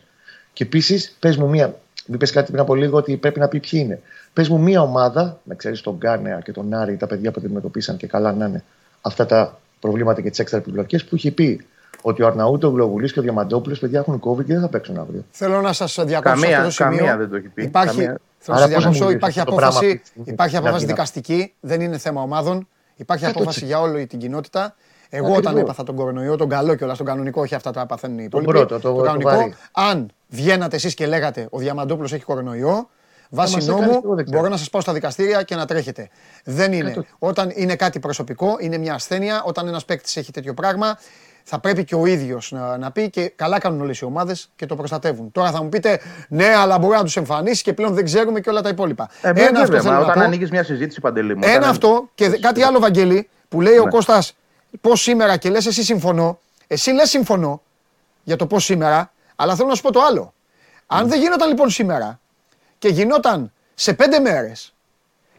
Και 0.53 0.63
επίσης, 0.63 1.15
πες 1.19 1.37
μου 1.37 1.49
μία. 1.49 1.75
Μην 2.05 2.19
πες 2.19 2.31
κάτι 2.31 2.51
πριν 2.51 2.61
από 2.61 2.75
λίγο 2.75 2.97
ότι 2.97 3.17
πρέπει 3.17 3.39
να 3.39 3.47
πει 3.47 3.59
ποιοι 3.59 3.81
είναι. 3.83 4.01
Πες 4.33 4.49
μου 4.49 4.59
μία 4.59 4.81
ομάδα, 4.81 5.39
να 5.43 5.55
ξέρεις 5.55 5.81
τον 5.81 5.95
Γκάνεα 5.97 6.39
και 6.39 6.51
τον 6.51 6.73
Άρη, 6.73 6.97
τα 6.97 7.07
παιδιά 7.07 7.31
που 7.31 7.41
αντιμετωπίσαν 7.43 7.97
και 7.97 8.07
καλά 8.07 8.33
να 8.33 8.45
είναι 8.45 8.63
αυτά 9.01 9.25
τα 9.25 9.59
προβλήματα 9.79 10.21
και 10.21 10.29
τις 10.29 10.39
έξτρα 10.39 10.59
επιπλοκέ, 10.59 10.97
που 10.97 11.15
έχει 11.15 11.31
πει 11.31 11.65
ότι 12.01 12.21
ο 12.21 12.27
Αρναούτο, 12.27 12.67
ο 12.67 12.71
Γλωβουλή 12.71 13.11
και 13.11 13.19
ο 13.19 13.21
Διαμαντόπουλος 13.21 13.79
παιδιά 13.79 13.99
έχουν 13.99 14.19
COVID 14.25 14.45
και 14.45 14.53
δεν 14.53 14.61
θα 14.61 14.67
παίξουν 14.67 14.97
αύριο. 14.97 15.25
Θέλω 15.31 15.61
να 15.61 15.73
σας 15.73 15.99
διακόψω 16.05 16.39
σε 16.39 16.41
Καμία, 16.45 16.57
αυτό 16.57 16.67
το 16.67 16.71
σημείο. 16.71 16.97
καμία 16.97 17.17
δεν 17.17 17.29
το 17.29 17.35
έχει 17.35 17.47
πει. 17.47 17.63
Υπάρχει, 17.63 17.95
Καμία. 17.95 18.19
Θέλω 18.41 18.57
να 18.57 18.63
Άρα 18.63 18.71
σας 18.71 18.73
πώς 18.73 18.83
να 18.83 18.89
μου 18.89 18.93
διακόψω, 18.93 19.05
λες 19.05 19.13
υπάρχει 19.15 19.39
αυτό 19.39 19.51
το 19.51 19.57
πράγμα 19.57 19.77
απόφαση, 19.77 19.91
αυτή 19.95 20.03
τη 20.03 20.07
στιγμή. 20.09 20.31
υπάρχει 20.31 20.55
απόφαση 20.57 20.85
Να- 20.85 20.91
δικαστική, 20.91 21.53
δεν 21.59 21.81
είναι 21.81 21.97
θέμα 21.97 22.21
ομάδων. 22.21 22.67
Υπάρχει 22.95 23.25
Ε, 23.25 23.27
απόφαση 23.27 23.59
τότε. 23.59 23.65
για 23.71 23.79
όλη 23.81 24.07
την 24.07 24.19
κοινότητα. 24.19 24.75
Εγώ 25.09 25.25
Ακριβώς. 25.25 25.45
όταν 25.51 25.57
έπαθα 25.63 25.83
τον 25.83 25.95
κορονοϊό, 25.95 26.35
τον 26.35 26.49
καλό 26.49 26.75
κιόλας, 26.75 26.97
τον 26.97 27.05
κανονικό, 27.05 27.41
όχι 27.41 27.55
αυτά 27.55 27.71
τα 27.71 27.85
παθαίνουν 27.85 28.17
οι 28.19 28.23
υπόλοιποι. 28.25 28.51
πρώτο, 28.51 28.79
το- 28.79 28.93
το 28.95 29.01
κανονικό, 29.01 29.29
βαρύ. 29.29 29.53
αν 29.71 30.09
βγαίνατε 30.27 30.75
εσείς 30.75 30.93
και 30.93 31.05
λέγατε 31.07 31.47
ο 31.51 31.57
Διαμαντόπουλος 31.57 32.13
έχει 32.13 32.23
κορονοϊό, 32.23 32.89
βάσει 33.29 33.55
μας 33.55 33.65
νόμου 33.65 33.79
έκανες 33.79 33.97
και 33.97 34.05
εγώ 34.05 34.15
δεν 34.15 34.25
ξέρω. 34.25 34.39
μπορώ 34.39 34.51
να 34.51 34.57
σας 34.57 34.69
πάω 34.69 34.81
στα 34.81 34.93
δικαστήρια 34.93 35.43
και 35.43 35.55
να 35.55 35.65
τρέχετε. 35.65 36.09
Δεν 36.43 36.73
είναι. 36.73 36.89
Κάτω. 36.91 37.05
Όταν 37.19 37.51
είναι 37.55 37.75
κάτι 37.75 37.99
προσωπικό, 37.99 38.55
είναι 38.59 38.77
μια 38.77 38.93
ασθένεια. 38.93 39.43
Όταν 39.45 39.67
ένας 39.67 39.85
παίκτης 39.85 40.17
έχει 40.17 40.31
τέτοιο 40.31 40.53
πράγμα, 40.53 40.97
θα 41.43 41.59
πρέπει 41.59 41.83
και 41.83 41.95
ο 41.95 42.05
ίδιος 42.05 42.51
να, 42.51 42.77
να 42.77 42.91
πει 42.91 43.09
και 43.09 43.29
καλά 43.35 43.59
κάνουν 43.59 43.81
όλες 43.81 43.99
οι 43.99 44.05
ομάδες 44.05 44.49
και 44.55 44.65
το 44.65 44.75
προστατεύουν. 44.75 45.31
Τώρα 45.31 45.51
θα 45.51 45.63
μου 45.63 45.69
πείτε, 45.69 45.99
ναι, 46.29 46.45
αλλά 46.55 46.77
μπορεί 46.79 46.97
να 46.97 47.03
τους 47.03 47.15
εμφανίσεις 47.17 47.61
και 47.61 47.73
πλέον 47.73 47.93
δεν 47.93 48.03
ξέρουμε 48.05 48.39
και 48.39 48.49
όλα 48.49 48.61
τα 48.61 48.69
υπόλοιπα. 48.69 49.09
Ε, 49.21 49.33
βέβαια, 49.33 49.47
αυτό 49.49 49.61
βέβαια, 49.61 49.81
θέλω 49.81 49.93
μα 49.93 49.99
να 49.99 50.05
όταν 50.05 50.13
πω. 50.19 50.19
ανοίγεις 50.23 50.49
μια 50.51 50.63
συζήτηση 50.63 50.99
παντελή 51.01 51.35
μου. 51.35 51.41
Ένα 51.45 51.55
όταν- 51.57 51.69
αυτό 51.69 52.09
και 52.15 52.29
δε- 52.29 52.37
κάτι 52.39 52.63
άλλο, 52.63 52.79
Βαγγέλη, 52.79 53.29
που 53.49 53.61
λέει 53.61 53.77
ο 53.77 53.83
Ναι. 53.83 53.89
Κώστας 53.89 54.33
πώς 54.81 55.01
σήμερα 55.01 55.37
και 55.37 55.49
λες 55.49 55.65
εσύ 55.65 55.83
συμφωνώ. 55.83 56.39
Εσύ 56.67 56.91
λες 56.91 57.09
συμφωνώ 57.09 57.61
για 58.23 58.35
το 58.35 58.45
πώς 58.47 58.63
σήμερα, 58.63 59.11
αλλά 59.35 59.55
θέλω 59.55 59.67
να 59.67 59.75
σου 59.75 59.81
πω 59.81 59.91
το 59.91 60.01
άλλο. 60.01 60.33
Αν 60.87 61.07
δεν 61.07 61.19
γινόταν 61.19 61.47
λοιπόν 61.49 61.69
σήμερα 61.69 62.19
και 62.77 62.87
γινόταν 62.87 63.51
σε 63.73 63.93
πέντε 63.93 64.19
μέρες 64.19 64.73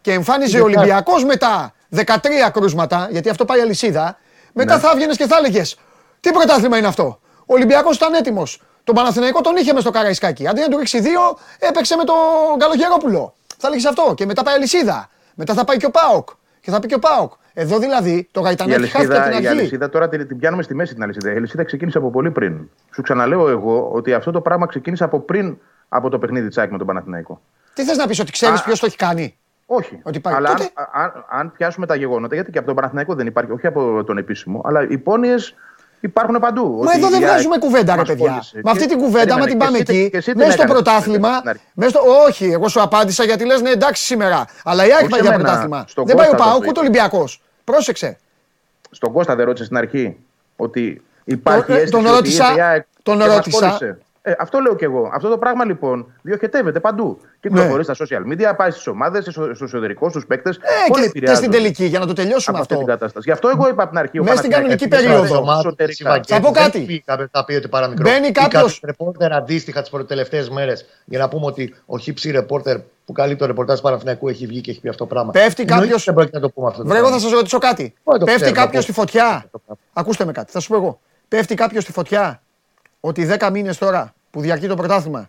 και 0.01 0.13
εμφάνιζε 0.13 0.61
ο 0.61 0.65
Ολυμπιακός 0.65 1.25
μετά 1.25 1.75
13 1.91 2.51
κρούσματα, 2.53 3.09
γιατί 3.11 3.29
αυτό 3.29 3.45
πάει 3.45 3.61
αλυσίδα, 3.61 4.19
μετά 4.53 4.79
θα 4.79 4.91
έβγαινες 4.95 5.17
και 5.17 5.27
θα 5.27 5.37
έλεγες 5.37 5.77
Τι 6.23 6.31
πρωτάθλημα 6.33 6.79
είναι 6.79 6.87
αυτό; 6.87 7.19
Ο 7.39 7.55
Ολυμπιακός 7.55 7.97
ήταν 7.97 8.15
έτοιμος. 8.15 8.61
Τον 8.85 8.95
Παναθηναϊκό 8.95 9.41
τον 9.41 9.57
είχε 9.57 9.73
μες 9.73 9.83
στο 9.83 9.91
Καραϊσκάκι. 9.91 10.47
Αντί 10.49 10.61
να 10.61 10.69
του 10.69 10.79
ρίξει 10.79 11.01
δύο, 11.01 11.21
έπαιξε 11.59 11.97
με 11.97 12.05
τον 12.05 12.17
Καλογερόπουλο. 12.59 13.35
Θα 13.59 13.69
έλεγε 13.69 13.89
αυτό. 13.89 14.15
Και 14.17 14.27
μετά 14.27 14.43
πάει 14.43 14.55
αλυσίδα. 14.55 15.09
Μετά 15.35 15.55
θα 15.55 15.65
πάει 15.65 15.77
και 15.77 15.87
ο 15.87 15.91
Πάοκ. 15.91 16.29
Και 16.61 16.71
θα 16.71 16.81
πει 16.81 16.87
και 16.87 16.95
ο 16.95 16.99
Πάοκ. 16.99 17.33
Εδώ 17.55 17.79
δηλαδή 17.79 18.29
το 18.33 18.41
Η 18.41 18.45
Γαϊτανάκι 18.45 18.89
χάθηκε 18.89 18.99
αλυσίδα, 18.99 19.23
την 19.23 19.33
η 19.33 19.37
αρχή. 19.37 19.49
αλυσίδα 19.61 19.89
τώρα 19.89 20.09
την, 20.09 20.29
την 20.29 20.39
πιάνουμε 20.39 20.63
στη 20.63 20.75
μέση 20.75 20.95
την 20.95 21.03
αλυσίδα. 21.03 21.33
Η 21.33 21.37
αλυσίδα 21.37 21.65
ξεκίνησε 21.65 21.99
από 21.99 22.11
πολύ 22.11 22.31
πριν. 22.31 22.69
Σου 22.95 23.03
ξαναλέω 23.03 23.49
εγώ 23.49 23.89
ότι 23.93 24.13
αυτό 24.15 24.31
το 24.31 24.41
πράγμα 24.41 24.67
ξεκίνησε 24.67 25.05
από 25.05 25.21
πριν 25.21 25.59
από 25.89 26.09
το 26.09 26.19
παιχνίδι 26.19 26.49
τη 26.49 26.61
ΑΕΚ 26.61 26.71
με 26.71 26.79
τον 26.79 26.87
Παναθηναϊκό. 26.87 27.41
Τι 27.75 27.85
θες 27.85 27.97
να 27.97 28.07
πεις, 28.07 28.21
ότι 28.21 28.33
ξέρεις 28.33 28.61
Α, 28.61 28.65
ποιος 28.65 28.81
το 28.81 28.87
έχει 28.87 28.97
κάνει; 28.97 29.37
Όχι. 29.67 30.01
Ότι 30.03 30.21
πάει. 30.21 30.35
Αλλά 30.35 30.49
Τότε- 30.49 30.71
αν, 30.75 30.89
αν, 31.03 31.25
αν 31.31 31.53
πιάσουμε 31.53 31.87
τα 31.87 31.95
γεγονότα, 31.95 32.35
γιατί 32.35 32.51
και 32.51 32.59
από 32.59 32.67
τον 32.67 32.77
Παναθηναϊκό 32.77 33.15
δεν 33.15 33.27
υπάρχει, 33.27 33.53
όχι 33.53 33.67
από 33.67 34.05
τον 34.05 34.19
επίσημο, 34.19 34.61
αλλά 34.65 34.87
οι 34.89 34.99
πόνοιες 34.99 35.55
υπάρχουν 36.07 36.39
παντού. 36.39 36.81
Μα 36.85 36.93
εδώ 36.93 37.09
δεν 37.09 37.21
η 37.21 37.25
ΑΕΚ 37.25 37.33
βγάζουμε 37.33 37.59
κουβέντα, 37.59 37.93
ρε 37.93 37.99
μας 37.99 38.09
παιδιά. 38.09 38.29
πόνισε. 38.31 38.61
Με 38.65 38.71
αυτή 38.71 38.83
Και- 38.83 38.89
την 38.89 38.99
κουβέντα, 38.99 39.35
άμα 39.35 39.45
περίμενε, 39.45 39.51
την 39.51 39.59
και 39.59 39.65
πάμε 39.65 39.79
εσύ- 39.79 39.91
εκεί, 40.01 40.11
και 40.11 40.17
εσύ 40.17 40.31
την 40.31 40.39
μέσα 40.39 40.53
στο 40.53 40.63
έκανες 40.63 40.83
πρωτάθλημα. 40.83 41.37
στην 41.37 41.49
αρχή. 41.49 41.63
Μέσα 41.75 41.91
στο... 41.91 42.01
Όχι, 42.29 42.45
εγώ 42.45 42.69
σου 42.69 42.83
απάντησα 42.83 43.25
γιατί 43.25 43.45
λες 43.45 43.61
ναι, 43.61 43.71
εντάξει 43.71 44.03
σήμερα. 44.05 44.45
Αλλά 44.65 44.87
η 44.87 44.91
ΑΕΚ 44.93 45.01
Όχι 45.01 45.11
πάει 45.11 45.21
για 45.21 45.31
εμένα, 45.31 45.45
πρωτάθλημα. 45.49 45.85
στον 45.89 46.07
Δεν 46.07 46.17
πάει 46.17 46.27
ο 46.27 46.31
Κώστα 46.31 46.45
το 46.45 46.49
Πάοκ 46.51 46.61
είπε. 46.63 46.69
ούτε 46.71 46.79
ο 46.79 46.83
Ολυμπιακός. 46.83 47.43
Πρόσεξε. 47.65 48.19
Στον 48.91 49.13
Κώστα 49.13 49.35
δεν 49.37 49.47
ρώτησε 49.47 49.65
στην 49.65 49.77
αρχή 49.77 50.17
ότι 50.57 51.03
υπάρχει 51.25 51.65
Τον- 51.65 51.75
ε, 51.75 51.79
αίσθηση 51.79 51.93
τον 51.93 52.07
ότι 52.07 52.15
ρώτησα- 52.15 52.45
ήρθε 52.49 52.59
η 52.59 52.63
ΑΕΚ 52.63 52.85
τον 53.03 53.19
και 53.19 53.25
μας 53.27 53.35
ρώτησα. 53.35 53.79
Πόνισε. 54.23 54.39
Ε, 54.39 54.43
αυτό 54.43 54.59
λέω 54.59 54.75
κι 54.77 54.85
εγώ. 54.85 55.11
Αυτό 55.15 55.29
το 55.29 55.39
πράγμα 55.39 55.65
λοιπόν 55.65 56.13
διοχετεύεται 56.23 56.81
παντού. 56.81 57.19
Κυκλοφορεί 57.41 57.85
Ναι. 57.87 57.95
στα 57.95 58.07
social 58.07 58.33
media, 58.33 58.57
πάει 58.57 58.71
στις 58.71 58.87
ομάδες, 58.87 59.25
στο 59.55 59.65
εσωτερικό, 59.65 60.09
στους 60.11 60.27
παίκτες. 60.27 60.57
Ε, 60.57 61.11
και, 61.11 61.21
και 61.21 61.35
στην 61.35 61.51
τελική, 61.51 61.85
για 61.85 61.99
να 61.99 62.07
το 62.07 62.13
τελειώσουμε 62.13 62.57
από 62.59 62.63
αυτή 62.63 62.73
αυτό. 62.75 62.85
την 62.87 62.95
κατάσταση. 62.95 63.25
Γι' 63.29 63.33
αυτό 63.33 63.49
εγώ 63.49 63.69
είπα 63.69 63.83
από 63.83 63.91
την 63.91 63.99
αρχή. 63.99 64.19
ο 64.19 64.23
Μέσα 64.23 64.37
στην 64.37 64.51
Παναθηναϊκός 64.51 64.89
κανονική 64.89 65.13
επειδή 65.13 65.27
περίοδο. 65.27 65.51
είναι 65.53 65.59
εσωτερικά. 65.59 66.21
Θα 66.27 66.41
πω 66.41 66.51
κάτι. 66.51 67.05
Θα 67.31 67.45
πει 67.45 67.55
ότι 67.55 67.69
παραμικρό. 67.69 68.05
Μπαίνει 68.11 68.27
Ή 68.27 68.33
κάποιος- 68.33 68.53
κάποιος 68.53 68.81
ρεπόρτερ 68.85 69.33
αντίστοιχα 69.33 69.83
τις 69.83 69.91
τελευταίε 70.07 70.47
μέρες 70.51 70.87
για 71.05 71.19
να 71.19 71.29
πούμε 71.29 71.47
ότι 71.47 71.75
ο 71.87 71.99
χύψη 71.99 72.31
ρεπόρτερ 72.31 72.77
που 73.05 73.13
καλεί 73.13 73.37
το 73.37 73.47
ρεπορτάζ 73.47 73.81
Παναθηναϊκού 73.81 74.29
έχει 74.29 74.47
βγει 74.47 74.61
και 74.61 74.71
έχει 74.71 74.81
πει 74.81 74.89
αυτό 74.89 75.05
το 75.05 75.15
πράγμα. 75.15 75.31
Πέφτει 75.31 75.63
Εννοείται 75.63 75.83
κάποιος- 75.85 76.05
Δεν 76.05 76.15
πρόκειται 76.15 76.37
να 76.37 76.43
το 76.43 76.51
πούμε 76.51 76.67
αυτό. 76.69 76.83
το 76.83 76.89
Βρε, 76.89 76.97
εγώ 76.99 77.07
θα 77.07 77.11
πράγμα. 77.13 77.29
σας 77.29 77.39
ρωτήσω 77.39 77.59
κάτι. 77.59 77.95
Όχι, 78.05 78.19
το 78.19 78.25
Πέφτει 78.25 78.41
ξέρω, 78.41 78.57
κάποιος 78.57 78.75
το 78.87 78.93
στη 78.93 78.93
πω. 78.93 79.01
φωτιά. 79.01 79.45
Το 79.51 79.61
πω. 79.67 79.79
Ακούστε 79.93 80.25
με 80.25 80.33
κάτι, 80.33 80.53
θα 80.53 80.61
σου 80.61 80.69
πω 80.69 80.75
εγώ. 80.77 81.01
Πέφτει 81.29 81.55
κάποιος 81.55 81.83
στη 81.83 81.93
φωτιά; 81.93 82.43
Ότι 83.05 83.29
10 83.39 83.51
μήνες 83.53 83.79
τώρα 83.79 84.15
που 84.31 84.41
διαρκεί 84.41 84.67
το 84.67 84.75
πρωτάθλημα, 84.77 85.29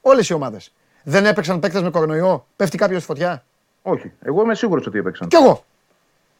όλες 0.00 0.28
οι 0.28 0.32
ομάδες 0.32 0.72
δεν 1.02 1.26
έπαιξαν 1.26 1.60
παίκτες 1.60 1.82
με 1.82 1.90
κορονοϊό. 1.90 2.46
Πέφτει 2.56 2.76
κάποιος 2.78 3.02
στη 3.02 3.06
φωτιά; 3.10 3.44
Όχι. 3.82 4.12
Εγώ 4.22 4.42
είμαι 4.42 4.54
σίγουρος 4.54 4.86
ότι 4.86 4.98
έπαιξαν. 4.98 5.28
Κι 5.28 5.36
εγώ. 5.36 5.64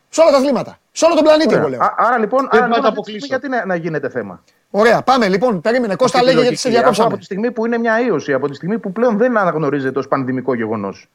Σε 0.09 0.21
όλα 0.21 0.31
τα 0.31 0.37
αθλήματα. 0.37 0.79
Σε 0.93 1.05
όλο 1.05 1.15
τον 1.15 1.25
πλανήτη, 1.25 1.55
εγώ 1.55 1.65
Ωραία. 1.65 1.79
λέω. 1.79 1.87
Α- 1.87 1.95
Άρα 1.97 2.19
λοιπόν, 2.19 2.49
Δεν 2.51 2.63
άρα, 2.63 2.69
πάω 2.69 2.77
λοιπόν 2.77 2.83
να 2.83 2.89
αυτή 2.89 3.13
τη 3.13 3.19
στιγμή 3.19 3.25
αποκλείσω. 3.25 3.27
γιατί 3.27 3.49
να, 3.49 3.65
να 3.67 3.75
γίνεται 3.75 4.09
θέμα. 4.09 4.43
Ωραία, 4.71 5.03
πάμε 5.03 5.29
λοιπόν. 5.29 5.61
Περίμενε. 5.61 5.95
Κώστα 5.97 6.19
Αυτή 6.19 6.31
τη 6.31 6.35
λέγε 6.37 6.47
γιατί 6.49 6.61
σε 6.61 6.69
λογική. 6.69 6.81
διακόψαμε. 6.83 7.09
Από 7.09 7.19
τη 7.19 7.25
στιγμή 7.25 7.51
που 7.51 7.67
είναι 7.67 7.79
μια 7.79 8.01
ίωση, 8.01 8.33
από 8.33 8.49
τη 8.49 8.55
στιγμή 8.55 8.79
που 8.79 8.93
πλέον 8.93 9.17
δεν 9.17 9.37
αναγνωρίζεται 9.39 9.99
ως 9.99 10.09
πανδημικό 10.09 10.55
γεγονός. 10.55 11.09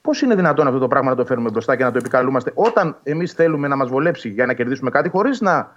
Πώς 0.00 0.22
είναι 0.22 0.34
δυνατόν 0.34 0.66
αυτό 0.66 0.78
το 0.78 0.88
πράγμα 0.88 1.10
να 1.10 1.16
το 1.16 1.24
φέρουμε 1.24 1.50
μπροστά 1.50 1.76
και 1.76 1.84
να 1.84 1.90
το 1.92 1.98
επικαλούμαστε 1.98 2.52
όταν 2.54 2.96
εμείς 3.02 3.32
θέλουμε 3.32 3.68
να 3.68 3.76
μας 3.76 3.88
βολέψει 3.88 4.28
για 4.28 4.46
να 4.46 4.52
κερδίσουμε 4.54 4.90
κάτι 4.90 5.08
χωρίς 5.08 5.40
να. 5.40 5.72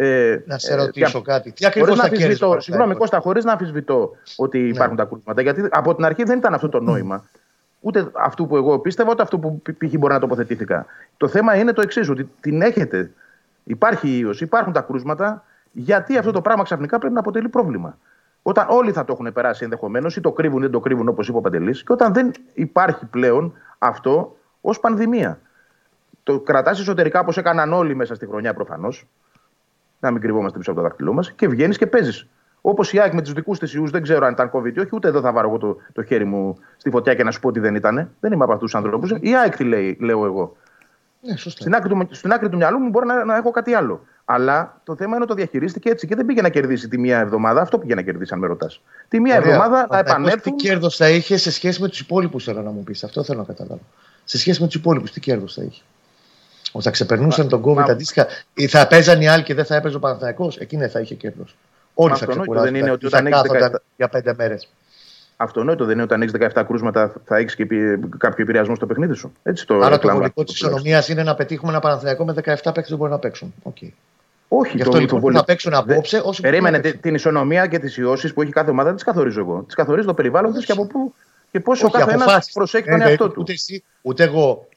Ε, 0.00 0.42
Να 0.46 0.58
σε 0.58 0.72
ε, 0.72 0.76
ρωτήσω 0.76 1.20
δια- 1.20 1.34
κάτι. 1.34 1.52
Τι 1.52 1.66
ακριβώς 1.66 1.88
Χωρίς 1.88 2.02
να 2.02 2.08
θα 2.08 2.16
κέρδισε. 2.16 2.44
ο 2.44 2.46
αμφισβητώ, 2.46 2.46
Παναθηναϊκός; 2.48 2.64
συγγνώμη 2.64 2.94
Κώστα, 2.94 3.18
χωρίς 3.20 3.44
να 3.44 3.52
αμφισβητώ 3.52 4.10
ότι 4.36 4.68
υπάρχουν 4.68 4.96
τα 4.96 5.04
κρούσματα. 5.04 5.42
Γιατί 5.42 5.66
από 5.70 5.94
την 5.94 6.04
αρχή 6.04 6.22
δεν 6.22 6.38
ήταν 6.38 6.54
αυτό 6.54 6.68
το 6.68 6.80
νόημα. 6.80 7.24
Ούτε 7.80 8.10
αυτού 8.12 8.46
που 8.46 8.56
εγώ 8.56 8.78
πίστευα, 8.78 9.10
ούτε 9.10 9.22
αυτού 9.22 9.38
που 9.40 9.62
π.χ. 9.62 9.92
μπορεί 9.98 10.12
να 10.12 10.18
τοποθετήθηκα. 10.20 10.86
Το 11.16 11.28
θέμα 11.28 11.56
είναι 11.56 11.72
το 11.72 11.80
εξής, 11.80 12.08
ότι 12.08 12.30
την 12.40 12.62
έχετε. 12.62 13.10
Υπάρχει 13.64 14.08
η 14.08 14.18
ίωση, 14.20 14.44
υπάρχουν 14.44 14.72
τα 14.72 14.80
κρούσματα. 14.80 15.44
Γιατί 15.72 16.18
αυτό 16.18 16.32
το 16.32 16.40
πράγμα 16.40 16.62
ξαφνικά 16.62 16.98
πρέπει 16.98 17.14
να 17.14 17.20
αποτελεί 17.20 17.48
πρόβλημα. 17.48 17.98
Όταν 18.42 18.66
όλοι 18.70 18.92
θα 18.92 19.04
το 19.04 19.12
έχουν 19.12 19.32
περάσει 19.32 19.64
ενδεχομένως 19.64 20.16
ή 20.16 20.20
το 20.20 20.32
κρύβουν 20.32 20.58
ή 20.58 20.62
δεν 20.62 20.70
το 20.70 20.80
κρύβουν 20.80 21.08
όπως 21.08 21.28
είπε 21.28 21.36
ο 21.36 21.40
Παντελής, 21.40 21.82
και 21.82 21.92
όταν 21.92 22.12
δεν 22.12 22.32
υπάρχει 22.54 23.04
πλέον 23.06 23.52
αυτό 23.78 24.36
ως 24.60 24.80
πανδημία. 24.80 25.38
Το 26.22 26.40
κρατάς 26.40 26.80
εσωτερικά 26.80 27.20
όπως 27.20 27.36
έκαναν 27.36 27.72
όλοι 27.72 27.94
μέσα 27.94 28.14
στη 28.14 28.26
χρονιά 28.26 28.54
προφανώς. 28.54 29.06
Να 30.00 30.10
μην 30.10 30.20
κρυβόμαστε 30.20 30.58
πίσω 30.58 30.70
από 30.70 30.80
το 30.80 30.86
δάχτυλό 30.86 31.12
μας 31.12 31.32
και 31.32 31.48
βγαίνεις 31.48 31.78
και 31.78 31.86
παίζεις. 31.86 32.28
Όπως 32.60 32.92
η 32.92 33.00
ΑΕΚ 33.00 33.12
με 33.12 33.22
τους 33.22 33.32
δικούς 33.32 33.58
της 33.58 33.74
ιούς, 33.74 33.90
δεν 33.90 34.02
ξέρω 34.02 34.26
αν 34.26 34.32
ήταν 34.32 34.50
COVID 34.54 34.76
ή 34.76 34.80
όχι, 34.80 34.88
ούτε 34.92 35.08
εδώ 35.08 35.20
θα 35.20 35.32
βάλω 35.32 35.48
εγώ 35.48 35.58
το, 35.58 35.76
το 35.92 36.02
χέρι 36.02 36.24
μου 36.24 36.58
στη 36.76 36.90
φωτιά 36.90 37.14
και 37.14 37.24
να 37.24 37.30
σου 37.30 37.40
πω 37.40 37.48
ότι 37.48 37.60
δεν 37.60 37.74
ήταν. 37.74 38.10
Δεν 38.20 38.32
είμαι 38.32 38.44
από 38.44 38.52
αυτούς 38.52 38.70
τους 38.70 38.80
ανθρώπους. 38.80 39.10
Η 39.20 39.36
ΑΕΚ 39.36 39.56
τι 39.56 39.64
λέει, 39.64 39.96
λέω 40.00 40.24
εγώ. 40.24 40.56
Ναι, 41.20 41.36
σωστά. 41.36 41.60
Στην 41.60 41.74
άκρη, 41.74 41.88
του, 41.88 42.08
στην 42.10 42.32
άκρη 42.32 42.48
του 42.48 42.56
μυαλού 42.56 42.78
μου 42.78 42.88
μπορεί 42.88 43.06
να, 43.06 43.24
να 43.24 43.36
έχω 43.36 43.50
κάτι 43.50 43.74
άλλο. 43.74 44.00
Αλλά 44.24 44.80
το 44.84 44.96
θέμα 44.96 45.14
είναι 45.14 45.24
ότι 45.24 45.28
το 45.28 45.34
διαχειρίστηκε 45.34 45.90
έτσι 45.90 46.06
και 46.06 46.14
δεν 46.14 46.26
πήγε 46.26 46.42
να 46.42 46.48
κερδίσει 46.48 46.88
τη 46.88 46.98
μία 46.98 47.18
εβδομάδα. 47.18 47.60
Αυτό 47.60 47.78
πήγε 47.78 47.94
να 47.94 48.02
κερδίσει, 48.02 48.34
αν 48.34 48.38
με 48.38 48.46
ρωτάς. 48.46 48.82
Τη 49.08 49.20
μία 49.20 49.36
Ωραία. 49.36 49.48
εβδομάδα 49.48 49.76
Ο 49.76 49.80
να 49.80 49.86
Παναθηναϊκός 49.86 50.12
επανέλθουν. 50.12 50.56
Τι 50.56 50.68
κέρδος 50.68 50.96
θα 50.96 51.08
είχε 51.08 51.36
σε 51.36 51.50
σχέση 51.50 51.80
με 51.80 51.88
τους 51.88 52.00
υπόλοιπους, 52.00 52.44
θέλω 52.44 52.62
να 52.62 52.70
μου 52.70 52.82
πεις. 52.82 53.04
Αυτό 53.04 53.22
θέλω 53.22 53.38
να 53.38 53.44
καταλάβω. 53.44 53.80
Σε 54.24 54.38
σχέση 54.38 54.60
με 54.60 54.66
τους 54.66 54.76
υπόλοιπους, 54.76 55.10
τι 55.10 55.20
κέρδος 55.20 55.54
θα 55.54 55.62
είχε. 55.62 55.82
Ότι 56.72 56.84
θα 56.84 56.90
ξεπερνούσαν 56.90 57.48
τον 57.48 57.62
COVID 57.64 57.74
μα- 57.74 57.82
αντίστοιχα, 57.84 58.26
ή 58.54 58.66
θα 58.66 58.86
παίζαν 58.86 59.20
οι 59.20 59.28
άλλοι 59.28 59.42
και 59.42 59.54
δεν 59.54 59.64
θα 59.64 59.74
έπαιζε 59.76 59.96
ο 59.96 59.98
Παναθηναϊκός, 59.98 60.56
εκείνη 60.56 60.86
θα 60.86 61.00
είχε 61.00 61.14
κέρδος. 61.14 61.56
Όλοι 61.94 62.10
Μα 62.10 62.16
θα 62.16 62.24
αυτονόητο 62.24 62.40
ξεκουράζονταν. 62.52 62.72
δεν 62.74 62.82
είναι 62.82 62.90
ότι 62.90 63.06
ή 63.06 63.08
θα 63.08 63.16
όταν 63.18 63.26
έχεις 63.32 63.40
κάθονταν 63.40 63.70
17 63.72 63.82
για 63.96 64.08
πέντε 64.08 64.34
μέρες. 64.36 64.68
Αυτονόητο 65.36 65.84
δεν 65.84 65.94
είναι 65.94 66.02
όταν 66.02 66.22
έχεις 66.22 66.32
17 66.32 66.64
κρούσματα 66.66 67.12
θα 67.24 67.36
έχεις 67.36 67.54
και 67.54 67.62
επι- 67.62 68.16
κάποιο 68.18 68.42
επηρεασμό 68.44 68.74
στο 68.74 68.86
παιχνίδι 68.86 69.14
σου. 69.14 69.32
Έτσι 69.42 69.66
το 69.66 69.74
Άρα 69.74 69.88
το 69.88 69.94
εκλαμβάνω 69.94 70.18
βολικό 70.18 70.44
της 70.44 70.54
τουλάχιστον. 70.54 70.68
ισονομίας 70.70 71.08
είναι 71.08 71.22
να 71.22 71.34
πετύχουμε 71.34 71.70
ένα 71.70 71.80
Παναθηναϊκό 71.80 72.24
με 72.24 72.32
17 72.32 72.72
παίκτες 72.74 72.88
που 72.90 72.96
μπορεί 72.96 73.10
να 73.10 73.18
παίξουν. 73.18 73.54
Okay. 73.62 73.88
Όχι, 74.48 74.76
Γι' 74.76 74.82
αυτό 74.82 74.98
λοιπόν 74.98 75.20
βολικό- 75.20 75.40
θα 75.40 75.46
παίξουν 75.46 75.74
απόψε 75.74 76.16
όσοι 76.16 76.22
μπορούν 76.22 76.40
Περίμενε 76.40 76.76
να 76.76 76.82
παίξουν. 76.82 77.00
τη- 77.00 77.06
την 77.06 77.14
ισονομία 77.14 77.66
και 77.66 77.78
τις 77.78 77.96
ιώσεις 77.96 78.32
που 78.32 78.42
έχει 78.42 78.52
κάθε 78.52 78.70
ομάδα, 78.70 78.86
δεν 78.86 78.94
τις 78.94 79.04
καθορίζω 79.04 79.40
εγώ. 79.40 79.62
Τις 79.66 79.74
καθορίζω 79.74 80.06
το 80.06 80.14
περιβάλλον 80.14 80.52
τη 80.52 80.64
και 80.64 80.72
από 80.72 80.86
πού 80.86 81.14
και 81.50 81.60
πώ 81.60 81.70
ο 81.72 81.74
Όχι, 81.74 81.90
καθένα 81.90 82.22
αποφάσεις. 82.22 82.52
προσέχει 82.52 82.88
Ε, 82.88 82.90
τον 82.90 82.98
δεν- 82.98 83.08
εαυτό 83.08 83.28
του. 83.28 83.34
Ούτε 83.38 83.52
εσύ, 83.52 83.84
ούτε 84.02 84.22
εγώ 84.24 84.67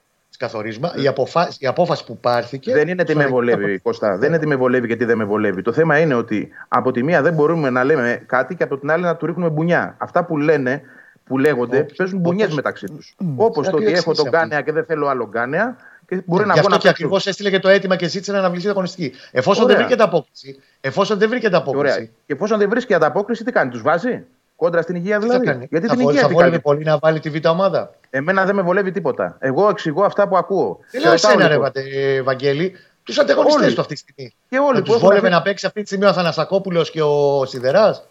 τι 0.41 0.47
καθορίζουμε. 0.47 0.91
Η, 0.95 1.07
αποφά- 1.07 1.61
η 1.61 1.67
απόφαση 1.67 2.05
που 2.05 2.17
πάρθηκε. 2.17 2.73
Δεν 2.73 2.87
είναι 2.87 3.03
τι 3.03 3.15
με 3.15 3.21
στο- 3.21 3.31
βολεύει, 3.31 3.79
Κώστα. 3.79 4.17
Δεν 4.17 4.29
είναι 4.29 4.39
τι 4.39 4.47
με 4.47 4.55
βολεύει 4.55 4.87
και 4.87 4.95
τι 4.95 5.05
δεν 5.05 5.17
με 5.17 5.23
βολεύει. 5.23 5.61
Το 5.61 5.71
θέμα 5.71 5.99
είναι 5.99 6.13
ότι 6.13 6.49
από 6.67 6.91
τη 6.91 7.03
μία 7.03 7.21
δεν 7.21 7.33
μπορούμε 7.33 7.69
να 7.69 7.83
λέμε 7.83 8.23
κάτι 8.25 8.55
και 8.55 8.63
από 8.63 8.77
την 8.77 8.91
άλλη 8.91 9.03
να 9.03 9.15
του 9.15 9.25
ρίχνουμε 9.25 9.49
μπουνιά. 9.49 9.95
Αυτά 9.97 10.25
που 10.25 10.37
λένε, 10.37 10.81
που 11.25 11.37
λέγονται, 11.37 11.77
Όχι. 11.77 11.95
παίζουν 11.95 12.19
μπουνιές 12.19 12.43
Όπως- 12.43 12.55
μεταξύ 12.55 12.85
τους. 12.85 13.15
Όπως 13.35 13.69
το 13.69 13.75
Άκρη 13.77 13.85
ότι 13.87 13.93
έχω 13.97 14.09
εξής 14.11 14.23
τον 14.23 14.27
αυτή. 14.35 14.37
Γκάνεα 14.47 14.61
και 14.61 14.71
δεν 14.71 14.85
θέλω 14.85 15.07
άλλο 15.07 15.27
Γκάνεα 15.29 15.75
και 16.07 16.21
μπορεί 16.25 16.45
να 16.45 16.53
Γι' 16.53 16.59
βγω 16.59 16.67
αυτό 16.67 16.69
να 16.69 16.75
και 16.77 16.87
παίξω. 16.87 16.89
ακριβώς 16.89 17.27
έστειλε 17.27 17.49
και 17.49 17.59
το 17.59 17.69
αίτημα 17.69 17.95
και 17.95 18.07
ζήτησε 18.07 18.31
να 18.31 18.37
αναβληθεί 18.37 18.67
η 18.67 18.69
αγωνιστική. 18.69 19.13
Εφόσον 19.31 19.63
Ωραία. 19.63 19.77
δεν 19.77 19.85
βρήκε 19.85 20.01
απόκριση, 20.03 20.59
εφόσον 20.81 21.17
δεν 21.17 21.29
βρήκε 21.29 21.45
Ωραία. 21.47 21.59
απόκριση, 21.59 22.11
Και 22.25 22.33
εφόσον 22.33 22.57
δεν 22.59 22.69
βρίσκει 22.69 22.93
ανταπόκριση, 22.93 23.43
τι 23.43 23.51
κάνει, 23.51 23.69
τους 23.71 23.81
βάζει; 23.81 24.23
Κόντρα 24.61 24.81
στην 24.81 24.95
υγεία 24.95 25.17
τι 25.19 25.25
δηλαδή. 25.25 25.45
θα 25.45 25.51
κάνει; 25.51 25.67
Γιατί 25.69 25.87
θα 25.87 25.93
την 25.95 26.03
βόλευε- 26.03 26.09
υγεία 26.09 26.21
θα 26.21 26.27
τι 26.27 26.33
βόλευε 26.33 26.49
κάνει; 26.51 26.61
πολύ 26.61 26.83
να 26.83 26.97
βάλει 26.97 27.19
τη 27.19 27.29
β' 27.29 27.47
ομάδα; 27.47 27.93
Εμένα 28.09 28.45
δεν 28.45 28.55
με 28.55 28.61
βολεύει 28.61 28.91
τίποτα. 28.91 29.35
Εγώ 29.39 29.69
εξηγώ 29.69 30.03
αυτά 30.03 30.27
που 30.27 30.37
ακούω. 30.37 30.79
Δεν 30.91 31.01
Σε 31.01 31.07
λέω 31.07 31.11
ρωτάω, 31.15 31.31
εσένα, 31.31 31.47
ρε 31.47 31.53
λοιπόν. 31.53 31.71
Βατε- 31.75 32.21
Βαγγέλη. 32.23 32.73
τους 33.03 33.19
ανταγωνιστές 33.19 33.63
Όλοι. 33.65 33.73
του 33.75 33.81
αυτή 33.81 33.93
τη 33.93 33.99
στιγμή. 33.99 34.33
Και 34.49 34.57
όλοι 34.57 34.73
Θα 34.75 34.79
που 34.79 34.81
του 34.83 34.91
έχουν 34.93 34.99
βόλευε 35.07 35.27
αυτή- 35.27 35.37
να 35.39 35.41
παίξει 35.41 35.65
αυτή 35.65 35.81
τη 35.81 35.85
στιγμή 35.87 36.05
ο 36.05 36.09
Αθανασακόπουλος 36.09 36.91
και 36.91 37.01
ο 37.01 37.45
Σιδεράς; 37.45 38.03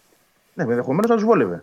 Ναι, 0.54 0.62
ενδεχομένως 0.62 1.10
να 1.10 1.16
τους 1.16 1.24
βόλευε. 1.24 1.62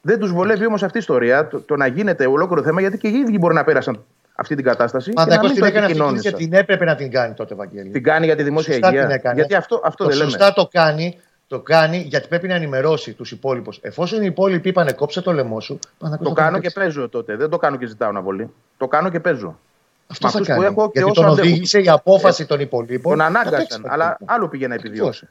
Δεν 0.00 0.18
τους 0.18 0.32
βολεύει 0.32 0.66
όμως 0.66 0.82
αυτή 0.82 0.96
η 0.96 1.00
ιστορία 1.00 1.48
το, 1.48 1.60
το 1.60 1.76
να 1.76 1.86
γίνεται 1.86 2.26
ολόκληρο 2.26 2.62
θέμα 2.62 2.80
γιατί 2.80 2.98
και 2.98 3.08
οι 3.08 3.14
ίδιοι 3.14 3.36
μπορεί 3.40 3.54
να 3.54 3.64
πέρασαν 3.64 4.04
αυτή 4.34 4.54
την 4.54 4.64
κατάσταση. 4.64 5.10
και 5.10 5.20
να 5.20 5.24
Παναθηναϊκός 5.26 5.50
μην 5.52 5.62
την 5.62 5.72
το 5.72 5.78
έκανε 5.78 5.86
αυτή 5.86 5.96
τη 5.98 6.02
επικοινώνησαν. 6.02 6.32
και 6.32 6.44
την 6.44 6.52
έπρεπε 6.52 6.84
να 6.84 6.94
την 6.94 7.10
κάνει 7.10 7.34
τότε, 7.34 7.54
Βαγγέλη. 7.54 7.90
Την 7.90 8.02
κάνει 8.02 8.26
για 8.26 8.36
τη 8.36 8.42
δημόσια 8.42 8.72
Σωστά 8.72 8.88
την 8.88 8.98
υγεία. 8.98 9.14
έκανε. 9.14 9.34
Γιατί 9.34 9.54
αυτό, 9.54 9.80
αυτό 9.84 10.04
το 10.04 10.08
δεν 10.10 10.18
λέμε. 10.18 10.30
σωστά 10.30 10.52
το 10.52 10.68
κάνει, 10.72 11.18
το 11.48 11.60
κάνει 11.60 11.96
γιατί 11.98 12.28
πρέπει 12.28 12.48
να 12.48 12.54
ενημερώσει 12.54 13.12
τους 13.12 13.30
υπόλοιπους. 13.32 13.78
Εφόσον 13.82 14.22
οι 14.22 14.26
υπόλοιποι 14.26 14.68
είπανε 14.68 14.92
κόψε 14.92 15.20
το 15.20 15.32
λαιμό 15.32 15.60
σου, 15.60 15.78
Παναθηναϊκός 15.98 16.28
Το 16.28 16.34
θα 16.34 16.40
κάνω 16.42 16.52
τον 16.52 16.60
και 16.60 16.70
παίξει. 16.70 16.78
παίζω 16.94 17.08
τότε. 17.08 17.36
Δεν 17.36 17.50
το 17.50 17.56
κάνω 17.56 17.76
και 17.76 17.86
ζητάω 17.86 18.08
αναβολή. 18.08 18.52
Το 18.76 18.88
κάνω 18.88 19.10
και 19.10 19.20
παίζω. 19.20 19.58
Αυτό 20.06 20.26
με 20.26 20.32
θα 20.32 20.38
αυτούς 20.38 20.54
που 20.54 20.60
κάνει. 20.60 20.74
έχω 20.74 20.90
και 20.90 21.00
γιατί 21.00 21.10
όσο 21.10 21.20
τον 21.20 21.30
αντέχουν. 21.30 21.50
οδήγησε 21.50 21.80
η 21.80 21.88
απόφαση 21.88 22.46
των 22.46 22.60
υπολείπων. 22.60 23.18
Τον 23.18 23.32
να 23.32 23.40
παίξει 23.40 23.48
ανάγκασαν. 23.48 23.82
το 23.82 23.88
Αλλά 23.90 24.04
υπόλοιπο. 24.04 24.32
άλλο 24.34 24.48
πήγε 24.48 24.66
να 24.68 24.74
επιβιώσει. 24.74 25.28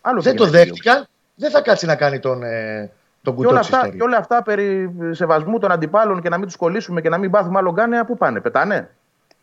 Άλλο 0.00 0.20
Δεν 0.22 0.34
πήγε 0.34 0.44
το 0.44 0.50
να 0.50 0.58
επιβιώσει. 0.58 0.80
δέχτηκαν, 0.82 1.06
δεν 1.34 1.50
θα 1.50 1.60
κάτσει 1.62 1.86
να 1.86 1.96
κάνει 1.96 2.18
τον, 2.18 2.42
ε, 2.42 2.90
τον 3.22 3.36
Και 3.36 3.46
όλα, 3.46 3.48
κουτό 3.48 3.50
τη 3.50 3.56
αυτά, 3.58 3.76
ιστορία. 3.76 3.96
και 3.96 4.02
όλα 4.02 4.16
αυτά 4.16 4.42
περί 4.42 4.94
σεβασμού 5.10 5.58
των 5.58 5.70
αντιπάλων 5.72 6.22
και 6.22 6.28
να 6.28 6.36
μην 6.38 6.46
τους 6.46 6.56
κολλήσουμε 6.56 7.00
και 7.00 7.08
να 7.08 7.18
μην 7.18 7.30
πάθουμε 7.30 7.58
άλλο 7.58 7.72
γκάνεα, 7.72 8.04
πού 8.04 8.16
πάνε, 8.16 8.40
πετάνε; 8.40 8.90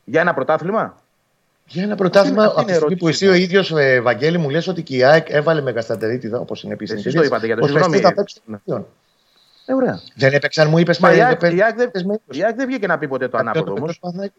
Για 0.04 0.22
ένα 0.22 0.34
πρωτάθλημα; 0.34 0.96
Για 1.72 1.84
ένα 1.84 1.96
πρωτάθλημα, 1.96 2.44
Αυτή 2.44 2.60
από 2.60 2.62
είναι 2.62 2.72
τη 2.72 2.78
στιγμή 2.78 2.96
που 2.98 3.06
ερώτηση. 3.08 3.26
εσύ 3.26 3.36
ο 3.36 3.44
ίδιος, 3.44 3.72
ε, 3.72 4.00
Βαγγέλη, 4.02 4.38
μου 4.38 4.50
λες 4.50 4.68
ότι 4.68 4.82
και 4.84 4.96
η 4.96 5.04
ΑΕΚ 5.04 5.28
έβαλε 5.30 5.62
μεγαστατερίτιδα, 5.62 6.40
όπως 6.40 6.64
είναι 6.64 6.74
επίσης. 6.74 6.96
Εσείς 6.98 7.14
το 7.14 7.24
είπατε, 7.24 7.46
γιατί 7.46 7.64
συγγνώμη. 7.68 7.98
θα 8.00 8.14
παίξει 8.14 8.36
το 8.36 8.42
Ναι. 8.46 8.58
παιχνίδι. 8.58 8.88
Ε, 9.66 9.74
ωραία. 9.74 10.00
Δεν 10.16 10.34
έπαιξαν, 10.34 10.70
μου 10.70 10.78
είπες 10.78 11.00
Μα 11.00 11.08
η 11.08 11.12
πάλι. 11.12 11.24
ΑΕΚ- 11.24 11.40
δεν 11.40 11.58
η 11.58 11.64
ΑΕΚ 11.64 11.76
δεν- 11.76 11.92
παίζεις 11.92 12.10
με 12.10 12.20
Η 12.32 12.44
ΑΕΚ 12.44 12.56
δεν 12.56 12.68
βγήκε 12.68 12.88
να 12.88 12.98
πει 12.98 13.08
ποτέ 13.08 13.26
το 13.28 13.32
Κάποιον 13.38 13.48
ανάποδο 13.54 13.72
όμως. 13.72 13.82
παίζει 13.86 14.00
Παναθηναϊκό. 14.00 14.36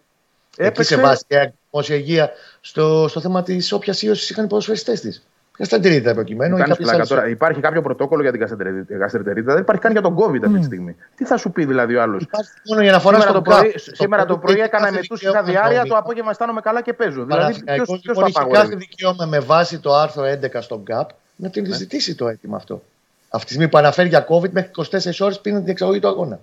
Εκεί 0.56 0.82
σε 0.82 0.96
βάση 0.96 1.24
η 1.28 1.36
ΑΕΚ 1.36 1.52
δημόσια 1.70 1.96
υγεία 1.96 2.30
στο, 2.60 3.06
στο 3.08 3.20
θέμα 3.20 3.42
της 3.42 3.72
όποιας 3.72 4.02
ίωσης 4.02 4.30
είχαν 4.30 4.44
οι 4.44 4.48
ποδοσφαιριστές 4.48 5.00
της. 5.00 5.26
Μεγαστατερίτιδα 5.62 6.14
προκειμένου. 6.14 6.56
ή 6.56 6.58
Κάνεις 6.58 6.68
κάποιες 6.76 6.88
πλάκα 6.88 6.96
άλλες- 6.96 7.08
τώρα. 7.08 7.28
Υπάρχει 7.28 7.60
κάποιο 7.60 7.82
πρωτόκολλο 7.82 8.22
για 8.22 8.32
την 8.32 8.40
γαστρετερίτιδα. 8.98 9.52
Δεν 9.52 9.62
υπάρχει 9.62 9.82
καν 9.82 9.92
για 9.92 10.00
τον 10.02 10.14
COVID 10.18 10.40
αυτή 10.44 10.58
τη 10.58 10.64
στιγμή. 10.64 10.96
Τι 11.16 11.24
θα 11.24 11.36
σου 11.36 11.50
πει 11.50 11.64
δηλαδή 11.64 11.94
ο 11.96 12.02
άλλος; 12.02 12.22
Υπάρχει 12.22 12.50
μόνο 12.68 12.82
για 12.82 12.92
να 12.92 12.98
φορά 13.00 13.20
Σήμερα, 13.20 13.32
το 13.32 13.40
στον 13.44 13.54
πρωί, 13.54 13.66
κάπου. 13.70 13.78
Στο 13.78 13.94
σήμερα 13.94 14.24
το 14.24 14.34
COVID 14.34 14.40
πρωί 14.40 14.54
έχει 14.54 14.62
έκανα 14.62 14.84
κάθε 14.84 14.94
μετούς, 14.98 15.18
δικαίωμα 15.18 15.38
είχα 15.38 15.50
διάρκεια, 15.50 15.76
νόμιμα. 15.76 15.94
το 15.94 16.00
απόγευμα 16.00 16.30
αισθάνομαι 16.30 16.60
καλά 16.60 16.82
και 16.82 16.92
παίζω. 16.92 17.24
Δηλαδή, 17.24 17.40
Παναθηναϊκός, 17.42 17.86
ποιο 17.86 17.96
λοιπόν, 18.02 18.14
το 18.14 18.20
έχει 18.24 18.32
κάθε 18.32 18.46
απαγορεύει; 18.48 18.76
δικαίωμα 18.76 19.26
με 19.26 19.38
βάση 19.38 19.78
το 19.78 19.94
άρθρο 19.94 20.24
11 20.24 20.60
στον 20.60 20.84
ΚΑΠ 20.84 21.08
να 21.36 21.50
την 21.50 21.74
ζητήσει 21.74 22.14
το 22.14 22.28
αίτημα 22.28 22.56
αυτό. 22.56 22.82
Αυτή 23.28 23.46
τη 23.46 23.52
στιγμή 23.52 23.68
που 23.70 23.78
αναφέρει 23.78 24.08
για 24.08 24.26
COVID 24.28 24.50
μέχρι 24.50 24.70
24 24.70 25.20
ώρες 25.20 25.40
πριν 25.40 25.58
την 25.58 25.68
εξαγωγή 25.68 25.98
του 26.00 26.08
αγώνα. 26.08 26.38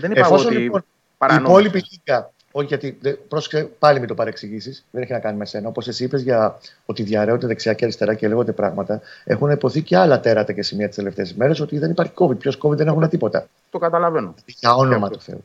Δεν 0.00 0.10
είπα 0.10 0.20
εγώ 0.20 0.28
Εφόσον 0.34 0.46
ότι 0.52 0.56
λοιπόν 0.62 0.80
η 0.80 0.84
παρανόμησε. 1.18 1.50
υπόλοιπη 1.52 1.82
λίγα. 2.04 2.30
Όχι, 2.58 2.66
γιατί 2.66 2.98
δεν- 3.00 3.18
πρόσεξε, 3.28 3.68
πάλι 3.78 3.98
μην 3.98 4.08
το 4.08 4.14
παρεξηγήσεις. 4.14 4.84
Δεν 4.90 5.02
έχει 5.02 5.12
να 5.12 5.18
κάνει 5.18 5.36
με 5.36 5.44
σένα. 5.44 5.68
Όπως 5.68 5.88
εσύ 5.88 6.04
είπες 6.04 6.22
για 6.22 6.58
ότι 6.86 7.02
διαρρέονται 7.02 7.46
δεξιά 7.46 7.72
και 7.72 7.84
αριστερά 7.84 8.14
και 8.14 8.28
λέγονται 8.28 8.52
πράγματα. 8.52 9.00
Έχουν 9.24 9.50
υποθεί 9.50 9.82
και 9.82 9.96
άλλα 9.96 10.20
τέρατα 10.20 10.52
και 10.52 10.62
σημεία 10.62 10.86
τις 10.86 10.96
τελευταίες 10.96 11.34
μέρες 11.34 11.60
ότι 11.60 11.78
δεν 11.78 11.90
υπάρχει 11.90 12.12
COVID. 12.16 12.38
Ποιος 12.38 12.58
COVID 12.62 12.76
δεν 12.76 12.86
έχουν 12.86 13.08
τίποτα. 13.08 13.46
Το 13.70 13.78
καταλαβαίνω. 13.78 14.34
Για 14.46 14.74
όνομα 14.74 15.06
αυτό. 15.06 15.16
του 15.18 15.22
Θεού. 15.24 15.44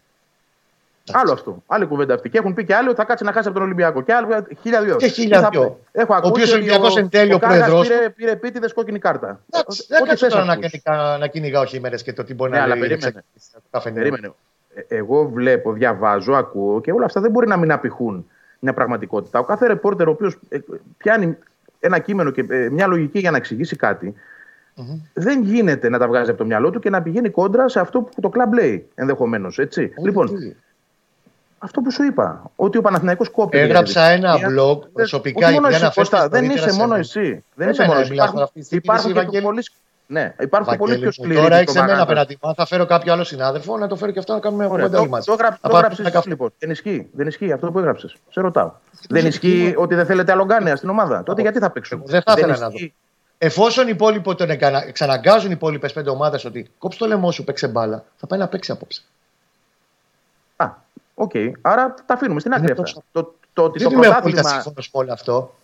Άλλο 1.11 1.31
αυτό. 1.31 1.63
Άλλη 1.67 1.85
κουβέντα 1.85 2.13
αυτή. 2.13 2.29
Και 2.29 2.37
έχουν 2.37 2.53
πει 2.53 2.65
και 2.65 2.75
άλλοι 2.75 2.87
ότι 2.87 2.97
θα 2.97 3.03
κάτσει 3.05 3.23
να 3.23 3.31
χάσει 3.31 3.47
από 3.47 3.57
τον 3.57 3.65
Ολυμπιακό. 3.65 4.01
Και 4.01 4.13
άλλοι 4.13 4.27
χίλια 4.61 4.81
δυο. 4.83 4.95
Και 4.95 5.07
χίλια 5.07 5.37
Τι 5.37 5.43
θα 5.43 5.49
δυο. 5.49 5.77
πει. 5.91 5.99
Έχω 5.99 6.13
Ο 6.13 6.15
ακούσει 6.15 6.31
οποίος 6.31 6.49
ότι 6.49 6.57
Ολυμπιακός 6.59 6.97
εν 6.97 7.09
τέλει 7.09 7.33
ο 7.33 7.39
Κάργας 7.39 7.57
πρόεδρος 7.67 7.87
Πήρε, 7.87 8.09
πήρε 8.09 8.31
επίτηδες 8.31 8.73
κόκκινη 8.73 8.99
κάρτα. 8.99 9.39
Εντάξει, 9.51 9.81
Ό,τι 9.81 9.93
Δεν 9.93 10.03
κάτσε 10.07 10.25
θες 10.25 10.33
τώρα 10.33 10.45
να, 10.45 10.53
ακούς. 10.53 10.81
κάνει, 10.83 11.19
να 11.19 11.27
κυνηγάω 11.27 11.65
χειμέρες 11.65 12.03
και 12.03 12.13
το 12.13 12.23
τι 12.23 12.33
μπορεί 12.33 12.51
Ναι, 12.51 12.57
να 12.57 12.63
αλλά 12.63 12.75
λέει. 12.75 12.87
περίμενε. 12.89 13.23
Το 14.75 14.81
καφενείο. 14.81 14.85
Περίμενε. 14.85 14.85
Ε, 14.87 14.95
Εγώ 14.97 15.29
βλέπω, 15.29 15.73
διαβάζω, 15.73 16.33
ακούω 16.33 16.81
και 16.81 16.91
όλα 16.91 17.05
αυτά 17.05 17.21
δεν 17.21 17.31
μπορεί 17.31 17.47
να 17.47 17.57
μην 17.57 17.71
απηχούν 17.71 18.25
μια 18.59 18.73
πραγματικότητα. 18.73 19.39
Ο 19.39 19.43
κάθε 19.43 19.67
ρεπόρτερ 19.67 20.07
ο 20.07 20.11
οποίος 20.11 20.37
πιάνει 20.97 21.37
ένα 21.79 21.99
κείμενο 21.99 22.31
και 22.31 22.45
ε, 22.49 22.69
μια 22.69 22.87
λογική 22.87 23.19
για 23.19 23.31
να 23.31 23.37
εξηγήσει 23.37 23.75
κάτι, 23.75 24.13
δεν 25.13 25.43
γίνεται 25.43 25.89
να 25.89 25.97
τα 25.99 26.07
βγάζει 26.07 26.29
από 26.29 26.39
το 26.39 26.45
μυαλό 26.45 26.69
του 26.69 26.79
και 26.79 26.89
να 26.89 27.01
πηγαίνει 27.01 27.29
κόντρα 27.29 27.67
σε 27.69 27.79
αυτό 27.79 28.01
που 28.01 28.21
το 28.21 28.29
κλαμπ 28.29 28.53
λέει 28.53 28.87
ενδεχομένως. 28.95 29.59
Λοιπόν, 30.03 30.35
τι; 30.35 30.53
αυτό 31.57 31.81
που 31.81 31.91
σου 31.91 32.03
είπα, 32.03 32.51
ότι 32.55 32.77
ο 32.77 32.81
Παναθηναϊκός 32.81 33.29
κόπηκε. 33.29 33.63
Έγραψα 33.63 34.01
για 34.01 34.09
ένα 34.11 34.35
διαιτησία. 34.35 34.63
blog 34.63 34.79
Δεν- 34.79 34.91
προσωπικά 34.93 35.47
όχι 35.47 35.53
μόνο 35.55 35.67
γιατί 35.69 35.85
εσύ, 35.85 35.99
αναφέρθηκες 36.01 36.19
Κώστα, 36.19 36.29
δεν 36.29 36.41
νωρίτερα 36.43 36.59
είσαι 36.65 36.69
σε 36.69 36.75
μόνο 36.79 36.87
μένα. 36.89 36.99
εσύ. 36.99 37.21
Δεν 37.21 37.41
Εμένα 37.55 37.71
είσαι 37.71 37.85
μόνο 37.85 37.99
εσύ. 37.99 38.09
μιλάς 38.09 38.25
Υπάρχουν, 38.25 38.41
αυτή 38.41 38.59
τη 38.59 38.65
στιγμή, 38.65 38.83
υπάρχουν 38.85 39.11
εσύ, 39.11 39.19
και 39.19 39.25
Βαγγέλη. 39.25 39.63
Πολύ, 40.11 40.23
ναι, 40.23 40.33
υπάρχουν 40.39 40.71
και 40.71 40.77
πολύ 40.77 40.91
Βαγγέλη 40.91 40.99
πιο 41.11 41.23
μου, 41.23 41.29
σκληροί. 41.29 41.41
Τώρα 41.43 41.55
έχεις 41.55 41.75
εμένα 41.75 41.87
διπλωμάτες. 41.87 42.23
απέναντι. 42.23 42.37
Αν 42.41 42.53
θα 42.55 42.65
φέρω 42.65 42.85
κάποιο 42.85 43.13
άλλο 43.13 43.23
συνάδελφο 43.23 43.77
να 43.77 43.87
το 43.87 43.95
φέρω 43.95 44.11
και 44.11 44.19
αυτό 44.19 44.33
να 44.33 44.39
κάνουμε 44.39 44.63
Ωραία, 44.65 44.75
κουβέντα 44.77 44.95
το, 44.95 45.01
όλοι 45.01 45.09
μαζί. 45.11 45.25
το, 45.25 45.33
γράψ- 45.33 45.53
Να 45.61 45.61
το 45.61 45.67
πάμε 45.67 45.79
γράψεις 45.79 45.99
ένα 45.99 46.07
εσύ, 46.07 46.17
καφέ. 46.17 46.29
λοιπόν. 46.29 46.53
Δεν 46.59 46.69
ισχύει. 46.69 47.09
Δεν 47.13 47.27
ισχύει 47.27 47.51
αυτό 47.51 47.71
που 47.71 47.79
έγραψες. 47.79 48.15
Σε 48.29 48.41
ρωτάω. 48.41 48.71
Δεν 49.09 49.25
ισχύει 49.25 49.73
ότι 49.77 49.95
δεν 49.95 50.05
θέλετε 50.05 50.31
άλλο 50.31 50.45
γκάνεα 50.45 50.75
στην 50.75 50.89
ομάδα; 50.89 51.23
Τότε 51.23 51.41
γιατί 51.41 51.59
θα 51.59 51.69
παίξουν; 51.69 51.97
Εγώ 51.97 52.07
δεν 52.07 52.21
θα 52.25 52.33
ήθελα 52.37 52.57
να 52.57 52.67
ισχύει. 52.73 52.93
Εφόσον 53.37 53.87
οι 53.87 53.91
υπόλοιποι 53.93 54.35
τον 54.35 54.49
εκανα- 54.49 54.87
εξαναγκάζουν 54.87 55.49
οι 55.49 55.53
υπόλοιπες 55.55 55.93
πέντε 55.93 56.09
ομάδες 56.09 56.45
ότι 56.45 56.71
κόψει 56.77 56.97
το 56.99 57.05
λαιμό 57.05 57.31
σου, 57.31 57.43
παίξε 57.43 57.67
μπάλα, 57.67 58.03
θα 58.15 58.27
πάει 58.27 58.39
να 58.39 58.47
παίξει 58.47 58.71
απόψε. 58.71 59.01
Α, 60.55 60.67
οκ. 61.15 61.31
Άρα 61.61 61.93
τα 62.05 62.13
αφήνουμε 62.13 62.39
στην 62.39 62.51
άκρη 62.53 62.63
Είναι 62.63 62.71
αυτά. 62.71 62.83
τόσο- 62.83 63.03
Το, 63.11 63.33
το 63.53 63.63
ότι 63.63 63.79
Δεν 63.79 63.87
το 63.87 63.93
είμαι 63.95 64.07
απόλυτα 64.07 64.21
πρωτάθλημα. 64.21 64.49
σύμφωνος 64.63 64.89
με 64.93 64.99
όλο 64.99 65.13
αυτό. 65.13 65.55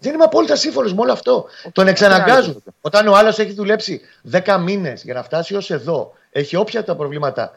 Δεν 0.00 0.14
είμαι 0.14 0.24
απόλυτα 0.24 0.56
σύμφωνος 0.56 0.94
με 0.94 1.00
όλο 1.00 1.12
αυτό. 1.12 1.46
Τον 1.72 1.82
είναι 1.82 1.90
εξαναγκάζουν. 1.90 2.50
άλλο. 2.50 2.62
Όταν 2.80 3.08
ο 3.08 3.16
άλλος 3.16 3.38
έχει 3.38 3.52
δουλέψει 3.52 4.00
10 4.30 4.58
μήνες 4.64 5.02
για 5.02 5.14
να 5.14 5.22
φτάσει 5.22 5.56
ως 5.56 5.70
εδώ, 5.70 6.12
έχει 6.30 6.56
όποια 6.56 6.84
τα 6.84 6.96
προβλήματα, 6.96 7.50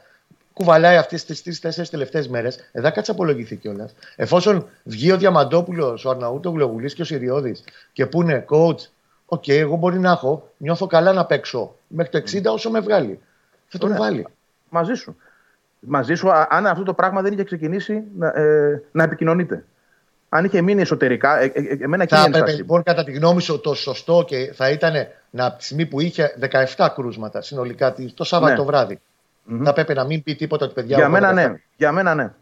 κουβαλάει 0.53 0.97
αυτές 0.97 1.25
τις 1.25 1.43
τρεις-τέσσερις 1.43 1.87
τελευταίες 1.87 2.27
μέρες, 2.27 2.55
ε, 2.71 2.81
δεν 2.81 2.91
κάτσε 2.93 3.11
απολογηθεί 3.11 3.55
κιόλας. 3.55 3.93
Εφόσον 4.15 4.67
βγει 4.83 5.11
ο 5.11 5.17
Διαμαντόπουλος, 5.17 6.05
ο 6.05 6.09
Αρναούτογλου, 6.09 6.49
ο 6.49 6.57
Γουλή 6.57 6.93
και 6.93 7.01
ο 7.01 7.05
Σιριώδη 7.05 7.55
και 7.93 8.05
πούνε 8.05 8.45
coach, 8.49 8.77
οκ, 9.25 9.47
εγώ 9.47 9.75
μπορεί 9.75 9.99
να 9.99 10.11
έχω, 10.11 10.49
νιώθω 10.57 10.87
καλά 10.87 11.13
να 11.13 11.25
παίξω 11.25 11.75
μέχρι 11.87 12.11
το 12.11 12.17
60 12.17 12.53
όσο 12.53 12.69
με 12.69 12.79
βγάλει. 12.79 13.19
Θα 13.67 13.77
τον 13.77 13.89
Ωραία. 13.89 14.01
βάλει. 14.01 14.27
Μαζί 14.69 14.93
σου. 14.93 15.15
Μαζί 15.79 16.13
σου, 16.15 16.31
α- 16.31 16.47
αν 16.49 16.67
αυτό 16.67 16.83
το 16.83 16.93
πράγμα 16.93 17.21
δεν 17.21 17.33
είχε 17.33 17.43
ξεκινήσει 17.43 18.03
να, 18.17 18.27
ε, 18.27 18.83
να 18.91 19.03
επικοινωνείτε. 19.03 19.65
Αν 20.35 20.45
είχε 20.45 20.61
μείνει 20.61 20.81
εσωτερικά, 20.81 21.39
ε, 21.39 21.45
ε, 21.45 21.61
ε, 21.63 21.77
εμένα 21.83 22.03
εκεί 22.03 22.13
Θα 22.13 22.19
είναι 22.19 22.27
η 22.27 22.29
έπρεπε 22.29 22.37
ένσταση. 22.37 22.55
λοιπόν 22.57 22.83
κατά 22.83 23.03
τη 23.03 23.11
γνώμη 23.11 23.41
σου 23.41 23.59
το 23.59 23.73
σωστό 23.73 24.23
και 24.27 24.51
θα 24.55 24.69
ήταν 24.69 24.93
να, 25.29 25.45
από 25.45 25.57
τη 25.57 25.63
στιγμή 25.63 25.85
που 25.85 25.99
είχε 25.99 26.35
17 26.75 26.87
κρούσματα 26.95 27.41
συνολικά 27.41 27.93
τη- 27.93 28.13
το 28.13 28.23
Σάββατο 28.23 28.51
Ναι. 28.51 28.57
το 28.57 28.65
βράδυ. 28.65 28.99
Μμμ. 29.43 29.63
Θα 29.63 29.69
έπρεπε 29.69 29.93
να 29.93 30.03
μην 30.05 30.23
πει 30.23 30.35
τίποτα 30.35 30.65
ότι 30.65 30.73
παιδιά. 30.73 30.95
Για 30.95 31.03
εγώ 31.05 31.13
μένα 31.13 31.31
17. 31.31 31.33
ναι. 31.35 31.53
Για 31.77 31.91
μένα 31.91 32.15
ναι. 32.15 32.33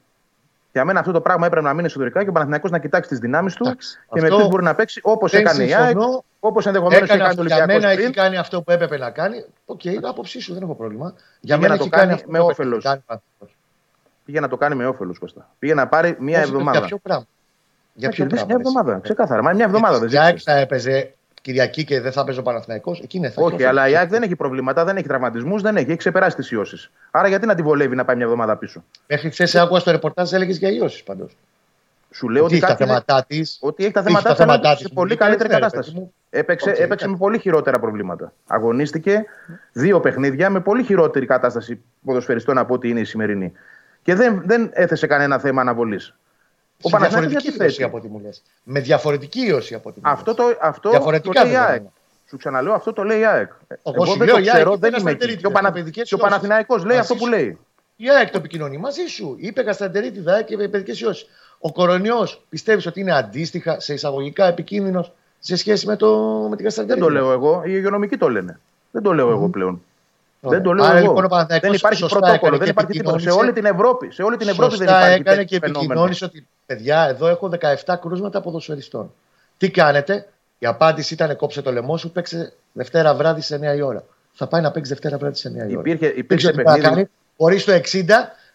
Για 0.71 0.85
μένα 0.85 0.99
αυτό 0.99 1.11
το 1.11 1.21
πράγμα 1.21 1.45
έπρεπε 1.45 1.65
να 1.67 1.73
μείνει 1.73 1.85
εσωτερικά 1.85 2.23
και 2.23 2.29
ο 2.29 2.31
Παναθηναϊκός 2.31 2.71
να 2.71 2.79
κοιτάξει 2.79 3.09
τις 3.09 3.19
δυνάμεις 3.19 3.53
του 3.55 3.63
Εντάξει. 3.65 3.97
και 4.13 4.19
με 4.21 4.27
Αυτό 4.27 4.37
ποιου 4.39 4.47
μπορεί 4.47 4.63
να 4.63 4.75
παίξει 4.75 4.99
όπως 5.03 5.31
δεν 5.31 5.41
έκανε 5.41 5.63
η 5.63 5.73
ΑΕΚ, 5.73 5.89
συμφωνώ. 5.89 6.23
όπως 6.39 6.65
ενδεχομένως 6.65 7.03
είχε 7.03 7.13
Έκανε 7.13 7.23
κάνει 7.23 7.35
το 7.35 7.41
αυτό, 7.41 7.55
για 7.55 7.65
μένα 7.65 7.73
Ολυμπιακό 7.87 8.01
έχει 8.01 8.11
πριν. 8.11 8.23
κάνει 8.23 8.37
αυτό 8.37 8.61
που 8.61 8.71
έπρεπε 8.71 8.97
να 8.97 9.09
κάνει. 9.09 9.45
ΟΚ, 9.65 9.81
okay, 9.83 9.95
άποψή 10.01 10.39
σου 10.39 10.53
δεν 10.53 10.63
έχω 10.63 10.75
πρόβλημα. 10.75 11.13
Για 11.15 11.19
Για 11.39 11.57
μένα 11.57 11.69
να 11.73 11.77
το 11.77 11.83
έχει 11.83 11.91
κάνει 12.01 12.13
αυτό 12.13 12.31
με 12.31 12.37
που 12.39 12.49
έπρεπε 12.49 12.61
όφελος. 12.61 12.83
να 12.83 12.89
κάνει 12.89 13.01
ο 13.01 13.07
Παναθηναϊκός. 13.07 13.57
Πήγε 14.25 14.39
να 14.39 14.47
το 14.47 14.57
κάνει 14.57 14.75
με 14.75 14.85
όφελος 14.87 15.19
Κώστα. 15.19 15.49
Πήγε 15.59 15.73
να 15.73 15.87
πάρει 15.87 16.15
μία 16.19 16.37
Όχι, 16.39 16.47
εβδομάδα. 16.47 16.87
Για 17.93 18.09
ποιο 18.09 18.09
πράγμα. 18.09 18.09
Για 18.09 18.09
Να 18.09 18.09
ποιο 18.09 18.23
κερδίσει 18.23 18.45
πράγμα. 18.45 18.45
μια 18.45 18.55
εβδομάδα. 18.57 18.99
Ξεκάθαρα. 19.03 19.41
Μα 19.43 19.53
μια 19.53 19.65
εβδομάδα 19.65 19.99
δεν 19.99 20.09
Η 20.09 20.17
ΑΕΚ 20.17 20.27
ζήτησε. 20.37 20.51
θα 20.51 20.57
έπαιζε 20.57 21.13
Κυριακή 21.43 21.83
και 21.83 22.01
δεν 22.01 22.11
θα 22.11 22.23
παίζει 22.23 22.39
ο 22.39 22.43
Παναθηναϊκός. 22.43 22.99
Εκεί 22.99 23.17
είναι 23.17 23.29
θα 23.29 23.41
Όχι, 23.43 23.53
έχει 23.55 23.63
αλλά 23.63 23.81
η 23.81 23.83
όφελος. 23.83 23.99
ΑΕΚ 23.99 24.09
δεν 24.09 24.23
έχει 24.23 24.35
προβλήματα, 24.35 24.83
δεν 24.85 24.97
έχει 24.97 25.07
τραυματισμούς, 25.07 25.61
δεν 25.61 25.75
έχει. 25.75 25.87
Έχει 25.87 25.97
ξεπεράσει 25.97 26.35
τις 26.35 26.51
ιώσεις. 26.51 26.91
Άρα 27.11 27.27
γιατί 27.27 27.45
να 27.45 27.55
τη 27.55 27.61
βολεύει 27.61 27.95
να 27.95 28.05
πάει 28.05 28.15
μια 28.15 28.25
εβδομάδα 28.25 28.57
πίσω; 28.57 28.83
Μέχρι 29.07 29.29
χθες 29.29 29.55
άκουγα 29.55 29.79
στο 29.79 29.91
ρεπορτάζ 29.91 30.33
έλεγες 30.33 30.57
για 30.57 30.69
ιώσεις 30.69 31.03
πάντως. 31.03 31.37
Σου 32.13 32.29
λέω 32.29 32.43
Ότι 32.43 32.53
ότι 32.53 32.53
έχει 32.53 32.61
τα 32.61 32.67
κάτι 32.71 32.83
είναι- 32.83 32.91
θέματα 33.03 33.25
της. 33.27 33.57
Ότι 33.61 33.83
έχει 33.83 33.93
τα 33.93 33.99
Έχει 33.99 34.07
θέματα 34.07 34.27
τα 34.27 34.33
της, 34.35 34.43
αλλά 34.43 34.51
θέματα 34.53 34.75
σε 34.77 34.83
της. 34.83 34.93
πολύ 34.93 35.11
Μου 35.11 35.17
καλύτερη 35.17 35.43
είπες, 35.49 35.59
ναι, 35.59 35.65
ρε, 35.65 35.69
κατάσταση. 35.69 35.91
παιδί 35.91 36.03
μου. 36.03 36.13
Έπαιξε, 36.29 36.69
ΟΚ, 36.69 36.79
έπαιξε 36.79 37.07
με 37.07 37.17
πολύ 37.17 37.39
χειρότερα 37.39 37.79
προβλήματα. 37.79 38.33
Αγωνίστηκε 38.47 39.25
δύο 39.71 39.99
παιχνίδια 39.99 40.49
με 40.49 40.59
πολύ 40.59 40.83
χειρότερη 40.83 41.25
κατάσταση 41.25 41.81
ποδοσφαιριστών 42.05 42.57
από 42.57 42.73
ό,τι 42.73 42.89
είναι 42.89 42.99
η 42.99 43.03
σημερινή. 43.03 43.51
Και 44.03 44.15
δεν, 44.15 44.41
δεν 44.45 44.69
έθεσε 44.73 45.07
κανένα 45.07 45.39
θέμα 45.39 45.61
αναβολής. 45.61 46.15
Ο 46.81 46.89
Σε 46.89 46.95
Παναθηναϊκός 46.95 47.29
διαφορετική 47.31 47.41
γιατί 47.49 47.57
ίωση 47.63 47.69
θέτει. 47.71 47.83
από 47.83 47.97
ό,τι 47.97 48.07
μου 48.07 48.19
λες. 48.19 48.41
Με 48.63 48.79
διαφορετική 48.79 49.41
ίωση 49.45 49.73
από 49.73 49.89
ό,τι 49.89 49.99
μου 50.03 50.09
Αυτό 50.09 50.33
λες. 50.37 50.45
το, 50.55 50.57
αυτό 50.61 50.89
Διαφορετικά 50.89 51.41
το 51.41 51.45
λέει 51.47 51.49
η 51.51 51.55
δεδομένα. 51.55 51.73
ΑΕΚ. 51.73 51.83
Σου 52.29 52.37
ξαναλέω, 52.37 52.73
αυτό 52.73 52.93
το 52.93 53.03
λέει 53.03 53.19
η 53.19 53.25
ΑΕΚ. 53.25 53.51
Εγώ 53.83 54.05
σου 54.05 54.17
δεν 54.17 54.27
λέω, 54.27 54.35
το 54.35 54.41
η 54.41 54.45
ΑΕΚ 54.49 54.53
ξέρω, 54.53 54.71
είπε 54.71 54.79
δεν 54.79 54.89
ένα 54.93 54.99
είμαι 55.01 55.11
εκεί. 55.11 55.19
στερείτιδα, 55.19 55.47
Και 55.49 55.53
ο, 55.55 55.59
Πανα... 55.61 55.71
παιδικές 55.71 56.07
και 56.09 56.15
ο 56.15 56.17
ιώσεις. 56.17 56.29
Παναθηναϊκός 56.33 56.77
λέει 56.83 56.97
Μαζί 56.97 56.99
αυτό 56.99 57.13
που 57.15 57.23
σου. 57.23 57.29
λέει. 57.29 57.57
Η 57.95 58.09
ΑΕΚ 58.09 58.29
το 58.29 58.37
επικοινωνεί 58.37 58.77
μαζί 58.77 59.05
σου. 59.05 59.35
Είπε 59.39 59.63
Κασταντερίτιδα 59.63 60.41
και 60.41 60.57
παιδικές 60.57 60.99
ιώσεις. 61.01 61.25
Ο 61.59 61.71
κορονοϊό 61.71 62.27
πιστεύεις 62.49 62.85
ότι 62.85 62.99
είναι 62.99 63.13
αντίστοιχα 63.13 63.79
σε 63.79 63.93
εισαγωγικά 63.93 64.45
επικίνδυνος 64.45 65.11
σε 65.39 65.55
σχέση 65.55 65.85
με, 65.87 65.95
το, 65.95 66.07
με 66.49 66.55
την 66.55 66.55
Δεν 66.55 66.65
γαστρεντερίτιδα. 66.65 67.05
το 67.07 67.13
λέω 67.13 67.31
εγώ, 67.31 67.61
οι 67.65 67.71
υγειονομικοί 67.73 68.17
το 68.17 68.29
λένε. 68.29 68.59
Δεν 68.91 69.01
το 69.01 69.13
λέω 69.13 69.29
εγώ 69.29 69.47
πλέον. 69.47 69.81
Ωραία. 70.41 70.59
Δεν 70.59 70.67
το 70.67 70.73
λέω 70.73 70.85
Άρα, 70.85 70.97
εγώ. 70.97 71.07
λοιπόν, 71.07 71.25
ο 71.25 71.27
Παναθηναϊκός 71.27 71.69
δεν 71.69 71.77
υπάρχει 71.77 71.97
σωστά 71.99 72.19
πρωτόκολλο, 72.19 72.55
έκανε 72.55 72.65
δεν 72.65 72.65
και 72.65 72.71
υπάρχει 72.71 72.91
τίποτα. 72.99 73.19
Σε 73.19 73.23
επικοινώνησε. 73.29 73.45
όλη 73.45 73.53
την 73.53 73.65
Ευρώπη, 73.75 74.11
σε 74.11 74.23
όλη 74.23 74.37
την 74.37 74.47
Ευρώπη 74.47 74.75
δεν 74.77 74.87
Σωστά 74.87 74.99
υπάρχει 74.99 75.19
έκανε 75.21 75.37
τέτοιο 75.37 75.59
και 75.59 75.65
φαινόμενο. 75.65 75.83
επικοινώνησε 75.91 76.25
ότι 76.25 76.47
παιδιά, 76.65 77.07
εδώ 77.09 77.27
έχω 77.27 77.49
17 77.85 77.95
κρούσματα 78.01 78.41
ποδοσφαιριστών. 78.41 79.13
Τι 79.57 79.71
κάνετε, 79.71 80.27
η 80.59 80.65
απάντηση 80.65 81.13
ήταν 81.13 81.35
κόψε 81.35 81.61
το 81.61 81.71
λαιμό 81.71 81.97
σου, 81.97 82.11
παίξε 82.11 82.53
Δευτέρα 82.71 83.13
βράδυ 83.15 83.41
σε 83.41 83.55
9 83.73 83.75
η 83.77 83.81
ώρα. 83.81 84.03
Θα 84.33 84.47
πάει 84.47 84.61
να 84.61 84.71
παίξει 84.71 84.91
Δευτέρα 84.91 85.17
βράδυ 85.17 85.35
σε 85.35 85.49
9 85.49 85.53
η 85.53 85.57
ώρα. 85.59 85.67
Υπήρχε, 85.79 86.07
Δεν 86.07 86.17
υπήρξε 86.17 86.51
ξέρω 86.51 86.63
τι 86.63 86.69
θα 86.69 86.75
παιχνίδι. 86.75 86.95
κάνει. 86.95 87.09
Μπορεί 87.37 87.57
στο 87.57 87.73
60 87.73 88.03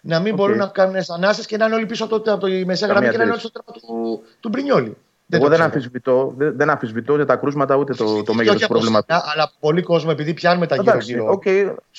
να 0.01 0.21
μην 0.21 0.33
ΟΚ. 0.33 0.39
μπορούν 0.39 0.57
να 0.57 0.67
πάρουν 0.67 0.97
ανάσες 1.15 1.43
και 1.45 1.57
να 1.57 1.65
είναι 1.67 1.75
όλοι 1.75 1.87
πίσω 1.87 2.05
από, 2.05 2.21
το, 2.21 2.33
από 2.33 2.47
τη 2.47 2.65
μεσαία 2.65 2.89
Καμία 2.89 3.11
γραμμή 3.11 3.11
και 3.11 3.17
να 3.17 3.23
είναι 3.23 3.33
όλοι 3.33 3.41
αντίρρηση. 3.41 3.47
στο 3.47 3.63
τρόπο 3.63 3.73
του, 3.81 4.23
του 4.41 4.49
Μπρινιόλη. 4.49 4.97
Δεν 5.29 5.41
Εγώ 5.41 5.49
το 5.51 5.57
δεν 5.57 5.67
ξέρω. 5.67 5.75
αμφισβητώ, 5.75 6.35
δεν, 6.37 6.57
δεν 6.57 6.71
αμφισβητώ 6.71 7.13
ούτε 7.15 7.25
τα 7.25 7.37
κρούσματα 7.37 7.77
ούτε 7.77 7.95
το, 7.95 8.23
το 8.23 8.35
μέγεθος 8.35 8.49
Όχι 8.49 8.59
του 8.59 8.65
από 8.65 8.73
προβλήματος. 8.73 9.17
σένα, 9.17 9.33
Αλλά 9.35 9.51
πολύ 9.61 9.83
κόσμο, 9.83 10.11
επειδή 10.13 10.35
πιάνουμε 10.35 10.67
τα 10.67 10.75
Εντάξει, 10.75 11.13
γύρω-γύρω. 11.13 11.33
οκ. 11.33 11.47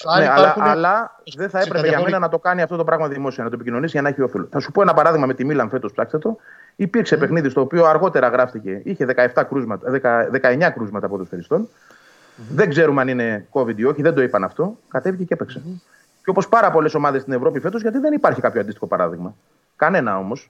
Άρα 0.06 0.20
ναι, 0.20 0.28
αλλά, 0.32 0.40
υπάρχουν- 0.42 0.64
αλλά 0.64 1.22
δεν 1.36 1.50
θα 1.50 1.58
σε 1.60 1.64
έπρεπε 1.68 1.74
για 1.74 1.82
κατηγορεί- 1.82 2.04
μένα 2.04 2.20
να 2.20 2.30
το 2.30 2.40
κάνει 2.40 2.62
αυτό 2.62 2.76
το 2.78 2.84
πράγμα 2.84 3.08
δημόσια, 3.08 3.44
να 3.44 3.50
το 3.50 3.56
επικοινωνήσει 3.56 3.92
για 3.92 4.02
να 4.02 4.10
έχει 4.10 4.22
όφελο. 4.22 4.48
Θα 4.52 4.60
σου 4.60 4.72
πω 4.72 4.82
ένα 4.82 4.94
παράδειγμα 4.94 5.26
με 5.26 5.34
τη 5.34 5.46
Μίλαν 5.46 5.70
φέτος, 5.70 5.92
ψάξτε 5.92 6.18
το. 6.18 6.38
Υπήρξε 6.76 7.18
παιχνίδι 7.18 7.50
στο 7.50 7.62
οποίο 7.62 7.86
αργότερα 7.86 8.28
γράφτηκε, 8.28 8.82
είχε 8.84 9.06
17 9.06 9.44
κρούσματα, 9.44 9.92
10 9.92 10.30
19 10.32 10.72
κρούσματα 10.74 11.08
ποδοσφαιριστών. 11.08 11.68
Δεν 12.50 12.70
ξέρουμε 12.70 13.02
αν 13.02 13.08
είναι 13.08 13.48
COVID 13.52 13.78
ή 13.78 13.86
όχι, 13.86 14.02
δεν 14.02 14.14
το 14.14 14.22
είπαν 14.22 14.44
αυτό. 14.44 14.78
Κατέβηκε 14.88 15.24
και 15.24 15.34
έπαιξε. 15.34 15.62
Και 16.24 16.30
όπως 16.30 16.48
πάρα 16.50 16.72
πολλές 16.72 16.94
ομάδες 16.94 17.22
στην 17.22 17.34
Ευρώπη 17.34 17.60
φέτος, 17.60 17.82
γιατί 17.82 17.98
δεν 17.98 18.14
υπάρχει 18.14 18.42
κάποιο 18.42 18.62
αντίστοιχο 18.62 18.88
παράδειγμα. 18.88 19.34
Κανένα 19.76 20.18
όμως. 20.18 20.50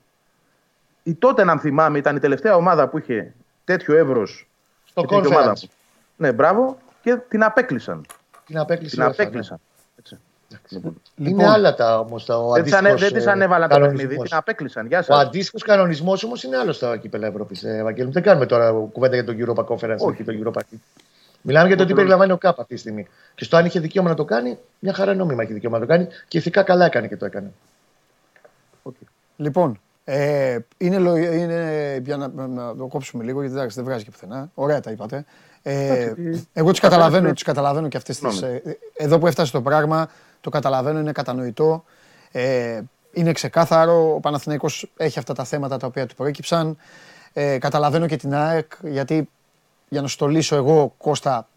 Η 1.07 1.13
τότε, 1.15 1.41
αν 1.41 1.59
θυμάμαι, 1.59 1.97
ήταν 1.97 2.15
η 2.15 2.19
τελευταία 2.19 2.55
ομάδα 2.55 2.87
που 2.87 2.97
είχε 2.97 3.33
τέτοιο 3.63 3.95
εύρος. 3.95 4.47
Στο 4.85 5.01
τέτοια 5.01 5.27
ομάδα. 5.27 5.53
conference. 5.55 5.69
Ναι, 6.17 6.31
μπράβο, 6.31 6.77
και 7.01 7.15
την 7.27 7.43
απέκλεισαν. 7.43 8.05
Την 8.45 8.57
απέκλειση. 8.57 8.95
Την 8.95 9.03
UEFA, 9.03 9.07
ναι. 9.07 9.13
απέκλεισαν. 9.23 9.57
Έτσι. 9.99 10.17
Λοιπόν, 10.67 11.01
Είναι 11.15 11.47
άλλα 11.49 11.75
τα 11.75 11.99
όμως 11.99 12.25
τα. 12.25 12.37
ο 12.37 12.51
δεν 12.53 12.63
της 12.63 12.73
ανε- 12.73 12.91
αντίστοιχος, 12.91 13.11
δεν 13.13 13.21
τη 13.23 13.27
ε, 13.29 13.31
ανέβαλαν 13.31 13.69
το 13.69 13.75
κανονισμός. 13.75 14.07
παιχνίδι, 14.07 14.27
την 14.29 14.37
απέκλεισαν. 14.37 14.85
Γεια 14.87 14.99
Ο 14.99 15.01
σας. 15.01 15.17
αντίστοιχο 15.19 15.57
κανονισμός 15.65 16.23
όμως 16.23 16.43
είναι 16.43 16.57
άλλο 16.57 16.71
στα 16.71 16.97
κύπελα 16.97 17.27
Ευρώπης. 17.27 17.63
Ε, 17.63 17.77
Ευαγγέλη 17.77 18.07
μου. 18.07 18.13
δεν 18.13 18.23
κάνουμε 18.23 18.45
τώρα 18.45 18.71
κουβέντα 18.91 19.15
για 19.15 19.23
τον 19.25 19.35
Europa 19.39 19.65
Conference 19.65 19.97
Όχι. 19.97 20.17
και 20.17 20.23
τον 20.23 20.43
Europa 20.43 20.57
League. 20.59 20.77
Μιλάμε 21.41 21.67
για 21.67 21.77
το 21.77 21.85
τι 21.85 21.93
περιλαμβάνει 21.93 22.31
ο 22.31 22.37
ΚΑΠ 22.37 22.59
αυτή 22.59 22.73
τη 22.73 22.79
στιγμή. 22.79 23.07
Και 23.35 23.43
στο 23.43 23.57
αν 23.57 23.65
είχε 23.65 23.79
δικαίωμα 23.79 24.09
να 24.09 24.15
το 24.15 24.25
κάνει, 24.25 24.57
μια 24.79 24.93
χαρά 24.93 25.13
νόμιμα 25.13 25.43
έχει 25.43 25.53
δικαίωμα 25.53 25.79
να 25.79 25.85
το 25.85 25.91
κάνει 25.91 26.07
και 26.27 26.37
ηθικά 26.37 26.63
καλά 26.63 26.85
έκανε 26.85 27.07
και 27.07 27.17
το 27.17 27.25
έκανε. 27.25 27.51
Λοιπόν, 29.37 29.79
ε, 30.09 30.57
είναι, 30.77 30.97
λο- 30.97 31.15
είναι 31.15 32.01
για 32.05 32.17
να, 32.17 32.47
να 32.47 32.75
το 32.75 32.85
κόψουμε 32.87 33.23
λίγο, 33.23 33.41
γιατί 33.41 33.55
εντάξει, 33.55 33.75
δεν 33.75 33.85
βγάζει 33.85 34.03
και 34.03 34.11
πουθενά. 34.11 34.51
Ωραία 34.53 34.79
τα 34.79 34.91
είπατε. 34.91 35.25
Ε, 35.61 36.13
εγώ 36.53 36.71
τις 36.71 36.79
καταλαβαίνω, 36.79 37.33
τις 37.33 37.43
καταλαβαίνω 37.43 37.87
και 37.87 37.97
αυτές 37.97 38.19
τις... 38.19 38.41
Ε, 38.41 38.61
εδώ 38.93 39.19
που 39.19 39.27
έφτασε 39.27 39.51
το 39.51 39.61
πράγμα, 39.61 40.09
το 40.41 40.49
καταλαβαίνω, 40.49 40.99
είναι 40.99 41.11
κατανοητό. 41.11 41.83
Ε, 42.31 42.81
είναι 43.11 43.31
ξεκάθαρο, 43.31 44.13
ο 44.15 44.19
Παναθηναϊκός 44.19 44.91
έχει 44.97 45.19
αυτά 45.19 45.33
τα 45.33 45.43
θέματα 45.43 45.77
τα 45.77 45.87
οποία 45.87 46.05
του 46.05 46.15
προέκυψαν. 46.15 46.77
Ε, 47.33 47.57
καταλαβαίνω 47.57 48.07
και 48.07 48.15
την 48.15 48.35
ΑΕΚ, 48.35 48.71
γιατί 48.83 49.29
για 49.89 50.01
να 50.01 50.07
στο 50.07 50.27
λύσω 50.27 50.55
εγώ, 50.55 50.93
Κώστα, 50.97 51.47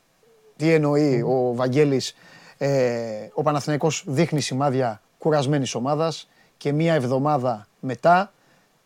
τι 0.56 0.72
εννοεί 0.72 1.22
ο 1.22 1.54
Βαγγέλης, 1.54 2.16
ε, 2.58 3.28
ο 3.32 3.42
Παναθηναϊκός 3.42 4.04
δείχνει 4.06 4.40
σημάδια 4.40 5.00
κουρασμένης 5.18 5.74
ομάδας 5.74 6.28
και 6.56 6.72
μία 6.72 6.94
εβδομάδα 6.94 7.66
μετά 7.80 8.32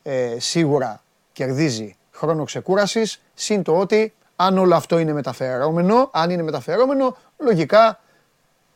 ε, 0.06 0.36
σίγουρα 0.38 1.02
κερδίζει 1.32 1.96
χρόνο 2.12 2.44
ξεκούρασης, 2.44 3.20
συν 3.34 3.62
το 3.62 3.78
ότι 3.78 4.12
αν 4.36 4.58
όλο 4.58 4.74
αυτό 4.74 4.98
είναι 4.98 5.12
μεταφερόμενο, 5.12 6.10
αν 6.12 6.30
είναι 6.30 6.42
μεταφερόμενο, 6.42 7.16
λογικά 7.38 8.00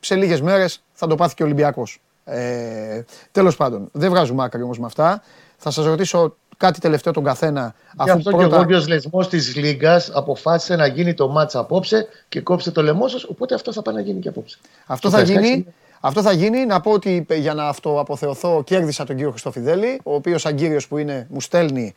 σε 0.00 0.14
λίγες 0.14 0.40
μέρες 0.40 0.82
θα 0.92 1.06
το 1.06 1.14
πάθει 1.14 1.34
και 1.34 1.42
ο 1.42 1.46
Ολυμπιακός. 1.46 2.00
Ε, 2.24 3.02
τέλος 3.32 3.56
πάντων, 3.56 3.88
δεν 3.92 4.10
βγάζουμε 4.10 4.44
άκρη 4.44 4.62
όμως 4.62 4.78
με 4.78 4.86
αυτά. 4.86 5.22
Θα 5.56 5.70
σας 5.70 5.84
ρωτήσω 5.84 6.36
κάτι 6.56 6.80
τελευταίο 6.80 7.12
τον 7.12 7.24
καθένα. 7.24 7.74
Γι' 8.04 8.10
αυτό 8.10 8.30
και 8.30 8.44
ο 8.44 8.48
Γόργιο 8.48 8.84
Λεσμός 8.88 9.28
της 9.28 9.56
Λίγκας 9.56 10.10
αποφάσισε 10.14 10.76
να 10.76 10.86
γίνει 10.86 11.14
το 11.14 11.28
μάτσα 11.28 11.58
απόψε 11.58 12.08
και 12.28 12.40
κόψε 12.40 12.70
το 12.70 12.82
λαιμό 12.82 13.08
σας. 13.08 13.24
Οπότε 13.24 13.54
αυτό 13.54 13.72
θα 13.72 13.82
πάει 13.82 13.94
να 13.94 14.00
γίνει 14.00 14.20
και 14.20 14.28
απόψε. 14.28 14.58
Αυτό 14.86 15.08
Στο 15.08 15.18
θα, 15.18 15.24
Φεσκάξι 15.24 15.50
γίνει, 15.50 15.74
αυτό 16.00 16.22
θα 16.22 16.32
γίνει. 16.32 16.66
Να 16.66 16.80
πω 16.80 16.90
ότι 16.90 17.26
ε, 17.28 17.34
για 17.36 17.54
να 17.54 17.68
αυτοαποθεωθώ 17.68 18.62
κέρδισα 18.64 19.04
τον 19.04 19.16
κύριο 19.16 19.30
Χριστοφιδέλη, 19.30 20.00
ο 20.04 20.14
οποίος 20.14 20.40
σαν 20.40 20.54
κύριος 20.54 20.88
που 20.88 20.98
είναι 20.98 21.26
μου 21.30 21.40
στέλνει 21.40 21.94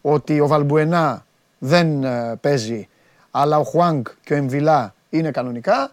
ότι 0.00 0.40
ο 0.40 0.46
Βαλμπουενά 0.46 1.24
δεν 1.58 2.04
ε, 2.04 2.36
παίζει, 2.40 2.88
αλλά 3.30 3.58
ο 3.58 3.62
Χουάνγκ 3.64 4.04
και 4.24 4.32
ο 4.32 4.36
Εμβιλά 4.36 4.94
είναι 5.10 5.30
κανονικά. 5.30 5.90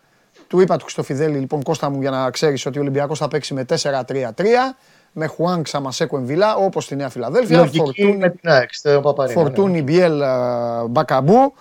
Του 0.48 0.60
είπα 0.60 0.78
του 0.78 0.84
Χριστοφιδέλη, 0.84 1.38
λοιπόν, 1.38 1.64
Κώστα 1.64 1.90
μου, 1.90 2.02
για 2.02 2.10
να 2.10 2.30
ξέρεις 2.30 2.66
ότι 2.66 2.78
ο 2.78 2.82
Ολυμπιακός 2.82 3.20
θα 3.20 3.28
παίξει 3.28 3.54
με 3.54 3.66
4-3-3, 3.82 4.44
με 5.12 5.26
Χουάνγκ, 5.26 5.66
Σαμασέκο, 5.66 6.18
Εμβιλά, 6.18 6.56
όπως 6.56 6.84
στη 6.84 6.96
Νέα 6.96 7.10
Φιλαδέλφια. 7.10 7.58
Λογική 7.58 7.78
Φορτούνη- 7.78 8.18
με 8.20 8.30
την 8.30 8.50
ΑΕΚ, 8.50 8.74
στο 8.74 9.00
Παπαρίνα. 9.02 9.42
Φορτούνι, 9.42 9.82
Μπιέλ, 9.82 10.24
α, 10.24 10.86
Μπακαμπού, 10.90 11.54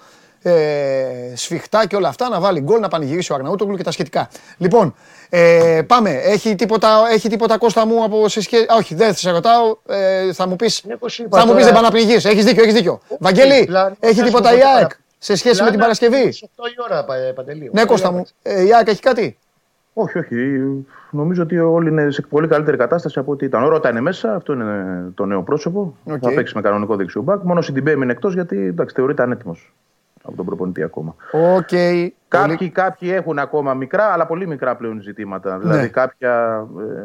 ε, 0.43 1.32
σφιχτά 1.35 1.86
και 1.86 1.97
όλα 1.97 2.09
αυτά, 2.09 2.28
να 2.28 2.40
βάλει 2.40 2.60
γκολ, 2.60 2.81
να 2.81 2.89
πανηγυρίσει 2.89 3.32
ο 3.32 3.35
Αρναούτογλου 3.35 3.77
και 3.77 3.82
τα 3.82 3.90
σχετικά. 3.90 4.28
Λοιπόν, 4.56 4.94
ε, 5.28 5.81
πάμε. 5.86 6.10
Έχει 6.10 6.55
τίποτα, 6.55 6.89
έχει 7.12 7.28
τίποτα 7.28 7.59
Κώστα 7.59 7.86
μου 7.86 8.05
από 8.05 8.28
σε 8.28 8.40
σχέση... 8.40 8.62
Α, 8.62 8.74
όχι, 8.78 8.94
δεν 8.94 9.09
θα 9.09 9.15
σε 9.15 9.31
ρωτάω. 9.31 9.77
Ε, 9.89 10.32
θα 10.32 10.48
μου 10.48 10.56
πεις, 10.56 10.82
Ναι, 10.86 10.97
πως 10.97 11.19
είπα 11.19 11.39
θα 11.39 11.47
μου 11.47 11.52
πεις 11.55 11.62
τώρα. 11.62 11.73
δεν 11.74 11.82
παναπληγείς. 11.82 12.24
Έχεις 12.24 12.44
δίκιο, 12.44 12.62
έχεις 12.62 12.74
δίκιο. 12.74 13.01
Βαγγέλη, 13.19 13.65
πλάν- 13.66 13.97
έχει 14.01 14.19
να 14.19 14.24
σου 14.27 14.31
τίποτα 14.31 14.51
πω 14.51 14.56
η 14.56 14.59
τώρα. 14.60 14.73
ΑΕΚ 14.74 14.90
σε 15.19 15.36
σχέση 15.36 15.62
με 15.62 15.70
την 15.70 15.78
Πλάνα 15.78 15.94
Παρασκευή; 15.98 16.32
στις 16.32 16.48
8 16.56 16.69
η 16.69 16.74
ώρα, 16.90 17.05
Πα- 17.05 17.15
Παντελή. 17.35 17.70
Ναι, 17.73 17.85
Κώστα 17.85 18.12
μου, 18.12 18.24
ε, 18.43 18.65
η 18.65 18.74
ΑΕΚ 18.74 18.89
έχει 18.89 19.01
κάτι; 19.01 19.39
Όχι, 19.93 20.19
όχι. 20.19 20.36
Νομίζω 21.10 21.43
ότι 21.43 21.59
όλοι 21.59 21.89
είναι 21.89 22.10
σε 22.10 22.23
πολύ 22.23 22.48
καλύτερη 22.48 22.77
κατάσταση 22.77 23.19
από 23.19 23.32
ό,τι 23.32 23.44
ήταν. 23.44 23.65
Ο 23.65 23.69
Ρώτα 23.69 23.90
είναι 23.90 24.01
μέσα, 24.01 24.35
αυτό 24.35 24.52
είναι 24.52 24.65
το 25.15 25.24
νέο 25.24 25.43
πρόσωπο. 25.43 25.97
Οκ. 26.05 26.19
Θα 26.23 26.31
παίξει 26.32 26.52
με 26.56 26.60
κανονικό 26.62 26.97
δεξιό 26.97 27.23
μπακ. 27.23 27.43
Μόνο 27.43 27.59
ο 27.59 27.62
Σιντιμπέ 27.62 27.90
έμεινε 27.90 28.12
εκτός 28.12 28.35
γιατί 28.35 28.56
εντάξει, 28.66 28.94
θεωρείται 28.94 29.23
ανέτοιμος 29.23 29.73
από 30.23 30.36
τον 30.36 30.45
προπονητή 30.47 30.82
ακόμα. 30.82 31.15
Οκ. 31.32 31.69
Πολύ- 31.69 32.15
Κάποιοι, 32.28 32.69
κάποιοι 32.70 33.11
έχουν 33.12 33.39
ακόμα 33.39 33.74
μικρά, 33.74 34.05
αλλά 34.05 34.27
πολύ 34.27 34.47
μικρά 34.47 34.77
πλέον 34.77 35.01
ζητήματα. 35.03 35.59
Δηλαδή 35.59 35.81
Ναι. 35.81 35.86
κάποια. 35.89 36.66
Ε, 36.78 37.05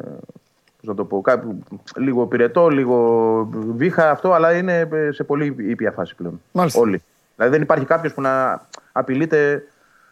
πώς 0.77 0.88
να 0.88 0.94
το 0.95 1.06
πω, 1.06 1.22
κάποιο, 1.22 1.56
λίγο 1.98 2.26
πυρετό, 2.26 2.68
λίγο 2.69 3.49
βήχα 3.76 4.10
αυτό, 4.11 4.31
αλλά 4.34 4.53
είναι 4.53 4.90
ε, 4.91 5.11
σε 5.11 5.23
πολύ 5.23 5.56
ήπια 5.57 5.91
φάση 5.91 6.15
πλέον. 6.15 6.41
Μάλιστα. 6.52 6.80
Όλοι. 6.80 7.02
Δηλαδή 7.35 7.53
δεν 7.53 7.61
υπάρχει 7.61 7.85
κάποιος 7.85 8.14
που 8.14 8.22
να 8.22 8.61
απειλείται 8.91 9.64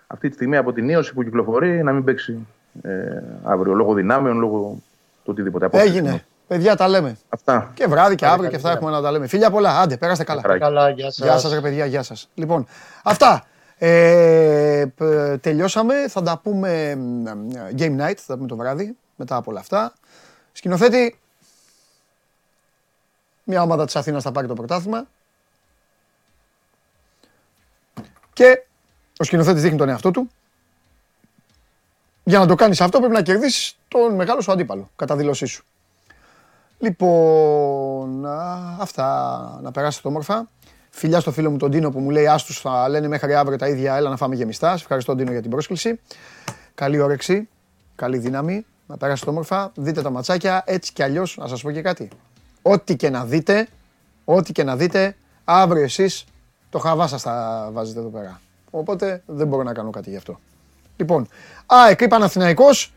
αυτή 0.07 0.27
τη 0.27 0.33
στιγμή 0.33 0.57
από 0.57 0.73
την 0.73 0.89
ίωση 0.89 1.13
που 1.13 1.23
κυκλοφορεί 1.23 1.83
να 1.83 1.91
μην 1.91 2.03
παίξει 2.03 2.47
ε, 2.81 2.89
αύριο 3.43 3.73
λόγω 3.73 3.93
δυνάμεων, 3.93 4.39
λόγω 4.39 4.59
του 5.23 5.31
οτιδήποτε. 5.31 5.65
Απόψε. 5.65 5.85
Έγινε. 5.85 6.23
Παιδιά, 6.51 6.75
τα 6.75 6.87
λέμε. 6.87 7.17
Αυτά. 7.29 7.71
Και 7.73 7.87
βράδυ 7.87 8.15
και 8.15 8.25
αύριο 8.25 8.49
και 8.49 8.55
αυτά 8.55 8.71
έχουμε 8.71 8.91
να 8.91 9.01
τα 9.01 9.11
λέμε. 9.11 9.27
Φίλια 9.27 9.49
πολλά. 9.51 9.79
Άντε, 9.79 9.97
περάστε 9.97 10.23
καλά. 10.23 10.41
Χαρά. 10.41 10.57
Καλά, 10.57 10.89
γεια 10.89 11.11
σας. 11.11 11.25
Γεια 11.25 11.37
σας 11.37 11.51
ρε 11.53 11.61
παιδιά, 11.61 11.85
γεια 11.85 12.03
σας. 12.03 12.29
Λοιπόν, 12.33 12.67
αυτά. 13.03 13.45
Ε, 13.77 14.85
π- 14.95 15.41
τελειώσαμε, 15.41 16.07
θα 16.07 16.21
τα 16.21 16.37
πούμε 16.43 16.95
μ, 16.95 17.23
Game 17.77 17.99
Night, 18.01 18.13
θα 18.15 18.23
τα 18.27 18.35
πούμε 18.35 18.47
το 18.47 18.55
βράδυ, 18.55 18.95
μετά 19.15 19.35
από 19.35 19.51
όλα 19.51 19.59
αυτά. 19.59 19.93
Σκηνοθέτη, 20.51 21.19
μια 23.43 23.61
ομάδα 23.61 23.85
της 23.85 23.95
Αθήνας 23.95 24.23
θα 24.23 24.31
πάρει 24.31 24.47
το 24.47 24.53
πρωτάθλημα. 24.53 25.07
Και 28.33 28.63
ο 29.19 29.23
σκηνοθέτης 29.23 29.61
δείχνει 29.61 29.77
τον 29.77 29.89
εαυτό 29.89 30.11
του. 30.11 30.29
Για 32.23 32.39
να 32.39 32.45
το 32.45 32.55
κάνεις 32.55 32.81
αυτό 32.81 32.97
πρέπει 32.99 33.13
να 33.13 33.21
κερδίσεις 33.21 33.77
τον 33.87 34.15
μεγάλο 34.15 34.41
σου 34.41 34.51
αντίπαλο, 34.51 34.89
κατά 34.95 35.15
δήλωσή 35.15 35.45
σου. 35.45 35.65
Λοιπόν, 36.83 38.25
α, 38.25 38.75
αυτά 38.79 39.59
να 39.61 39.71
περάσετε 39.71 40.07
όμορφα. 40.07 40.49
Φιλιά 40.89 41.19
στο 41.19 41.31
φίλο 41.31 41.49
μου 41.51 41.57
τον 41.57 41.71
Τίνο 41.71 41.91
που 41.91 41.99
μου 41.99 42.09
λέει 42.09 42.27
Άστους 42.27 42.59
θα 42.59 42.89
λένε 42.89 43.07
μέχρι 43.07 43.35
αύριο 43.35 43.57
τα 43.57 43.67
ίδια, 43.67 43.95
έλα 43.95 44.09
να 44.09 44.17
φάμε 44.17 44.35
γεμιστά. 44.35 44.67
Σε 44.69 44.81
ευχαριστώ 44.81 45.15
Τίνο 45.15 45.31
για 45.31 45.41
την 45.41 45.49
πρόσκληση. 45.49 45.99
Καλή 46.75 46.99
όρεξη, 46.99 47.49
καλή 47.95 48.17
δύναμη, 48.17 48.65
να 48.87 48.97
περάσετε 48.97 49.29
όμορφα. 49.29 49.71
Δείτε 49.75 50.01
τα 50.01 50.09
ματσάκια, 50.09 50.63
έτσι 50.65 50.93
κι 50.93 51.03
αλλιώς, 51.03 51.37
να 51.37 51.47
σας 51.47 51.61
πω 51.61 51.71
και 51.71 51.81
κάτι. 51.81 52.09
Ό,τι 52.61 52.95
και 52.95 53.09
να 53.09 53.25
δείτε, 53.25 53.67
ό,τι 54.25 54.51
και 54.51 54.63
να 54.63 54.75
δείτε, 54.75 55.15
αύριο 55.43 55.83
εσείς 55.83 56.25
το 56.69 56.79
χαβά 56.79 57.07
σας 57.07 57.21
θα 57.21 57.69
βάζετε 57.73 57.99
εδώ 57.99 58.09
πέρα. 58.09 58.41
Οπότε 58.69 59.23
δεν 59.25 59.47
μπορώ 59.47 59.63
να 59.63 59.73
κάνω 59.73 59.89
κάτι 59.89 60.09
γι' 60.09 60.17
αυτό. 60.17 60.39
Λοιπόν, 60.97 61.27
ΑΕΚ 61.65 62.07
Παναθηναϊκός, 62.07 62.93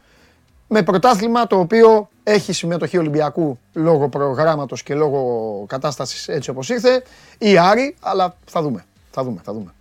με 0.68 0.82
πρωτάθλημα 0.82 1.46
το 1.46 1.58
οποίο 1.58 2.08
έχει 2.24 2.52
συμμετοχή 2.52 2.98
Ολυμπιακού 2.98 3.58
λόγω 3.72 4.08
προγράμματος 4.08 4.82
και 4.82 4.94
λόγω 4.94 5.64
κατάστασης 5.68 6.28
έτσι 6.28 6.50
όπως 6.50 6.68
ήρθε 6.68 7.02
ή 7.38 7.58
Άρη, 7.58 7.96
αλλά 8.00 8.36
θα 8.44 8.62
δούμε, 8.62 8.84
θα 9.10 9.24
δούμε, 9.24 9.40
θα 9.44 9.52
δούμε. 9.52 9.74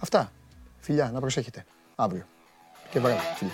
Αυτά. 0.00 0.32
Φιλιά, 0.80 1.10
να 1.12 1.20
προσέχετε. 1.20 1.64
Αύριο. 1.94 2.24
Και 2.90 3.00
βράδυ. 3.00 3.20
Φιλιά. 3.36 3.52